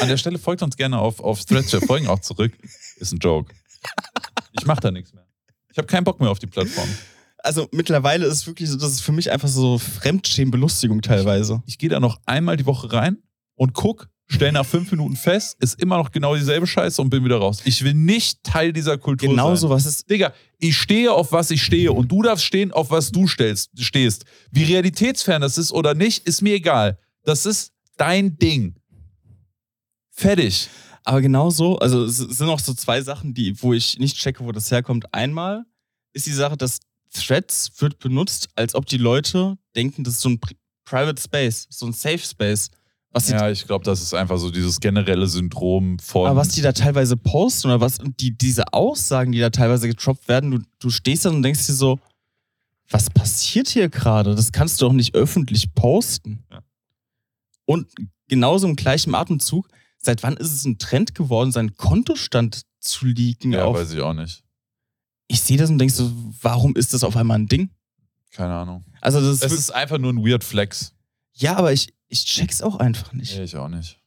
An 0.00 0.08
der 0.08 0.16
Stelle 0.16 0.38
folgt 0.38 0.62
uns 0.62 0.76
gerne 0.76 0.98
auf, 0.98 1.20
auf 1.20 1.44
Threads. 1.44 1.72
Wir 1.72 1.82
folgen 1.82 2.06
auch 2.08 2.20
zurück. 2.20 2.52
Ist 2.96 3.12
ein 3.12 3.18
Joke. 3.18 3.52
Ich 4.52 4.64
mache 4.66 4.80
da 4.80 4.90
nichts 4.90 5.12
mehr. 5.12 5.26
Ich 5.70 5.76
habe 5.78 5.86
keinen 5.88 6.04
Bock 6.04 6.20
mehr 6.20 6.30
auf 6.30 6.38
die 6.38 6.46
Plattform. 6.46 6.88
Also 7.42 7.68
mittlerweile 7.72 8.26
ist 8.26 8.34
es 8.34 8.46
wirklich 8.46 8.68
so, 8.68 8.76
das 8.76 8.92
ist 8.92 9.00
für 9.00 9.12
mich 9.12 9.30
einfach 9.30 9.48
so 9.48 9.78
Fremdschämen-Belustigung 9.78 11.02
teilweise. 11.02 11.62
Ich 11.66 11.78
gehe 11.78 11.88
da 11.88 12.00
noch 12.00 12.20
einmal 12.26 12.56
die 12.56 12.66
Woche 12.66 12.92
rein 12.92 13.18
und 13.54 13.74
guck, 13.74 14.08
stell 14.28 14.52
nach 14.52 14.64
fünf 14.64 14.90
Minuten 14.90 15.16
fest, 15.16 15.56
ist 15.60 15.80
immer 15.80 15.96
noch 15.96 16.10
genau 16.10 16.34
dieselbe 16.36 16.66
Scheiße 16.66 17.02
und 17.02 17.10
bin 17.10 17.24
wieder 17.24 17.38
raus. 17.38 17.60
Ich 17.64 17.82
will 17.84 17.94
nicht 17.94 18.42
Teil 18.42 18.72
dieser 18.72 18.96
Kultur 18.98 19.28
Genauso, 19.28 19.68
sein. 19.68 19.76
was 19.76 19.86
ist. 19.86 20.08
Digga, 20.08 20.32
ich 20.58 20.76
stehe 20.76 21.12
auf 21.12 21.32
was 21.32 21.50
ich 21.50 21.62
stehe 21.62 21.92
und 21.92 22.10
du 22.10 22.22
darfst 22.22 22.44
stehen, 22.44 22.72
auf 22.72 22.90
was 22.90 23.10
du 23.10 23.26
stellst, 23.26 23.70
stehst. 23.78 24.24
Wie 24.50 24.64
realitätsfern 24.64 25.42
das 25.42 25.58
ist 25.58 25.72
oder 25.72 25.94
nicht, 25.94 26.26
ist 26.26 26.42
mir 26.42 26.54
egal. 26.54 26.98
Das 27.24 27.46
ist 27.46 27.72
dein 27.96 28.36
Ding. 28.38 28.76
Fertig. 30.10 30.68
Aber 31.04 31.20
genauso, 31.20 31.78
also 31.78 32.04
es 32.04 32.18
sind 32.18 32.48
auch 32.48 32.60
so 32.60 32.74
zwei 32.74 33.02
Sachen, 33.02 33.34
die, 33.34 33.60
wo 33.60 33.72
ich 33.72 33.98
nicht 33.98 34.16
checke, 34.16 34.44
wo 34.44 34.52
das 34.52 34.70
herkommt. 34.70 35.12
Einmal 35.12 35.64
ist 36.12 36.26
die 36.26 36.32
Sache, 36.32 36.56
dass 36.56 36.78
Threads 37.12 37.72
wird 37.78 37.98
benutzt, 37.98 38.48
als 38.56 38.74
ob 38.74 38.86
die 38.86 38.96
Leute 38.96 39.58
denken, 39.76 40.04
das 40.04 40.14
ist 40.14 40.20
so 40.20 40.30
ein 40.30 40.40
Pri 40.40 40.56
Private 40.84 41.22
Space, 41.22 41.68
so 41.70 41.86
ein 41.86 41.92
Safe 41.92 42.18
Space. 42.18 42.70
Ja, 43.28 43.50
ich 43.50 43.66
glaube, 43.66 43.84
das 43.84 44.00
ist 44.02 44.14
einfach 44.14 44.38
so 44.38 44.50
dieses 44.50 44.80
generelle 44.80 45.26
Syndrom 45.26 45.98
von. 45.98 46.26
aber 46.26 46.36
was 46.36 46.48
die 46.48 46.62
da 46.62 46.72
teilweise 46.72 47.16
posten 47.16 47.68
oder 47.68 47.80
was, 47.80 47.98
die, 48.18 48.36
diese 48.36 48.72
Aussagen, 48.72 49.32
die 49.32 49.38
da 49.38 49.50
teilweise 49.50 49.86
getroppt 49.86 50.28
werden, 50.28 50.50
du, 50.50 50.58
du 50.78 50.90
stehst 50.90 51.24
dann 51.24 51.36
und 51.36 51.42
denkst 51.42 51.66
dir 51.66 51.74
so, 51.74 51.98
was 52.90 53.10
passiert 53.10 53.68
hier 53.68 53.88
gerade? 53.88 54.34
Das 54.34 54.50
kannst 54.50 54.80
du 54.80 54.86
doch 54.86 54.92
nicht 54.92 55.14
öffentlich 55.14 55.74
posten. 55.74 56.42
Ja. 56.50 56.62
Und 57.66 57.86
genauso 58.28 58.66
im 58.66 58.76
gleichen 58.76 59.14
Atemzug, 59.14 59.68
seit 59.98 60.22
wann 60.22 60.36
ist 60.36 60.52
es 60.52 60.64
ein 60.64 60.78
Trend 60.78 61.14
geworden, 61.14 61.52
seinen 61.52 61.76
Kontostand 61.76 62.62
zu 62.80 63.06
leaken? 63.06 63.52
ja, 63.52 63.72
weiß 63.72 63.92
ich 63.92 64.00
auch 64.00 64.14
nicht. 64.14 64.42
Ich 65.32 65.40
sehe 65.40 65.56
das 65.56 65.70
und 65.70 65.78
denk 65.78 65.90
so, 65.90 66.10
warum 66.42 66.76
ist 66.76 66.92
das 66.94 67.04
auf 67.04 67.16
einmal 67.16 67.38
ein 67.38 67.46
Ding? 67.46 67.70
Keine 68.32 68.52
Ahnung. 68.54 68.84
Also 69.00 69.20
das 69.20 69.36
ist, 69.36 69.42
Es 69.44 69.52
ist 69.52 69.70
einfach 69.74 69.98
nur 69.98 70.12
ein 70.12 70.24
Weird 70.24 70.44
Flex. 70.44 70.94
ja, 71.34 71.56
aber 71.56 71.72
ich, 71.72 71.92
ich 72.08 72.24
check's 72.24 72.62
auch 72.62 72.76
einfach 72.78 73.12
nicht. 73.12 73.36
Nee, 73.36 73.44
ich 73.44 73.56
auch 73.56 73.68
nicht. 73.68 73.98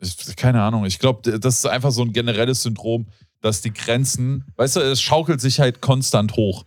Ich, 0.00 0.36
keine 0.36 0.62
Ahnung. 0.62 0.84
Ich 0.84 0.98
glaube, 0.98 1.38
das 1.38 1.56
ist 1.58 1.66
einfach 1.66 1.90
so 1.92 2.02
ein 2.02 2.12
generelles 2.12 2.62
Syndrom, 2.62 3.06
dass 3.40 3.60
die 3.62 3.72
Grenzen, 3.72 4.44
weißt 4.56 4.76
du, 4.76 4.80
es 4.80 5.00
schaukelt 5.00 5.40
sich 5.40 5.60
halt 5.60 5.80
konstant 5.80 6.34
hoch. 6.36 6.64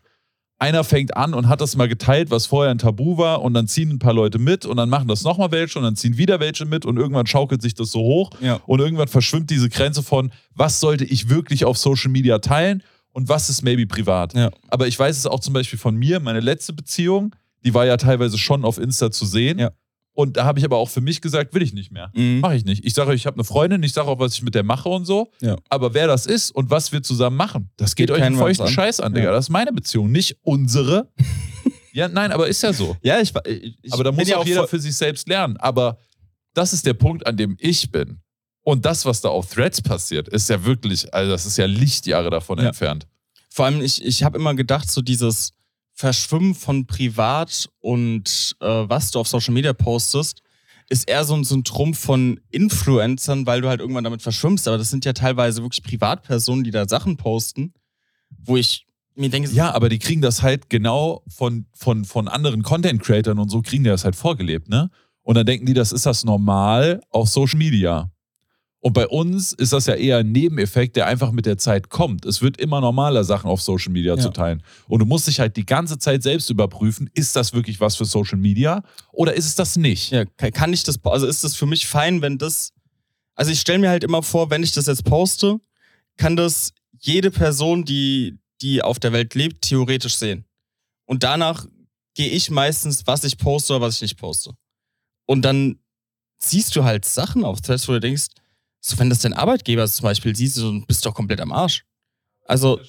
Einer 0.60 0.84
fängt 0.84 1.16
an 1.16 1.34
und 1.36 1.48
hat 1.50 1.62
das 1.62 1.76
mal 1.76 1.88
geteilt, 1.88 2.32
was 2.32 2.48
vorher 2.48 2.72
ein 2.72 2.80
Tabu 2.80 3.18
war, 3.18 3.42
und 3.44 3.54
dann 3.54 3.68
ziehen 3.68 3.90
ein 3.92 4.00
paar 4.00 4.14
Leute 4.14 4.40
mit 4.40 4.66
und 4.66 4.78
dann 4.78 4.90
machen 4.90 5.08
das 5.08 5.24
nochmal 5.24 5.52
welche 5.52 5.78
und 5.78 5.84
dann 5.86 5.96
ziehen 5.96 6.18
wieder 6.18 6.40
welche 6.40 6.66
mit 6.66 6.84
und 6.86 6.98
irgendwann 6.98 7.28
schaukelt 7.28 7.62
sich 7.62 7.76
das 7.76 7.92
so 7.92 8.00
hoch 8.00 8.32
Ja. 8.42 8.56
und 8.66 8.80
irgendwann 8.80 9.08
verschwimmt 9.08 9.50
diese 9.52 9.70
Grenze 9.70 10.02
von, 10.02 10.32
was 10.56 10.80
sollte 10.80 11.06
ich 11.06 11.30
wirklich 11.30 11.64
auf 11.66 11.78
Social 11.78 12.10
Media 12.10 12.40
teilen 12.40 12.82
und 13.18 13.28
was 13.28 13.50
ist 13.50 13.64
maybe 13.64 13.88
privat. 13.88 14.36
Ja. 14.36 14.52
Aber 14.68 14.88
ich 14.88 14.98
weiß 14.98 15.18
es 15.18 15.26
auch 15.26 15.40
zum 15.40 15.52
Beispiel 15.52 15.80
von 15.80 15.96
mir, 15.96 16.20
meine 16.20 16.40
letzte 16.40 16.72
Beziehung, 16.72 17.36
die 17.66 17.74
war 17.74 17.84
ja 17.84 17.98
teilweise 17.98 18.38
schon 18.38 18.64
auf 18.64 18.78
Insta 18.78 19.10
zu 19.10 19.26
sehen. 19.26 19.58
Ja. 19.58 19.72
Und 20.14 20.38
da 20.38 20.46
habe 20.46 20.60
ich 20.60 20.66
aber 20.66 20.78
auch 20.78 20.90
für 20.90 21.02
mich 21.02 21.20
gesagt, 21.20 21.56
will 21.56 21.64
ich 21.64 21.74
nicht 21.74 21.92
mehr. 21.92 22.12
Mhm. 22.14 22.42
Mache 22.42 22.58
ich 22.58 22.64
nicht. 22.64 22.86
Ich 22.86 22.94
sage, 22.94 23.16
ich 23.16 23.26
habe 23.26 23.38
eine 23.38 23.44
Freundin, 23.44 23.82
ich 23.82 23.94
sage 23.94 24.08
auch, 24.08 24.20
was 24.20 24.36
ich 24.36 24.44
mit 24.44 24.54
der 24.54 24.62
mache 24.62 24.88
und 24.90 25.06
so. 25.06 25.32
Ja. 25.42 25.56
Aber 25.68 25.96
wer 25.96 26.06
das 26.06 26.28
ist 26.28 26.52
und 26.52 26.70
was 26.70 26.92
wir 26.92 27.02
zusammen 27.02 27.38
machen, 27.38 27.72
das 27.78 27.96
geht, 27.96 28.10
Geht 28.10 28.18
euch 28.18 28.22
einen 28.22 28.38
feuchten 28.38 28.68
an. 28.68 28.72
Scheiß 28.72 29.00
an, 29.00 29.16
Digga. 29.16 29.30
Ja. 29.30 29.32
Das 29.32 29.46
ist 29.46 29.50
meine 29.50 29.74
Beziehung, 29.74 30.12
nicht 30.12 30.38
unsere. 30.44 31.10
ja, 31.94 32.08
nein, 32.08 32.32
aber 32.32 32.48
ist 32.48 32.62
ja 32.62 32.72
so. 32.72 32.98
Ja, 33.02 33.20
ich, 33.20 33.34
ich, 33.82 33.94
aber 33.94 34.04
da 34.04 34.12
muss 34.12 34.28
ja 34.28 34.38
auch 34.38 34.46
jeder 34.46 34.68
für 34.68 34.80
sich 34.80 34.96
selbst 34.96 35.28
lernen. 35.28 35.58
Aber 35.58 35.98
das 36.54 36.72
ist 36.72 36.86
der 36.86 36.94
Punkt, 36.94 37.26
an 37.26 37.36
dem 37.36 37.58
ich 37.60 37.92
bin. 37.92 38.22
Und 38.68 38.84
das, 38.84 39.06
was 39.06 39.22
da 39.22 39.30
auf 39.30 39.48
Threads 39.48 39.82
passiert, 39.82 40.28
ist 40.28 40.50
ja 40.50 40.66
wirklich, 40.66 41.14
also 41.14 41.32
das 41.32 41.46
ist 41.46 41.58
ja 41.58 41.66
Lichtjahre 41.68 42.30
davon 42.30 42.58
Ja. 42.60 42.66
entfernt. 42.66 43.08
Vor 43.50 43.64
allem, 43.64 43.80
ich, 43.80 44.04
ich 44.04 44.24
habe 44.24 44.38
immer 44.38 44.56
gedacht, 44.56 44.92
so 44.92 45.02
dieses 45.02 45.54
Verschwimmen 45.94 46.54
von 46.54 46.86
privat 46.86 47.70
und 47.80 48.58
äh, 48.60 48.66
was 48.68 49.12
du 49.12 49.20
auf 49.20 49.28
Social 49.30 49.54
Media 49.54 49.72
postest, 49.72 50.42
ist 50.90 51.08
eher 51.10 51.24
so 51.24 51.34
ein 51.34 51.46
Syndrom 51.46 51.94
von 51.94 52.42
Influencern, 52.50 53.46
weil 53.48 53.62
du 53.62 53.70
halt 53.70 53.80
irgendwann 53.80 54.04
damit 54.04 54.22
verschwimmst. 54.22 54.68
Aber 54.68 54.78
das 54.78 54.90
sind 54.90 55.06
ja 55.06 55.14
teilweise 55.14 55.62
wirklich 55.62 55.84
Privatpersonen, 55.84 56.66
die 56.66 56.72
da 56.72 56.90
Sachen 56.90 57.16
posten, 57.16 57.74
wo 58.44 58.58
ich 58.58 58.86
mir 59.16 59.30
denke, 59.30 59.50
Ja, 59.52 59.74
aber 59.74 59.88
die 59.88 59.98
kriegen 59.98 60.22
das 60.22 60.42
halt 60.42 60.70
genau 60.70 61.24
von, 61.30 61.68
von, 61.74 62.04
von 62.04 62.28
anderen 62.28 62.64
Content-Creatern 62.64 63.40
und 63.40 63.48
so 63.50 63.62
kriegen 63.62 63.86
die 63.86 63.90
das 63.92 64.04
halt 64.04 64.18
vorgelebt, 64.18 64.68
ne? 64.68 64.90
Und 65.22 65.36
dann 65.36 65.46
denken 65.46 65.66
die, 65.66 65.74
das 65.74 65.94
ist 65.94 66.06
das 66.06 66.26
normal 66.26 67.00
auf 67.12 67.30
Social 67.30 67.58
Media. 67.60 68.12
Und 68.80 68.94
bei 68.94 69.08
uns 69.08 69.54
ist 69.54 69.74
das 69.74 69.88
ja 69.88 69.96
eher 69.96 70.18
ein 70.20 70.32
Nebeneffekt, 70.32 70.96
der 70.96 71.08
einfach 71.08 71.32
mit 71.32 71.46
der 71.48 71.58
Zeit 71.58 71.90
kommt. 71.90 72.26
Es 72.26 72.42
wird 72.44 72.58
immer 72.62 72.80
normaler, 72.80 73.24
Sachen 73.24 73.50
auf 73.50 73.62
Social 73.62 73.92
Media 73.92 74.16
Ja. 74.16 74.22
zu 74.22 74.30
teilen. 74.30 74.62
Und 74.88 75.00
du 75.00 75.06
musst 75.06 75.28
dich 75.28 75.40
halt 75.40 75.58
die 75.58 75.66
ganze 75.66 75.98
Zeit 75.98 76.22
selbst 76.24 76.50
überprüfen, 76.50 77.10
ist 77.14 77.36
das 77.36 77.54
wirklich 77.54 77.80
was 77.82 77.96
für 77.96 78.06
Social 78.06 78.38
Media 78.38 78.84
oder 79.12 79.34
ist 79.34 79.46
es 79.46 79.56
das 79.56 79.76
nicht? 79.78 80.12
Ja, 80.12 80.26
ka- 80.26 80.52
kann 80.52 80.72
ich 80.74 80.84
das, 80.84 81.04
also 81.04 81.26
ist 81.26 81.44
das 81.44 81.56
für 81.56 81.66
mich 81.66 81.88
fein, 81.88 82.22
wenn 82.22 82.38
das, 82.38 82.72
also 83.36 83.52
ich 83.52 83.60
stelle 83.60 83.80
mir 83.80 83.90
halt 83.90 84.04
immer 84.04 84.22
vor, 84.22 84.52
wenn 84.52 84.62
ich 84.64 84.72
das 84.74 84.86
jetzt 84.86 85.04
poste, 85.06 85.60
kann 86.16 86.36
das 86.36 86.72
jede 87.00 87.32
Person, 87.32 87.84
die, 87.84 88.38
die 88.62 88.82
auf 88.84 89.00
der 89.00 89.12
Welt 89.12 89.34
lebt, 89.36 89.64
theoretisch 89.64 90.16
sehen. 90.16 90.46
Und 91.06 91.24
danach 91.24 91.66
gehe 92.16 92.30
ich 92.30 92.50
meistens, 92.52 93.06
was 93.08 93.24
ich 93.24 93.38
poste 93.38 93.74
oder 93.74 93.82
was 93.86 93.96
ich 93.96 94.02
nicht 94.04 94.18
poste. 94.18 94.52
Und 95.26 95.44
dann 95.44 95.80
siehst 96.40 96.76
du 96.76 96.84
halt 96.84 97.06
Sachen 97.06 97.44
auf 97.44 97.62
Threads, 97.62 97.88
wo 97.88 97.94
du 97.94 98.00
denkst, 98.00 98.28
so 98.88 98.98
wenn 99.00 99.10
das 99.10 99.20
dein 99.20 99.34
Arbeitgeber 99.34 99.86
zum 99.88 100.04
Beispiel 100.04 100.34
siehst, 100.34 100.58
du 100.58 100.86
bist 100.86 101.06
doch 101.06 101.14
komplett 101.14 101.42
am 101.42 101.52
Arsch. 101.52 101.84
Also, 102.46 102.80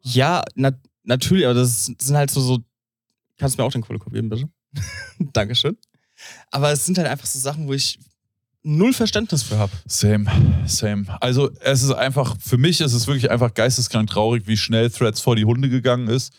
ja, 0.00 0.42
na, 0.54 0.72
natürlich, 1.04 1.44
aber 1.44 1.54
das 1.54 1.84
sind 1.84 2.16
halt 2.16 2.30
so, 2.30 2.40
so 2.40 2.58
kannst 3.36 3.58
du 3.58 3.62
mir 3.62 3.66
auch 3.66 3.72
den 3.72 3.82
Kohlekopf 3.82 4.12
geben, 4.12 4.30
bitte? 4.30 4.48
Dankeschön. 5.32 5.76
Aber 6.50 6.72
es 6.72 6.86
sind 6.86 6.96
halt 6.96 7.08
einfach 7.08 7.26
so 7.26 7.38
Sachen, 7.38 7.68
wo 7.68 7.74
ich 7.74 7.98
null 8.62 8.94
Verständnis 8.94 9.42
für 9.42 9.58
habe. 9.58 9.72
Same, 9.86 10.24
same. 10.66 11.04
Also 11.20 11.50
es 11.60 11.82
ist 11.82 11.92
einfach, 11.92 12.34
für 12.40 12.56
mich 12.56 12.80
ist 12.80 12.94
es 12.94 13.06
wirklich 13.06 13.30
einfach 13.30 13.52
geisteskrank 13.52 14.08
traurig, 14.08 14.46
wie 14.46 14.56
schnell 14.56 14.88
Threads 14.90 15.20
vor 15.20 15.36
die 15.36 15.44
Hunde 15.44 15.68
gegangen 15.68 16.08
ist. 16.08 16.32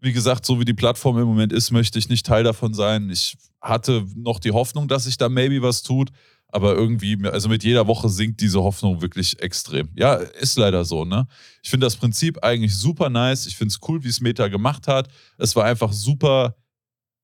Wie 0.00 0.14
gesagt, 0.14 0.46
so 0.46 0.58
wie 0.58 0.64
die 0.64 0.72
Plattform 0.72 1.18
im 1.18 1.26
Moment 1.26 1.52
ist, 1.52 1.72
möchte 1.72 1.98
ich 1.98 2.08
nicht 2.08 2.24
Teil 2.24 2.42
davon 2.42 2.72
sein. 2.72 3.10
Ich 3.10 3.36
hatte 3.60 4.06
noch 4.16 4.40
die 4.40 4.52
Hoffnung, 4.52 4.88
dass 4.88 5.04
sich 5.04 5.18
da 5.18 5.28
maybe 5.28 5.60
was 5.60 5.82
tut, 5.82 6.10
aber 6.52 6.74
irgendwie, 6.74 7.18
also 7.26 7.48
mit 7.48 7.64
jeder 7.64 7.86
Woche 7.86 8.08
sinkt 8.08 8.40
diese 8.40 8.62
Hoffnung 8.62 9.00
wirklich 9.00 9.40
extrem. 9.42 9.88
Ja, 9.94 10.14
ist 10.14 10.58
leider 10.58 10.84
so, 10.84 11.04
ne? 11.04 11.26
Ich 11.62 11.70
finde 11.70 11.86
das 11.86 11.96
Prinzip 11.96 12.42
eigentlich 12.42 12.74
super 12.76 13.10
nice. 13.10 13.46
Ich 13.46 13.56
finde 13.56 13.72
es 13.72 13.80
cool, 13.88 14.02
wie 14.04 14.08
es 14.08 14.20
Meta 14.20 14.48
gemacht 14.48 14.88
hat. 14.88 15.08
Es 15.38 15.54
war 15.56 15.64
einfach 15.64 15.92
super 15.92 16.56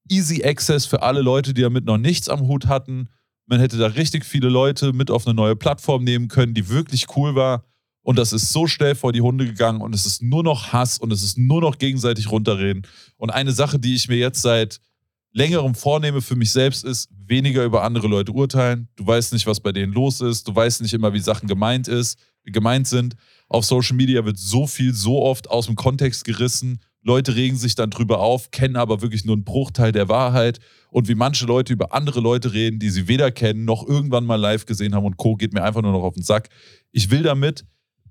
easy 0.09 0.45
access 0.45 0.87
für 0.87 1.03
alle 1.03 1.21
Leute, 1.21 1.55
die 1.55 1.63
damit 1.63 1.85
noch 1.85 1.99
nichts 1.99 2.29
am 2.29 2.47
Hut 2.47 2.67
hatten. 2.67 3.09
Man 3.47 3.61
hätte 3.61 3.79
da 3.79 3.87
richtig 3.87 4.25
viele 4.25 4.49
Leute 4.49 4.93
mit 4.93 5.11
auf 5.11 5.27
eine 5.27 5.35
neue 5.35 5.57
Plattform 5.57 6.05
nehmen 6.05 6.29
können, 6.29 6.55
die 6.55 6.69
wirklich 6.69 7.07
cool 7.17 7.35
war. 7.35 7.65
Und 8.03 8.19
das 8.19 8.33
ist 8.33 8.53
so 8.53 8.69
schnell 8.69 8.95
vor 8.95 9.13
die 9.13 9.21
Hunde 9.21 9.47
gegangen 9.47 9.81
und 9.81 9.93
es 9.93 10.07
ist 10.07 10.23
nur 10.23 10.45
noch 10.45 10.73
Hass 10.73 10.99
und 10.99 11.13
es 11.13 11.25
ist 11.25 11.39
nur 11.39 11.61
noch 11.61 11.79
gegenseitig 11.79 12.31
runterreden. 12.31 12.87
Und 13.17 13.31
eine 13.31 13.51
Sache, 13.51 13.81
die 13.81 13.97
ich 13.97 14.09
mir 14.09 14.17
jetzt 14.17 14.43
seit 14.43 14.79
längerem 15.37 15.75
vornehme 15.75 16.23
für 16.23 16.35
mich 16.35 16.51
selbst, 16.51 16.83
ist 16.83 17.11
weniger 17.27 17.63
über 17.65 17.83
andere 17.83 18.09
Leute 18.09 18.33
urteilen. 18.33 18.89
Du 18.97 19.07
weißt 19.07 19.35
nicht, 19.35 19.47
was 19.47 19.61
bei 19.61 19.71
denen 19.71 19.93
los 19.93 20.23
ist. 20.23 20.49
Du 20.49 20.57
weißt 20.57 20.81
nicht 20.81 20.95
immer, 20.95 21.13
wie 21.13 21.21
Sachen 21.21 21.47
gemeint 21.47 21.89
ist, 21.89 22.19
gemeint 22.45 22.87
sind. 22.87 23.17
Auf 23.49 23.67
Social 23.67 23.97
Media 23.97 24.25
wird 24.25 24.39
so 24.39 24.67
viel, 24.67 24.95
so 24.95 25.23
oft 25.23 25.51
aus 25.51 25.67
dem 25.67 25.77
Kontext 25.77 26.25
gerissen. 26.25 26.81
Leute 27.03 27.37
regen 27.37 27.59
sich 27.59 27.75
dann 27.75 27.91
drüber 27.91 28.21
auf, 28.21 28.51
kennen 28.51 28.77
aber 28.77 29.03
wirklich 29.03 29.27
nur 29.27 29.35
einen 29.35 29.45
Bruchteil 29.45 29.93
der 29.93 30.09
Wahrheit. 30.09 30.59
Und 30.91 31.07
wie 31.07 31.15
manche 31.15 31.45
Leute 31.45 31.75
über 31.75 31.93
andere 31.93 32.21
Leute 32.21 32.55
reden, 32.55 32.79
die 32.79 32.89
sie 32.89 33.07
weder 33.07 33.31
kennen 33.31 33.67
noch 33.67 33.87
irgendwann 33.87 34.25
mal 34.25 34.37
live 34.37 34.65
gesehen 34.65 34.95
haben 34.95 35.05
und 35.05 35.19
Co. 35.19 35.37
geht 35.37 35.53
mir 35.53 35.63
einfach 35.63 35.83
nur 35.83 35.93
noch 35.93 36.03
auf 36.03 36.15
den 36.15 36.23
Sack. 36.23 36.49
Ich 36.93 37.11
will 37.11 37.23
damit, 37.23 37.67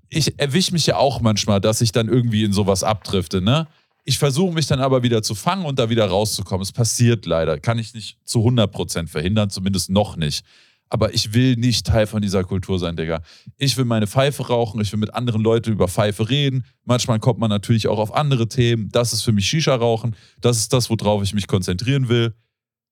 ich 0.08 0.38
erwische 0.38 0.72
mich 0.72 0.86
ja 0.86 0.96
auch 0.96 1.20
manchmal, 1.20 1.60
dass 1.60 1.80
ich 1.80 1.90
dann 1.90 2.08
irgendwie 2.08 2.44
in 2.44 2.52
sowas 2.52 2.84
abdrifte, 2.84 3.40
ne? 3.40 3.66
Ich 4.08 4.18
versuche 4.18 4.54
mich 4.54 4.68
dann 4.68 4.78
aber 4.78 5.02
wieder 5.02 5.20
zu 5.24 5.34
fangen 5.34 5.66
und 5.66 5.80
da 5.80 5.90
wieder 5.90 6.06
rauszukommen. 6.06 6.62
Es 6.62 6.70
passiert 6.70 7.26
leider. 7.26 7.58
Kann 7.58 7.76
ich 7.80 7.92
nicht 7.92 8.18
zu 8.24 8.38
100% 8.38 9.08
verhindern, 9.08 9.50
zumindest 9.50 9.90
noch 9.90 10.16
nicht. 10.16 10.44
Aber 10.88 11.12
ich 11.12 11.34
will 11.34 11.56
nicht 11.56 11.84
Teil 11.84 12.06
von 12.06 12.22
dieser 12.22 12.44
Kultur 12.44 12.78
sein, 12.78 12.94
Digga. 12.94 13.20
Ich 13.56 13.76
will 13.76 13.84
meine 13.84 14.06
Pfeife 14.06 14.46
rauchen, 14.46 14.80
ich 14.80 14.92
will 14.92 15.00
mit 15.00 15.12
anderen 15.12 15.42
Leuten 15.42 15.72
über 15.72 15.88
Pfeife 15.88 16.30
reden. 16.30 16.64
Manchmal 16.84 17.18
kommt 17.18 17.40
man 17.40 17.50
natürlich 17.50 17.88
auch 17.88 17.98
auf 17.98 18.14
andere 18.14 18.46
Themen. 18.46 18.88
Das 18.90 19.12
ist 19.12 19.22
für 19.22 19.32
mich 19.32 19.48
Shisha 19.48 19.74
rauchen. 19.74 20.14
Das 20.40 20.58
ist 20.58 20.72
das, 20.72 20.88
worauf 20.88 21.24
ich 21.24 21.34
mich 21.34 21.48
konzentrieren 21.48 22.08
will. 22.08 22.32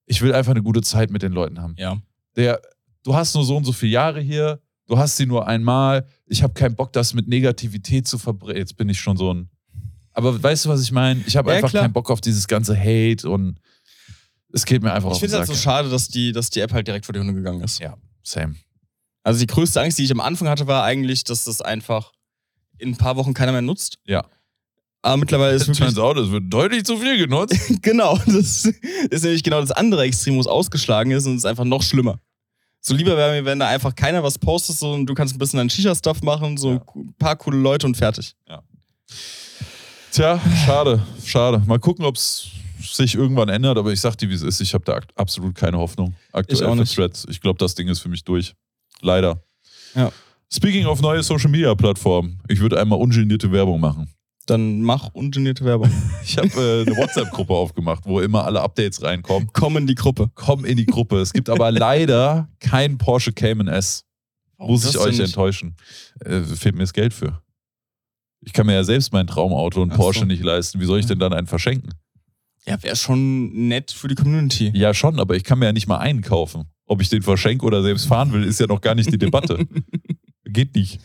Ich 0.06 0.20
will 0.20 0.34
einfach 0.34 0.50
eine 0.50 0.64
gute 0.64 0.82
Zeit 0.82 1.10
mit 1.10 1.22
den 1.22 1.32
Leuten 1.32 1.62
haben. 1.62 1.76
Ja. 1.78 1.96
Der, 2.34 2.60
du 3.04 3.14
hast 3.14 3.36
nur 3.36 3.44
so 3.44 3.56
und 3.56 3.64
so 3.64 3.72
viele 3.72 3.92
Jahre 3.92 4.20
hier, 4.20 4.60
du 4.88 4.98
hast 4.98 5.16
sie 5.16 5.26
nur 5.26 5.46
einmal. 5.46 6.08
Ich 6.26 6.42
habe 6.42 6.54
keinen 6.54 6.74
Bock, 6.74 6.92
das 6.92 7.14
mit 7.14 7.28
Negativität 7.28 8.08
zu 8.08 8.18
verbrennen. 8.18 8.56
Jetzt 8.56 8.76
bin 8.76 8.88
ich 8.88 8.98
schon 8.98 9.16
so 9.16 9.32
ein. 9.32 9.48
Aber 10.14 10.40
weißt 10.42 10.64
du, 10.64 10.68
was 10.70 10.80
ich 10.82 10.92
meine? 10.92 11.22
Ich 11.26 11.36
habe 11.36 11.50
Ja, 11.50 11.56
einfach 11.56 11.70
klar. 11.70 11.82
keinen 11.84 11.92
Bock 11.92 12.10
auf 12.10 12.20
dieses 12.20 12.46
ganze 12.48 12.78
Hate 12.78 13.28
und 13.28 13.58
es 14.52 14.64
geht 14.64 14.82
mir 14.82 14.92
einfach 14.92 15.10
Ich 15.12 15.18
finde 15.18 15.34
es 15.34 15.38
halt 15.40 15.48
so 15.48 15.54
schade, 15.54 15.90
dass 15.90 16.08
die, 16.08 16.32
dass 16.32 16.50
die 16.50 16.60
App 16.60 16.72
halt 16.72 16.86
direkt 16.86 17.04
vor 17.06 17.12
die 17.12 17.18
Hunde 17.20 17.34
gegangen 17.34 17.60
ist. 17.62 17.80
Ja, 17.80 17.96
same. 18.22 18.54
Also 19.24 19.40
die 19.40 19.46
größte 19.46 19.80
Angst, 19.80 19.98
die 19.98 20.04
ich 20.04 20.12
am 20.12 20.20
Anfang 20.20 20.48
hatte, 20.48 20.66
war 20.66 20.84
eigentlich, 20.84 21.24
dass 21.24 21.44
das 21.44 21.60
einfach 21.60 22.12
in 22.78 22.90
ein 22.90 22.96
paar 22.96 23.16
Wochen 23.16 23.34
keiner 23.34 23.52
mehr 23.52 23.62
nutzt. 23.62 23.98
Ja. 24.06 24.24
Aber 25.02 25.16
mittlerweile 25.18 25.54
ist 25.54 25.62
wirklich 25.66 25.78
Turns 25.78 25.98
out, 25.98 26.16
es 26.16 26.30
wird 26.30 26.44
deutlich 26.52 26.84
zu 26.84 26.96
viel 26.96 27.18
genutzt. 27.18 27.56
Genau, 27.82 28.16
das 28.26 28.64
ist 29.10 29.22
nämlich 29.24 29.42
genau 29.42 29.60
das 29.60 29.70
andere 29.72 30.02
Extrem, 30.04 30.36
wo 30.36 30.40
es 30.40 30.46
ausgeschlagen 30.46 31.10
ist 31.10 31.26
und 31.26 31.32
es 31.32 31.38
ist 31.38 31.46
einfach 31.46 31.64
noch 31.64 31.82
schlimmer. 31.82 32.20
So 32.80 32.94
lieber 32.94 33.16
wäre 33.16 33.32
mir, 33.32 33.44
wenn 33.44 33.58
da 33.58 33.66
einfach 33.68 33.94
keiner 33.94 34.22
was 34.22 34.38
postet 34.38 34.76
so, 34.76 34.92
und 34.92 35.06
du 35.06 35.14
kannst 35.14 35.34
ein 35.34 35.38
bisschen 35.38 35.56
dein 35.58 35.70
Shisha-Stuff 35.70 36.22
machen, 36.22 36.56
so 36.56 36.72
Ja. 36.74 36.84
ein 36.94 37.14
paar 37.18 37.36
coole 37.36 37.58
Leute 37.58 37.86
und 37.86 37.96
fertig. 37.96 38.34
Tja, 40.14 40.40
schade, 40.64 41.02
schade. 41.24 41.60
Mal 41.66 41.80
gucken, 41.80 42.04
ob 42.04 42.14
es 42.14 42.46
sich 42.80 43.16
irgendwann 43.16 43.48
ändert, 43.48 43.76
aber 43.78 43.92
ich 43.92 44.00
sag 44.00 44.14
dir, 44.16 44.30
wie 44.30 44.34
es 44.34 44.42
ist. 44.42 44.60
Ich 44.60 44.72
habe 44.72 44.84
da 44.84 45.00
absolut 45.16 45.56
keine 45.56 45.76
Hoffnung. 45.76 46.14
Aktuell 46.30 46.56
Ich 46.56 46.64
auch 46.64 46.76
für. 46.76 46.84
Threads. 46.84 47.26
Ich 47.28 47.40
glaube, 47.40 47.58
das 47.58 47.74
Ding 47.74 47.88
ist 47.88 47.98
für 47.98 48.08
mich 48.08 48.22
durch. 48.22 48.54
Leider. 49.00 49.42
Ja. 49.96 50.12
Speaking 50.52 50.86
of 50.86 51.00
neue 51.00 51.20
Social 51.24 51.50
Media 51.50 51.74
Plattformen, 51.74 52.40
ich 52.46 52.60
würde 52.60 52.80
einmal 52.80 53.00
ungenierte 53.00 53.50
Werbung 53.50 53.80
machen. 53.80 54.08
Dann 54.46 54.82
mach 54.82 55.08
ungenierte 55.14 55.64
Werbung. 55.64 55.90
Ich 56.22 56.38
habe 56.38 56.46
äh, 56.46 56.86
eine 56.88 56.96
WhatsApp-Gruppe 56.96 57.52
aufgemacht, 57.52 58.04
wo 58.06 58.20
immer 58.20 58.44
alle 58.44 58.60
Updates 58.60 59.02
reinkommen. 59.02 59.50
Komm 59.52 59.78
in 59.78 59.88
die 59.88 59.96
Gruppe. 59.96 60.30
Komm 60.36 60.64
in 60.64 60.76
die 60.76 60.86
Gruppe. 60.86 61.18
Es 61.18 61.32
gibt 61.32 61.50
aber 61.50 61.72
leider 61.72 62.48
kein 62.60 62.98
Porsche 62.98 63.32
Cayman 63.32 63.66
S. 63.66 64.04
Muss 64.58 64.84
ich 64.88 64.96
euch 64.96 65.18
enttäuschen. 65.18 65.74
Äh, 66.24 66.42
fehlt 66.42 66.76
mir 66.76 66.82
das 66.82 66.92
Geld 66.92 67.12
für. 67.12 67.42
Ich 68.44 68.52
kann 68.52 68.66
mir 68.66 68.74
ja 68.74 68.84
selbst 68.84 69.12
mein 69.12 69.26
Traumauto 69.26 69.82
und 69.82 69.92
Ach 69.92 69.96
Porsche 69.96 70.20
so. 70.20 70.26
nicht 70.26 70.42
leisten. 70.42 70.80
Wie 70.80 70.84
soll 70.84 71.00
ich 71.00 71.06
denn 71.06 71.18
dann 71.18 71.32
einen 71.32 71.46
verschenken? 71.46 71.94
Ja, 72.66 72.82
wäre 72.82 72.96
schon 72.96 73.68
nett 73.68 73.90
für 73.90 74.08
die 74.08 74.14
Community. 74.14 74.70
Ja, 74.74 74.94
schon, 74.94 75.20
aber 75.20 75.36
ich 75.36 75.44
kann 75.44 75.58
mir 75.58 75.66
ja 75.66 75.72
nicht 75.72 75.86
mal 75.86 75.98
einen 75.98 76.22
kaufen. 76.22 76.64
Ob 76.86 77.00
ich 77.00 77.08
den 77.08 77.22
verschenke 77.22 77.64
oder 77.64 77.82
selbst 77.82 78.06
fahren 78.06 78.32
will, 78.32 78.44
ist 78.44 78.60
ja 78.60 78.66
noch 78.66 78.80
gar 78.80 78.94
nicht 78.94 79.12
die 79.12 79.18
Debatte. 79.18 79.66
Geht 80.44 80.74
nicht. 80.74 81.00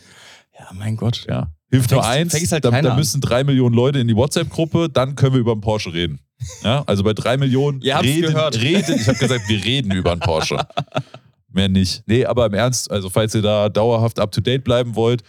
Ja, 0.58 0.68
mein 0.74 0.96
Gott. 0.96 1.24
Ja. 1.28 1.52
Hilft 1.70 1.90
nur 1.90 2.06
eins, 2.06 2.34
halt 2.52 2.64
da, 2.64 2.82
da 2.82 2.96
müssen 2.96 3.20
drei 3.20 3.44
Millionen 3.44 3.74
Leute 3.74 4.00
in 4.00 4.08
die 4.08 4.16
WhatsApp-Gruppe, 4.16 4.88
dann 4.88 5.14
können 5.14 5.34
wir 5.34 5.40
über 5.40 5.52
einen 5.52 5.60
Porsche 5.60 5.92
reden. 5.92 6.18
Ja, 6.62 6.82
also 6.86 7.04
bei 7.04 7.12
drei 7.12 7.36
Millionen 7.36 7.80
Ihr 7.80 7.98
reden, 8.00 8.32
gehört. 8.32 8.60
reden. 8.60 8.96
Ich 8.96 9.06
habe 9.06 9.18
gesagt, 9.18 9.48
wir 9.48 9.64
reden 9.64 9.92
über 9.92 10.12
einen 10.12 10.20
Porsche. 10.20 10.66
Mehr 11.52 11.68
nicht. 11.68 12.02
Nee, 12.06 12.24
aber 12.24 12.46
im 12.46 12.54
Ernst, 12.54 12.90
also 12.90 13.10
falls 13.10 13.34
ihr 13.34 13.42
da 13.42 13.68
dauerhaft 13.68 14.18
up-to-date 14.18 14.64
bleiben 14.64 14.94
wollt, 14.96 15.22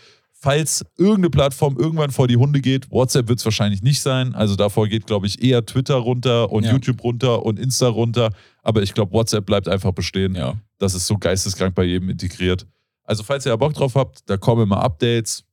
falls 0.44 0.84
irgendeine 0.98 1.30
Plattform 1.30 1.78
irgendwann 1.78 2.10
vor 2.12 2.28
die 2.28 2.36
Hunde 2.38 2.62
geht, 2.62 2.90
WhatsApp 2.90 3.28
wird 3.28 3.38
es 3.40 3.46
wahrscheinlich 3.46 3.84
nicht 3.84 4.02
sein. 4.02 4.34
Also 4.34 4.56
davor 4.56 4.88
geht, 4.88 5.06
glaube 5.06 5.28
ich, 5.28 5.42
eher 5.44 5.64
Twitter 5.66 5.96
runter 5.96 6.52
und 6.52 6.64
Ja. 6.66 6.72
YouTube 6.72 7.04
runter 7.04 7.46
und 7.46 7.60
Insta 7.60 7.88
runter. 7.88 8.32
Aber 8.64 8.82
ich 8.82 8.94
glaube, 8.94 9.14
WhatsApp 9.14 9.46
bleibt 9.46 9.68
einfach 9.68 9.92
bestehen. 9.92 10.34
Ja. 10.36 10.56
Das 10.80 10.96
ist 10.96 11.06
so 11.06 11.18
geisteskrank 11.18 11.76
bei 11.76 11.84
jedem 11.84 12.10
integriert. 12.10 12.66
Also, 13.04 13.24
falls 13.24 13.46
ihr 13.46 13.50
da 13.52 13.56
Bock 13.56 13.74
drauf 13.74 13.94
habt, 13.96 14.28
da 14.30 14.38
kommen 14.38 14.64
immer 14.64 14.82
Updates. 14.84 15.44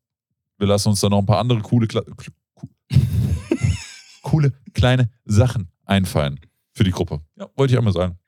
Wir 0.57 0.67
lassen 0.67 0.89
uns 0.89 1.01
da 1.01 1.09
noch 1.09 1.19
ein 1.19 1.27
paar 1.27 1.39
andere 1.39 1.61
coole, 1.61 1.87
ku- 1.87 2.01
coole 4.23 4.53
kleine 4.75 5.11
Sachen 5.25 5.69
einfallen 5.85 6.41
für 6.73 6.85
die 6.85 6.91
Gruppe. 6.91 7.21
Ja, 7.37 7.47
wollte 7.57 7.73
ich 7.75 7.79
einmal 7.79 7.93
sagen. 7.93 8.19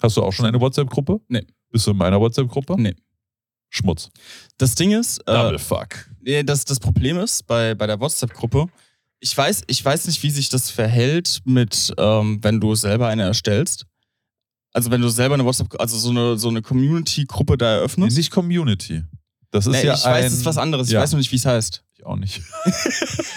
Hast 0.00 0.16
du 0.16 0.22
auch 0.22 0.32
schon 0.32 0.46
eine 0.46 0.60
WhatsApp-Gruppe? 0.60 1.20
Nee. 1.28 1.44
Bist 1.70 1.86
du 1.86 1.90
in 1.90 1.96
meiner 1.96 2.20
WhatsApp-Gruppe? 2.20 2.76
Nee. 2.78 2.94
Schmutz. 3.70 4.10
Das 4.56 4.74
Ding 4.74 4.92
ist, 4.92 5.18
äh, 5.20 5.32
Double 5.32 5.58
fuck. 5.58 6.08
Nee, 6.20 6.42
das, 6.42 6.64
das 6.64 6.80
Problem 6.80 7.18
ist 7.18 7.46
bei, 7.46 7.74
bei 7.74 7.86
der 7.86 8.00
WhatsApp-Gruppe, 8.00 8.66
ich 9.20 9.36
weiß, 9.36 9.62
ich 9.66 9.84
weiß 9.84 10.06
nicht, 10.06 10.22
wie 10.22 10.30
sich 10.30 10.48
das 10.48 10.70
verhält 10.70 11.40
mit, 11.44 11.92
ähm, 11.98 12.38
wenn 12.42 12.60
du 12.60 12.74
selber 12.74 13.08
eine 13.08 13.22
erstellst. 13.24 13.86
Also 14.72 14.90
wenn 14.90 15.00
du 15.00 15.08
selber 15.08 15.34
eine 15.34 15.44
WhatsApp, 15.44 15.80
also 15.80 15.96
so 15.98 16.10
eine, 16.10 16.38
so 16.38 16.48
eine 16.48 16.62
Community-Gruppe 16.62 17.56
da 17.58 17.76
eröffnest. 17.76 18.16
Nicht 18.16 18.30
Community. 18.30 19.02
Das 19.50 19.66
ist 19.66 19.72
Nee, 19.72 19.86
ja 19.86 19.94
ich 19.94 20.04
ein, 20.04 20.12
weiß, 20.12 20.26
es 20.32 20.38
ist 20.40 20.44
was 20.44 20.58
anderes. 20.58 20.88
Ich 20.88 20.92
Ja. 20.92 21.00
weiß 21.00 21.12
nur 21.12 21.18
nicht, 21.18 21.32
wie 21.32 21.36
es 21.36 21.46
heißt. 21.46 21.82
Ich 21.94 22.04
auch 22.06 22.16
nicht. 22.16 22.42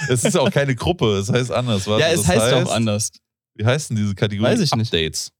es 0.09 0.23
ist 0.23 0.37
auch 0.37 0.51
keine 0.51 0.75
Gruppe, 0.75 1.17
es 1.17 1.29
heißt 1.29 1.51
anders. 1.51 1.87
Warte, 1.87 2.01
ja, 2.01 2.09
es 2.09 2.21
das 2.23 2.27
heißt 2.27 2.53
auch 2.53 2.71
anders. 2.71 3.11
Wie 3.55 3.65
heißt 3.65 3.89
denn 3.89 3.97
diese 3.97 4.13
Kategorie? 4.13 4.51
Weiß 4.51 4.59
ich 4.59 4.75
nicht. 4.75 4.93
Updates. 4.93 5.31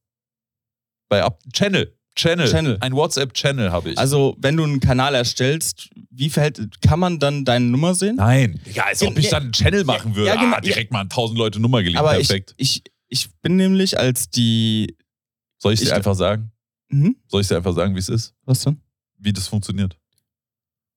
Bei 1.08 1.22
Up 1.22 1.38
Channel. 1.52 1.94
Channel. 2.14 2.48
Channel. 2.50 2.76
Ein 2.80 2.92
WhatsApp-Channel 2.92 3.72
habe 3.72 3.90
ich. 3.92 3.98
Also, 3.98 4.36
wenn 4.38 4.56
du 4.56 4.64
einen 4.64 4.80
Kanal 4.80 5.14
erstellst, 5.14 5.88
wie 6.10 6.28
verhält, 6.28 6.60
kann 6.82 7.00
man 7.00 7.18
dann 7.18 7.44
deine 7.44 7.64
Nummer 7.66 7.94
sehen? 7.94 8.16
Nein. 8.16 8.60
Ja, 8.74 8.84
als 8.84 9.02
ob 9.02 9.16
ich 9.18 9.24
Ja, 9.26 9.30
dann 9.32 9.44
einen 9.44 9.52
Channel 9.52 9.84
machen 9.84 10.14
würde. 10.14 10.28
ja, 10.28 10.36
genau. 10.40 10.56
ah, 10.56 10.60
direkt 10.60 10.92
mal 10.92 11.00
an 11.00 11.06
1000 11.06 11.38
Leute 11.38 11.58
Nummer 11.60 11.82
gelegt. 11.82 11.98
Aber 11.98 12.18
ich, 12.18 12.28
Perfekt. 12.28 12.54
ich, 12.58 12.82
ich 13.08 13.30
bin 13.40 13.56
nämlich 13.56 13.98
als 13.98 14.28
die. 14.28 14.96
Soll 15.58 15.72
ich 15.72 15.80
dir 15.80 15.86
ich- 15.86 15.94
einfach 15.94 16.14
sagen? 16.14 16.52
Hm? 16.90 17.16
Soll 17.28 17.40
ich 17.40 17.48
dir 17.48 17.56
einfach 17.56 17.74
sagen, 17.74 17.94
wie 17.94 17.98
es 18.00 18.08
ist? 18.10 18.34
Was 18.44 18.60
denn? 18.64 18.80
wie 19.18 19.32
das 19.32 19.46
funktioniert. 19.48 19.96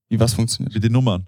Wie 0.10 0.20
was 0.20 0.34
funktioniert? 0.34 0.74
Mit 0.74 0.84
den 0.84 0.92
Nummern. 0.92 1.26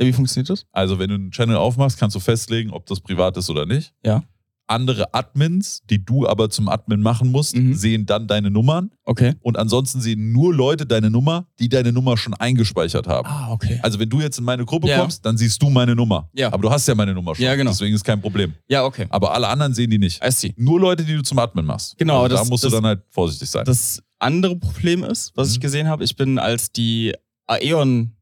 Ja, 0.00 0.06
wie 0.06 0.12
funktioniert 0.12 0.50
das? 0.50 0.66
Also, 0.72 0.98
wenn 0.98 1.08
du 1.10 1.14
einen 1.14 1.30
Channel 1.30 1.56
aufmachst, 1.56 1.98
kannst 1.98 2.16
du 2.16 2.20
festlegen, 2.20 2.70
ob 2.70 2.86
das 2.86 3.00
privat 3.00 3.36
ist 3.36 3.48
oder 3.50 3.64
nicht. 3.66 3.92
Ja. 4.04 4.24
Andere 4.66 5.12
Admins, 5.12 5.82
die 5.90 6.02
du 6.02 6.26
aber 6.26 6.48
zum 6.48 6.68
Admin 6.70 7.00
machen 7.00 7.30
musst, 7.30 7.54
Mhm. 7.54 7.74
sehen 7.74 8.06
dann 8.06 8.26
deine 8.26 8.50
Nummern. 8.50 8.90
Okay. 9.04 9.34
Und 9.42 9.58
ansonsten 9.58 10.00
sehen 10.00 10.32
nur 10.32 10.54
Leute 10.54 10.86
deine 10.86 11.10
Nummer, 11.10 11.46
die 11.58 11.68
deine 11.68 11.92
Nummer 11.92 12.16
schon 12.16 12.32
eingespeichert 12.32 13.06
haben. 13.06 13.28
Ah, 13.28 13.50
okay. 13.52 13.78
Also, 13.82 13.98
wenn 13.98 14.08
du 14.08 14.20
jetzt 14.22 14.38
in 14.38 14.44
meine 14.44 14.64
Gruppe 14.64 14.88
Ja. 14.88 15.00
kommst, 15.00 15.26
dann 15.26 15.36
siehst 15.36 15.60
du 15.62 15.68
meine 15.68 15.94
Nummer. 15.94 16.30
Ja. 16.34 16.50
Aber 16.52 16.62
du 16.62 16.70
hast 16.70 16.88
ja 16.88 16.94
meine 16.94 17.12
Nummer 17.12 17.34
schon. 17.34 17.44
Ja, 17.44 17.54
genau. 17.56 17.72
Deswegen 17.72 17.94
ist 17.94 18.04
kein 18.04 18.20
Problem. 18.22 18.54
Ja, 18.68 18.84
okay. 18.84 19.06
Aber 19.10 19.34
alle 19.34 19.48
anderen 19.48 19.74
sehen 19.74 19.90
die 19.90 19.98
nicht. 19.98 20.24
I 20.24 20.30
see. 20.30 20.54
Nur 20.56 20.80
Leute, 20.80 21.04
die 21.04 21.14
du 21.14 21.22
zum 21.22 21.38
Admin 21.38 21.66
machst. 21.66 21.98
Genau, 21.98 22.22
Also 22.22 22.34
da 22.34 22.40
das- 22.40 22.48
musst 22.48 22.64
das- 22.64 22.70
du 22.70 22.76
dann 22.78 22.86
halt 22.86 23.02
vorsichtig 23.10 23.50
sein. 23.50 23.64
Das 23.66 24.02
andere 24.18 24.56
Problem 24.56 25.04
ist, 25.04 25.32
was 25.36 25.50
ich 25.50 25.58
Mhm. 25.58 25.62
gesehen 25.62 25.88
habe, 25.88 26.04
ich 26.04 26.16
bin 26.16 26.38
als 26.38 26.72
die 26.72 27.12
Aeon 27.46 28.16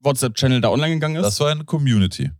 WhatsApp-Channel 0.00 0.60
da 0.60 0.68
online 0.70 0.94
gegangen 0.94 1.16
ist. 1.16 1.22
das 1.22 1.40
war 1.40 1.50
eine 1.50 1.64
Community. 1.64 2.30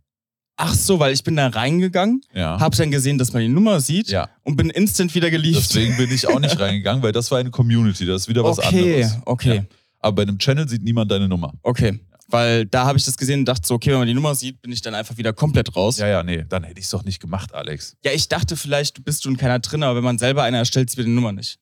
Ach 0.55 0.73
so, 0.73 0.99
weil 0.99 1.13
ich 1.13 1.23
bin 1.23 1.35
da 1.35 1.47
reingegangen, 1.47 2.21
Ja. 2.33 2.59
hab 2.59 2.75
dann 2.75 2.91
gesehen, 2.91 3.17
dass 3.17 3.33
man 3.33 3.41
die 3.41 3.47
Nummer 3.49 3.81
sieht 3.81 4.09
ja. 4.09 4.29
und 4.43 4.55
bin 4.55 4.69
instant 4.69 5.13
wieder 5.15 5.31
geliefert. 5.31 5.63
Deswegen 5.63 5.97
bin 5.97 6.11
ich 6.11 6.27
auch 6.27 6.39
nicht 6.39 6.59
reingegangen, 6.59 7.01
weil 7.01 7.11
das 7.11 7.31
war 7.31 7.39
eine 7.39 7.49
Community. 7.49 8.05
Das 8.05 8.23
ist 8.23 8.27
wieder 8.27 8.43
was 8.43 8.59
okay, 8.59 9.03
anderes. 9.03 9.17
okay, 9.25 9.55
Ja. 9.55 9.63
Aber 9.99 10.15
bei 10.17 10.21
einem 10.23 10.37
Channel 10.37 10.67
sieht 10.67 10.83
niemand 10.83 11.09
deine 11.11 11.27
Nummer. 11.27 11.53
okay. 11.63 11.99
Weil 12.29 12.65
da 12.65 12.85
habe 12.85 12.97
ich 12.97 13.05
das 13.05 13.15
gesehen 13.17 13.39
und 13.41 13.45
dachte 13.45 13.67
so, 13.67 13.75
okay, 13.75 13.91
wenn 13.91 13.99
man 13.99 14.07
die 14.07 14.13
Nummer 14.13 14.33
sieht, 14.33 14.59
bin 14.61 14.71
ich 14.71 14.81
dann 14.81 14.95
einfach 14.95 15.17
wieder 15.17 15.33
komplett 15.33 15.75
raus. 15.75 15.97
Ja, 15.99 16.07
ja, 16.07 16.23
nee, 16.23 16.43
dann 16.47 16.63
hätte 16.63 16.79
ich 16.79 16.85
es 16.85 16.91
doch 16.91 17.03
nicht 17.03 17.19
gemacht, 17.19 17.53
Alex. 17.53 17.95
Ja, 18.03 18.11
ich 18.11 18.27
dachte 18.27 18.55
vielleicht, 18.55 19.03
bist 19.03 19.25
du 19.25 19.29
in 19.29 19.37
keiner 19.37 19.59
drin, 19.59 19.83
aber 19.83 19.97
wenn 19.97 20.03
man 20.03 20.17
selber 20.17 20.41
eine 20.41 20.57
erstellt, 20.57 20.89
sieht 20.89 20.97
man 20.99 21.05
die 21.07 21.11
Nummer 21.13 21.31
nicht. 21.31 21.59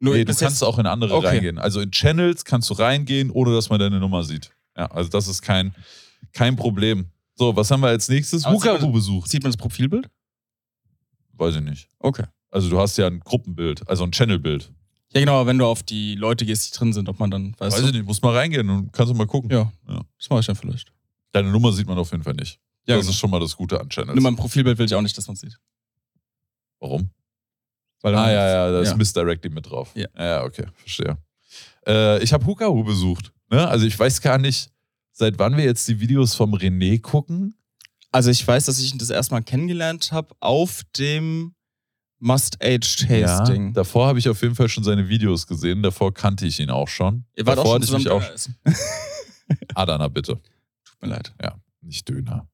Nur 0.00 0.14
Nee, 0.14 0.24
du 0.24 0.34
kannst 0.34 0.62
auch 0.64 0.78
in 0.78 0.86
andere 0.86 1.14
Okay. 1.14 1.26
reingehen. 1.26 1.58
Also 1.58 1.80
in 1.80 1.90
Channels 1.90 2.44
kannst 2.44 2.70
du 2.70 2.74
reingehen, 2.74 3.30
ohne 3.30 3.52
dass 3.52 3.68
man 3.68 3.78
deine 3.80 3.98
Nummer 4.00 4.22
sieht. 4.22 4.50
Ja, 4.78 4.86
also 4.86 5.10
das 5.10 5.28
ist 5.28 5.42
kein, 5.42 5.74
kein 6.32 6.56
Problem. 6.56 7.06
So, 7.36 7.54
was 7.56 7.70
haben 7.70 7.80
wir 7.80 7.88
als 7.88 8.08
nächstes? 8.08 8.46
Hukaru 8.46 8.92
besucht. 8.92 9.28
sieht 9.30 9.42
man 9.42 9.50
das 9.52 9.56
Profilbild? 9.56 10.08
Weiß 11.32 11.56
ich 11.56 11.62
nicht. 11.62 11.88
Okay. 11.98 12.24
Also 12.50 12.70
du 12.70 12.78
hast 12.78 12.96
ja 12.96 13.06
ein 13.08 13.20
Gruppenbild, 13.20 13.88
also 13.88 14.04
ein 14.04 14.12
Channelbild. 14.12 14.72
Ja, 15.12 15.20
genau, 15.20 15.40
aber 15.40 15.48
wenn 15.48 15.58
du 15.58 15.66
auf 15.66 15.82
die 15.82 16.14
Leute 16.14 16.44
gehst, 16.46 16.72
die 16.72 16.78
drin 16.78 16.92
sind, 16.92 17.08
ob 17.08 17.18
man 17.18 17.30
dann, 17.30 17.54
weißt 17.58 17.76
Weiß 17.76 17.82
du? 17.82 17.86
ich 17.88 17.92
nicht, 17.94 18.04
musst 18.06 18.22
mal 18.22 18.34
reingehen 18.36 18.68
und 18.70 18.92
kannst 18.92 19.10
du 19.12 19.16
mal 19.16 19.26
gucken. 19.26 19.50
Ja, 19.50 19.72
Ja. 19.88 20.02
das 20.18 20.30
mache 20.30 20.40
ich 20.40 20.46
dann 20.46 20.56
vielleicht. 20.56 20.92
Deine 21.32 21.50
Nummer 21.50 21.72
sieht 21.72 21.86
man 21.88 21.98
auf 21.98 22.10
jeden 22.12 22.22
Fall 22.22 22.34
nicht. 22.34 22.60
Ja, 22.86 22.96
das 22.96 23.04
genau. 23.06 23.10
ist 23.10 23.18
schon 23.18 23.30
mal 23.30 23.40
das 23.40 23.56
Gute 23.56 23.80
an 23.80 23.88
Channels. 23.88 24.14
Nur 24.14 24.22
mein 24.22 24.36
Profilbild 24.36 24.78
will 24.78 24.86
ich 24.86 24.94
auch 24.94 25.02
nicht, 25.02 25.16
dass 25.18 25.26
man 25.26 25.36
sieht. 25.36 25.58
Warum? 26.78 27.10
Weil 28.02 28.14
Ah, 28.14 28.30
ja, 28.30 28.48
ja, 28.48 28.70
da 28.70 28.80
ist 28.80 28.90
Ja. 28.90 28.96
Misdirecting 28.96 29.52
mit 29.54 29.68
drauf. 29.68 29.90
Ja. 29.94 30.06
ja 30.16 30.44
okay, 30.44 30.66
verstehe. 30.76 31.16
Äh, 31.86 32.22
ich 32.22 32.32
habe 32.32 32.44
Hukahu 32.46 32.84
besucht. 32.84 33.32
Ne? 33.50 33.66
Also 33.66 33.86
ich 33.86 33.98
weiß 33.98 34.20
gar 34.20 34.38
nicht, 34.38 34.70
seit 35.14 35.38
wann 35.38 35.56
wir 35.56 35.64
jetzt 35.64 35.88
die 35.88 36.00
Videos 36.00 36.34
vom 36.34 36.54
René 36.54 37.00
gucken. 37.00 37.54
Also 38.12 38.30
ich 38.30 38.46
weiß, 38.46 38.66
dass 38.66 38.78
ich 38.78 38.92
ihn 38.92 38.98
das 38.98 39.10
erstmal 39.10 39.42
kennengelernt 39.42 40.12
habe 40.12 40.34
auf 40.40 40.82
dem 40.98 41.54
Must-Age 42.18 43.06
Ja, 43.08 43.38
Tasting. 43.38 43.72
davor 43.72 44.06
habe 44.08 44.18
ich 44.18 44.28
auf 44.28 44.40
jeden 44.42 44.54
Fall 44.54 44.68
schon 44.68 44.84
seine 44.84 45.08
Videos 45.08 45.46
gesehen. 45.46 45.82
Davor 45.82 46.12
kannte 46.12 46.46
ich 46.46 46.60
ihn 46.60 46.70
auch 46.70 46.88
schon. 46.88 47.24
Ihr 47.36 47.46
wart 47.46 47.58
davor 47.58 47.76
auch 47.76 47.82
schon 47.82 47.82
hatte 47.82 47.84
ich 47.84 48.04
zusammen 48.04 48.04
mich 48.04 48.12
auch. 48.12 48.20
Döner 48.22 48.34
essen. 48.34 49.68
Adana, 49.74 50.08
bitte. 50.08 50.40
Tut 50.84 51.02
mir 51.02 51.08
leid. 51.08 51.34
Ja, 51.42 51.56
nicht 51.80 52.08
Döner. 52.08 52.48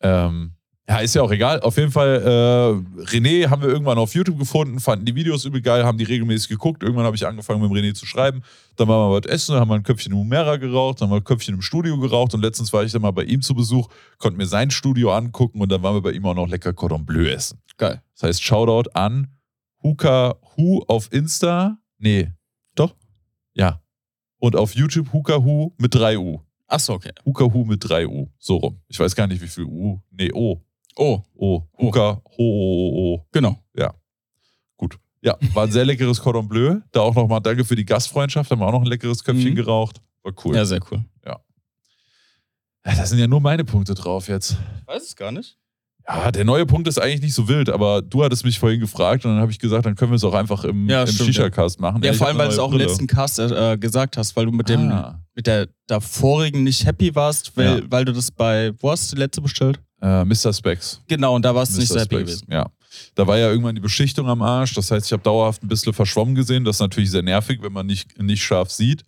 Ähm, 0.00 0.54
ja, 0.88 0.98
ist 1.00 1.14
ja 1.14 1.20
auch 1.20 1.30
egal. 1.30 1.60
Auf 1.60 1.76
jeden 1.76 1.90
Fall, 1.90 2.22
äh, 2.22 3.02
René 3.02 3.50
haben 3.50 3.60
wir 3.60 3.68
irgendwann 3.68 3.98
auf 3.98 4.14
YouTube 4.14 4.38
gefunden, 4.38 4.80
fanden 4.80 5.04
die 5.04 5.14
Videos 5.14 5.44
übel 5.44 5.60
geil, 5.60 5.84
haben 5.84 5.98
die 5.98 6.04
regelmäßig 6.04 6.48
geguckt. 6.48 6.82
Irgendwann 6.82 7.04
habe 7.04 7.14
ich 7.14 7.26
angefangen 7.26 7.60
mit 7.60 7.70
dem 7.70 7.76
René 7.76 7.92
zu 7.92 8.06
schreiben. 8.06 8.42
Dann 8.76 8.88
waren 8.88 9.10
wir 9.10 9.20
was 9.20 9.26
essen, 9.30 9.56
haben 9.56 9.68
wir 9.68 9.74
ein 9.74 9.82
Köpfchen 9.82 10.12
im 10.12 10.18
Humera 10.18 10.56
geraucht, 10.56 11.00
dann 11.00 11.08
haben 11.08 11.16
wir 11.16 11.20
ein 11.20 11.24
Köpfchen 11.24 11.54
im 11.56 11.60
Studio 11.60 11.98
geraucht 11.98 12.32
und 12.32 12.40
letztens 12.40 12.72
war 12.72 12.84
ich 12.84 12.92
dann 12.92 13.02
mal 13.02 13.10
bei 13.10 13.24
ihm 13.24 13.42
zu 13.42 13.54
Besuch, 13.54 13.88
konnte 14.16 14.38
mir 14.38 14.46
sein 14.46 14.70
Studio 14.70 15.12
angucken 15.12 15.60
und 15.60 15.70
dann 15.70 15.82
waren 15.82 15.94
wir 15.94 16.00
bei 16.00 16.12
ihm 16.12 16.24
auch 16.24 16.34
noch 16.34 16.48
lecker 16.48 16.72
Cordon 16.72 17.04
Bleu 17.04 17.28
essen. 17.28 17.60
Geil. 17.76 18.00
Das 18.14 18.22
heißt, 18.22 18.42
Shoutout 18.42 18.90
an 18.94 19.28
Huka 19.82 20.36
Hu 20.56 20.82
auf 20.88 21.12
Insta. 21.12 21.76
Nee, 21.98 22.32
doch. 22.74 22.94
Ja. 23.52 23.82
Und 24.38 24.56
auf 24.56 24.74
YouTube 24.74 25.12
Huka 25.12 25.36
Hu 25.36 25.72
mit 25.76 25.94
3 25.94 26.18
U. 26.18 26.40
Achso, 26.66 26.94
okay. 26.94 27.12
Huka 27.26 27.44
Hu 27.44 27.64
mit 27.64 27.86
3 27.86 28.06
U. 28.06 28.28
So 28.38 28.56
rum. 28.56 28.80
Ich 28.88 28.98
weiß 28.98 29.14
gar 29.14 29.26
nicht, 29.26 29.42
wie 29.42 29.48
viel 29.48 29.64
U. 29.64 30.00
Nee, 30.10 30.32
O. 30.32 30.62
Oh, 30.98 31.20
O. 31.36 31.62
Huka 31.78 32.20
Ho. 32.24 32.42
O, 32.42 33.14
o. 33.14 33.26
genau. 33.32 33.56
Gut. 34.76 34.98
Ja, 35.22 35.36
war 35.54 35.64
ein 35.64 35.72
sehr 35.72 35.84
leckeres 35.84 36.20
Cordon 36.20 36.46
Bleu. 36.48 36.76
Da 36.92 37.00
auch 37.00 37.14
nochmal 37.14 37.40
danke 37.40 37.64
für 37.64 37.74
die 37.76 37.84
Gastfreundschaft. 37.84 38.50
Haben 38.50 38.60
wir 38.60 38.66
auch 38.66 38.72
noch 38.72 38.82
ein 38.82 38.86
leckeres 38.86 39.24
Köpfchen 39.24 39.50
Mhm. 39.52 39.56
geraucht. 39.56 40.00
War 40.22 40.32
cool. 40.44 40.54
Ja, 40.54 40.64
sehr 40.64 40.80
cool. 40.90 41.04
Ja, 41.24 42.94
da 42.94 43.04
sind 43.06 43.18
ja 43.18 43.26
nur 43.26 43.40
meine 43.40 43.64
Punkte 43.64 43.94
drauf 43.94 44.28
jetzt. 44.28 44.52
Ich 44.80 44.86
weiß 44.86 45.02
es 45.02 45.16
gar 45.16 45.30
nicht. 45.32 45.58
Ja, 46.08 46.30
der 46.32 46.44
neue 46.44 46.64
Punkt 46.64 46.88
ist 46.88 46.98
eigentlich 46.98 47.20
nicht 47.20 47.34
so 47.34 47.48
wild, 47.48 47.68
aber 47.68 48.00
du 48.00 48.24
hattest 48.24 48.44
mich 48.44 48.58
vorhin 48.58 48.80
gefragt 48.80 49.26
und 49.26 49.32
dann 49.32 49.40
habe 49.42 49.52
ich 49.52 49.58
gesagt, 49.58 49.84
dann 49.84 49.94
können 49.94 50.10
wir 50.12 50.16
es 50.16 50.24
auch 50.24 50.32
einfach 50.32 50.64
im, 50.64 50.88
Ja, 50.88 51.02
im 51.02 51.08
Shisha-Cast 51.08 51.80
machen. 51.80 52.02
Ja, 52.02 52.12
ich 52.12 52.16
vor 52.16 52.28
allem, 52.28 52.38
weil 52.38 52.46
du 52.48 52.54
es 52.54 52.58
auch 52.58 52.72
im 52.72 52.78
letzten 52.78 53.06
Cast 53.06 53.38
äh, 53.40 53.76
gesagt 53.76 54.16
hast, 54.16 54.34
weil 54.36 54.46
du 54.46 54.52
mit 54.52 54.70
dem 54.70 54.90
Ah. 54.90 55.20
mit 55.34 55.46
der 55.46 55.68
davorigen 55.86 56.62
nicht 56.62 56.86
happy 56.86 57.14
warst, 57.14 57.54
weil, 57.58 57.80
Ja. 57.80 57.84
weil 57.90 58.04
du 58.06 58.12
das 58.12 58.30
bei, 58.30 58.72
wo 58.78 58.90
hast 58.90 59.10
du 59.12 59.16
die 59.16 59.20
letzte 59.22 59.42
bestellt? 59.42 59.80
Äh, 60.00 60.24
Mr. 60.24 60.52
Specs. 60.52 61.00
Genau, 61.08 61.34
und 61.34 61.44
da 61.44 61.54
warst 61.54 61.74
du 61.74 61.78
nicht 61.80 61.88
so 61.88 61.94
Mr. 61.94 62.00
happy 62.02 62.14
Specs, 62.16 62.30
gewesen. 62.40 62.46
Ja. 62.52 62.66
Da 63.14 63.26
war 63.26 63.36
ja 63.38 63.48
irgendwann 63.50 63.74
die 63.74 63.80
Beschichtung 63.80 64.28
am 64.28 64.42
Arsch. 64.42 64.74
Das 64.74 64.90
heißt, 64.90 65.06
ich 65.06 65.12
habe 65.12 65.22
dauerhaft 65.22 65.62
ein 65.62 65.68
bisschen 65.68 65.92
verschwommen 65.92 66.34
gesehen. 66.34 66.64
Das 66.64 66.76
ist 66.76 66.80
natürlich 66.80 67.10
sehr 67.10 67.22
nervig, 67.22 67.60
wenn 67.62 67.72
man 67.72 67.86
nicht, 67.86 68.20
nicht 68.20 68.42
scharf 68.42 68.70
sieht. 68.70 69.02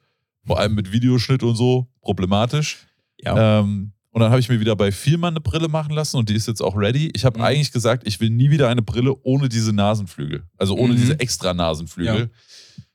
Vor 0.46 0.58
allem 0.58 0.74
mit 0.74 0.90
Videoschnitt 0.92 1.42
und 1.42 1.54
so. 1.56 1.86
Problematisch. 2.02 2.78
Ja. 3.20 3.60
Ähm, 3.60 3.92
und 4.12 4.20
dann 4.20 4.30
habe 4.30 4.40
ich 4.40 4.48
mir 4.48 4.58
wieder 4.58 4.74
bei 4.74 4.90
Vielmann 4.90 5.34
eine 5.34 5.40
Brille 5.40 5.68
machen 5.68 5.94
lassen 5.94 6.16
und 6.16 6.28
die 6.28 6.34
ist 6.34 6.48
jetzt 6.48 6.60
auch 6.60 6.76
ready. 6.76 7.10
Ich 7.14 7.24
habe 7.24 7.38
Mhm. 7.38 7.44
eigentlich 7.44 7.70
gesagt, 7.72 8.06
ich 8.06 8.18
will 8.20 8.30
nie 8.30 8.50
wieder 8.50 8.68
eine 8.68 8.82
Brille 8.82 9.14
ohne 9.22 9.48
diese 9.48 9.72
Nasenflügel. 9.72 10.42
Also 10.58 10.74
ohne 10.76 10.94
Mhm. 10.94 10.96
diese 10.96 11.20
extra 11.20 11.54
Nasenflügel. 11.54 12.30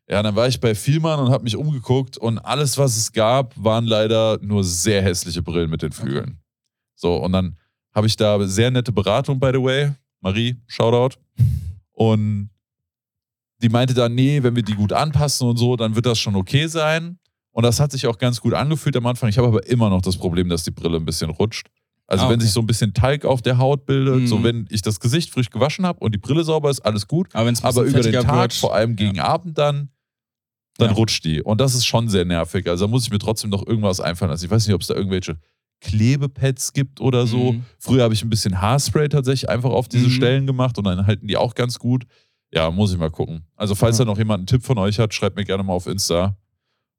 Ja. 0.09 0.21
dann 0.21 0.35
war 0.35 0.47
ich 0.47 0.59
bei 0.59 0.75
Vielmann 0.75 1.19
und 1.19 1.31
habe 1.31 1.43
mich 1.45 1.55
umgeguckt 1.55 2.17
und 2.17 2.37
alles, 2.39 2.77
was 2.77 2.95
es 2.95 3.11
gab, 3.11 3.53
waren 3.55 3.85
leider 3.85 4.37
nur 4.41 4.63
sehr 4.63 5.01
hässliche 5.01 5.41
Brillen 5.41 5.69
mit 5.69 5.81
den 5.81 5.91
Flügeln. 5.93 6.37
So, 6.95 7.15
und 7.15 7.31
dann 7.31 7.57
habe 7.95 8.07
ich 8.07 8.15
da 8.17 8.45
sehr 8.47 8.69
nette 8.71 8.91
Beratung, 8.91 9.39
by 9.39 9.51
the 9.53 9.61
way. 9.63 9.91
Marie, 10.21 10.57
Shoutout. 10.67 11.15
Und 11.93 12.49
die 13.61 13.69
meinte 13.69 13.93
dann, 13.93 14.13
nee, 14.15 14.43
wenn 14.43 14.55
wir 14.55 14.63
die 14.63 14.73
gut 14.75 14.91
anpassen 14.91 15.47
und 15.47 15.57
so, 15.57 15.75
dann 15.75 15.95
wird 15.95 16.05
das 16.05 16.19
schon 16.19 16.35
okay 16.35 16.67
sein. 16.67 17.17
Und 17.51 17.63
das 17.63 17.79
hat 17.79 17.91
sich 17.93 18.05
auch 18.07 18.17
ganz 18.17 18.41
gut 18.41 18.53
angefühlt 18.53 18.97
am 18.97 19.05
Anfang. 19.05 19.29
Ich 19.29 19.37
habe 19.37 19.47
aber 19.47 19.65
immer 19.67 19.89
noch 19.89 20.01
das 20.01 20.17
Problem, 20.17 20.49
dass 20.49 20.63
die 20.65 20.71
Brille 20.71 20.97
ein 20.97 21.05
bisschen 21.05 21.29
rutscht. 21.29 21.67
Also 22.07 22.25
Ah, 22.25 22.29
wenn 22.29 22.35
okay. 22.35 22.43
sich 22.43 22.51
so 22.53 22.59
ein 22.59 22.67
bisschen 22.67 22.93
Talg 22.93 23.23
auf 23.25 23.41
der 23.41 23.57
Haut 23.57 23.85
bildet, 23.85 24.21
Mhm. 24.21 24.27
so 24.27 24.43
wenn 24.43 24.67
ich 24.69 24.81
das 24.81 24.99
Gesicht 24.99 25.29
frisch 25.31 25.49
gewaschen 25.49 25.85
habe 25.85 25.99
und 26.01 26.13
die 26.13 26.19
Brille 26.19 26.43
sauber 26.43 26.69
ist, 26.69 26.81
alles 26.81 27.07
gut. 27.07 27.33
Aber 27.33 27.45
wenn 27.47 27.53
es 27.53 27.63
Aber 27.63 27.83
über 27.83 28.01
den 28.01 28.11
Tag, 28.13 28.35
wird, 28.41 28.53
vor 28.53 28.75
allem 28.75 28.95
gegen 28.97 29.19
Abend 29.19 29.57
dann, 29.57 29.89
dann 30.77 30.89
Ja. 30.89 30.95
rutscht 30.95 31.23
die. 31.23 31.41
Und 31.41 31.61
das 31.61 31.73
ist 31.73 31.85
schon 31.85 32.09
sehr 32.09 32.25
nervig. 32.25 32.67
Also 32.67 32.85
da 32.85 32.91
muss 32.91 33.05
ich 33.05 33.11
mir 33.11 33.19
trotzdem 33.19 33.49
noch 33.49 33.65
irgendwas 33.65 34.01
einfallen 34.01 34.29
lassen. 34.31 34.45
Ich 34.45 34.51
weiß 34.51 34.67
nicht, 34.67 34.75
ob 34.75 34.81
es 34.81 34.87
da 34.87 34.93
irgendwelche 34.95 35.37
Klebepads 35.81 36.73
gibt 36.73 36.99
oder 37.01 37.27
so. 37.27 37.53
Mhm. 37.53 37.65
Früher 37.79 38.03
habe 38.03 38.13
ich 38.13 38.23
ein 38.23 38.29
bisschen 38.29 38.59
Haarspray 38.61 39.09
tatsächlich 39.09 39.49
einfach 39.49 39.69
auf 39.69 39.87
diese 39.87 40.07
Mhm. 40.07 40.11
Stellen 40.11 40.47
gemacht 40.47 40.77
und 40.77 40.83
dann 40.85 41.05
halten 41.05 41.27
die 41.27 41.37
auch 41.37 41.53
ganz 41.55 41.79
gut. 41.79 42.05
Ja, 42.51 42.71
muss 42.71 42.91
ich 42.91 42.97
mal 42.97 43.11
gucken. 43.11 43.45
Also 43.55 43.75
falls 43.75 43.97
Ja. 43.97 44.05
da 44.05 44.11
noch 44.11 44.17
jemand 44.17 44.39
einen 44.39 44.47
Tipp 44.47 44.63
von 44.63 44.77
euch 44.77 44.97
hat, 44.99 45.13
schreibt 45.13 45.35
mir 45.35 45.45
gerne 45.45 45.63
mal 45.63 45.73
auf 45.73 45.87
Insta. 45.87 46.37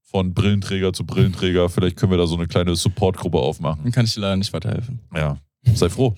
Von 0.03 0.35
Brillenträger 0.35 0.93
zu 0.93 1.05
Brillenträger. 1.05 1.69
Vielleicht 1.69 1.97
können 1.97 2.13
wir 2.13 2.19
da 2.19 2.27
so 2.27 2.37
eine 2.37 2.47
kleine 2.47 2.77
Supportgruppe 2.77 3.39
aufmachen. 3.39 3.83
Dann 3.83 3.93
kann 3.93 4.05
ich 4.05 4.15
dir 4.15 4.21
leider 4.21 4.37
nicht 4.37 4.53
weiterhelfen. 4.53 5.01
Ja, 5.15 5.37
sei 5.75 5.89
froh. 5.89 6.15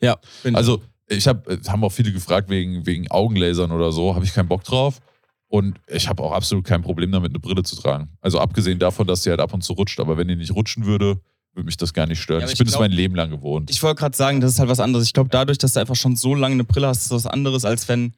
Ja, 0.00 0.16
Also, 0.52 0.82
ich 1.08 1.28
habe, 1.28 1.60
haben 1.68 1.84
auch 1.84 1.92
viele 1.92 2.12
gefragt 2.12 2.50
wegen, 2.50 2.86
wegen 2.86 3.08
Augenlasern 3.10 3.70
oder 3.70 3.92
so, 3.92 4.14
habe 4.16 4.24
ich 4.24 4.32
keinen 4.34 4.48
Bock 4.48 4.64
drauf. 4.64 5.00
Und 5.46 5.78
ich 5.88 6.08
habe 6.08 6.22
auch 6.22 6.32
absolut 6.32 6.64
kein 6.64 6.82
Problem 6.82 7.10
damit, 7.12 7.30
eine 7.32 7.38
Brille 7.40 7.62
zu 7.62 7.76
tragen. 7.76 8.08
Also 8.20 8.38
abgesehen 8.40 8.78
davon, 8.78 9.06
dass 9.06 9.22
die 9.22 9.30
halt 9.30 9.40
ab 9.40 9.52
und 9.54 9.62
zu 9.62 9.72
rutscht, 9.74 9.98
aber 10.00 10.16
wenn 10.16 10.28
die 10.28 10.36
nicht 10.36 10.52
rutschen 10.54 10.86
würde, 10.86 11.20
würde 11.54 11.66
mich 11.66 11.76
das 11.76 11.92
gar 11.92 12.06
nicht 12.06 12.20
stören. 12.20 12.40
Ja, 12.40 12.46
ich 12.46 12.52
ich 12.52 12.58
bin 12.58 12.66
es 12.68 12.72
glaub- 12.74 12.82
mein 12.82 12.92
Leben 12.92 13.14
lang 13.14 13.30
gewohnt. 13.30 13.70
Ich 13.70 13.82
wollte 13.82 13.98
gerade 14.00 14.16
sagen, 14.16 14.40
das 14.40 14.52
ist 14.52 14.58
halt 14.60 14.68
was 14.68 14.80
anderes. 14.80 15.06
Ich 15.06 15.12
glaube, 15.12 15.30
dadurch, 15.30 15.58
dass 15.58 15.72
du 15.74 15.80
einfach 15.80 15.96
schon 15.96 16.16
so 16.16 16.34
lange 16.34 16.54
eine 16.54 16.64
Brille 16.64 16.86
hast, 16.86 17.02
ist 17.02 17.12
das 17.12 17.24
was 17.24 17.32
anderes, 17.32 17.64
als 17.64 17.88
wenn 17.88 18.14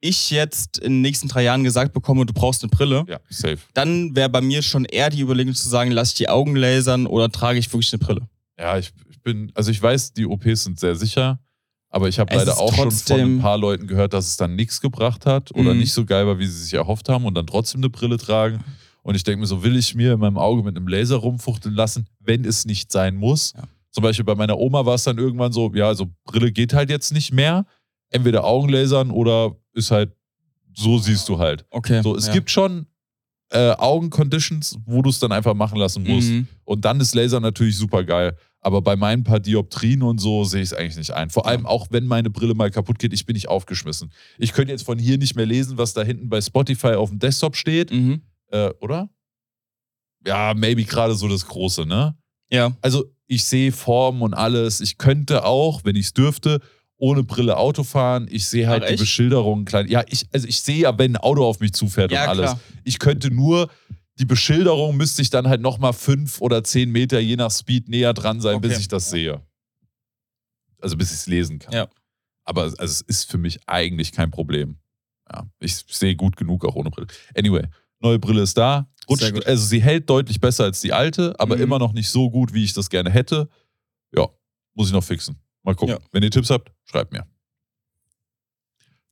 ich 0.00 0.30
jetzt 0.30 0.78
in 0.78 0.92
den 0.94 1.00
nächsten 1.00 1.28
drei 1.28 1.42
Jahren 1.44 1.64
gesagt 1.64 1.92
bekomme, 1.94 2.26
du 2.26 2.34
brauchst 2.34 2.62
eine 2.62 2.70
Brille. 2.70 3.04
ja, 3.08 3.18
safe. 3.30 3.58
Dann 3.74 4.14
wäre 4.14 4.28
bei 4.28 4.40
mir 4.40 4.62
schon 4.62 4.84
eher 4.84 5.08
die 5.10 5.20
Überlegung 5.22 5.54
zu 5.54 5.68
sagen, 5.68 5.90
lasse 5.90 6.10
ich 6.10 6.14
die 6.16 6.28
Augen 6.28 6.54
lasern 6.54 7.06
oder 7.06 7.30
trage 7.30 7.58
ich 7.58 7.72
wirklich 7.72 7.92
eine 7.92 8.00
Brille. 8.00 8.28
Ja, 8.58 8.76
ich, 8.78 8.92
ich 9.08 9.20
bin, 9.22 9.50
also 9.54 9.70
ich 9.70 9.80
weiß, 9.82 10.12
die 10.12 10.26
OPs 10.26 10.64
sind 10.64 10.78
sehr 10.78 10.96
sicher, 10.96 11.40
aber 11.88 12.08
ich 12.08 12.18
habe 12.18 12.34
leider 12.34 12.58
auch 12.58 12.74
schon 12.74 12.90
von 12.90 13.20
ein 13.20 13.38
paar 13.40 13.56
Leuten 13.58 13.86
gehört, 13.86 14.12
dass 14.12 14.26
es 14.26 14.36
dann 14.36 14.54
nichts 14.54 14.80
gebracht 14.80 15.24
hat 15.24 15.50
oder 15.54 15.72
Mhm. 15.72 15.80
nicht 15.80 15.92
so 15.92 16.04
geil 16.04 16.26
war, 16.26 16.38
wie 16.38 16.46
sie 16.46 16.62
sich 16.64 16.74
erhofft 16.74 17.08
haben 17.08 17.24
und 17.24 17.34
dann 17.34 17.46
trotzdem 17.46 17.80
eine 17.80 17.90
Brille 17.90 18.18
tragen. 18.18 18.62
Und 19.06 19.14
ich 19.14 19.22
denke 19.22 19.38
mir 19.38 19.46
so, 19.46 19.62
will 19.62 19.76
ich 19.76 19.94
mir 19.94 20.14
in 20.14 20.18
meinem 20.18 20.36
Auge 20.36 20.64
mit 20.64 20.76
einem 20.76 20.88
Laser 20.88 21.14
rumfuchteln 21.18 21.72
lassen, 21.72 22.08
wenn 22.18 22.44
es 22.44 22.64
nicht 22.64 22.90
sein 22.90 23.14
muss? 23.14 23.52
Ja. 23.56 23.62
Zum 23.92 24.02
Beispiel 24.02 24.24
bei 24.24 24.34
meiner 24.34 24.58
Oma 24.58 24.84
war 24.84 24.96
es 24.96 25.04
dann 25.04 25.16
irgendwann 25.16 25.52
so, 25.52 25.72
ja, 25.76 25.86
also 25.86 26.06
Brille 26.24 26.50
geht 26.50 26.74
halt 26.74 26.90
jetzt 26.90 27.12
nicht 27.12 27.32
mehr. 27.32 27.66
Entweder 28.10 28.42
Augenlasern 28.42 29.12
oder 29.12 29.54
ist 29.74 29.92
halt, 29.92 30.10
so 30.74 30.98
siehst 30.98 31.28
du 31.28 31.38
halt. 31.38 31.64
Okay. 31.70 32.02
So, 32.02 32.16
es 32.16 32.26
ja. 32.26 32.32
gibt 32.32 32.50
schon 32.50 32.86
äh, 33.50 33.76
Augenconditions, 33.78 34.76
wo 34.86 35.02
du 35.02 35.10
es 35.10 35.20
dann 35.20 35.30
einfach 35.30 35.54
machen 35.54 35.78
lassen 35.78 36.02
musst. 36.02 36.30
Mhm. 36.30 36.48
Und 36.64 36.84
dann 36.84 36.98
ist 37.00 37.14
Laser 37.14 37.38
natürlich 37.38 37.76
super 37.76 38.02
geil. 38.02 38.36
Aber 38.60 38.82
bei 38.82 38.96
meinen 38.96 39.22
paar 39.22 39.38
Dioptrien 39.38 40.02
und 40.02 40.18
so 40.18 40.42
sehe 40.42 40.62
ich 40.62 40.72
es 40.72 40.74
eigentlich 40.76 40.96
nicht 40.96 41.12
ein. 41.12 41.30
Vor 41.30 41.46
allem 41.46 41.64
auch, 41.64 41.86
wenn 41.90 42.06
meine 42.06 42.28
Brille 42.28 42.54
mal 42.54 42.72
kaputt 42.72 42.98
geht, 42.98 43.12
ich 43.12 43.24
bin 43.24 43.34
nicht 43.34 43.46
aufgeschmissen. 43.46 44.10
Ich 44.36 44.52
könnte 44.52 44.72
jetzt 44.72 44.84
von 44.84 44.98
hier 44.98 45.16
nicht 45.16 45.36
mehr 45.36 45.46
lesen, 45.46 45.78
was 45.78 45.92
da 45.92 46.02
hinten 46.02 46.28
bei 46.28 46.40
Spotify 46.40 46.94
auf 46.94 47.10
dem 47.10 47.20
Desktop 47.20 47.54
steht. 47.54 47.92
Mhm. 47.92 48.22
Äh, 48.56 48.74
oder? 48.80 49.08
Ja, 50.26 50.54
maybe 50.54 50.84
gerade 50.84 51.14
so 51.14 51.28
das 51.28 51.46
Große, 51.46 51.86
ne? 51.86 52.16
Ja. 52.50 52.76
Also 52.80 53.04
ich 53.26 53.44
sehe 53.44 53.72
Formen 53.72 54.22
und 54.22 54.34
alles. 54.34 54.80
Ich 54.80 54.98
könnte 54.98 55.44
auch, 55.44 55.84
wenn 55.84 55.96
ich 55.96 56.06
es 56.06 56.12
dürfte, 56.14 56.60
ohne 56.96 57.22
Brille 57.24 57.56
Auto 57.56 57.84
fahren. 57.84 58.26
Ich 58.30 58.46
sehe 58.48 58.68
halt 58.68 58.82
Ach, 58.82 58.86
die 58.88 58.94
echt? 58.94 59.00
Beschilderungen 59.02 59.64
klein. 59.64 59.88
Ja, 59.88 60.02
ich, 60.08 60.26
also 60.32 60.46
ich 60.48 60.60
sehe 60.60 60.78
ja, 60.78 60.98
wenn 60.98 61.12
ein 61.16 61.16
Auto 61.22 61.44
auf 61.44 61.60
mich 61.60 61.72
zufährt 61.74 62.10
Ja, 62.12 62.22
und 62.24 62.28
alles. 62.30 62.50
klar. 62.52 62.60
Ich 62.84 62.98
könnte 62.98 63.30
nur, 63.30 63.68
die 64.18 64.24
Beschilderung 64.24 64.96
müsste 64.96 65.20
ich 65.22 65.30
dann 65.30 65.46
halt 65.48 65.60
nochmal 65.60 65.92
fünf 65.92 66.40
oder 66.40 66.64
zehn 66.64 66.90
Meter, 66.90 67.18
je 67.20 67.36
nach 67.36 67.50
Speed, 67.50 67.88
näher 67.88 68.14
dran 68.14 68.40
sein, 68.40 68.60
bis 68.60 68.72
Okay. 68.72 68.80
ich 68.80 68.88
das 68.88 69.10
sehe. 69.10 69.42
Also 70.80 70.96
bis 70.96 71.10
ich 71.10 71.18
es 71.18 71.26
lesen 71.26 71.58
kann. 71.58 71.74
Ja. 71.74 71.88
Aber 72.44 72.62
also 72.62 72.84
es 72.84 73.00
ist 73.02 73.30
für 73.30 73.38
mich 73.38 73.60
eigentlich 73.66 74.12
kein 74.12 74.30
Problem. 74.30 74.78
Ja, 75.30 75.46
ich 75.58 75.74
sehe 75.88 76.14
gut 76.14 76.36
genug 76.36 76.64
auch 76.64 76.76
ohne 76.76 76.90
Brille. 76.90 77.08
Anyway, 77.36 77.64
neue 78.06 78.18
Brille 78.18 78.42
ist 78.42 78.56
da. 78.56 78.88
Rutscht, 79.08 79.46
also 79.46 79.64
sie 79.66 79.80
hält 79.82 80.10
deutlich 80.10 80.40
besser 80.40 80.64
als 80.64 80.80
die 80.80 80.92
alte, 80.92 81.34
aber 81.38 81.56
Mhm. 81.56 81.62
immer 81.62 81.78
noch 81.78 81.92
nicht 81.92 82.08
so 82.08 82.28
gut, 82.30 82.52
wie 82.52 82.64
ich 82.64 82.72
das 82.72 82.90
gerne 82.90 83.10
hätte. 83.10 83.48
Ja, 84.16 84.28
muss 84.74 84.88
ich 84.88 84.92
noch 84.92 85.04
fixen. 85.04 85.36
Mal 85.62 85.74
gucken. 85.74 85.94
Ja. 85.96 86.00
Wenn 86.12 86.22
ihr 86.22 86.30
Tipps 86.30 86.50
habt, 86.50 86.72
schreibt 86.84 87.12
mir. 87.12 87.24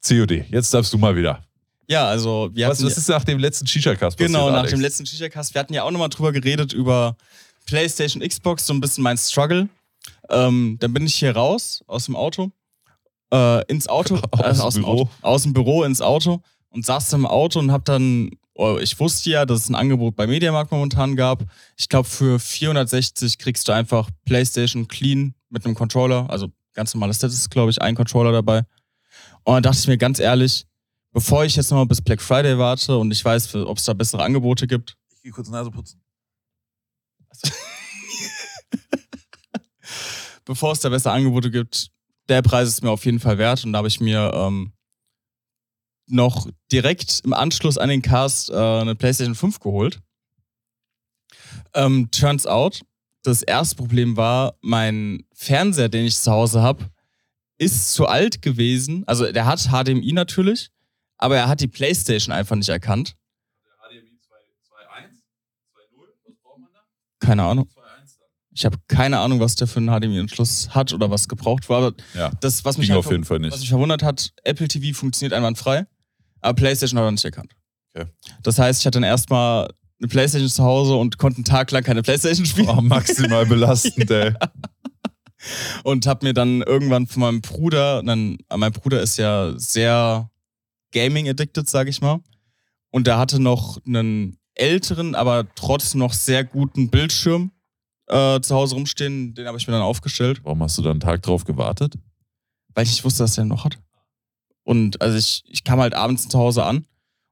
COD, 0.07 0.45
jetzt 0.51 0.73
darfst 0.75 0.93
du 0.93 0.99
mal 0.99 1.17
wieder. 1.17 1.43
Ja, 1.89 2.07
also 2.07 2.51
wir 2.55 2.69
Was, 2.69 2.79
hatten 2.79 2.87
was 2.87 2.97
ist 2.99 3.09
nach 3.09 3.25
dem 3.25 3.39
letzten 3.39 3.67
Shisha-Cast 3.67 4.17
passiert, 4.17 4.29
Genau, 4.33 4.49
nach 4.51 4.59
Alex? 4.59 4.71
dem 4.73 4.81
letzten 4.81 5.07
Shisha-Cast. 5.07 5.55
Wir 5.55 5.61
hatten 5.61 5.75
ja 5.75 5.83
auch 5.83 5.91
nochmal 5.91 6.09
drüber 6.09 6.33
geredet, 6.33 6.73
über 6.73 7.17
PlayStation, 7.67 8.23
Xbox, 8.27 8.67
so 8.67 8.73
ein 8.75 8.81
bisschen 8.81 9.03
mein 9.05 9.17
Struggle. 9.19 9.69
Ähm, 10.31 10.77
dann 10.81 10.93
bin 10.93 11.07
ich 11.07 11.15
hier 11.15 11.35
raus 11.37 11.83
aus 11.87 12.07
dem 12.07 12.17
Auto, 12.17 12.51
äh, 13.33 13.65
ins 13.67 13.87
Auto, 13.89 14.17
Aus 14.33 14.57
dem 14.57 14.61
aus, 14.61 14.75
dem 14.75 14.83
Büro. 14.83 14.93
Auto, 15.03 15.11
aus 15.23 15.43
dem 15.43 15.53
Büro 15.53 15.85
ins 15.85 16.01
Auto 16.01 16.43
und 16.71 16.85
saß 16.87 17.13
im 17.15 17.27
Auto 17.27 17.59
und 17.59 17.71
hab 17.73 17.85
dann, 17.85 18.31
ich 18.81 18.99
wusste 19.01 19.31
ja, 19.31 19.47
dass 19.47 19.61
es 19.63 19.69
ein 19.69 19.75
Angebot 19.75 20.15
bei 20.15 20.27
Mediamarkt 20.27 20.71
momentan 20.71 21.17
gab. 21.17 21.45
Ich 21.77 21.89
glaube, 21.89 22.09
für 22.09 22.39
460 22.39 23.39
kriegst 23.39 23.67
du 23.67 23.73
einfach 23.73 24.11
PlayStation 24.25 24.87
clean 24.87 25.35
mit 25.49 25.65
einem 25.65 25.75
Controller, 25.75 26.31
also 26.31 26.49
ganz 26.73 26.95
normales 26.95 27.21
Set 27.21 27.31
ist, 27.31 27.51
glaube 27.51 27.71
ich, 27.71 27.83
ein 27.83 27.95
Controller 27.95 28.33
dabei. 28.33 28.63
Und 29.45 29.55
dann 29.55 29.63
dachte 29.63 29.79
ich 29.79 29.89
mir 29.89 29.99
ganz 29.99 30.19
ehrlich, 30.21 30.67
bevor 31.13 31.45
ich 31.45 31.57
jetzt 31.57 31.71
nochmal 31.71 31.87
bis 31.87 32.01
Black 32.01 32.23
Friday 32.23 32.59
warte 32.59 32.97
und 32.97 33.11
ich 33.11 33.25
weiß, 33.25 33.55
ob 33.57 33.79
es 33.79 33.85
da 33.85 33.93
bessere 33.93 34.23
Angebote 34.23 34.67
gibt, 34.67 34.97
Ich 35.15 35.23
gehe 35.23 35.33
kurz 35.33 35.49
Nase 35.49 35.71
putzen. 35.71 36.01
bevor 40.45 40.73
es 40.73 40.81
da 40.81 40.89
bessere 40.89 41.13
Angebote 41.13 41.51
gibt, 41.51 41.91
der 42.29 42.43
Preis 42.43 42.69
ist 42.69 42.83
mir 42.83 42.91
auf 42.91 43.05
jeden 43.05 43.21
Fall 43.21 43.39
wert. 43.39 43.65
Und 43.65 43.73
da 43.73 43.79
habe 43.79 43.89
ich 43.89 44.01
mir 44.01 44.33
ähm, 44.35 44.73
noch 46.07 46.47
direkt 46.71 47.21
im 47.25 47.33
Anschluss 47.33 47.79
an 47.79 47.89
den 47.89 48.03
Cast 48.03 48.51
äh, 48.51 48.55
eine 48.55 48.95
PlayStation 48.95 49.35
5 49.35 49.61
geholt. 49.61 50.01
Ähm, 51.75 52.09
turns 52.11 52.47
out, 52.47 52.83
das 53.23 53.43
erste 53.43 53.77
Problem 53.77 54.17
war, 54.17 54.55
mein 54.61 55.25
Fernseher, 55.35 55.89
den 55.89 56.05
ich 56.07 56.17
zu 56.17 56.31
Hause 56.31 56.63
habe, 56.63 56.85
ist 57.59 57.93
zu 57.93 58.07
alt 58.07 58.43
gewesen. 58.43 59.05
Also 59.07 59.31
der 59.31 59.47
hat 59.47 59.69
HDMI 59.71 60.13
natürlich, 60.13 60.71
aber 61.17 61.37
er 61.37 61.49
hat 61.49 61.61
die 61.61 61.69
PlayStation 61.69 62.35
einfach 62.35 62.57
nicht 62.57 62.69
erkannt. 62.69 63.17
HDMI 63.89 64.11
2.1, 64.11 65.09
2.0, 65.15 66.07
was 66.27 66.35
braucht 66.43 66.59
man 66.61 66.69
da? 66.73 66.81
Keine 67.27 67.45
Ahnung. 67.45 67.67
2.1 67.67 67.75
dann. 68.19 68.29
Ich 68.57 68.65
habe 68.65 68.77
keine 68.89 69.19
Ahnung, 69.21 69.41
was 69.41 69.55
der 69.57 69.67
für 69.67 69.79
einen 69.81 69.89
HDMI-Anschluss 69.89 70.71
hat 70.75 70.93
oder 70.93 71.11
was 71.11 71.29
gebraucht 71.29 71.69
war. 71.69 71.79
Aber 71.85 71.97
Ja, 72.15 72.31
das, 72.41 72.65
was 72.65 72.77
mich, 72.79 72.91
halt 72.91 72.99
auf 72.99 73.11
jeden 73.11 73.25
Fall 73.25 73.39
was 73.43 73.51
mich 73.53 73.61
nicht. 73.61 73.69
verwundert 73.71 74.03
hat, 74.03 74.33
Apple 74.45 74.69
TV 74.69 74.97
funktioniert 74.97 75.33
einwandfrei, 75.33 75.87
aber 76.45 76.55
PlayStation 76.55 76.99
hat 76.99 77.07
er 77.07 77.11
nicht 77.13 77.25
erkannt. 77.25 77.53
Okay. 77.95 78.09
Das 78.43 78.59
heißt, 78.59 78.81
ich 78.81 78.87
hatte 78.87 78.97
dann 78.97 79.05
erstmal 79.05 79.73
eine 80.01 80.09
PlayStation 80.09 80.51
zu 80.51 80.63
Hause 80.63 80.95
und 80.95 81.19
konnte 81.19 81.39
einen 81.39 81.45
Tag 81.45 81.71
lang 81.71 81.83
keine 81.83 82.03
PlayStation 82.03 82.45
spielen 82.45 82.69
Oh, 82.69 82.81
maximal 82.81 83.47
belastend, 83.47 84.11
ey. 84.11 84.35
und 85.85 86.07
habe 86.07 86.27
mir 86.27 86.35
dann 86.35 86.63
irgendwann 86.63 87.07
von 87.07 87.21
meinem 87.21 87.41
Bruder, 87.41 88.03
dann, 88.03 88.39
mein 88.55 88.73
Bruder 88.73 89.01
ist 89.01 89.17
ja 89.17 89.55
sehr 89.57 90.31
Gaming 90.93 91.29
addicted, 91.29 91.69
sage 91.69 91.91
ich 91.91 92.01
mal, 92.01 92.21
und 92.91 93.07
der 93.07 93.19
hatte 93.19 93.41
noch 93.41 93.79
einen 93.87 94.39
älteren, 94.55 95.15
aber 95.15 95.47
trotzdem 95.55 96.01
noch 96.01 96.13
sehr 96.13 96.45
guten 96.45 96.91
Bildschirm 96.91 97.53
äh, 98.09 98.41
zu 98.41 98.55
Hause 98.55 98.75
rumstehen, 98.75 99.35
den 99.35 99.47
habe 99.47 99.59
ich 99.59 99.67
mir 99.67 99.73
dann 99.73 99.83
aufgestellt. 99.83 100.41
Warum 100.45 100.63
hast 100.63 100.79
du 100.79 100.83
da 100.83 100.91
einen 100.91 101.01
Tag 101.01 101.23
drauf 101.23 101.45
gewartet? 101.45 101.95
weil 102.75 102.85
ich 102.85 102.91
nicht 102.91 103.05
wusste, 103.05 103.23
dass 103.23 103.37
der 103.37 103.45
noch 103.45 103.65
hat. 103.65 103.79
Und 104.65 105.01
also 105.01 105.17
ich, 105.17 105.45
ich 105.47 105.63
kam 105.63 105.81
halt 105.81 105.95
abends 105.95 106.29
zu 106.29 106.39
Hause 106.39 106.65
an 106.65 106.87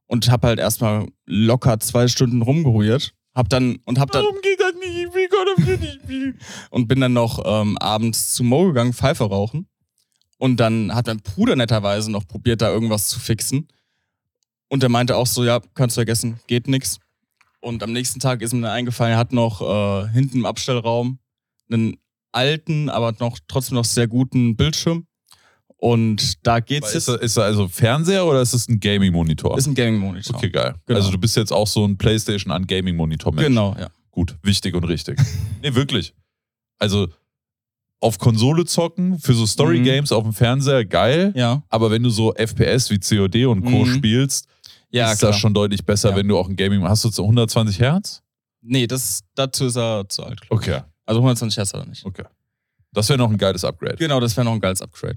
und 0.06 0.30
hab 0.30 0.44
halt 0.44 0.58
erstmal 0.58 1.08
locker 1.26 1.80
zwei 1.80 2.06
Stunden 2.08 2.42
rumgerührt. 2.42 3.14
Hab 3.34 3.48
dann 3.48 3.78
und 3.86 3.98
hab 3.98 4.10
dann 4.10 4.24
geht 4.42 4.60
das 4.60 4.74
nicht? 4.74 5.06
Ich 5.06 5.14
will 5.14 5.28
Call 5.28 5.48
of 5.48 5.64
Duty 5.64 6.00
spielen. 6.02 6.38
und 6.70 6.86
bin 6.86 7.00
dann 7.00 7.14
noch 7.14 7.42
ähm, 7.44 7.78
abends 7.78 8.34
zu 8.34 8.44
Mo 8.44 8.66
gegangen, 8.66 8.92
Pfeife 8.92 9.24
rauchen. 9.24 9.66
Und 10.38 10.58
dann 10.58 10.94
hat 10.94 11.06
mein 11.06 11.20
Bruder 11.20 11.56
netterweise 11.56 12.10
noch 12.10 12.26
probiert, 12.26 12.60
da 12.60 12.68
irgendwas 12.70 13.08
zu 13.08 13.18
fixen. 13.20 13.68
Und 14.68 14.82
der 14.82 14.90
meinte 14.90 15.16
auch 15.16 15.26
so, 15.26 15.44
ja, 15.44 15.60
kannst 15.74 15.96
du 15.96 16.00
vergessen, 16.00 16.40
geht 16.46 16.68
nix. 16.68 16.98
Und 17.60 17.82
am 17.82 17.92
nächsten 17.92 18.20
Tag 18.20 18.42
ist 18.42 18.52
mir 18.52 18.62
dann 18.62 18.72
eingefallen, 18.72 19.12
er 19.12 19.18
hat 19.18 19.32
noch 19.32 19.62
äh, 19.62 20.08
hinten 20.08 20.38
im 20.38 20.46
Abstellraum 20.46 21.20
einen 21.70 21.96
alten, 22.32 22.90
aber 22.90 23.14
noch 23.20 23.38
trotzdem 23.46 23.76
noch 23.76 23.84
sehr 23.84 24.08
guten 24.08 24.56
Bildschirm. 24.56 25.06
Und 25.82 26.46
da 26.46 26.60
geht's 26.60 26.94
jetzt. 26.94 27.08
ist 27.08 27.36
er 27.36 27.42
also 27.42 27.66
Fernseher 27.66 28.24
oder 28.24 28.40
ist 28.40 28.52
es 28.54 28.68
ein 28.68 28.78
Gaming-Monitor? 28.78 29.58
Ist 29.58 29.66
ein 29.66 29.74
Gaming-Monitor. 29.74 30.36
Okay, 30.36 30.48
geil. 30.48 30.76
Genau. 30.86 30.96
Also 31.00 31.10
du 31.10 31.18
bist 31.18 31.36
jetzt 31.36 31.52
auch 31.52 31.66
so 31.66 31.84
ein 31.84 31.98
PlayStation 31.98 32.52
an 32.52 32.68
Gaming-Monitor-Mensch. 32.68 33.48
Genau, 33.48 33.74
ja. 33.76 33.88
Gut, 34.12 34.36
wichtig 34.44 34.76
und 34.76 34.84
richtig. 34.84 35.18
nee, 35.62 35.74
wirklich. 35.74 36.14
Also 36.78 37.08
auf 37.98 38.18
Konsole 38.18 38.64
zocken, 38.64 39.18
für 39.18 39.34
so 39.34 39.44
Story-Games 39.44 40.12
auf 40.12 40.22
dem 40.22 40.32
Fernseher, 40.32 40.84
geil. 40.84 41.32
Ja, 41.34 41.64
Aber 41.68 41.90
wenn 41.90 42.04
du 42.04 42.10
so 42.10 42.32
FPS 42.32 42.88
wie 42.90 43.00
COD 43.00 43.46
und 43.46 43.62
Co. 43.64 43.84
Mhm. 43.84 43.94
spielst, 43.96 44.46
ja 44.90 45.10
ist 45.10 45.18
klar. 45.18 45.32
das 45.32 45.40
schon 45.40 45.52
deutlich 45.52 45.84
besser, 45.84 46.10
Ja. 46.10 46.16
wenn 46.16 46.28
du 46.28 46.38
auch 46.38 46.48
ein 46.48 46.54
Gaming. 46.54 46.84
Hast 46.84 47.02
du 47.02 47.08
jetzt 47.08 47.18
120 47.18 47.80
Hertz? 47.80 48.22
Nee, 48.60 48.86
das, 48.86 49.22
dazu 49.34 49.66
ist 49.66 49.76
er 49.76 50.08
zu 50.08 50.22
alt. 50.22 50.38
Okay, 50.48 50.80
Also 51.06 51.18
120 51.20 51.56
Hertz 51.56 51.74
hat 51.74 51.80
er 51.80 51.86
nicht. 51.88 52.04
okay. 52.06 52.22
Das 52.92 53.08
wäre 53.08 53.18
noch 53.18 53.30
ein 53.30 53.38
geiles 53.38 53.64
Upgrade. 53.64 53.96
Genau, 53.96 54.20
das 54.20 54.36
wäre 54.36 54.44
noch 54.44 54.52
ein 54.52 54.60
geiles 54.60 54.80
Upgrade. 54.80 55.16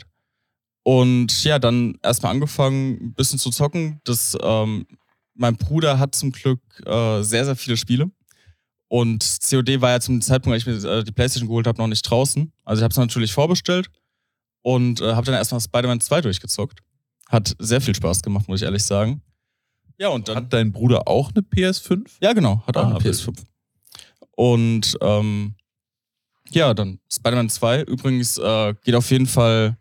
Und 0.87 1.43
ja, 1.43 1.57
dann 1.57 1.97
erstmal 2.03 2.31
angefangen, 2.31 3.07
ein 3.07 3.13
bisschen 3.15 3.39
zu 3.39 3.49
zocken. 3.49 4.01
Das, 4.03 4.37
ähm, 4.39 4.85
mein 5.33 5.57
Bruder 5.57 5.97
hat 5.97 6.13
zum 6.13 6.31
Glück 6.31 6.59
äh, 6.85 7.23
sehr, 7.23 7.43
sehr 7.43 7.55
viele 7.55 7.75
Spiele. 7.75 8.11
Und 8.87 9.25
COD 9.49 9.81
war 9.81 9.89
ja 9.89 9.99
zum 9.99 10.21
Zeitpunkt, 10.21 10.53
als 10.53 10.61
ich 10.61 10.83
mir 10.83 10.89
äh, 10.89 11.03
die 11.03 11.11
Playstation 11.11 11.47
geholt 11.47 11.65
habe, 11.65 11.79
noch 11.79 11.87
nicht 11.87 12.03
draußen. 12.03 12.53
Also 12.63 12.81
ich 12.81 12.83
habe 12.83 12.91
es 12.91 12.97
natürlich 12.97 13.33
vorbestellt 13.33 13.87
und 14.61 15.01
äh, 15.01 15.15
habe 15.15 15.25
dann 15.25 15.33
erstmal 15.33 15.59
Spider-Man 15.59 16.01
2 16.01 16.21
durchgezockt. 16.21 16.81
Hat 17.29 17.55
sehr 17.57 17.81
viel 17.81 17.95
Spaß 17.95 18.21
gemacht, 18.21 18.47
muss 18.47 18.61
ich 18.61 18.65
ehrlich 18.65 18.83
sagen. 18.83 19.23
Ja, 19.97 20.09
und 20.09 20.27
dann. 20.27 20.35
Hat 20.35 20.53
dein 20.53 20.71
Bruder 20.71 21.07
auch 21.07 21.31
eine 21.31 21.41
PS5? 21.41 22.05
Ja, 22.21 22.33
genau, 22.33 22.63
hat 22.67 22.77
auch 22.77 22.83
Ah, 22.83 22.89
eine 22.89 22.99
PS5. 22.99 23.35
Und 24.35 24.95
ähm, 25.01 25.55
ja, 26.51 26.75
dann 26.75 26.99
Spider-Man 27.11 27.49
2. 27.49 27.85
Übrigens 27.85 28.37
äh, 28.37 28.75
geht 28.83 28.93
auf 28.93 29.09
jeden 29.09 29.25
Fall 29.25 29.77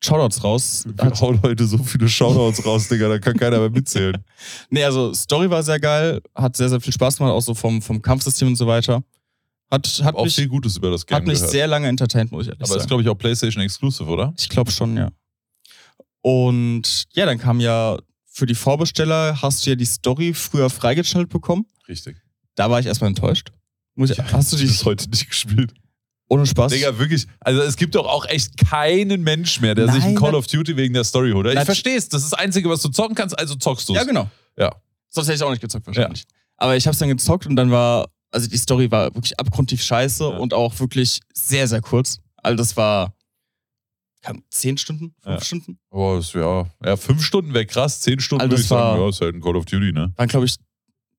Shoutouts 0.00 0.44
raus. 0.44 0.84
Wir 0.86 1.04
Hat, 1.04 1.20
hauen 1.20 1.40
heute 1.42 1.66
so 1.66 1.78
viele 1.78 2.08
Shoutouts 2.08 2.64
raus, 2.64 2.88
Digga, 2.88 3.08
da 3.08 3.18
kann 3.18 3.36
keiner 3.36 3.58
mehr 3.58 3.70
mitzählen. 3.70 4.16
nee, 4.70 4.84
also 4.84 5.12
Story 5.14 5.48
war 5.50 5.62
sehr 5.62 5.80
geil, 5.80 6.20
hat 6.34 6.56
sehr, 6.56 6.68
sehr 6.68 6.80
viel 6.80 6.92
Spaß 6.92 7.16
gemacht, 7.18 7.32
auch 7.32 7.40
so 7.40 7.54
vom, 7.54 7.80
vom 7.82 8.00
Kampfsystem 8.02 8.48
und 8.48 8.56
so 8.56 8.66
weiter. 8.66 9.02
Hat, 9.70 9.86
hat 10.04 10.14
Auch 10.14 10.24
mich, 10.24 10.34
viel 10.36 10.46
Gutes 10.46 10.76
über 10.76 10.90
das 10.90 11.04
Game 11.04 11.16
hat 11.16 11.24
mich 11.26 11.34
gehört. 11.34 11.50
sehr 11.50 11.66
lange 11.66 11.88
entertained, 11.88 12.30
muss 12.30 12.44
ich 12.44 12.48
ehrlich 12.50 12.60
Aber 12.60 12.68
das 12.68 12.76
ist, 12.76 12.82
sagen. 12.82 12.88
glaube 12.88 13.02
ich, 13.02 13.08
auch 13.08 13.16
PlayStation 13.18 13.64
Exclusive, 13.64 14.08
oder? 14.08 14.32
Ich 14.38 14.48
glaube 14.48 14.70
schon, 14.70 14.96
ja. 14.96 15.08
Und 16.22 17.04
ja, 17.14 17.26
dann 17.26 17.38
kam 17.38 17.58
ja 17.60 17.96
für 18.26 18.46
die 18.46 18.54
Vorbesteller, 18.54 19.40
hast 19.42 19.64
du 19.66 19.70
ja 19.70 19.76
die 19.76 19.84
Story 19.84 20.34
früher 20.34 20.70
freigeschaltet 20.70 21.30
bekommen. 21.32 21.66
Richtig. 21.88 22.16
Da 22.54 22.70
war 22.70 22.78
ich 22.80 22.86
erstmal 22.86 23.08
enttäuscht. 23.08 23.50
Muss 23.94 24.10
ich, 24.10 24.18
hast 24.18 24.52
du 24.52 24.56
die 24.56 24.66
bis 24.66 24.84
heute 24.84 25.08
nicht 25.10 25.28
gespielt? 25.28 25.72
Ohne 26.28 26.46
Spaß? 26.46 26.72
Digga, 26.72 26.98
wirklich. 26.98 27.26
Also 27.40 27.62
es 27.62 27.76
gibt 27.76 27.94
doch 27.94 28.06
auch 28.06 28.24
echt 28.26 28.56
keinen 28.68 29.22
Mensch 29.22 29.60
mehr, 29.60 29.74
der 29.74 29.86
sich 29.86 30.02
ein 30.02 30.14
Nein, 30.14 30.22
Call 30.22 30.34
of 30.34 30.46
Duty 30.46 30.76
wegen 30.76 30.94
der 30.94 31.04
Story 31.04 31.32
holt. 31.32 31.46
Ich 31.46 31.60
verstehe 31.60 31.96
es. 31.96 32.08
Das 32.08 32.22
ist 32.24 32.32
das 32.32 32.38
Einzige, 32.38 32.68
was 32.68 32.82
du 32.82 32.88
zocken 32.88 33.14
kannst, 33.14 33.38
also 33.38 33.54
zockst 33.54 33.88
du 33.88 33.94
Ja, 33.94 34.04
genau. 34.04 34.28
Ja. 34.58 34.74
Sonst 35.08 35.28
hätte 35.28 35.36
ich 35.36 35.42
auch 35.42 35.50
nicht 35.50 35.60
gezockt 35.62 35.86
wahrscheinlich. 35.86 36.24
Aber 36.56 36.76
ich 36.76 36.86
habe 36.86 36.92
es 36.94 36.98
dann 36.98 37.08
gezockt 37.08 37.46
und 37.46 37.54
dann 37.56 37.70
war, 37.70 38.08
also 38.30 38.48
die 38.48 38.56
Story 38.56 38.90
war 38.90 39.14
wirklich 39.14 39.38
abgrundtief 39.38 39.82
scheiße 39.82 40.24
Ja. 40.24 40.36
und 40.38 40.52
auch 40.54 40.78
wirklich 40.80 41.20
sehr, 41.32 41.68
sehr 41.68 41.80
kurz. 41.80 42.18
Also 42.42 42.56
das 42.56 42.76
war 42.76 43.14
Ahnung, 44.24 44.42
zehn 44.50 44.76
Stunden, 44.76 45.14
fünf 45.22 45.38
Ja. 45.38 45.44
Stunden. 45.44 45.78
Oh, 45.90 46.16
ist, 46.18 46.34
ja. 46.34 46.66
ja, 46.84 46.96
fünf 46.96 47.22
Stunden 47.22 47.54
wäre 47.54 47.64
krass, 47.66 48.00
zehn 48.00 48.18
Stunden 48.18 48.40
Also 48.42 48.50
würde 48.50 48.56
das 48.56 48.62
ich 48.64 48.68
sagen, 48.68 48.98
war- 48.98 49.04
ja, 49.04 49.08
ist 49.08 49.20
halt 49.20 49.34
ein 49.36 49.40
Call 49.40 49.54
of 49.54 49.64
Duty, 49.66 49.92
ne? 49.92 50.12
Waren, 50.16 50.28
glaube 50.28 50.46
ich, 50.46 50.56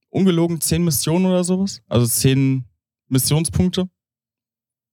ungelogen 0.10 0.60
10 0.60 0.84
Missionen 0.84 1.26
oder 1.26 1.44
sowas. 1.46 1.82
Also 1.88 2.06
10 2.06 2.66
Missionspunkte. 3.08 3.88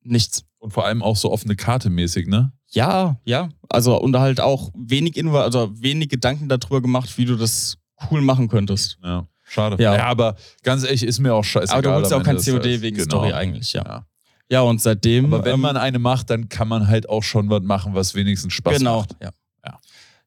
Nichts. 0.04 0.44
Und 0.58 0.72
vor 0.72 0.86
allem 0.86 1.02
auch 1.02 1.16
so 1.16 1.30
offene 1.30 1.56
Karte 1.56 1.90
mäßig, 1.90 2.26
ne? 2.26 2.52
Ja, 2.70 3.18
ja. 3.24 3.48
Also 3.68 4.00
und 4.00 4.16
halt 4.18 4.40
auch 4.40 4.70
wenig 4.74 5.16
Invo 5.16 5.38
also 5.38 5.70
wenig 5.74 6.08
Gedanken 6.08 6.48
darüber 6.48 6.80
gemacht, 6.80 7.16
wie 7.18 7.24
du 7.24 7.36
das 7.36 7.76
cool 8.10 8.20
machen 8.20 8.48
könntest. 8.48 8.98
Ja. 9.02 9.26
Schade. 9.42 9.82
Ja. 9.82 10.04
aber 10.04 10.36
ganz 10.62 10.84
ehrlich, 10.84 11.02
ist 11.02 11.20
mir 11.20 11.34
auch 11.34 11.44
scheißegal. 11.44 11.78
Aber 11.78 11.82
du 11.82 11.94
holst 11.94 12.10
ja 12.10 12.16
auch 12.18 12.22
kein 12.22 12.36
COD 12.36 12.80
wegen 12.82 12.96
Genau. 12.96 13.04
Story 13.04 13.32
eigentlich, 13.32 13.72
ja. 13.74 13.84
Ja. 13.84 14.06
Ja, 14.50 14.60
und 14.60 14.80
seitdem. 14.80 15.32
Aber 15.32 15.44
wenn 15.44 15.54
ähm, 15.54 15.60
man 15.60 15.76
eine 15.76 15.98
macht, 15.98 16.30
dann 16.30 16.48
kann 16.48 16.68
man 16.68 16.88
halt 16.88 17.08
auch 17.08 17.22
schon 17.22 17.48
was 17.50 17.62
machen, 17.62 17.94
was 17.94 18.14
wenigstens 18.14 18.52
Spaß 18.52 18.78
genau, 18.78 18.98
macht. 19.00 19.16
ja. 19.22 19.30
Ja. 19.64 19.80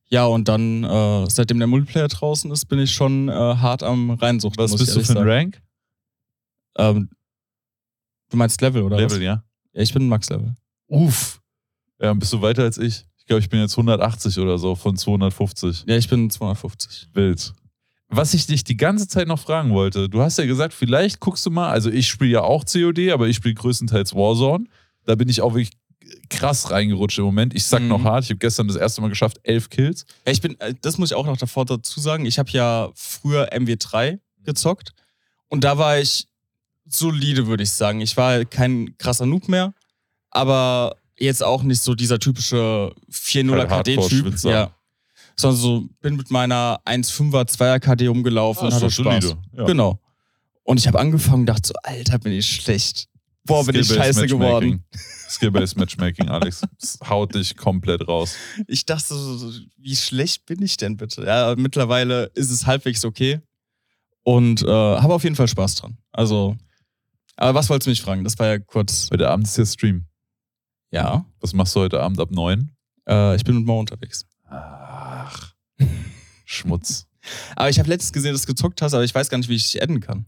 Ja, 0.09 0.25
und 0.25 0.47
dann, 0.47 0.83
äh, 0.83 1.29
seitdem 1.29 1.59
der 1.59 1.67
Multiplayer 1.67 2.07
draußen 2.07 2.49
ist, 2.51 2.65
bin 2.65 2.79
ich 2.79 2.91
schon 2.91 3.27
äh, 3.27 3.33
hart 3.33 3.83
am 3.83 4.11
Reinsuchten. 4.11 4.63
Was 4.63 4.71
bist 4.71 4.87
ich 4.97 5.07
du 5.07 5.13
für 5.13 5.19
ein. 5.19 5.27
Rank? 5.27 5.61
Ähm, 6.77 7.09
du 8.29 8.37
meinst 8.37 8.61
Level, 8.61 8.83
oder? 8.83 8.97
Level, 8.97 9.17
Was? 9.17 9.23
ja. 9.23 9.43
Ja, 9.77 9.83
ich 9.83 9.93
bin 9.93 10.07
Max-Level. 10.07 10.55
Uff. 10.87 11.39
Ja, 12.01 12.11
bist 12.13 12.33
du 12.33 12.41
weiter 12.41 12.63
als 12.63 12.79
ich? 12.79 13.05
Ich 13.19 13.25
glaube, 13.27 13.41
ich 13.41 13.49
bin 13.49 13.59
jetzt 13.59 13.73
180 13.77 14.39
oder 14.39 14.57
so 14.57 14.73
von 14.73 14.97
250. 14.97 15.83
Ja, 15.87 15.97
ich 15.97 16.09
bin 16.09 16.29
250. 16.31 17.09
Wild. 17.13 17.53
Was 18.09 18.33
ich 18.33 18.47
dich 18.47 18.63
die 18.63 18.75
ganze 18.77 19.07
Zeit 19.07 19.27
noch 19.27 19.37
fragen 19.39 19.71
wollte, 19.73 20.09
du 20.09 20.21
hast 20.21 20.39
ja 20.39 20.45
gesagt, 20.47 20.73
vielleicht 20.73 21.19
guckst 21.19 21.45
du 21.45 21.51
mal, 21.51 21.69
also 21.69 21.91
ich 21.91 22.07
spiele 22.07 22.31
ja 22.31 22.41
auch 22.41 22.65
COD, 22.65 23.11
aber 23.11 23.27
ich 23.27 23.35
spiele 23.35 23.53
größtenteils 23.53 24.15
Warzone. 24.15 24.65
Da 25.05 25.13
bin 25.15 25.29
ich 25.29 25.41
auch 25.41 25.53
wirklich 25.53 25.73
krass 26.29 26.71
reingerutscht 26.71 27.19
im 27.19 27.25
Moment. 27.25 27.53
Ich 27.53 27.65
sag 27.65 27.81
Mhm. 27.83 27.89
noch 27.89 28.03
hart, 28.03 28.23
ich 28.23 28.29
habe 28.31 28.39
gestern 28.39 28.67
das 28.67 28.77
erste 28.77 29.01
Mal 29.01 29.09
geschafft, 29.09 29.39
elf 29.43 29.69
Kills. 29.69 30.05
Ja, 30.25 30.31
ich 30.31 30.41
bin, 30.41 30.59
äh, 30.59 30.73
das 30.81 30.97
muss 30.97 31.11
ich 31.11 31.15
auch 31.17 31.25
noch 31.27 31.37
davor 31.37 31.65
dazu 31.65 31.99
sagen. 31.99 32.25
Ich 32.25 32.39
habe 32.39 32.49
ja 32.51 32.89
früher 32.95 33.51
MW3 33.53 34.19
gezockt 34.43 34.93
und 35.49 35.63
da 35.65 35.77
war 35.77 35.99
ich 35.99 36.27
solide, 36.89 37.47
würde 37.47 37.63
ich 37.63 37.71
sagen. 37.71 38.01
Ich 38.01 38.17
war 38.17 38.45
kein 38.45 38.97
krasser 38.97 39.25
Noob 39.25 39.47
mehr, 39.47 39.73
aber 40.31 40.95
jetzt 41.17 41.43
auch 41.43 41.63
nicht 41.63 41.81
so 41.81 41.95
dieser 41.95 42.19
typische 42.19 42.93
4-0er 43.11 43.65
Kein 43.65 43.83
KD-Typ. 43.83 44.43
Ja. 44.43 44.71
Sondern 45.35 45.59
so 45.59 45.85
bin 46.01 46.15
mit 46.15 46.31
meiner 46.31 46.79
1,5er, 46.85 47.47
2er 47.47 47.79
KD 47.79 48.07
rumgelaufen 48.07 48.63
und 48.63 48.69
ist 48.69 48.75
hatte 48.75 48.89
Spaß. 48.91 49.23
solide. 49.23 49.41
Ja. 49.55 49.65
Genau. 49.65 49.99
Und 50.63 50.79
ich 50.79 50.87
habe 50.87 50.99
angefangen 50.99 51.41
und 51.41 51.45
dachte 51.45 51.69
so, 51.69 51.73
Alter, 51.83 52.19
bin 52.19 52.33
ich 52.33 52.49
schlecht. 52.49 53.07
Boah, 53.45 53.65
bin 53.65 53.75
ich 53.75 53.87
scheiße 53.87 54.27
geworden. 54.27 54.83
Skill-based 55.29 55.77
Matchmaking, 55.77 56.27
Alex. 56.27 56.61
Das 56.79 56.99
haut 57.07 57.33
dich 57.33 57.55
komplett 57.55 58.05
raus. 58.07 58.35
Ich 58.67 58.85
dachte 58.85 59.15
so, 59.15 59.51
wie 59.77 59.95
schlecht 59.95 60.45
bin 60.45 60.61
ich 60.61 60.75
denn 60.75 60.97
bitte? 60.97 61.23
Ja, 61.23 61.55
mittlerweile 61.55 62.25
ist 62.35 62.51
es 62.51 62.65
halbwegs 62.65 63.05
okay. 63.05 63.39
Und 64.23 64.63
äh, 64.63 64.67
habe 64.67 65.13
auf 65.13 65.23
jeden 65.23 65.37
Fall 65.37 65.47
Spaß 65.47 65.75
dran. 65.75 65.97
Also, 66.11 66.57
aber 67.37 67.53
was 67.59 67.69
wolltest 67.69 67.87
du 67.87 67.91
mich 67.91 68.01
fragen? 68.01 68.23
Das 68.23 68.37
war 68.39 68.47
ja 68.47 68.59
kurz. 68.59 69.09
Heute 69.11 69.29
Abend 69.29 69.47
ist 69.47 69.57
ja 69.57 69.65
Stream. 69.65 70.05
Ja, 70.91 71.25
Was 71.41 71.53
machst 71.53 71.75
du 71.75 71.81
heute 71.81 72.01
Abend 72.01 72.19
ab 72.19 72.31
9? 72.31 72.71
äh, 73.09 73.35
ich 73.35 73.43
bin 73.43 73.57
mit 73.57 73.65
Mo 73.65 73.79
unterwegs. 73.79 74.25
Ach. 74.49 75.53
Schmutz. 76.45 77.07
Aber 77.55 77.69
ich 77.69 77.77
habe 77.79 77.89
letztens 77.89 78.13
gesehen, 78.13 78.31
dass 78.33 78.43
du 78.43 78.47
gezockt 78.53 78.81
hast, 78.81 78.93
aber 78.93 79.03
ich 79.03 79.13
weiß 79.13 79.29
gar 79.29 79.37
nicht, 79.37 79.49
wie 79.49 79.55
ich 79.55 79.69
dich 79.69 79.81
adden 79.83 79.99
kann. 79.99 80.25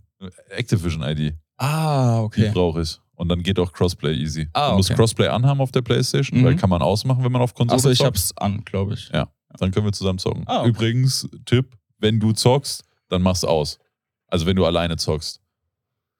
Activision 0.49 1.01
ID. 1.03 1.33
Ah, 1.57 2.17
Die 2.19 2.23
okay. 2.25 2.51
brauche 2.53 2.81
ich. 2.81 2.97
Und 3.15 3.29
dann 3.29 3.41
geht 3.43 3.57
auch 3.59 3.71
Crossplay 3.73 4.13
easy. 4.15 4.49
Ah, 4.53 4.71
du 4.71 4.77
musst 4.77 4.89
okay. 4.89 4.97
Crossplay 4.97 5.27
anhaben 5.27 5.61
auf 5.61 5.71
der 5.71 5.81
Playstation, 5.81 6.39
Mhm. 6.41 6.45
weil 6.45 6.55
kann 6.57 6.69
man 6.69 6.81
ausmachen, 6.81 7.23
wenn 7.23 7.31
man 7.31 7.41
auf 7.41 7.53
Konsole 7.53 7.77
Achso, 7.77 7.89
ich 7.89 7.97
zockt. 7.99 8.07
hab's 8.07 8.33
an, 8.37 8.63
glaube 8.65 8.93
ich. 8.93 9.09
Ja. 9.13 9.29
Dann 9.57 9.71
können 9.71 9.85
wir 9.85 9.93
zusammen 9.93 10.19
zocken. 10.19 10.43
Ah, 10.45 10.59
okay. 10.61 10.69
Übrigens, 10.69 11.27
Tipp, 11.45 11.75
wenn 11.99 12.19
du 12.19 12.31
zockst, 12.33 12.83
dann 13.09 13.21
mach's 13.21 13.43
aus. 13.43 13.79
Also 14.27 14.45
wenn 14.45 14.55
du 14.55 14.65
alleine 14.65 14.95
zockst, 14.97 15.41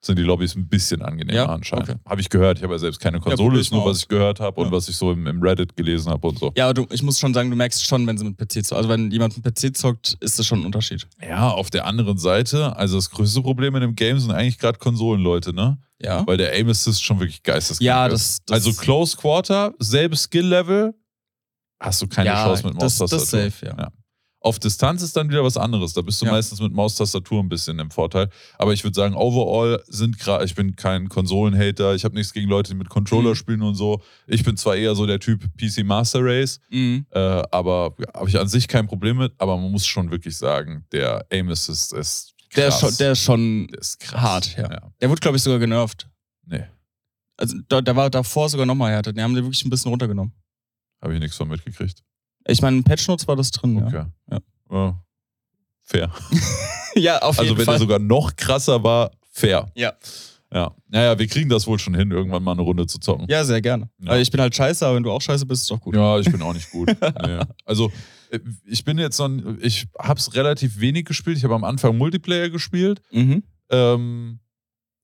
sind 0.02 0.18
die 0.18 0.22
Lobbys 0.22 0.56
ein 0.56 0.66
bisschen 0.66 1.02
angenehmer 1.02 1.36
Ja? 1.36 1.46
anscheinend. 1.46 1.90
Okay. 1.90 1.98
Habe 2.08 2.20
ich 2.22 2.30
gehört. 2.30 2.56
Ich 2.58 2.64
habe 2.64 2.72
ja 2.74 2.78
selbst 2.78 3.00
keine 3.00 3.20
Konsole, 3.20 3.56
ich 3.56 3.66
ist 3.66 3.72
nur, 3.72 3.84
was 3.84 3.98
ich 3.98 4.08
gehört 4.08 4.40
habe 4.40 4.58
und 4.60 4.68
Ja. 4.68 4.72
was 4.72 4.88
ich 4.88 4.96
so 4.96 5.12
im, 5.12 5.26
im 5.26 5.42
Reddit 5.42 5.76
gelesen 5.76 6.10
habe 6.10 6.26
und 6.26 6.38
so. 6.38 6.52
Ja, 6.56 6.64
aber 6.64 6.74
du, 6.74 6.86
ich 6.90 7.02
muss 7.02 7.18
schon 7.18 7.34
sagen, 7.34 7.50
du 7.50 7.56
merkst 7.56 7.84
schon, 7.86 8.06
wenn 8.06 8.16
sie 8.16 8.24
mit 8.24 8.38
PC 8.38 8.64
zockt. 8.64 8.72
Also 8.78 8.88
wenn 8.88 9.10
jemand 9.10 9.36
mit 9.36 9.44
PC 9.54 9.76
zockt, 9.76 10.16
ist 10.20 10.38
das 10.38 10.46
schon 10.46 10.60
ein 10.60 10.64
Unterschied. 10.66 11.06
Ja, 11.22 11.50
auf 11.50 11.68
der 11.68 11.86
anderen 11.86 12.16
Seite, 12.16 12.74
also 12.76 12.96
das 12.96 13.10
größte 13.10 13.42
Problem 13.42 13.74
in 13.74 13.82
dem 13.82 13.94
Game 13.94 14.18
sind 14.18 14.30
eigentlich 14.30 14.58
gerade 14.58 14.78
Konsolenleute, 14.78 15.52
ne? 15.52 15.78
Ja. 16.02 16.26
Weil 16.26 16.38
der 16.38 16.54
Aim 16.54 16.70
Assist 16.70 17.04
schon 17.04 17.20
wirklich 17.20 17.42
geisteskrank 17.42 17.84
Ja, 17.86 18.06
ist. 18.06 18.12
das, 18.12 18.38
das 18.46 18.66
Also 18.66 18.80
Close 18.80 19.16
Quarter, 19.18 19.74
selbes 19.80 20.22
Skill-Level, 20.22 20.94
hast 21.78 22.00
du 22.00 22.06
keine 22.06 22.30
ja, 22.30 22.44
Chance 22.46 22.66
mit 22.66 22.76
das, 22.80 22.98
Maustastatur. 22.98 23.18
das 23.44 23.60
safe, 23.60 23.66
ja. 23.66 23.90
Auf 24.42 24.58
Distanz 24.58 25.02
ist 25.02 25.14
dann 25.16 25.28
wieder 25.28 25.44
was 25.44 25.58
anderes. 25.58 25.92
Da 25.92 26.00
bist 26.00 26.20
du 26.22 26.26
Ja. 26.26 26.32
meistens 26.32 26.60
mit 26.60 26.72
Maustastatur 26.72 27.42
ein 27.42 27.50
bisschen 27.50 27.78
im 27.78 27.90
Vorteil. 27.90 28.30
Aber 28.56 28.72
ich 28.72 28.82
würde 28.84 28.94
sagen, 28.94 29.14
overall 29.14 29.82
sind 29.86 30.18
gerade, 30.18 30.46
ich 30.46 30.54
bin 30.54 30.76
kein 30.76 31.10
Konsolenhater, 31.10 31.94
ich 31.94 32.04
habe 32.04 32.14
nichts 32.14 32.32
gegen 32.32 32.48
Leute, 32.48 32.70
die 32.72 32.78
mit 32.78 32.88
Controller 32.88 33.30
Mhm. 33.30 33.34
spielen 33.34 33.62
und 33.62 33.74
so. 33.74 34.00
Ich 34.26 34.42
bin 34.42 34.56
zwar 34.56 34.76
eher 34.76 34.94
so 34.94 35.04
der 35.04 35.20
Typ 35.20 35.44
PC 35.58 35.82
Master 35.84 36.20
Race, 36.24 36.58
Mhm. 36.70 37.04
äh, 37.10 37.18
aber 37.18 37.94
ja, 37.98 38.06
habe 38.14 38.30
ich 38.30 38.38
an 38.38 38.48
sich 38.48 38.66
kein 38.66 38.86
Problem 38.86 39.18
mit. 39.18 39.32
Aber 39.36 39.58
man 39.58 39.70
muss 39.70 39.84
schon 39.86 40.10
wirklich 40.10 40.36
sagen, 40.38 40.86
der 40.90 41.26
Aim 41.30 41.50
Assist 41.50 41.92
ist 41.92 42.34
Der, 42.56 42.68
ist 42.68 42.78
krass. 42.78 42.80
schon, 42.80 42.96
der 42.98 43.12
ist 43.12 43.22
schon. 43.22 43.66
Der 43.68 43.78
ist 43.80 44.12
hart, 44.14 44.56
ja. 44.56 44.70
ja. 44.72 44.90
Der 45.02 45.10
wurde, 45.10 45.20
glaube 45.20 45.36
ich, 45.36 45.42
sogar 45.42 45.58
genervt. 45.58 46.08
Nee, 46.46 46.64
Also 47.36 47.56
da, 47.68 47.80
da 47.82 47.94
war 47.94 48.08
davor 48.10 48.48
sogar 48.48 48.64
nochmal 48.66 48.90
härter. 48.90 49.12
Die 49.12 49.20
haben 49.22 49.34
den 49.34 49.44
wirklich 49.44 49.64
ein 49.66 49.70
bisschen 49.70 49.90
runtergenommen. 49.90 50.32
habe 51.02 51.14
ich 51.14 51.20
nichts 51.20 51.36
von 51.36 51.48
mitgekriegt. 51.48 52.02
Ich 52.46 52.62
meine, 52.62 52.78
in 52.78 52.84
Patch 52.84 53.06
Notes 53.08 53.26
war 53.28 53.36
das 53.36 53.50
drin, 53.50 53.82
Okay. 53.82 54.04
Ja. 54.30 54.38
Ja. 54.70 55.00
Fair. 55.82 56.10
ja. 56.94 57.18
auf 57.22 57.38
Also 57.38 57.44
jeden 57.44 57.58
wenn 57.58 57.64
Fall. 57.64 57.74
er 57.76 57.78
sogar 57.80 57.98
noch 57.98 58.36
krasser 58.36 58.82
war, 58.82 59.10
fair. 59.30 59.70
Ja. 59.74 59.92
Ja. 60.52 60.74
Naja, 60.88 61.18
wir 61.18 61.26
kriegen 61.28 61.48
das 61.48 61.66
wohl 61.66 61.78
schon 61.78 61.94
hin, 61.94 62.10
irgendwann 62.10 62.42
mal 62.42 62.52
eine 62.52 62.62
Runde 62.62 62.86
zu 62.86 62.98
zocken. 62.98 63.26
ja, 63.28 63.44
sehr 63.44 63.60
gerne. 63.60 63.88
Ja. 64.00 64.10
Also 64.12 64.22
ich 64.22 64.30
bin 64.30 64.40
halt 64.40 64.54
scheiße, 64.54 64.84
aber 64.84 64.96
wenn 64.96 65.02
du 65.04 65.10
auch 65.12 65.22
scheiße 65.22 65.46
bist, 65.46 65.62
ist 65.62 65.70
doch 65.70 65.80
gut. 65.80 65.94
Ja, 65.94 66.18
ich 66.18 66.30
bin 66.30 66.42
auch 66.42 66.52
nicht 66.54 66.70
gut. 66.70 66.88
nee. 67.26 67.38
Also 67.64 67.92
äh, 68.30 68.40
ich 68.66 68.84
bin 68.84 68.98
jetzt 68.98 69.16
so 69.16 69.24
ein, 69.26 69.58
ich 69.62 69.86
habe 69.98 70.18
es 70.18 70.34
relativ 70.34 70.80
wenig 70.80 71.04
gespielt. 71.04 71.36
Ich 71.36 71.44
habe 71.44 71.54
am 71.54 71.62
Anfang 71.64 71.96
Multiplayer 71.96 72.50
gespielt. 72.50 73.00
Mhm. 73.12 73.42
Ähm, 73.70 74.40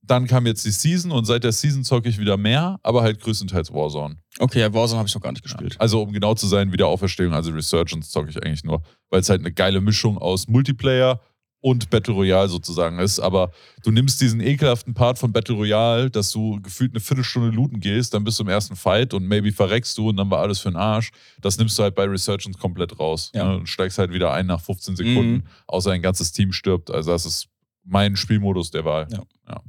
dann 0.03 0.27
kam 0.27 0.47
jetzt 0.47 0.65
die 0.65 0.71
Season 0.71 1.11
und 1.13 1.25
seit 1.27 1.43
der 1.45 1.53
Season 1.53 1.83
zocke 1.85 2.09
ich 2.09 2.19
wieder 2.19 2.37
mehr, 2.37 2.79
aber 2.83 3.03
halt 3.03 3.21
größtenteils 3.21 3.73
Warzone. 3.73 4.17
Okay, 4.39 4.61
ja, 4.61 4.73
Warzone 4.75 4.99
habe 4.99 5.09
ich 5.09 5.15
noch 5.15 5.23
gar 5.23 5.33
nicht 5.33 5.45
Ja. 5.45 5.53
gespielt. 5.53 5.77
Also 5.81 6.03
um 6.03 6.13
genau 6.13 6.35
zu 6.35 6.47
sein, 6.47 6.73
Wiederauferstehung, 6.73 7.33
also 7.33 7.51
Resurgence 7.53 8.11
zocke 8.11 8.31
ich 8.31 8.43
eigentlich 8.43 8.65
nur, 8.65 8.83
weil 9.11 9.21
es 9.21 9.29
halt 9.31 9.41
eine 9.41 9.53
geile 9.53 9.81
Mischung 9.81 10.19
aus 10.19 10.47
Multiplayer 10.49 11.21
und 11.61 11.89
Battle 11.91 12.13
Royale 12.15 12.49
sozusagen 12.49 12.99
ist. 12.99 13.19
Aber 13.19 13.51
du 13.83 13.91
nimmst 13.91 14.21
diesen 14.21 14.41
ekelhaften 14.41 14.93
Part 14.95 15.19
von 15.19 15.33
Battle 15.33 15.55
Royale, 15.57 16.11
dass 16.11 16.31
du 16.31 16.61
gefühlt 16.61 16.93
eine 16.93 17.01
Viertelstunde 17.01 17.49
looten 17.49 17.81
gehst, 17.81 18.13
dann 18.15 18.25
bist 18.25 18.39
du 18.39 18.43
im 18.45 18.49
ersten 18.51 18.77
Fight 18.77 19.15
und 19.15 19.27
maybe 19.27 19.51
verreckst 19.51 19.97
du 19.99 20.11
und 20.11 20.17
dann 20.19 20.31
war 20.31 20.41
alles 20.41 20.61
für 20.61 20.71
den 20.71 20.77
Arsch. 20.77 21.11
Das 21.41 21.57
nimmst 21.59 21.79
du 21.79 21.83
halt 21.83 21.95
bei 21.95 22.05
Resurgence 22.05 22.59
komplett 22.59 22.99
raus. 23.01 23.33
Ja. 23.35 23.49
Ne? 23.49 23.57
Und 23.57 23.69
steigst 23.69 23.99
halt 23.99 24.13
wieder 24.13 24.33
ein 24.33 24.47
nach 24.47 24.61
15 24.61 24.97
Sekunden, 24.97 25.33
Mhm. 25.33 25.43
außer 25.67 25.91
ein 25.93 26.03
ganzes 26.03 26.31
Team 26.31 26.53
stirbt. 26.53 26.91
Also 26.91 27.11
das 27.11 27.25
ist 27.27 27.49
mein 27.85 28.17
Spielmodus 28.17 28.71
der 28.71 28.85
Wahl. 28.85 29.09
Ja. 29.11 29.63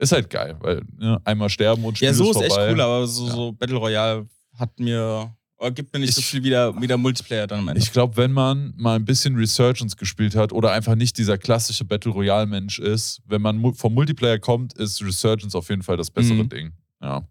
Ist 0.00 0.12
halt 0.12 0.30
geil, 0.30 0.56
weil 0.60 0.82
ne, 0.98 1.20
einmal 1.24 1.48
sterben 1.50 1.84
und 1.84 1.96
Spiel 1.98 2.08
Ja, 2.08 2.14
so 2.14 2.30
ist 2.30 2.36
ist 2.36 2.42
echt 2.44 2.56
cool, 2.58 2.80
aber 2.80 3.06
so, 3.06 3.26
Ja. 3.26 3.32
so 3.34 3.52
Battle 3.52 3.76
Royale 3.76 4.26
hat 4.58 4.78
mir, 4.80 5.30
oder 5.58 5.70
gibt 5.72 5.92
mir 5.92 6.00
nicht 6.00 6.14
so 6.14 6.20
Ich- 6.20 6.26
viel 6.26 6.42
wieder, 6.42 6.80
wieder 6.80 6.96
Multiplayer 6.96 7.46
dann 7.46 7.58
am 7.60 7.68
Ende. 7.68 7.80
Ich 7.82 7.92
glaube, 7.92 8.16
wenn 8.16 8.32
man 8.32 8.72
mal 8.78 8.96
ein 8.96 9.04
bisschen 9.04 9.36
Resurgence 9.36 9.96
gespielt 9.98 10.34
hat 10.34 10.52
oder 10.54 10.72
einfach 10.72 10.94
nicht 10.94 11.18
dieser 11.18 11.36
klassische 11.36 11.84
Battle 11.84 12.12
Royale 12.12 12.46
Mensch 12.46 12.78
ist, 12.78 13.20
wenn 13.26 13.42
man 13.42 13.74
vom 13.74 13.92
Multiplayer 13.94 14.38
kommt, 14.38 14.72
ist 14.72 15.02
Resurgence 15.04 15.54
auf 15.54 15.68
jeden 15.68 15.82
Fall 15.82 15.98
das 15.98 16.10
bessere 16.10 16.44
Mhm. 16.44 16.48
Ding. 16.48 16.72
Ja. 17.02 17.22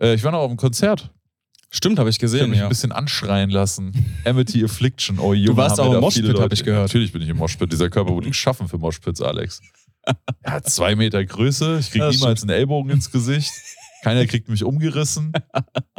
Äh, 0.00 0.14
ich 0.14 0.24
war 0.24 0.32
noch 0.32 0.38
auf 0.40 0.48
dem 0.50 0.56
Konzert. 0.56 1.10
Stimmt, 1.74 1.98
habe 1.98 2.08
ich 2.10 2.16
Ich 2.16 2.20
habe 2.20 2.30
gesehen, 2.32 2.50
mich 2.50 2.58
ja. 2.58 2.64
ein 2.66 2.68
bisschen 2.70 2.92
anschreien 2.92 3.48
lassen. 3.50 3.92
Amity 4.26 4.62
Affliction. 4.64 5.18
Oh, 5.18 5.32
Junge, 5.34 5.56
warst 5.58 5.78
haben 5.78 5.88
auch 5.88 5.94
im 5.94 6.00
Moshpit, 6.00 6.22
viele 6.24 6.34
hab 6.34 6.40
Leute- 6.42 6.54
ich 6.54 6.64
gehört. 6.64 6.82
Natürlich 6.88 7.12
bin 7.12 7.22
ich 7.22 7.28
im 7.30 7.36
Moshpit. 7.38 7.70
Dieser 7.72 7.88
Körper 7.90 8.12
wurde 8.12 8.28
geschaffen 8.28 8.68
für 8.68 8.76
Moshpits, 8.78 9.20
Alex. 9.22 9.60
Er 10.42 10.52
hat 10.52 10.68
zwei 10.68 10.96
Meter 10.96 11.24
Größe. 11.24 11.78
Ich 11.80 11.90
kriege 11.90 12.08
niemals 12.08 12.42
einen 12.42 12.50
Ellbogen 12.50 12.90
ins 12.90 13.10
Gesicht. 13.10 13.52
Keiner 14.02 14.26
kriegt 14.26 14.48
mich 14.48 14.64
umgerissen. 14.64 15.32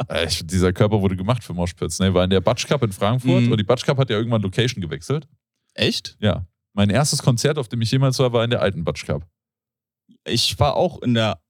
Äh, 0.08 0.26
Ich, 0.26 0.46
dieser 0.46 0.72
Körper 0.74 1.00
wurde 1.00 1.16
gemacht 1.16 1.42
für 1.42 1.54
Moshpits. 1.54 1.98
Ne? 2.00 2.12
War 2.12 2.24
in 2.24 2.30
der 2.30 2.42
Batsch 2.42 2.66
Cup 2.66 2.82
in 2.82 2.92
Frankfurt 2.92 3.44
Mhm. 3.44 3.52
und 3.52 3.58
die 3.58 3.64
Batsch 3.64 3.84
Cup 3.86 3.96
hat 3.96 4.10
ja 4.10 4.16
irgendwann 4.16 4.42
Location 4.42 4.82
gewechselt. 4.82 5.26
Echt? 5.72 6.16
Ja. 6.20 6.46
Mein 6.74 6.90
erstes 6.90 7.22
Konzert, 7.22 7.56
auf 7.58 7.68
dem 7.68 7.80
ich 7.80 7.90
jemals 7.90 8.18
war, 8.18 8.32
war 8.34 8.44
in 8.44 8.50
der 8.50 8.60
alten 8.60 8.84
Batsch 8.84 9.06
Cup. 9.06 9.26
Ich 10.26 10.58
war 10.58 10.74
auch 10.76 11.00
in 11.00 11.14
der 11.14 11.40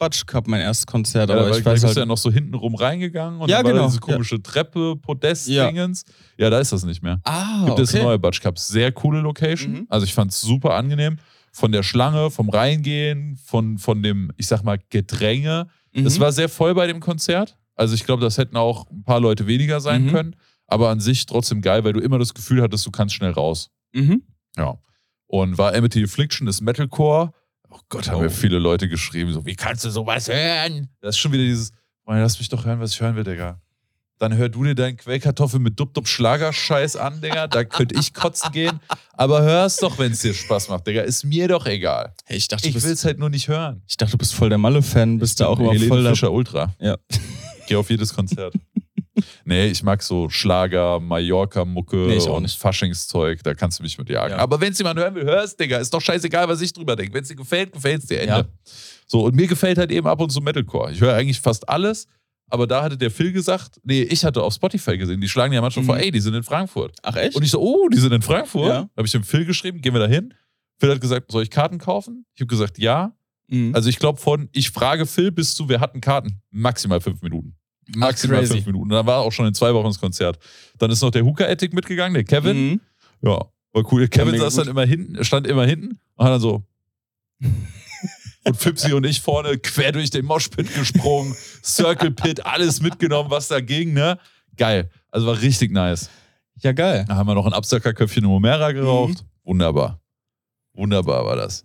Batsch 0.00 0.26
Cup 0.26 0.48
mein 0.48 0.60
erstes 0.60 0.86
Konzert, 0.86 1.30
Ja, 1.30 1.36
aber 1.36 1.56
ich 1.56 1.64
weiß 1.64 1.84
halt. 1.84 1.96
ja 1.96 2.04
noch 2.06 2.16
so 2.18 2.32
hinten 2.32 2.54
rum 2.54 2.74
reingegangen 2.74 3.40
und 3.40 3.48
Ja, 3.48 3.58
dann 3.58 3.66
war 3.66 3.72
da 3.72 3.78
genau, 3.78 3.88
diese 3.88 4.00
komische 4.00 4.42
Treppe, 4.42 4.96
Podest-Dingens. 4.96 6.04
Ja. 6.36 6.50
da 6.50 6.58
ist 6.58 6.72
das 6.72 6.82
nicht 6.84 7.02
mehr. 7.02 7.20
ah, 7.24 7.66
Gibt 7.66 7.78
es 7.78 7.90
okay. 7.90 7.98
eine 7.98 8.08
neue 8.08 8.18
Batsch 8.18 8.40
Cup. 8.40 8.58
Sehr 8.58 8.90
coole 8.90 9.20
Location. 9.20 9.72
Mhm. 9.72 9.86
Also 9.88 10.04
ich 10.04 10.14
fand 10.14 10.32
es 10.32 10.40
super 10.40 10.74
angenehm. 10.74 11.18
Von 11.54 11.70
der 11.72 11.82
Schlange, 11.82 12.30
vom 12.30 12.48
Reingehen, 12.48 13.36
von, 13.36 13.78
von 13.78 14.02
dem, 14.02 14.32
ich 14.38 14.46
sag 14.46 14.62
mal, 14.64 14.78
Gedränge. 14.88 15.68
Mhm. 15.94 16.06
Es 16.06 16.18
war 16.18 16.32
sehr 16.32 16.48
voll 16.48 16.74
bei 16.74 16.86
dem 16.86 17.00
Konzert. 17.00 17.58
Also 17.74 17.94
ich 17.94 18.04
glaube, 18.04 18.22
das 18.22 18.38
hätten 18.38 18.56
auch 18.56 18.90
ein 18.90 19.04
paar 19.04 19.20
Leute 19.20 19.46
weniger 19.46 19.80
sein 19.80 20.06
Mhm. 20.06 20.10
können. 20.10 20.36
Aber 20.66 20.88
an 20.88 21.00
sich 21.00 21.26
trotzdem 21.26 21.60
geil, 21.60 21.84
weil 21.84 21.92
du 21.92 22.00
immer 22.00 22.18
das 22.18 22.32
Gefühl 22.32 22.62
hattest, 22.62 22.86
du 22.86 22.90
kannst 22.90 23.14
schnell 23.14 23.32
raus. 23.32 23.70
Mhm. 23.92 24.22
Ja. 24.56 24.78
Und 25.26 25.58
war 25.58 25.74
Amity 25.74 26.02
Affliction, 26.04 26.46
ist 26.48 26.62
Metalcore. 26.62 27.32
Oh 27.70 27.78
Gott, 27.90 28.08
haben 28.08 28.18
Oh. 28.18 28.22
mir 28.22 28.30
viele 28.30 28.58
Leute 28.58 28.88
geschrieben, 28.88 29.32
so, 29.32 29.44
wie 29.44 29.54
kannst 29.56 29.84
du 29.84 29.90
sowas 29.90 30.28
hören? 30.28 30.88
Das 31.00 31.16
ist 31.16 31.18
schon 31.18 31.32
wieder 31.32 31.44
dieses, 31.44 31.72
lass 32.06 32.38
mich 32.38 32.48
doch 32.48 32.64
hören, 32.64 32.80
was 32.80 32.92
ich 32.94 33.00
hören 33.00 33.16
will, 33.16 33.24
Digga. 33.24 33.60
Dann 34.18 34.36
hör 34.36 34.48
du 34.48 34.62
dir 34.62 34.74
deinen 34.76 34.96
Quellkartoffel 34.96 35.58
mit 35.58 35.80
Dub-Dub 35.80 36.06
Schlagerscheiß 36.06 36.94
an, 36.96 37.20
Digga. 37.20 37.48
Da 37.48 37.64
könnte 37.64 37.98
ich 37.98 38.14
kotzen 38.14 38.52
gehen. 38.52 38.78
Aber 39.14 39.42
hör's 39.42 39.78
doch, 39.78 39.98
wenn 39.98 40.12
es 40.12 40.20
dir 40.20 40.32
Spaß 40.32 40.68
macht, 40.68 40.86
Digga. 40.86 41.02
Ist 41.02 41.24
mir 41.24 41.48
doch 41.48 41.66
egal. 41.66 42.14
Hey, 42.26 42.36
ich 42.36 42.46
dachte, 42.46 42.68
Ich 42.68 42.74
bist, 42.74 42.86
will's 42.86 43.04
halt 43.04 43.18
nur 43.18 43.30
nicht 43.30 43.48
hören. 43.48 43.82
ich 43.88 43.96
dachte, 43.96 44.12
du 44.12 44.18
bist 44.18 44.34
voll 44.34 44.48
der 44.48 44.58
Malle-Fan, 44.58 45.18
bist 45.18 45.40
da 45.40 45.46
auch 45.46 45.58
immer 45.58 45.72
Helene 45.72 45.88
voll. 45.88 46.06
Fischer 46.08 46.30
Ultra. 46.30 46.72
Ja. 46.78 46.96
Geh 47.66 47.74
auf 47.74 47.90
jedes 47.90 48.14
Konzert. 48.14 48.54
nee, 49.44 49.66
ich 49.66 49.82
mag 49.82 50.02
so 50.02 50.28
Schlager, 50.28 51.00
Mallorca-Mucke 51.00 51.96
Nee, 51.96 52.20
und. 52.20 52.50
Faschingszeug. 52.50 53.42
Da 53.42 53.54
kannst 53.54 53.78
du 53.80 53.82
mich 53.82 53.98
mit 53.98 54.08
jagen. 54.08 54.34
Ja. 54.34 54.38
Aber 54.38 54.60
wenn's 54.60 54.78
jemand 54.78 54.98
hören 55.00 55.14
will, 55.16 55.24
hör's, 55.24 55.56
Digga. 55.56 55.78
Ist 55.78 55.92
doch 55.92 56.00
scheißegal, 56.00 56.48
was 56.48 56.60
ich 56.60 56.72
drüber 56.72 56.94
denke. 56.96 57.12
Wenn's 57.14 57.28
dir 57.28 57.34
gefällt, 57.36 57.72
gefällt's 57.72 58.06
dir. 58.06 58.20
Ende. 58.20 58.32
Ja. 58.34 58.44
So, 59.06 59.22
und 59.24 59.34
mir 59.34 59.46
gefällt 59.48 59.78
halt 59.78 59.90
eben 59.90 60.06
ab 60.06 60.20
und 60.20 60.30
zu 60.30 60.40
Metalcore. 60.40 60.92
Ich 60.92 61.00
höre 61.00 61.14
eigentlich 61.14 61.40
fast 61.40 61.68
alles. 61.68 62.06
Aber 62.52 62.66
da 62.66 62.82
hatte 62.82 62.98
der 62.98 63.10
Phil 63.10 63.32
gesagt, 63.32 63.80
nee, 63.82 64.02
ich 64.02 64.26
hatte 64.26 64.42
auf 64.42 64.52
Spotify 64.52 64.98
gesehen, 64.98 65.22
die 65.22 65.28
schlagen 65.28 65.54
ja 65.54 65.62
manchmal 65.62 65.84
Mhm. 65.84 65.86
vor, 65.86 65.96
ey, 65.96 66.10
die 66.10 66.20
sind 66.20 66.34
in 66.34 66.42
Frankfurt. 66.42 66.94
Ach 67.02 67.16
echt? 67.16 67.34
Und 67.34 67.42
ich 67.42 67.50
so, 67.50 67.58
oh, 67.62 67.88
die 67.88 67.96
sind 67.96 68.12
in 68.12 68.20
Frankfurt. 68.20 68.68
Ja. 68.68 68.90
Habe 68.94 69.06
ich 69.06 69.12
dem 69.12 69.24
Phil 69.24 69.46
geschrieben, 69.46 69.80
gehen 69.80 69.94
wir 69.94 70.00
da 70.00 70.06
hin. 70.06 70.34
Phil 70.78 70.90
hat 70.90 71.00
gesagt, 71.00 71.32
soll 71.32 71.44
ich 71.44 71.50
Karten 71.50 71.78
kaufen? 71.78 72.26
Ich 72.34 72.42
habe 72.42 72.48
gesagt, 72.48 72.78
ja. 72.78 73.16
Mhm. 73.48 73.74
Also 73.74 73.88
ich 73.88 73.98
glaube 73.98 74.20
von, 74.20 74.50
ich 74.52 74.70
frage 74.70 75.06
Phil 75.06 75.32
bis 75.32 75.54
zu, 75.54 75.70
wir 75.70 75.80
hatten 75.80 76.02
Karten, 76.02 76.42
maximal 76.50 77.00
fünf 77.00 77.22
Minuten. 77.22 77.56
Maximal 77.96 78.40
crazy. 78.40 78.52
fünf 78.52 78.66
Minuten. 78.66 78.84
Und 78.84 78.90
dann 78.90 79.06
war 79.06 79.20
auch 79.20 79.32
schon 79.32 79.46
in 79.46 79.54
zwei 79.54 79.72
Wochen 79.72 79.86
das 79.86 79.98
Konzert. 79.98 80.38
Dann 80.76 80.90
ist 80.90 81.00
noch 81.00 81.10
der 81.10 81.24
Hooker-Ethic 81.24 81.72
mitgegangen, 81.72 82.12
der 82.12 82.24
Kevin. 82.24 82.56
Mhm. 82.72 82.80
Ja, 83.22 83.46
war 83.72 83.92
cool. 83.92 84.06
Kevin 84.08 84.32
mega 84.32 84.44
saß 84.44 84.56
gut. 84.56 84.66
dann 84.66 84.70
immer 84.72 84.84
hinten, 84.84 85.24
stand 85.24 85.46
immer 85.46 85.64
hinten 85.64 85.98
und 86.16 86.24
hat 86.26 86.32
dann 86.34 86.40
so. 86.40 86.62
Und 88.44 88.56
Fipsi 88.56 88.92
und 88.92 89.04
ich 89.04 89.20
vorne 89.20 89.58
quer 89.58 89.92
durch 89.92 90.10
den 90.10 90.24
Moshpit 90.24 90.74
gesprungen, 90.74 91.34
Circle 91.62 92.10
Pit, 92.10 92.44
alles 92.44 92.80
mitgenommen, 92.80 93.30
was 93.30 93.48
da 93.48 93.60
ging, 93.60 93.92
ne? 93.92 94.18
Geil. 94.56 94.90
Also 95.10 95.26
war 95.26 95.40
richtig 95.40 95.70
nice. 95.72 96.10
Ja, 96.60 96.72
geil. 96.72 97.04
Da 97.08 97.16
haben 97.16 97.26
wir 97.26 97.34
noch 97.34 97.46
ein 97.46 97.52
Absackerköpfchen 97.52 98.24
Momera 98.24 98.72
geraucht. 98.72 99.22
Mhm. 99.22 99.28
Wunderbar. 99.50 100.00
Wunderbar 100.74 101.24
war 101.24 101.36
das. 101.36 101.64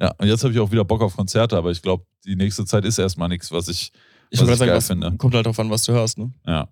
Ja, 0.00 0.12
und 0.18 0.26
jetzt 0.26 0.42
habe 0.42 0.52
ich 0.52 0.58
auch 0.60 0.70
wieder 0.70 0.84
Bock 0.84 1.00
auf 1.02 1.16
Konzerte, 1.16 1.56
aber 1.56 1.70
ich 1.70 1.80
glaube, 1.80 2.04
die 2.24 2.34
nächste 2.36 2.64
Zeit 2.64 2.84
ist 2.84 2.98
erstmal 2.98 3.28
nichts, 3.28 3.52
was 3.52 3.68
ich. 3.68 3.92
Ich 4.30 4.40
Was 4.40 4.48
ich 4.48 4.56
sagen, 4.56 4.68
geil 4.68 4.76
was, 4.78 4.86
finde. 4.86 5.14
kommt 5.18 5.34
halt 5.34 5.44
drauf 5.46 5.58
an, 5.60 5.68
was 5.70 5.84
du 5.84 5.92
hörst, 5.92 6.16
ne? 6.18 6.32
Ja. 6.46 6.66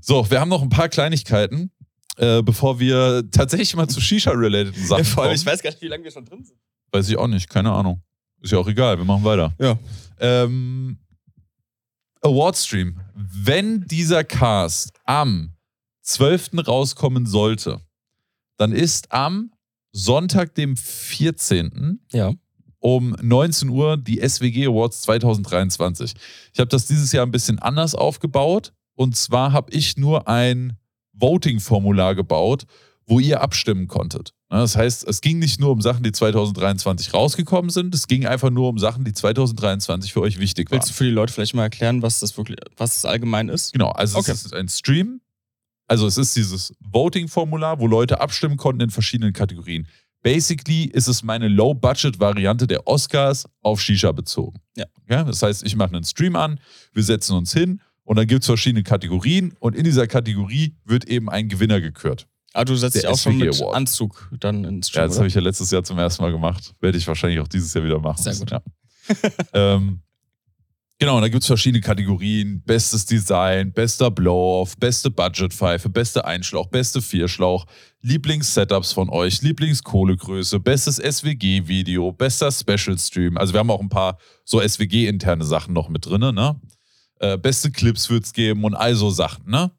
So, 0.00 0.30
wir 0.30 0.40
haben 0.40 0.48
noch 0.48 0.62
ein 0.62 0.70
paar 0.70 0.88
Kleinigkeiten, 0.88 1.70
äh, 2.16 2.42
bevor 2.42 2.80
wir 2.80 3.24
tatsächlich 3.30 3.76
mal 3.76 3.88
zu 3.88 4.00
Shisha-relateden 4.00 4.86
Sachen 4.86 5.04
kommen. 5.14 5.28
weiß 5.30 5.44
gar 5.62 5.70
nicht, 5.70 5.82
wie 5.82 5.88
lange 5.88 6.04
wir 6.04 6.10
schon 6.10 6.24
drin 6.24 6.44
sind. 6.44 6.58
Weiß 6.90 7.08
ich 7.10 7.18
auch 7.18 7.26
nicht, 7.26 7.48
keine 7.50 7.72
Ahnung. 7.72 8.02
Ist 8.40 8.52
ja 8.52 8.58
auch 8.58 8.68
egal, 8.68 8.98
wir 8.98 9.04
machen 9.04 9.24
weiter. 9.24 9.52
Ja. 9.58 9.78
Ähm, 10.20 10.98
Awardstream. 12.20 13.00
Wenn 13.14 13.84
dieser 13.86 14.24
Cast 14.24 14.92
am 15.04 15.54
12. 16.02 16.66
rauskommen 16.66 17.26
sollte, 17.26 17.80
dann 18.56 18.72
ist 18.72 19.12
am 19.12 19.52
Sonntag, 19.92 20.54
dem 20.54 20.76
14. 20.76 22.00
Ja. 22.12 22.32
um 22.80 23.16
19 23.20 23.68
Uhr 23.68 23.96
die 23.96 24.20
SWG 24.26 24.66
Awards 24.66 25.02
2023. 25.02 26.14
Ich 26.52 26.60
habe 26.60 26.68
das 26.68 26.86
dieses 26.86 27.12
Jahr 27.12 27.26
ein 27.26 27.32
bisschen 27.32 27.58
anders 27.58 27.94
aufgebaut. 27.94 28.72
Und 28.94 29.16
zwar 29.16 29.52
habe 29.52 29.72
ich 29.72 29.96
nur 29.96 30.28
ein 30.28 30.76
Voting-Formular 31.12 32.14
gebaut, 32.14 32.64
wo 33.06 33.20
ihr 33.20 33.40
abstimmen 33.40 33.86
konntet. 33.88 34.34
Ja, 34.50 34.60
Das 34.60 34.76
heißt, 34.76 35.06
es 35.06 35.20
ging 35.20 35.38
nicht 35.38 35.60
nur 35.60 35.70
um 35.70 35.80
Sachen, 35.80 36.02
die 36.02 36.12
2023 36.12 37.12
rausgekommen 37.12 37.70
sind, 37.70 37.94
es 37.94 38.06
ging 38.06 38.26
einfach 38.26 38.50
nur 38.50 38.68
um 38.68 38.78
Sachen, 38.78 39.04
die 39.04 39.12
2023 39.12 40.12
für 40.12 40.20
euch 40.22 40.38
wichtig 40.38 40.70
waren. 40.70 40.76
Willst 40.78 40.90
du 40.90 40.94
für 40.94 41.04
die 41.04 41.10
Leute 41.10 41.32
vielleicht 41.32 41.54
mal 41.54 41.64
erklären, 41.64 42.02
was 42.02 42.20
das 42.20 42.36
wirklich, 42.36 42.58
was 42.76 42.94
das 42.94 43.04
allgemein 43.04 43.48
ist? 43.48 43.72
Genau, 43.72 43.90
also 43.90 44.18
Okay. 44.18 44.30
es 44.32 44.46
ist 44.46 44.54
ein 44.54 44.68
Stream. 44.68 45.20
Also 45.86 46.06
es 46.06 46.18
ist 46.18 46.36
dieses 46.36 46.74
Voting-Formular, 46.80 47.80
wo 47.80 47.86
Leute 47.86 48.20
abstimmen 48.20 48.56
konnten 48.58 48.82
in 48.82 48.90
verschiedenen 48.90 49.32
Kategorien. 49.32 49.86
Basically 50.22 50.84
ist 50.84 51.08
es 51.08 51.22
meine 51.22 51.48
Low-Budget-Variante 51.48 52.66
der 52.66 52.86
Oscars 52.86 53.46
auf 53.62 53.80
Shisha 53.80 54.12
bezogen. 54.12 54.58
Ja. 54.76 54.84
ja 55.08 55.24
das 55.24 55.42
heißt, 55.42 55.64
ich 55.64 55.76
mache 55.76 55.94
einen 55.94 56.04
Stream 56.04 56.36
an, 56.36 56.60
wir 56.92 57.02
setzen 57.02 57.36
uns 57.36 57.52
hin 57.52 57.80
und 58.02 58.16
dann 58.16 58.26
gibt 58.26 58.42
es 58.42 58.46
verschiedene 58.46 58.82
Kategorien 58.82 59.54
und 59.60 59.76
in 59.76 59.84
dieser 59.84 60.06
Kategorie 60.06 60.74
wird 60.84 61.06
eben 61.06 61.30
ein 61.30 61.48
Gewinner 61.48 61.80
gekürt. 61.80 62.26
Ah, 62.54 62.64
du 62.64 62.74
setzt 62.76 62.96
dich 62.96 63.06
auch 63.06 63.18
schon 63.18 63.36
mit 63.36 63.54
Award. 63.54 63.74
Anzug 63.76 64.30
dann 64.40 64.64
ins 64.64 64.88
Ja, 64.88 64.90
Stream. 64.90 65.02
das 65.04 65.12
oder? 65.12 65.18
habe 65.18 65.28
ich 65.28 65.34
ja 65.34 65.40
letztes 65.40 65.70
Jahr 65.70 65.84
zum 65.84 65.98
ersten 65.98 66.22
Mal 66.22 66.32
gemacht. 66.32 66.74
Werde 66.80 66.98
ich 66.98 67.06
wahrscheinlich 67.06 67.40
auch 67.40 67.48
dieses 67.48 67.72
Jahr 67.74 67.84
wieder 67.84 67.98
machen. 68.00 68.22
Sehr 68.22 68.32
müssen, 68.32 68.46
gut. 68.46 68.50
Ja. 68.52 68.62
ähm, 69.74 70.00
genau, 70.98 71.16
und 71.16 71.22
da 71.22 71.28
gibt 71.28 71.42
es 71.42 71.46
verschiedene 71.46 71.80
Kategorien. 71.82 72.62
Bestes 72.64 73.04
Design, 73.06 73.72
bester 73.72 74.10
Blow-Off, 74.10 74.76
beste 74.78 75.10
Budgetpfeife, 75.10 75.88
beste 75.88 76.24
Einschlauch, 76.24 76.66
beste 76.68 77.00
Vierschlauch, 77.02 77.66
Lieblings-Setups 78.00 78.92
von 78.92 79.10
euch, 79.10 79.42
Lieblingskohlegröße, 79.42 80.58
bestes 80.60 80.96
SWG-Video, 80.96 82.12
bester 82.12 82.50
Special-Stream. 82.50 83.36
Also 83.36 83.52
wir 83.52 83.60
haben 83.60 83.70
auch 83.70 83.80
ein 83.80 83.88
paar 83.88 84.18
so 84.44 84.60
SWG-interne 84.60 85.44
Sachen 85.44 85.74
noch 85.74 85.88
mit 85.88 86.06
drin, 86.06 86.20
ne? 86.34 86.60
Äh, 87.20 87.36
beste 87.36 87.70
Clips 87.70 88.08
wird 88.10 88.24
es 88.24 88.32
geben 88.32 88.64
und 88.64 88.74
all 88.74 88.94
so 88.94 89.10
Sachen, 89.10 89.50
ne? 89.50 89.70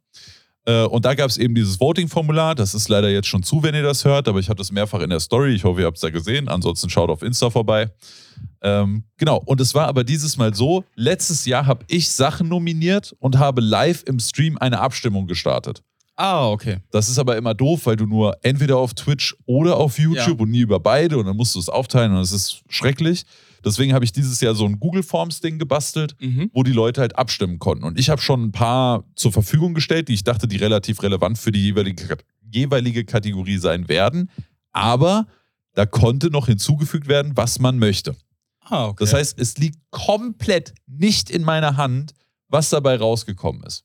Äh, 0.70 0.84
Und 0.86 1.04
da 1.06 1.16
gab 1.16 1.30
es 1.30 1.38
eben 1.38 1.56
dieses 1.56 1.80
Voting-Formular. 1.80 2.54
Das 2.54 2.74
ist 2.76 2.90
leider 2.90 3.10
jetzt 3.10 3.28
schon 3.28 3.42
zu, 3.44 3.64
wenn 3.64 3.74
ihr 3.74 3.82
das 3.84 4.06
hört, 4.06 4.28
aber 4.28 4.40
ich 4.40 4.50
hatte 4.50 4.62
es 4.62 4.72
mehrfach 4.72 5.00
in 5.02 5.10
der 5.10 5.20
Story. 5.20 5.54
Ich 5.56 5.64
hoffe, 5.64 5.82
ihr 5.82 5.88
habt 5.88 5.98
es 5.98 6.02
da 6.02 6.10
gesehen. 6.10 6.48
Ansonsten 6.48 6.90
schaut 6.90 7.10
auf 7.10 7.24
Insta 7.24 7.50
vorbei. 7.50 7.90
Ähm, 8.62 9.04
genau, 9.18 9.42
und 9.46 9.60
es 9.62 9.74
war 9.74 9.88
aber 9.88 10.04
dieses 10.04 10.38
Mal 10.38 10.54
so: 10.54 10.84
Letztes 10.96 11.46
Jahr 11.46 11.66
habe 11.66 11.86
ich 11.88 12.10
Sachen 12.10 12.48
nominiert 12.50 13.16
und 13.20 13.38
habe 13.40 13.62
live 13.62 14.04
im 14.06 14.20
Stream 14.20 14.58
eine 14.58 14.80
Abstimmung 14.80 15.28
gestartet. 15.28 15.82
Ah, 16.16 16.50
okay. 16.50 16.78
Das 16.92 17.08
ist 17.08 17.18
aber 17.18 17.38
immer 17.38 17.54
doof, 17.54 17.86
weil 17.86 17.96
du 17.96 18.06
nur 18.06 18.38
entweder 18.44 18.78
auf 18.78 18.94
Twitch 18.94 19.36
oder 19.46 19.78
auf 19.78 19.98
YouTube 19.98 20.18
Ja. 20.38 20.44
und 20.44 20.52
nie 20.52 20.60
über 20.60 20.80
beide 20.80 21.18
und 21.18 21.26
dann 21.26 21.38
musst 21.38 21.56
du 21.56 21.60
es 21.60 21.70
aufteilen 21.70 22.12
und 22.12 22.20
das 22.20 22.34
ist 22.34 22.62
schrecklich. 22.68 23.24
Deswegen 23.64 23.94
habe 23.94 24.06
ich 24.06 24.12
dieses 24.12 24.40
Jahr 24.42 24.56
so 24.56 24.66
ein 24.66 24.80
Google 24.80 25.04
Forms-Ding 25.04 25.60
gebastelt 25.60 26.16
Mhm. 26.20 26.50
wo 26.54 26.64
die 26.64 26.72
Leute 26.72 27.02
halt 27.02 27.18
abstimmen 27.18 27.60
konnten. 27.60 27.84
Und 27.84 28.00
ich 28.00 28.10
habe 28.10 28.22
schon 28.22 28.44
ein 28.46 28.52
paar 28.52 29.04
zur 29.16 29.32
Verfügung 29.32 29.74
gestellt, 29.74 30.08
die 30.08 30.14
ich 30.14 30.24
dachte, 30.24 30.48
die 30.48 30.58
relativ 30.58 31.02
relevant 31.04 31.38
für 31.38 31.52
die 31.52 31.64
jeweilige, 31.64 32.18
jeweilige 32.52 33.06
Kategorie 33.06 33.58
sein 33.58 33.88
werden. 33.90 34.30
Aber 34.72 35.28
da 35.74 35.86
konnte 35.86 36.30
noch 36.30 36.48
hinzugefügt 36.48 37.08
werden, 37.08 37.36
was 37.36 37.60
man 37.60 37.78
möchte. 37.80 38.16
Ah, 38.62 38.88
okay. 38.88 39.04
Das 39.04 39.14
heißt, 39.14 39.40
es 39.40 39.58
liegt 39.58 39.78
komplett 39.90 40.74
nicht 40.88 41.30
in 41.30 41.44
meiner 41.44 41.78
Hand, 41.78 42.14
was 42.50 42.70
dabei 42.70 42.98
rausgekommen 42.98 43.64
ist. 43.64 43.84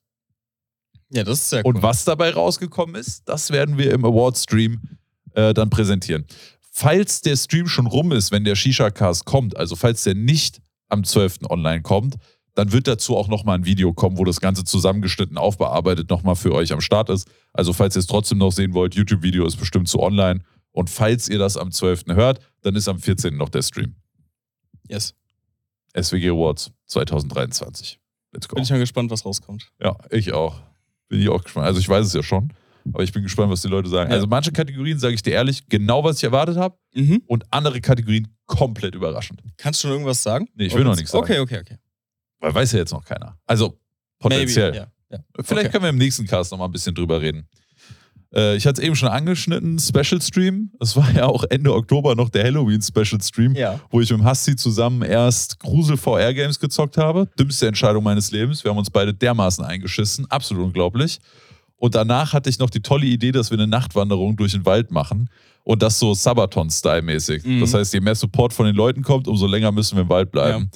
ja, 1.11 1.23
das 1.25 1.41
ist 1.41 1.51
sehr 1.51 1.65
cool. 1.65 1.75
Und 1.77 1.83
was 1.83 2.05
dabei 2.05 2.31
rausgekommen 2.31 2.95
ist, 2.97 3.23
das 3.29 3.51
werden 3.51 3.79
wir 3.79 3.93
im 3.93 4.05
Award-Stream 4.05 4.81
äh, 5.35 5.55
dann 5.55 5.71
präsentieren. 5.71 6.25
Falls 6.77 7.21
der 7.21 7.37
Stream 7.37 7.69
schon 7.69 7.87
rum 7.87 8.11
ist, 8.11 8.33
wenn 8.33 8.43
der 8.43 8.57
Shisha-Cast 8.57 9.25
kommt, 9.27 9.57
also 9.57 9.77
falls 9.77 10.03
der 10.03 10.17
nicht 10.17 10.61
am 10.89 11.05
12. 11.05 11.49
online 11.49 11.83
kommt, 11.83 12.17
dann 12.57 12.73
wird 12.73 12.89
dazu 12.89 13.17
auch 13.17 13.29
nochmal 13.29 13.59
ein 13.59 13.65
Video 13.65 13.93
kommen, 13.93 14.19
wo 14.19 14.25
das 14.25 14.41
Ganze 14.41 14.65
zusammengeschnitten, 14.65 15.39
aufbearbeitet 15.39 16.11
nochmal 16.11 16.35
für 16.35 16.53
euch 16.53 16.73
am 16.73 16.81
Start 16.81 17.11
ist. 17.11 17.31
Also 17.53 17.73
falls 17.73 17.95
ihr 17.95 18.01
es 18.01 18.09
trotzdem 18.09 18.39
noch 18.39 18.51
sehen 18.51 18.75
wollt, 18.75 18.97
YouTube-Video 18.97 19.47
ist 19.47 19.55
bestimmt 19.55 19.89
zu 19.89 20.01
online. 20.01 20.41
Und 20.73 20.91
falls 20.91 21.29
ihr 21.29 21.39
das 21.39 21.57
am 21.57 21.71
12. 21.71 22.07
hört, 22.09 22.41
dann 22.63 22.75
ist 22.75 22.89
am 22.89 22.99
14. 22.99 23.37
noch 23.37 23.51
der 23.51 23.63
Stream. 23.63 23.95
Yes. 24.89 25.15
SWG 25.97 26.31
Awards 26.31 26.73
2023. 26.87 28.01
Let's 28.33 28.49
go. 28.49 28.57
Bin 28.57 28.65
ich 28.65 28.71
mal 28.71 28.81
gespannt, 28.81 29.13
was 29.13 29.25
rauskommt. 29.25 29.71
Ja, 29.81 29.97
ich 30.11 30.33
auch. 30.33 30.61
Bin 31.07 31.21
ich 31.21 31.29
auch 31.29 31.45
gespannt. 31.45 31.69
Also 31.69 31.79
ich 31.79 31.89
weiß 31.89 32.05
es 32.05 32.15
ja 32.15 32.25
schon, 32.25 32.53
aber 32.93 33.03
ich 33.03 33.13
bin 33.13 33.23
gespannt, 33.23 33.51
was 33.51 33.63
die 33.63 33.69
Leute 33.69 33.89
sagen. 33.89 34.11
Ja. 34.11 34.17
Also 34.17 34.27
manche 34.27 34.53
Kategorien, 34.53 34.99
sage 34.99 35.15
ich 35.15 35.23
dir 35.23 35.33
ehrlich, 35.33 35.67
genau 35.69 36.05
was 36.05 36.19
ich 36.19 36.25
erwartet 36.25 36.57
habe 36.57 36.77
Mhm. 36.95 37.23
und 37.27 37.45
andere 37.51 37.81
Kategorien 37.81 38.29
komplett 38.47 38.95
überraschend. 38.95 39.41
Kannst 39.57 39.83
du 39.83 39.89
schon 39.89 39.93
irgendwas 39.93 40.23
sagen? 40.23 40.49
Nee, 40.55 40.67
ich 40.67 40.75
will 40.75 40.85
noch 40.85 40.95
nichts 40.97 41.11
sagen. 41.13 41.25
Okay, 41.25 41.39
okay, 41.41 41.59
okay. 41.61 41.77
Weil 42.41 42.55
weiß 42.55 42.73
ja 42.73 42.79
jetzt 42.81 42.93
noch 42.93 43.05
keiner. 43.05 43.39
Also 43.47 43.79
potenziell. 44.19 44.71
Maybe, 44.73 44.87
ja. 45.11 45.17
ja. 45.19 45.25
Vielleicht 45.43 45.67
Okay. 45.67 45.73
können 45.73 45.83
wir 45.85 45.91
im 45.91 45.99
nächsten 45.99 46.27
Cast 46.27 46.53
noch 46.53 46.59
mal 46.59 46.67
ein 46.67 46.73
bisschen 46.73 46.95
drüber 46.95 47.21
reden. 47.21 47.49
Äh, 48.35 48.57
ich 48.57 48.67
hatte 48.67 48.81
es 48.81 48.87
eben 48.87 48.97
schon 48.97 49.09
angeschnitten, 49.09 49.79
Special 49.79 50.21
Stream. 50.21 50.73
Es 50.81 50.97
war 50.97 51.11
ja 51.13 51.27
auch 51.27 51.45
Ende 51.51 51.73
Oktober 51.73 52.15
noch 52.15 52.29
der 52.29 52.45
Halloween 52.45 52.83
Special 52.83 53.21
Stream, 53.23 53.55
Ja. 53.55 53.81
wo 53.91 54.01
ich 54.01 54.11
mit 54.11 54.23
Hasti 54.25 54.57
zusammen 54.57 55.03
erst 55.03 55.59
Grusel 55.61 55.97
VR 55.97 56.35
Games 56.35 56.59
gezockt 56.59 56.97
habe. 56.97 57.29
Dümmste 57.39 57.69
Entscheidung 57.69 58.03
meines 58.05 58.31
Lebens. 58.33 58.63
Wir 58.65 58.71
haben 58.71 58.79
uns 58.79 58.91
beide 58.91 59.15
dermaßen 59.15 59.65
eingeschissen. 59.65 60.29
Absolut 60.31 60.65
unglaublich. 60.65 61.19
Und 61.85 61.95
danach 61.95 62.33
hatte 62.33 62.49
ich 62.49 62.59
noch 62.59 62.71
die 62.71 62.81
tolle 62.81 63.05
Idee, 63.05 63.31
dass 63.31 63.51
wir 63.51 63.59
eine 63.59 63.67
Nachtwanderung 63.67 64.37
durch 64.39 64.53
den 64.53 64.65
Wald 64.65 64.91
machen. 64.91 65.29
Und 65.65 65.83
das 65.83 65.99
so 65.99 66.15
Sabaton-Style-mäßig. 66.15 67.45
Mhm. 67.45 67.61
Das 67.61 67.75
heißt, 67.75 67.93
je 67.93 68.01
mehr 68.01 68.15
Support 68.15 68.55
von 68.55 68.65
den 68.65 68.75
Leuten 68.75 69.03
kommt, 69.03 69.29
umso 69.29 69.47
länger 69.47 69.71
müssen 69.71 69.97
wir 69.97 70.03
im 70.05 70.09
Wald 70.09 70.31
bleiben. 70.33 70.71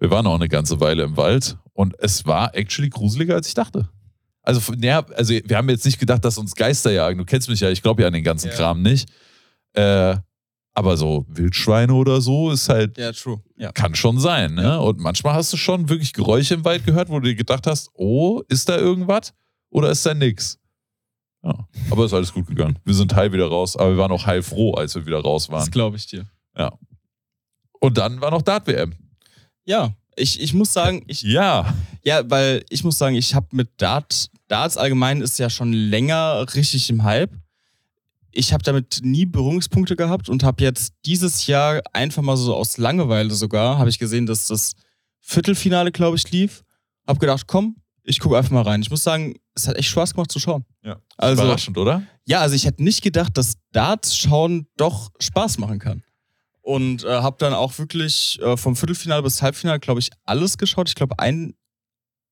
Wir 0.00 0.10
waren 0.10 0.26
auch 0.26 0.36
eine 0.36 0.48
ganze 0.48 0.80
Weile 0.80 1.02
im 1.02 1.18
Wald. 1.18 1.58
Und 1.74 1.94
es 1.98 2.24
war 2.24 2.54
actually 2.56 2.88
gruseliger, 2.88 3.34
als 3.34 3.48
ich 3.48 3.52
dachte. 3.52 3.90
Also, 4.40 4.72
naja, 4.72 5.04
also 5.14 5.34
wir 5.34 5.54
haben 5.54 5.68
jetzt 5.68 5.84
nicht 5.84 5.98
gedacht, 6.00 6.24
dass 6.24 6.38
uns 6.38 6.54
Geister 6.54 6.90
jagen. 6.92 7.18
Du 7.18 7.26
kennst 7.26 7.50
mich 7.50 7.60
ja, 7.60 7.68
ich 7.68 7.82
glaube 7.82 8.00
ja 8.00 8.08
an 8.08 8.14
den 8.14 8.24
ganzen 8.24 8.48
Ja. 8.48 8.54
Kram 8.54 8.80
nicht. 8.80 9.06
Äh, 9.74 10.16
Aber 10.72 10.96
so 10.96 11.26
Wildschweine 11.28 11.92
oder 11.92 12.22
so 12.22 12.50
ist 12.52 12.70
halt, 12.70 12.96
Ja, 12.96 13.12
true. 13.12 13.42
Ja. 13.58 13.70
kann 13.72 13.94
schon 13.94 14.18
sein, 14.18 14.54
ne? 14.54 14.62
Ja. 14.62 14.76
Und 14.78 14.98
manchmal 14.98 15.34
hast 15.34 15.52
du 15.52 15.58
schon 15.58 15.90
wirklich 15.90 16.14
Geräusche 16.14 16.54
im 16.54 16.64
Wald 16.64 16.86
gehört, 16.86 17.10
wo 17.10 17.20
du 17.20 17.26
dir 17.28 17.34
gedacht 17.34 17.66
hast, 17.66 17.90
oh, 17.92 18.40
ist 18.48 18.70
da 18.70 18.78
irgendwas 18.78 19.34
oder 19.70 19.90
ist 19.90 20.04
da 20.06 20.14
nix? 20.14 20.58
Ja, 21.42 21.66
aber 21.90 22.06
ist 22.06 22.14
alles 22.14 22.32
gut 22.32 22.46
gegangen. 22.46 22.78
Wir 22.84 22.94
sind 22.94 23.14
heil 23.14 23.32
wieder 23.32 23.46
raus, 23.48 23.76
aber 23.76 23.90
wir 23.90 23.98
waren 23.98 24.12
auch 24.12 24.24
heilfroh, 24.24 24.72
als 24.74 24.94
wir 24.94 25.04
wieder 25.04 25.20
raus 25.20 25.44
Das 25.48 25.52
waren. 25.52 25.70
glaube 25.70 25.96
ich 25.96 26.06
dir. 26.06 26.26
Und 27.80 27.98
dann 27.98 28.20
war 28.22 28.30
noch 28.30 28.40
Dart-WM. 28.40 28.94
Ja, 29.66 29.92
ich, 30.16 30.40
ich 30.40 30.54
muss 30.54 30.72
sagen, 30.72 31.04
ich, 31.06 31.20
Ja. 31.22 31.74
ja, 32.02 32.22
weil 32.30 32.64
ich 32.70 32.82
muss 32.82 32.96
sagen, 32.96 33.14
ich 33.14 33.34
habe 33.34 33.48
mit 33.50 33.68
Dart, 33.76 34.30
Darts 34.48 34.78
allgemein 34.78 35.20
ist 35.20 35.38
ja 35.38 35.50
schon 35.50 35.72
länger 35.74 36.46
richtig 36.54 36.88
im 36.88 37.02
Hype. 37.04 37.32
Ich 38.30 38.52
habe 38.54 38.62
damit 38.64 39.00
nie 39.02 39.26
Berührungspunkte 39.26 39.96
gehabt 39.96 40.28
und 40.30 40.42
habe 40.44 40.62
jetzt 40.64 40.94
dieses 41.04 41.46
Jahr 41.46 41.82
einfach 41.92 42.22
mal 42.22 42.36
so 42.38 42.54
aus 42.54 42.78
Langeweile 42.78 43.34
sogar, 43.34 43.76
habe 43.78 43.90
ich 43.90 43.98
gesehen, 43.98 44.24
dass 44.24 44.46
das 44.46 44.72
Viertelfinale, 45.20 45.92
glaube 45.92 46.16
ich, 46.16 46.30
lief. 46.30 46.64
Hab 47.06 47.20
gedacht, 47.20 47.46
komm, 47.46 47.76
ich 48.04 48.20
gucke 48.20 48.36
einfach 48.36 48.50
mal 48.52 48.62
rein. 48.62 48.82
Ich 48.82 48.90
muss 48.90 49.02
sagen, 49.02 49.34
es 49.54 49.66
hat 49.66 49.76
echt 49.76 49.88
Spaß 49.88 50.14
gemacht 50.14 50.30
zu 50.30 50.38
schauen. 50.38 50.64
ja. 50.82 50.96
Also, 51.16 51.42
Überraschend, 51.42 51.78
oder? 51.78 52.02
ja, 52.26 52.40
also 52.40 52.54
ich 52.54 52.64
hätte 52.66 52.82
nicht 52.82 53.02
gedacht, 53.02 53.36
dass 53.38 53.54
Darts 53.72 54.16
schauen 54.16 54.66
doch 54.76 55.10
Spaß 55.20 55.58
machen 55.58 55.78
kann. 55.78 56.02
Und 56.60 57.04
äh, 57.04 57.08
habe 57.08 57.36
dann 57.38 57.52
auch 57.54 57.76
wirklich 57.78 58.40
äh, 58.42 58.56
vom 58.56 58.74
Viertelfinale 58.74 59.22
bis 59.22 59.42
Halbfinale, 59.42 59.78
glaube 59.80 60.00
ich, 60.00 60.10
alles 60.24 60.56
geschaut. 60.58 60.88
Ich 60.88 60.94
glaube, 60.94 61.18
ein, 61.18 61.54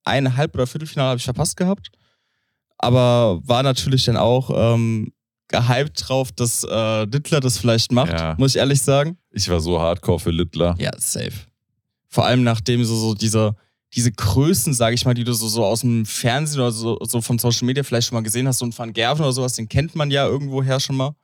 ein 0.04 0.36
Halb- 0.36 0.54
oder 0.54 0.66
Viertelfinale 0.66 1.10
habe 1.10 1.18
ich 1.18 1.24
verpasst 1.24 1.56
gehabt. 1.56 1.90
Aber 2.78 3.40
war 3.44 3.62
natürlich 3.62 4.04
dann 4.06 4.16
auch 4.16 4.50
ähm, 4.74 5.12
gehypt 5.48 6.08
drauf, 6.08 6.32
dass 6.32 6.64
äh, 6.64 7.06
Dittler 7.06 7.40
das 7.40 7.58
vielleicht 7.58 7.92
macht, 7.92 8.12
Ja. 8.12 8.34
muss 8.38 8.54
ich 8.54 8.58
ehrlich 8.58 8.80
sagen. 8.82 9.18
Ich 9.30 9.48
war 9.48 9.60
so 9.60 9.78
hardcore 9.80 10.18
für 10.18 10.30
Littler. 10.30 10.74
Ja, 10.78 10.90
safe. 10.98 11.32
Vor 12.08 12.24
allem 12.24 12.42
nachdem 12.42 12.84
so, 12.84 12.96
so 12.96 13.14
diese, 13.14 13.54
diese 13.94 14.10
Größen, 14.12 14.72
sage 14.74 14.94
ich 14.94 15.04
mal, 15.04 15.14
die 15.14 15.24
du 15.24 15.32
so, 15.34 15.48
so 15.48 15.64
aus 15.64 15.80
dem 15.80 16.06
Fernsehen 16.06 16.60
oder 16.60 16.70
so, 16.72 16.98
so 17.02 17.20
von 17.20 17.38
Social 17.38 17.66
Media 17.66 17.82
vielleicht 17.82 18.08
schon 18.08 18.16
mal 18.16 18.22
gesehen 18.22 18.48
hast, 18.48 18.58
so 18.58 18.64
ein 18.64 18.76
Van 18.76 18.92
Gerven 18.92 19.22
oder 19.22 19.32
sowas, 19.32 19.52
den 19.54 19.68
kennt 19.68 19.94
man 19.94 20.10
ja 20.10 20.26
irgendwoher 20.26 20.80
schon 20.80 20.96
mal. 20.96 21.14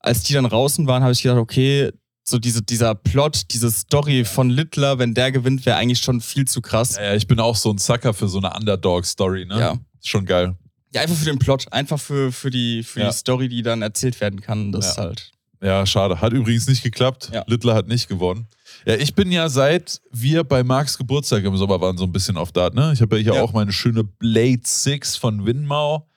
Als 0.00 0.24
die 0.24 0.32
dann 0.34 0.44
draußen 0.48 0.86
waren, 0.88 1.02
habe 1.02 1.12
ich 1.12 1.22
gedacht, 1.22 1.38
okay, 1.38 1.90
so 2.24 2.38
diese, 2.38 2.62
dieser 2.62 2.94
Plot, 2.94 3.42
diese 3.52 3.70
Story 3.70 4.24
von 4.24 4.50
Littler, 4.50 4.98
wenn 4.98 5.14
der 5.14 5.30
gewinnt, 5.32 5.64
wäre 5.66 5.76
eigentlich 5.76 6.00
schon 6.00 6.20
viel 6.20 6.44
zu 6.46 6.60
krass. 6.60 6.96
Ja, 6.96 7.04
ja, 7.04 7.14
ich 7.14 7.26
bin 7.26 7.38
auch 7.40 7.56
so 7.56 7.70
ein 7.70 7.78
Sucker 7.78 8.14
für 8.14 8.28
so 8.28 8.38
eine 8.38 8.52
Underdog-Story, 8.52 9.46
ne? 9.46 9.58
Ja. 9.60 9.72
Ist 10.00 10.08
schon 10.08 10.24
geil. 10.26 10.56
Ja, 10.94 11.02
einfach 11.02 11.16
für 11.16 11.24
den 11.24 11.38
Plot, 11.38 11.72
einfach 11.72 11.98
für, 12.00 12.32
für, 12.32 12.50
die, 12.50 12.82
für 12.82 13.00
Ja. 13.00 13.10
die 13.10 13.16
Story, 13.16 13.48
die 13.48 13.62
dann 13.62 13.82
erzählt 13.82 14.20
werden 14.20 14.40
kann. 14.40 14.72
Das 14.72 14.84
Ja. 14.86 14.90
ist 14.90 14.98
halt. 14.98 15.30
Ja, 15.62 15.86
schade. 15.86 16.20
Hat 16.20 16.32
übrigens 16.32 16.66
nicht 16.66 16.82
geklappt. 16.82 17.30
Ja. 17.32 17.44
Littler 17.46 17.74
hat 17.74 17.86
nicht 17.86 18.08
gewonnen. 18.08 18.48
Ja, 18.86 18.94
ich 18.96 19.14
bin 19.14 19.30
ja 19.30 19.48
seit 19.48 20.00
wir 20.10 20.44
bei 20.44 20.64
Marks 20.64 20.98
Geburtstag 20.98 21.44
im 21.44 21.56
Sommer 21.56 21.80
waren 21.80 21.96
so 21.96 22.04
ein 22.04 22.12
bisschen 22.12 22.36
auf 22.36 22.52
Dart, 22.52 22.74
ne? 22.74 22.90
Ich 22.94 23.00
habe 23.00 23.16
ja 23.18 23.22
hier 23.22 23.34
Ja. 23.34 23.42
auch 23.42 23.52
meine 23.52 23.72
schöne 23.72 24.02
Blade 24.04 24.60
6 24.64 25.16
von 25.16 25.46
Winmau 25.46 26.08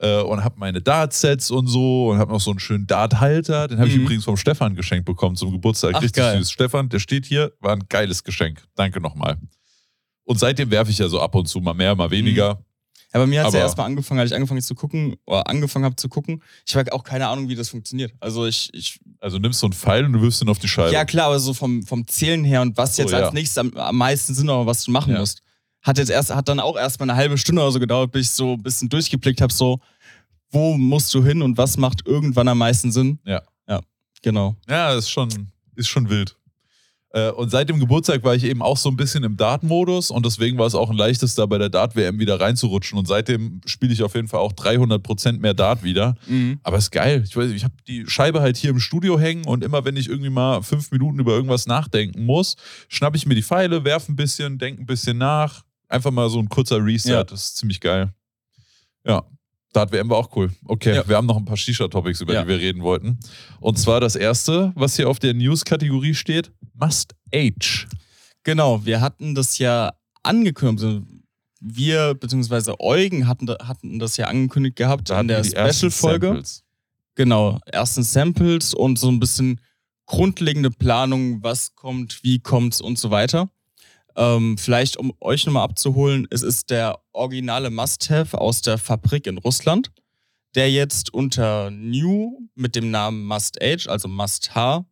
äh, 0.00 0.20
und 0.22 0.42
habe 0.44 0.56
meine 0.58 0.80
Dart-Sets 0.80 1.50
und 1.50 1.66
so 1.68 2.10
und 2.10 2.18
habe 2.18 2.32
noch 2.32 2.40
so 2.40 2.50
einen 2.50 2.60
schönen 2.60 2.86
Dart-Halter. 2.86 3.68
Den 3.68 3.78
habe 3.78 3.88
ich 3.88 3.96
Mhm. 3.96 4.02
übrigens 4.02 4.24
vom 4.24 4.36
Stefan 4.36 4.74
geschenkt 4.74 5.04
bekommen 5.06 5.36
zum 5.36 5.52
Geburtstag. 5.52 5.92
Ach, 5.94 6.02
Richtig 6.02 6.22
geil. 6.22 6.38
süß. 6.38 6.50
Stefan, 6.50 6.88
der 6.88 6.98
steht 6.98 7.24
hier, 7.26 7.52
war 7.60 7.72
ein 7.72 7.84
geiles 7.88 8.22
Geschenk. 8.24 8.62
Danke 8.74 9.00
nochmal. 9.00 9.38
Und 10.24 10.38
seitdem 10.38 10.70
werfe 10.70 10.90
ich 10.90 10.98
ja 10.98 11.08
so 11.08 11.20
ab 11.20 11.34
und 11.34 11.48
zu 11.48 11.60
mal 11.60 11.74
mehr, 11.74 11.94
mal 11.94 12.10
weniger. 12.10 12.62
Ja, 13.14 13.20
bei 13.20 13.26
mir 13.26 13.40
hat 13.40 13.48
es 13.48 13.54
ja 13.54 13.60
erstmal 13.60 13.86
angefangen, 13.86 14.20
als 14.20 14.30
ich 14.30 14.34
angefangen 14.36 14.60
zu 14.60 14.74
gucken, 14.74 15.16
oder 15.24 15.46
angefangen 15.48 15.84
habe 15.86 15.96
zu 15.96 16.08
gucken. 16.10 16.42
Ich 16.66 16.76
habe 16.76 16.92
auch 16.92 17.02
keine 17.04 17.26
Ahnung, 17.28 17.48
wie 17.48 17.54
das 17.54 17.70
funktioniert. 17.70 18.12
Also 18.20 18.44
ich, 18.46 18.68
ich 18.74 19.00
Also 19.20 19.38
nimmst 19.38 19.60
so 19.60 19.66
einen 19.66 19.72
Pfeil 19.72 20.04
und 20.04 20.12
du 20.12 20.20
wirfst 20.20 20.42
ihn 20.42 20.48
auf 20.50 20.58
die 20.58 20.68
Scheibe. 20.68 20.92
Ja, 20.92 21.04
klar, 21.06 21.26
aber 21.28 21.38
so 21.38 21.54
vom, 21.54 21.82
vom 21.84 22.06
Zählen 22.06 22.44
her 22.44 22.60
und 22.60 22.76
was 22.76 22.96
So, 22.96 23.02
jetzt 23.02 23.12
ja. 23.12 23.20
als 23.20 23.32
nächstes 23.32 23.56
am, 23.58 23.72
am 23.74 23.96
meisten 23.96 24.34
Sinn 24.34 24.48
oder 24.50 24.66
was 24.66 24.84
du 24.84 24.90
machen 24.90 25.14
Ja. 25.14 25.20
musst. 25.20 25.40
Hat 25.80 25.96
jetzt 25.96 26.10
erst, 26.10 26.34
hat 26.34 26.48
dann 26.48 26.60
auch 26.60 26.76
erstmal 26.76 27.08
eine 27.08 27.16
halbe 27.18 27.38
Stunde 27.38 27.62
oder 27.62 27.70
so 27.72 27.80
gedauert, 27.80 28.12
bis 28.12 28.26
ich 28.26 28.32
so 28.32 28.54
ein 28.54 28.62
bisschen 28.62 28.88
durchgeblickt 28.90 29.40
habe, 29.40 29.52
so, 29.52 29.78
wo 30.50 30.76
musst 30.76 31.14
du 31.14 31.24
hin 31.24 31.40
und 31.40 31.56
was 31.56 31.76
macht 31.78 32.06
irgendwann 32.06 32.48
am 32.48 32.58
meisten 32.58 32.92
Sinn. 32.92 33.18
Ja. 33.24 33.42
Ja, 33.68 33.80
genau. 34.22 34.54
Ja, 34.68 34.92
ist 34.94 35.08
schon, 35.08 35.28
ist 35.76 35.88
schon 35.88 36.08
wild. 36.10 36.36
Äh, 37.10 37.30
Und 37.30 37.50
seit 37.50 37.68
dem 37.70 37.80
Geburtstag 37.80 38.22
war 38.22 38.34
ich 38.34 38.44
eben 38.44 38.60
auch 38.60 38.76
so 38.76 38.90
ein 38.90 38.96
bisschen 38.96 39.24
im 39.24 39.36
Dart-Modus 39.36 40.10
und 40.10 40.26
deswegen 40.26 40.58
war 40.58 40.66
es 40.66 40.74
auch 40.74 40.90
ein 40.90 40.96
leichtes, 40.96 41.34
da 41.34 41.46
bei 41.46 41.56
der 41.56 41.70
Dart-WM 41.70 42.18
wieder 42.18 42.38
reinzurutschen. 42.38 42.98
Und 42.98 43.08
seitdem 43.08 43.62
spiele 43.64 43.92
ich 43.92 44.02
auf 44.02 44.14
jeden 44.14 44.28
Fall 44.28 44.40
auch 44.40 44.52
300% 44.52 45.38
mehr 45.38 45.54
Dart 45.54 45.82
wieder. 45.82 46.16
Mhm. 46.26 46.60
Aber 46.62 46.76
ist 46.76 46.90
geil. 46.90 47.22
Ich 47.26 47.36
weiß, 47.36 47.50
ich 47.50 47.64
habe 47.64 47.74
die 47.86 48.04
Scheibe 48.06 48.40
halt 48.40 48.56
hier 48.58 48.70
im 48.70 48.78
Studio 48.78 49.18
hängen 49.18 49.46
und 49.46 49.64
immer 49.64 49.84
wenn 49.84 49.96
ich 49.96 50.08
irgendwie 50.08 50.30
mal 50.30 50.62
fünf 50.62 50.90
Minuten 50.90 51.18
über 51.18 51.32
irgendwas 51.32 51.66
nachdenken 51.66 52.26
muss, 52.26 52.56
schnappe 52.88 53.16
ich 53.16 53.24
mir 53.24 53.34
die 53.34 53.42
Pfeile, 53.42 53.84
werfe 53.84 54.12
ein 54.12 54.16
bisschen, 54.16 54.58
denke 54.58 54.82
ein 54.82 54.86
bisschen 54.86 55.16
nach. 55.16 55.64
Einfach 55.88 56.10
mal 56.10 56.28
so 56.28 56.38
ein 56.38 56.50
kurzer 56.50 56.84
Reset. 56.84 57.10
Ja. 57.10 57.24
Das 57.24 57.46
ist 57.46 57.56
ziemlich 57.56 57.80
geil. 57.80 58.12
Ja. 59.06 59.24
Dart-WM 59.72 60.08
war 60.08 60.16
auch 60.18 60.34
cool. 60.36 60.50
Okay, 60.64 60.94
Ja. 60.96 61.08
wir 61.08 61.16
haben 61.16 61.26
noch 61.26 61.36
ein 61.36 61.44
paar 61.44 61.56
Shisha-Topics, 61.56 62.20
über 62.20 62.32
Ja. 62.34 62.42
die 62.42 62.48
wir 62.48 62.58
reden 62.58 62.82
wollten. 62.82 63.18
Und 63.60 63.78
zwar 63.78 64.00
das 64.00 64.16
erste, 64.16 64.72
was 64.74 64.96
hier 64.96 65.08
auf 65.08 65.18
der 65.18 65.34
News-Kategorie 65.34 66.14
steht: 66.14 66.50
Must 66.74 67.14
Age. 67.34 67.86
Genau, 68.44 68.84
wir 68.86 69.00
hatten 69.00 69.34
das 69.34 69.58
ja 69.58 69.92
angekündigt. 70.22 70.84
also 70.86 71.02
Wir, 71.60 72.14
beziehungsweise 72.14 72.78
Eugen 72.80 73.26
hatten, 73.26 73.46
da- 73.46 73.58
hatten 73.66 73.98
das 73.98 74.16
ja 74.16 74.26
angekündigt 74.28 74.76
gehabt 74.76 75.10
in 75.10 75.26
der 75.28 75.42
Special-Folge. 75.42 76.42
Genau, 77.16 77.58
ersten 77.66 78.04
Samples 78.04 78.74
und 78.74 78.96
so 78.98 79.08
ein 79.10 79.18
bisschen 79.18 79.60
grundlegende 80.06 80.70
Planung, 80.70 81.42
was 81.42 81.74
kommt, 81.74 82.22
wie 82.22 82.38
kommt's 82.38 82.80
und 82.80 82.96
so 82.98 83.10
weiter. 83.10 83.50
Ähm, 84.18 84.58
vielleicht, 84.58 84.96
um 84.96 85.12
euch 85.20 85.46
nochmal 85.46 85.62
abzuholen, 85.62 86.26
es 86.30 86.42
ist 86.42 86.70
der 86.70 86.98
originale 87.12 87.70
Must-Have 87.70 88.36
aus 88.36 88.62
der 88.62 88.76
Fabrik 88.76 89.28
in 89.28 89.38
Russland, 89.38 89.92
der 90.56 90.72
jetzt 90.72 91.14
unter 91.14 91.70
New 91.70 92.36
mit 92.56 92.74
dem 92.74 92.90
Namen 92.90 93.24
Must 93.24 93.62
Age, 93.62 93.86
also 93.86 94.08
Must 94.08 94.56
H, 94.56 94.84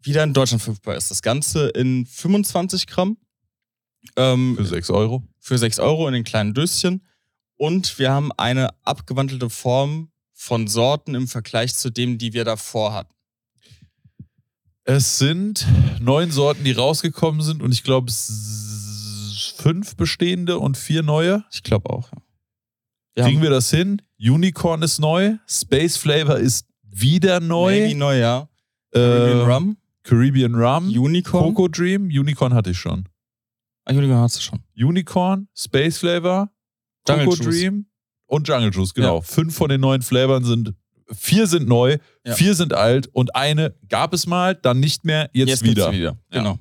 wieder 0.00 0.24
in 0.24 0.34
Deutschland 0.34 0.60
verfügbar 0.60 0.96
ist. 0.96 1.08
Das 1.08 1.22
Ganze 1.22 1.68
in 1.68 2.04
25 2.04 2.88
Gramm 2.88 3.16
ähm, 4.16 4.56
Für 4.56 4.64
6 4.64 4.90
Euro. 4.90 5.22
für 5.38 5.56
6 5.56 5.78
Euro 5.78 6.08
in 6.08 6.14
den 6.14 6.24
kleinen 6.24 6.52
Döschen. 6.52 7.06
Und 7.56 8.00
wir 8.00 8.10
haben 8.10 8.32
eine 8.32 8.70
abgewandelte 8.84 9.50
Form 9.50 10.10
von 10.32 10.66
Sorten 10.66 11.14
im 11.14 11.28
Vergleich 11.28 11.76
zu 11.76 11.90
dem, 11.90 12.18
die 12.18 12.32
wir 12.32 12.44
davor 12.44 12.92
hatten. 12.92 13.14
Es 14.90 15.18
sind 15.18 15.66
neun 16.00 16.30
Sorten, 16.30 16.64
die 16.64 16.72
rausgekommen 16.72 17.42
sind 17.42 17.62
und 17.62 17.72
ich 17.72 17.82
glaube 17.82 18.10
fünf 18.10 19.96
bestehende 19.96 20.58
und 20.58 20.78
vier 20.78 21.02
neue. 21.02 21.44
Ich 21.52 21.62
glaube 21.62 21.90
auch. 21.90 22.10
Ja. 23.14 23.26
Kriegen 23.26 23.42
wir 23.42 23.50
das 23.50 23.70
hin? 23.70 24.00
Unicorn 24.18 24.80
ist 24.80 24.98
neu, 24.98 25.36
Space 25.46 25.98
Flavor 25.98 26.38
ist 26.38 26.66
wieder 26.82 27.38
neu. 27.38 27.80
Navy 27.80 27.94
neu, 27.96 28.18
ja. 28.18 28.48
äh, 28.92 28.98
Caribbean 28.98 29.50
Rum, 29.50 29.76
Caribbean 30.04 30.54
Rum, 30.54 30.88
Unicorn. 30.88 31.54
Coco 31.54 31.68
Dream, 31.68 32.04
Unicorn 32.04 32.54
hatte 32.54 32.70
ich 32.70 32.78
schon. 32.78 33.06
Ah, 33.84 33.92
Unicorn 33.92 34.20
hast 34.20 34.38
du 34.38 34.40
schon. 34.40 34.60
Unicorn, 34.74 35.48
Space 35.54 35.98
Flavor, 35.98 36.50
Jungle 37.06 37.26
Coco 37.26 37.36
Juice. 37.42 37.60
Dream 37.60 37.86
und 38.24 38.48
Jungle 38.48 38.70
Juice, 38.72 38.94
genau. 38.94 39.16
Ja. 39.16 39.20
Fünf 39.20 39.54
von 39.54 39.68
den 39.68 39.82
neuen 39.82 40.00
Flavern 40.00 40.44
sind, 40.44 40.72
vier 41.10 41.46
sind 41.46 41.68
neu, 41.68 41.98
Ja. 42.26 42.34
vier 42.34 42.54
sind 42.54 42.72
alt 42.74 43.08
und 43.12 43.34
eine 43.34 43.74
gab 43.88 44.12
es 44.12 44.26
mal, 44.26 44.54
dann 44.54 44.80
nicht 44.80 45.04
mehr, 45.04 45.30
jetzt, 45.32 45.62
gibt's 45.62 45.64
wieder. 45.64 45.92
wieder. 45.92 46.16
Ja. 46.32 46.38
Genau. 46.38 46.58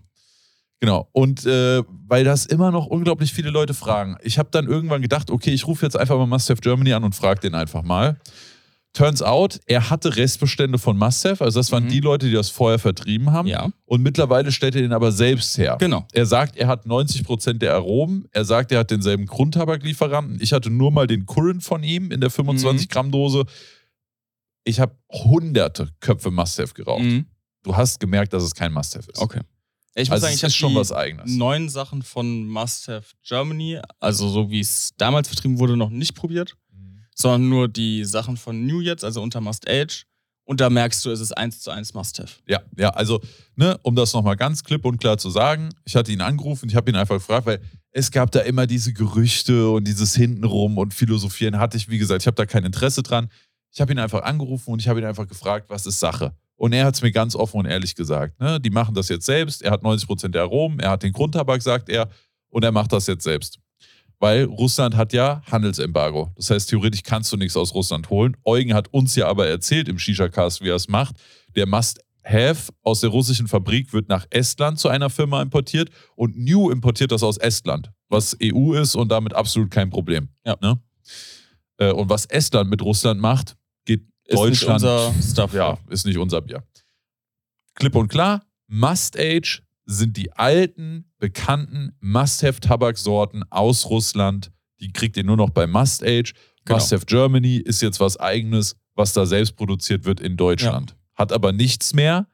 Genau. 0.80 1.10
Und 1.12 1.46
äh, 1.46 1.82
weil 2.08 2.24
das 2.24 2.46
immer 2.46 2.70
noch 2.72 2.86
unglaublich 2.86 3.34
viele 3.34 3.50
Leute 3.50 3.74
fragen. 3.74 4.16
Ich 4.22 4.38
habe 4.38 4.50
dann 4.52 4.68
irgendwann 4.68 5.02
gedacht, 5.02 5.32
okay, 5.32 5.50
ich 5.52 5.66
rufe 5.66 5.84
jetzt 5.86 5.98
einfach 5.98 6.18
mal 6.18 6.28
Must 6.28 6.50
Have 6.52 6.62
Germany 6.62 6.94
an 6.94 7.04
und 7.04 7.16
frage 7.16 7.40
den 7.42 7.56
einfach 7.56 7.82
mal. 7.82 8.20
Turns 8.94 9.22
out, 9.22 9.60
er 9.68 9.90
hatte 9.92 10.16
Restbestände 10.16 10.78
von 10.80 10.98
Must 10.98 11.26
Have. 11.26 11.44
Also 11.44 11.60
das 11.60 11.72
waren 11.72 11.86
Mhm. 11.86 11.90
die 11.90 12.00
Leute, 12.00 12.28
die 12.28 12.32
das 12.34 12.50
vorher 12.50 12.80
vertrieben 12.80 13.32
haben. 13.32 13.48
Ja, 13.48 13.70
Und 13.86 14.02
mittlerweile 14.04 14.52
stellt 14.52 14.76
er 14.76 14.82
den 14.82 14.94
aber 14.94 15.12
selbst 15.12 15.58
her. 15.58 15.78
genau. 15.80 16.08
Er 16.14 16.26
sagt, 16.28 16.56
er 16.58 16.68
hat 16.68 16.86
90% 16.86 17.60
der 17.62 17.74
Aromen. 17.76 18.28
Er 18.32 18.46
sagt, 18.46 18.72
er 18.72 18.80
hat 18.80 18.90
denselben 18.92 19.26
Grundtabaklieferanten. 19.26 20.38
Ich 20.42 20.54
hatte 20.54 20.70
nur 20.70 20.92
mal 20.92 21.06
den 21.08 21.26
Current 21.26 21.64
von 21.64 21.84
ihm 21.84 22.12
in 22.12 22.22
der 22.22 22.30
25 22.30 22.88
Gramm 22.90 23.12
Dose. 23.12 23.46
Ich 24.68 24.80
habe 24.80 24.96
hunderte 25.12 25.90
Köpfe 26.00 26.30
Must 26.32 26.60
Have 26.60 26.74
geraucht. 26.74 27.04
Mhm. 27.04 27.26
Du 27.64 27.76
hast 27.76 28.00
gemerkt, 28.00 28.34
dass 28.34 28.44
es 28.44 28.54
kein 28.54 28.72
Must 28.74 28.96
Have 28.96 29.10
ist. 29.12 29.22
Okay. 29.22 29.42
Ich 29.96 30.10
muss 30.10 30.16
Also 30.16 30.26
sagen, 30.26 30.36
ich 30.36 30.44
habe 30.44 30.54
schon 30.54 30.70
die 30.72 30.76
was 30.76 30.92
Eigenes. 30.92 31.32
neuen 31.32 31.70
Sachen 31.70 32.04
von 32.04 32.48
Must 32.48 32.88
Have 32.88 33.06
Germany, 33.24 33.80
also 34.00 34.30
so 34.30 34.50
wie 34.52 34.60
es 34.60 34.92
damals 34.98 35.28
vertrieben 35.28 35.58
wurde, 35.58 35.76
noch 35.76 35.90
nicht 35.90 36.14
probiert, 36.14 36.56
sondern 37.16 37.50
nur 37.50 37.68
die 37.68 38.04
Sachen 38.06 38.38
von 38.38 38.66
New 38.68 38.82
jetzt, 38.82 39.04
also 39.04 39.22
unter 39.24 39.42
Must 39.42 39.68
Age. 39.68 40.06
Und 40.44 40.62
da 40.62 40.70
merkst 40.70 41.04
du, 41.04 41.10
es 41.12 41.20
ist 41.20 41.36
eins 41.36 41.60
zu 41.62 41.72
eins 41.72 41.94
Must 41.94 42.20
Have. 42.20 42.34
Ja, 42.48 42.62
ja, 42.78 42.90
also, 42.90 43.20
ne, 43.56 43.78
um 43.82 43.96
das 43.96 44.14
nochmal 44.14 44.38
ganz 44.38 44.64
klipp 44.64 44.86
und 44.86 44.98
klar 45.00 45.18
zu 45.18 45.30
sagen, 45.30 45.70
ich 45.84 45.96
hatte 45.96 46.12
ihn 46.12 46.22
angerufen, 46.22 46.70
ich 46.70 46.76
habe 46.76 46.90
ihn 46.92 46.96
einfach 46.96 47.16
gefragt, 47.16 47.46
weil 47.48 47.60
es 47.92 48.12
gab 48.12 48.32
da 48.32 48.42
immer 48.42 48.68
diese 48.68 48.94
Gerüchte 48.94 49.70
und 49.72 49.86
dieses 49.88 50.16
Hintenrum 50.16 50.78
und 50.78 50.94
Philosophieren 50.94 51.58
hatte 51.58 51.76
ich, 51.76 51.90
wie 51.90 51.98
gesagt, 51.98 52.22
ich 52.22 52.28
habe 52.28 52.36
da 52.36 52.46
kein 52.46 52.64
Interesse 52.64 53.02
dran. 53.02 53.30
Ich 53.78 53.82
habe 53.82 53.92
ihn 53.92 54.00
einfach 54.00 54.24
angerufen 54.24 54.72
und 54.72 54.80
ich 54.82 54.88
habe 54.88 55.00
ihn 55.00 55.06
einfach 55.06 55.28
gefragt, 55.28 55.70
was 55.70 55.86
ist 55.86 56.00
Sache? 56.00 56.34
Und 56.56 56.74
er 56.74 56.84
hat 56.84 56.96
es 56.96 57.04
mir 57.04 57.12
ganz 57.12 57.36
offen 57.36 57.60
und 57.60 57.68
ehrlich 57.68 57.94
gesagt. 57.94 58.40
Ne? 58.40 58.60
Die 58.60 58.72
machen 58.72 58.96
das 58.96 59.08
jetzt 59.08 59.28
selbst. 59.28 59.62
Er 59.62 59.70
hat 59.70 59.84
90% 59.84 60.30
der 60.30 60.42
Aromen, 60.42 60.80
er 60.80 60.90
hat 60.90 61.04
den 61.04 61.14
Grundtabak, 61.14 61.62
sagt 61.62 61.88
er, 61.88 62.10
und 62.50 62.64
er 62.64 62.72
macht 62.72 62.92
das 62.92 63.06
jetzt 63.06 63.24
selbst. 63.24 63.60
Weil 64.18 64.46
Russland 64.46 64.96
hat 64.96 65.14
ja 65.14 65.44
Handelsembargo. 65.52 66.32
Das 66.36 66.50
heißt, 66.50 66.72
theoretisch 66.72 67.04
kannst 67.04 67.32
du 67.32 67.38
nichts 67.38 67.56
aus 67.56 67.76
Russland 67.76 68.10
holen. 68.10 68.36
Eugen 68.44 68.74
hat 68.74 68.92
uns 68.96 69.16
ja 69.16 69.28
aber 69.28 69.46
erzählt 69.46 69.88
im 69.90 70.00
Shisha-Cast, 70.00 70.62
wie 70.62 70.70
er 70.70 70.76
es 70.76 70.88
macht. 70.88 71.18
Der 71.56 71.68
Must-Have 71.68 72.74
aus 72.82 73.02
der 73.02 73.12
russischen 73.12 73.48
Fabrik 73.48 73.94
wird 73.94 74.10
nach 74.10 74.26
Estland 74.32 74.80
zu 74.80 74.90
einer 74.90 75.12
Firma 75.12 75.40
importiert 75.40 75.92
und 76.16 76.36
New 76.36 76.72
importiert 76.72 77.12
das 77.12 77.22
aus 77.22 77.38
Estland, 77.38 77.92
was 78.10 78.36
EU 78.42 78.74
ist 78.74 78.96
und 78.96 79.10
damit 79.12 79.36
absolut 79.36 79.70
kein 79.70 79.92
Problem. 79.92 80.30
Ja. 80.44 80.58
Ne? 80.62 80.80
Äh, 81.78 81.92
Und 81.92 82.10
was 82.10 82.26
Estland 82.26 82.72
mit 82.72 82.82
Russland 82.82 83.22
macht, 83.22 83.56
geht 83.88 84.04
Ist 84.26 84.38
Deutschland. 84.38 84.82
nicht 84.84 84.90
unser 84.92 85.14
Stuff. 85.32 85.54
Ja, 85.54 85.78
ist 85.90 86.06
nicht 86.06 86.18
unser 86.18 86.42
Bier. 86.42 86.64
Klipp 87.76 87.96
und 87.96 88.08
klar, 88.08 88.44
Must-Age 88.68 89.64
sind 89.86 90.18
die 90.18 90.32
alten, 90.34 91.12
bekannten 91.20 91.96
Must-Have-Tabaksorten 92.02 93.44
aus 93.50 93.86
Russland. 93.90 94.52
Die 94.80 94.92
kriegt 94.92 95.18
ihr 95.18 95.24
nur 95.24 95.38
noch 95.38 95.50
bei 95.50 95.66
Must-Age. 95.66 96.34
Genau. 96.66 96.78
Must-Have 96.78 97.06
Germany 97.06 97.58
ist 97.58 97.82
jetzt 97.82 98.00
was 98.00 98.18
Eigenes, 98.18 98.76
was 98.96 99.14
da 99.14 99.26
selbst 99.26 99.56
produziert 99.56 100.06
wird 100.06 100.20
in 100.20 100.38
Deutschland. 100.38 100.96
Hat 101.16 101.32
aber 101.32 101.52
nichts 101.52 101.94
mehr, 101.94 102.28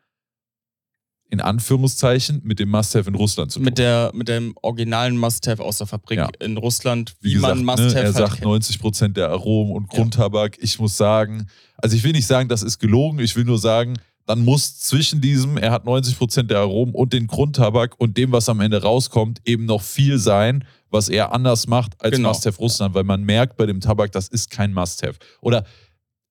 in 1.34 1.41
Anführungszeichen, 1.41 2.41
mit 2.43 2.60
dem 2.60 2.69
Must-Have 2.69 3.10
in 3.10 3.15
Russland 3.15 3.51
zu 3.51 3.57
tun. 3.57 3.65
Mit, 3.65 3.80
der, 3.80 4.11
mit 4.14 4.27
dem 4.27 4.53
originalen 4.61 5.18
Must-Have 5.18 5.64
aus 5.64 5.80
der 5.80 5.88
Fabrik 5.88 6.19
Ja. 6.19 6.30
in 6.39 6.57
Russland, 6.57 7.15
wie, 7.22 7.30
Wie 7.30 7.34
gesagt, 7.34 7.55
man 7.55 7.65
ne, 7.65 7.84
Must-Have 7.84 7.97
er 7.99 8.05
halt 8.05 8.15
sagt 8.15 8.34
kennt. 8.35 8.43
90 8.43 8.80
Prozent 8.80 9.18
der 9.18 9.30
Aromen 9.31 9.73
und 9.73 9.89
Grundtabak. 9.89 10.57
Ich 10.61 10.77
muss 10.80 10.95
sagen, 10.95 11.47
also 11.77 11.95
ich 11.95 12.03
will 12.03 12.11
nicht 12.11 12.27
sagen, 12.27 12.49
das 12.49 12.61
ist 12.61 12.77
gelogen. 12.77 13.18
Ich 13.18 13.35
will 13.35 13.45
nur 13.45 13.57
sagen, 13.57 13.95
dann 14.27 14.45
muss 14.45 14.77
zwischen 14.80 15.22
diesem, 15.22 15.57
er 15.57 15.72
hat 15.72 15.85
90 15.85 16.18
Prozent 16.19 16.51
der 16.51 16.60
Aromen 16.60 16.93
und 16.93 17.11
den 17.14 17.26
Grundtabak 17.26 17.99
und 17.99 18.15
dem, 18.15 18.31
was 18.31 18.47
am 18.47 18.60
Ende 18.61 18.81
rauskommt, 18.84 19.41
eben 19.43 19.65
noch 19.65 19.81
viel 19.81 20.19
sein, 20.19 20.64
was 20.91 21.10
er 21.10 21.34
anders 21.34 21.65
macht 21.68 21.93
als 21.99 22.15
Genau. 22.15 22.30
Must-Have 22.30 22.57
Russland, 22.60 22.93
weil 22.93 23.03
man 23.05 23.23
merkt 23.23 23.57
bei 23.57 23.65
dem 23.65 23.81
Tabak, 23.81 24.11
das 24.11 24.27
ist 24.27 24.51
kein 24.51 24.72
Must-Have. 24.72 25.18
Oder 25.41 25.65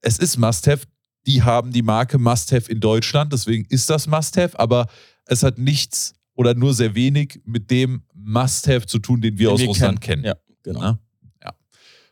es 0.00 0.18
ist 0.18 0.36
Must-Have, 0.38 0.84
die 1.26 1.42
haben 1.42 1.72
die 1.72 1.82
Marke 1.82 2.18
Must-Have 2.18 2.70
in 2.70 2.80
Deutschland, 2.80 3.32
deswegen 3.32 3.64
ist 3.68 3.88
das 3.90 4.06
Must-Have, 4.06 4.58
aber 4.58 4.86
es 5.26 5.42
hat 5.42 5.58
nichts 5.58 6.14
oder 6.34 6.54
nur 6.54 6.74
sehr 6.74 6.94
wenig 6.94 7.40
mit 7.44 7.70
dem 7.70 8.02
Must-Have 8.14 8.86
zu 8.86 8.98
tun, 8.98 9.20
den 9.20 9.38
wir 9.38 9.48
Den 9.48 9.54
aus 9.54 9.60
wir 9.60 9.68
Russland 9.68 10.00
kennen. 10.00 10.24
Ja, 10.24 10.34
genau. 10.62 10.80
Ne? 10.80 10.98
Ja. 11.42 11.52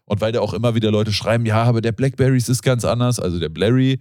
Und 0.05 0.21
weil 0.21 0.33
da 0.33 0.41
auch 0.41 0.55
immer 0.55 0.75
wieder 0.75 0.91
Leute 0.91 1.13
schreiben, 1.13 1.47
ja, 1.47 1.63
aber 1.63 1.81
der 1.81 1.93
Blackberries 1.93 2.49
ist 2.49 2.63
ganz 2.63 2.85
anders, 2.85 3.19
also 3.19 3.39
der 3.39 3.49
Blurry, 3.49 3.99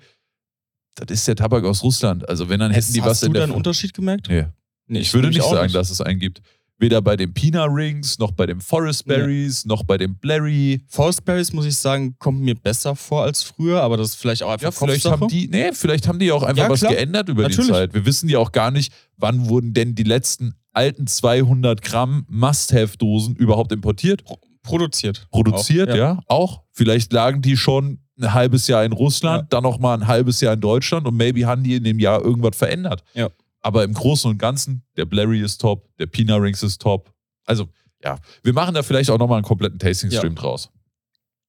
das 0.95 1.07
ist 1.09 1.27
der 1.27 1.35
Tabak 1.35 1.63
aus 1.63 1.83
Russland. 1.83 2.27
Also 2.27 2.49
wenn 2.49 2.59
dann 2.59 2.71
hätten 2.71 2.85
Hast, 2.85 2.95
die 2.95 3.01
hast 3.01 3.09
was 3.09 3.19
du 3.21 3.25
in 3.27 3.33
da 3.33 3.39
der 3.39 3.43
einen 3.45 3.55
Unterschied 3.55 3.93
gemerkt? 3.93 4.27
Nee. 4.29 4.45
Nee, 4.87 4.99
Ich 4.99 5.13
würde 5.13 5.27
nämlich 5.27 5.43
nicht 5.43 5.51
sagen, 5.51 5.71
dass 5.71 5.91
es 5.91 6.01
einen 6.01 6.19
gibt. 6.19 6.41
Weder 6.81 7.01
bei 7.01 7.17
den 7.17 7.33
Pina 7.33 7.65
Rings, 7.65 8.17
noch 8.19 8.31
bei 8.31 8.45
den 8.45 8.61
Forest 8.61 9.05
Berries, 9.05 9.65
noch 9.65 9.83
bei 9.83 9.97
dem 9.97 10.15
Blurry. 10.15 10.81
Forest 10.87 11.25
Berries, 11.25 11.51
muss 11.51 11.65
ich 11.65 11.75
sagen, 11.75 12.15
kommt 12.19 12.39
mir 12.39 12.55
besser 12.55 12.95
vor 12.95 13.23
als 13.23 13.43
früher, 13.43 13.81
aber 13.83 13.97
das 13.97 14.09
ist 14.09 14.15
vielleicht 14.15 14.43
auch 14.43 14.49
einfach 14.51 14.63
Ja, 14.63 14.71
vielleicht 14.71 15.03
Kopfsache. 15.03 15.21
haben 15.21 15.27
die, 15.27 15.47
nee, 15.49 15.71
vielleicht 15.73 16.07
haben 16.07 16.19
die 16.19 16.31
auch 16.31 16.41
einfach 16.43 16.63
Ja, 16.63 16.69
was 16.69 16.79
klar. 16.79 16.93
geändert 16.93 17.27
über 17.27 17.43
die 17.43 17.49
Natürlich. 17.49 17.71
Zeit. 17.71 17.93
Wir 17.93 18.05
wissen 18.05 18.29
ja 18.29 18.39
auch 18.39 18.53
gar 18.53 18.71
nicht, 18.71 18.93
wann 19.17 19.49
wurden 19.49 19.73
denn 19.73 19.93
die 19.93 20.03
letzten 20.03 20.55
alten 20.71 21.05
200 21.05 21.81
Gramm 21.81 22.25
Must-Have-Dosen 22.29 23.35
überhaupt 23.35 23.71
importiert. 23.71 24.23
produziert. 24.63 25.27
produziert, 25.31 25.89
Auch, 25.91 25.95
ja. 25.95 26.19
auch. 26.27 26.61
Vielleicht 26.71 27.11
lagen 27.11 27.41
die 27.41 27.57
schon 27.57 27.99
ein 28.21 28.33
halbes 28.33 28.67
Jahr 28.67 28.83
in 28.85 28.91
Russland, 28.93 29.41
Ja. 29.43 29.47
dann 29.49 29.63
noch 29.63 29.79
mal 29.79 29.95
ein 29.95 30.07
halbes 30.07 30.41
Jahr 30.41 30.53
in 30.53 30.61
Deutschland 30.61 31.07
und 31.07 31.15
maybe 31.17 31.45
haben 31.45 31.63
die 31.63 31.75
in 31.75 31.83
dem 31.83 31.99
Jahr 31.99 32.21
irgendwas 32.21 32.55
verändert. 32.55 33.03
Ja. 33.13 33.29
Aber 33.61 33.83
im 33.83 33.93
Großen 33.93 34.29
und 34.31 34.37
Ganzen, 34.37 34.83
der 34.95 35.05
Blurry 35.05 35.41
ist 35.41 35.59
top, 35.59 35.89
der 35.97 36.05
Pina 36.05 36.35
Rings 36.37 36.63
ist 36.63 36.81
top. 36.81 37.13
Also, 37.45 37.67
ja, 38.03 38.17
wir 38.43 38.53
machen 38.53 38.73
da 38.73 38.83
vielleicht 38.83 39.09
auch 39.09 39.17
noch 39.19 39.27
mal 39.27 39.35
einen 39.35 39.43
kompletten 39.45 39.79
Tasting-Stream 39.79 40.35
draus. 40.35 40.69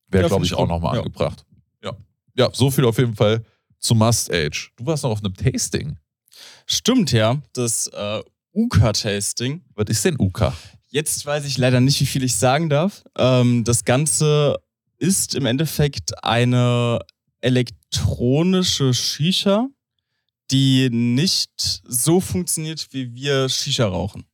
Wäre, 0.09 0.25
Ja, 0.25 0.29
glaube 0.29 0.45
ich, 0.45 0.55
auch 0.55 0.61
gut. 0.61 0.69
noch 0.69 0.81
mal 0.81 0.95
Ja. 0.95 1.01
angebracht. 1.01 1.45
Ja. 1.85 1.93
ja, 2.37 2.51
so 2.53 2.71
viel 2.71 2.85
auf 2.85 2.99
jeden 2.99 3.15
Fall 3.15 3.45
zu 3.79 3.95
Must 3.95 4.33
Age. 4.33 4.73
Du 4.77 4.87
warst 4.87 5.05
noch 5.05 5.11
auf 5.11 5.23
einem 5.25 5.35
Tasting. 5.35 5.97
Stimmt, 6.67 7.13
ja. 7.13 7.41
Das 7.53 7.87
äh, 7.89 8.23
Uka-Tasting. 8.55 9.63
Was 9.75 9.87
ist 9.89 10.05
denn 10.05 10.17
Uka? 10.19 10.53
Jetzt 10.89 11.25
weiß 11.25 11.45
ich 11.45 11.57
leider 11.59 11.81
nicht, 11.81 12.01
wie 12.01 12.07
viel 12.07 12.25
ich 12.25 12.35
sagen 12.35 12.69
darf. 12.69 13.05
Ähm, 13.17 13.63
das 13.63 13.85
Ganze 13.85 14.57
ist 14.99 15.37
im 15.37 15.47
Endeffekt 15.47 16.25
eine 16.25 16.99
elektronische 17.41 18.93
Shisha, 18.95 19.69
die 20.51 20.91
nicht 20.91 21.83
so 21.85 22.21
funktioniert, 22.21 22.89
wie 22.91 23.15
wir 23.15 23.49
Shisha 23.49 23.87
rauchen. 23.87 24.25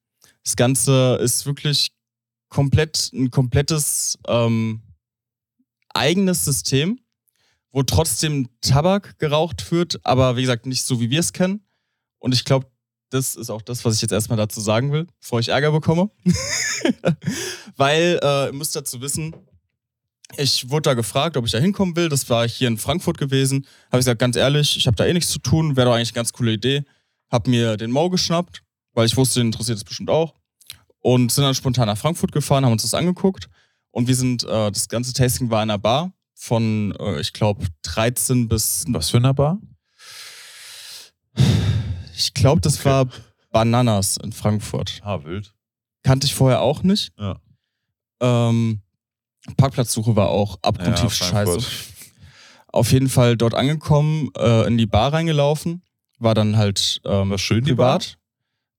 Das 0.45 0.57
Ganze 0.57 1.19
ist 1.23 1.47
wirklich 1.47 1.91
komplett 2.49 3.11
ein 3.13 3.31
komplettes 3.31 4.19
ähm, 4.29 4.83
eigenes 5.93 6.45
System, 6.45 7.01
wo 7.73 7.83
trotzdem 7.83 8.49
Tabak 8.61 9.19
geraucht 9.19 9.71
wird, 9.71 10.01
aber 10.05 10.37
wie 10.37 10.43
gesagt 10.43 10.67
nicht 10.67 10.83
so, 10.83 11.01
wie 11.01 11.11
wir 11.11 11.21
es 11.21 11.33
kennen. 11.33 11.67
Und 12.19 12.33
ich 12.33 12.45
glaube, 12.45 12.67
das 13.11 13.37
ist 13.37 13.51
auch 13.51 13.63
das, 13.63 13.85
was 13.85 13.97
ich 13.97 14.03
jetzt 14.03 14.13
erstmal 14.13 14.39
dazu 14.39 14.61
sagen 14.61 14.93
will, 14.93 15.07
bevor 15.21 15.41
ich 15.41 15.49
Ärger 15.49 15.73
bekomme. 15.73 16.11
Weil, 17.77 18.19
äh, 18.23 18.47
ihr 18.47 18.53
müsst 18.53 18.75
dazu 18.75 19.01
wissen, 19.01 19.35
ich 20.37 20.71
wurde 20.71 20.83
da 20.83 20.95
gefragt, 20.95 21.37
ob 21.37 21.47
ich 21.47 21.53
da 21.53 21.59
hinkommen 21.59 21.97
will. 21.97 22.09
Das 22.09 22.29
war 22.29 22.49
hier 22.49 22.69
in 22.69 22.79
Frankfurt 22.79 23.19
gewesen. 23.19 23.67
Habe 23.87 23.99
ich 23.99 24.01
gesagt, 24.01 24.19
ganz 24.19 24.37
ehrlich, 24.37 24.77
ich 24.77 24.87
habe 24.87 24.97
da 24.97 25.07
eh 25.07 25.13
nichts 25.13 25.31
zu 25.31 25.39
tun. 25.39 25.77
Wäre 25.77 25.87
doch 25.87 25.95
eigentlich 25.95 26.11
eine 26.11 26.17
ganz 26.17 26.33
coole 26.33 26.53
Idee. 26.53 26.85
Hab 27.31 27.47
mir 27.47 27.77
den 27.77 27.91
Mo 27.91 28.11
geschnappt, 28.11 28.63
weil 28.93 29.07
ich 29.07 29.17
wusste, 29.17 29.41
den 29.41 29.49
interessiert 29.49 29.79
es 29.79 29.85
bestimmt 29.85 30.11
auch. 30.11 30.35
Und 31.01 31.31
sind 31.31 31.45
dann 31.45 31.55
spontan 31.55 31.87
nach 31.87 31.99
Frankfurt 31.99 32.33
gefahren, 32.33 32.65
haben 32.65 32.73
uns 32.73 32.83
das 32.83 32.95
angeguckt. 32.95 33.49
Und 33.93 34.09
wir 34.09 34.17
sind, 34.17 34.45
äh, 34.45 34.71
das 34.71 34.89
ganze 34.89 35.13
Tasting 35.13 35.51
war 35.51 35.63
in 35.63 35.71
einer 35.71 35.79
Bar 35.79 36.13
von, 36.35 36.95
äh, 36.99 37.21
ich 37.21 37.33
glaube, 37.33 37.67
13 37.83 38.49
bis 38.49 38.85
Was 38.89 39.11
für 39.11 39.17
eine 39.19 39.33
Bar? 39.33 39.59
Ich 42.15 42.35
glaube, 42.35 42.61
das 42.61 42.85
war 42.85 43.09
Bananas 43.51 44.17
in 44.17 44.33
Frankfurt. 44.33 45.01
Ah, 45.03 45.23
wild. 45.25 45.55
Kannte 46.03 46.27
ich 46.27 46.35
vorher 46.35 46.61
auch 46.61 46.83
nicht. 46.83 47.13
Ja. 47.19 47.41
Ähm, 48.21 48.83
Parkplatzsuche 49.57 50.17
war 50.17 50.29
auch 50.29 50.59
abgrundtief 50.63 51.13
scheiße. 51.15 51.59
Auf 52.69 52.93
jeden 52.93 53.09
Fall 53.09 53.37
dort 53.37 53.55
angekommen, 53.55 54.31
äh, 54.37 54.67
in 54.67 54.77
die 54.77 54.87
Bar 54.87 55.13
reingelaufen, 55.13 55.83
war 56.19 56.35
dann 56.35 56.57
halt 56.57 57.01
ähm, 57.05 57.31
War 57.31 57.39
schön, 57.39 57.65
privat. 57.65 58.19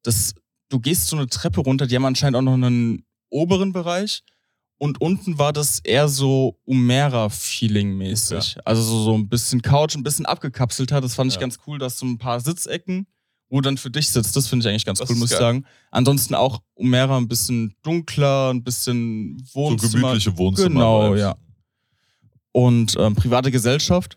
Das, 0.03 0.35
du 0.69 0.80
gehst 0.80 1.07
so 1.07 1.15
eine 1.15 1.27
Treppe 1.27 1.61
runter, 1.61 1.88
die 1.88 1.95
haben 1.95 2.06
anscheinend 2.06 2.38
auch 2.38 2.41
noch 2.41 2.53
einen 2.53 3.06
oberen 3.30 3.73
Bereich. 3.73 4.23
Und 4.80 5.02
unten 5.02 5.39
war 5.39 5.53
das 5.53 5.80
eher 5.80 6.07
so 6.07 6.60
Umera-Feeling-mäßig. 6.65 8.57
Also 8.64 8.84
so, 8.84 9.03
so 9.06 9.15
ein 9.18 9.27
bisschen 9.27 9.61
Couch, 9.64 9.95
ein 9.95 10.03
bisschen 10.03 10.27
abgekapselter. 10.27 11.02
Das 11.02 11.15
fand 11.15 11.31
ich 11.31 11.35
Ja. 11.35 11.41
ganz 11.41 11.57
cool, 11.65 11.80
dass 11.80 11.98
so 11.98 12.06
ein 12.06 12.18
paar 12.19 12.39
Sitzecken, 12.39 13.07
wo 13.49 13.61
dann 13.61 13.78
für 13.78 13.90
dich 13.90 14.10
sitzt. 14.10 14.36
Das 14.36 14.48
finde 14.48 14.65
ich 14.65 14.69
eigentlich 14.69 14.86
ganz 14.86 14.99
Das 14.99 15.10
cool, 15.10 15.15
muss 15.15 15.32
ich 15.32 15.38
sagen. 15.38 15.65
Ansonsten 15.91 16.36
auch 16.36 16.61
Umera 16.74 17.18
ein 17.18 17.28
bisschen 17.28 17.76
dunkler, 17.84 18.52
ein 18.53 18.64
bisschen 18.64 19.41
So 19.45 19.60
Wohnzimmer. 19.61 19.91
gemütliche 20.10 20.38
Wohnzimmer. 20.38 20.69
Genau, 20.69 21.15
ja. 21.15 21.36
Und 22.52 22.95
ähm, 22.99 23.15
private 23.15 23.52
Gesellschaft. 23.52 24.15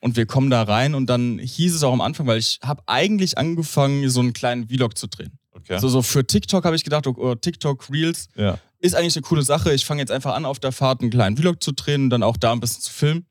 Und 0.00 0.16
wir 0.16 0.26
kommen 0.26 0.50
da 0.50 0.62
rein 0.62 0.94
und 0.94 1.06
dann 1.06 1.38
hieß 1.38 1.74
es 1.76 1.82
auch 1.84 1.92
am 1.92 2.00
Anfang, 2.00 2.26
weil 2.26 2.38
ich 2.38 2.58
habe 2.62 2.82
eigentlich 2.86 3.38
angefangen, 3.38 4.08
so 4.10 4.18
einen 4.20 4.32
kleinen 4.32 4.66
Vlog 4.68 4.98
zu 4.98 5.06
drehen. 5.06 5.38
Okay. 5.52 5.78
So, 5.78 5.88
so 5.88 6.02
für 6.02 6.26
TikTok 6.26 6.64
habe 6.64 6.74
ich 6.74 6.82
gedacht, 6.82 7.06
oh, 7.06 7.14
oh, 7.16 7.34
TikTok 7.36 7.88
Reels 7.88 8.26
ja. 8.34 8.58
ist 8.80 8.96
eigentlich 8.96 9.14
eine 9.14 9.22
coole 9.22 9.42
Sache. 9.42 9.72
Ich 9.72 9.84
fange 9.84 10.00
jetzt 10.00 10.10
einfach 10.10 10.34
an, 10.34 10.44
auf 10.44 10.58
der 10.58 10.72
Fahrt 10.72 11.02
einen 11.02 11.10
kleinen 11.10 11.36
Vlog 11.36 11.62
zu 11.62 11.70
drehen 11.72 12.04
und 12.04 12.10
dann 12.10 12.24
auch 12.24 12.36
da 12.36 12.50
ein 12.52 12.58
bisschen 12.58 12.82
zu 12.82 12.92
filmen. 12.92 13.26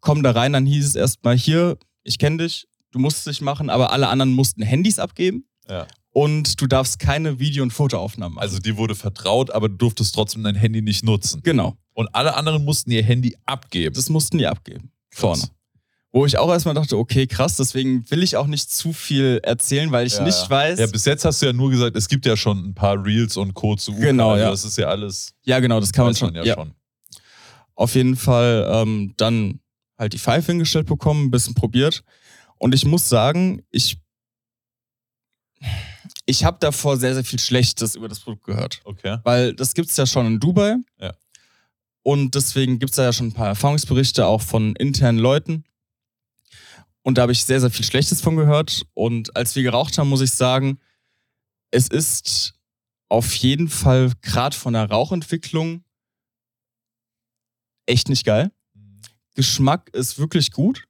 Kommen 0.00 0.22
da 0.22 0.32
rein, 0.32 0.52
dann 0.52 0.66
hieß 0.66 0.84
es 0.88 0.94
erstmal 0.94 1.38
hier, 1.38 1.78
ich 2.02 2.18
kenne 2.18 2.42
dich, 2.44 2.66
du 2.94 2.98
musst 3.00 3.18
es 3.18 3.26
nicht 3.26 3.40
machen, 3.42 3.68
aber 3.70 3.92
alle 3.92 4.08
anderen 4.08 4.32
mussten 4.32 4.62
Handys 4.62 4.98
abgeben 4.98 5.44
Ja. 5.68 5.86
und 6.10 6.60
du 6.60 6.66
darfst 6.66 6.98
keine 6.98 7.38
Video- 7.40 7.62
und 7.62 7.72
Fotoaufnahmen 7.72 8.36
machen. 8.36 8.42
Also 8.44 8.58
dir 8.60 8.76
wurde 8.76 8.94
vertraut, 8.94 9.50
aber 9.50 9.68
du 9.68 9.76
durftest 9.76 10.14
trotzdem 10.14 10.42
dein 10.44 10.54
Handy 10.54 10.80
nicht 10.82 11.04
nutzen. 11.04 11.40
genau, 11.42 11.76
Und 11.92 12.08
alle 12.14 12.34
anderen 12.36 12.64
mussten 12.64 12.90
ihr 12.90 13.02
Handy 13.02 13.36
abgeben. 13.46 13.94
das 13.94 14.08
mussten 14.08 14.38
die 14.38 14.46
abgeben. 14.46 14.90
Krass. 15.10 15.20
Vorne. 15.40 15.42
Wo 16.12 16.24
ich 16.26 16.38
auch 16.38 16.48
erstmal 16.48 16.74
dachte, 16.76 16.96
okay, 16.96 17.26
krass, 17.26 17.56
deswegen 17.56 18.08
will 18.08 18.22
ich 18.22 18.36
auch 18.36 18.46
nicht 18.46 18.70
zu 18.70 18.92
viel 18.92 19.40
erzählen, 19.42 19.90
weil 19.90 20.06
ich 20.06 20.12
Ja, 20.14 20.22
nicht 20.22 20.42
ja. 20.44 20.50
weiß. 20.50 20.78
Ja, 20.78 20.86
bis 20.86 21.04
jetzt 21.06 21.24
hast 21.24 21.42
du 21.42 21.46
ja 21.46 21.52
nur 21.52 21.70
gesagt, 21.70 21.96
es 21.96 22.06
gibt 22.08 22.24
ja 22.24 22.36
schon 22.36 22.68
ein 22.68 22.74
paar 22.74 23.04
Reels 23.04 23.36
und 23.36 23.52
Co. 23.54 23.74
zu 23.74 23.90
Uka. 23.92 24.00
Genau, 24.00 24.30
also 24.30 24.44
ja. 24.44 24.50
Das 24.50 24.64
ist 24.64 24.78
ja 24.78 24.86
alles, 24.86 25.34
ja, 25.42 25.58
genau, 25.58 25.80
das 25.80 25.92
kann 25.92 26.04
man 26.04 26.14
schon. 26.14 26.32
man 26.32 26.44
ja, 26.44 26.54
schon. 26.54 26.72
Auf 27.74 27.96
jeden 27.96 28.14
Fall 28.14 28.68
ähm, 28.72 29.14
dann 29.16 29.58
halt 29.98 30.12
die 30.12 30.18
Pfeife 30.18 30.52
hingestellt 30.52 30.86
bekommen, 30.86 31.24
ein 31.26 31.30
bisschen 31.32 31.54
probiert. 31.54 32.04
Und 32.64 32.74
ich 32.74 32.86
muss 32.86 33.10
sagen, 33.10 33.62
ich, 33.70 33.98
ich 36.24 36.44
habe 36.44 36.56
davor 36.60 36.96
sehr, 36.96 37.12
sehr 37.12 37.22
viel 37.22 37.38
Schlechtes 37.38 37.94
über 37.94 38.08
das 38.08 38.20
Produkt 38.20 38.44
gehört. 38.44 38.80
Okay. 38.84 39.18
Weil 39.22 39.52
das 39.52 39.74
gibt 39.74 39.90
es 39.90 39.98
ja 39.98 40.06
schon 40.06 40.26
in 40.26 40.40
Dubai. 40.40 40.76
Ja. 40.98 41.14
Und 42.02 42.34
deswegen 42.34 42.78
gibt 42.78 42.92
es 42.92 42.96
da 42.96 43.02
ja 43.02 43.12
schon 43.12 43.26
ein 43.26 43.32
paar 43.34 43.48
Erfahrungsberichte 43.48 44.24
auch 44.26 44.40
von 44.40 44.74
internen 44.76 45.18
Leuten. 45.18 45.64
Und 47.02 47.18
da 47.18 47.22
habe 47.22 47.32
ich 47.32 47.44
sehr, 47.44 47.60
sehr 47.60 47.70
viel 47.70 47.84
Schlechtes 47.84 48.22
von 48.22 48.34
gehört. 48.34 48.86
Und 48.94 49.36
als 49.36 49.54
wir 49.54 49.62
geraucht 49.62 49.98
haben, 49.98 50.08
muss 50.08 50.22
ich 50.22 50.32
sagen, 50.32 50.78
es 51.70 51.88
ist 51.88 52.54
auf 53.10 53.34
jeden 53.34 53.68
Fall 53.68 54.10
gerade 54.22 54.56
von 54.56 54.72
der 54.72 54.88
Rauchentwicklung 54.88 55.84
echt 57.84 58.08
nicht 58.08 58.24
geil. 58.24 58.50
Geschmack 59.34 59.90
ist 59.92 60.18
wirklich 60.18 60.50
gut. 60.50 60.86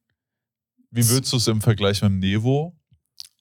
Wie 0.95 1.09
würdest 1.09 1.33
du 1.33 1.37
es 1.39 1.47
im 1.49 1.61
Vergleich 1.61 2.01
mit 2.03 2.11
dem 2.11 2.19
Nevo 2.21 2.75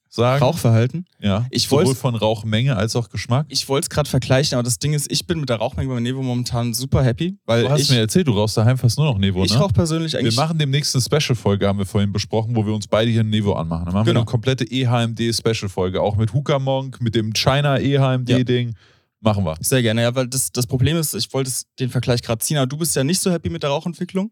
sagen? 0.08 0.42
Rauchverhalten. 0.44 1.06
Ja. 1.20 1.46
Ich 1.50 1.64
Sowohl 1.68 1.94
von 1.94 2.14
Rauchmenge 2.14 2.76
als 2.76 2.94
auch 2.96 3.08
Geschmack. 3.08 3.46
Ich 3.48 3.68
wollte 3.68 3.86
es 3.86 3.90
gerade 3.90 4.08
vergleichen, 4.08 4.54
aber 4.56 4.62
das 4.62 4.78
Ding 4.78 4.92
ist, 4.92 5.10
ich 5.10 5.26
bin 5.26 5.40
mit 5.40 5.48
der 5.48 5.56
Rauchmenge 5.56 5.92
bei 5.92 6.00
Nevo 6.00 6.22
momentan 6.22 6.72
super 6.74 7.02
happy, 7.02 7.36
weil 7.46 7.64
Du 7.64 7.70
hast 7.70 7.80
ich, 7.82 7.90
mir 7.90 7.98
erzählt, 7.98 8.26
du 8.28 8.32
rauchst 8.32 8.56
daheim 8.56 8.78
fast 8.78 8.96
nur 8.98 9.06
noch 9.06 9.18
Nevo, 9.18 9.44
ich 9.44 9.52
ne? 9.52 9.58
rauche 9.58 9.72
persönlich 9.72 10.12
Wir 10.12 10.20
eigentlich. 10.20 10.36
machen 10.36 10.58
demnächst 10.58 10.94
eine 10.94 11.02
Special-Folge, 11.02 11.66
haben 11.66 11.78
wir 11.78 11.86
vorhin 11.86 12.12
besprochen, 12.12 12.54
wo 12.54 12.64
wir 12.66 12.72
uns 12.74 12.86
beide 12.86 13.10
hier 13.10 13.20
ein 13.22 13.30
Nevo 13.30 13.54
anmachen. 13.54 13.86
Dann 13.86 13.94
machen 13.94 14.06
wir 14.06 14.12
Genau. 14.12 14.20
eine 14.20 14.26
komplette 14.30 14.64
EHMD-Special-Folge, 14.70 16.00
auch 16.00 16.16
mit 16.16 16.32
Hookah 16.32 16.58
Monk, 16.58 17.00
mit 17.00 17.14
dem 17.14 17.32
China 17.32 17.78
EHMD-Ding. 17.78 18.74
Machen 19.20 19.44
wir. 19.44 19.56
Sehr 19.60 19.80
gerne, 19.82 20.02
ja, 20.02 20.14
weil 20.14 20.28
das, 20.28 20.52
das 20.52 20.66
Problem 20.66 20.96
ist, 20.98 21.14
ich 21.14 21.32
wollte 21.32 21.48
es- 21.48 21.66
den 21.80 21.88
Vergleich 21.90 22.20
gerade 22.22 22.38
ziehen, 22.44 22.58
aber 22.58 22.66
du 22.66 22.76
bist 22.76 22.94
ja 22.94 23.02
nicht 23.04 23.20
so 23.20 23.30
happy 23.32 23.48
mit 23.50 23.62
der 23.62 23.70
Rauchentwicklung. 23.70 24.30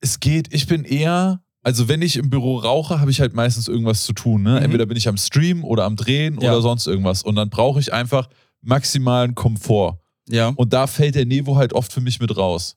Es 0.00 0.18
geht, 0.20 0.52
ich 0.54 0.66
bin 0.66 0.84
eher, 0.84 1.40
also 1.64 1.88
wenn 1.88 2.00
ich 2.02 2.16
im 2.16 2.30
Büro 2.30 2.58
rauche, 2.58 3.00
habe 3.00 3.10
ich 3.10 3.20
halt 3.20 3.34
meistens 3.34 3.66
irgendwas 3.68 4.04
zu 4.04 4.12
tun. 4.12 4.42
Ne? 4.44 4.50
Mhm. 4.58 4.64
Entweder 4.66 4.86
bin 4.86 4.96
ich 4.96 5.08
am 5.08 5.16
Stream 5.16 5.64
oder 5.64 5.84
am 5.84 5.96
Drehen 5.96 6.38
Ja. 6.40 6.52
oder 6.52 6.62
sonst 6.62 6.86
irgendwas. 6.86 7.22
Und 7.22 7.34
dann 7.34 7.50
brauche 7.50 7.80
ich 7.80 7.92
einfach 7.92 8.28
maximalen 8.60 9.34
Komfort. 9.34 9.98
Ja. 10.28 10.48
Und 10.56 10.72
da 10.72 10.86
fällt 10.86 11.16
der 11.16 11.26
Nevo 11.26 11.56
halt 11.56 11.72
oft 11.72 11.92
für 11.92 12.00
mich 12.00 12.20
mit 12.20 12.36
raus. 12.36 12.76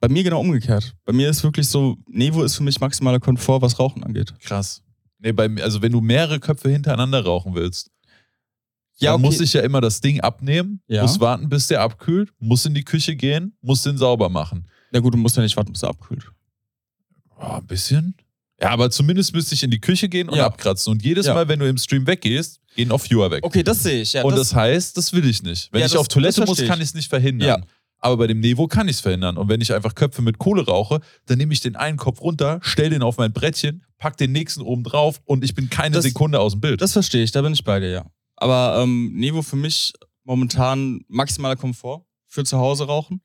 Bei 0.00 0.08
mir 0.08 0.22
genau 0.24 0.40
umgekehrt. 0.40 0.94
Bei 1.04 1.12
mir 1.12 1.28
ist 1.28 1.42
wirklich 1.44 1.68
so, 1.68 1.96
Nevo 2.08 2.42
ist 2.42 2.56
für 2.56 2.62
mich 2.62 2.80
maximaler 2.80 3.20
Komfort, 3.20 3.60
was 3.62 3.78
Rauchen 3.78 4.02
angeht. 4.04 4.32
Krass. 4.40 4.82
Nee, 5.18 5.32
bei, 5.32 5.48
mir- 5.48 5.62
also 5.62 5.80
wenn 5.82 5.92
du 5.92 6.00
mehrere 6.00 6.40
Köpfe 6.40 6.70
hintereinander 6.70 7.24
rauchen 7.24 7.54
willst, 7.54 7.90
Ja, 8.98 9.12
dann 9.12 9.20
okay. 9.20 9.26
muss 9.26 9.40
ich 9.40 9.52
ja 9.52 9.60
immer 9.62 9.80
das 9.80 10.00
Ding 10.00 10.20
abnehmen, 10.20 10.80
Ja. 10.88 11.02
muss 11.02 11.18
warten, 11.20 11.48
bis 11.48 11.66
der 11.68 11.80
abkühlt, 11.82 12.30
muss 12.40 12.66
in 12.66 12.74
die 12.74 12.84
Küche 12.84 13.16
gehen, 13.16 13.56
muss 13.60 13.82
den 13.82 13.96
sauber 13.96 14.28
machen. 14.28 14.66
Ja 14.92 15.00
gut, 15.00 15.14
du 15.14 15.18
musst 15.18 15.36
ja 15.36 15.42
nicht 15.42 15.56
warten, 15.56 15.72
bis 15.72 15.82
er 15.82 15.90
abkühlt. 15.90 16.30
Oh, 17.42 17.54
ein 17.56 17.66
bisschen. 17.66 18.14
Ja, 18.60 18.70
aber 18.70 18.90
zumindest 18.90 19.34
müsste 19.34 19.54
ich 19.54 19.62
in 19.64 19.70
die 19.70 19.80
Küche 19.80 20.08
gehen 20.08 20.28
und 20.28 20.36
Ja. 20.36 20.46
abkratzen. 20.46 20.92
Und 20.92 21.02
jedes 21.04 21.26
Ja. 21.26 21.34
Mal, 21.34 21.48
wenn 21.48 21.58
du 21.58 21.68
im 21.68 21.78
Stream 21.78 22.06
weggehst, 22.06 22.60
gehen 22.76 22.92
auf 22.92 23.02
Viewer 23.10 23.30
weg. 23.30 23.44
Okay, 23.44 23.62
das 23.64 23.82
sehe 23.82 24.00
ich. 24.02 24.12
Ja, 24.12 24.22
und 24.22 24.36
das, 24.36 24.54
heißt, 24.54 24.96
das 24.96 25.12
will 25.12 25.26
ich 25.26 25.42
nicht. 25.42 25.72
Wenn 25.72 25.80
Ja, 25.80 25.86
ich 25.86 25.92
das- 25.92 26.00
auf 26.00 26.08
Toilette 26.08 26.40
das 26.40 26.48
muss, 26.48 26.58
verstehe 26.58 26.68
kann 26.68 26.78
ich. 26.78 26.84
ich 26.84 26.88
es 26.90 26.94
nicht 26.94 27.08
verhindern. 27.08 27.48
Ja. 27.48 27.66
Aber 27.98 28.16
bei 28.16 28.26
dem 28.28 28.40
Nevo 28.40 28.66
kann 28.68 28.88
ich 28.88 28.96
es 28.96 29.00
verhindern. 29.00 29.36
Und 29.36 29.48
wenn 29.48 29.60
ich 29.60 29.72
einfach 29.74 29.94
Köpfe 29.94 30.22
mit 30.22 30.38
Kohle 30.38 30.64
rauche, 30.64 31.00
dann 31.26 31.38
nehme 31.38 31.52
ich 31.52 31.60
den 31.60 31.76
einen 31.76 31.96
Kopf 31.96 32.20
runter, 32.20 32.60
stell 32.62 32.90
den 32.90 33.02
auf 33.02 33.16
mein 33.16 33.32
Brettchen, 33.32 33.84
pack 33.98 34.16
den 34.16 34.32
nächsten 34.32 34.60
oben 34.62 34.82
drauf 34.84 35.20
und 35.24 35.44
ich 35.44 35.54
bin 35.54 35.68
keine 35.70 35.94
Das- 35.96 36.04
Sekunde 36.04 36.38
aus 36.40 36.52
dem 36.52 36.60
Bild. 36.60 36.80
das 36.80 36.92
verstehe 36.92 37.22
ich, 37.24 37.30
da 37.32 37.42
bin 37.42 37.52
ich 37.52 37.64
bei 37.64 37.78
dir, 37.80 37.90
ja. 37.90 38.06
Aber 38.36 38.80
ähm, 38.82 39.12
Nevo 39.14 39.42
für 39.42 39.56
mich 39.56 39.92
momentan 40.24 41.00
maximaler 41.08 41.56
Komfort 41.56 42.04
für 42.26 42.44
zu 42.44 42.58
Hause 42.58 42.86
rauchen. 42.86 43.20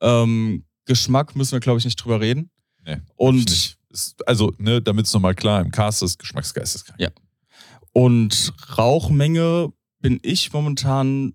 Ähm, 0.00 0.64
Geschmack 0.86 1.36
müssen 1.36 1.52
wir, 1.52 1.60
glaube 1.60 1.78
ich, 1.78 1.84
nicht 1.84 1.96
drüber 1.96 2.20
reden. 2.20 2.50
Nee, 2.88 3.02
Und. 3.16 3.50
Ist, 3.90 4.22
also, 4.26 4.52
ne, 4.58 4.82
damit 4.82 5.06
es 5.06 5.14
nochmal 5.14 5.34
klar 5.34 5.62
im 5.62 5.70
Cast 5.70 6.02
ist, 6.02 6.18
Geschmacksgeisteskrank. 6.18 7.00
Ja. 7.00 7.08
Und 7.92 8.52
Rauchmenge 8.76 9.72
bin 10.00 10.20
ich 10.22 10.52
momentan 10.52 11.34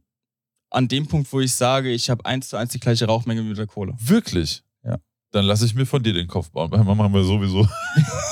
an 0.69 0.87
dem 0.87 1.07
Punkt, 1.07 1.31
wo 1.31 1.39
ich 1.39 1.53
sage, 1.53 1.91
ich 1.91 2.09
habe 2.09 2.25
eins 2.25 2.49
zu 2.49 2.57
eins 2.57 2.71
die 2.71 2.79
gleiche 2.79 3.05
Rauchmenge 3.05 3.43
mit 3.43 3.57
der 3.57 3.67
Kohle. 3.67 3.95
Wirklich? 3.99 4.63
Ja. 4.83 4.97
Dann 5.31 5.45
lasse 5.45 5.65
ich 5.65 5.75
mir 5.75 5.85
von 5.85 6.03
dir 6.03 6.13
den 6.13 6.27
Kopf 6.27 6.51
bauen. 6.51 6.71
Weil 6.71 6.83
machen 6.83 7.13
wir 7.13 7.23
sowieso. 7.23 7.67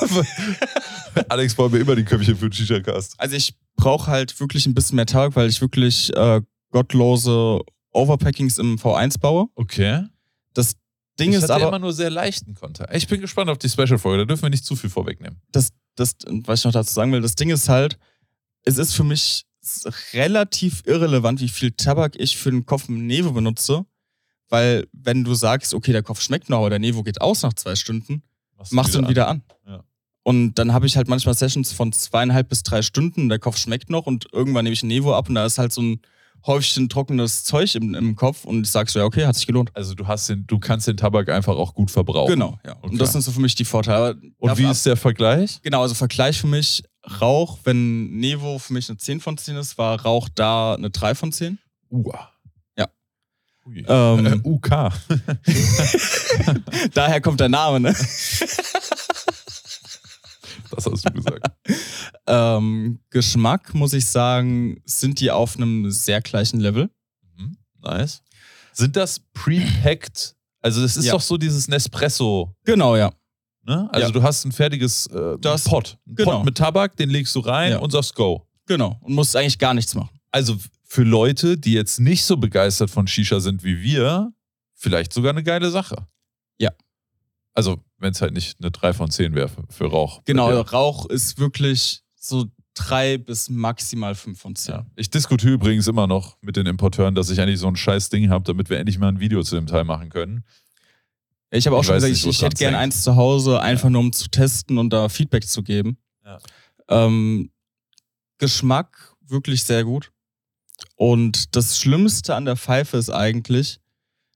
Alex 1.30 1.56
baut 1.56 1.72
mir 1.72 1.80
immer 1.80 1.96
die 1.96 2.04
Köpfchen 2.04 2.36
für 2.36 2.50
den 2.50 2.54
Shisha-Cast. 2.54 3.20
Also 3.20 3.36
ich 3.36 3.56
brauche 3.76 4.10
halt 4.10 4.40
wirklich 4.40 4.66
ein 4.66 4.74
bisschen 4.74 4.96
mehr 4.96 5.06
Tag, 5.06 5.36
weil 5.36 5.50
ich 5.50 5.62
wirklich 5.62 6.16
äh, 6.16 6.42
gottlose 6.72 7.62
Overpackings 7.92 8.58
im 8.58 8.78
V1 8.78 9.20
baue. 9.20 9.48
Okay. 9.56 10.06
Das 10.54 10.76
Ding 11.22 11.32
ich 11.32 11.38
ist 11.38 11.44
hatte 11.44 11.56
aber, 11.56 11.68
immer 11.70 11.80
nur 11.80 11.94
sehr 11.94 12.10
leichten 12.10 12.56
Kontakt. 12.56 12.96
Ich 12.96 13.08
bin 13.08 13.22
gespannt 13.22 13.50
auf 13.50 13.58
die 13.58 13.70
Special-Folge. 13.70 14.20
Da 14.20 14.26
dürfen 14.26 14.44
wir 14.44 14.50
nicht 14.50 14.66
zu 14.66 14.76
viel 14.76 14.90
vorwegnehmen. 14.90 15.40
das, 15.52 15.70
das, 15.96 16.16
was 16.26 16.60
ich 16.60 16.66
noch 16.66 16.72
dazu 16.72 16.94
sagen 16.94 17.12
will, 17.12 17.22
das 17.22 17.36
Ding 17.36 17.50
ist 17.50 17.70
halt, 17.70 17.98
es 18.64 18.78
ist 18.78 18.94
für 18.94 19.04
mich 19.04 19.46
relativ 20.14 20.84
irrelevant, 20.86 21.40
wie 21.42 21.50
viel 21.50 21.72
Tabak 21.72 22.16
ich 22.18 22.38
für 22.38 22.52
den 22.52 22.66
Kopf 22.66 22.88
mit 22.90 23.02
Nevo 23.02 23.32
benutze. 23.32 23.86
Weil, 24.50 24.88
wenn 24.92 25.24
du 25.24 25.34
sagst, 25.34 25.74
okay, 25.74 25.94
der 25.94 26.04
Kopf 26.04 26.22
schmeckt 26.22 26.50
noch, 26.50 26.58
aber 26.58 26.70
der 26.70 26.80
Nevo 26.80 27.04
geht 27.04 27.22
aus 27.22 27.42
nach 27.42 27.54
zwei 27.54 27.76
Stunden, 27.76 28.24
machst 28.72 28.94
du 28.94 29.00
ihn 29.00 29.08
wieder 29.08 29.28
an. 29.28 29.44
Ja. 29.66 29.84
Und 30.24 30.56
dann 30.56 30.74
habe 30.74 30.86
ich 30.86 30.98
halt 30.98 31.08
manchmal 31.08 31.36
Sessions 31.36 31.72
von 31.72 31.94
zweieinhalb 31.94 32.50
bis 32.50 32.64
drei 32.64 32.82
Stunden, 32.82 33.30
der 33.30 33.40
Kopf 33.40 33.58
schmeckt 33.58 33.90
noch 33.90 34.08
und 34.08 34.28
irgendwann 34.34 34.66
nehme 34.66 34.74
ich 34.74 34.84
ein 34.84 34.88
Nevo 34.88 35.16
ab 35.16 35.30
und 35.30 35.36
da 35.36 35.46
ist 35.46 35.58
halt 35.58 35.72
so 35.72 35.82
ein 35.82 36.02
Häufchen 36.46 36.88
trockenes 36.90 37.44
Zeug 37.44 37.76
im, 37.76 37.94
im 37.94 38.16
Kopf 38.16 38.46
und 38.46 38.66
ich 38.66 38.72
sag 38.72 38.90
so, 38.90 39.00
ja, 39.00 39.06
okay, 39.06 39.26
hat 39.26 39.36
sich 39.36 39.46
gelohnt. 39.48 39.70
Also 39.76 39.94
du 39.94 40.08
hast 40.08 40.28
den, 40.30 40.46
du 40.48 40.58
kannst 40.60 40.88
den 40.88 40.98
Tabak 40.98 41.30
einfach 41.30 41.56
auch 41.56 41.74
gut 41.76 41.92
verbrauchen. 41.92 42.34
Genau, 42.34 42.58
ja. 42.66 42.76
Okay. 42.78 42.88
Und 42.90 43.00
das 43.02 43.12
sind 43.12 43.22
so 43.22 43.32
für 43.32 43.42
mich 43.42 43.54
die 43.56 43.66
Vorteile. 43.66 44.16
Und 44.38 44.58
wie 44.58 44.66
ab- 44.66 44.72
ist 44.72 44.86
der 44.86 44.98
Vergleich? 44.98 45.60
Genau, 45.62 45.82
also 45.84 45.94
Vergleich 45.96 46.40
für 46.42 46.48
mich, 46.48 46.84
Rauch, 47.20 47.60
wenn 47.64 48.12
Nevo 48.18 48.58
für 48.60 48.74
mich 48.74 48.90
eine 48.90 48.98
10 48.98 49.20
von 49.22 49.38
10 49.38 49.56
ist, 49.58 49.78
war 49.78 50.02
Rauch 50.02 50.30
da 50.34 50.74
eine 50.76 50.90
3 50.90 51.14
von 51.16 51.32
10. 51.32 51.58
UA. 51.90 52.30
Ja. 52.78 52.88
Ui. 53.66 53.86
Ähm, 53.88 54.26
äh, 54.26 54.40
UK. 54.48 54.70
Daher 56.94 57.22
kommt 57.22 57.40
der 57.40 57.50
Name, 57.50 57.80
ne? 57.80 57.96
Das 60.72 60.86
hast 60.86 61.06
du 61.08 61.12
gesagt. 61.14 61.46
ähm, 62.28 63.00
Geschmack, 63.10 63.74
muss 63.74 63.94
ich 63.94 64.06
sagen, 64.08 64.82
sind 64.86 65.20
die 65.20 65.32
auf 65.32 65.58
einem 65.58 65.92
sehr 65.92 66.22
gleichen 66.22 66.60
Level. 66.60 66.90
Mhm. 67.38 67.58
Nice. 67.82 68.22
Sind 68.74 68.96
das 68.96 69.20
pre-packed? 69.34 70.36
Also 70.62 70.82
das 70.82 70.98
ist 70.98 71.06
Ja. 71.06 71.14
doch 71.14 71.22
so 71.22 71.38
dieses 71.38 71.68
Nespresso. 71.68 72.56
Genau, 72.64 72.96
ja. 72.96 73.12
Ne? 73.64 73.90
Also 73.92 74.08
Ja. 74.08 74.12
du 74.12 74.24
hast 74.24 74.46
ein 74.46 74.52
fertiges 74.52 75.08
äh, 75.08 75.38
Das- 75.40 75.64
Pot. 75.66 75.98
Ein 76.08 76.16
genau. 76.16 76.38
Pot 76.38 76.46
mit 76.46 76.58
Tabak, 76.58 76.96
den 76.98 77.10
legst 77.10 77.36
du 77.36 77.40
rein 77.42 77.72
Ja. 77.74 77.78
und 77.80 77.92
sagst 77.92 78.16
Go. 78.16 78.48
Genau. 78.68 78.98
Und 79.02 79.14
musst 79.14 79.36
eigentlich 79.36 79.60
gar 79.60 79.74
nichts 79.74 79.94
machen. 79.96 80.10
Also 80.32 80.58
für 80.86 81.04
Leute, 81.04 81.58
die 81.58 81.74
jetzt 81.74 82.00
nicht 82.00 82.24
so 82.24 82.38
begeistert 82.38 82.90
von 82.90 83.08
Shisha 83.08 83.40
sind 83.40 83.64
wie 83.64 83.82
wir, 83.82 84.32
vielleicht 84.76 85.14
sogar 85.14 85.32
eine 85.32 85.44
geile 85.44 85.70
Sache. 85.72 86.08
Ja. 86.60 86.72
Also 87.54 87.84
wenn 87.98 88.12
es 88.12 88.22
halt 88.22 88.34
nicht 88.34 88.58
eine 88.60 88.72
3 88.72 88.94
von 88.94 89.12
10 89.12 89.36
wäre 89.36 89.50
für, 89.50 89.64
für 89.70 89.86
Rauch. 89.86 90.22
Genau, 90.26 90.52
Ja. 90.52 90.62
Rauch 90.62 91.06
ist 91.08 91.38
wirklich 91.38 92.02
so 92.16 92.46
3 92.76 93.18
bis 93.18 93.50
maximal 93.50 94.16
5 94.16 94.40
von 94.40 94.56
10. 94.56 94.74
Ja. 94.74 94.86
Ich 94.96 95.10
diskutiere 95.10 95.54
übrigens 95.54 95.88
immer 95.88 96.08
noch 96.08 96.38
mit 96.42 96.56
den 96.56 96.66
Importeuren, 96.66 97.16
dass 97.16 97.30
ich 97.30 97.42
eigentlich 97.42 97.60
so 97.60 97.68
ein 97.68 97.76
scheiß 97.76 98.10
Ding 98.10 98.30
habe, 98.30 98.44
damit 98.46 98.70
wir 98.70 98.78
endlich 98.80 98.98
mal 98.98 99.10
ein 99.10 99.20
Video 99.20 99.44
zu 99.44 99.56
dem 99.56 99.68
Teil 99.68 99.84
machen 99.84 100.10
können. 100.10 100.44
Ich 101.54 101.68
habe 101.68 101.76
auch 101.76 101.82
Ich 101.82 101.88
schon 101.88 101.96
gesagt, 101.96 102.12
nicht, 102.12 102.26
ich, 102.26 102.30
ich 102.30 102.42
hätte 102.42 102.56
gerne 102.56 102.78
eins 102.78 103.04
zu 103.04 103.18
Hause, 103.18 103.60
einfach 103.60 103.90
nur 103.90 104.00
um 104.00 104.14
zu 104.14 104.30
testen 104.30 104.78
und 104.78 104.92
da 104.92 105.10
Feedback 105.10 105.46
zu 105.46 105.64
geben. 105.64 105.98
Ja. 106.24 106.40
Ähm, 106.88 107.52
Geschmack 108.38 109.14
wirklich 109.28 109.64
sehr 109.66 109.84
gut. 109.84 110.12
Und 110.96 111.56
das 111.56 111.78
Schlimmste 111.78 112.36
an 112.36 112.46
der 112.46 112.56
Pfeife 112.56 112.98
ist 112.98 113.10
eigentlich, 113.10 113.80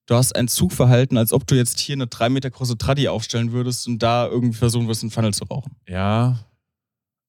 du 0.06 0.15
hast 0.15 0.36
ein 0.36 0.48
Zugverhalten, 0.48 1.18
als 1.18 1.34
ob 1.34 1.48
du 1.48 1.56
jetzt 1.56 1.80
hier 1.80 1.94
eine 1.94 2.07
3 2.07 2.30
Meter 2.30 2.49
große 2.49 2.77
Tradi 2.77 3.07
aufstellen 3.07 3.52
würdest 3.52 3.88
und 3.88 3.99
da 3.99 4.27
irgendwie 4.27 4.57
versuchen 4.57 4.88
wirst, 4.88 5.03
einen 5.03 5.11
Funnel 5.11 5.34
zu 5.34 5.45
rauchen. 5.45 5.76
Ja, 5.88 6.40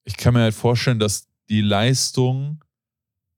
ich 0.04 0.16
kann 0.16 0.34
mir 0.34 0.40
halt 0.40 0.54
vorstellen, 0.54 0.98
dass 0.98 1.26
die 1.48 1.60
Leistung, 1.60 2.64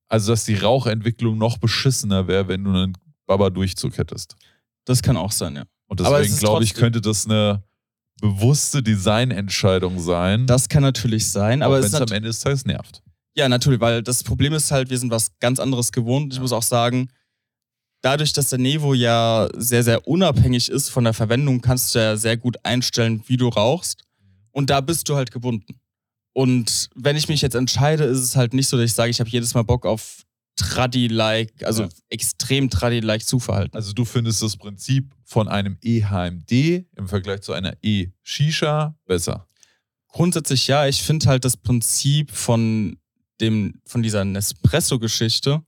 also 0.09 0.33
dass 0.33 0.45
die 0.45 0.57
Rauchentwicklung 0.57 1.39
noch 1.39 1.59
beschissener 1.59 2.27
wäre, 2.27 2.49
wenn 2.49 2.65
du 2.65 2.71
einen 2.71 2.99
Baba-Durchzug 3.27 3.99
hättest. 3.99 4.37
Das 4.85 5.03
kann 5.03 5.17
auch 5.17 5.33
sein, 5.33 5.57
ja. 5.57 5.65
Und 5.87 6.01
deswegen 6.01 6.37
glaube 6.37 6.65
ich, 6.65 6.75
könnte 6.75 7.01
das 7.01 7.27
eine 7.27 7.63
bewusste 8.21 8.83
Designentscheidung 8.83 10.01
sein. 10.01 10.47
Das 10.47 10.69
kann 10.69 10.83
natürlich 10.83 11.31
sein, 11.31 11.63
aber 11.63 11.79
es 11.79 11.93
wenn 11.93 12.03
ist 12.03 12.11
am 12.11 12.17
Ende 12.17 12.29
des 12.29 12.41
Tages 12.41 12.65
nervt. 12.65 13.03
Ja, 13.35 13.49
natürlich, 13.49 13.81
weil 13.81 14.03
das 14.03 14.25
Problem 14.25 14.53
ist 14.53 14.71
halt, 14.73 14.91
wir 14.91 14.99
sind 14.99 15.11
was 15.11 15.39
ganz 15.39 15.61
anderes 15.61 15.93
gewohnt. 15.93 16.33
Ich 16.35 16.41
muss 16.41 16.53
auch 16.53 16.63
sagen, 16.63 17.09
dadurch, 18.01 18.33
dass 18.33 18.51
der 18.51 18.59
Nevo 18.59 18.95
ja 18.95 19.49
sehr, 19.57 19.83
sehr 19.83 20.07
unabhängig 20.07 20.69
ist 20.69 20.89
von 20.91 21.05
der 21.05 21.15
Verwendung, 21.15 21.61
kannst 21.61 21.95
du 21.95 21.99
ja 21.99 22.17
sehr 22.17 22.37
gut 22.37 22.57
einstellen, 22.65 23.23
wie 23.27 23.37
du 23.37 23.49
rauchst. 23.49 24.03
Und 24.53 24.71
da 24.71 24.81
bist 24.81 25.09
du 25.09 25.17
halt 25.17 25.31
gebunden. 25.31 25.81
Und 26.33 26.89
wenn 26.95 27.17
ich 27.17 27.29
mich 27.29 27.43
jetzt 27.43 27.55
entscheide, 27.55 28.05
ist 28.05 28.19
es 28.21 28.37
halt 28.37 28.55
nicht 28.55 28.69
so, 28.69 28.77
dass 28.77 28.87
ich 28.87 28.95
sage, 28.95 29.11
ich 29.11 29.21
habe 29.21 29.31
jedes 29.31 29.55
Mal 29.55 29.63
Bock 29.63 29.85
auf 29.87 30.23
Tradi-like, 30.57 31.63
also 31.65 31.85
Ja. 31.85 31.89
extrem 32.09 32.69
Tradi-like 32.71 33.25
Zuverhalten. 33.25 33.75
Also 33.77 33.93
du 33.93 34.05
findest 34.05 34.43
das 34.43 34.57
Prinzip 34.57 35.13
von 35.25 35.49
einem 35.49 35.79
E-HMD 35.83 36.87
im 36.97 37.07
Vergleich 37.09 37.43
zu 37.43 37.53
einer 37.53 37.75
E-Shisha 37.83 38.97
besser. 39.07 39.47
Grundsätzlich 40.09 40.67
ja, 40.67 40.87
ich 40.87 41.03
finde 41.03 41.27
halt 41.27 41.45
das 41.45 41.57
Prinzip 41.57 42.33
von 42.33 42.99
dem, 43.41 43.81
von 43.85 44.03
dieser 44.03 44.25
Nespresso-Geschichte, 44.25 45.61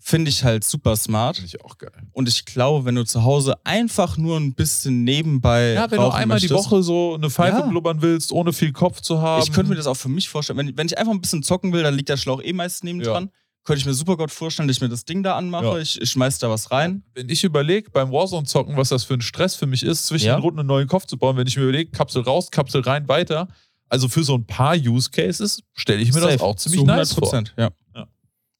finde 0.00 0.30
ich 0.30 0.44
halt 0.44 0.64
super 0.64 0.96
smart. 0.96 1.36
Finde 1.36 1.48
ich 1.54 1.64
auch 1.64 1.76
geil. 1.78 1.90
Und 2.12 2.28
ich 2.28 2.44
glaube, 2.44 2.84
wenn 2.84 2.94
du 2.94 3.04
zu 3.04 3.24
Hause 3.24 3.56
einfach 3.64 4.16
nur 4.16 4.38
ein 4.38 4.54
bisschen 4.54 5.04
nebenbei. 5.04 5.72
Ja, 5.74 5.90
wenn 5.90 5.98
du 5.98 6.08
einmal 6.08 6.38
die 6.40 6.48
möchtest, 6.48 6.70
Woche 6.70 6.82
so 6.82 7.14
eine 7.14 7.30
Pfeife 7.30 7.58
Ja. 7.58 7.66
blubbern 7.66 8.00
willst, 8.00 8.32
ohne 8.32 8.52
viel 8.52 8.72
Kopf 8.72 9.00
zu 9.00 9.20
haben. 9.20 9.42
Ich 9.42 9.52
könnte 9.52 9.70
mir 9.70 9.76
das 9.76 9.86
auch 9.86 9.96
für 9.96 10.08
mich 10.08 10.28
vorstellen. 10.28 10.58
Wenn, 10.58 10.76
wenn 10.76 10.86
ich 10.86 10.96
einfach 10.96 11.12
ein 11.12 11.20
bisschen 11.20 11.42
zocken 11.42 11.72
will, 11.72 11.82
dann 11.82 11.94
liegt 11.94 12.08
der 12.08 12.16
Schlauch 12.16 12.42
eh 12.42 12.52
meist 12.52 12.84
neben 12.84 13.00
Ja. 13.00 13.12
dran. 13.12 13.30
Könnte 13.64 13.80
ich 13.80 13.86
mir 13.86 13.92
super 13.92 14.16
gut 14.16 14.30
vorstellen, 14.30 14.66
dass 14.66 14.78
ich 14.78 14.80
mir 14.80 14.88
das 14.88 15.04
Ding 15.04 15.22
da 15.22 15.36
anmache. 15.36 15.64
Ja. 15.66 15.78
Ich, 15.78 16.00
ich 16.00 16.10
schmeiß 16.10 16.38
da 16.38 16.48
was 16.48 16.70
rein. 16.70 17.02
wenn 17.14 17.28
ich 17.28 17.44
überlege, 17.44 17.90
beim 17.90 18.10
Warzone-Zocken, 18.10 18.76
was 18.78 18.88
das 18.88 19.04
für 19.04 19.14
ein 19.14 19.20
Stress 19.20 19.56
für 19.56 19.66
mich 19.66 19.82
ist, 19.82 20.06
zwischen 20.06 20.26
Ja. 20.26 20.36
den 20.36 20.42
Runden 20.42 20.60
einen 20.60 20.68
neuen 20.68 20.88
Kopf 20.88 21.04
zu 21.04 21.18
bauen, 21.18 21.36
wenn 21.36 21.46
ich 21.46 21.56
mir 21.56 21.64
überlege, 21.64 21.90
Kapsel 21.90 22.22
raus, 22.22 22.50
Kapsel 22.50 22.80
rein, 22.80 23.08
weiter. 23.08 23.48
Also 23.90 24.08
für 24.08 24.24
so 24.24 24.36
ein 24.36 24.46
paar 24.46 24.74
Use 24.76 25.10
Cases 25.10 25.62
stelle 25.74 26.00
ich 26.00 26.12
mir 26.14 26.20
das 26.20 26.32
Safe. 26.32 26.44
auch 26.44 26.56
ziemlich 26.56 26.80
Zu 26.80 26.86
nice 26.86 27.12
vor. 27.12 27.28
100%, 27.30 27.52
Ja. 27.58 27.70
Ja. 27.94 28.06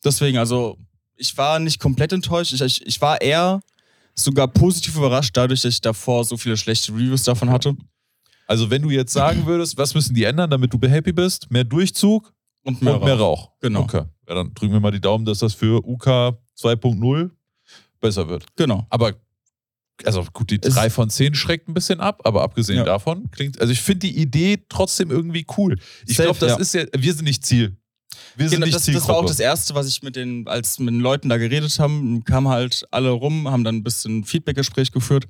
Deswegen, 0.05 0.37
also, 0.39 0.77
ich 1.19 1.37
war 1.37 1.59
nicht 1.59 1.81
komplett 1.81 2.13
enttäuscht. 2.13 2.53
Ich, 2.53 2.61
ich, 2.61 2.87
ich 2.87 3.01
war 3.01 3.21
eher 3.21 3.61
sogar 4.15 4.49
positiv 4.49 4.97
überrascht, 4.97 5.37
dadurch, 5.37 5.63
dass 5.63 5.75
ich 5.75 5.81
davor 5.81 6.25
so 6.25 6.37
viele 6.37 6.57
schlechte 6.57 6.93
Reviews 6.93 7.23
davon 7.25 7.51
hatte. 7.51 7.77
Also 8.47 8.71
wenn 8.71 8.83
du 8.83 8.91
jetzt 8.91 9.13
sagen 9.13 9.47
würdest, 9.47 9.77
was 9.77 9.95
müssen 9.95 10.15
die 10.15 10.25
ändern, 10.25 10.51
damit 10.51 10.73
du 10.73 10.79
happy 10.89 11.13
bist? 11.13 11.51
Mehr 11.51 11.65
Durchzug 11.65 12.33
Und 12.65 12.81
mehr, 12.83 12.95
und 12.95 13.05
mehr 13.05 13.19
Rauch. 13.19 13.51
Genau. 13.61 13.81
Okay. 13.83 14.03
Ja, 14.29 14.35
dann 14.35 14.55
drücken 14.55 14.73
wir 14.73 14.81
mal 14.81 14.91
die 14.91 15.01
Daumen, 15.01 15.25
dass 15.25 15.39
das 15.41 15.55
für 15.55 15.85
UK 15.87 16.07
2.0 16.59 17.31
besser 18.01 18.29
wird. 18.29 18.45
Genau. 18.57 18.87
Aber, 18.91 19.13
also 20.05 20.25
gut, 20.33 20.51
die 20.51 20.59
Es- 20.63 20.75
3 20.75 20.91
von 20.91 21.11
10 21.11 21.35
schreckt 21.35 21.69
ein 21.69 21.75
bisschen 21.75 22.01
ab, 22.01 22.23
aber 22.25 22.43
abgesehen 22.43 22.79
Ja. 22.79 22.85
davon 22.85 23.31
klingt, 23.31 23.61
also 23.61 23.73
ich 23.73 23.81
finde 23.81 24.07
die 24.09 24.17
Idee 24.19 24.65
trotzdem 24.69 25.11
irgendwie 25.11 25.47
cool. 25.57 25.77
Ich 26.07 26.17
glaube, 26.17 26.39
das 26.39 26.51
ja. 26.53 26.57
ist 26.59 26.75
ja, 26.75 26.85
wir 26.97 27.15
sind 27.15 27.25
nicht 27.25 27.45
Ziel. 27.45 27.77
Wir 28.37 28.49
sind 28.49 28.61
Genau, 28.61 28.73
das, 28.73 28.87
das 28.87 29.09
war 29.09 29.17
auch 29.17 29.25
das 29.27 29.41
Erste, 29.41 29.75
was 29.75 29.87
ich 29.89 30.03
mit 30.03 30.17
den, 30.17 30.47
als 30.49 30.79
mit 30.79 30.89
den 30.95 31.01
Leuten 31.01 31.29
da 31.29 31.37
geredet 31.37 31.79
haben, 31.79 32.25
kamen 32.25 32.49
halt 32.49 32.85
alle 32.91 33.11
rum, 33.11 33.49
haben 33.51 33.65
dann 33.65 33.77
ein 33.77 33.83
bisschen 33.83 34.25
Feedbackgespräch 34.25 34.93
geführt. 34.93 35.27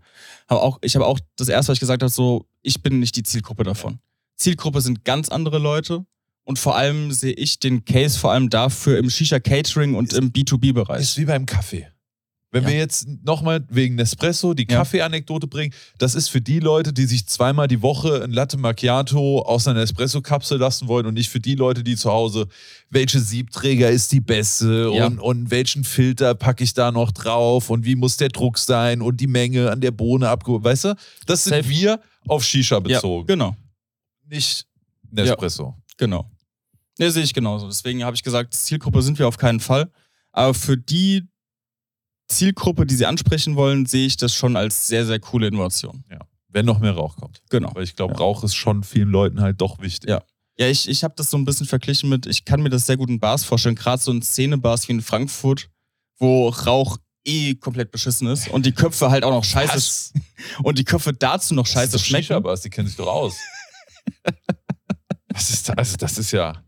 Hab 0.49 0.59
auch, 0.59 0.79
ich 0.83 0.95
habe 0.95 1.07
auch 1.07 1.19
das 1.37 1.49
Erste, 1.49 1.71
was 1.71 1.77
ich 1.77 1.81
gesagt 1.81 2.03
habe, 2.03 2.11
so, 2.11 2.47
ich 2.63 2.83
bin 2.83 3.01
nicht 3.01 3.17
die 3.17 3.23
Zielgruppe 3.23 3.65
davon. 3.65 3.99
Zielgruppe 4.37 4.81
sind 4.81 5.05
ganz 5.05 5.29
andere 5.29 5.59
Leute 5.59 6.05
und 6.45 6.59
vor 6.59 6.77
allem 6.77 7.11
sehe 7.13 7.33
ich 7.33 7.59
den 7.59 7.85
Case 7.85 8.19
vor 8.19 8.33
allem 8.33 8.49
dafür 8.51 8.99
im 8.99 9.11
Shisha-Catering 9.11 9.95
und 9.95 10.13
Ist- 10.13 10.19
im 10.19 10.33
B2B-Bereich. 10.33 11.01
ist 11.01 11.19
wie 11.19 11.25
beim 11.25 11.45
Kaffee. 11.47 11.89
Wenn 12.51 12.63
Ja. 12.63 12.69
wir 12.71 12.77
jetzt 12.79 13.07
nochmal 13.25 13.63
wegen 13.69 13.97
Nespresso 13.97 14.55
die 14.55 14.67
Ja. 14.69 14.79
Kaffee-Anekdote 14.79 15.47
bringen, 15.47 15.75
das 15.99 16.15
ist 16.15 16.29
für 16.29 16.41
die 16.41 16.61
Leute, 16.61 16.95
die 16.95 17.05
sich 17.05 17.27
zweimal 17.27 17.69
die 17.69 17.83
Woche 17.83 18.23
ein 18.25 18.31
Latte 18.33 18.57
Macchiato 18.57 19.43
aus 19.43 19.69
einer 19.69 19.81
Nespresso-Kapsel 19.81 20.57
lassen 20.59 20.89
wollen 20.89 21.05
und 21.05 21.13
nicht 21.15 21.29
für 21.29 21.41
die 21.41 21.57
Leute, 21.57 21.85
die 21.85 21.95
zu 21.97 22.11
Hause, 22.11 22.47
welche 22.89 23.21
Siebträger 23.21 23.91
ist 23.91 24.13
die 24.13 24.21
beste 24.21 24.91
Ja. 24.95 25.07
und, 25.07 25.19
und 25.19 25.51
welchen 25.51 25.85
Filter 25.85 26.35
packe 26.35 26.65
ich 26.65 26.73
da 26.73 26.91
noch 26.91 27.13
drauf 27.13 27.69
und 27.69 27.85
wie 27.85 27.97
muss 27.97 28.17
der 28.17 28.31
Druck 28.31 28.57
sein 28.57 29.03
und 29.03 29.21
die 29.21 29.27
Menge 29.27 29.71
an 29.71 29.83
der 29.83 29.91
Bohne 29.91 30.31
abgeholt. 30.31 30.65
Weißt 30.65 30.85
du, 30.85 30.95
das 31.27 31.45
sind 31.45 31.53
Safe. 31.55 31.69
wir 31.69 32.01
auf 32.27 32.45
Shisha 32.45 32.77
ja, 32.77 32.81
bezogen, 32.81 33.27
genau, 33.27 33.57
nicht 34.27 34.67
Nespresso. 35.11 35.75
genau. 35.99 36.31
Ne, 36.99 37.11
sehe 37.11 37.23
ich 37.23 37.33
genauso. 37.35 37.67
Deswegen 37.69 38.03
habe 38.05 38.17
ich 38.17 38.23
gesagt, 38.23 38.55
Zielgruppe 38.55 39.03
sind 39.03 39.19
wir 39.19 39.29
auf 39.29 39.37
keinen 39.37 39.61
Fall. 39.61 39.91
Aber 40.33 40.53
für 40.55 40.77
die 40.77 41.29
Zielgruppe, 42.29 42.87
die 42.87 42.95
sie 42.95 43.07
ansprechen 43.07 43.57
wollen, 43.57 43.87
sehe 43.87 44.07
ich 44.07 44.17
das 44.17 44.35
schon 44.35 44.57
als 44.57 44.87
sehr, 44.87 45.07
sehr 45.07 45.19
coole 45.19 45.49
Innovation. 45.49 46.05
Wenn 46.51 46.65
noch 46.67 46.79
mehr 46.79 46.93
Rauch 46.93 47.17
kommt. 47.17 47.43
Genau. 47.51 47.71
Weil 47.75 47.85
ich 47.85 47.95
glaube, 47.97 48.15
Ja. 48.15 48.21
Rauch 48.21 48.43
ist 48.43 48.55
schon 48.55 48.83
vielen 48.83 49.11
Leuten 49.11 49.41
halt 49.41 49.61
doch 49.61 49.81
wichtig. 49.81 50.09
Ja. 50.09 50.23
Ja, 50.59 50.67
ich, 50.67 50.89
ich 50.89 51.05
habe 51.05 51.15
das 51.17 51.31
so 51.31 51.37
ein 51.37 51.45
bisschen 51.45 51.67
verglichen 51.67 52.09
mit, 52.09 52.27
ich 52.27 52.45
kann 52.45 52.61
mir 52.63 52.71
das 52.71 52.85
sehr 52.87 52.97
gut 52.97 53.09
in 53.09 53.21
Bars 53.21 53.45
vorstellen, 53.45 53.77
gerade 53.77 54.03
so 54.03 54.11
in 54.11 54.23
Szenebars 54.23 54.89
wie 54.89 54.93
in 54.93 55.03
Frankfurt, 55.03 55.69
wo 56.19 56.49
Rauch 56.49 56.97
eh 57.25 57.55
komplett 57.55 57.93
beschissen 57.93 58.27
ist 58.27 58.49
und 58.49 58.67
die 58.67 58.73
Köpfe 58.73 59.11
halt 59.11 59.23
auch 59.23 59.31
noch 59.31 59.45
scheiße 59.45 59.75
Was? 59.77 60.13
und 60.65 60.79
die 60.79 60.85
Köpfe 60.85 61.13
dazu 61.13 61.55
noch 61.55 61.67
scheiße 61.67 61.93
das 61.93 62.01
ist 62.01 62.09
schmecken. 62.09 62.25
Shisha-Bars, 62.25 62.63
die 62.63 62.71
kennen 62.71 62.89
sich 62.89 62.97
doch 62.97 63.07
aus. 63.07 63.37
Was 65.29 65.51
ist 65.51 65.69
das? 65.69 65.77
Also, 65.79 65.97
das 65.97 66.19
ist 66.19 66.33
ja 66.33 66.61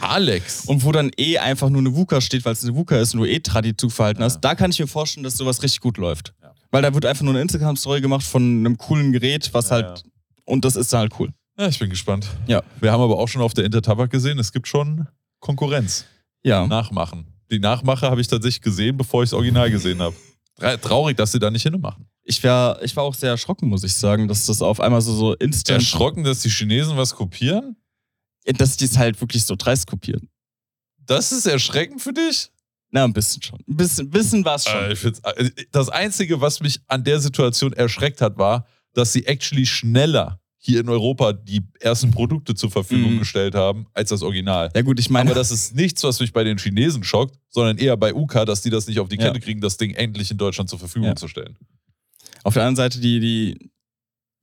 Alex. 0.00 0.64
Und 0.66 0.84
wo 0.84 0.92
dann 0.92 1.10
eh 1.16 1.38
einfach 1.38 1.68
nur 1.70 1.80
eine 1.80 1.94
VUCA 1.94 2.20
steht, 2.20 2.44
weil 2.44 2.52
es 2.52 2.62
eine 2.64 2.74
VUCA 2.74 2.98
ist 2.98 3.14
und 3.14 3.20
du 3.20 3.26
eh 3.26 3.40
Tradi-Zugverhalten 3.40 4.20
Ja. 4.20 4.26
hast, 4.26 4.40
da 4.40 4.54
kann 4.54 4.70
ich 4.70 4.78
mir 4.78 4.86
vorstellen, 4.86 5.24
dass 5.24 5.36
sowas 5.36 5.62
richtig 5.62 5.80
gut 5.80 5.96
läuft. 5.98 6.34
Ja. 6.42 6.52
Weil 6.70 6.82
da 6.82 6.92
wird 6.92 7.06
einfach 7.06 7.22
nur 7.24 7.32
eine 7.32 7.42
Instagram-Story 7.42 8.00
gemacht 8.00 8.24
von 8.24 8.42
einem 8.42 8.76
coolen 8.76 9.12
Gerät, 9.12 9.48
was 9.52 9.70
Ja, 9.70 9.76
halt, 9.76 10.02
und 10.44 10.64
das 10.64 10.76
ist 10.76 10.92
dann 10.92 11.00
halt 11.00 11.12
cool. 11.18 11.30
ja, 11.58 11.68
ich 11.68 11.78
bin 11.78 11.88
gespannt. 11.90 12.26
Ja. 12.46 12.62
Wir 12.80 12.92
haben 12.92 13.00
aber 13.00 13.18
auch 13.18 13.28
schon 13.28 13.42
auf 13.42 13.54
der 13.54 13.64
Intertabak 13.64 14.10
gesehen, 14.10 14.38
es 14.38 14.52
gibt 14.52 14.68
schon 14.68 15.06
Konkurrenz. 15.40 16.04
Ja. 16.42 16.66
Nachmachen. 16.66 17.26
Die 17.50 17.58
Nachmache 17.60 18.10
habe 18.10 18.20
ich 18.20 18.26
tatsächlich 18.28 18.62
gesehen, 18.62 18.96
bevor 18.96 19.22
ich 19.22 19.30
das 19.30 19.34
Original 19.34 19.70
gesehen 19.70 20.00
habe. 20.00 20.14
Tra- 20.60 20.76
Traurig, 20.78 21.16
dass 21.16 21.32
sie 21.32 21.38
da 21.38 21.50
nicht 21.50 21.62
hinmachen. 21.62 22.06
Ich, 22.24 22.42
wär, 22.42 22.78
ich 22.82 22.96
war 22.96 23.04
auch 23.04 23.14
sehr 23.14 23.30
erschrocken, 23.30 23.68
muss 23.68 23.84
ich 23.84 23.94
sagen, 23.94 24.26
dass 24.26 24.46
das 24.46 24.60
auf 24.62 24.80
einmal 24.80 25.00
so, 25.00 25.14
so 25.14 25.34
instant, 25.34 25.78
Erschrocken, 25.80 26.24
dass 26.24 26.40
die 26.40 26.48
Chinesen 26.50 26.96
was 26.96 27.14
kopieren? 27.14 27.76
Dass 28.54 28.76
die 28.76 28.84
es 28.84 28.96
halt 28.98 29.20
wirklich 29.20 29.44
so 29.44 29.54
dreist 29.56 29.86
kopieren. 29.86 30.28
Das 31.04 31.32
ist 31.32 31.46
erschreckend 31.46 32.00
für 32.02 32.12
dich? 32.12 32.50
Na, 32.90 33.04
ein 33.04 33.12
bisschen 33.12 33.42
schon. 33.42 33.58
Ein 33.68 33.76
bisschen, 33.76 34.10
bisschen 34.10 34.44
war 34.44 34.56
es 34.56 34.64
schon. 34.64 34.74
Äh, 34.82 35.44
äh, 35.46 35.50
das 35.72 35.88
Einzige, 35.88 36.40
was 36.40 36.60
mich 36.60 36.80
an 36.86 37.04
der 37.04 37.20
Situation 37.20 37.72
erschreckt 37.72 38.20
hat, 38.20 38.38
war, 38.38 38.66
dass 38.94 39.12
sie 39.12 39.26
actually 39.26 39.66
schneller 39.66 40.40
hier 40.58 40.80
in 40.80 40.88
Europa 40.88 41.32
die 41.32 41.62
ersten 41.78 42.10
Produkte 42.10 42.54
zur 42.54 42.70
Verfügung 42.72 43.14
Mhm. 43.14 43.18
gestellt 43.20 43.54
haben, 43.54 43.86
als 43.92 44.08
das 44.10 44.22
Original. 44.22 44.70
ja 44.74 44.82
gut, 44.82 44.98
ich 44.98 45.10
meine, 45.10 45.30
Aber 45.30 45.38
das 45.38 45.50
ist 45.52 45.74
nichts, 45.76 46.02
was 46.02 46.18
mich 46.18 46.32
bei 46.32 46.42
den 46.42 46.58
Chinesen 46.58 47.04
schockt, 47.04 47.38
sondern 47.50 47.78
eher 47.78 47.96
bei 47.96 48.12
UK, 48.14 48.44
dass 48.46 48.62
die 48.62 48.70
das 48.70 48.88
nicht 48.88 48.98
auf 48.98 49.08
die 49.08 49.16
Ja. 49.16 49.26
Kette 49.26 49.38
kriegen, 49.40 49.60
das 49.60 49.76
Ding 49.76 49.92
endlich 49.94 50.30
in 50.30 50.38
Deutschland 50.38 50.68
zur 50.68 50.78
Verfügung 50.80 51.08
Ja. 51.10 51.16
zu 51.16 51.28
stellen. 51.28 51.56
auf 52.42 52.54
der 52.54 52.62
anderen 52.62 52.76
Seite, 52.76 53.00
die, 53.00 53.18
die, 53.20 53.70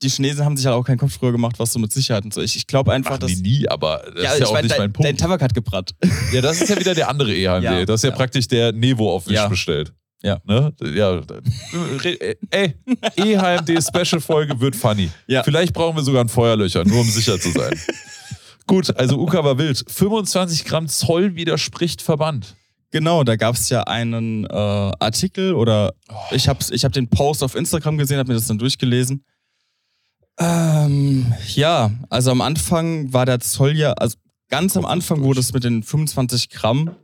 die 0.03 0.09
Chinesen 0.09 0.45
haben 0.45 0.57
sich 0.57 0.65
halt 0.65 0.75
auch 0.75 0.83
keinen 0.83 0.97
Kopf 0.97 1.17
drüber 1.17 1.31
gemacht, 1.31 1.55
was 1.57 1.73
so 1.73 1.79
mit 1.79 1.91
Sicherheit 1.91 2.23
und 2.25 2.33
so. 2.33 2.41
Ich, 2.41 2.55
ich 2.55 2.67
glaube 2.67 2.91
einfach, 2.93 3.11
Machen 3.11 3.21
dass. 3.21 3.31
die 3.31 3.41
nie, 3.41 3.67
aber 3.67 4.03
das 4.15 4.33
ist 4.33 4.39
ja 4.41 4.45
auch 4.47 4.53
mein, 4.53 4.63
nicht 4.63 4.73
dein, 4.73 4.79
mein 4.81 4.93
Punkt. 4.93 5.07
Dein 5.07 5.17
Tabak 5.17 5.41
hat 5.41 5.53
gebrannt. 5.53 5.95
Ja, 6.31 6.41
das 6.41 6.61
ist 6.61 6.69
ja 6.69 6.77
wieder 6.77 6.93
der 6.93 7.09
andere 7.09 7.33
EHMD. 7.35 7.63
Ja, 7.63 7.85
das 7.85 7.99
ist 7.99 8.03
ja, 8.03 8.09
ja. 8.11 8.15
praktisch 8.15 8.47
der 8.47 8.71
Nevo 8.71 9.13
auf 9.13 9.25
Wish 9.27 9.35
Ja. 9.35 9.47
bestellt. 9.47 9.93
Ja. 10.21 10.39
Ne? 10.45 10.73
Ja. 10.95 11.21
Ey, 12.49 12.75
EHMD 13.17 13.83
Special 13.83 14.21
Folge 14.21 14.59
wird 14.59 14.75
funny. 14.75 15.09
Ja. 15.27 15.43
Vielleicht 15.43 15.73
brauchen 15.73 15.97
wir 15.97 16.03
sogar 16.03 16.23
ein 16.23 16.29
Feuerlöcher, 16.29 16.85
nur 16.85 17.01
um 17.01 17.09
sicher 17.09 17.39
zu 17.39 17.51
sein. 17.51 17.77
Gut, 18.67 18.95
also 18.95 19.19
Uka 19.19 19.43
war 19.43 19.57
wild. 19.57 19.83
25 19.85 20.63
Gramm 20.63 20.87
Zoll 20.87 21.35
widerspricht 21.35 22.01
Verband. 22.01 22.55
Genau, 22.91 23.23
da 23.23 23.35
gab 23.35 23.55
es 23.55 23.69
ja 23.69 23.83
einen 23.83 24.45
äh, 24.45 24.47
Artikel 24.53 25.55
oder 25.55 25.93
ich 26.31 26.47
habe 26.47 26.59
ich 26.71 26.85
hab 26.85 26.93
den 26.93 27.09
Post 27.09 27.43
auf 27.43 27.55
Instagram 27.55 27.97
gesehen, 27.97 28.19
habe 28.19 28.29
mir 28.29 28.35
das 28.35 28.47
dann 28.47 28.59
durchgelesen. 28.59 29.25
Ähm, 30.39 31.33
ja, 31.53 31.91
also 32.09 32.31
am 32.31 32.41
Anfang 32.41 33.13
war 33.13 33.25
der 33.25 33.39
Zoll 33.39 33.77
ja, 33.77 33.93
also 33.93 34.17
ganz 34.49 34.75
am 34.75 34.85
Anfang, 34.85 35.23
wo 35.23 35.33
das 35.33 35.53
mit 35.53 35.63
den 35.63 35.83
25 35.83 36.49
Gramm 36.49 36.95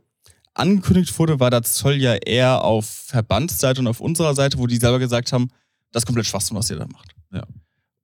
angekündigt 0.54 1.16
wurde, 1.18 1.40
war 1.40 1.50
der 1.50 1.62
Zoll 1.62 1.94
ja 1.94 2.14
eher 2.14 2.64
auf 2.64 2.86
Verbandsseite 2.86 3.80
und 3.80 3.86
auf 3.86 4.00
unserer 4.00 4.34
Seite, 4.34 4.58
wo 4.58 4.66
die 4.66 4.76
selber 4.76 4.98
gesagt 4.98 5.32
haben, 5.32 5.48
das 5.92 6.02
ist 6.02 6.06
komplett 6.06 6.26
Schwachsinn, 6.26 6.56
was 6.56 6.70
ihr 6.70 6.76
da 6.76 6.86
macht. 6.86 7.14
Ja. 7.32 7.44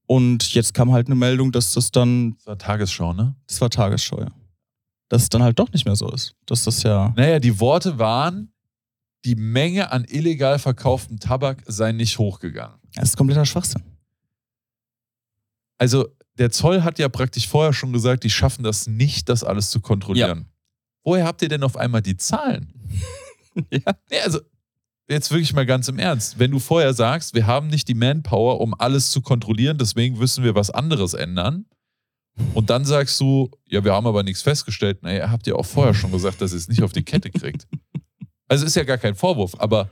Und 0.06 0.54
jetzt 0.54 0.74
kam 0.74 0.92
halt 0.92 1.06
eine 1.08 1.16
Meldung, 1.16 1.52
dass 1.52 1.72
das 1.72 1.90
dann, 1.90 2.36
Das 2.38 2.46
war 2.46 2.58
Tagesschau, 2.58 3.12
ne? 3.12 3.34
das 3.48 3.60
war 3.60 3.70
Tagesschau, 3.70 4.20
ja. 4.20 4.30
Dass 5.08 5.22
es 5.22 5.28
dann 5.28 5.42
halt 5.42 5.58
doch 5.58 5.70
nicht 5.72 5.84
mehr 5.84 5.96
so 5.96 6.10
ist. 6.10 6.34
Dass 6.46 6.64
das 6.64 6.82
ja. 6.82 7.12
Naja, 7.16 7.38
die 7.38 7.60
Worte 7.60 7.98
waren, 7.98 8.52
die 9.24 9.36
Menge 9.36 9.92
an 9.92 10.04
illegal 10.04 10.58
verkauftem 10.58 11.18
Tabak 11.18 11.62
sei 11.66 11.92
nicht 11.92 12.18
hochgegangen. 12.18 12.76
Das 12.94 13.10
ist 13.10 13.16
kompletter 13.16 13.44
Schwachsinn. 13.44 13.82
Also 15.78 16.08
der 16.38 16.50
Zoll 16.50 16.82
hat 16.82 16.98
ja 16.98 17.08
praktisch 17.08 17.48
vorher 17.48 17.72
schon 17.72 17.92
gesagt, 17.92 18.24
die 18.24 18.30
schaffen 18.30 18.62
das 18.62 18.86
nicht, 18.86 19.28
das 19.28 19.44
alles 19.44 19.70
zu 19.70 19.80
kontrollieren. 19.80 20.46
Woher 21.04 21.24
habt 21.24 21.42
ihr 21.42 21.48
denn 21.48 21.62
auf 21.62 21.76
einmal 21.76 22.02
die 22.02 22.16
Zahlen? 22.16 22.72
ja. 23.70 23.92
Nee, 24.10 24.20
also 24.24 24.40
jetzt 25.08 25.30
wirklich 25.30 25.52
mal 25.54 25.66
ganz 25.66 25.88
im 25.88 25.98
Ernst. 25.98 26.38
Wenn 26.38 26.50
du 26.50 26.58
vorher 26.58 26.94
sagst, 26.94 27.34
wir 27.34 27.46
haben 27.46 27.68
nicht 27.68 27.88
die 27.88 27.94
Manpower, 27.94 28.60
um 28.60 28.74
alles 28.74 29.10
zu 29.10 29.22
kontrollieren, 29.22 29.78
deswegen 29.78 30.18
müssen 30.18 30.44
wir 30.44 30.54
was 30.54 30.70
anderes 30.70 31.14
ändern. 31.14 31.66
Und 32.54 32.68
dann 32.68 32.84
sagst 32.84 33.18
du, 33.20 33.50
ja, 33.66 33.82
wir 33.82 33.94
haben 33.94 34.06
aber 34.06 34.22
nichts 34.22 34.42
festgestellt. 34.42 35.02
Naja, 35.02 35.30
habt 35.30 35.46
ihr 35.46 35.56
auch 35.56 35.64
vorher 35.64 35.94
schon 35.94 36.12
gesagt, 36.12 36.40
dass 36.42 36.52
ihr 36.52 36.58
es 36.58 36.68
nicht 36.68 36.82
auf 36.82 36.92
die 36.92 37.04
Kette 37.04 37.30
kriegt. 37.30 37.66
Also 38.48 38.64
ist 38.64 38.76
ja 38.76 38.84
gar 38.84 38.98
kein 38.98 39.16
Vorwurf, 39.16 39.56
aber 39.58 39.90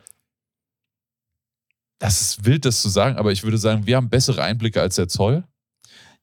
das 1.99 2.21
ist 2.21 2.45
wild, 2.45 2.65
das 2.65 2.83
zu 2.83 2.89
sagen, 2.89 3.17
aber 3.17 3.33
ich 3.33 3.43
würde 3.43 3.59
sagen, 3.59 3.85
wir 3.85 3.97
haben 3.97 4.09
bessere 4.09 4.45
Einblicke 4.45 4.81
als 4.81 4.95
der 4.95 5.09
Zoll. 5.09 5.43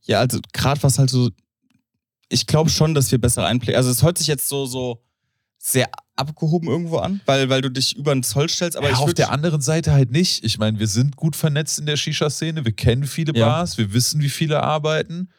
Ja, 0.04 0.20
also 0.20 0.40
gerade 0.54 0.82
was 0.84 0.98
halt 1.00 1.10
so, 1.10 1.30
ich 2.30 2.48
glaube 2.48 2.70
schon, 2.70 2.94
dass 2.94 3.12
wir 3.12 3.20
bessere 3.20 3.46
Einblicke, 3.46 3.78
also 3.78 3.90
es 3.90 4.04
hört 4.04 4.18
sich 4.18 4.28
jetzt 4.28 4.48
so, 4.48 4.66
so 4.66 5.04
sehr 5.58 5.90
abgehoben 6.16 6.68
irgendwo 6.70 6.98
an, 6.98 7.22
weil, 7.26 7.50
weil 7.50 7.62
du 7.62 7.70
dich 7.70 7.96
über 7.96 8.14
den 8.14 8.24
Zoll 8.24 8.50
stellst, 8.50 8.78
aber 8.78 8.90
ja, 8.90 8.96
auf 8.98 9.14
der 9.14 9.32
anderen 9.32 9.62
Seite 9.62 9.92
halt 9.92 10.12
nicht. 10.12 10.44
Ich 10.44 10.58
meine, 10.58 10.80
wir 10.80 10.88
sind 10.88 11.16
gut 11.16 11.36
vernetzt 11.36 11.78
in 11.80 11.86
der 11.86 11.98
Shisha-Szene, 11.98 12.66
wir 12.66 12.72
kennen 12.72 13.04
viele 13.06 13.34
Ja. 13.38 13.46
Bars, 13.48 13.78
wir 13.78 13.94
wissen, 13.94 14.22
wie 14.22 14.30
viele 14.30 14.64
arbeiten. 14.64 15.30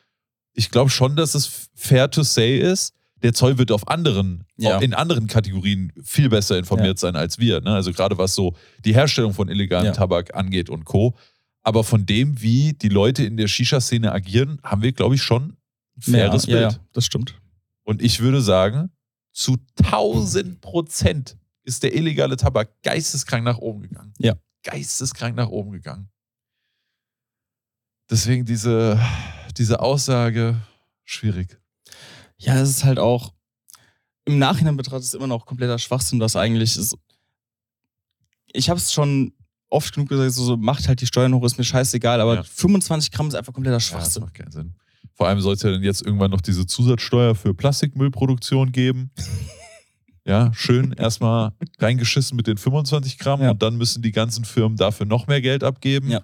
Ich 0.54 0.70
glaube 0.70 0.90
schon, 0.90 1.16
dass 1.16 1.34
es 1.34 1.68
fair 1.74 2.10
to 2.10 2.22
say 2.22 2.58
ist, 2.58 2.94
der 3.22 3.32
Zoll 3.32 3.58
wird 3.58 3.70
auf 3.72 3.88
anderen, 3.88 4.44
Ja. 4.56 4.78
in 4.78 4.94
anderen 4.94 5.26
Kategorien 5.28 5.92
viel 6.02 6.28
besser 6.28 6.58
informiert 6.58 6.98
sein 6.98 7.16
als 7.16 7.38
wir. 7.38 7.60
Ne? 7.60 7.70
Also 7.72 7.92
gerade 7.92 8.18
was 8.18 8.34
so 8.34 8.54
die 8.84 8.94
Herstellung 8.94 9.32
von 9.34 9.48
illegalem. 9.48 9.92
Tabak 9.92 10.34
angeht 10.34 10.68
und 10.70 10.84
Co. 10.84 11.16
Aber 11.62 11.84
von 11.84 12.06
dem, 12.06 12.40
wie 12.40 12.72
die 12.72 12.88
Leute 12.88 13.24
in 13.24 13.36
der 13.36 13.48
Shisha-Szene 13.48 14.12
agieren, 14.12 14.60
haben 14.62 14.82
wir, 14.82 14.92
glaube 14.92 15.14
ich, 15.14 15.22
schon 15.22 15.56
ein 15.96 16.02
faires 16.02 16.46
ja, 16.46 16.58
Bild. 16.58 16.72
ja, 16.72 16.78
das 16.92 17.04
stimmt. 17.04 17.40
Und 17.84 18.02
ich 18.02 18.20
würde 18.20 18.40
sagen, 18.40 18.90
zu 19.32 19.58
1000 19.82 20.60
Prozent 20.60 21.36
ist 21.64 21.82
der 21.82 21.94
illegale 21.94 22.36
Tabak 22.36 22.82
geisteskrank 22.82 23.44
nach 23.44 23.58
oben 23.58 23.82
gegangen. 23.82 24.12
Ja. 24.18 24.34
Geisteskrank 24.64 25.36
nach 25.36 25.48
oben 25.48 25.72
gegangen. 25.72 26.08
Deswegen 28.10 28.44
diese, 28.44 29.00
diese 29.56 29.80
Aussage 29.80 30.60
schwierig. 31.04 31.58
Ja, 32.38 32.60
es 32.60 32.70
ist 32.70 32.84
halt 32.84 32.98
auch 32.98 33.32
im 34.24 34.38
Nachhinein 34.38 34.76
betrachtet 34.76 35.04
ist 35.04 35.14
immer 35.14 35.26
noch 35.26 35.46
kompletter 35.46 35.78
Schwachsinn, 35.78 36.20
was 36.20 36.36
eigentlich 36.36 36.76
ist. 36.76 36.96
Ich 38.52 38.70
habe 38.70 38.78
es 38.78 38.92
schon 38.92 39.32
oft 39.72 39.94
genug 39.94 40.08
gesagt, 40.08 40.30
so, 40.32 40.44
so 40.44 40.56
macht 40.56 40.86
halt 40.88 41.00
die 41.00 41.06
Steuern 41.06 41.34
hoch, 41.34 41.44
ist 41.44 41.58
mir 41.58 41.64
scheißegal, 41.64 42.20
aber 42.20 42.36
Ja. 42.36 42.42
25 42.42 43.10
Gramm 43.10 43.28
ist 43.28 43.34
einfach 43.34 43.52
kompletter 43.52 43.74
Ja, 43.74 43.76
das 43.78 43.86
Schwachsinn. 43.86 44.22
macht 44.22 44.34
keinen 44.34 44.52
Sinn. 44.52 44.74
Vor 45.14 45.28
allem 45.28 45.40
soll 45.40 45.54
es 45.54 45.62
ja 45.62 45.70
dann 45.70 45.82
jetzt 45.82 46.02
irgendwann 46.02 46.30
noch 46.30 46.40
diese 46.40 46.66
Zusatzsteuer 46.66 47.34
für 47.34 47.54
Plastikmüllproduktion 47.54 48.72
geben. 48.72 49.10
Ja, 50.24 50.52
schön 50.54 50.92
erstmal 50.92 51.50
reingeschissen 51.80 52.36
mit 52.36 52.46
den 52.46 52.56
25 52.56 53.18
Gramm 53.18 53.42
Ja. 53.42 53.50
und 53.50 53.60
dann 53.60 53.76
müssen 53.76 54.02
die 54.02 54.12
ganzen 54.12 54.44
Firmen 54.44 54.76
dafür 54.76 55.04
noch 55.04 55.26
mehr 55.26 55.40
Geld 55.40 55.64
abgeben. 55.64 56.10
Ja. 56.10 56.20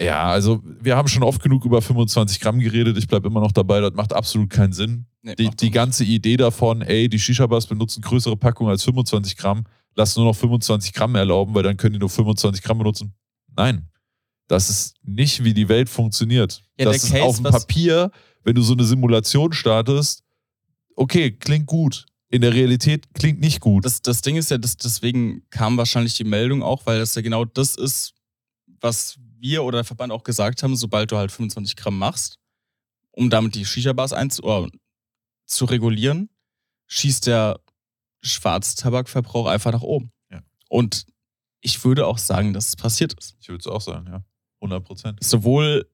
Ja, 0.00 0.22
also 0.24 0.62
wir 0.80 0.96
haben 0.96 1.08
schon 1.08 1.22
oft 1.22 1.42
genug 1.42 1.66
über 1.66 1.82
25 1.82 2.40
Gramm 2.40 2.58
geredet. 2.58 2.96
Ich 2.96 3.06
bleibe 3.06 3.28
immer 3.28 3.40
noch 3.40 3.52
dabei, 3.52 3.80
das 3.80 3.92
macht 3.92 4.14
absolut 4.14 4.48
keinen 4.48 4.72
Sinn. 4.72 5.04
Nee, 5.20 5.34
Die, 5.34 5.50
die 5.50 5.70
ganze 5.70 6.04
Idee 6.04 6.38
davon, 6.38 6.80
ey, 6.80 7.10
die 7.10 7.18
Shisha-Bars 7.18 7.66
benutzen 7.66 8.00
größere 8.00 8.34
Packungen 8.38 8.70
als 8.70 8.82
25 8.84 9.36
Gramm, 9.36 9.64
lass 9.94 10.16
nur 10.16 10.26
noch 10.26 10.36
25 10.36 10.92
Gramm 10.92 11.14
erlauben, 11.14 11.54
weil 11.54 11.62
dann 11.62 11.76
können 11.76 11.94
die 11.94 11.98
nur 11.98 12.10
25 12.10 12.62
Gramm 12.62 12.78
benutzen. 12.78 13.14
Nein, 13.56 13.88
das 14.48 14.70
ist 14.70 14.94
nicht, 15.02 15.44
wie 15.44 15.54
die 15.54 15.68
Welt 15.68 15.88
funktioniert. 15.88 16.62
Ja, 16.78 16.86
das 16.86 17.04
ist 17.04 17.10
Case, 17.10 17.22
auf 17.22 17.36
dem 17.36 17.44
Papier, 17.44 18.10
wenn 18.44 18.54
du 18.54 18.62
so 18.62 18.74
eine 18.74 18.84
Simulation 18.84 19.52
startest, 19.52 20.24
okay, 20.96 21.32
klingt 21.32 21.66
gut. 21.66 22.06
In 22.28 22.40
der 22.40 22.54
Realität 22.54 23.12
klingt 23.14 23.40
nicht 23.40 23.60
gut. 23.60 23.84
Das, 23.84 24.00
das 24.00 24.22
Ding 24.22 24.36
ist 24.36 24.50
ja, 24.50 24.58
das, 24.58 24.76
deswegen 24.76 25.42
kam 25.50 25.76
wahrscheinlich 25.76 26.14
die 26.14 26.24
Meldung 26.24 26.62
auch, 26.62 26.86
weil 26.86 26.98
das 26.98 27.14
ja 27.14 27.22
genau 27.22 27.44
das 27.44 27.76
ist, 27.76 28.14
was 28.80 29.18
wir 29.38 29.64
oder 29.64 29.78
der 29.78 29.84
Verband 29.84 30.12
auch 30.12 30.22
gesagt 30.22 30.62
haben, 30.62 30.76
sobald 30.76 31.12
du 31.12 31.16
halt 31.16 31.30
25 31.30 31.76
Gramm 31.76 31.98
machst, 31.98 32.38
um 33.10 33.28
damit 33.28 33.54
die 33.54 33.66
Shisha-Bars 33.66 34.12
einzu 34.12 34.42
zu 35.44 35.64
regulieren, 35.66 36.30
schießt 36.86 37.26
der 37.26 37.60
Schwarztabakverbrauch 38.22 39.46
einfach 39.46 39.72
nach 39.72 39.82
oben. 39.82 40.12
Ja. 40.30 40.40
Und 40.68 41.06
ich 41.60 41.84
würde 41.84 42.06
auch 42.06 42.18
sagen, 42.18 42.52
dass 42.52 42.68
es 42.68 42.76
passiert 42.76 43.14
ist. 43.14 43.36
ich 43.40 43.48
würde 43.48 43.60
es 43.60 43.66
auch 43.66 43.80
sagen, 43.80 44.06
ja. 44.06 44.24
100 44.60 44.84
Prozent. 44.84 45.24
Sowohl 45.24 45.88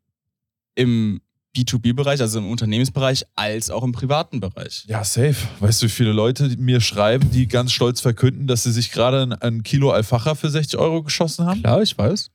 im 0.75 1.21
B2B-Bereich, 1.57 2.21
also 2.21 2.39
im 2.39 2.51
Unternehmensbereich, 2.51 3.25
als 3.35 3.71
auch 3.71 3.83
im 3.83 3.93
privaten 3.93 4.41
Bereich. 4.41 4.85
Ja, 4.87 5.03
safe. 5.03 5.37
Weißt 5.61 5.83
du, 5.83 5.87
wie 5.87 5.91
viele 5.91 6.13
Leute 6.13 6.49
mir 6.59 6.81
schreiben, 6.81 7.31
die 7.31 7.49
ganz 7.49 7.73
stolz 7.73 8.01
verkünden, 8.01 8.47
dass 8.47 8.63
sie 8.63 8.73
sich 8.73 8.93
gerade 8.93 9.23
ein, 9.23 9.33
ein 9.33 9.63
Kilo 9.63 9.91
Alfacher 9.91 10.37
für 10.37 10.51
60 10.51 10.79
Euro 10.79 11.03
geschossen 11.03 11.47
haben? 11.47 11.61
Klar, 11.61 11.83
ich 11.83 11.97
weiß. 11.97 12.31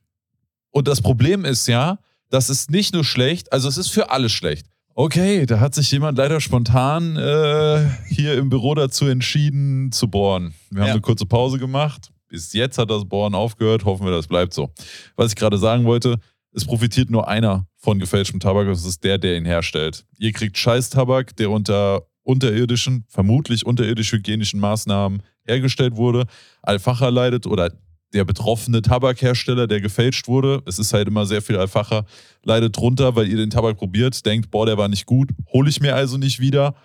Und 0.72 0.88
das 0.88 1.02
Problem 1.02 1.46
ist 1.46 1.68
ja, 1.68 2.00
das 2.30 2.50
ist 2.50 2.72
nicht 2.72 2.94
nur 2.94 3.06
schlecht, 3.06 3.54
also 3.54 3.70
es 3.70 3.78
ist 3.78 3.90
für 3.90 4.10
alle 4.10 4.28
schlecht. 4.30 4.66
Okay, 4.96 5.46
da 5.48 5.60
hat 5.60 5.74
sich 5.74 5.90
jemand 5.92 6.18
leider 6.20 6.40
spontan 6.40 7.18
äh, 7.18 7.90
hier 8.08 8.36
im 8.38 8.50
Büro 8.50 8.76
dazu 8.76 9.08
entschieden 9.08 9.92
zu 9.92 10.08
bohren. 10.08 10.54
Wir 10.70 10.82
haben 10.82 10.88
Ja. 10.88 10.94
eine 10.94 11.02
kurze 11.02 11.26
Pause 11.26 11.58
gemacht. 11.58 12.12
Bis 12.28 12.54
jetzt 12.54 12.78
hat 12.78 12.92
das 12.92 13.06
Bohren 13.06 13.34
aufgehört. 13.34 13.86
Hoffen 13.86 14.06
wir, 14.06 14.12
das 14.12 14.28
bleibt 14.28 14.54
so. 14.54 14.72
Was 15.16 15.32
ich 15.32 15.36
gerade 15.36 15.58
sagen 15.58 15.86
wollte, 15.86 16.20
es 16.52 16.66
profitiert 16.66 17.10
nur 17.10 17.28
einer 17.28 17.66
von 17.78 17.98
gefälschtem 17.98 18.40
Tabak. 18.40 18.68
Das 18.68 18.86
ist 18.86 19.04
der, 19.04 19.18
der 19.18 19.36
ihn 19.38 19.46
herstellt. 19.46 20.06
Ihr 20.20 20.32
kriegt 20.32 20.58
Scheiß-Tabak, 20.58 21.36
der 21.38 21.50
unter 21.50 22.04
unterirdischen, 22.22 23.06
vermutlich 23.10 23.66
unterirdisch 23.66 24.12
hygienischen 24.14 24.60
Maßnahmen 24.60 25.24
hergestellt 25.46 25.96
wurde. 25.96 26.26
Alfacher 26.62 27.12
leidet 27.12 27.46
oder 27.48 27.72
der 28.14 28.26
betroffene 28.26 28.82
Tabakhersteller, 28.82 29.68
der 29.68 29.82
gefälscht 29.82 30.28
wurde, 30.28 30.62
es 30.66 30.80
ist 30.80 30.94
halt 30.94 31.08
immer 31.08 31.26
sehr 31.26 31.42
viel 31.42 31.58
Alfacher, 31.58 32.06
leidet 32.44 32.78
drunter, 32.78 33.16
weil 33.16 33.28
ihr 33.28 33.38
den 33.38 33.50
Tabak 33.50 33.78
probiert, 33.78 34.26
denkt, 34.26 34.52
boah, 34.52 34.66
der 34.66 34.78
war 34.78 34.88
nicht 34.88 35.06
gut, 35.06 35.30
hole 35.52 35.70
ich 35.70 35.82
mir 35.82 35.96
also 35.96 36.18
nicht 36.18 36.40
wieder. 36.40 36.76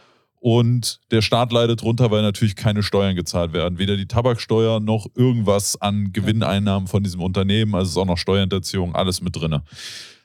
Und 0.40 1.00
der 1.10 1.20
Staat 1.20 1.52
leidet 1.52 1.82
drunter, 1.82 2.12
weil 2.12 2.22
natürlich 2.22 2.54
keine 2.54 2.84
Steuern 2.84 3.16
gezahlt 3.16 3.52
werden. 3.52 3.78
Weder 3.78 3.96
die 3.96 4.06
Tabaksteuer 4.06 4.78
noch 4.78 5.06
irgendwas 5.16 5.80
an 5.80 6.12
Gewinneinnahmen 6.12 6.86
von 6.86 7.02
diesem 7.02 7.22
Unternehmen. 7.22 7.74
Also 7.74 7.84
es 7.86 7.90
ist 7.90 7.96
auch 7.96 8.06
noch 8.06 8.18
Steuerhinterziehung, 8.18 8.94
alles 8.94 9.20
mit 9.20 9.34
drin. 9.34 9.58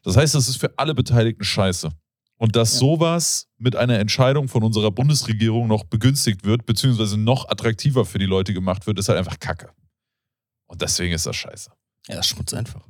Das 0.04 0.16
heißt, 0.16 0.36
das 0.36 0.48
ist 0.48 0.58
für 0.58 0.78
alle 0.78 0.94
Beteiligten 0.94 1.44
scheiße. 1.44 1.90
Und 2.38 2.56
dass 2.56 2.74
Ja. 2.74 2.80
sowas 2.80 3.48
mit 3.58 3.76
einer 3.76 3.98
Entscheidung 3.98 4.50
von 4.50 4.62
unserer 4.64 4.92
Bundesregierung 4.92 5.68
noch 5.68 5.84
begünstigt 5.84 6.46
wird, 6.46 6.68
beziehungsweise 6.68 7.18
noch 7.18 7.50
attraktiver 7.50 8.06
für 8.06 8.20
die 8.20 8.26
Leute 8.26 8.54
gemacht 8.54 8.86
wird, 8.86 9.00
ist 9.00 9.10
halt 9.10 9.18
einfach 9.18 9.40
Kacke. 9.40 9.70
Und 10.74 10.82
deswegen 10.82 11.14
ist 11.14 11.26
das 11.26 11.36
scheiße. 11.36 11.70
Ja, 12.10 12.16
das 12.16 12.28
schmutzt 12.28 12.54
einfach. 12.54 12.82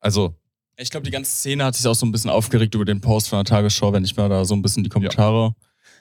Also, 0.00 0.34
Ich 0.76 0.90
glaube, 0.90 1.04
die 1.04 1.10
ganze 1.10 1.30
Szene 1.30 1.64
hat 1.64 1.74
sich 1.74 1.86
auch 1.86 1.94
so 1.94 2.04
ein 2.06 2.12
bisschen 2.12 2.30
aufgeregt 2.30 2.74
über 2.74 2.84
den 2.84 3.00
Post 3.00 3.28
von 3.30 3.38
der 3.38 3.44
Tagesschau, 3.44 3.92
wenn 3.92 4.04
ich 4.04 4.14
mal 4.16 4.28
da 4.28 4.44
so 4.44 4.54
ein 4.54 4.60
bisschen 4.62 4.84
die 4.84 4.90
Kommentare 4.90 5.54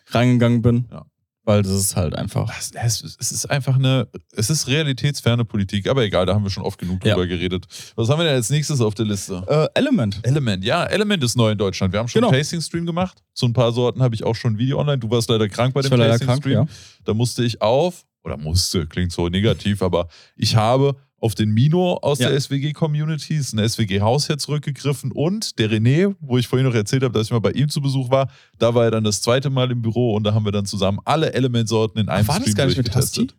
reingegangen 0.09 0.61
bin. 0.61 0.87
Ja. 0.91 1.05
Weil 1.47 1.61
das 1.61 1.71
ist 1.73 1.95
halt 1.95 2.15
einfach. 2.15 2.51
es, 2.59 3.01
ist 3.31 3.49
einfach 3.51 3.75
eine, 3.75 4.07
es 4.33 4.49
ist 4.49 4.67
realitätsferne 4.67 5.45
Politik, 5.45 5.87
aber 5.87 6.03
egal, 6.03 6.25
da 6.25 6.33
haben 6.33 6.43
wir 6.43 6.49
schon 6.49 6.63
oft 6.63 6.77
genug 6.79 7.05
Ja. 7.05 7.13
drüber 7.13 7.27
geredet. 7.27 7.65
Was 7.95 8.09
haben 8.09 8.19
wir 8.19 8.25
denn 8.25 8.33
als 8.33 8.49
nächstes 8.49 8.81
auf 8.81 8.95
der 8.95 9.05
Liste? 9.05 9.43
Äh, 9.47 9.79
Element. 9.79 10.19
Element, 10.23 10.63
ja, 10.65 10.83
Element 10.85 11.23
ist 11.23 11.37
neu 11.37 11.51
in 11.51 11.57
Deutschland. 11.57 11.93
Wir 11.93 11.99
haben 11.99 12.07
schon 12.07 12.19
Genau. 12.21 12.31
einen 12.31 12.39
Tasting-Stream 12.41 12.85
gemacht. 12.87 13.21
Zu 13.35 13.45
ein 13.45 13.53
paar 13.53 13.71
Sorten 13.71 14.01
habe 14.01 14.15
ich 14.15 14.23
auch 14.23 14.35
schon 14.35 14.53
ein 14.53 14.57
Video 14.57 14.79
online. 14.79 14.97
Du 14.97 15.09
warst 15.11 15.29
leider 15.29 15.47
krank 15.47 15.73
bei 15.75 15.81
dem 15.81 15.91
war 15.91 15.99
leider 15.99 16.17
krank, 16.17 16.41
Tasting-Stream. 16.43 16.67
ja. 16.67 17.01
Da 17.05 17.13
musste 17.13 17.43
ich 17.45 17.61
auf, 17.61 18.05
oder 18.23 18.37
musste, 18.37 18.87
klingt 18.87 19.11
so 19.11 19.29
negativ, 19.29 19.83
aber 19.83 20.07
ich 20.35 20.55
habe 20.55 20.95
auf 21.19 21.33
den 21.33 21.49
Mino 21.51 21.93
aus 22.01 22.19
Ja. 22.19 22.29
der 22.29 22.39
SWG-Community, 22.39 23.35
ist 23.35 23.53
ein 23.53 23.67
SWG-Haus 23.67 24.27
hier 24.27 24.37
zurückgegriffen 24.37 25.11
und 25.11 25.57
der 25.59 25.69
René, 25.71 26.13
wo 26.19 26.37
ich 26.37 26.47
vorhin 26.47 26.67
noch 26.67 26.75
erzählt 26.75 27.03
habe, 27.03 27.13
dass 27.13 27.27
ich 27.27 27.31
mal 27.31 27.39
bei 27.39 27.51
ihm 27.51 27.69
zu 27.69 27.81
Besuch 27.81 28.09
war, 28.11 28.29
da 28.59 28.75
war 28.75 28.83
er 28.85 28.91
dann 28.91 29.03
das 29.03 29.21
zweite 29.21 29.49
Mal 29.49 29.71
im 29.71 29.81
Büro 29.81 30.13
und 30.13 30.23
da 30.23 30.33
haben 30.33 30.45
wir 30.45 30.51
dann 30.51 30.65
zusammen 30.65 30.99
alle 31.05 31.33
Element-Sorten 31.33 31.97
in 31.99 32.09
einem 32.09 32.27
war 32.27 32.35
das 32.35 32.43
Stream 32.43 32.55
gar 32.55 32.65
nicht 32.67 32.77
mit 32.77 32.87
durchgetestet. 32.87 33.35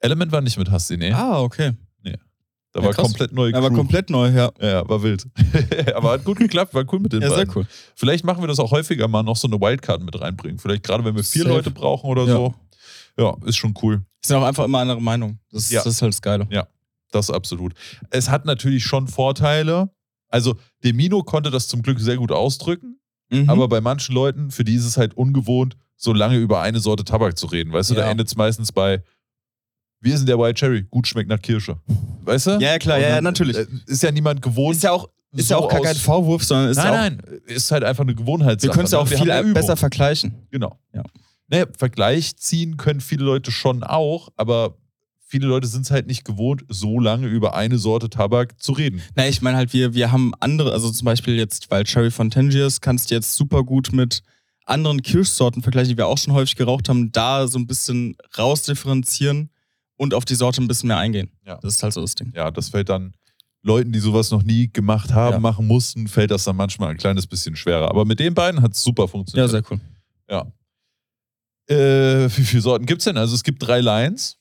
Element 0.00 0.32
war 0.32 0.40
nicht 0.40 0.58
mit 0.58 0.70
Hasti, 0.70 0.96
nee. 0.96 1.12
Ah, 1.12 1.40
okay. 1.40 1.72
da 2.74 2.80
ja, 2.80 2.86
war 2.86 2.92
krass. 2.94 3.04
komplett 3.04 3.32
neue 3.32 3.54
Aber 3.54 3.68
Crew. 3.68 3.76
komplett 3.76 4.08
neu, 4.10 4.28
ja. 4.30 4.50
Ja, 4.60 4.88
war 4.88 5.02
wild. 5.02 5.26
aber 5.94 6.12
hat 6.12 6.24
gut 6.24 6.38
geklappt, 6.38 6.72
war 6.74 6.84
cool 6.92 7.00
mit 7.00 7.12
den 7.12 7.20
Ja, 7.22 7.28
sehr 7.28 7.38
beiden. 7.38 7.52
cool. 7.54 7.66
Vielleicht 7.94 8.24
machen 8.24 8.42
wir 8.42 8.48
das 8.48 8.58
auch 8.58 8.70
häufiger 8.70 9.08
mal 9.08 9.22
noch 9.22 9.36
so 9.36 9.46
eine 9.46 9.60
Wildcard 9.60 10.02
mit 10.02 10.18
reinbringen. 10.20 10.58
Vielleicht 10.58 10.82
gerade, 10.82 11.04
wenn 11.04 11.14
wir 11.14 11.22
vier 11.22 11.42
Safe. 11.42 11.54
Leute 11.54 11.70
brauchen 11.70 12.08
oder 12.08 12.24
Ja. 12.24 12.32
so. 12.34 12.54
Ja, 13.18 13.36
ist 13.44 13.56
schon 13.56 13.74
cool. 13.82 13.98
Wir 13.98 14.26
sind 14.26 14.36
auch 14.36 14.44
einfach 14.44 14.64
immer 14.64 14.78
andere 14.78 15.00
Meinung. 15.02 15.38
Das, 15.50 15.70
Ja. 15.70 15.82
das 15.82 15.94
ist 15.94 16.02
halt 16.02 16.12
das 16.14 16.22
Geile. 16.22 16.46
Das 17.10 17.28
absolut. 17.30 17.74
Es 18.10 18.30
hat 18.30 18.46
natürlich 18.46 18.84
schon 18.84 19.06
Vorteile. 19.06 19.90
Also, 20.28 20.56
Demino 20.82 21.22
konnte 21.22 21.50
das 21.50 21.68
zum 21.68 21.82
Glück 21.82 22.00
sehr 22.00 22.16
gut 22.16 22.32
ausdrücken, 22.32 22.98
Mhm. 23.30 23.50
aber 23.50 23.68
bei 23.68 23.82
manchen 23.82 24.14
Leuten, 24.14 24.50
für 24.50 24.64
die 24.64 24.74
ist 24.76 24.86
es 24.86 24.96
halt 24.96 25.14
ungewohnt, 25.14 25.76
so 25.96 26.14
lange 26.14 26.38
über 26.38 26.62
eine 26.62 26.80
Sorte 26.80 27.04
Tabak 27.04 27.36
zu 27.36 27.46
reden. 27.46 27.70
Weißt 27.72 27.90
du, 27.90 27.94
da 27.94 28.06
Ja. 28.06 28.10
endet 28.10 28.28
es 28.28 28.36
meistens 28.36 28.72
bei, 28.72 29.02
ist 30.00 30.18
denn 30.20 30.26
der 30.26 30.38
White 30.38 30.54
Cherry? 30.54 30.82
Gut 30.84 31.06
schmeckt 31.06 31.28
nach 31.28 31.40
Kirsche. 31.40 31.78
Weißt 32.24 32.46
du? 32.46 32.50
Ja, 32.52 32.60
ja, 32.72 32.78
klar, 32.78 32.96
Und 32.96 33.02
ja, 33.02 33.08
ja, 33.10 33.14
dann, 33.16 33.24
natürlich. 33.24 33.56
äh, 33.58 33.66
Ist 33.86 34.02
ja 34.02 34.10
niemand 34.10 34.40
gewohnt. 34.42 34.76
ist 34.76 34.82
ja 34.82 34.92
auch, 34.92 35.08
ist 35.32 35.48
so 35.48 35.54
ja 35.54 35.60
auch 35.60 35.68
gar 35.68 35.80
kein 35.82 35.94
Vorwurf, 35.96 36.44
sondern 36.44 36.70
ist 36.70 36.76
ja 36.78 36.84
auch, 36.90 36.94
nein, 36.96 37.22
nein, 37.24 37.40
ist 37.46 37.70
halt 37.70 37.84
einfach 37.84 38.02
eine 38.04 38.14
Gewohnheitssache. 38.14 38.68
wir 38.70 38.74
können 38.74 38.86
es 38.86 38.90
ja 38.92 38.98
ne? 38.98 39.04
auch 39.04 39.10
Wir 39.10 39.18
viel 39.18 39.28
ja 39.28 39.42
besser 39.42 39.76
vergleichen. 39.76 40.34
Genau. 40.50 40.78
Ja. 40.94 41.02
Naja, 41.52 41.66
Vergleich 41.78 42.34
ziehen 42.36 42.76
können 42.78 43.00
viele 43.02 43.24
Leute 43.24 43.52
schon 43.52 43.82
auch, 43.84 44.30
aber 44.36 44.76
viele 45.20 45.46
Leute 45.46 45.66
sind 45.66 45.82
es 45.82 45.90
halt 45.90 46.06
nicht 46.06 46.24
gewohnt, 46.24 46.64
so 46.68 46.98
lange 46.98 47.26
über 47.26 47.54
eine 47.54 47.76
Sorte 47.78 48.08
Tabak 48.10 48.60
zu 48.60 48.72
reden. 48.72 49.02
Na, 49.14 49.28
ich 49.28 49.42
meine 49.42 49.58
halt, 49.58 49.72
wir, 49.74 49.92
wir 49.94 50.10
haben 50.12 50.32
andere, 50.40 50.72
also 50.72 50.90
zum 50.90 51.04
Beispiel 51.04 51.36
jetzt, 51.36 51.70
weil 51.70 51.84
Cherry 51.84 52.10
von 52.10 52.30
Tangiers 52.30 52.80
kannst 52.80 53.10
du 53.10 53.14
jetzt 53.14 53.34
super 53.34 53.64
gut 53.64 53.92
mit 53.92 54.22
anderen 54.64 55.02
Kirschsorten 55.02 55.62
vergleichen, 55.62 55.90
die 55.90 55.96
wir 55.98 56.06
auch 56.06 56.16
schon 56.18 56.32
häufig 56.32 56.56
geraucht 56.56 56.88
haben, 56.88 57.12
da 57.12 57.46
so 57.48 57.58
ein 57.58 57.66
bisschen 57.66 58.16
rausdifferenzieren 58.38 59.50
und 59.96 60.14
auf 60.14 60.24
die 60.24 60.34
Sorte 60.36 60.62
ein 60.62 60.68
bisschen 60.68 60.88
mehr 60.88 60.98
eingehen. 60.98 61.30
Ja. 61.46 61.58
Das 61.60 61.74
ist 61.74 61.82
halt 61.82 61.92
so 61.92 62.00
das 62.00 62.14
Ding. 62.14 62.32
Ja, 62.34 62.50
das 62.50 62.70
fällt 62.70 62.88
dann 62.88 63.12
Leuten, 63.62 63.92
die 63.92 63.98
sowas 63.98 64.30
noch 64.30 64.42
nie 64.42 64.68
gemacht 64.72 65.12
haben, 65.12 65.34
Ja. 65.34 65.40
machen 65.40 65.66
mussten, 65.66 66.08
fällt 66.08 66.30
das 66.30 66.44
dann 66.44 66.56
manchmal 66.56 66.90
ein 66.90 66.96
kleines 66.96 67.26
bisschen 67.26 67.56
schwerer. 67.56 67.88
Aber 67.90 68.04
mit 68.04 68.20
den 68.20 68.34
beiden 68.34 68.62
hat 68.62 68.72
es 68.72 68.82
super 68.82 69.04
Ja, 69.04 69.08
funktioniert. 69.08 69.50
sehr 69.50 69.62
cool. 69.70 69.80
Ja. 70.30 70.46
Äh, 71.68 72.28
wie 72.36 72.44
viele 72.44 72.62
Sorten 72.62 72.86
gibt 72.86 73.00
es 73.00 73.04
denn? 73.04 73.16
Also 73.16 73.34
es 73.34 73.42
gibt 73.42 73.66
drei 73.66 73.80
Lines. 73.80 74.38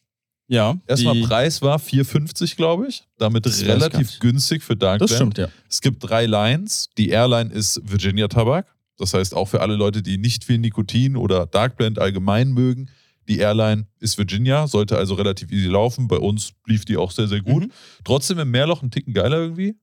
Ja, 0.48 0.76
Erstmal 0.86 1.22
Preis 1.22 1.62
war 1.62 1.78
4,50, 1.80 2.58
glaube 2.58 2.88
ich. 2.90 3.06
Damit 3.18 3.46
relativ 3.66 4.20
günstig 4.20 4.64
für 4.64 4.76
Dark 4.76 5.00
Das 5.00 5.16
stimmt, 5.16 5.38
ja. 5.38 5.48
Es 5.70 5.80
gibt 5.80 6.04
drei 6.04 6.26
Lines. 6.26 6.90
Die 6.98 7.08
Airline 7.10 7.54
ist 7.54 7.80
Virginia 7.86 8.28
Tabak. 8.28 8.68
Das 8.98 9.14
heißt, 9.14 9.34
auch 9.34 9.46
für 9.46 9.62
alle 9.62 9.76
Leute, 9.76 10.04
die 10.04 10.18
nicht 10.18 10.44
viel 10.44 10.58
Nikotin 10.58 11.16
oder 11.16 11.46
Dark 11.46 11.78
Blend 11.78 12.00
allgemein 12.00 12.52
mögen, 12.52 12.90
die 13.30 13.38
Airline 13.38 13.88
ist 14.00 14.18
Virginia, 14.18 14.68
sollte 14.68 14.98
also 14.98 15.14
relativ 15.14 15.52
easy 15.52 15.68
laufen. 15.68 16.10
Bei 16.10 16.18
uns 16.18 16.52
lief 16.66 16.84
die 16.84 16.98
auch 16.98 17.12
sehr, 17.12 17.28
sehr 17.30 17.42
gut. 17.42 17.64
Mhm. 17.64 17.72
Trotzdem 18.04 18.38
im 18.40 18.52
Meerloch 18.52 18.84
ein 18.84 18.92
Ticken 18.92 19.14
geiler 19.14 19.38
irgendwie. 19.38 19.76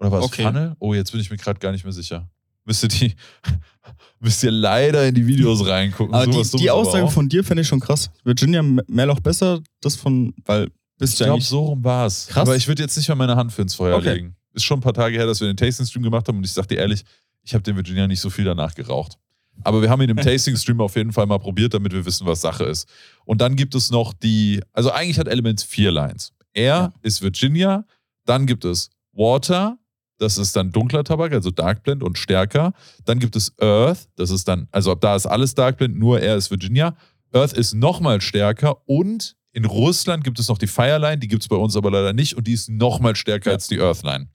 Oder 0.00 0.10
war 0.10 0.20
es 0.20 0.24
Okay. 0.24 0.42
Pfanne? 0.42 0.74
Oh, 0.78 0.94
jetzt 0.94 1.12
bin 1.12 1.20
ich 1.20 1.30
mir 1.30 1.36
gerade 1.36 1.60
gar 1.60 1.72
nicht 1.72 1.84
mehr 1.84 1.92
sicher. 1.92 2.30
Müsst 2.64 2.82
ihr 2.82 2.88
die, 2.88 3.14
müsst 4.20 4.42
ihr 4.42 4.50
leider 4.50 5.06
in 5.06 5.14
die 5.14 5.26
Videos 5.26 5.66
reingucken. 5.66 6.14
Aber 6.14 6.26
die, 6.26 6.32
Sowas 6.32 6.50
die 6.52 6.70
aber 6.70 6.80
Aussage 6.80 7.08
von 7.08 7.28
dir 7.28 7.44
fände 7.44 7.62
ich 7.62 7.68
schon 7.68 7.80
krass. 7.80 8.10
Virginia 8.24 8.60
M- 8.60 8.80
Meerloch 8.86 9.20
besser, 9.20 9.60
das 9.80 9.96
von, 9.96 10.34
weil 10.44 10.68
bist 10.98 11.14
Ich 11.14 11.18
du 11.18 11.24
glaube, 11.24 11.34
eigentlich. 11.38 11.48
so 11.48 11.64
rum 11.64 11.84
war 11.84 12.06
es. 12.06 12.26
Krass. 12.28 12.42
Aber 12.48 12.56
ich 12.56 12.66
würde 12.68 12.82
jetzt 12.82 12.96
nicht 12.96 13.08
mal 13.08 13.14
meine 13.16 13.36
Hand 13.36 13.52
für 13.52 13.62
ins 13.62 13.74
Feuer 13.74 13.96
Okay. 13.96 14.14
legen. 14.14 14.36
Ist 14.52 14.64
schon 14.64 14.78
ein 14.78 14.82
paar 14.82 14.94
Tage 14.94 15.16
her, 15.16 15.26
dass 15.26 15.40
wir 15.40 15.48
den 15.48 15.56
Tasting-Stream 15.56 16.02
gemacht 16.04 16.28
haben 16.28 16.36
und 16.38 16.44
ich 16.44 16.52
sag 16.52 16.68
dir 16.68 16.78
ehrlich, 16.78 17.02
ich 17.42 17.52
habe 17.54 17.62
den 17.64 17.74
Virginia 17.76 18.06
nicht 18.06 18.20
so 18.20 18.30
viel 18.30 18.44
danach 18.44 18.74
geraucht. 18.74 19.18
Aber 19.64 19.82
wir 19.82 19.90
haben 19.90 20.00
ihn 20.02 20.10
im 20.10 20.16
Tasting-Stream 20.22 20.80
auf 20.80 20.94
jeden 20.96 21.12
Fall 21.12 21.26
mal 21.26 21.38
probiert, 21.38 21.74
damit 21.74 21.92
wir 21.92 22.04
wissen, 22.06 22.26
was 22.26 22.40
Sache 22.40 22.64
ist. 22.64 22.88
Und 23.24 23.40
dann 23.40 23.56
gibt 23.56 23.74
es 23.74 23.90
noch 23.90 24.12
die, 24.14 24.60
also 24.72 24.90
eigentlich 24.92 25.18
hat 25.18 25.28
Elements 25.28 25.64
vier 25.64 25.90
Lines. 25.90 26.32
Er 26.52 26.64
Ja. 26.64 26.92
ist 27.02 27.20
Virginia, 27.20 27.84
dann 28.24 28.46
gibt 28.46 28.64
es 28.64 28.90
Water, 29.12 29.76
das 30.18 30.38
ist 30.38 30.54
dann 30.56 30.70
dunkler 30.70 31.04
Tabak, 31.04 31.32
also 31.32 31.50
Dark 31.50 31.82
Blend 31.82 32.02
und 32.02 32.18
stärker. 32.18 32.72
Dann 33.04 33.18
gibt 33.18 33.36
es 33.36 33.52
Earth, 33.60 34.08
das 34.16 34.30
ist 34.30 34.46
dann, 34.48 34.68
also 34.70 34.92
ab 34.92 35.00
da 35.00 35.16
ist 35.16 35.26
alles 35.26 35.54
Dark 35.54 35.78
Blend, 35.78 35.98
nur 35.98 36.20
er 36.20 36.36
ist 36.36 36.50
Virginia. 36.50 36.96
Earth 37.32 37.52
ist 37.52 37.74
nochmal 37.74 38.20
stärker 38.20 38.76
und 38.88 39.36
in 39.52 39.64
Russland 39.64 40.24
gibt 40.24 40.38
es 40.38 40.48
noch 40.48 40.58
die 40.58 40.66
Fireline, 40.66 41.18
die 41.18 41.28
gibt 41.28 41.42
es 41.42 41.48
bei 41.48 41.56
uns 41.56 41.76
aber 41.76 41.90
leider 41.90 42.12
nicht 42.12 42.36
und 42.36 42.46
die 42.46 42.52
ist 42.52 42.68
nochmal 42.68 43.16
stärker 43.16 43.50
Ja. 43.50 43.54
als 43.54 43.68
die 43.68 43.78
Earthline. 43.78 44.28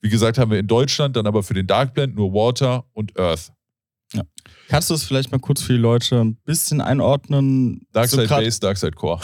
Wie 0.00 0.08
gesagt, 0.10 0.38
haben 0.38 0.50
wir 0.50 0.58
in 0.58 0.66
Deutschland 0.66 1.16
dann 1.16 1.26
aber 1.26 1.42
für 1.42 1.54
den 1.54 1.66
Dark 1.66 1.94
Blend 1.94 2.14
nur 2.16 2.32
Water 2.32 2.84
und 2.92 3.18
Earth. 3.18 3.52
Kannst 4.68 4.90
du 4.90 4.94
das 4.94 5.04
vielleicht 5.04 5.32
mal 5.32 5.38
kurz 5.38 5.62
für 5.62 5.72
die 5.72 5.78
Leute 5.78 6.20
ein 6.20 6.36
bisschen 6.44 6.80
einordnen? 6.80 7.86
Dark 7.92 8.08
So 8.08 8.16
Base, 8.26 8.60
Dark 8.60 8.76
Side 8.78 8.92
Core. 8.92 9.20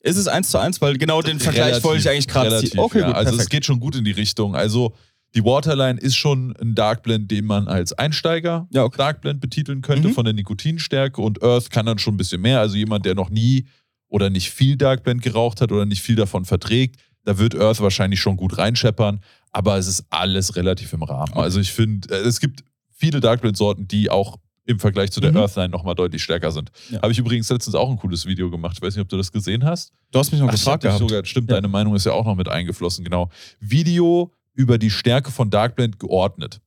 Ist 0.00 0.16
es 0.16 0.28
eins 0.28 0.50
zu 0.50 0.58
eins? 0.58 0.80
Weil 0.80 0.96
genau 0.98 1.22
den 1.22 1.40
Vergleich 1.40 1.66
Relativ, 1.66 1.84
wollte 1.84 2.00
ich 2.00 2.08
eigentlich 2.08 2.28
gerade 2.28 2.58
ziehen. 2.60 2.78
Okay, 2.78 3.00
ja. 3.00 3.06
gut, 3.06 3.14
Also 3.16 3.30
es 3.30 3.36
perfekt. 3.36 3.50
geht 3.50 3.64
schon 3.64 3.80
gut 3.80 3.96
in 3.96 4.04
die 4.04 4.12
Richtung. 4.12 4.54
Also 4.54 4.94
die 5.34 5.44
Waterline 5.44 6.00
ist 6.00 6.16
schon 6.16 6.54
ein 6.60 6.74
Dark 6.74 7.02
Blend, 7.02 7.30
den 7.30 7.44
man 7.44 7.68
als 7.68 7.92
Einsteiger 7.92 8.66
Ja, 8.70 8.84
okay. 8.84 8.96
Dark 8.98 9.20
Blend 9.20 9.40
betiteln 9.40 9.82
könnte 9.82 10.08
Mhm. 10.08 10.12
von 10.14 10.24
der 10.24 10.34
Nikotinstärke 10.34 11.20
und 11.20 11.42
Earth 11.42 11.70
kann 11.70 11.86
dann 11.86 11.98
schon 11.98 12.14
ein 12.14 12.16
bisschen 12.16 12.40
mehr. 12.40 12.60
Also 12.60 12.76
jemand, 12.76 13.04
der 13.04 13.14
noch 13.14 13.30
nie 13.30 13.66
oder 14.08 14.30
nicht 14.30 14.50
viel 14.50 14.76
Dark 14.76 15.02
Blend 15.04 15.22
geraucht 15.22 15.60
hat 15.60 15.70
oder 15.70 15.84
nicht 15.84 16.00
viel 16.02 16.16
davon 16.16 16.44
verträgt, 16.46 16.96
da 17.24 17.38
wird 17.38 17.54
Earth 17.54 17.80
wahrscheinlich 17.80 18.20
schon 18.20 18.36
gut 18.38 18.56
reinscheppern, 18.56 19.20
aber 19.52 19.76
es 19.76 19.86
ist 19.86 20.04
alles 20.08 20.56
relativ 20.56 20.92
im 20.94 21.02
Rahmen. 21.02 21.32
Okay. 21.32 21.40
Also 21.42 21.60
ich 21.60 21.72
finde, 21.72 22.08
äh, 22.14 22.20
es 22.26 22.40
gibt 22.40 22.64
viele 22.96 23.20
Dark 23.20 23.42
Blend 23.42 23.56
Sorten, 23.58 23.86
die 23.86 24.08
auch 24.10 24.38
im 24.64 24.78
Vergleich 24.78 25.10
zu 25.10 25.20
der 25.20 25.30
Mhm. 25.32 25.38
Earthline 25.38 25.70
nochmal 25.70 25.94
deutlich 25.94 26.22
stärker 26.22 26.50
sind. 26.52 26.70
Ja. 26.90 27.00
Habe 27.02 27.12
ich 27.12 27.18
übrigens 27.18 27.48
letztens 27.50 27.74
auch 27.74 27.88
ein 27.90 27.96
cooles 27.96 28.26
Video 28.26 28.50
gemacht. 28.50 28.76
Ich 28.78 28.82
weiß 28.82 28.94
nicht, 28.94 29.02
ob 29.02 29.08
du 29.08 29.16
das 29.16 29.30
gesehen 29.32 29.64
hast. 29.64 29.92
Du 30.10 30.18
hast 30.18 30.30
mich 30.30 30.40
noch 30.40 30.48
Ach, 30.48 30.52
gefragt 30.52 30.82
gehabt. 30.82 30.98
sogar, 30.98 31.24
stimmt, 31.24 31.50
Ja. 31.50 31.56
deine 31.56 31.68
Meinung 31.68 31.94
ist 31.94 32.04
ja 32.06 32.12
auch 32.12 32.24
noch 32.26 32.34
mit 32.34 32.48
eingeflossen, 32.48 33.02
genau. 33.04 33.30
Video 33.60 34.30
über 34.58 34.76
die 34.76 34.90
Stärke 34.90 35.30
von 35.30 35.50
Darkblend 35.50 35.98
geordnet. 36.00 36.60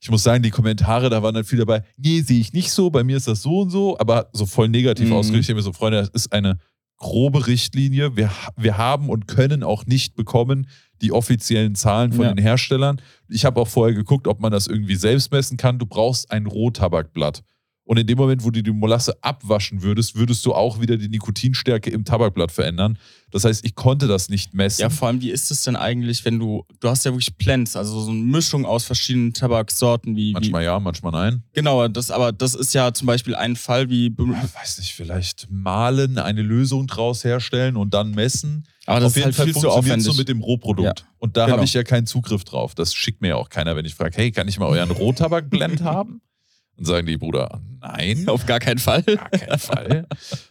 Ich 0.00 0.10
muss 0.10 0.22
sagen, 0.22 0.42
die 0.42 0.50
Kommentare, 0.50 1.10
da 1.10 1.22
waren 1.22 1.34
dann 1.34 1.44
viel 1.44 1.58
dabei, 1.58 1.82
nee, 1.96 2.20
sehe 2.20 2.40
ich 2.40 2.52
nicht 2.52 2.70
so, 2.70 2.90
bei 2.90 3.04
mir 3.04 3.16
ist 3.16 3.26
das 3.28 3.42
so 3.42 3.60
und 3.60 3.70
so, 3.70 3.98
aber 3.98 4.28
so 4.32 4.46
voll 4.46 4.68
negativ 4.68 5.08
Mhm. 5.08 5.12
ausgerichtet. 5.14 5.56
Ich 5.58 5.64
so, 5.64 5.72
Freunde, 5.72 5.98
das 5.98 6.08
ist 6.10 6.32
eine 6.32 6.58
grobe 6.98 7.46
Richtlinie. 7.48 8.16
Wir, 8.16 8.30
wir 8.56 8.78
haben 8.78 9.08
und 9.08 9.26
können 9.26 9.64
auch 9.64 9.86
nicht 9.86 10.14
bekommen 10.14 10.68
die 11.02 11.10
offiziellen 11.10 11.74
Zahlen 11.74 12.12
von 12.12 12.24
Ja. 12.26 12.32
den 12.34 12.42
Herstellern. 12.42 13.00
Ich 13.28 13.44
habe 13.44 13.60
auch 13.60 13.66
vorher 13.68 13.94
geguckt, 13.94 14.28
ob 14.28 14.40
man 14.40 14.52
das 14.52 14.68
irgendwie 14.68 14.94
selbst 14.94 15.32
messen 15.32 15.56
kann. 15.56 15.80
Du 15.80 15.86
brauchst 15.86 16.30
ein 16.30 16.46
Rohtabakblatt. 16.46 17.42
Und 17.92 17.98
in 17.98 18.06
dem 18.06 18.16
Moment, 18.16 18.42
wo 18.42 18.50
du 18.50 18.62
die 18.62 18.70
Molasse 18.70 19.14
abwaschen 19.22 19.82
würdest, 19.82 20.16
würdest 20.16 20.46
du 20.46 20.54
auch 20.54 20.80
wieder 20.80 20.96
die 20.96 21.10
Nikotinstärke 21.10 21.90
im 21.90 22.06
Tabakblatt 22.06 22.50
verändern. 22.50 22.96
Das 23.30 23.44
heißt, 23.44 23.66
ich 23.66 23.74
konnte 23.74 24.06
das 24.06 24.30
nicht 24.30 24.54
messen. 24.54 24.80
Ja, 24.80 24.88
vor 24.88 25.08
allem, 25.08 25.20
wie 25.20 25.28
ist 25.28 25.50
es 25.50 25.62
denn 25.64 25.76
eigentlich, 25.76 26.24
wenn 26.24 26.38
du, 26.38 26.64
du 26.80 26.88
hast 26.88 27.04
ja 27.04 27.10
wirklich 27.12 27.36
Blends, 27.36 27.76
also 27.76 28.00
so 28.00 28.10
eine 28.10 28.18
Mischung 28.18 28.64
aus 28.64 28.84
verschiedenen 28.84 29.34
Tabaksorten, 29.34 30.16
wie, 30.16 30.30
wie 30.30 30.32
manchmal 30.32 30.64
ja, 30.64 30.80
manchmal 30.80 31.12
nein. 31.12 31.42
genau, 31.52 31.86
das, 31.86 32.10
aber 32.10 32.32
das 32.32 32.54
ist 32.54 32.72
ja 32.72 32.94
zum 32.94 33.04
Beispiel 33.08 33.34
ein 33.34 33.56
Fall 33.56 33.90
wie, 33.90 34.06
Ich 34.06 34.18
weiß 34.18 34.78
nicht, 34.78 34.94
vielleicht 34.94 35.48
malen, 35.50 36.16
eine 36.16 36.40
Lösung 36.40 36.86
draus 36.86 37.24
herstellen 37.24 37.76
und 37.76 37.92
dann 37.92 38.12
messen. 38.12 38.66
aber 38.86 39.00
das 39.00 39.08
Auf 39.12 39.16
jeden 39.18 39.28
ist 39.28 39.36
halt 39.38 39.48
Fall 39.48 39.52
viel 39.52 39.54
zu 39.54 39.70
funktioniert 39.70 40.00
so 40.00 40.14
mit 40.14 40.28
dem 40.30 40.40
Rohprodukt. 40.40 41.00
Ja. 41.00 41.06
Und 41.18 41.36
da 41.36 41.44
Genau. 41.44 41.56
habe 41.58 41.66
ich 41.66 41.74
ja 41.74 41.82
keinen 41.82 42.06
Zugriff 42.06 42.44
drauf. 42.44 42.74
Das 42.74 42.94
schickt 42.94 43.20
mir 43.20 43.28
ja 43.28 43.36
auch 43.36 43.50
keiner, 43.50 43.76
wenn 43.76 43.84
ich 43.84 43.94
frage, 43.94 44.16
hey, 44.16 44.30
kann 44.30 44.48
ich 44.48 44.58
mal 44.58 44.66
euren 44.68 44.90
Rohtabakblend 44.90 45.82
haben? 45.84 46.22
Dann 46.82 46.86
sagen 46.86 47.06
die 47.06 47.16
Bruder, 47.16 47.60
nein. 47.80 48.24
Auf 48.28 48.44
gar 48.44 48.58
keinen 48.58 48.78
Fall. 48.78 49.02
gar 49.02 49.28
keinen 49.30 49.58
Fall. 49.58 50.06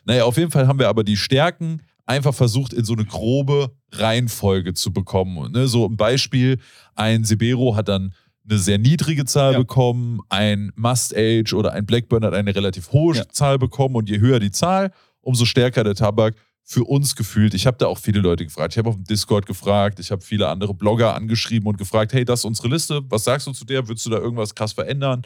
naja, 0.06 0.24
auf 0.24 0.38
jeden 0.38 0.50
Fall 0.52 0.66
haben 0.68 0.80
wir 0.80 0.88
aber 0.88 1.04
die 1.04 1.18
Stärken 1.18 1.82
einfach 2.06 2.34
versucht, 2.34 2.72
in 2.74 2.86
so 2.86 2.94
eine 2.94 3.06
grobe 3.06 3.72
Reihenfolge 3.92 4.74
zu 4.74 4.94
bekommen. 4.94 5.38
Und, 5.38 5.54
ne, 5.54 5.68
so 5.68 5.86
ein 5.88 5.98
Beispiel, 5.98 6.58
ein 6.96 7.24
Sibero 7.26 7.76
hat 7.76 7.90
dann 7.90 8.14
eine 8.50 8.58
sehr 8.60 8.78
niedrige 8.78 9.26
Zahl 9.26 9.54
Ja. 9.54 9.60
bekommen, 9.60 10.20
ein 10.30 10.72
Must 10.76 11.14
Age 11.16 11.54
oder 11.54 11.74
ein 11.74 11.86
Blackburn 11.86 12.24
hat 12.26 12.34
eine 12.34 12.56
relativ 12.56 12.92
hohe 12.92 13.16
Ja. 13.18 13.28
Zahl 13.30 13.60
bekommen 13.60 13.96
und 13.96 14.10
je 14.10 14.20
höher 14.20 14.40
die 14.40 14.52
Zahl, 14.52 14.92
umso 15.22 15.46
stärker 15.46 15.84
der 15.84 15.96
Tabak 15.96 16.36
für 16.64 16.84
uns 16.86 17.16
gefühlt. 17.16 17.54
Ich 17.54 17.68
habe 17.68 17.78
da 17.78 17.88
auch 17.88 17.98
viele 18.00 18.20
Leute 18.22 18.46
gefragt. 18.46 18.74
Ich 18.74 18.78
habe 18.78 18.90
auf 18.90 18.96
dem 18.96 19.04
Discord 19.04 19.46
gefragt, 19.46 20.00
ich 20.00 20.12
habe 20.12 20.22
viele 20.22 20.48
andere 20.48 20.74
Blogger 20.74 21.14
angeschrieben 21.16 21.68
und 21.68 21.78
gefragt, 21.78 22.14
hey, 22.14 22.24
das 22.26 22.40
ist 22.42 22.46
unsere 22.46 22.70
Liste, 22.70 23.02
was 23.10 23.26
sagst 23.26 23.48
du 23.48 23.52
zu 23.52 23.66
der? 23.66 23.88
Würdest 23.88 24.06
du 24.06 24.10
da 24.10 24.18
irgendwas 24.18 24.56
krass 24.56 24.72
verändern? 24.74 25.22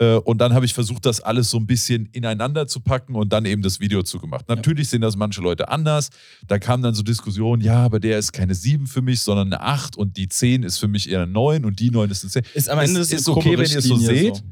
Äh, 0.00 0.14
Und 0.16 0.38
dann 0.38 0.54
habe 0.54 0.64
ich 0.64 0.72
versucht, 0.72 1.04
das 1.04 1.20
alles 1.20 1.50
so 1.50 1.58
ein 1.58 1.66
bisschen 1.66 2.06
ineinander 2.12 2.66
zu 2.66 2.80
packen 2.80 3.14
und 3.14 3.32
dann 3.32 3.44
eben 3.44 3.60
das 3.62 3.80
Video 3.80 4.02
zu 4.02 4.18
gemacht. 4.18 4.46
Natürlich 4.48 4.88
sehen 4.88 5.02
das 5.02 5.14
manche 5.14 5.42
Leute 5.42 5.68
anders. 5.68 6.08
Da 6.46 6.58
kamen 6.58 6.82
dann 6.82 6.94
so 6.94 7.02
Diskussionen, 7.02 7.62
ja, 7.62 7.84
aber 7.84 8.00
der 8.00 8.18
ist 8.18 8.32
keine 8.32 8.54
7 8.54 8.86
für 8.86 9.02
mich, 9.02 9.20
sondern 9.20 9.52
eine 9.52 9.60
8 9.62 9.96
und 9.96 10.16
die 10.16 10.28
10 10.28 10.62
ist 10.62 10.78
für 10.78 10.88
mich 10.88 11.10
eher 11.10 11.22
eine 11.22 11.30
9 11.32 11.64
und 11.66 11.78
die 11.80 11.90
9 11.90 12.10
ist 12.10 12.24
eine 12.24 12.30
10. 12.30 12.42
Ist 12.54 12.68
am 12.70 12.78
Es 12.78 12.88
Ende 12.88 13.00
das 13.00 13.12
ist 13.12 13.28
eine 13.28 13.36
okay, 13.36 13.58
wenn 13.58 13.70
ihr 13.70 13.78
es 13.78 13.84
so 13.84 13.96
seht. 13.96 14.42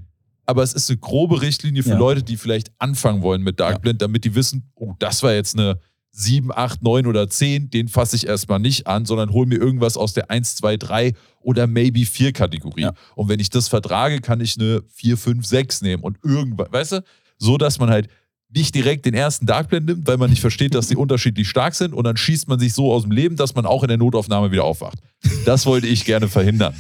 Aber 0.45 0.63
es 0.63 0.73
ist 0.75 0.89
eine 0.91 0.99
grobe 0.99 1.41
Richtlinie 1.43 1.83
für 1.83 1.91
Ja. 1.91 1.99
Leute, 1.99 2.23
die 2.23 2.37
vielleicht 2.37 2.71
anfangen 2.79 3.23
wollen 3.23 3.43
mit 3.43 3.59
Dark. 3.61 3.83
Blend, 3.83 4.01
damit 4.03 4.25
die 4.25 4.35
wissen, 4.35 4.71
oh, 4.75 4.95
das 4.99 5.23
war 5.23 5.33
jetzt 5.35 5.59
eine 5.59 5.79
7, 6.19 6.51
8, 6.53 6.83
9 6.83 7.07
oder 7.07 7.31
10, 7.31 7.71
den 7.71 7.89
fasse 7.89 8.17
ich 8.17 8.27
erstmal 8.27 8.59
nicht 8.59 8.87
an, 8.89 9.05
sondern 9.05 9.31
hol 9.31 9.47
mir 9.47 9.59
irgendwas 9.59 9.97
aus 9.97 10.15
der 10.15 10.31
1, 10.31 10.57
2, 10.57 10.77
3 10.77 11.13
oder 11.41 11.67
maybe 11.67 12.05
4 12.05 12.33
Kategorie. 12.33 12.83
Ja. 12.83 12.93
Und 13.15 13.29
wenn 13.29 13.39
ich 13.39 13.51
das 13.51 13.69
vertrage, 13.69 14.21
kann 14.21 14.41
ich 14.41 14.59
eine 14.59 14.83
4, 14.89 15.17
5, 15.17 15.47
6 15.47 15.83
nehmen 15.83 16.03
und 16.03 16.19
irgendwann, 16.25 16.73
weißt 16.73 16.93
du, 16.93 17.05
so 17.39 17.57
dass 17.57 17.79
man 17.79 17.91
halt 17.91 18.09
nicht 18.49 18.75
direkt 18.75 19.07
den 19.07 19.15
ersten 19.15 19.47
Dark 19.47 19.69
Blend 19.69 19.87
nimmt, 19.87 20.07
weil 20.09 20.17
man 20.17 20.31
nicht 20.31 20.41
versteht, 20.41 20.75
dass 20.75 20.89
die 20.89 20.97
unterschiedlich 20.97 21.49
stark 21.49 21.75
sind 21.75 21.95
und 21.95 22.05
dann 22.05 22.17
schießt 22.17 22.49
man 22.49 22.59
sich 22.59 22.73
so 22.73 22.93
aus 22.93 23.03
dem 23.03 23.13
Leben, 23.13 23.37
dass 23.37 23.55
man 23.55 23.67
auch 23.67 23.83
in 23.83 23.89
der 23.89 23.99
Notaufnahme 23.99 24.51
wieder 24.51 24.65
aufwacht. 24.65 24.99
Das 25.45 25.67
wollte 25.67 25.87
ich 25.87 26.05
gerne 26.05 26.29
verhindern. 26.29 26.75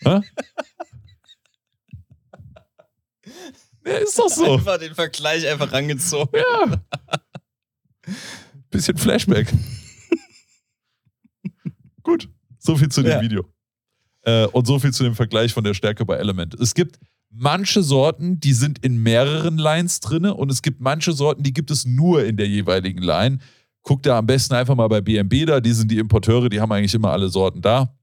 Hä? 0.00 0.20
Ja, 3.86 3.92
ist 3.98 4.18
doch 4.18 4.28
so. 4.28 4.54
Einfach 4.54 4.78
den 4.78 4.94
Vergleich 4.94 5.46
einfach 5.46 5.70
rangezogen. 5.70 6.30
Ja. 6.34 6.82
Bisschen 8.76 8.98
Flashback. 8.98 9.52
Gut, 12.02 12.28
so 12.58 12.76
viel 12.76 12.88
zu 12.88 13.02
dem 13.02 13.12
Ja. 13.12 13.22
Video. 13.22 13.44
Äh, 14.22 14.46
und 14.48 14.66
so 14.66 14.78
viel 14.78 14.92
zu 14.92 15.04
dem 15.04 15.14
Vergleich 15.14 15.52
von 15.52 15.64
der 15.64 15.74
Stärke 15.74 16.04
bei 16.04 16.16
Element. 16.16 16.54
Es 16.54 16.74
gibt 16.74 16.98
manche 17.30 17.82
Sorten, 17.82 18.40
die 18.40 18.52
sind 18.52 18.78
in 18.84 19.02
mehreren 19.02 19.58
Lines 19.58 20.00
drin 20.00 20.26
und 20.26 20.50
es 20.50 20.62
gibt 20.62 20.80
manche 20.80 21.12
Sorten, 21.12 21.42
die 21.42 21.52
gibt 21.52 21.70
es 21.70 21.84
nur 21.86 22.24
in 22.24 22.36
der 22.36 22.48
jeweiligen 22.48 23.02
Line. 23.02 23.38
Guck 23.82 24.02
da 24.02 24.18
am 24.18 24.26
besten 24.26 24.54
einfach 24.54 24.74
mal 24.74 24.88
bei 24.88 25.00
BMB 25.00 25.46
da, 25.46 25.60
die 25.60 25.72
sind 25.72 25.90
die 25.90 25.98
Importeure, 25.98 26.48
die 26.48 26.60
haben 26.60 26.72
eigentlich 26.72 26.94
immer 26.94 27.10
alle 27.12 27.28
Sorten 27.28 27.62
da. 27.62 27.94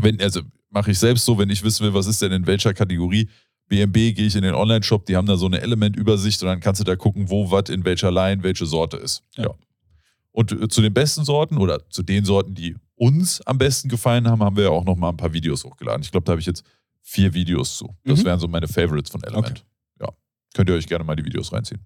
Wenn, 0.00 0.20
also 0.20 0.42
mache 0.70 0.92
ich 0.92 0.98
selbst 0.98 1.24
so, 1.24 1.38
wenn 1.38 1.50
ich 1.50 1.62
wissen 1.64 1.84
will, 1.84 1.94
was 1.94 2.06
ist 2.06 2.22
denn 2.22 2.30
in 2.32 2.46
welcher 2.46 2.72
Kategorie, 2.72 3.28
BMB 3.68 3.94
gehe 3.94 4.26
ich 4.26 4.36
in 4.36 4.42
den 4.42 4.54
Online-Shop, 4.54 5.04
die 5.06 5.16
haben 5.16 5.26
da 5.26 5.36
so 5.36 5.46
eine 5.46 5.60
Element-Übersicht 5.60 6.40
und 6.42 6.48
dann 6.48 6.60
kannst 6.60 6.80
du 6.80 6.84
da 6.84 6.96
gucken, 6.96 7.28
wo 7.30 7.50
was 7.50 7.68
in 7.68 7.84
welcher 7.84 8.10
Line 8.10 8.42
welche 8.42 8.64
Sorte 8.64 8.96
ist. 8.96 9.22
Ja. 9.36 9.44
Ja. 9.44 9.54
Und 10.38 10.52
äh, 10.52 10.68
zu 10.68 10.82
den 10.82 10.94
besten 10.94 11.24
Sorten 11.24 11.56
oder 11.58 11.88
zu 11.90 12.04
den 12.04 12.24
Sorten, 12.24 12.54
die 12.54 12.76
uns 12.94 13.40
am 13.42 13.58
besten 13.58 13.88
gefallen 13.88 14.28
haben, 14.28 14.40
haben 14.42 14.54
wir 14.56 14.64
ja 14.64 14.70
auch 14.70 14.84
noch 14.84 14.94
mal 14.96 15.08
ein 15.08 15.16
paar 15.16 15.32
Videos 15.32 15.64
hochgeladen. 15.64 16.02
Ich 16.02 16.12
glaube, 16.12 16.24
da 16.26 16.30
habe 16.32 16.40
ich 16.40 16.46
jetzt 16.46 16.62
vier 17.02 17.34
Videos 17.34 17.76
zu. 17.76 17.92
Das 18.04 18.20
Mhm. 18.20 18.24
wären 18.24 18.38
so 18.40 18.46
meine 18.46 18.68
Favorites 18.68 19.10
von 19.10 19.20
Element. 19.24 19.64
Ja. 20.00 20.08
Könnt 20.54 20.68
ihr 20.70 20.76
euch 20.76 20.86
gerne 20.86 21.02
mal 21.04 21.16
die 21.16 21.24
Videos 21.24 21.52
reinziehen. 21.52 21.84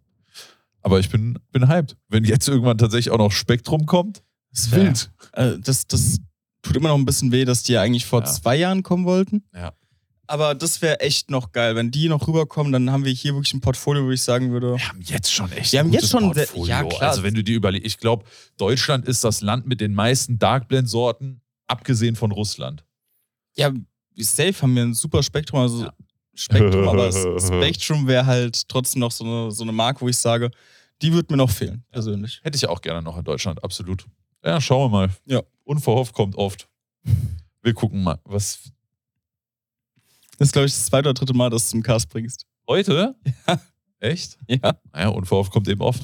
Aber 0.83 0.99
ich 1.01 1.09
bin, 1.09 1.39
bin 1.51 1.66
hyped. 1.69 1.97
Wenn 2.09 2.24
jetzt 2.24 2.47
irgendwann 2.47 2.77
tatsächlich 2.77 3.11
auch 3.11 3.19
noch 3.19 3.33
Spektrum 3.33 3.87
kommt, 3.87 4.23
Das, 4.51 4.65
ist 4.65 4.73
wär- 4.73 4.83
wild. 4.85 5.11
äh, 5.33 5.59
das, 5.59 5.87
das 5.87 6.19
tut 6.61 6.77
immer 6.77 6.89
noch 6.91 6.97
ein 6.99 7.07
bisschen 7.07 7.33
weh, 7.33 7.47
dass 7.47 7.62
die 7.62 7.73
ja 7.73 7.81
eigentlich 7.81 8.05
vor 8.05 8.20
Ja. 8.20 8.27
zwei 8.27 8.57
Jahren 8.57 8.83
kommen 8.83 9.07
wollten. 9.07 9.45
Ja. 9.55 9.73
Aber 10.33 10.55
das 10.55 10.81
wäre 10.81 10.99
echt 11.01 11.31
noch 11.31 11.53
geil. 11.53 11.77
Wenn 11.77 11.91
die 11.91 12.09
noch 12.09 12.27
rüberkommen, 12.27 12.73
dann 12.73 12.91
haben 12.91 13.05
wir 13.05 13.13
hier 13.13 13.35
wirklich 13.35 13.53
ein 13.53 13.61
Portfolio, 13.61 14.07
wo 14.07 14.11
ich 14.13 14.23
sagen 14.23 14.51
würde. 14.51 14.79
Wir 14.79 14.89
haben 14.89 15.03
jetzt 15.03 15.31
schon 15.31 15.53
echt 15.53 15.73
Wir 15.75 15.81
haben 15.81 15.93
jetzt 15.93 16.09
schon 16.09 16.33
Portfolio. 16.33 16.65
ja, 16.65 16.83
klar. 16.85 17.11
Also 17.11 17.23
wenn 17.23 17.35
du 17.35 17.45
dir 17.45 17.55
überlegst, 17.55 17.87
ich 17.87 17.99
glaube, 17.99 18.25
Deutschland 18.57 19.07
ist 19.07 19.25
das 19.25 19.43
Land 19.43 19.67
mit 19.67 19.83
den 19.83 19.93
meisten 19.93 20.39
Darkblend-Sorten, 20.39 21.43
abgesehen 21.67 22.17
von 22.17 22.33
Russland. 22.33 22.83
Ja, 23.57 23.73
safe 24.17 24.55
haben 24.63 24.75
wir 24.75 24.85
ein 24.85 24.95
super 24.95 25.23
Spektrum. 25.23 25.61
Also 25.61 25.83
Ja. 25.85 25.93
Spektrum, 26.33 26.89
aber 26.89 27.07
das 27.11 27.47
Spektrum 27.47 28.07
wäre 28.07 28.25
halt 28.25 28.67
trotzdem 28.71 29.01
noch 29.01 29.13
so 29.13 29.25
eine, 29.25 29.51
so 29.51 29.65
eine 29.65 29.73
Marke, 29.73 30.01
wo 30.01 30.09
ich 30.09 30.17
sage, 30.17 30.51
die 31.03 31.13
wird 31.13 31.31
mir 31.31 31.37
noch 31.37 31.51
fehlen, 31.51 31.85
persönlich. 31.91 32.41
Hätte 32.43 32.57
ich 32.57 32.67
auch 32.67 32.81
gerne 32.81 33.03
noch 33.03 33.19
in 33.19 33.25
Deutschland, 33.25 33.63
absolut. 33.63 34.07
Ja, 34.43 34.63
schauen 34.63 34.91
wir 34.91 34.97
mal. 34.99 35.11
Ja. 35.27 35.43
Unverhofft 35.65 36.15
kommt 36.15 36.37
oft. 36.37 36.69
Wir 37.61 37.75
gucken 37.75 38.03
mal, 38.03 38.19
was 38.25 38.61
Das 40.39 40.49
ist, 40.49 40.53
glaube 40.53 40.67
ich, 40.67 40.73
das 40.73 40.87
zweite 40.87 41.09
oder 41.09 41.15
dritte 41.15 41.35
Mal, 41.35 41.51
dass 41.51 41.63
du 41.63 41.67
es 41.67 41.71
zum 41.71 41.83
Cast 41.83 42.09
bringst. 42.09 42.47
heute. 42.69 43.15
Ja. 43.47 43.61
Echt? 44.01 44.37
Ja. 44.49 44.77
Naja, 44.93 45.09
unverhofft 45.09 45.53
kommt 45.53 45.69
eben 45.69 45.81
oft. 45.81 46.03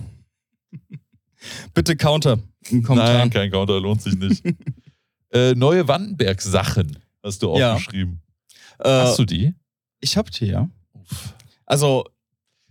Bitte 1.75 1.97
Counter 1.97 2.39
im 2.71 2.83
Kommentar. 2.83 3.15
Nein, 3.15 3.31
kein 3.31 3.51
Counter, 3.51 3.81
lohnt 3.81 4.03
sich 4.03 4.15
nicht. 4.17 4.45
äh, 5.33 5.55
neue 5.55 5.87
Wandenberg-Sachen 5.89 6.99
hast 7.23 7.43
du 7.43 7.57
Ja. 7.57 7.75
aufgeschrieben. 7.75 8.21
äh, 8.81 8.89
Hast 8.89 9.19
du 9.19 9.25
die? 9.25 9.55
Ich 10.01 10.17
hab 10.17 10.31
die, 10.31 10.47
ja. 10.47 10.69
Also, 11.67 12.05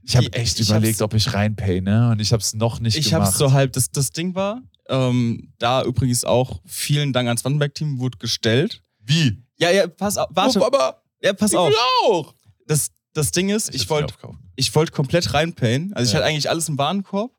Ich 0.03 0.15
habe 0.15 0.31
echt 0.33 0.59
ich 0.59 0.69
überlegt, 0.69 1.01
ob 1.01 1.13
ich 1.13 1.33
reinpay, 1.33 1.81
ne? 1.81 2.11
Und 2.11 2.21
ich 2.21 2.31
habe 2.31 2.41
es 2.41 2.53
noch 2.53 2.79
nicht 2.79 2.95
ich 2.97 3.09
gemacht. 3.09 3.27
hab's 3.27 3.37
so 3.37 3.51
halb, 3.51 3.73
das, 3.73 3.89
das 3.91 4.11
Ding 4.11 4.33
war, 4.35 4.61
ähm, 4.89 5.51
da 5.59 5.83
übrigens 5.83 6.23
auch 6.23 6.61
vielen 6.65 7.11
Dank 7.13 7.27
ans 7.27 7.43
Wandenberg-Team, 7.43 7.99
wurde 7.99 8.17
gestellt. 8.17 8.81
Wie? 8.99 9.43
Ja, 9.59 9.71
ja, 9.71 9.87
pass 9.87 10.17
auf, 10.17 10.27
warte. 10.31 10.65
aber 10.65 11.03
Ja, 11.21 11.33
pass 11.33 11.51
ich 11.51 11.57
auf. 11.57 11.69
will 11.69 11.77
auch. 12.03 12.33
Das, 12.67 12.89
das 13.13 13.31
Ding 13.31 13.49
ist, 13.49 13.69
ich 13.73 13.81
hätt's 13.81 13.89
wollte 13.89 14.13
ich 14.55 14.73
wollte 14.75 14.91
komplett 14.91 15.33
reinpayen. 15.33 15.93
Also 15.93 16.09
ich 16.09 16.13
Ja. 16.13 16.19
hatte 16.19 16.27
eigentlich 16.29 16.49
alles 16.49 16.69
im 16.69 16.77
Warenkorb, 16.77 17.31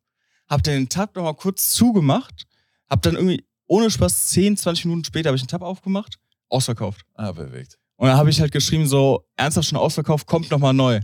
hab 0.48 0.62
dann 0.62 0.74
den 0.74 0.88
Tab 0.88 1.14
nochmal 1.16 1.34
kurz 1.34 1.72
zugemacht, 1.74 2.46
hab 2.88 3.02
dann 3.02 3.14
irgendwie 3.16 3.44
ohne 3.66 3.90
Spaß 3.90 4.28
10, 4.28 4.56
20 4.56 4.86
Minuten 4.86 5.04
später 5.04 5.28
habe 5.28 5.36
ich 5.36 5.42
den 5.42 5.48
Tab 5.48 5.62
aufgemacht, 5.62 6.16
ausverkauft. 6.48 7.02
Ah, 7.14 7.32
perfekt. 7.32 7.78
Und 7.96 8.06
dann 8.08 8.16
habe 8.16 8.30
ich 8.30 8.40
halt 8.40 8.52
geschrieben 8.52 8.86
so, 8.86 9.26
ernsthaft 9.36 9.68
schon 9.68 9.78
ausverkauft, 9.78 10.26
kommt 10.26 10.50
nochmal 10.50 10.72
neu. 10.72 11.00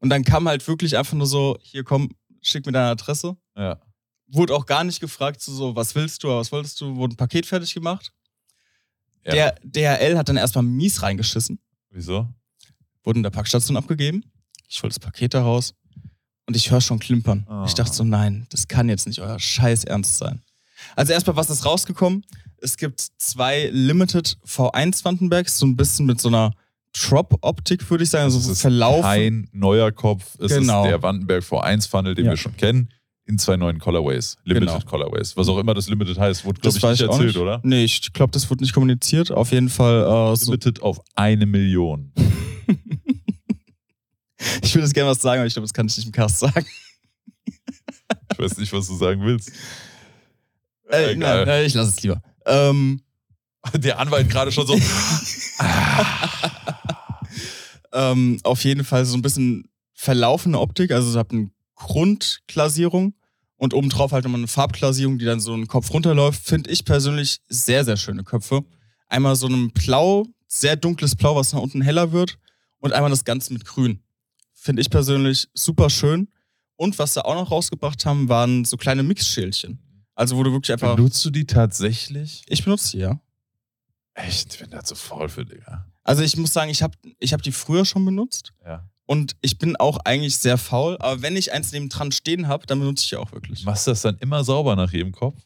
Und 0.00 0.10
dann 0.10 0.22
kam 0.24 0.46
halt 0.48 0.66
wirklich 0.68 0.96
einfach 0.98 1.14
nur 1.14 1.26
so, 1.26 1.56
hier 1.62 1.82
komm, 1.84 2.10
schick 2.42 2.66
mir 2.66 2.72
deine 2.72 2.88
Adresse. 2.90 3.36
Ja. 3.56 3.80
Wurde 4.26 4.54
auch 4.54 4.66
gar 4.66 4.84
nicht 4.84 5.00
gefragt, 5.00 5.40
so, 5.40 5.52
so 5.52 5.76
was 5.76 5.94
willst 5.94 6.22
du, 6.24 6.28
was 6.28 6.50
wolltest 6.52 6.80
du, 6.80 6.96
wurde 6.96 7.14
ein 7.14 7.16
Paket 7.16 7.46
fertig 7.46 7.72
gemacht. 7.72 8.12
Ja. 9.24 9.32
Der 9.32 9.54
DHL 9.62 10.18
hat 10.18 10.28
dann 10.28 10.36
erstmal 10.36 10.64
mies 10.64 11.00
reingeschissen, 11.00 11.58
Wieso? 11.94 12.28
wurde 13.04 13.18
in 13.18 13.22
der 13.22 13.30
Packstation 13.30 13.76
abgegeben. 13.76 14.24
Ich 14.68 14.82
wollte 14.82 14.94
das 14.98 15.04
Paket 15.04 15.34
da 15.34 15.42
raus 15.42 15.74
und 16.46 16.56
ich 16.56 16.70
höre 16.70 16.80
schon 16.80 16.98
klimpern. 16.98 17.44
Ah. 17.48 17.64
Ich 17.66 17.74
dachte 17.74 17.92
so, 17.94 18.02
nein, 18.02 18.46
das 18.50 18.66
kann 18.66 18.88
jetzt 18.88 19.06
nicht 19.06 19.20
euer 19.20 19.38
Scheiß 19.38 19.84
ernst 19.84 20.16
sein. 20.16 20.42
Also 20.96 21.12
erstmal, 21.12 21.36
was 21.36 21.50
ist 21.50 21.64
rausgekommen? 21.66 22.24
Es 22.62 22.76
gibt 22.78 23.00
zwei 23.18 23.68
Limited 23.72 24.38
V1 24.46 25.04
Wandenbergs, 25.04 25.58
so 25.58 25.66
ein 25.66 25.76
bisschen 25.76 26.06
mit 26.06 26.18
so 26.20 26.28
einer 26.28 26.52
Drop-Optik, 26.98 27.88
würde 27.90 28.04
ich 28.04 28.10
sagen, 28.10 28.24
also 28.24 28.38
Es 28.38 28.44
so 28.46 28.52
ist 28.52 28.60
verlaufen. 28.62 29.02
Kein 29.02 29.48
neuer 29.52 29.92
Kopf. 29.92 30.36
Es 30.40 30.52
Genau. 30.52 30.84
ist 30.84 30.90
der 30.90 31.02
Wandenberg 31.02 31.44
V1 31.44 31.88
Funnel, 31.88 32.14
den 32.14 32.24
Ja. 32.26 32.30
wir 32.32 32.36
schon 32.38 32.56
kennen, 32.56 32.88
in 33.26 33.38
zwei 33.38 33.56
neuen 33.56 33.78
Colorways. 33.78 34.36
Limited 34.44 34.68
Genau. 34.68 34.84
Colorways. 34.84 35.36
Was 35.36 35.48
auch 35.48 35.58
immer 35.58 35.72
das 35.74 35.88
Limited 35.88 36.18
heißt, 36.18 36.44
wurde, 36.44 36.60
glaube 36.60 36.76
ich, 36.76 36.82
nicht 36.82 36.92
ich 37.00 37.06
erzählt, 37.06 37.26
nicht. 37.28 37.36
oder? 37.38 37.60
Nee, 37.64 37.84
ich 37.84 38.12
glaube, 38.12 38.32
das 38.32 38.50
wurde 38.50 38.62
nicht 38.62 38.72
kommuniziert. 38.74 39.30
Auf 39.30 39.50
jeden 39.52 39.68
Fall, 39.70 40.02
äh, 40.32 40.36
so, 40.36 40.46
Limited 40.50 40.82
auf 40.82 41.00
eine 41.14 41.46
Million. 41.46 42.12
ich 44.62 44.74
würde 44.74 44.84
jetzt 44.86 44.94
gerne 44.94 45.10
was 45.10 45.22
sagen, 45.22 45.40
aber 45.40 45.46
ich 45.46 45.54
glaube, 45.54 45.64
das 45.64 45.72
kann 45.72 45.86
ich 45.86 45.96
nicht 45.96 46.06
im 46.06 46.12
Cast 46.12 46.38
sagen. 46.40 46.66
Ich 48.32 48.38
weiß 48.40 48.58
nicht, 48.58 48.72
was 48.72 48.88
du 48.88 48.96
sagen 48.96 49.22
willst. 49.24 49.52
Äh, 50.90 51.12
Egal. 51.12 51.16
nein, 51.38 51.46
nein, 51.46 51.66
ich 51.66 51.74
lasse 51.74 51.90
es 51.90 52.02
lieber. 52.02 52.20
Ähm, 52.46 53.00
Der 53.76 54.00
Anwalt 54.00 54.28
gerade 54.28 54.50
schon 54.50 54.66
so. 54.66 54.76
ähm, 57.92 58.38
auf 58.42 58.64
jeden 58.64 58.84
Fall 58.84 59.04
so 59.04 59.16
ein 59.16 59.22
bisschen 59.22 59.68
verlaufene 59.94 60.58
Optik. 60.58 60.90
Also 60.90 61.10
es 61.10 61.16
hat 61.16 61.30
eine 61.30 61.50
Grundglasierung 61.84 63.14
und 63.56 63.74
obendrauf 63.74 64.12
halt 64.12 64.24
nochmal 64.24 64.40
eine 64.40 64.48
Farbglasierung, 64.48 65.18
die 65.18 65.24
dann 65.24 65.40
so 65.40 65.52
einen 65.52 65.68
Kopf 65.68 65.92
runterläuft. 65.92 66.42
Finde 66.44 66.70
ich 66.70 66.84
persönlich 66.84 67.40
sehr, 67.48 67.84
sehr 67.84 67.96
schöne 67.96 68.24
Köpfe. 68.24 68.64
Einmal 69.08 69.36
so 69.36 69.46
ein 69.46 69.70
Blau, 69.70 70.26
sehr 70.48 70.76
dunkles 70.76 71.14
Blau, 71.14 71.36
was 71.36 71.52
nach 71.52 71.60
unten 71.60 71.82
heller 71.82 72.12
wird. 72.12 72.38
Und 72.78 72.92
einmal 72.92 73.10
das 73.10 73.24
Ganze 73.24 73.52
mit 73.52 73.64
Grün. 73.64 74.02
Finde 74.52 74.82
ich 74.82 74.90
persönlich 74.90 75.48
super 75.54 75.90
schön. 75.90 76.28
Und 76.76 76.98
was 76.98 77.14
sie 77.14 77.24
auch 77.24 77.34
noch 77.34 77.50
rausgebracht 77.50 78.04
haben, 78.04 78.28
waren 78.28 78.64
so 78.64 78.76
kleine 78.76 79.02
Mixschälchen. 79.02 79.78
Also 80.14 80.36
wo 80.36 80.42
du 80.42 80.52
wirklich 80.52 80.72
einfach... 80.72 80.96
Benutzt 80.96 81.24
du 81.24 81.30
die 81.30 81.46
tatsächlich? 81.46 82.42
Ich 82.48 82.64
benutze 82.64 82.92
die, 82.92 82.98
ja. 82.98 83.20
Echt? 84.14 84.54
Ich 84.54 84.60
bin 84.60 84.70
da 84.70 84.82
zu 84.82 84.94
faul 84.94 85.28
für, 85.28 85.44
Digga. 85.44 85.86
Also 86.02 86.22
ich 86.22 86.36
muss 86.36 86.52
sagen, 86.52 86.70
ich 86.70 86.82
habe 86.82 86.96
ich 87.18 87.32
hab 87.32 87.42
die 87.42 87.52
früher 87.52 87.84
schon 87.84 88.04
benutzt. 88.04 88.52
Ja. 88.64 88.88
Und 89.06 89.36
ich 89.42 89.58
bin 89.58 89.76
auch 89.76 89.98
eigentlich 90.04 90.36
sehr 90.36 90.56
faul, 90.56 90.96
aber 90.98 91.20
wenn 91.20 91.36
ich 91.36 91.52
eins 91.52 91.72
neben 91.72 91.88
dran 91.88 92.10
stehen 92.10 92.48
habe, 92.48 92.66
dann 92.66 92.80
benutze 92.80 93.04
ich 93.04 93.16
auch 93.16 93.32
wirklich. 93.32 93.64
Machst 93.64 93.86
du 93.86 93.90
das 93.90 94.02
dann 94.02 94.16
immer 94.18 94.44
sauber 94.44 94.76
nach 94.76 94.92
jedem 94.92 95.12
Kopf? 95.12 95.38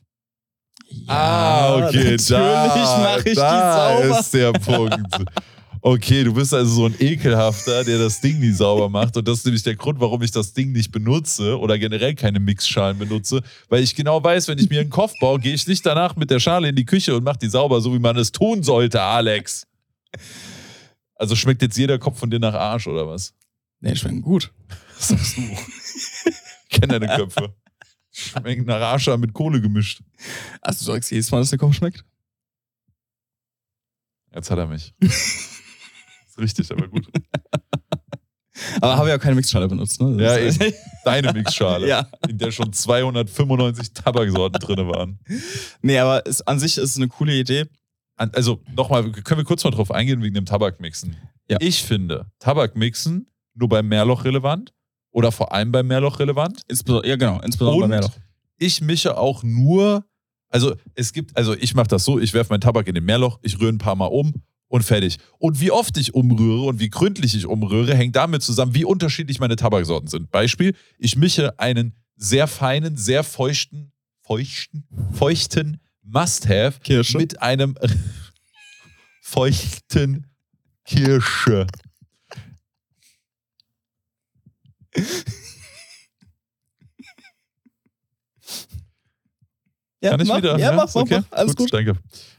Ja, 0.91 1.77
natürlich 1.81 2.31
mache 2.31 3.23
ich 3.29 3.35
da 3.35 4.01
die 4.01 4.07
sauber. 4.07 4.21
ist 4.21 4.35
der 4.35 4.53
Punkt. 4.53 5.25
Okay, 5.81 6.25
du 6.25 6.35
bist 6.35 6.53
also 6.53 6.71
so 6.71 6.87
ein 6.87 6.95
Ekelhafter, 6.99 7.85
der 7.85 7.99
das 7.99 8.21
Ding 8.21 8.41
nie 8.41 8.51
sauber 8.51 8.89
macht. 8.89 9.17
Und 9.17 9.29
das 9.29 9.39
ist 9.39 9.45
nämlich 9.45 9.63
der 9.63 9.77
Grund, 9.77 10.01
warum 10.01 10.23
ich 10.23 10.31
das 10.31 10.53
Ding 10.53 10.73
nicht 10.73 10.91
benutze 10.91 11.59
oder 11.59 11.79
generell 11.79 12.15
keine 12.15 12.41
Mixschalen 12.41 12.99
benutze. 12.99 13.43
Weil 13.69 13.83
ich 13.83 13.95
genau 13.95 14.23
weiß, 14.23 14.49
wenn 14.49 14.59
ich 14.59 14.69
mir 14.69 14.81
einen 14.81 14.91
Kopf 14.91 15.13
baue, 15.21 15.39
gehe 15.39 15.55
ich 15.55 15.67
nicht 15.67 15.87
danach 15.87 16.17
mit 16.17 16.31
der 16.31 16.41
Schale 16.41 16.69
in 16.69 16.75
die 16.75 16.85
Küche 16.85 17.15
und 17.17 17.23
mache 17.23 17.39
die 17.39 17.49
sauber, 17.49 17.81
so 17.81 17.95
wie 17.95 18.01
man 18.01 18.17
es 18.17 18.33
tun 18.33 18.63
sollte, 18.63 19.01
Alex. 19.01 19.67
Also 21.15 21.37
schmeckt 21.37 21.63
jetzt 21.63 21.79
jeder 21.79 21.99
Kopf 21.99 22.19
von 22.19 22.31
dir 22.31 22.41
nach 22.41 22.55
Arsch 22.55 22.87
oder 22.89 23.09
was? 23.09 23.35
Nee, 23.81 23.95
schmecken 23.97 24.23
gut. 24.23 24.53
Was 24.97 25.09
sagst 25.09 25.37
du? 25.37 25.43
Ich 26.71 26.81
kenne 26.81 27.01
deine 27.01 27.17
Köpfe. 27.17 27.55
Schmecken 28.13 28.67
nach 28.67 28.81
Arsch 28.81 29.09
aber 29.09 29.17
mit 29.19 29.33
Kohle 29.33 29.61
gemischt. 29.61 30.03
Also 30.61 30.85
du 30.85 30.93
sagst 30.93 31.11
jedes 31.11 31.31
Mal, 31.31 31.39
dass 31.39 31.49
der 31.51 31.59
Kopf 31.59 31.75
schmeckt? 31.75 32.05
Jetzt 34.35 34.51
hat 34.51 34.59
er 34.59 34.67
mich. 34.67 34.93
ist 35.01 36.39
richtig, 36.39 36.71
aber 36.71 36.89
gut. 36.89 37.09
Aber 38.83 38.97
habe 38.99 39.09
ja 39.09 39.17
auch 39.17 39.21
keine 39.21 39.37
Mixschale 39.37 39.67
benutzt, 39.67 40.01
ne? 40.01 40.23
Ja, 40.23 40.37
Das 40.39 40.57
ist- 40.59 40.75
Deine 41.05 41.33
Mixschale, 41.33 41.89
ja. 41.89 42.07
in 42.29 42.37
der 42.37 42.51
schon 42.51 42.71
295 42.73 43.93
Tabaksorten 43.95 44.61
drin 44.61 44.87
waren. 44.89 45.19
Nee, 45.81 45.99
aber 45.99 46.27
es, 46.27 46.43
an 46.43 46.61
sich 46.61 46.77
ist 46.77 46.91
es 46.91 46.97
eine 46.97 47.09
coole 47.09 47.33
Idee. 47.35 47.65
Also 48.17 48.63
nochmal, 48.75 49.11
können 49.13 49.41
wir 49.41 49.45
kurz 49.45 49.65
mal 49.65 49.71
drauf 49.71 49.91
eingehen 49.91 50.23
wegen 50.23 50.35
dem 50.35 50.45
Tabakmixen. 50.45 51.17
Ja. 51.49 51.57
Ich 51.61 51.83
finde, 51.83 52.31
Tabakmixen 52.41 53.31
nur 53.59 53.69
beim 53.69 53.89
Mehrloch 53.89 54.25
relevant 54.25 54.73
oder 55.11 55.33
vor 55.33 55.53
allem 55.53 55.73
beim 55.73 55.87
Mehrloch 55.87 56.19
relevant. 56.19 56.63
Insbesondere, 56.69 57.09
ja, 57.09 57.17
genau, 57.17 57.41
insbesondere 57.41 57.85
Und 57.85 57.91
bei 57.91 57.97
Meerloch. 57.97 58.17
ich 58.59 58.81
mische 58.81 59.17
auch 59.17 59.43
nur, 59.43 60.05
also 60.49 60.75
es 60.95 61.13
gibt, 61.13 61.37
also 61.37 61.55
ich 61.55 61.75
mache 61.75 61.89
das 61.89 62.05
so, 62.05 62.19
ich 62.19 62.33
werfe 62.35 62.53
meinen 62.53 62.61
Tabak 62.61 62.87
in 62.89 62.95
den 62.95 63.05
Mehrloch, 63.05 63.39
ich 63.43 63.59
rühre 63.61 63.73
ein 63.73 63.79
paar 63.79 63.97
Mal 63.97 64.07
um 64.07 64.35
und 64.69 64.83
fertig. 64.83 65.19
Und 65.39 65.61
wie 65.61 65.71
oft 65.71 65.97
ich 65.97 66.15
umrühre 66.15 66.67
und 66.67 66.79
wie 66.79 66.91
gründlich 66.91 67.35
ich 67.35 67.47
umrühre, 67.47 67.95
hängt 67.95 68.17
damit 68.17 68.43
zusammen, 68.43 68.75
wie 68.75 68.85
unterschiedlich 68.85 69.41
meine 69.41 69.57
Tabaksorten 69.57 70.09
sind. 70.09 70.31
Beispiel, 70.31 70.75
ich 70.99 71.17
mische 71.17 71.59
einen 71.59 71.95
sehr 72.17 72.47
feinen, 72.47 72.97
sehr 72.97 73.25
feuchten, 73.25 73.93
feuchten, 74.23 74.85
feuchten 75.13 75.81
Must-Have 76.03 76.81
mit 77.19 77.41
einem 77.43 77.77
feuchten 79.23 80.27
Kirsche. 80.85 81.67
ja, 90.01 90.11
Kann 90.11 90.21
ich 90.21 90.29
mach, 90.29 90.39
wieder? 90.39 90.59
Ja, 90.59 90.73
mach, 90.73 90.87
ist 90.87 90.95
mach, 90.95 91.09
mach. 91.09 91.25
Alles 91.31 91.57
gut. 91.57 91.73
Danke. 91.73 91.95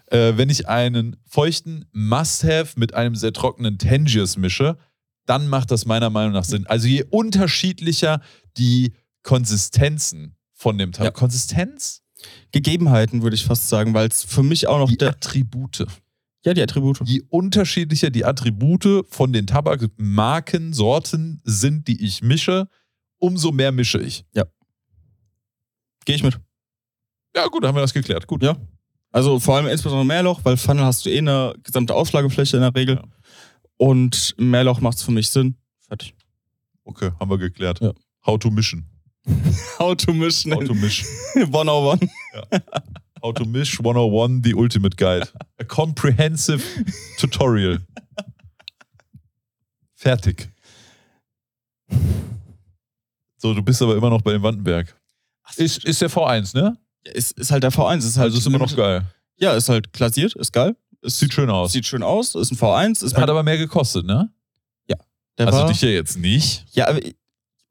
Äh, 0.08 0.38
wenn 0.38 0.50
ich 0.50 0.68
einen 0.68 1.18
feuchten 1.28 1.86
Must-Have 1.92 2.80
mit 2.80 2.94
einem 2.94 3.16
sehr 3.16 3.34
trockenen 3.34 3.78
Tangiers 3.78 4.38
mische, 4.38 4.78
dann 5.26 5.48
macht 5.48 5.72
das 5.72 5.86
meiner 5.86 6.10
Meinung 6.10 6.34
nach 6.34 6.46
Sinn. 6.46 6.66
Also 6.66 6.88
je 6.88 7.04
unterschiedlicher 7.04 8.22
die 8.58 8.94
Konsistenzen 9.22 10.36
von 10.54 10.78
dem 10.78 10.92
Tabak. 10.92 11.06
Ja. 11.06 11.12
Konsistenz? 11.12 12.02
Gegebenheiten, 12.52 13.22
würde 13.22 13.36
ich 13.36 13.46
fast 13.46 13.70
sagen, 13.70 13.94
weil 13.94 14.08
es 14.08 14.24
für 14.24 14.44
mich 14.44 14.68
auch 14.68 14.80
noch 14.80 14.90
Die 14.90 14.98
der. 14.98 15.10
Attribute. 15.10 15.86
Ja, 16.46 16.54
die 16.54 16.62
Attribute. 16.62 17.02
Je 17.06 17.22
unterschiedlicher 17.30 18.10
die 18.10 18.26
Attribute 18.26 19.06
von 19.10 19.34
den 19.34 19.46
Tabakmarken, 19.46 20.74
Sorten 20.74 21.42
sind, 21.44 21.88
die 21.88 22.04
ich 22.04 22.22
mische, 22.22 22.70
umso 23.18 23.52
mehr 23.52 23.72
mische 23.72 24.00
ich. 24.00 24.26
Gehe 26.10 26.16
ich 26.16 26.24
mit. 26.24 26.40
Ja, 27.36 27.46
gut, 27.46 27.64
haben 27.64 27.76
wir 27.76 27.82
das 27.82 27.94
geklärt. 27.94 28.26
Gut. 28.26 28.42
Ja. 28.42 28.58
Also 29.12 29.40
vor 29.40 29.56
allem 29.56 29.68
insbesondere 29.68 30.06
Meerloch, 30.06 30.42
weil 30.44 30.58
Funnel 30.58 30.84
hast 30.84 31.06
du 31.06 31.10
eh 31.12 31.20
eine 31.20 31.54
gesamte 31.64 31.94
Auslagefläche 31.94 32.58
in 32.58 32.64
der 32.64 32.74
Regel. 32.74 32.96
Ja. 32.96 33.04
Und 33.78 34.34
Meerloch 34.40 34.82
macht 34.82 34.98
es 34.98 35.04
für 35.04 35.12
mich 35.12 35.30
Sinn. 35.30 35.56
Fertig. 35.88 36.16
Okay, 36.84 37.12
haben 37.20 37.30
wir 37.30 37.38
geklärt. 37.38 37.80
Ja. 37.80 37.94
How 38.26 38.40
to 38.40 38.50
mischen. 38.50 38.90
How 39.80 39.96
to 39.96 40.14
mischen 40.14 40.54
How 40.54 40.64
to 40.64 40.74
mish. 40.74 41.06
101. 41.36 42.00
How 43.22 43.34
to 43.34 43.46
Mish 43.46 43.80
101, 43.80 44.44
The 44.44 44.54
Ultimate 44.54 44.96
Guide. 44.96 45.28
A 45.60 45.64
comprehensive 45.64 46.64
tutorial. 47.18 47.80
Fertig. 49.96 50.50
So, 53.38 53.54
du 53.54 53.62
bist 53.62 53.82
aber 53.82 53.96
immer 53.96 54.10
noch 54.10 54.22
bei 54.22 54.32
dem 54.32 54.44
Wandenberg. 54.44 54.96
Ach, 55.44 55.58
ist, 55.58 55.84
ist 55.86 56.02
der 56.02 56.10
V1, 56.10 56.56
ne? 56.56 56.78
Ja, 57.06 57.12
ist, 57.14 57.38
ist 57.38 57.52
halt 57.52 57.64
der 57.64 57.72
V1. 57.72 58.00
Ist 58.00 58.18
halt 58.18 58.26
also 58.26 58.38
ist 58.38 58.48
immer 58.48 58.60
noch 58.60 58.76
geil. 58.76 59.04
Ja, 59.38 59.54
ist 59.54 59.70
halt 59.70 59.94
klassiert, 59.94 60.36
ist 60.36 60.52
geil. 60.52 60.76
Ist, 61.02 61.20
sieht 61.20 61.34
schön 61.34 61.50
aus. 61.50 61.72
Sieht 61.72 61.86
schön 61.86 62.04
aus, 62.04 62.36
ist 62.36 62.52
ein 62.52 62.58
V1. 62.58 63.04
Ist 63.04 63.16
Hat 63.16 63.30
aber 63.30 63.44
mehr 63.44 63.58
gekostet, 63.58 64.06
ne? 64.06 64.30
Ja. 64.88 64.98
also 65.38 65.60
war, 65.60 65.68
dich 65.68 65.82
ja 65.82 65.90
jetzt 65.90 66.18
nicht. 66.18 66.66
Ja, 66.74 66.88
aber 66.88 67.00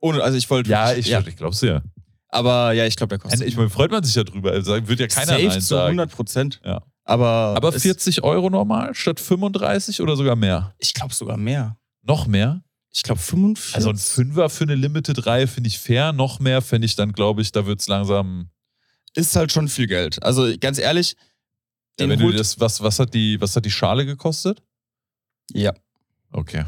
ohne, 0.00 0.22
also 0.22 0.36
ich 0.36 0.48
wollte. 0.48 0.70
Ja, 0.70 0.92
ich, 0.92 1.06
ja. 1.06 1.20
ich 1.26 1.36
glaub's 1.36 1.60
ja. 1.60 1.82
Aber 2.28 2.72
ja, 2.72 2.84
ich 2.86 2.96
glaube, 2.96 3.08
der 3.08 3.18
kostet. 3.18 3.46
Ich 3.48 3.56
meine, 3.56 3.70
freut 3.70 3.90
man 3.90 4.04
sich 4.04 4.14
ja 4.14 4.22
drüber. 4.24 4.50
Also 4.52 4.72
wird 4.86 5.00
ja 5.00 5.06
keiner 5.06 5.26
Safe 5.32 5.42
Nein 5.46 5.60
zu 5.60 5.66
sagen. 5.66 5.86
100 5.98 6.10
Prozent. 6.10 6.60
Ja. 6.64 6.82
Aber, 7.04 7.54
Aber 7.56 7.74
es- 7.74 7.82
40 7.82 8.22
Euro 8.22 8.50
normal 8.50 8.94
statt 8.94 9.18
35 9.18 10.02
oder 10.02 10.14
sogar 10.16 10.36
mehr? 10.36 10.74
ich 10.78 10.92
glaube 10.92 11.14
sogar 11.14 11.36
mehr. 11.38 11.78
Noch 12.02 12.26
mehr? 12.26 12.62
Ich 12.92 13.02
glaube 13.02 13.20
45. 13.20 13.74
Also 13.76 13.90
ein 13.90 13.96
Fünfer 13.96 14.50
für 14.50 14.64
eine 14.64 14.74
Limited-Reihe 14.74 15.46
finde 15.46 15.68
ich 15.68 15.78
fair. 15.78 16.12
Noch 16.12 16.38
mehr 16.40 16.60
fände 16.62 16.84
ich 16.86 16.96
dann, 16.96 17.12
glaube 17.12 17.40
ich, 17.42 17.52
da 17.52 17.64
wird's 17.66 17.88
langsam. 17.88 18.50
ist 19.14 19.34
halt 19.36 19.52
schon 19.52 19.68
viel 19.68 19.86
Geld. 19.86 20.22
Also 20.22 20.52
ganz 20.60 20.78
ehrlich, 20.78 21.16
Ja, 21.98 22.08
wenn 22.08 22.18
du 22.18 22.30
das, 22.32 22.60
was, 22.60 22.82
was, 22.82 22.98
hat 22.98 23.14
die, 23.14 23.40
was 23.40 23.56
hat 23.56 23.64
die 23.64 23.70
Schale 23.70 24.04
gekostet? 24.04 24.62
ja. 25.52 25.72
Okay. 26.30 26.64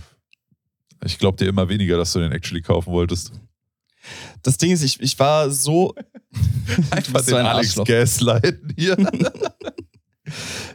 Ich 1.04 1.18
glaube 1.18 1.36
dir 1.36 1.48
immer 1.48 1.68
weniger, 1.68 1.96
dass 1.98 2.12
du 2.14 2.18
den 2.18 2.32
actually 2.32 2.62
kaufen 2.62 2.92
wolltest. 2.92 3.32
Das 4.42 4.56
Ding 4.56 4.70
ist, 4.70 4.82
ich, 4.82 5.00
ich 5.00 5.18
war 5.18 5.50
so. 5.50 5.94
Bist 7.12 7.26
so 7.28 7.36
ein 7.36 7.46
Arschloch. 7.46 7.84
gaslighten 7.86 8.72
hier. 8.76 8.96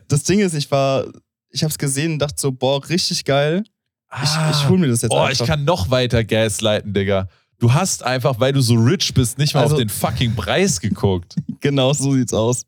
Das 0.08 0.24
Ding 0.24 0.40
ist, 0.40 0.54
ich 0.54 0.70
war. 0.72 1.06
Ich 1.50 1.64
habe 1.64 1.72
es 1.72 1.78
gesehen 1.78 2.14
und 2.14 2.20
dachte 2.20 2.36
so, 2.38 2.52
boah, 2.52 2.84
richtig 2.90 3.24
geil. 3.24 3.64
Ich, 4.22 4.30
ich 4.52 4.68
hol 4.70 4.78
mir 4.78 4.88
das 4.88 5.02
jetzt 5.02 5.12
Oh, 5.12 5.18
einfach. 5.20 5.42
ich 5.42 5.48
kann 5.48 5.64
noch 5.64 5.90
weiter 5.90 6.24
gaslighten, 6.24 6.94
Digga. 6.94 7.30
Du 7.60 7.74
hast 7.74 8.04
einfach, 8.04 8.40
weil 8.40 8.52
du 8.52 8.60
so 8.62 8.76
rich 8.76 9.14
bist, 9.14 9.38
nicht 9.38 9.54
mal 9.54 9.62
Also- 9.62 9.76
auf 9.76 9.80
den 9.80 9.90
fucking 9.90 10.36
Preis 10.36 10.80
geguckt. 10.82 11.36
Genau 11.62 11.94
so 11.94 12.14
sieht's 12.14 12.34
aus. 12.34 12.64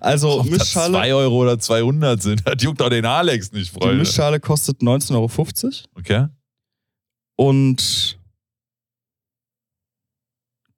Also 0.00 0.40
Ob 0.40 0.50
das 0.50 0.58
Mischschale, 0.58 0.92
2 0.94 1.14
Euro 1.14 1.36
oder 1.42 1.58
200 1.58 2.20
sind, 2.22 2.42
das 2.46 2.62
juckt 2.62 2.80
doch 2.80 2.90
den 2.90 3.06
Alex 3.06 3.52
nicht, 3.52 3.74
die 3.74 3.78
Freunde. 3.80 3.96
Mischschale 3.98 4.38
kostet 4.40 4.80
19,50 4.82 5.14
Euro. 5.14 5.70
Okay. 5.96 6.26
Und 7.36 8.18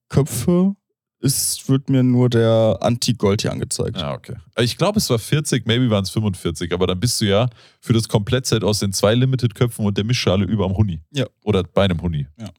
Köpfe 0.08 0.74
ist, 1.20 1.68
wird 1.68 1.88
mir 1.88 2.02
nur 2.02 2.28
der 2.28 2.78
Anti-Gold 2.80 3.42
hier 3.42 3.52
angezeigt. 3.52 3.96
Ja, 3.96 4.12
okay. 4.12 4.36
Ich 4.60 4.76
glaube, 4.76 4.98
es 4.98 5.08
war 5.08 5.18
40, 5.18 5.66
maybe 5.66 5.88
waren 5.88 6.04
es 6.04 6.10
45, 6.10 6.72
aber 6.72 6.86
dann 6.86 7.00
bist 7.00 7.20
du 7.20 7.24
ja 7.24 7.48
für 7.80 7.94
das 7.94 8.08
Komplettset 8.08 8.62
aus 8.62 8.80
den 8.80 8.92
zwei 8.92 9.14
Limited-Köpfen 9.14 9.86
und 9.86 9.96
der 9.96 10.04
Mischschale 10.04 10.44
über 10.44 10.66
am 10.66 10.76
Huni. 10.76 11.00
Ja. 11.12 11.26
Oder 11.42 11.62
bei 11.62 11.84
einem 11.84 12.02
Huni. 12.02 12.26
Ja. 12.38 12.50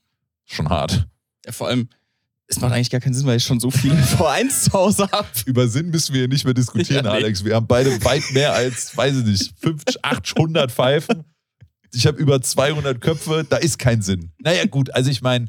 Schon 0.45 0.69
hart. 0.69 1.07
Ja, 1.45 1.51
vor 1.51 1.67
allem, 1.67 1.89
es 2.47 2.59
macht 2.59 2.73
eigentlich 2.73 2.89
gar 2.89 3.01
keinen 3.01 3.13
Sinn, 3.13 3.25
weil 3.27 3.37
ich 3.37 3.43
schon 3.43 3.59
so 3.59 3.69
viele 3.69 3.95
V1 4.01 4.63
zu 4.63 4.73
Hause 4.73 5.09
habe. 5.11 5.27
Über 5.45 5.67
Sinn 5.67 5.89
müssen 5.91 6.13
wir 6.13 6.21
hier 6.21 6.27
nicht 6.27 6.45
mehr 6.45 6.53
diskutieren, 6.55 7.05
Ja, 7.05 7.11
nee. 7.11 7.17
Alex. 7.17 7.43
Wir 7.45 7.55
haben 7.55 7.67
beide 7.67 8.03
weit 8.03 8.23
mehr 8.33 8.53
als, 8.53 8.97
weiß 8.97 9.17
ich 9.17 9.25
nicht, 9.25 9.53
500, 9.59 10.03
800 10.03 10.71
Pfeifen. 10.71 11.23
Ich 11.93 12.05
habe 12.07 12.17
über 12.17 12.41
200 12.41 12.99
Köpfe. 12.99 13.45
Da 13.47 13.57
ist 13.57 13.77
kein 13.79 14.01
Sinn. 14.01 14.31
Naja, 14.39 14.65
gut. 14.65 14.93
Also 14.93 15.09
ich 15.11 15.21
meine, 15.21 15.47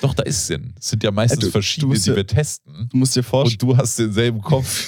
doch, 0.00 0.14
da 0.14 0.22
ist 0.22 0.46
Sinn. 0.46 0.74
Es 0.78 0.88
sind 0.90 1.02
ja 1.02 1.10
meistens 1.10 1.40
Ja, 1.42 1.46
du- 1.48 1.52
verschiedene, 1.52 1.94
du 1.94 2.00
die 2.00 2.10
ja- 2.10 2.16
wir 2.16 2.26
testen. 2.26 2.88
Du 2.90 2.96
musst 2.96 3.16
dir 3.16 3.22
vorstellen, 3.22 3.58
Und 3.60 3.62
du 3.62 3.76
hast 3.76 3.98
denselben 3.98 4.40
Kopf. 4.40 4.86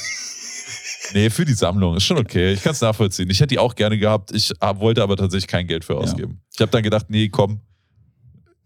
nee, 1.15 1.31
für 1.31 1.45
die 1.45 1.55
Sammlung. 1.55 1.97
Ist 1.97 2.05
schon 2.05 2.19
okay. 2.19 2.53
Ich 2.53 2.62
kann 2.62 2.73
es 2.73 2.81
nachvollziehen. 2.81 3.31
Ich 3.31 3.39
hätte 3.41 3.49
die 3.55 3.59
auch 3.59 3.74
gerne 3.74 3.99
gehabt. 3.99 4.33
Ich 4.33 4.51
wollte 4.61 5.03
aber 5.03 5.16
tatsächlich 5.16 5.47
kein 5.49 5.66
Geld 5.66 5.85
für 5.85 5.97
ausgeben. 5.97 6.41
Ich 6.55 6.61
habe 6.61 6.70
dann 6.70 6.83
gedacht, 6.83 7.07
nee, 7.09 7.28
komm. 7.28 7.61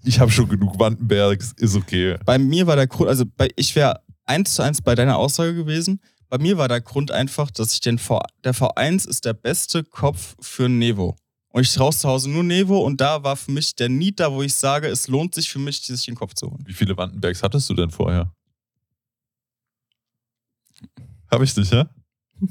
Ich 0.03 0.19
habe 0.19 0.31
schon 0.31 0.49
genug 0.49 0.79
Wandenbergs. 0.79 1.53
Ist 1.59 1.77
okay. 1.77 2.17
bei 2.25 2.39
mir 2.39 2.67
war 2.67 2.77
der 2.77 2.87
Grund, 2.87 3.09
also 3.11 3.25
bei, 3.37 3.49
ich 3.57 3.77
wäre 3.77 4.01
eins 4.25 4.55
zu 4.55 4.63
eins 4.63 4.81
bei 4.81 4.95
deiner 4.95 5.19
Aussage 5.19 5.55
gewesen. 5.55 6.01
Bei 6.31 6.39
mir 6.39 6.57
war 6.57 6.69
der 6.69 6.81
Grund 6.81 7.11
einfach, 7.11 7.51
dass 7.51 7.73
ich 7.75 7.81
den 7.81 7.99
V, 7.99 8.21
der 8.45 8.55
V1 8.55 9.07
ist 9.09 9.25
der 9.25 9.35
beste 9.35 9.83
Kopf 9.85 10.37
für 10.41 10.69
Nevo. 10.69 11.17
Und 11.53 11.63
ich 11.63 11.73
traue 11.75 11.93
zu 11.93 12.09
Hause 12.09 12.31
nur 12.31 12.45
Nevo 12.45 12.79
und 12.81 13.01
da 13.01 13.23
war 13.25 13.37
für 13.37 13.51
mich 13.51 13.75
der 13.75 13.89
Need 13.89 14.21
da, 14.21 14.33
wo 14.33 14.43
ich 14.43 14.55
sage, 14.55 14.87
es 14.87 15.09
lohnt 15.09 15.35
sich 15.35 15.51
für 15.51 15.59
mich, 15.59 15.81
sich 15.81 16.05
den 16.05 16.15
Kopf 16.15 16.35
zu 16.35 16.49
holen. 16.49 16.63
Wie 16.65 16.73
viele 16.73 16.97
Wandenbergs 16.97 17.43
hattest 17.43 17.69
du 17.69 17.75
denn 17.75 17.91
vorher? 17.91 18.33
Habe 21.31 21.45
ich 21.45 21.55
dich, 21.55 21.71
ja? 21.71 21.89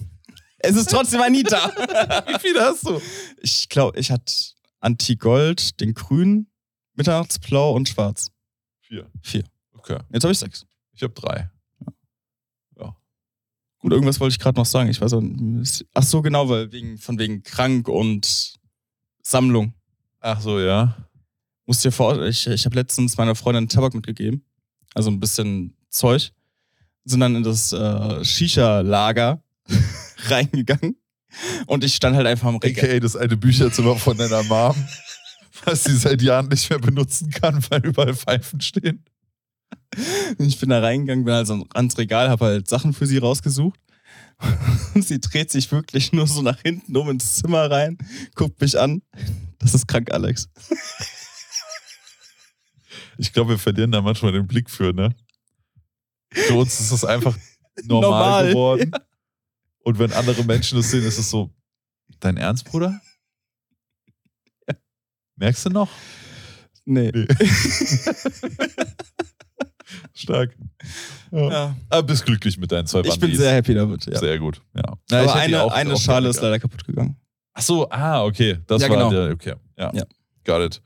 Es 0.61 0.75
ist 0.75 0.89
trotzdem 0.89 1.21
ein 1.21 1.31
Need 1.31 1.49
da. 1.49 1.69
Wie 2.27 2.39
viele 2.39 2.59
hast 2.59 2.85
du? 2.85 3.01
Ich 3.41 3.69
glaube, 3.69 3.97
ich 3.97 4.11
hatte 4.11 4.33
Anti-Gold, 4.81 5.79
den 5.79 5.93
grünen, 5.93 6.51
Mitternachtsblau 6.95 7.71
und 7.71 7.87
schwarz. 7.87 8.29
Vier. 8.81 9.09
Vier. 9.21 9.45
Okay. 9.71 9.99
Jetzt 10.11 10.23
habe 10.25 10.33
ich 10.33 10.39
sechs. 10.39 10.65
Ich 10.91 11.01
habe 11.01 11.13
drei. 11.13 11.49
Und 13.81 13.91
irgendwas 13.91 14.19
wollte 14.19 14.33
ich 14.33 14.39
gerade 14.39 14.59
noch 14.59 14.65
sagen. 14.65 14.89
Ich 14.89 14.99
weiß 14.99 15.13
auch 15.13 15.21
nicht. 15.21 15.85
Ach 15.93 16.03
so, 16.03 16.21
genau, 16.21 16.49
weil 16.49 16.71
wegen, 16.71 16.97
von 16.97 17.17
wegen 17.17 17.43
krank 17.43 17.87
und 17.87 18.58
Sammlung. 19.29 19.73
Ach 20.21 20.41
so, 20.41 20.59
ja. 20.59 20.97
Musst 21.67 21.85
dir 21.85 21.91
vor, 21.91 22.19
ich, 22.25 22.47
ich 22.47 22.65
habe 22.65 22.75
letztens 22.75 23.15
meiner 23.15 23.35
Freundin 23.35 23.69
Tabak 23.69 23.93
mitgegeben. 23.93 24.43
Also 24.95 25.11
ein 25.11 25.19
bisschen 25.19 25.77
Zeug. 25.89 26.31
Sind 27.05 27.19
dann 27.19 27.35
in 27.35 27.43
das 27.43 27.71
äh, 27.71 28.25
Shisha-Lager 28.25 29.43
reingegangen. 30.29 30.95
Und 31.67 31.83
ich 31.83 31.93
stand 31.93 32.15
halt 32.15 32.25
einfach 32.25 32.47
am 32.47 32.55
Regal. 32.55 32.85
AKA 32.85 32.99
das 32.99 33.15
alte 33.15 33.37
Bücherzimmer 33.37 33.97
von 33.97 34.17
deiner 34.17 34.41
Mom, 34.43 34.75
was 35.65 35.83
sie 35.83 35.95
seit 35.95 36.23
Jahren 36.23 36.47
nicht 36.47 36.67
mehr 36.71 36.79
benutzen 36.79 37.29
kann, 37.29 37.63
weil 37.69 37.85
überall 37.85 38.15
Pfeifen 38.15 38.61
stehen. 38.61 39.05
Ich 40.39 40.59
bin 40.59 40.69
da 40.69 40.79
reingegangen, 40.79 41.23
bin 41.23 41.35
also 41.35 41.67
ans 41.75 41.97
Regal, 41.99 42.29
habe 42.29 42.45
halt 42.45 42.67
Sachen 42.67 42.93
für 42.93 43.05
sie 43.05 43.19
rausgesucht. 43.19 43.79
Und 44.93 45.03
sie 45.05 45.19
dreht 45.19 45.51
sich 45.51 45.71
wirklich 45.71 46.11
nur 46.11 46.27
so 46.27 46.41
nach 46.41 46.59
hinten 46.61 46.95
um 46.95 47.09
ins 47.09 47.35
Zimmer 47.35 47.69
rein, 47.69 47.97
guckt 48.35 48.59
mich 48.61 48.79
an. 48.79 49.01
Das 49.59 49.73
ist 49.73 49.87
krank, 49.87 50.11
Alex. 50.11 50.49
Ich 53.17 53.33
glaube, 53.33 53.51
wir 53.51 53.59
verlieren 53.59 53.91
da 53.91 54.01
manchmal 54.01 54.31
den 54.31 54.47
Blick 54.47 54.69
für, 54.69 54.93
ne? 54.93 55.13
Für 56.31 56.53
uns 56.53 56.79
ist 56.79 56.91
das 56.91 57.03
einfach 57.03 57.35
normal, 57.83 58.01
Normal, 58.01 58.47
geworden. 58.49 58.91
Und 59.83 59.99
wenn 59.99 60.13
andere 60.13 60.43
Menschen 60.43 60.77
das 60.77 60.91
sehen, 60.91 61.03
ist 61.03 61.17
es 61.17 61.29
so, 61.29 61.53
dein 62.19 62.37
Ernst, 62.37 62.65
Bruder? 62.65 63.01
Merkst 65.35 65.65
du 65.65 65.69
noch? 65.69 65.89
Nee. 66.85 67.11
Nee. 67.13 67.27
Stark. 70.13 70.55
Ja. 71.31 71.75
Aber 71.89 72.03
bist 72.03 72.25
glücklich 72.25 72.57
mit 72.57 72.71
deinen 72.71 72.87
zwei 72.87 72.99
Ich 72.99 73.11
bin 73.11 73.19
Bandis. 73.21 73.39
sehr 73.39 73.53
happy 73.53 73.73
damit. 73.73 74.05
Ja. 74.05 74.19
Sehr 74.19 74.37
gut, 74.39 74.61
ja. 74.75 74.83
Aber 74.83 74.99
hätte 75.11 75.49
die 75.49 75.55
eine, 75.55 75.71
eine 75.71 75.97
Schale 75.97 76.29
ist 76.29 76.41
leider 76.41 76.59
kaputt 76.59 76.85
gegangen. 76.85 77.15
Ach 77.53 77.61
so, 77.61 77.89
ah, 77.89 78.23
okay. 78.23 78.59
Das 78.67 78.81
Ja, 78.81 78.89
war 78.89 78.97
genau. 78.97 79.09
der, 79.09 79.33
okay. 79.33 79.53
Ja. 79.77 79.91
Ja. 79.93 80.03
Got 80.45 80.61
it. 80.75 80.81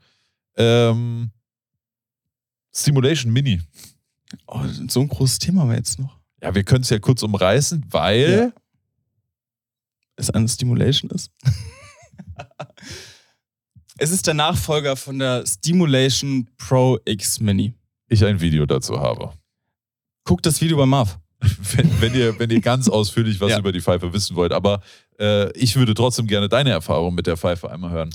Ähm, 0.56 1.30
Simulation 2.70 3.32
Mini. 3.32 3.60
Oh, 4.46 4.60
so 4.88 5.00
ein 5.00 5.08
großes 5.08 5.38
Thema 5.38 5.62
haben 5.62 5.70
wir 5.70 5.76
jetzt 5.76 5.98
noch. 5.98 6.18
Ja, 6.42 6.54
wir 6.54 6.64
können 6.64 6.82
es 6.82 6.90
ja 6.90 6.98
kurz 6.98 7.22
umreißen, 7.22 7.84
weil 7.90 8.52
Ja. 8.54 8.60
Es 10.16 10.30
eine 10.30 10.48
Stimulation 10.48 11.10
ist. 11.10 11.30
es 13.98 14.10
ist 14.10 14.26
der 14.26 14.34
Nachfolger 14.34 14.96
von 14.96 15.18
der 15.18 15.44
Stimulation 15.46 16.48
Pro 16.56 16.98
X 17.04 17.40
Mini. 17.40 17.74
Ich 18.08 18.24
ein 18.24 18.40
Video 18.40 18.66
dazu 18.66 19.00
habe. 19.00 19.32
Guck 20.24 20.42
das 20.42 20.60
Video 20.60 20.76
bei 20.76 20.86
Marv. 20.86 21.18
Wenn, 21.76 22.00
wenn, 22.00 22.14
ihr, 22.14 22.38
wenn 22.38 22.48
ihr 22.50 22.60
ganz 22.62 22.88
ausführlich 22.88 23.38
was 23.38 23.50
Ja. 23.50 23.58
über 23.58 23.70
die 23.70 23.82
Pfeife 23.82 24.12
wissen 24.14 24.34
wollt. 24.34 24.52
Aber 24.52 24.80
äh, 25.20 25.52
ich 25.58 25.76
würde 25.76 25.92
trotzdem 25.92 26.26
gerne 26.26 26.48
deine 26.48 26.70
Erfahrung 26.70 27.14
mit 27.14 27.26
der 27.26 27.36
Pfeife 27.36 27.70
einmal 27.70 27.90
hören. 27.90 28.10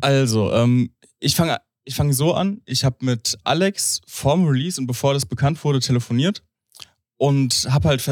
Also, 0.00 0.52
ähm, 0.52 0.92
ich 1.20 1.36
fange 1.36 1.58
ich 1.84 1.94
fang 1.94 2.12
so 2.12 2.34
an. 2.34 2.60
Ich 2.64 2.84
habe 2.84 2.96
mit 3.04 3.38
Alex 3.44 4.00
vorm 4.06 4.46
Release 4.46 4.80
und 4.80 4.86
bevor 4.88 5.14
das 5.14 5.26
bekannt 5.26 5.62
wurde, 5.64 5.78
telefoniert. 5.80 6.42
Und 7.18 7.68
habe 7.70 7.88
halt, 7.88 8.02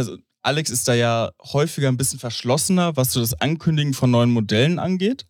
Alex 0.43 0.70
ist 0.70 0.86
da 0.86 0.94
ja 0.94 1.31
häufiger 1.43 1.89
ein 1.89 1.97
bisschen 1.97 2.20
verschlossener, 2.20 2.97
was 2.97 3.12
so 3.12 3.20
das 3.20 3.40
Ankündigen 3.40 3.94
von 3.94 4.10
neuen 4.10 4.31
Modellen 4.31 4.78
angeht. 4.78 5.27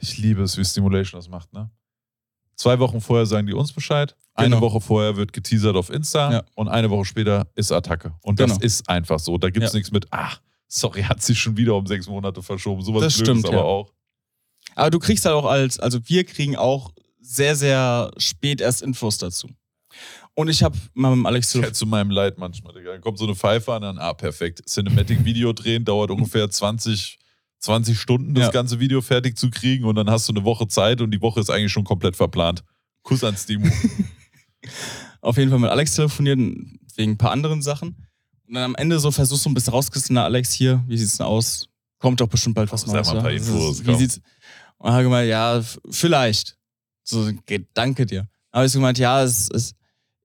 Ich 0.00 0.18
liebe 0.18 0.42
es, 0.42 0.56
wie 0.58 0.64
Stimulation 0.64 1.20
das 1.20 1.28
macht, 1.28 1.52
ne? 1.52 1.70
Zwei 2.56 2.78
Wochen 2.80 3.00
vorher 3.00 3.26
sagen 3.26 3.46
die 3.46 3.52
uns 3.52 3.72
Bescheid. 3.72 4.16
Eine 4.36 4.56
Genau. 4.56 4.60
Woche 4.66 4.80
vorher 4.80 5.16
wird 5.16 5.32
geteasert 5.32 5.76
auf 5.76 5.90
Insta 5.90 6.32
Ja. 6.32 6.44
und 6.54 6.68
eine 6.68 6.90
Woche 6.90 7.04
später 7.06 7.46
ist 7.54 7.72
Attacke. 7.72 8.14
Und 8.22 8.38
das 8.38 8.52
Genau. 8.52 8.60
ist 8.62 8.88
einfach 8.88 9.18
so. 9.18 9.38
Da 9.38 9.48
gibt 9.50 9.64
es 9.64 9.72
Ja. 9.72 9.78
nichts 9.78 9.90
mit, 9.92 10.06
ach, 10.10 10.40
sorry, 10.68 11.02
hat 11.02 11.22
sich 11.22 11.38
schon 11.40 11.56
wieder 11.56 11.74
um 11.74 11.86
sechs 11.86 12.06
Monate 12.06 12.42
verschoben. 12.42 12.82
Sowas 12.82 13.02
Das 13.02 13.14
Blödes 13.16 13.28
stimmt, 13.40 13.46
aber 13.46 13.56
ja. 13.56 13.62
auch. 13.62 13.92
Aber 14.74 14.90
du 14.90 14.98
kriegst 14.98 15.24
halt 15.24 15.34
auch 15.34 15.46
als, 15.46 15.78
also 15.80 15.98
wir 16.06 16.24
kriegen 16.24 16.54
auch 16.56 16.92
sehr, 17.20 17.56
sehr 17.56 18.10
spät 18.18 18.60
erst 18.60 18.82
Infos 18.82 19.16
dazu. 19.18 19.48
Und 20.34 20.48
ich 20.50 20.62
habe 20.62 20.76
mal 20.92 21.16
mit 21.16 21.24
Alex 21.26 21.54
hätte 21.54 21.72
zu 21.72 21.86
meinem 21.86 22.10
Leid 22.10 22.36
manchmal, 22.36 22.74
Digga. 22.74 22.92
Dann 22.92 23.00
kommt 23.00 23.16
so 23.18 23.24
eine 23.24 23.34
Pfeife 23.34 23.72
an, 23.72 23.80
dann, 23.82 23.98
ah, 23.98 24.12
perfekt. 24.12 24.62
Cinematic-Video 24.68 25.54
drehen 25.54 25.86
dauert 25.86 26.10
ungefähr 26.10 26.50
20, 26.50 27.18
20 27.58 27.98
Stunden, 27.98 28.34
das 28.34 28.44
Ja. 28.46 28.50
ganze 28.50 28.78
Video 28.78 29.00
fertig 29.00 29.38
zu 29.38 29.48
kriegen 29.50 29.86
und 29.86 29.94
dann 29.94 30.10
hast 30.10 30.28
du 30.28 30.34
eine 30.34 30.44
Woche 30.44 30.68
Zeit 30.68 31.00
und 31.00 31.10
die 31.10 31.22
Woche 31.22 31.40
ist 31.40 31.48
eigentlich 31.48 31.72
schon 31.72 31.84
komplett 31.84 32.16
verplant. 32.16 32.62
Kuss 33.02 33.24
an 33.24 33.34
Stimo. 33.36 33.66
auf 35.20 35.36
jeden 35.36 35.50
Fall 35.50 35.58
mit 35.58 35.70
Alex 35.70 35.94
telefoniert, 35.94 36.38
wegen 36.96 37.12
ein 37.12 37.18
paar 37.18 37.32
anderen 37.32 37.62
Sachen. 37.62 37.96
Und 38.46 38.54
dann 38.54 38.62
am 38.62 38.74
Ende 38.76 38.98
so 39.00 39.10
versuchst 39.10 39.44
du 39.44 39.50
ein 39.50 39.54
bisschen 39.54 39.72
rauszukriegen, 39.72 40.14
na 40.14 40.24
Alex, 40.24 40.52
hier, 40.52 40.82
wie 40.86 40.96
sieht's 40.96 41.16
denn 41.16 41.26
aus? 41.26 41.68
Kommt 41.98 42.20
doch 42.20 42.28
bestimmt 42.28 42.54
bald 42.54 42.70
was 42.70 42.82
Sag 42.82 42.92
Neues. 42.92 43.06
mal 43.08 43.16
ein 43.16 43.22
paar? 43.22 43.32
Infos, 43.32 43.84
Wie 43.84 43.94
sieht's? 43.94 44.20
Und 44.78 44.92
habe 44.92 45.02
gemeint, 45.04 45.28
ja, 45.28 45.62
vielleicht. 45.90 46.56
So, 47.02 47.30
danke 47.74 48.06
dir. 48.06 48.28
Aber 48.50 48.64
ich 48.64 48.72
so 48.72 48.78
gemeint, 48.78 48.98
ja, 48.98 49.22
es, 49.22 49.48
es, 49.50 49.74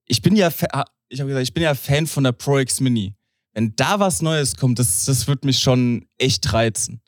ich 0.06 0.22
bin 0.22 0.36
ja, 0.36 0.48
ich 0.48 1.20
habe 1.20 1.28
gesagt, 1.28 1.42
ich 1.42 1.54
bin 1.54 1.62
ja 1.62 1.74
Fan 1.74 2.06
von 2.06 2.24
der 2.24 2.32
Pro 2.32 2.58
X 2.58 2.80
Mini. 2.80 3.14
Wenn 3.54 3.74
da 3.76 4.00
was 4.00 4.22
Neues 4.22 4.56
kommt, 4.56 4.78
das, 4.78 5.04
das 5.04 5.26
wird 5.26 5.44
mich 5.44 5.58
schon 5.58 6.06
echt 6.18 6.52
reizen. 6.52 7.00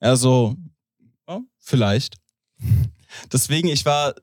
Also, 0.00 0.56
ja, 1.28 1.40
vielleicht. 1.58 2.16
Deswegen, 3.32 3.68
ich 3.68 3.84
war, 3.84 4.14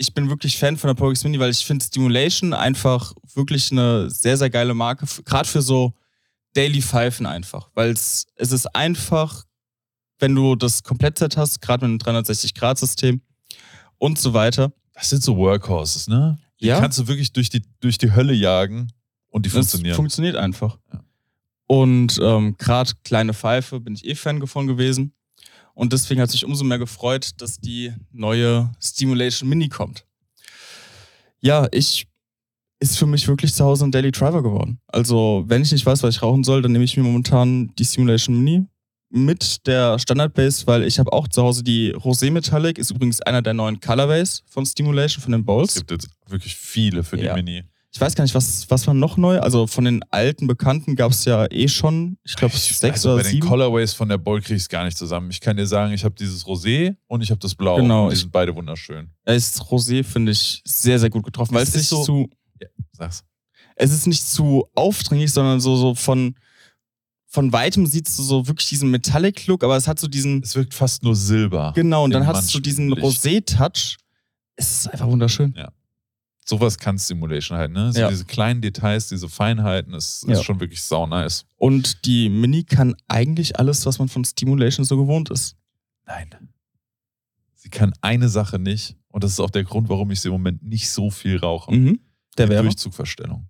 ich 0.00 0.14
bin 0.14 0.30
wirklich 0.30 0.56
Fan 0.58 0.78
von 0.78 0.88
der 0.88 0.94
Pro 0.94 1.10
X 1.10 1.24
Mini, 1.24 1.38
weil 1.38 1.50
ich 1.50 1.64
finde 1.66 1.84
Stimulation 1.84 2.54
einfach 2.54 3.12
wirklich 3.34 3.70
eine 3.70 4.08
sehr, 4.10 4.38
sehr 4.38 4.48
geile 4.48 4.72
Marke, 4.72 5.04
gerade 5.26 5.46
für 5.46 5.60
so 5.60 5.92
Daily 6.54 6.80
Pfeifen 6.80 7.26
einfach. 7.26 7.68
Weil 7.74 7.90
es, 7.90 8.26
es 8.36 8.50
ist 8.50 8.74
einfach, 8.74 9.44
wenn 10.18 10.34
du 10.34 10.56
das 10.56 10.82
Komplettset 10.82 11.36
hast, 11.36 11.60
gerade 11.60 11.86
mit 11.86 12.06
einem 12.06 12.18
360-Grad-System 12.18 13.20
und 13.98 14.18
so 14.18 14.32
weiter. 14.32 14.72
Das 14.94 15.10
sind 15.10 15.22
so 15.22 15.36
Workhorses, 15.36 16.08
ne? 16.08 16.38
Die 16.60 16.66
Ja. 16.66 16.80
kannst 16.80 16.98
du 16.98 17.06
wirklich 17.06 17.32
durch 17.32 17.50
die, 17.50 17.62
durch 17.80 17.98
die 17.98 18.12
Hölle 18.12 18.32
jagen 18.32 18.90
und 19.28 19.44
die 19.44 19.50
Das 19.50 19.54
funktionieren. 19.58 19.96
funktioniert 19.96 20.36
einfach. 20.36 20.78
Ja. 20.92 21.04
Und 21.66 22.18
ähm, 22.22 22.56
gerade 22.56 22.92
kleine 23.04 23.34
Pfeife 23.34 23.80
bin 23.80 23.94
ich 23.94 24.06
eh 24.06 24.14
Fan 24.14 24.40
davon 24.40 24.66
gewesen. 24.66 25.12
Und 25.80 25.94
deswegen 25.94 26.20
hat 26.20 26.28
es 26.28 26.34
mich 26.34 26.44
umso 26.44 26.62
mehr 26.62 26.78
gefreut, 26.78 27.30
dass 27.38 27.58
die 27.58 27.90
neue 28.12 28.70
Stimulation 28.82 29.48
Mini 29.48 29.70
kommt. 29.70 30.04
Ja, 31.40 31.68
ich 31.72 32.06
ist 32.80 32.98
für 32.98 33.06
mich 33.06 33.26
wirklich 33.26 33.54
zu 33.54 33.64
Hause 33.64 33.86
ein 33.86 33.90
Daily 33.90 34.10
Driver 34.10 34.42
geworden. 34.42 34.78
Also, 34.88 35.44
wenn 35.46 35.62
ich 35.62 35.72
nicht 35.72 35.86
weiß, 35.86 36.02
was 36.02 36.16
ich 36.16 36.22
rauchen 36.22 36.44
soll, 36.44 36.60
dann 36.60 36.72
nehme 36.72 36.84
ich 36.84 36.98
mir 36.98 37.02
momentan 37.02 37.72
die 37.78 37.84
Stimulation 37.86 38.38
Mini 38.42 38.66
mit 39.08 39.66
der 39.66 39.98
Standard 39.98 40.34
Base, 40.34 40.66
weil 40.66 40.82
ich 40.84 40.98
habe 40.98 41.10
auch 41.14 41.28
zu 41.28 41.42
Hause 41.42 41.62
die 41.64 41.94
Rosé 41.94 42.30
Metallic, 42.30 42.76
ist 42.76 42.90
übrigens 42.90 43.22
einer 43.22 43.40
der 43.40 43.54
neuen 43.54 43.80
Colorways 43.80 44.42
von 44.50 44.66
Stimulation, 44.66 45.22
von 45.22 45.32
den 45.32 45.40
es 45.40 45.46
Bowls. 45.46 45.74
gibt 45.76 45.90
jetzt 45.92 46.08
wirklich 46.26 46.54
viele 46.56 47.02
für 47.04 47.18
Ja. 47.18 47.34
die 47.34 47.42
Mini. 47.42 47.64
Ich 47.92 48.00
weiß 48.00 48.14
gar 48.14 48.22
nicht, 48.22 48.34
was, 48.36 48.70
was 48.70 48.86
war 48.86 48.94
noch 48.94 49.16
neu? 49.16 49.40
Also 49.40 49.66
von 49.66 49.84
den 49.84 50.02
alten 50.10 50.46
Bekannten 50.46 50.94
gab 50.94 51.10
es 51.10 51.24
ja 51.24 51.50
eh 51.50 51.66
schon, 51.66 52.18
ich 52.22 52.36
glaube, 52.36 52.56
sechs 52.56 52.82
also 52.98 53.08
oder 53.10 53.16
bei 53.18 53.22
den 53.24 53.32
sieben. 53.32 53.48
Colorways 53.48 53.94
von 53.94 54.08
der 54.08 54.18
Boll 54.18 54.40
kriege 54.40 54.54
ich 54.54 54.62
es 54.62 54.68
gar 54.68 54.84
nicht 54.84 54.96
zusammen. 54.96 55.28
Ich 55.30 55.40
kann 55.40 55.56
dir 55.56 55.66
sagen, 55.66 55.92
ich 55.92 56.04
habe 56.04 56.14
dieses 56.14 56.44
Rosé 56.46 56.94
und 57.08 57.20
ich 57.22 57.30
habe 57.30 57.40
das 57.40 57.54
Blau. 57.56 57.76
Genau, 57.76 58.04
Und 58.04 58.10
die 58.10 58.14
ich- 58.14 58.20
sind 58.20 58.30
beide 58.32 58.54
wunderschön. 58.54 59.10
Da 59.24 59.32
ist 59.32 59.60
Rosé, 59.62 60.04
finde 60.04 60.30
ich, 60.32 60.62
sehr, 60.64 61.00
sehr 61.00 61.10
gut 61.10 61.24
getroffen, 61.24 61.52
weil 61.54 61.64
Es 61.64 61.70
ist 61.70 61.76
nicht 61.76 61.88
so- 61.88 62.04
zu, 62.04 62.30
Sag's. 62.92 63.24
es 63.74 63.90
ist 63.92 64.06
nicht 64.06 64.24
zu 64.24 64.68
aufdringlich, 64.76 65.32
sondern 65.32 65.58
so, 65.58 65.74
so 65.74 65.96
von, 65.96 66.36
von 67.26 67.52
weitem 67.52 67.86
siehst 67.86 68.16
du 68.18 68.22
so 68.22 68.46
wirklich 68.46 68.68
diesen 68.68 68.90
Metallic-Look, 68.92 69.64
aber 69.64 69.76
es 69.76 69.88
hat 69.88 69.98
so 69.98 70.06
diesen, 70.06 70.42
Es 70.44 70.54
wirkt 70.54 70.74
fast 70.74 71.02
nur 71.02 71.16
Silber. 71.16 71.72
genau, 71.74 72.04
und 72.04 72.12
dann 72.12 72.24
hast 72.26 72.54
du 72.54 72.60
diesen. 72.60 72.92
Rosé-Touch. 72.94 73.96
Es 74.54 74.70
ist 74.72 74.86
einfach 74.92 75.08
wunderschön. 75.08 75.54
Sowas 76.50 76.78
kann 76.78 76.98
Simulation 76.98 77.56
halt, 77.56 77.70
ne? 77.70 77.92
So 77.92 78.00
Ja. 78.00 78.08
diese 78.10 78.24
kleinen 78.24 78.60
Details, 78.60 79.08
diese 79.08 79.28
Feinheiten, 79.28 79.94
ist, 79.94 80.24
Ja. 80.26 80.32
ist 80.34 80.42
schon 80.44 80.58
wirklich 80.60 80.82
sau 80.82 81.06
nice. 81.06 81.44
Und 81.56 82.04
die 82.06 82.28
Mini 82.28 82.64
kann 82.64 82.94
eigentlich 83.08 83.58
alles, 83.58 83.86
was 83.86 83.98
man 84.00 84.08
von 84.08 84.24
Stimulation 84.24 84.84
so 84.84 84.96
gewohnt 84.96 85.30
ist. 85.30 85.54
Nein. 86.06 86.28
Sie 87.54 87.68
kann 87.70 87.92
eine 88.00 88.28
Sache 88.28 88.58
nicht 88.58 88.96
und 89.08 89.22
das 89.22 89.32
ist 89.32 89.40
auch 89.40 89.50
der 89.50 89.64
Grund, 89.64 89.88
warum 89.88 90.10
ich 90.10 90.20
sie 90.20 90.28
im 90.28 90.32
Moment 90.32 90.62
nicht 90.62 90.90
so 90.90 91.10
viel 91.10 91.36
rauche. 91.38 91.72
Mhm. 91.72 92.00
Der 92.36 92.46
Die. 92.48 92.56
Durchzugverstellung. 92.56 93.48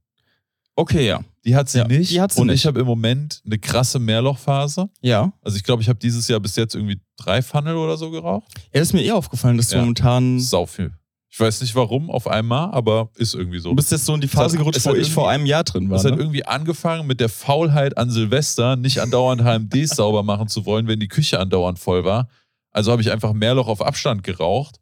Okay, 0.77 1.07
ja. 1.07 1.21
Die 1.45 1.55
hat 1.55 1.69
sie 1.69 1.79
Ja, 1.79 1.87
nicht. 1.87 2.11
die 2.11 2.21
hat 2.21 2.33
sie 2.33 2.41
und 2.41 2.47
nicht. 2.49 2.57
ich 2.61 2.67
habe 2.67 2.81
im 2.81 2.87
Moment 2.87 3.43
eine 3.45 3.59
krasse 3.59 3.99
Mehrlochphase. 3.99 4.89
Ja. 5.01 5.33
Also 5.43 5.57
ich 5.57 5.63
glaube, 5.65 5.83
ich 5.83 5.89
habe 5.89 5.99
dieses 5.99 6.27
Jahr 6.29 6.41
bis 6.41 6.57
jetzt 6.57 6.75
irgendwie 6.75 7.01
drei 7.17 7.41
Funnel 7.43 7.77
oder 7.77 7.97
so 7.97 8.11
geraucht. 8.11 8.53
Ja, 8.75 8.81
ist 8.81 8.93
mir 8.93 9.03
eh 9.03 9.13
aufgefallen, 9.13 9.57
dass 9.57 9.69
du 9.69 9.77
Ja. 9.77 9.81
momentan. 9.83 10.39
Sau 10.41 10.67
viel. 10.67 10.93
Ich 11.33 11.39
weiß 11.39 11.61
nicht 11.61 11.75
warum 11.77 12.11
auf 12.11 12.27
einmal, 12.27 12.73
aber 12.73 13.11
ist 13.15 13.35
irgendwie 13.35 13.61
so. 13.61 13.69
Du 13.71 13.77
bist 13.77 13.93
jetzt 13.93 14.05
so 14.05 14.15
in 14.15 14.21
die 14.21 14.27
Phase 14.29 14.57
hat- 14.57 14.59
gerutscht, 14.59 14.79
es 14.79 14.85
wo 14.87 14.91
hat 14.91 14.97
ich 14.97 15.13
vor 15.13 15.31
einem 15.31 15.47
Jahr 15.47 15.63
drin 15.63 15.89
war. 15.89 15.99
Hat 16.03 16.11
Ne? 16.11 16.17
irgendwie 16.17 16.45
angefangen 16.45 17.07
mit 17.07 17.21
der 17.21 17.29
Faulheit 17.29 17.97
an 17.97 18.11
Silvester, 18.11 18.75
nicht 18.77 19.01
andauernd 19.01 19.43
HMDs 19.43 19.91
sauber 19.97 20.23
machen 20.25 20.49
zu 20.49 20.67
wollen, 20.67 20.89
wenn 20.89 20.99
die 20.99 21.07
Küche 21.09 21.39
andauernd 21.39 21.79
voll 21.79 22.05
war. 22.05 22.29
Also 22.73 22.91
habe 22.91 23.01
ich 23.03 23.13
einfach 23.13 23.33
Mehrloch 23.33 23.69
auf 23.69 23.81
Abstand 23.81 24.25
geraucht, 24.25 24.81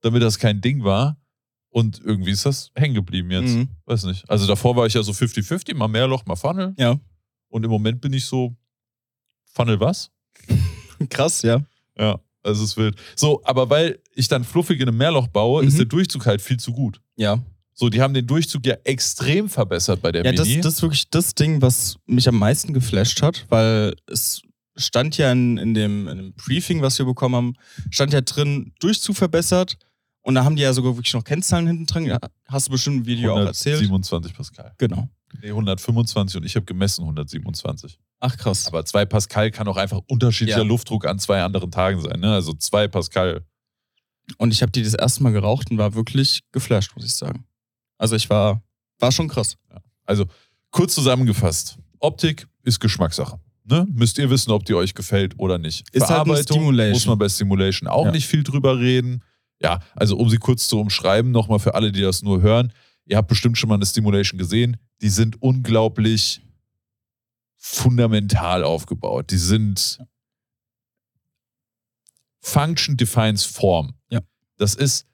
damit 0.00 0.20
das 0.22 0.38
kein 0.38 0.60
Ding 0.60 0.82
war. 0.82 1.16
Und 1.70 2.00
irgendwie 2.04 2.30
ist 2.32 2.44
das 2.46 2.72
hängen 2.74 2.94
geblieben 2.94 3.30
jetzt. 3.30 3.54
Mhm. 3.54 3.68
Weiß 3.84 4.02
nicht. 4.04 4.28
Also 4.28 4.46
davor 4.48 4.74
war 4.74 4.86
ich 4.86 4.94
ja 4.94 5.02
so 5.02 5.12
50-50, 5.12 5.74
mal 5.76 5.86
Mehrloch, 5.86 6.24
mal 6.26 6.34
Funnel. 6.34 6.74
Ja. 6.78 6.98
Und 7.50 7.62
im 7.64 7.70
Moment 7.70 8.00
bin 8.00 8.12
ich 8.14 8.24
so, 8.24 8.56
Funnel 9.52 9.78
was? 9.78 10.10
Krass, 11.10 11.42
ja. 11.42 11.60
Ja, 11.96 12.18
also 12.48 12.64
es 12.64 12.76
wird. 12.76 12.96
So, 13.14 13.40
aber 13.44 13.70
weil 13.70 14.00
ich 14.14 14.26
dann 14.28 14.42
fluffig 14.44 14.80
in 14.80 14.88
einem 14.88 14.98
Mehrloch 14.98 15.28
baue, 15.28 15.64
ist 15.64 15.74
Mhm. 15.74 15.78
der 15.78 15.86
Durchzug 15.86 16.26
halt 16.26 16.42
viel 16.42 16.58
zu 16.58 16.72
gut. 16.72 17.00
Ja. 17.16 17.38
So, 17.74 17.88
die 17.88 18.00
haben 18.02 18.12
den 18.14 18.26
Durchzug 18.26 18.66
ja 18.66 18.74
extrem 18.84 19.48
verbessert 19.48 20.02
bei 20.02 20.10
der 20.10 20.24
Ja, 20.24 20.32
das, 20.32 20.48
Mini. 20.48 20.60
das 20.62 20.74
ist 20.74 20.82
wirklich 20.82 21.08
das 21.10 21.34
Ding, 21.36 21.62
was 21.62 21.96
mich 22.06 22.28
am 22.28 22.36
meisten 22.38 22.72
geflasht 22.74 23.22
hat, 23.22 23.46
weil 23.50 23.94
es 24.08 24.42
stand 24.76 25.16
ja 25.16 25.30
in, 25.30 25.58
in, 25.58 25.74
dem, 25.74 26.08
in 26.08 26.16
dem 26.18 26.32
Briefing, 26.34 26.82
was 26.82 26.98
wir 26.98 27.06
bekommen 27.06 27.34
haben, 27.36 27.54
stand 27.90 28.12
ja 28.12 28.20
drin, 28.20 28.72
Durchzug 28.80 29.16
verbessert. 29.16 29.76
Und 30.22 30.34
da 30.34 30.44
haben 30.44 30.56
die 30.56 30.62
ja 30.62 30.72
sogar 30.72 30.96
wirklich 30.96 31.14
noch 31.14 31.24
Kennzahlen 31.24 31.66
hinten 31.68 31.86
dran. 31.86 32.04
Ja, 32.04 32.18
Hast 32.46 32.66
du 32.66 32.72
bestimmt 32.72 32.96
im 32.98 33.06
Video 33.06 33.32
auch 33.34 33.38
erzählt. 33.38 33.76
127 33.80 34.34
Pascal. 34.34 34.72
Genau. 34.78 35.08
Nee, 35.40 35.48
125 35.50 36.36
und 36.40 36.44
ich 36.46 36.54
habe 36.56 36.66
gemessen 36.66 37.02
127. 37.02 37.98
Ach 38.20 38.36
krass. 38.36 38.66
Aber 38.66 38.84
2 38.84 39.04
Pascal 39.04 39.50
kann 39.50 39.68
auch 39.68 39.76
einfach 39.76 40.00
unterschiedlicher 40.08 40.58
Ja. 40.58 40.64
Luftdruck 40.64 41.06
an 41.06 41.18
zwei 41.18 41.42
anderen 41.42 41.70
Tagen 41.70 42.00
sein. 42.00 42.20
Ne? 42.20 42.32
Also 42.32 42.52
2 42.52 42.88
Pascal. 42.88 43.44
Und 44.38 44.52
ich 44.52 44.60
habe 44.62 44.72
die 44.72 44.82
das 44.82 44.94
erste 44.94 45.22
Mal 45.22 45.32
geraucht 45.32 45.70
und 45.70 45.78
war 45.78 45.94
wirklich 45.94 46.40
geflasht, 46.52 46.94
muss 46.96 47.04
ich 47.04 47.14
sagen. 47.14 47.44
Also 47.96 48.16
ich 48.16 48.28
war, 48.28 48.62
war 48.98 49.12
schon 49.12 49.28
krass. 49.28 49.56
Also 50.04 50.26
kurz 50.70 50.94
zusammengefasst: 50.94 51.78
Optik 52.00 52.46
ist 52.62 52.80
Geschmackssache. 52.80 53.40
Ne? 53.64 53.86
Müsst 53.90 54.18
ihr 54.18 54.28
wissen, 54.30 54.50
ob 54.50 54.64
die 54.64 54.74
euch 54.74 54.94
gefällt 54.94 55.34
oder 55.38 55.58
nicht. 55.58 55.86
Ist 55.92 56.00
halt 56.02 56.08
Verarbeitung 56.08 56.56
Stimulation. 56.56 56.92
muss 56.92 57.06
man 57.06 57.18
bei 57.18 57.28
Stimulation 57.28 57.88
auch 57.88 58.06
Ja. 58.06 58.12
nicht 58.12 58.26
viel 58.26 58.42
drüber 58.42 58.78
reden. 58.78 59.22
Ja, 59.60 59.80
also 59.94 60.16
um 60.16 60.28
sie 60.30 60.38
kurz 60.38 60.68
zu 60.68 60.78
umschreiben, 60.80 61.30
nochmal 61.32 61.58
für 61.58 61.74
alle, 61.74 61.90
die 61.92 62.00
das 62.00 62.22
nur 62.22 62.40
hören. 62.42 62.72
Ihr 63.06 63.16
habt 63.16 63.28
bestimmt 63.28 63.58
schon 63.58 63.68
mal 63.68 63.74
eine 63.76 63.86
Stimulation 63.86 64.38
gesehen. 64.38 64.76
Die 65.02 65.08
sind 65.08 65.40
unglaublich 65.42 66.40
fundamental 67.58 68.64
aufgebaut. 68.64 69.30
Die 69.30 69.38
sind 69.38 69.98
Function 72.40 72.96
defines 72.96 73.44
Form. 73.44 73.94
Ja. 74.10 74.20
Das 74.56 74.74
ist 74.74 75.06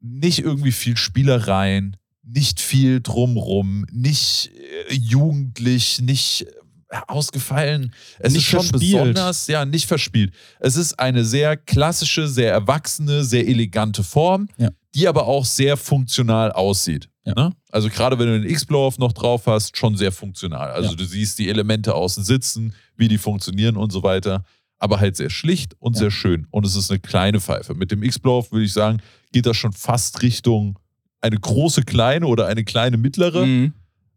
nicht 0.00 0.38
irgendwie 0.40 0.72
viel 0.72 0.96
Spielereien, 0.96 1.96
nicht 2.22 2.60
viel 2.60 3.00
drumrum, 3.00 3.86
nicht 3.90 4.50
äh, 4.88 4.94
jugendlich, 4.94 6.00
nicht 6.00 6.46
äh, 6.88 7.00
ausgefallen. 7.08 7.92
Es 8.18 8.32
Nicht 8.32 8.42
ist 8.42 8.48
schon 8.48 8.60
verspielt. 8.64 8.92
besonders, 8.92 9.46
ja, 9.48 9.64
nicht 9.64 9.86
verspielt. 9.86 10.34
Es 10.60 10.76
ist 10.76 10.98
eine 10.98 11.24
sehr 11.24 11.56
klassische, 11.56 12.28
sehr 12.28 12.52
erwachsene, 12.52 13.24
sehr 13.24 13.46
elegante 13.46 14.04
Form, 14.04 14.48
Ja. 14.58 14.70
die 14.94 15.08
aber 15.08 15.26
auch 15.26 15.44
sehr 15.44 15.76
funktional 15.76 16.52
aussieht. 16.52 17.08
Ja. 17.24 17.34
Ne? 17.34 17.52
Also 17.70 17.88
gerade 17.88 18.18
wenn 18.18 18.26
du 18.26 18.40
den 18.40 18.50
X-Blow-Off 18.50 18.98
noch 18.98 19.12
drauf 19.12 19.46
hast, 19.46 19.76
schon 19.76 19.96
sehr 19.96 20.10
funktional. 20.12 20.70
Also 20.72 20.90
Ja. 20.90 20.96
du 20.96 21.04
siehst 21.04 21.38
die 21.38 21.48
Elemente 21.48 21.94
außen 21.94 22.24
sitzen, 22.24 22.74
wie 22.96 23.08
die 23.08 23.18
funktionieren 23.18 23.76
und 23.76 23.92
so 23.92 24.02
weiter. 24.02 24.44
Aber 24.78 24.98
halt 24.98 25.16
sehr 25.16 25.30
schlicht 25.30 25.74
und 25.78 25.94
Ja. 25.94 26.00
sehr 26.00 26.10
schön. 26.10 26.46
Und 26.50 26.66
es 26.66 26.74
ist 26.74 26.90
eine 26.90 26.98
kleine 26.98 27.40
Pfeife. 27.40 27.74
Mit 27.74 27.92
dem 27.92 28.02
X-Blow-Off 28.02 28.50
würde 28.50 28.64
ich 28.64 28.72
sagen, 28.72 29.00
geht 29.32 29.46
das 29.46 29.56
schon 29.56 29.72
fast 29.72 30.22
Richtung 30.22 30.78
eine 31.20 31.38
große 31.38 31.82
kleine 31.84 32.26
oder 32.26 32.46
eine 32.48 32.64
kleine 32.64 32.96
mittlere. 32.96 33.46
Mhm. 33.46 33.72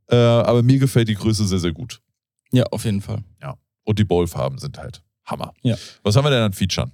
Äh, 0.10 0.16
aber 0.16 0.64
mir 0.64 0.80
gefällt 0.80 1.08
die 1.08 1.14
Größe 1.16 1.46
sehr, 1.48 1.60
sehr 1.60 1.72
gut. 1.74 2.02
Ja, 2.52 2.64
auf 2.72 2.86
jeden 2.86 3.02
Fall. 3.02 3.24
Und 3.88 4.00
die 4.00 4.04
Bowl-Farben 4.04 4.58
sind 4.58 4.80
halt 4.80 5.04
Hammer. 5.26 5.54
Ja. 5.62 5.78
Was 6.02 6.16
haben 6.16 6.26
wir 6.26 6.32
denn 6.32 6.42
an 6.42 6.54
Featuren? 6.54 6.92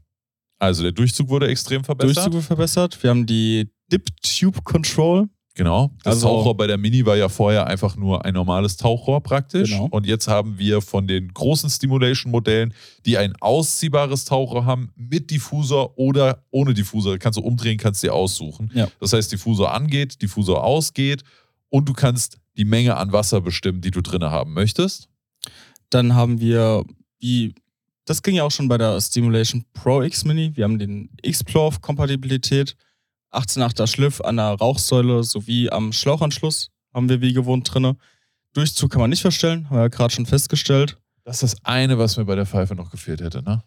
Also 0.59 0.83
der 0.83 0.91
Durchzug 0.91 1.29
wurde 1.29 1.47
extrem 1.47 1.85
verbessert. 1.85 2.17
Durchzug 2.17 2.33
wird 2.33 2.43
verbessert. 2.43 3.01
Wir 3.01 3.09
haben 3.09 3.25
die 3.25 3.71
Dip 3.89 4.07
Tube 4.21 4.61
Control. 4.65 5.29
Genau. 5.53 5.91
Das 6.03 6.15
Also- 6.15 6.27
Tauchrohr 6.27 6.55
bei 6.55 6.65
der 6.67 6.77
Mini 6.77 7.05
war 7.05 7.17
ja 7.17 7.27
vorher 7.27 7.67
einfach 7.67 7.97
nur 7.97 8.23
ein 8.23 8.33
normales 8.33 8.77
Tauchrohr 8.77 9.21
praktisch. 9.21 9.71
Genau. 9.71 9.87
Und 9.91 10.05
jetzt 10.05 10.27
haben 10.27 10.57
wir 10.57 10.81
von 10.81 11.07
den 11.07 11.33
großen 11.33 11.69
Stimulation-Modellen, 11.69 12.73
die 13.05 13.17
ein 13.17 13.35
ausziehbares 13.41 14.23
Tauchrohr 14.25 14.65
haben, 14.65 14.91
mit 14.95 15.29
Diffusor 15.29 15.97
oder 15.97 16.45
ohne 16.51 16.73
Diffusor. 16.73 17.17
Kannst 17.17 17.37
du 17.37 17.41
umdrehen, 17.43 17.77
kannst 17.77 18.01
dir 18.01 18.13
aussuchen. 18.13 18.71
Ja. 18.73 18.87
Das 19.01 19.11
heißt, 19.11 19.31
Diffusor 19.31 19.73
angeht, 19.73 20.21
Diffusor 20.21 20.63
ausgeht 20.63 21.23
und 21.69 21.89
du 21.89 21.93
kannst 21.93 22.37
die 22.57 22.65
Menge 22.65 22.95
an 22.95 23.11
Wasser 23.11 23.41
bestimmen, 23.41 23.81
die 23.81 23.91
du 23.91 24.01
drin 24.01 24.23
haben 24.23 24.53
möchtest. 24.53 25.09
Dann 25.89 26.15
haben 26.15 26.39
wir, 26.39 26.85
wie, 27.19 27.53
das 28.05 28.23
ging 28.23 28.35
ja 28.35 28.43
auch 28.43 28.51
schon 28.51 28.69
bei 28.69 28.77
der 28.77 28.99
Stimulation 29.01 29.65
Pro 29.73 30.01
X 30.01 30.23
Mini. 30.23 30.51
Wir 30.55 30.63
haben 30.63 30.79
den 30.79 31.09
X-Plov-Kompatibilität. 31.21 32.75
18,8er 33.31 33.87
Schliff 33.87 34.21
an 34.21 34.37
der 34.37 34.51
Rauchsäule 34.53 35.23
sowie 35.23 35.69
am 35.69 35.93
Schlauchanschluss 35.93 36.69
haben 36.93 37.07
wir 37.09 37.21
wie 37.21 37.33
gewohnt 37.33 37.73
drinne. 37.73 37.95
Durchzug 38.53 38.91
kann 38.91 39.01
man 39.01 39.09
nicht 39.09 39.21
verstellen, 39.21 39.69
haben 39.69 39.77
wir 39.77 39.81
ja 39.83 39.87
gerade 39.87 40.13
schon 40.13 40.25
festgestellt. 40.25 40.97
Das 41.23 41.41
ist 41.43 41.53
das 41.53 41.65
eine, 41.65 41.97
was 41.97 42.17
mir 42.17 42.25
bei 42.25 42.35
der 42.35 42.45
Pfeife 42.45 42.75
noch 42.75 42.89
gefehlt 42.89 43.21
hätte, 43.21 43.41
ne? 43.43 43.63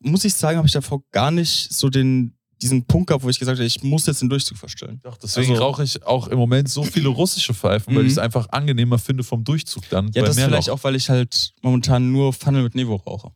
Muss 0.00 0.24
ich 0.24 0.34
sagen, 0.34 0.56
habe 0.58 0.66
ich 0.66 0.72
davor 0.72 1.02
gar 1.12 1.30
nicht 1.30 1.72
so 1.72 1.88
den, 1.90 2.34
diesen 2.60 2.84
Punkt 2.86 3.08
gehabt, 3.08 3.22
wo 3.22 3.28
ich 3.28 3.38
gesagt 3.38 3.58
habe, 3.58 3.66
ich 3.66 3.82
muss 3.82 4.06
jetzt 4.06 4.22
den 4.22 4.28
Durchzug 4.30 4.56
verstellen. 4.58 4.98
Doch, 5.02 5.16
deswegen 5.18 5.52
Also- 5.52 5.62
rauche 5.62 5.84
ich 5.84 6.02
auch 6.04 6.26
im 6.28 6.38
Moment 6.38 6.68
so 6.68 6.82
viele 6.82 7.08
russische 7.08 7.54
Pfeifen, 7.54 7.94
weil 7.94 8.02
Mhm. 8.02 8.06
ich 8.08 8.12
es 8.14 8.18
einfach 8.18 8.48
angenehmer 8.50 8.98
finde 8.98 9.22
vom 9.22 9.44
Durchzug 9.44 9.88
dann. 9.90 10.10
Ja, 10.12 10.22
das 10.24 10.36
vielleicht 10.38 10.70
auch, 10.70 10.82
weil 10.82 10.96
ich 10.96 11.08
halt 11.10 11.52
momentan 11.62 12.10
nur 12.10 12.32
Funnel 12.32 12.62
mit 12.64 12.74
Nevo 12.74 12.96
rauche. 12.96 13.30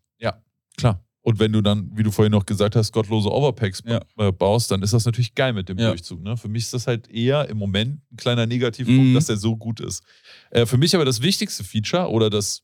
Klar. 0.76 1.04
Und 1.28 1.38
wenn 1.38 1.52
du 1.52 1.60
dann, 1.60 1.90
wie 1.94 2.02
du 2.02 2.10
vorhin 2.10 2.32
noch 2.32 2.46
gesagt 2.46 2.74
hast, 2.74 2.90
gottlose 2.92 3.30
Overpacks 3.30 3.82
Ja. 3.84 4.00
äh, 4.16 4.32
baust, 4.32 4.70
dann 4.70 4.80
ist 4.82 4.94
das 4.94 5.04
natürlich 5.04 5.34
geil 5.34 5.52
mit 5.52 5.68
dem 5.68 5.78
Ja. 5.78 5.88
Durchzug. 5.88 6.22
Ne? 6.22 6.38
Für 6.38 6.48
mich 6.48 6.62
ist 6.64 6.72
das 6.72 6.86
halt 6.86 7.06
eher 7.10 7.46
im 7.50 7.58
Moment 7.58 8.00
ein 8.10 8.16
kleiner 8.16 8.46
Negativpunkt, 8.46 9.10
Mhm. 9.10 9.14
dass 9.14 9.26
der 9.26 9.36
so 9.36 9.54
gut 9.54 9.78
ist. 9.80 10.02
Äh, 10.50 10.64
für 10.64 10.78
mich 10.78 10.94
aber 10.94 11.04
das 11.04 11.20
wichtigste 11.20 11.64
Feature 11.64 12.08
oder 12.08 12.30
das, 12.30 12.62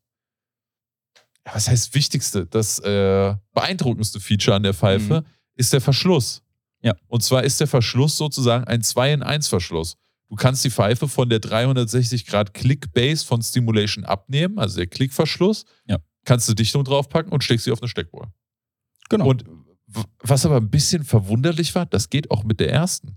was 1.44 1.68
heißt 1.68 1.94
wichtigste, 1.94 2.46
das 2.46 2.78
äh, 2.78 3.34
beeindruckendste 3.52 4.18
Feature 4.18 4.56
an 4.56 4.62
der 4.62 4.72
Pfeife 4.72 5.20
Mhm. 5.20 5.26
ist 5.56 5.72
der 5.74 5.82
Verschluss. 5.82 6.42
Ja. 6.82 6.94
Und 7.08 7.22
zwar 7.22 7.44
ist 7.44 7.60
der 7.60 7.66
Verschluss 7.66 8.16
sozusagen 8.16 8.64
ein 8.64 8.82
2 8.82 9.12
in 9.12 9.22
1 9.22 9.46
Verschluss. 9.48 9.96
Du 10.30 10.36
kannst 10.36 10.64
die 10.64 10.70
Pfeife 10.70 11.06
von 11.06 11.28
der 11.28 11.38
360 11.40 12.24
Grad 12.26 12.54
Click 12.54 12.92
Base 12.94 13.24
von 13.26 13.42
Stimulation 13.42 14.04
abnehmen, 14.04 14.58
also 14.58 14.76
der 14.78 14.86
Klickverschluss. 14.86 15.66
Ja. 15.86 15.98
Kannst 16.24 16.48
du 16.48 16.54
Dichtung 16.54 16.82
draufpacken 16.84 17.30
und 17.30 17.44
steckst 17.44 17.66
sie 17.66 17.72
auf 17.72 17.82
eine 17.82 17.88
Steckbohr. 17.88 18.32
Genau. 19.09 19.28
Und 19.28 19.44
was 20.20 20.44
aber 20.44 20.56
ein 20.56 20.70
bisschen 20.70 21.05
verwunderlich 21.05 21.74
war, 21.74 21.86
das 21.86 22.10
geht 22.10 22.31
auch 22.31 22.44
mit 22.44 22.60
der 22.60 22.70
ersten. 22.70 23.16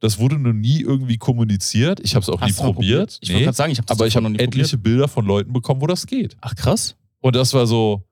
Das 0.00 0.18
wurde 0.18 0.38
noch 0.38 0.52
nie 0.52 0.80
irgendwie 0.80 1.16
kommuniziert. 1.16 2.00
Ich 2.00 2.14
habe 2.14 2.22
es 2.22 2.28
auch 2.28 2.40
nie 2.40 2.48
Hast 2.48 2.58
du 2.58 2.64
mal 2.64 2.72
probiert. 2.74 3.18
Ich 3.20 3.28
wollte 3.28 3.38
Nee, 3.38 3.44
gerade 3.44 3.56
sagen, 3.56 3.72
ich 3.72 3.78
habe 3.78 3.90
aber 3.90 4.06
ich 4.06 4.16
habe 4.16 4.38
etliche 4.38 4.76
Bilder 4.76 5.06
von 5.06 5.24
Leuten 5.24 5.52
bekommen, 5.52 5.80
wo 5.80 5.86
das 5.86 6.06
geht. 6.06 6.36
Ach 6.40 6.56
krass. 6.56 6.96
Und 7.20 7.36
das 7.36 7.54
war 7.54 7.66
so, 7.68 8.04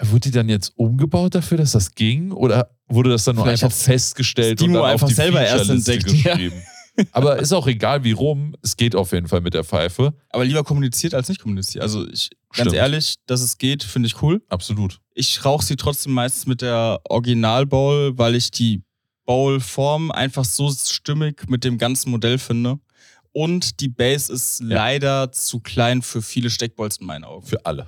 wurde 0.00 0.20
die 0.20 0.30
dann 0.30 0.48
jetzt 0.48 0.72
umgebaut 0.76 1.34
dafür, 1.34 1.58
dass 1.58 1.72
das 1.72 1.94
ging? 1.94 2.32
Oder 2.32 2.70
wurde 2.88 3.10
das 3.10 3.24
dann 3.24 3.36
nur 3.36 3.46
einfach 3.46 3.70
festgestellt 3.70 4.58
Stimo 4.58 4.78
und 4.78 4.82
dann 4.82 4.92
einfach 4.92 5.04
auf 5.04 5.10
die 5.10 5.14
selber 5.14 5.44
erst 5.44 5.68
entdeckt, 5.68 6.10
ja. 6.10 6.32
geschrieben? 6.36 6.62
Aber 7.12 7.38
ist 7.38 7.52
auch 7.52 7.66
egal, 7.66 8.04
wie 8.04 8.12
rum. 8.12 8.56
Es 8.62 8.76
geht 8.76 8.94
auf 8.96 9.12
jeden 9.12 9.28
Fall 9.28 9.40
mit 9.40 9.54
der 9.54 9.64
Pfeife. 9.64 10.14
Aber 10.30 10.44
lieber 10.44 10.64
kommuniziert 10.64 11.14
als 11.14 11.28
nicht 11.28 11.40
kommuniziert. 11.40 11.82
Also 11.82 12.08
ich, 12.08 12.30
ganz 12.52 12.68
Stimmt. 12.70 12.74
ehrlich, 12.76 13.14
dass 13.26 13.40
es 13.40 13.58
geht, 13.58 13.82
finde 13.82 14.06
ich 14.08 14.22
cool. 14.22 14.42
Absolut. 14.48 15.00
Ich 15.14 15.44
rauche 15.44 15.64
sie 15.64 15.76
trotzdem 15.76 16.12
meistens 16.12 16.46
mit 16.46 16.62
der 16.62 17.00
Original-Bowl, 17.08 18.18
weil 18.18 18.34
ich 18.34 18.50
die 18.50 18.82
Bowl-Form 19.26 20.10
einfach 20.10 20.44
so 20.44 20.70
stimmig 20.72 21.48
mit 21.48 21.64
dem 21.64 21.78
ganzen 21.78 22.10
Modell 22.10 22.38
finde. 22.38 22.78
Und 23.32 23.80
die 23.80 23.88
Base 23.88 24.32
ist 24.32 24.60
leider 24.60 25.30
zu 25.30 25.60
klein 25.60 26.02
für 26.02 26.20
viele 26.20 26.50
Steckbolts 26.50 26.96
in 26.96 27.06
meinen 27.06 27.24
Augen. 27.24 27.46
Für 27.46 27.64
alle. 27.64 27.86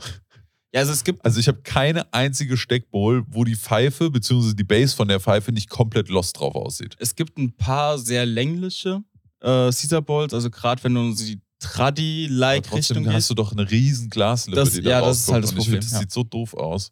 Ja, 0.73 0.81
also 0.81 0.93
es 0.93 1.03
gibt 1.05 1.25
Also 1.25 1.41
ich 1.41 1.49
habe 1.49 1.63
keine 1.63 2.13
einzige 2.15 2.57
Steckbowl, 2.57 3.25
wo 3.29 3.45
die 3.45 3.57
Pfeife 3.57 4.11
bzw. 4.11 4.55
die 4.55 4.65
Base 4.65 4.95
von 4.95 5.09
der 5.09 5.21
Pfeife 5.21 5.53
nicht 5.53 5.69
komplett 5.69 6.09
lost 6.09 6.39
drauf 6.39 6.55
aussieht. 6.55 6.97
es 6.99 7.15
gibt 7.15 7.37
ein 7.39 7.57
paar 7.57 7.99
sehr 7.99 8.25
längliche 8.25 9.03
äh, 9.41 9.71
Caesar 9.71 10.01
Bowls, 10.01 10.33
also 10.33 10.49
gerade 10.49 10.83
wenn 10.85 10.95
du 10.95 11.13
sie 11.13 11.41
Tradi-like 11.63 12.65
trotzdem 12.65 12.97
Richtung 12.99 13.07
hast 13.15 13.15
gehst. 13.23 13.31
du 13.31 13.35
doch 13.35 13.53
eine 13.53 13.71
riesen 13.71 14.11
Glaslippe, 14.11 14.57
Das- 14.61 14.73
die 14.73 14.83
da 14.83 14.91
ja, 14.91 15.01
das 15.01 15.09
rauskommt. 15.09 15.23
ist 15.29 15.33
halt 15.33 15.45
das 15.45 15.51
und 15.53 15.57
ich 15.59 15.65
Problem, 15.65 15.73
finde, 15.75 15.87
das 15.87 15.93
ja. 15.93 15.99
sieht 16.01 16.13
so 16.13 16.23
doof 16.25 16.55
aus. 16.55 16.91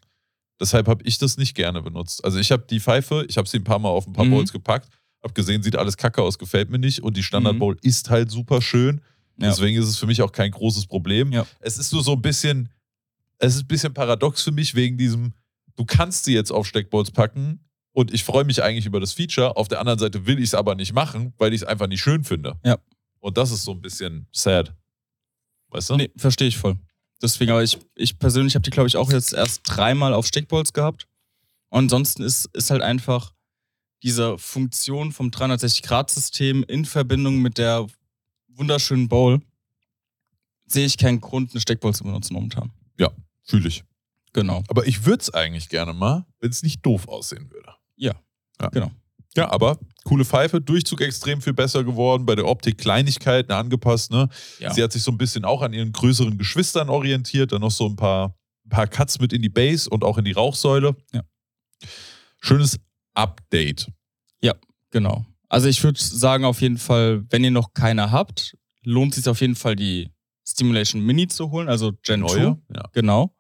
Deshalb 0.61 0.89
habe 0.89 1.03
ich 1.05 1.19
das 1.19 1.37
nicht 1.39 1.55
gerne 1.55 1.81
benutzt. 1.83 2.25
Also 2.25 2.39
ich 2.39 2.51
habe 2.53 2.65
die 2.69 2.81
Pfeife, 2.81 3.25
ich 3.29 3.39
habe 3.39 3.49
sie 3.49 3.59
ein 3.59 3.65
paar 3.65 3.79
Mal 3.79 3.89
auf 3.89 4.07
ein 4.07 4.13
paar 4.13 4.25
Mhm. 4.27 4.31
Bowls 4.33 4.53
gepackt, 4.53 4.89
habe 5.23 5.33
gesehen, 5.35 5.63
sieht 5.63 5.77
alles 5.77 5.97
kacke 5.97 6.23
aus, 6.23 6.39
gefällt 6.39 6.71
mir 6.71 6.79
nicht. 6.79 7.03
Und 7.03 7.17
die 7.17 7.23
Standard 7.23 7.55
Mhm. 7.55 7.59
Bowl 7.61 7.77
ist 7.83 8.11
halt 8.11 8.31
super 8.31 8.61
schön. 8.61 9.01
Ja. 9.39 9.49
Deswegen 9.49 9.81
ist 9.81 9.89
es 9.89 9.97
für 9.97 10.07
mich 10.07 10.21
auch 10.21 10.33
kein 10.33 10.51
großes 10.51 10.87
Problem. 10.87 11.33
Ja. 11.33 11.47
Es 11.61 11.79
ist 11.79 11.93
nur 11.93 12.03
so 12.03 12.13
ein 12.13 12.21
bisschen, 12.23 12.69
es 13.39 13.55
ist 13.55 13.63
ein 13.63 13.69
bisschen 13.69 13.95
paradox 13.95 14.43
für 14.43 14.53
mich 14.53 14.75
wegen 14.75 14.99
diesem, 14.99 15.33
du 15.77 15.87
kannst 15.87 16.25
sie 16.25 16.35
jetzt 16.35 16.51
auf 16.53 16.67
Steckbowls 16.67 17.11
packen 17.11 17.61
und 17.93 18.13
ich 18.13 18.23
freue 18.23 18.45
mich 18.45 18.63
eigentlich 18.63 18.85
über 18.85 19.01
das 19.01 19.15
Feature. 19.15 19.57
Auf 19.57 19.69
der 19.69 19.81
anderen 19.81 19.99
Seite 19.99 20.27
will 20.27 20.37
ich 20.39 20.45
es 20.47 20.55
aber 20.55 20.75
nicht 20.75 20.93
machen, 20.93 21.33
weil 21.39 21.55
ich 21.55 21.63
es 21.63 21.67
einfach 21.67 21.87
nicht 21.87 22.03
schön 22.03 22.23
finde. 22.23 22.59
Ja. 22.67 22.77
Und 23.21 23.37
das 23.37 23.51
ist 23.51 23.65
so 23.65 23.73
ein 23.73 23.81
bisschen 23.81 24.27
sad. 24.33 24.75
Weißt 25.69 25.91
du? 25.91 25.97
Nee, 25.97 26.11
verstehe 26.17 26.49
ich 26.49 26.59
voll. 26.59 26.77
Deswegen, 27.23 27.53
aber 27.53 27.63
ich, 27.63 27.79
ich 27.95 28.19
persönlich 28.19 28.55
habe 28.55 28.63
die, 28.63 28.71
glaube 28.71 28.89
ich, 28.89 28.97
auch 28.97 29.13
jetzt 29.13 29.33
erst 29.33 29.61
dreimal 29.65 30.15
auf 30.15 30.27
Steckbolts 30.27 30.73
gehabt. 30.73 31.07
Und 31.69 31.79
ansonsten 31.81 32.23
ist, 32.23 32.47
ist 32.55 32.71
halt 32.71 32.83
einfach 32.83 33.35
diese 34.03 34.39
Funktion 34.39 35.13
vom 35.13 35.29
360-Grad-System 35.29 36.65
in 36.65 36.87
Verbindung 36.87 37.37
mit 37.37 37.59
der 37.59 37.87
wunderschönen 38.49 39.09
Bowl, 39.09 39.41
sehe 40.67 40.87
ich 40.87 40.97
keinen 40.97 41.21
Grund, 41.21 41.53
eine 41.53 41.61
Steckbowl 41.61 41.95
zu 41.95 42.05
benutzen 42.05 42.35
momentan. 42.35 42.73
Fühle 43.43 43.69
ich. 43.69 43.85
Genau. 44.33 44.63
Aber 44.69 44.87
ich 44.87 45.05
würde 45.05 45.23
es 45.23 45.35
eigentlich 45.35 45.69
gerne 45.69 45.93
mal, 45.93 46.25
wenn 46.39 46.51
es 46.51 46.63
nicht 46.63 46.87
doof 46.87 47.09
aussehen 47.09 47.51
würde. 47.51 47.75
Ja, 47.97 48.15
ja. 48.61 48.69
genau. 48.69 48.93
Ja, 49.37 49.51
aber 49.51 49.79
coole 50.05 50.25
Pfeife, 50.25 50.61
Durchzug 50.61 51.01
extrem 51.03 51.41
viel 51.41 51.53
besser 51.53 51.85
geworden, 51.85 52.27
bei 52.27 52.35
der 52.35 52.47
Optik 52.47 52.79
Kleinigkeiten 52.79 53.53
angepasst. 53.53 54.11
Ne? 54.11 54.29
Ja. 54.59 54.73
Sie 54.75 54.83
hat 54.83 54.93
sich 54.93 55.03
so 55.03 55.13
ein 55.13 55.19
bisschen 55.19 55.45
auch 55.45 55.63
an 55.63 55.73
ihren 55.73 55.93
größeren 55.93 56.37
Geschwistern 56.37 56.89
orientiert, 56.89 57.53
dann 57.53 57.61
noch 57.61 57.71
so 57.71 57.87
ein 57.87 57.97
paar, 57.97 58.35
paar 58.69 58.89
Cuts 58.89 59.21
mit 59.21 59.33
in 59.33 59.43
die 59.43 59.49
Base 59.49 59.89
und 59.89 60.03
auch 60.03 60.19
in 60.19 60.25
die 60.25 60.33
Rauchsäule. 60.33 60.97
Ja. 61.13 61.23
Schönes 62.41 62.79
Update. 63.15 63.89
Genau. 64.91 65.25
Also 65.49 65.69
ich 65.69 65.83
würde 65.83 66.01
sagen, 66.01 66.45
auf 66.45 66.61
jeden 66.61 66.79
Fall, 66.79 67.25
wenn 67.31 67.43
ihr 67.43 67.51
noch 67.51 67.73
keine 67.75 68.11
habt, 68.11 68.57
lohnt 68.83 69.13
es 69.13 69.17
sich 69.17 69.29
auf 69.29 69.41
jeden 69.41 69.57
Fall, 69.57 69.77
die 69.77 70.11
Stimulation 70.47 71.05
Mini 71.05 71.29
zu 71.29 71.51
holen, 71.51 71.69
also 71.69 71.93
Gen 72.03 72.27
2. 72.27 72.37
Neue. 72.37 72.59
Ja. 72.75 72.83
Genau. 72.93 73.35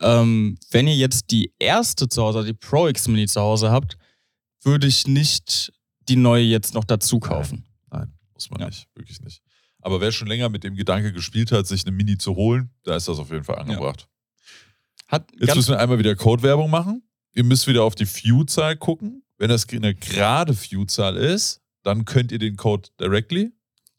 Ähm, 0.00 0.58
wenn 0.70 0.86
ihr 0.86 0.96
jetzt 0.96 1.30
die 1.30 1.52
erste 1.58 2.08
zu 2.08 2.22
Hause, 2.22 2.44
die 2.44 2.52
Pro 2.52 2.88
X 2.88 3.08
Mini 3.08 3.26
zu 3.26 3.40
Hause 3.40 3.70
habt, 3.70 3.96
würde 4.66 4.86
ich 4.86 5.06
nicht 5.06 5.72
die 6.08 6.16
neue 6.16 6.44
jetzt 6.44 6.74
noch 6.74 6.84
dazu 6.84 7.18
kaufen. 7.20 7.64
Nein, 7.90 8.12
muss 8.34 8.50
man 8.50 8.60
Ja. 8.60 8.66
nicht, 8.66 8.88
wirklich 8.94 9.20
nicht. 9.22 9.40
Aber 9.80 10.00
wer 10.00 10.10
schon 10.12 10.28
länger 10.28 10.48
mit 10.48 10.64
dem 10.64 10.74
Gedanke 10.74 11.12
gespielt 11.12 11.52
hat, 11.52 11.66
sich 11.66 11.86
eine 11.86 11.94
Mini 11.96 12.18
zu 12.18 12.34
holen, 12.34 12.70
da 12.82 12.96
ist 12.96 13.08
das 13.08 13.18
auf 13.18 13.30
jeden 13.30 13.44
Fall 13.44 13.58
angebracht. 13.58 14.08
Hat 15.08 15.30
Jetzt 15.38 15.54
müssen 15.54 15.70
wir 15.70 15.78
einmal 15.78 15.98
wieder 15.98 16.16
Codewerbung 16.16 16.68
machen. 16.70 17.02
Ihr 17.34 17.44
müsst 17.44 17.66
wieder 17.68 17.84
auf 17.84 17.94
die 17.94 18.06
View-Zahl 18.06 18.76
gucken. 18.76 19.22
Wenn 19.38 19.48
das 19.48 19.68
eine 19.68 19.94
gerade 19.94 20.54
View-Zahl 20.56 21.16
ist, 21.16 21.60
dann 21.84 22.04
könnt 22.04 22.32
ihr 22.32 22.38
den 22.38 22.56
Code 22.56 22.88
directly, 22.98 23.52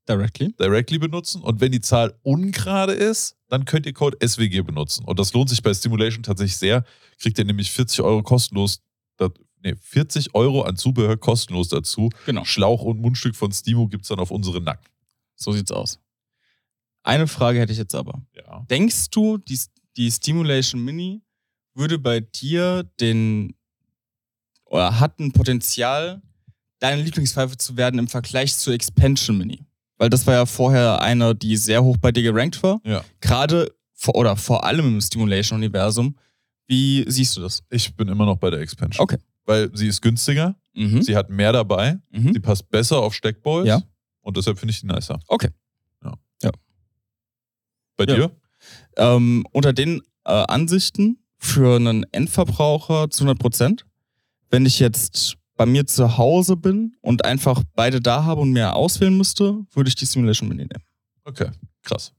directly. 0.10 0.54
directly 0.60 0.98
benutzen. 0.98 1.42
Und 1.42 1.62
wenn 1.62 1.72
die 1.72 1.80
Zahl 1.80 2.20
ungerade 2.24 2.92
ist, 2.94 3.38
dann 3.48 3.64
könnt 3.64 3.86
ihr 3.86 3.94
Code 3.94 4.18
SWG 4.28 4.62
benutzen. 4.64 5.06
Und 5.06 5.20
das 5.20 5.32
lohnt 5.34 5.50
sich 5.50 5.62
bei 5.64 5.74
Stimulation 5.74 6.24
tatsächlich 6.24 6.58
sehr. 6.58 6.84
Kriegt 7.20 7.38
ihr 7.40 7.46
nämlich 7.46 7.72
40 7.72 8.02
Euro 8.02 8.24
kostenlos, 8.24 8.82
nee, 9.72 9.76
40 9.80 10.36
Euro 10.36 10.62
an 10.62 10.76
Zubehör 10.76 11.18
kostenlos 11.18 11.70
dazu. 11.70 12.10
Genau. 12.26 12.44
Schlauch 12.46 12.82
und 12.84 13.00
Mundstück 13.00 13.36
von 13.36 13.52
Stimo 13.52 13.88
gibt 13.88 14.04
es 14.04 14.10
dann 14.10 14.20
auf 14.20 14.32
unsere 14.32 14.62
Nacken. 14.62 14.88
So 15.36 15.52
sieht's 15.52 15.72
aus. 15.72 16.00
Eine 17.04 17.28
Frage 17.28 17.60
hätte 17.60 17.72
ich 17.72 17.78
jetzt 17.78 17.96
aber. 17.96 18.22
Ja. 18.36 18.66
Denkst 18.70 19.10
du, 19.12 19.38
die, 19.38 19.60
die 19.96 20.12
Stimulation 20.12 20.84
Mini 20.84 21.22
würde 21.74 22.00
bei 22.00 22.20
dir 22.20 22.84
den 23.00 23.56
oder 24.66 25.00
hat 25.00 25.20
ein 25.20 25.32
Potenzial, 25.32 26.22
deine 26.80 27.02
Lieblingspfeife 27.02 27.58
zu 27.58 27.78
werden 27.78 28.00
im 28.00 28.08
Vergleich 28.08 28.56
zur 28.58 28.74
Expansion 28.74 29.38
Mini? 29.38 29.66
Weil 29.98 30.10
das 30.10 30.28
war 30.28 30.34
ja 30.34 30.46
vorher 30.46 31.02
eine, 31.02 31.34
die 31.34 31.58
sehr 31.58 31.84
hoch 31.84 31.98
bei 31.98 32.12
dir 32.12 32.24
gerankt 32.24 32.62
war. 32.62 32.82
Ja. 32.84 33.04
Gerade 33.22 33.74
vor, 33.94 34.16
oder 34.16 34.36
vor 34.36 34.64
allem 34.64 34.86
im 34.86 35.02
Stimulation-Universum. 35.02 36.16
Wie 36.68 37.06
siehst 37.08 37.36
du 37.38 37.42
das? 37.42 37.64
Ich 37.70 37.96
bin 37.96 38.08
immer 38.08 38.26
noch 38.26 38.38
bei 38.38 38.50
der 38.50 38.60
Expansion. 38.60 39.02
Okay. 39.02 39.18
Weil 39.48 39.76
sie 39.76 39.88
ist 39.88 40.02
günstiger, 40.02 40.56
Mhm. 40.76 41.02
sie 41.02 41.16
hat 41.16 41.30
mehr 41.32 41.52
dabei, 41.54 41.98
Mhm. 42.12 42.34
sie 42.34 42.40
passt 42.40 42.70
besser 42.70 42.98
auf 43.00 43.16
Steckballs. 43.16 43.68
Ja. 43.68 43.82
Und 44.22 44.38
deshalb 44.38 44.60
finde 44.60 44.74
ich 44.74 44.82
die 44.82 44.86
nicer. 44.88 45.20
Okay. 45.28 45.50
Ja. 46.04 46.14
Ja. 46.44 46.52
Bei 47.96 48.04
Ja. 48.06 48.16
dir? 48.16 48.32
Ähm, 48.98 49.46
unter 49.52 49.74
den 49.74 50.02
äh, 50.26 50.32
Ansichten 50.32 51.18
für 51.38 51.78
einen 51.78 52.04
Endverbraucher 52.12 53.10
zu 53.10 53.24
100 53.24 53.40
Prozent. 53.40 53.86
Wenn 54.50 54.66
ich 54.66 54.80
jetzt 54.80 55.38
bei 55.56 55.66
mir 55.66 55.88
zu 55.88 56.18
Hause 56.18 56.58
bin 56.58 56.98
und 57.02 57.24
einfach 57.24 57.64
beide 57.76 58.02
da 58.02 58.26
habe 58.26 58.42
und 58.42 58.52
mir 58.52 58.76
auswählen 58.76 59.16
müsste, 59.16 59.66
würde 59.72 59.88
ich 59.88 59.96
die 59.96 60.06
Simulation 60.06 60.50
Mini 60.50 60.64
nehmen. 60.66 60.84
Okay, 61.24 61.50
krass. 61.84 62.12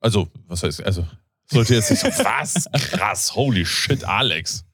Also, 0.00 0.28
was 0.46 0.62
heißt, 0.62 0.82
also, 0.82 1.06
sollte 1.50 1.74
jetzt 1.74 1.90
nicht 1.90 2.00
so, 2.00 2.08
was? 2.24 2.66
Krass, 2.72 3.34
holy 3.34 3.66
shit, 3.66 4.02
Alex. 4.04 4.64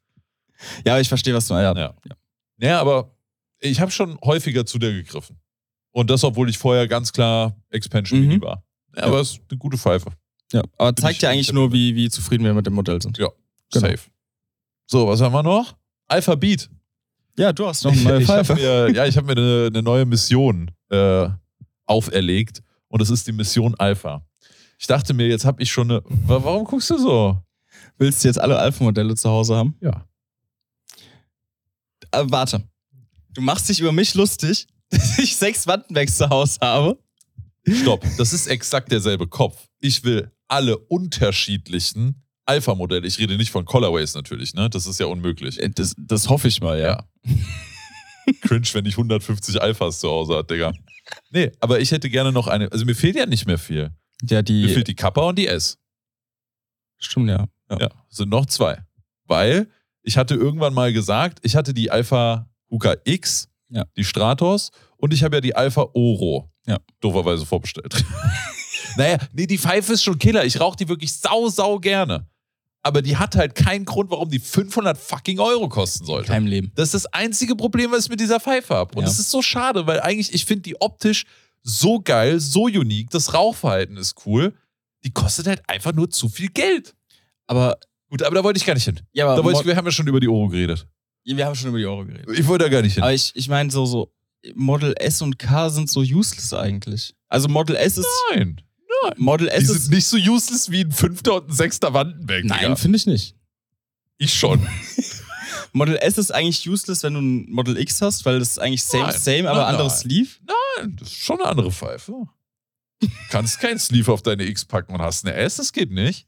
Ja, 0.84 0.92
aber 0.94 1.00
ich 1.00 1.08
verstehe, 1.08 1.34
was 1.34 1.46
du 1.46 1.54
ja. 1.54 1.74
Ja. 1.76 1.94
Ja, 2.58 2.80
aber 2.80 3.14
ich 3.60 3.80
habe 3.80 3.90
schon 3.90 4.18
häufiger 4.24 4.64
zu 4.66 4.78
der 4.78 4.92
gegriffen. 4.92 5.38
Und 5.92 6.10
das, 6.10 6.24
obwohl 6.24 6.48
ich 6.50 6.58
vorher 6.58 6.86
ganz 6.88 7.12
klar 7.12 7.56
Expansion 7.70 8.20
Mhm. 8.20 8.26
Mini 8.28 8.40
war. 8.42 8.62
Ja, 8.96 9.04
aber 9.04 9.20
es 9.20 9.32
ist 9.32 9.40
eine 9.50 9.58
gute 9.58 9.76
Pfeife. 9.78 10.10
ja. 10.52 10.62
Aber 10.78 10.92
Bin 10.92 11.02
zeigt 11.02 11.16
ich- 11.16 11.22
ja 11.22 11.30
eigentlich 11.30 11.48
ich 11.48 11.54
nur, 11.54 11.72
wie, 11.72 11.94
wie 11.94 12.08
zufrieden 12.10 12.44
wir 12.44 12.54
mit 12.54 12.66
dem 12.66 12.74
Modell 12.74 13.00
sind. 13.02 13.18
Ja, 13.18 13.28
Genau. 13.72 13.88
safe. 13.88 14.10
So, 14.86 15.06
was 15.08 15.20
haben 15.20 15.32
wir 15.32 15.42
noch? 15.42 15.76
Alphabet. 16.06 16.70
Ja, 17.38 17.52
du 17.52 17.66
hast 17.66 17.84
noch 17.84 17.92
eine 17.92 18.02
neue 18.02 18.22
ich 18.22 18.28
habe 18.28 18.44
Pfeife. 18.44 18.60
mir, 18.60 18.94
ja, 18.94 19.04
ich 19.06 19.16
hab 19.16 19.24
mir 19.26 19.32
eine, 19.32 19.66
eine 19.66 19.82
neue 19.82 20.04
Mission 20.06 20.70
äh, 20.90 21.28
auferlegt 21.86 22.62
und 22.88 23.00
das 23.02 23.10
ist 23.10 23.26
die 23.26 23.32
Mission 23.32 23.74
Alpha. 23.76 24.24
Ich 24.78 24.86
dachte 24.86 25.14
mir, 25.14 25.26
jetzt 25.28 25.44
habe 25.44 25.62
ich 25.62 25.70
schon 25.70 25.90
eine. 25.90 26.02
Wa- 26.04 26.42
Warum 26.42 26.64
guckst 26.64 26.90
du 26.90 26.98
so? 26.98 27.38
Willst 27.98 28.22
du 28.22 28.28
jetzt 28.28 28.38
alle 28.38 28.58
Alpha-Modelle 28.58 29.14
zu 29.14 29.28
Hause 29.30 29.56
haben? 29.56 29.74
Ja. 29.80 30.06
Äh, 32.12 32.24
warte. 32.26 32.62
Du 33.34 33.40
machst 33.40 33.68
dich 33.68 33.80
über 33.80 33.92
mich 33.92 34.14
lustig, 34.14 34.66
dass 34.90 35.18
ich 35.18 35.36
sechs 35.36 35.66
Wattenbacks 35.66 36.16
zu 36.16 36.28
Hause 36.28 36.58
habe. 36.60 36.98
Stopp. 37.68 38.04
Das 38.16 38.32
ist 38.32 38.46
exakt 38.46 38.92
derselbe 38.92 39.26
Kopf. 39.26 39.66
Ich 39.80 40.04
will 40.04 40.30
alle 40.48 40.78
unterschiedlichen 40.78 42.22
Alpha-Modelle. 42.44 43.06
Ich 43.06 43.18
rede 43.18 43.36
nicht 43.36 43.50
von 43.50 43.64
Colorways 43.64 44.14
natürlich, 44.14 44.54
ne? 44.54 44.70
Das 44.70 44.86
ist 44.86 45.00
ja 45.00 45.06
unmöglich. 45.06 45.60
Äh, 45.60 45.70
Das, 45.70 45.94
das 45.98 46.28
hoffe 46.28 46.46
ich 46.48 46.60
mal, 46.60 46.78
ja. 46.78 47.04
Cringe, 48.42 48.66
wenn 48.72 48.86
ich 48.86 48.94
150 48.94 49.60
Alphas 49.60 50.00
zu 50.00 50.08
Hause 50.08 50.36
hat, 50.36 50.50
Digga. 50.50 50.72
Nee, 51.30 51.50
aber 51.60 51.80
ich 51.80 51.90
hätte 51.92 52.08
gerne 52.10 52.32
noch 52.32 52.46
eine. 52.48 52.70
Also 52.72 52.84
mir 52.84 52.94
fehlt 52.94 53.16
ja 53.16 53.26
nicht 53.26 53.46
mehr 53.46 53.58
viel. 53.58 53.90
Ja, 54.22 54.38
Mir 54.38 54.42
die. 54.42 54.68
fehlt 54.68 54.88
die 54.88 54.94
Kappa 54.94 55.22
und 55.22 55.38
die 55.38 55.46
S. 55.46 55.78
Stimmt, 56.98 57.28
ja. 57.28 57.46
ja. 57.70 57.78
Ja, 57.80 57.90
sind 58.08 58.30
noch 58.30 58.46
zwei. 58.46 58.82
Weil 59.26 59.68
ich 60.06 60.16
hatte 60.16 60.34
irgendwann 60.34 60.72
mal 60.72 60.92
gesagt, 60.92 61.40
ich 61.42 61.54
hatte 61.56 61.74
die 61.74 61.90
Alpha 61.90 62.48
Huka 62.70 62.94
X, 63.04 63.48
Ja. 63.68 63.84
die 63.96 64.04
Stratos 64.04 64.70
und 64.96 65.12
ich 65.12 65.22
habe 65.22 65.36
ja 65.36 65.40
die 65.40 65.54
Alpha 65.54 65.82
Oro. 65.92 66.50
Ja. 66.66 66.78
Dooferweise 67.00 67.44
vorbestellt. 67.44 67.94
naja, 68.96 69.18
nee, 69.32 69.46
die 69.46 69.58
Pfeife 69.58 69.92
ist 69.92 70.02
schon 70.02 70.18
Killer. 70.18 70.44
Ich 70.44 70.58
rauche 70.60 70.76
die 70.76 70.88
wirklich 70.88 71.12
sau, 71.12 71.48
sau 71.48 71.78
gerne. 71.78 72.26
Aber 72.82 73.02
die 73.02 73.16
hat 73.16 73.34
halt 73.34 73.54
keinen 73.56 73.84
Grund, 73.84 74.10
warum 74.10 74.30
die 74.30 74.38
500 74.38 74.96
fucking 74.96 75.40
Euro 75.40 75.68
kosten 75.68 76.04
sollte. 76.06 76.28
Kein 76.28 76.46
Leben. 76.46 76.70
Das 76.76 76.88
ist 76.94 77.04
das 77.04 77.06
einzige 77.12 77.56
Problem, 77.56 77.90
was 77.90 78.04
ich 78.04 78.10
mit 78.10 78.20
dieser 78.20 78.38
Pfeife 78.38 78.74
habe. 78.74 78.94
Und 78.96 79.02
Ja. 79.04 79.10
es 79.10 79.18
ist 79.18 79.30
so 79.30 79.42
schade, 79.42 79.86
weil 79.88 80.00
eigentlich, 80.00 80.32
ich 80.32 80.44
finde 80.44 80.62
die 80.62 80.80
optisch 80.80 81.24
so 81.62 81.98
geil, 82.00 82.38
so 82.38 82.64
unique, 82.66 83.10
das 83.10 83.34
Rauchverhalten 83.34 83.96
ist 83.96 84.14
cool. 84.24 84.54
Die 85.04 85.10
kostet 85.10 85.48
halt 85.48 85.62
einfach 85.68 85.92
nur 85.92 86.10
zu 86.10 86.28
viel 86.28 86.48
Geld. 86.48 86.94
Aber, 87.48 87.76
Gut, 88.08 88.22
aber 88.22 88.36
da 88.36 88.44
wollte 88.44 88.58
ich 88.58 88.64
gar 88.66 88.74
nicht 88.74 88.84
hin. 88.84 89.00
ja, 89.12 89.26
aber 89.26 89.36
Da 89.36 89.44
wollte 89.44 89.60
ich, 89.60 89.66
wir 89.66 89.76
haben 89.76 89.84
ja 89.84 89.90
schon 89.90 90.06
über 90.06 90.20
die 90.20 90.28
Euro 90.28 90.48
geredet. 90.48 90.86
wir 91.24 91.44
haben 91.46 91.54
schon 91.54 91.70
über 91.70 91.78
die 91.78 91.86
Euro 91.86 92.04
geredet. 92.04 92.38
Ich 92.38 92.46
wollte 92.46 92.64
da 92.64 92.70
gar 92.70 92.82
nicht 92.82 92.94
hin. 92.94 93.02
Aber 93.02 93.12
ich, 93.12 93.32
ich 93.34 93.48
meine, 93.48 93.70
so, 93.70 93.84
so 93.86 94.12
Model 94.54 94.94
S 94.98 95.22
und 95.22 95.38
K 95.38 95.68
sind 95.70 95.90
so 95.90 96.00
useless 96.00 96.52
eigentlich. 96.52 97.14
Also 97.28 97.48
Model 97.48 97.74
S 97.76 97.98
ist. 97.98 98.06
Nein. 98.32 98.60
Model 99.16 99.48
Die 99.48 99.52
S 99.54 99.66
sind 99.66 99.76
ist. 99.76 99.90
nicht 99.90 100.06
so 100.06 100.16
useless 100.16 100.70
wie 100.70 100.82
ein 100.82 100.92
fünfter 100.92 101.36
und 101.36 101.48
ein 101.50 101.52
sechster 101.52 101.92
Wandenberg. 101.92 102.44
Nein, 102.44 102.76
finde 102.76 102.96
ich 102.96 103.06
nicht. 103.06 103.34
Ich 104.18 104.32
schon. 104.34 104.66
Model 105.72 105.96
S 105.96 106.16
ist 106.18 106.32
eigentlich 106.32 106.66
useless, 106.68 107.02
wenn 107.02 107.14
du 107.14 107.20
ein 107.20 107.50
Model 107.50 107.76
X 107.76 108.00
hast, 108.00 108.24
weil 108.24 108.38
das 108.38 108.50
ist 108.50 108.58
eigentlich 108.58 108.82
same, 108.84 109.04
Nein, 109.08 109.18
same, 109.18 109.50
aber 109.50 109.60
nein, 109.60 109.68
anderes 109.74 109.92
nein. 110.04 110.10
Sleeve. 110.10 110.28
Nein, 110.78 110.96
das 110.98 111.08
ist 111.08 111.16
schon 111.18 111.40
eine 111.40 111.48
andere 111.50 111.70
Pfeife. 111.72 112.12
Du 113.00 113.08
kannst 113.30 113.60
kein 113.60 113.78
Sleeve 113.78 114.10
auf 114.12 114.22
deine 114.22 114.44
X 114.44 114.64
packen 114.64 114.94
und 114.94 115.02
hast 115.02 115.26
eine 115.26 115.34
S, 115.34 115.56
das 115.56 115.72
geht 115.72 115.90
nicht. 115.90 116.26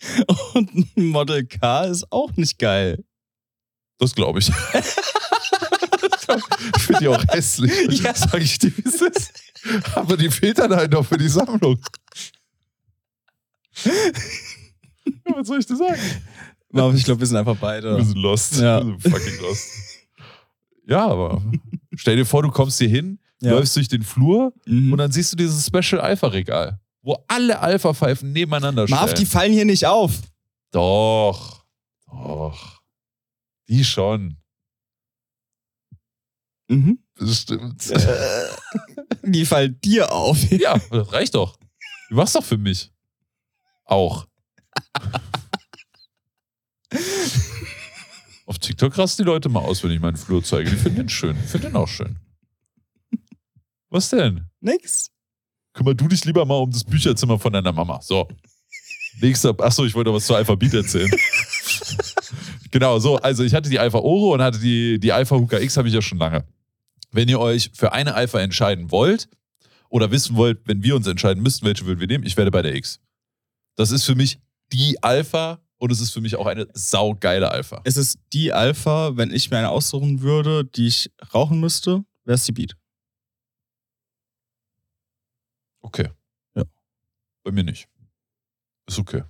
Und 0.54 0.70
ein 0.96 1.06
Model 1.06 1.44
K 1.46 1.84
ist 1.84 2.10
auch 2.10 2.34
nicht 2.36 2.58
geil. 2.58 3.04
Das 3.98 4.14
glaube 4.14 4.38
ich. 4.38 4.48
ich 6.76 6.82
finde 6.82 7.00
die 7.00 7.08
auch 7.08 7.22
hässlich. 7.28 8.00
Ja. 8.00 8.14
Sag 8.14 8.40
ich 8.40 8.58
dir, 8.58 8.74
wie 8.76 8.88
es 8.88 9.00
ist. 9.02 9.32
Aber 9.94 10.16
die 10.16 10.30
fehlt 10.30 10.58
dann 10.58 10.74
halt 10.74 10.92
noch 10.92 11.04
für 11.04 11.18
die 11.18 11.28
Sammlung. 11.28 11.78
ja, 13.84 13.92
was 15.36 15.46
soll 15.46 15.58
ich 15.60 15.66
dir 15.66 15.76
sagen? 15.76 16.00
Aber 16.72 16.94
ich 16.94 17.04
glaube, 17.04 17.20
wir 17.20 17.26
sind 17.26 17.36
einfach 17.36 17.54
Wir 17.56 17.60
beide. 17.60 18.04
sind 18.04 18.16
lost. 18.18 18.56
Ja. 18.60 18.78
Wir 18.84 18.96
sind 19.00 19.02
fucking 19.02 19.40
lost. 19.42 19.68
Ja, 20.86 21.06
aber 21.06 21.42
stell 21.96 22.16
dir 22.16 22.24
vor, 22.26 22.42
du 22.42 22.50
kommst 22.50 22.78
hier 22.78 22.88
hin, 22.88 23.18
Ja. 23.40 23.52
läufst 23.52 23.76
durch 23.76 23.88
den 23.88 24.02
Flur 24.02 24.52
Mhm. 24.66 24.92
und 24.92 24.98
dann 24.98 25.12
siehst 25.12 25.32
du 25.32 25.36
dieses 25.36 25.66
Special 25.66 26.00
Alpha 26.00 26.26
Regal, 26.28 26.80
wo 27.02 27.24
alle 27.28 27.60
Alpha 27.60 27.94
Pfeifen 27.94 28.32
nebeneinander 28.32 28.86
stehen. 28.86 28.96
Marv, 28.96 29.14
die 29.14 29.26
fallen 29.26 29.52
hier 29.52 29.64
nicht 29.64 29.86
auf. 29.86 30.12
Doch. 30.70 31.64
Doch. 32.06 32.82
Die 33.68 33.84
schon. 33.84 34.36
Mhm. 36.68 37.02
Bestimmt. 37.14 37.92
Die 39.22 39.44
fallen 39.44 39.78
dir 39.80 40.12
auf. 40.12 40.38
Ja, 40.50 40.78
das 40.90 41.12
reicht 41.12 41.34
doch. 41.34 41.58
Du 42.08 42.14
machst 42.14 42.34
doch 42.34 42.44
für 42.44 42.58
mich. 42.58 42.90
Auch. 43.84 44.26
Auf 48.46 48.58
TikTok 48.58 48.98
rasten 48.98 49.22
die 49.22 49.26
Leute 49.26 49.48
mal 49.48 49.60
aus, 49.60 49.84
wenn 49.84 49.92
ich 49.92 50.00
meinen 50.00 50.16
Flur 50.16 50.42
zeige. 50.42 50.70
Die 50.70 50.76
finden 50.76 50.96
den 50.96 51.08
schön. 51.08 51.36
Ich 51.36 51.50
finde 51.50 51.68
den 51.68 51.76
auch 51.76 51.86
schön. 51.86 52.18
Was 53.90 54.08
denn? 54.10 54.48
Nix. 54.60 55.12
Kümmer 55.72 55.94
du 55.94 56.08
dich 56.08 56.24
lieber 56.24 56.44
mal 56.44 56.56
um 56.56 56.70
das 56.70 56.84
Bücherzimmer 56.84 57.38
von 57.38 57.52
deiner 57.52 57.72
Mama. 57.72 58.00
So. 58.02 58.28
Nächster. 59.20 59.54
Achso, 59.58 59.84
ich 59.84 59.94
wollte 59.94 60.12
was 60.12 60.26
zu 60.26 60.34
Alphabet 60.34 60.74
erzählen. 60.74 61.10
genau, 62.70 62.98
so. 62.98 63.16
Also, 63.18 63.42
ich 63.42 63.54
hatte 63.54 63.70
die 63.70 63.78
Alpha 63.78 63.98
Oro 63.98 64.34
und 64.34 64.42
hatte 64.42 64.58
die, 64.58 64.98
die 64.98 65.12
Alpha 65.12 65.36
Huka 65.36 65.58
X, 65.58 65.76
habe 65.76 65.88
ich 65.88 65.94
ja 65.94 66.02
schon 66.02 66.18
lange. 66.18 66.44
Wenn 67.12 67.28
ihr 67.28 67.40
euch 67.40 67.70
für 67.74 67.92
eine 67.92 68.14
Alpha 68.14 68.40
entscheiden 68.40 68.90
wollt 68.90 69.28
oder 69.88 70.10
wissen 70.10 70.36
wollt, 70.36 70.60
wenn 70.66 70.82
wir 70.82 70.96
uns 70.96 71.06
entscheiden 71.06 71.42
müssten, 71.42 71.66
welche 71.66 71.84
würden 71.86 72.00
wir 72.00 72.06
nehmen, 72.06 72.24
ich 72.24 72.36
werde 72.36 72.50
bei 72.50 72.62
der 72.62 72.74
X. 72.74 73.00
Das 73.76 73.90
ist 73.90 74.04
für 74.04 74.14
mich 74.14 74.38
die 74.72 75.02
Alpha 75.02 75.58
und 75.78 75.90
es 75.90 76.00
ist 76.00 76.12
für 76.12 76.20
mich 76.20 76.36
auch 76.36 76.46
eine 76.46 76.68
saugeile 76.74 77.50
Alpha. 77.50 77.80
Es 77.84 77.96
ist 77.96 78.18
die 78.32 78.52
Alpha, 78.52 79.16
wenn 79.16 79.32
ich 79.32 79.50
mir 79.50 79.58
eine 79.58 79.70
aussuchen 79.70 80.20
würde, 80.20 80.64
die 80.64 80.86
ich 80.86 81.10
rauchen 81.34 81.58
müsste, 81.58 82.04
wäre 82.24 82.36
es 82.36 82.44
die 82.44 82.52
Beat. 82.52 82.76
Okay. 85.80 86.08
Ja. 86.54 86.64
Bei 87.42 87.50
mir 87.50 87.64
nicht. 87.64 87.88
Ist 88.86 88.98
okay. 88.98 89.22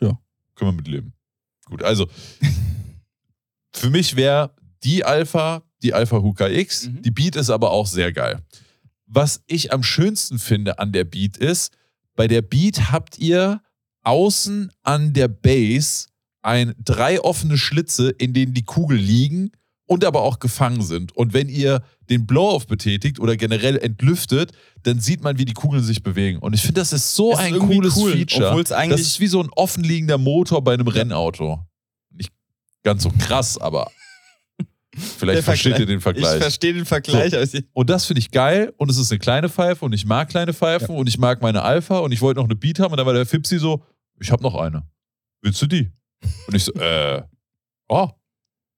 Ja. 0.00 0.18
Können 0.54 0.70
wir 0.70 0.76
mit 0.76 0.88
leben. 0.88 1.12
Gut, 1.66 1.82
also 1.82 2.08
für 3.72 3.90
mich 3.90 4.16
wäre 4.16 4.54
die 4.82 5.04
Alpha, 5.04 5.62
die 5.82 5.94
Alpha 5.94 6.20
Huka 6.20 6.48
X. 6.48 6.88
Mhm. 6.88 7.02
Die 7.02 7.10
Beat 7.10 7.36
ist 7.36 7.50
aber 7.50 7.70
auch 7.70 7.86
sehr 7.86 8.12
geil. 8.12 8.42
Was 9.06 9.42
ich 9.46 9.72
am 9.72 9.82
schönsten 9.82 10.38
finde 10.38 10.78
an 10.78 10.92
der 10.92 11.04
Beat 11.04 11.36
ist, 11.36 11.76
bei 12.16 12.28
der 12.28 12.42
Beat 12.42 12.90
habt 12.92 13.18
ihr 13.18 13.62
außen 14.02 14.70
an 14.82 15.12
der 15.12 15.28
Base 15.28 16.08
ein 16.42 16.74
drei 16.78 17.20
offene 17.20 17.56
Schlitze, 17.56 18.10
in 18.10 18.34
denen 18.34 18.54
die 18.54 18.64
Kugeln 18.64 19.00
liegen 19.00 19.50
und 19.86 20.04
aber 20.04 20.22
auch 20.22 20.38
gefangen 20.38 20.82
sind. 20.82 21.12
Und 21.16 21.32
wenn 21.32 21.48
ihr 21.48 21.82
den 22.10 22.26
Blow-Off 22.26 22.66
betätigt 22.66 23.18
oder 23.20 23.36
generell 23.36 23.76
entlüftet, 23.78 24.52
dann 24.82 25.00
sieht 25.00 25.22
man, 25.22 25.38
wie 25.38 25.44
die 25.44 25.52
Kugeln 25.54 25.82
sich 25.82 26.02
bewegen. 26.02 26.38
Und 26.38 26.52
ich 26.54 26.60
finde, 26.62 26.80
das 26.80 26.92
ist 26.92 27.14
so 27.14 27.32
Ist 27.32 27.38
ein 27.38 27.58
cooles 27.58 27.96
cool, 27.96 28.12
Feature. 28.12 28.50
eigentlich- 28.76 29.00
das 29.00 29.06
ist 29.06 29.20
wie 29.20 29.26
so 29.26 29.42
ein 29.42 29.48
offenliegender 29.56 30.18
Motor 30.18 30.62
bei 30.62 30.74
einem 30.74 30.88
Rennauto. 30.88 31.60
Nicht 32.10 32.32
ganz 32.82 33.02
so 33.04 33.10
krass, 33.18 33.56
aber 33.58 33.90
vielleicht 34.96 35.42
versteht 35.42 35.78
ihr 35.78 35.86
den 35.86 36.00
Vergleich. 36.00 36.34
Ich 36.36 36.42
verstehe 36.42 36.72
den 36.74 36.84
Vergleich. 36.84 37.32
ich- 37.32 37.64
Und 37.72 37.90
das 37.90 38.06
finde 38.06 38.20
ich 38.20 38.30
geil 38.30 38.72
und 38.76 38.90
es 38.90 38.98
ist 38.98 39.10
eine 39.10 39.18
kleine 39.18 39.48
Pfeife 39.48 39.84
und 39.84 39.92
ich 39.92 40.04
mag 40.04 40.28
kleine 40.28 40.52
Pfeifen 40.52 40.94
und 40.94 41.08
ich 41.08 41.18
mag 41.18 41.42
meine 41.42 41.62
Alpha 41.62 41.98
und 41.98 42.12
ich 42.12 42.20
wollte 42.20 42.40
noch 42.40 42.46
eine 42.46 42.54
Beat 42.56 42.78
haben 42.78 42.92
und 42.92 42.98
dann 42.98 43.06
war 43.06 43.14
der 43.14 43.26
Fipsi 43.26 43.58
so, 43.58 43.82
ich 44.20 44.30
habe 44.30 44.42
noch 44.42 44.54
eine. 44.54 44.82
Willst 45.42 45.60
du 45.62 45.66
die? 45.66 45.90
Und 46.46 46.54
ich 46.54 46.64
so, 46.64 46.72
äh, 46.74 47.22
oh. 47.88 48.08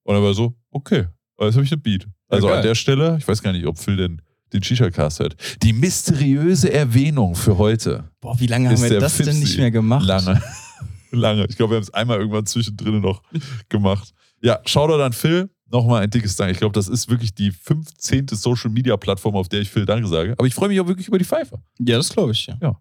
Und 0.05 0.15
er 0.15 0.23
war 0.23 0.35
so, 0.35 0.55
okay, 0.71 1.07
jetzt 1.41 1.55
habe 1.55 1.65
ich 1.65 1.73
eine 1.73 1.81
Beat. 1.81 2.07
Also 2.29 2.49
geil. 2.49 2.57
an 2.59 2.63
der 2.63 2.75
Stelle, 2.75 3.17
ich 3.19 3.27
weiß 3.27 3.43
gar 3.43 3.53
nicht, 3.53 3.67
ob 3.67 3.79
Phil 3.79 3.97
den, 3.97 4.23
den 4.53 4.63
Shisha-Cast 4.63 5.21
hört. 5.21 5.37
Die 5.63 5.73
mysteriöse 5.73 6.73
Erwähnung 6.73 7.35
für 7.35 7.59
heute. 7.59 8.11
Boah, 8.21 8.39
wie 8.41 8.47
lange 8.47 8.69
haben 8.69 8.83
wir 8.83 9.01
das 9.01 9.17
denn 9.17 9.27
Fipsi. 9.27 9.41
nicht 9.41 9.59
mehr 9.59 9.71
gemacht? 9.71 10.05
Lange. 10.05 10.43
Lange. 11.13 11.47
Ich 11.49 11.57
glaube, 11.57 11.73
wir 11.73 11.77
haben 11.77 11.83
es 11.85 11.95
einmal 11.95 12.19
irgendwann 12.19 12.47
zwischendrin 12.47 13.01
noch 13.01 13.23
gemacht. 13.69 14.13
Ja, 14.43 14.61
Shoutout 14.67 15.03
an 15.03 15.13
Phil. 15.13 15.49
Nochmal 15.69 16.03
ein 16.03 16.11
dickes 16.11 16.37
Dank. 16.37 16.53
Ich 16.53 16.59
glaube, 16.59 16.75
das 16.75 16.87
ist 16.87 17.09
wirklich 17.11 17.35
die 17.35 17.51
15. 17.51 18.29
Social-Media-Plattform, 18.29 19.35
auf 19.35 19.49
der 19.49 19.61
ich 19.61 19.71
Phil 19.71 19.85
Danke 19.85 20.07
sage. 20.07 20.33
Aber 20.33 20.47
ich 20.47 20.55
freue 20.55 20.69
mich 20.69 20.81
auch 20.81 20.87
wirklich 20.87 21.09
über 21.09 21.19
die 21.19 21.25
Pfeife. 21.25 21.61
Ja, 21.81 21.97
das 21.97 22.09
glaube 22.11 22.33
ich, 22.33 22.47
ja. 22.47 22.79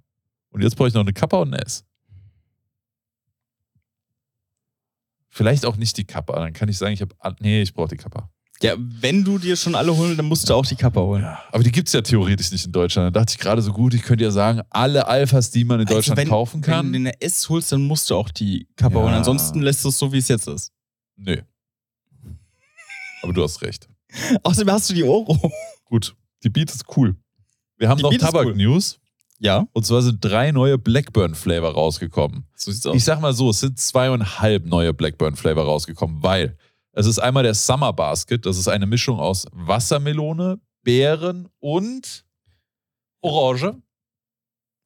Und 0.49 0.61
jetzt 0.61 0.75
brauche 0.75 0.87
ich 0.87 0.93
noch 0.93 1.01
eine 1.01 1.13
Kappa 1.13 1.37
und 1.37 1.53
eine 1.53 1.63
S. 1.65 1.83
Vielleicht 5.29 5.65
auch 5.65 5.75
nicht 5.77 5.97
die 5.97 6.05
Kappa. 6.05 6.39
Dann 6.39 6.53
kann 6.53 6.69
ich 6.69 6.77
sagen, 6.77 6.93
ich 6.93 7.01
habe. 7.01 7.13
Nee, 7.39 7.61
ich 7.61 7.73
brauche 7.73 7.89
die 7.89 7.97
Kappa. 7.97 8.29
Ja, 8.61 8.75
wenn 8.77 9.23
du 9.23 9.37
dir 9.37 9.55
schon 9.57 9.75
alle 9.75 9.95
holen, 9.95 10.15
dann 10.15 10.27
musst 10.27 10.49
du 10.49 10.53
auch 10.53 10.65
die 10.65 10.75
Kappa 10.77 11.01
holen. 11.01 11.25
Aber 11.51 11.61
die 11.63 11.71
gibt 11.71 11.87
es 11.89 11.93
ja 11.93 12.01
theoretisch 12.01 12.51
nicht 12.51 12.65
in 12.65 12.71
Deutschland. 12.71 13.13
Da 13.15 13.19
dachte 13.19 13.33
ich 13.33 13.37
gerade 13.39 13.61
so 13.61 13.73
gut, 13.73 13.93
ich 13.93 14.01
könnte 14.01 14.23
ja 14.23 14.31
sagen, 14.31 14.61
alle 14.69 15.07
Alphas, 15.07 15.51
die 15.51 15.65
man 15.65 15.81
in 15.81 15.87
Also 15.87 15.97
Deutschland 15.97 16.17
wenn, 16.17 16.29
kaufen 16.29 16.61
kann. 16.61 16.85
Wenn 16.87 17.03
du 17.03 17.09
eine 17.09 17.21
S 17.21 17.49
holst, 17.49 17.71
dann 17.73 17.81
musst 17.81 18.09
du 18.09 18.15
auch 18.15 18.29
die 18.29 18.67
Kappa 18.77 18.97
Ja. 18.97 19.03
holen. 19.03 19.13
Ansonsten 19.13 19.61
lässt 19.61 19.83
du 19.83 19.89
es 19.89 19.97
so, 19.97 20.11
wie 20.13 20.19
es 20.19 20.29
jetzt 20.29 20.47
ist. 20.47 20.71
nee. 21.17 21.41
Aber 23.21 23.33
du 23.33 23.43
hast 23.43 23.61
recht. 23.61 23.87
Außerdem 24.43 24.71
hast 24.71 24.89
du 24.89 24.93
die 24.93 25.03
Oro. 25.03 25.51
Gut, 25.85 26.15
die 26.43 26.49
Beat 26.49 26.71
ist 26.71 26.85
cool. 26.95 27.15
Wir 27.77 27.89
haben 27.89 27.97
Die 27.97 28.03
noch 28.03 28.11
ist 28.11 28.21
cool. 28.21 28.27
Tabak-News. 28.31 28.99
Ja, 29.39 29.67
Und 29.73 29.85
zwar 29.85 30.01
sind 30.01 30.23
drei 30.23 30.51
neue 30.51 30.77
Blackburn-Flavor 30.77 31.73
rausgekommen. 31.73 32.45
so 32.55 32.71
sieht's 32.71 32.85
Ich 32.85 33.03
sag 33.03 33.19
mal 33.19 33.33
so, 33.33 33.49
es 33.49 33.59
sind 33.59 33.77
zweieinhalb 33.79 34.65
neue 34.65 34.93
Blackburn-Flavor 34.93 35.65
rausgekommen, 35.65 36.23
weil 36.23 36.57
Es 36.95 37.05
ist 37.05 37.19
einmal 37.19 37.43
der 37.43 37.53
Summer 37.53 37.91
Basket. 37.91 38.45
Das 38.45 38.57
ist 38.57 38.69
eine 38.69 38.85
Mischung 38.85 39.19
aus 39.19 39.45
Wassermelone, 39.51 40.59
Beeren 40.81 41.49
und 41.59 42.25
Orange. 43.21 43.75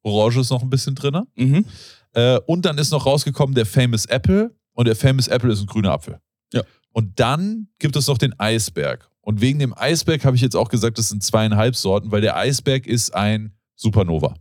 Orange 0.01 0.39
ist 0.39 0.49
noch 0.49 0.63
ein 0.63 0.71
bisschen 0.71 0.95
drin. 0.95 1.21
Mhm. 1.35 1.65
Äh, 2.13 2.39
und 2.47 2.65
dann 2.65 2.79
ist 2.79 2.91
noch 2.91 3.05
rausgekommen 3.05 3.53
der 3.53 3.67
Famous 3.67 4.05
Apple. 4.05 4.55
Und 4.73 4.87
der 4.87 4.95
Famous 4.95 5.27
Apple 5.27 5.51
ist 5.51 5.61
ein 5.61 5.67
grüner 5.67 5.91
Apfel. 5.91 6.19
Ja. 6.51 6.63
Und 6.93 7.19
dann 7.19 7.67
gibt 7.77 7.95
es 7.95 8.07
noch 8.07 8.17
den 8.17 8.37
Eisberg. 8.39 9.07
Und 9.21 9.41
wegen 9.41 9.59
dem 9.59 9.77
Eisberg 9.77 10.25
habe 10.25 10.35
ich 10.35 10.41
jetzt 10.41 10.55
auch 10.55 10.69
gesagt, 10.69 10.97
das 10.97 11.09
sind 11.09 11.23
zweieinhalb 11.23 11.75
Sorten, 11.75 12.11
weil 12.11 12.21
der 12.21 12.35
Eisberg 12.37 12.87
ist 12.87 13.13
ein 13.13 13.53
Supernova. 13.75 14.33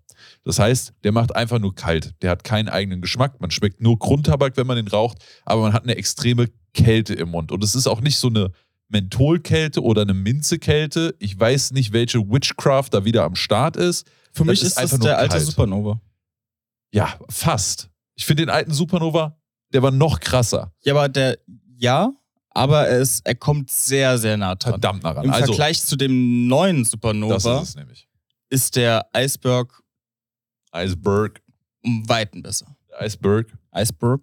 Das 0.44 0.58
heißt, 0.58 0.94
der 1.04 1.12
macht 1.12 1.36
einfach 1.36 1.58
nur 1.58 1.74
kalt. 1.74 2.14
Der 2.22 2.30
hat 2.30 2.44
keinen 2.44 2.68
eigenen 2.68 3.02
Geschmack. 3.02 3.40
Man 3.40 3.50
schmeckt 3.50 3.82
nur 3.82 3.98
Grundtabak, 3.98 4.56
wenn 4.56 4.66
man 4.66 4.76
den 4.76 4.88
raucht, 4.88 5.18
aber 5.44 5.62
man 5.62 5.72
hat 5.74 5.82
eine 5.82 5.96
extreme 5.96 6.48
Kälte 6.84 7.14
im 7.14 7.30
Mund. 7.30 7.52
Und 7.52 7.62
es 7.64 7.74
ist 7.74 7.86
auch 7.86 8.00
nicht 8.00 8.16
so 8.18 8.28
eine 8.28 8.52
Mentholkälte 8.88 9.82
oder 9.82 10.02
eine 10.02 10.14
Minzekälte. 10.14 11.14
Ich 11.18 11.38
weiß 11.38 11.72
nicht, 11.72 11.92
welche 11.92 12.20
Witchcraft 12.30 12.88
da 12.92 13.04
wieder 13.04 13.24
am 13.24 13.34
Start 13.34 13.76
ist. 13.76 14.06
Für 14.32 14.44
Das 14.44 14.46
mich 14.46 14.62
ist 14.62 14.68
ist 14.68 14.76
das 14.76 14.82
einfach 14.84 14.98
nur 14.98 15.08
der 15.08 15.18
alte 15.18 15.36
kalt. 15.36 15.46
Supernova. 15.46 16.00
Ja, 16.92 17.18
fast. 17.28 17.90
Ich 18.14 18.24
finde 18.26 18.44
den 18.46 18.50
alten 18.50 18.72
Supernova, 18.72 19.38
der 19.72 19.82
war 19.82 19.90
noch 19.90 20.20
krasser. 20.20 20.72
Ja, 20.82 20.94
aber 20.94 21.08
der, 21.08 21.38
ja, 21.76 22.12
aber 22.50 22.88
er, 22.88 22.98
ist, 23.00 23.26
er 23.26 23.34
kommt 23.34 23.70
sehr, 23.70 24.16
sehr 24.18 24.36
nah 24.36 24.54
dran. 24.54 24.72
Verdammt 24.72 25.02
nah 25.02 25.10
ran. 25.10 25.24
Im 25.26 25.30
Also, 25.32 25.46
Vergleich 25.52 25.82
zu 25.84 25.96
dem 25.96 26.46
neuen 26.48 26.80
das 26.82 26.90
Supernova 26.92 27.36
ist 27.36 27.44
ist, 27.44 27.68
es 27.70 27.76
nämlich. 27.76 28.08
der 28.74 29.06
Iceberg 29.14 29.82
Iceberg. 30.74 31.42
um 31.84 32.08
Weiten 32.08 32.42
besser. 32.42 32.74
Iceberg. 33.00 33.52
Iceberg? 33.74 34.20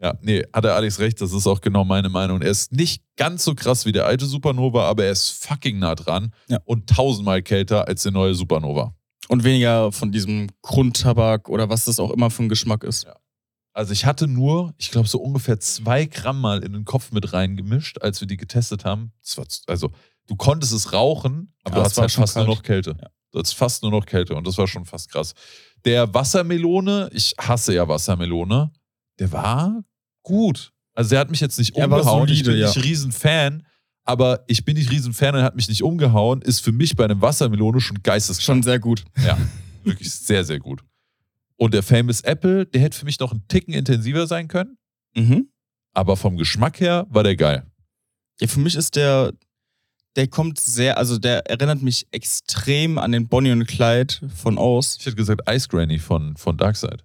Ja, 0.00 0.14
nee, 0.20 0.42
hat 0.52 0.64
der 0.64 0.74
Alex 0.74 0.98
recht, 0.98 1.20
das 1.20 1.32
ist 1.32 1.46
auch 1.46 1.60
genau 1.60 1.84
meine 1.84 2.08
Meinung. 2.08 2.42
Er 2.42 2.50
ist 2.50 2.72
nicht 2.72 3.02
ganz 3.16 3.44
so 3.44 3.54
krass 3.54 3.86
wie 3.86 3.92
der 3.92 4.06
alte 4.06 4.26
Supernova, 4.26 4.88
aber 4.88 5.04
er 5.04 5.12
ist 5.12 5.30
fucking 5.44 5.78
nah 5.78 5.94
dran 5.94 6.32
Ja. 6.48 6.58
und 6.64 6.88
tausendmal 6.90 7.42
kälter 7.42 7.86
als 7.88 8.02
der 8.02 8.12
neue 8.12 8.34
Supernova. 8.34 8.94
Und 9.28 9.44
weniger 9.44 9.92
von 9.92 10.12
diesem 10.12 10.48
Grundtabak 10.62 11.48
oder 11.48 11.68
was 11.70 11.84
das 11.86 11.98
auch 12.00 12.10
immer 12.10 12.30
für 12.30 12.42
ein 12.42 12.48
Geschmack 12.48 12.84
ist. 12.84 13.06
Also 13.72 13.92
ich 13.92 14.04
hatte 14.04 14.26
nur, 14.28 14.74
ich 14.78 14.90
glaube, 14.90 15.08
so 15.08 15.18
ungefähr 15.18 15.58
zwei 15.60 16.04
Gramm 16.06 16.40
mal 16.40 16.62
in 16.62 16.72
den 16.72 16.84
Kopf 16.84 17.10
mit 17.12 17.32
reingemischt, 17.32 18.00
als 18.02 18.20
wir 18.20 18.28
die 18.28 18.36
getestet 18.36 18.84
haben. 18.84 19.12
War, 19.36 19.46
also 19.68 19.90
du 20.26 20.36
konntest 20.36 20.72
es 20.72 20.92
rauchen, 20.92 21.52
aber 21.64 21.78
Ja, 21.78 21.82
du 21.88 21.96
war 21.96 22.02
halt 22.02 22.12
fast 22.12 22.36
nur 22.36 22.44
kalt. 22.44 22.56
noch 22.56 22.62
Kälte. 22.62 22.96
Ja. 23.00 23.08
Du 23.32 23.38
hattest 23.38 23.54
fast 23.56 23.82
nur 23.82 23.90
noch 23.90 24.06
Kälte 24.06 24.34
und 24.36 24.46
das 24.46 24.58
war 24.58 24.68
schon 24.68 24.84
fast 24.84 25.10
krass. 25.10 25.34
Der 25.84 26.12
Wassermelone, 26.14 27.08
ich 27.12 27.34
hasse 27.40 27.74
ja 27.74 27.88
Wassermelone, 27.88 28.70
der 29.18 29.32
war 29.32 29.84
gut. 30.22 30.72
Also 30.94 31.10
der 31.10 31.20
hat 31.20 31.30
mich 31.30 31.40
jetzt 31.40 31.58
nicht 31.58 31.76
war 31.76 31.84
umgehauen. 31.84 32.28
ich 32.28 32.38
solide, 32.38 32.50
bin 32.50 32.60
ja. 32.60 32.66
nicht 32.68 32.84
riesen 32.84 33.12
Fan, 33.12 33.66
aber 34.04 34.44
ich 34.46 34.64
bin 34.64 34.76
nicht 34.76 34.90
riesen 34.90 35.12
Fan 35.12 35.34
und 35.34 35.40
er 35.40 35.44
hat 35.44 35.56
mich 35.56 35.68
nicht 35.68 35.82
umgehauen, 35.82 36.42
ist 36.42 36.60
für 36.60 36.72
mich 36.72 36.94
bei 36.94 37.04
einem 37.04 37.20
Wassermelone 37.20 37.80
schon 37.80 38.02
geisteskrank. 38.02 38.44
Schon 38.44 38.62
sehr 38.62 38.78
gut. 38.78 39.04
Ja, 39.24 39.36
wirklich 39.84 40.12
sehr, 40.12 40.44
sehr 40.44 40.58
gut. 40.58 40.84
Und 41.56 41.74
der 41.74 41.82
Famous 41.82 42.20
Apple, 42.22 42.66
der 42.66 42.80
hätte 42.80 42.98
für 42.98 43.04
mich 43.04 43.18
noch 43.20 43.32
einen 43.32 43.46
Ticken 43.48 43.74
intensiver 43.74 44.26
sein 44.26 44.48
können. 44.48 44.76
Mhm. 45.14 45.48
Aber 45.92 46.16
vom 46.16 46.36
Geschmack 46.36 46.80
her 46.80 47.06
war 47.08 47.22
der 47.22 47.36
geil. 47.36 47.64
Ja, 48.40 48.48
für 48.48 48.60
mich 48.60 48.74
ist 48.74 48.96
der, 48.96 49.32
der 50.16 50.26
kommt 50.26 50.58
sehr, 50.58 50.98
also 50.98 51.18
der 51.18 51.48
erinnert 51.48 51.82
mich 51.82 52.06
extrem 52.10 52.98
an 52.98 53.12
den 53.12 53.28
Bonnie 53.28 53.52
und 53.52 53.66
Clyde 53.66 54.14
von 54.34 54.58
Aus. 54.58 54.96
Ich 54.98 55.06
hätte 55.06 55.16
gesagt 55.16 55.42
Ice 55.48 55.68
Granny 55.68 55.98
von, 55.98 56.36
von 56.36 56.56
Darkseid. 56.56 57.04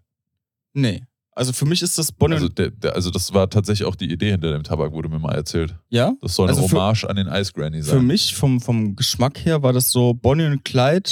Nee. 0.74 1.04
Also 1.32 1.54
für 1.54 1.66
mich 1.66 1.82
ist 1.82 1.98
das 1.98 2.12
Bonnie 2.12 2.34
Also, 2.36 2.48
und 2.48 2.58
der, 2.58 2.72
der, 2.72 2.96
also 2.96 3.12
das 3.12 3.34
war 3.34 3.50
tatsächlich 3.50 3.88
auch 3.88 3.96
die 3.96 4.12
Idee 4.12 4.32
hinter 4.32 4.52
dem 4.52 4.64
Tabak, 4.64 4.92
wurde 4.92 5.08
mir 5.10 5.20
mal 5.20 5.36
erzählt. 5.36 5.76
ja. 5.90 6.14
Das 6.22 6.36
soll 6.36 6.50
eine 6.50 6.58
Also 6.58 6.68
für- 6.68 6.76
Hommage 6.76 7.06
an 7.06 7.16
den 7.16 7.28
Ice 7.28 7.54
Granny 7.54 7.78
Für 7.82 7.92
sein. 7.92 8.06
mich 8.08 8.36
vom, 8.36 8.60
vom 8.60 8.96
Geschmack 8.96 9.46
her 9.46 9.64
war 9.64 9.72
das 9.72 9.90
so 9.92 10.14
Bonnie 10.14 10.46
und 10.48 10.66
Clyde 10.66 11.10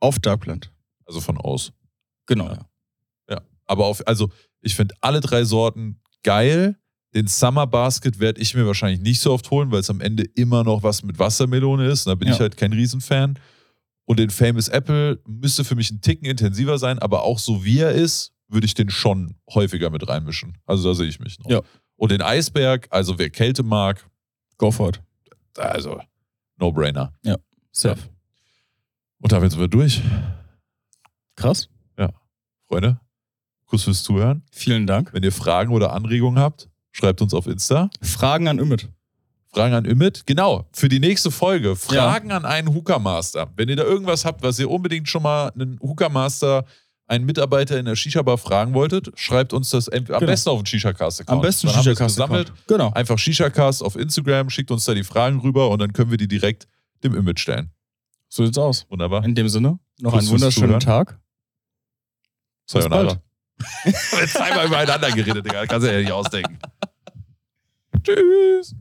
auf 0.00 0.18
Darkland. 0.20 0.70
Also 1.06 1.20
von 1.20 1.38
aus. 1.38 1.72
Genau. 2.26 2.46
Ja. 2.46 2.66
Ja. 3.30 3.40
Aber 3.66 3.86
auf, 3.86 4.06
also 4.06 4.30
ich 4.60 4.74
finde 4.76 4.94
alle 5.00 5.20
drei 5.20 5.44
Sorten 5.44 6.00
geil. 6.22 6.76
Den 7.14 7.26
Summer 7.26 7.66
Basket 7.66 8.20
werde 8.20 8.40
ich 8.40 8.54
mir 8.54 8.66
wahrscheinlich 8.66 9.00
nicht 9.00 9.20
so 9.20 9.32
oft 9.32 9.50
holen, 9.50 9.72
weil 9.72 9.80
es 9.80 9.88
am 9.90 10.02
Ende 10.02 10.24
immer 10.34 10.62
noch 10.62 10.82
was 10.82 11.02
mit 11.02 11.18
Wassermelone 11.18 11.86
ist. 11.86 12.06
Da 12.06 12.14
bin 12.14 12.28
Ja. 12.28 12.34
ich 12.34 12.40
halt 12.40 12.56
kein 12.58 12.72
Riesenfan. 12.74 13.38
Und 14.04 14.18
den 14.18 14.28
Famous 14.30 14.68
Apple 14.68 15.18
müsste 15.26 15.64
für 15.64 15.74
mich 15.74 15.90
ein 15.90 16.00
Ticken 16.02 16.26
intensiver 16.26 16.78
sein, 16.78 16.98
aber 16.98 17.22
auch 17.24 17.38
so 17.38 17.64
wie 17.64 17.78
er 17.78 17.92
ist, 17.92 18.32
würde 18.48 18.64
ich 18.66 18.74
den 18.74 18.90
schon 18.90 19.36
häufiger 19.52 19.90
mit 19.90 20.08
reinmischen. 20.08 20.58
Also 20.66 20.88
da 20.88 20.94
sehe 20.94 21.06
ich 21.06 21.20
mich 21.20 21.38
noch. 21.38 21.50
Ja. 21.50 21.60
Und 21.96 22.10
den 22.10 22.22
Eisberg, 22.22 22.86
also 22.90 23.18
wer 23.18 23.30
Kälte 23.30 23.62
mag, 23.62 24.08
Go 24.56 24.70
for 24.70 24.88
it. 24.88 25.00
also 25.56 26.00
No-Brainer. 26.56 27.12
Safe. 27.70 28.00
Und 29.20 29.30
damit 29.32 29.52
sind 29.52 29.60
wir 29.60 29.68
durch. 29.68 30.02
Krass. 31.36 31.68
Freunde, 32.66 33.00
Kuss 33.64 33.84
fürs 33.84 34.02
Zuhören. 34.02 34.42
Vielen 34.52 34.86
Dank. 34.86 35.14
Wenn 35.14 35.22
ihr 35.22 35.32
Fragen 35.32 35.72
oder 35.72 35.94
Anregungen 35.94 36.38
habt, 36.38 36.68
schreibt 36.92 37.22
uns 37.22 37.32
auf 37.32 37.46
Insta. 37.46 37.88
Fragen 38.02 38.46
an 38.46 38.58
Ümit. 38.58 38.90
Fragen 39.46 39.72
an 39.74 39.86
Ümit. 39.86 40.26
Genau, 40.26 40.68
für 40.74 40.90
die 40.90 41.00
nächste 41.00 41.30
Folge. 41.30 41.76
Fragen 41.76 42.30
an 42.30 42.44
einen 42.44 42.74
Hookah 42.74 42.98
Master. 42.98 43.50
Wenn 43.56 43.70
ihr 43.70 43.76
da 43.76 43.84
irgendwas 43.84 44.26
habt, 44.26 44.42
was 44.42 44.58
ihr 44.58 44.70
unbedingt 44.70 45.08
schon 45.08 45.22
mal 45.22 45.48
einen 45.54 45.78
Hookah 45.80 46.10
Master, 46.10 46.66
einen 47.08 47.24
Mitarbeiter 47.24 47.78
in 47.78 47.86
der 47.86 47.96
Shisha-Bar 47.96 48.38
fragen 48.38 48.74
wolltet, 48.74 49.10
schreibt 49.18 49.52
uns 49.52 49.70
das 49.70 49.88
am 49.88 50.04
Genau. 50.04 50.20
besten 50.20 50.50
auf 50.50 50.60
den 50.60 50.66
Shisha-Cast-Account. 50.66 51.36
Am 51.36 51.40
besten 51.42 51.68
Shisha-Cast 51.68 52.16
gesammelt. 52.16 52.52
Genau. 52.66 52.92
Einfach 52.92 53.18
Shisha-Cast 53.18 53.82
auf 53.82 53.96
Instagram, 53.96 54.50
schickt 54.50 54.70
uns 54.70 54.84
da 54.84 54.94
die 54.94 55.04
Fragen 55.04 55.40
rüber 55.40 55.70
und 55.70 55.80
dann 55.80 55.92
können 55.92 56.10
wir 56.10 56.18
die 56.18 56.28
direkt 56.28 56.68
dem 57.02 57.14
Ümit 57.14 57.40
stellen. 57.40 57.70
So 58.28 58.44
sieht's 58.44 58.58
aus. 58.58 58.86
Wunderbar. 58.90 59.24
In 59.24 59.34
dem 59.34 59.48
Sinne, 59.48 59.78
noch 60.00 60.12
einen 60.12 60.28
wunderschönen. 60.28 60.80
Tag. 60.80 61.18
Sayonara. 62.66 63.16
Haben 63.84 64.28
zweimal 64.28 64.66
übereinander 64.66 65.10
geredet, 65.10 65.44
Digga. 65.46 65.66
Kannst 65.66 65.86
du 65.86 65.92
ja 65.92 65.98
nicht 66.00 66.12
ausdenken. 66.12 66.58
Tschüss. 68.04 68.74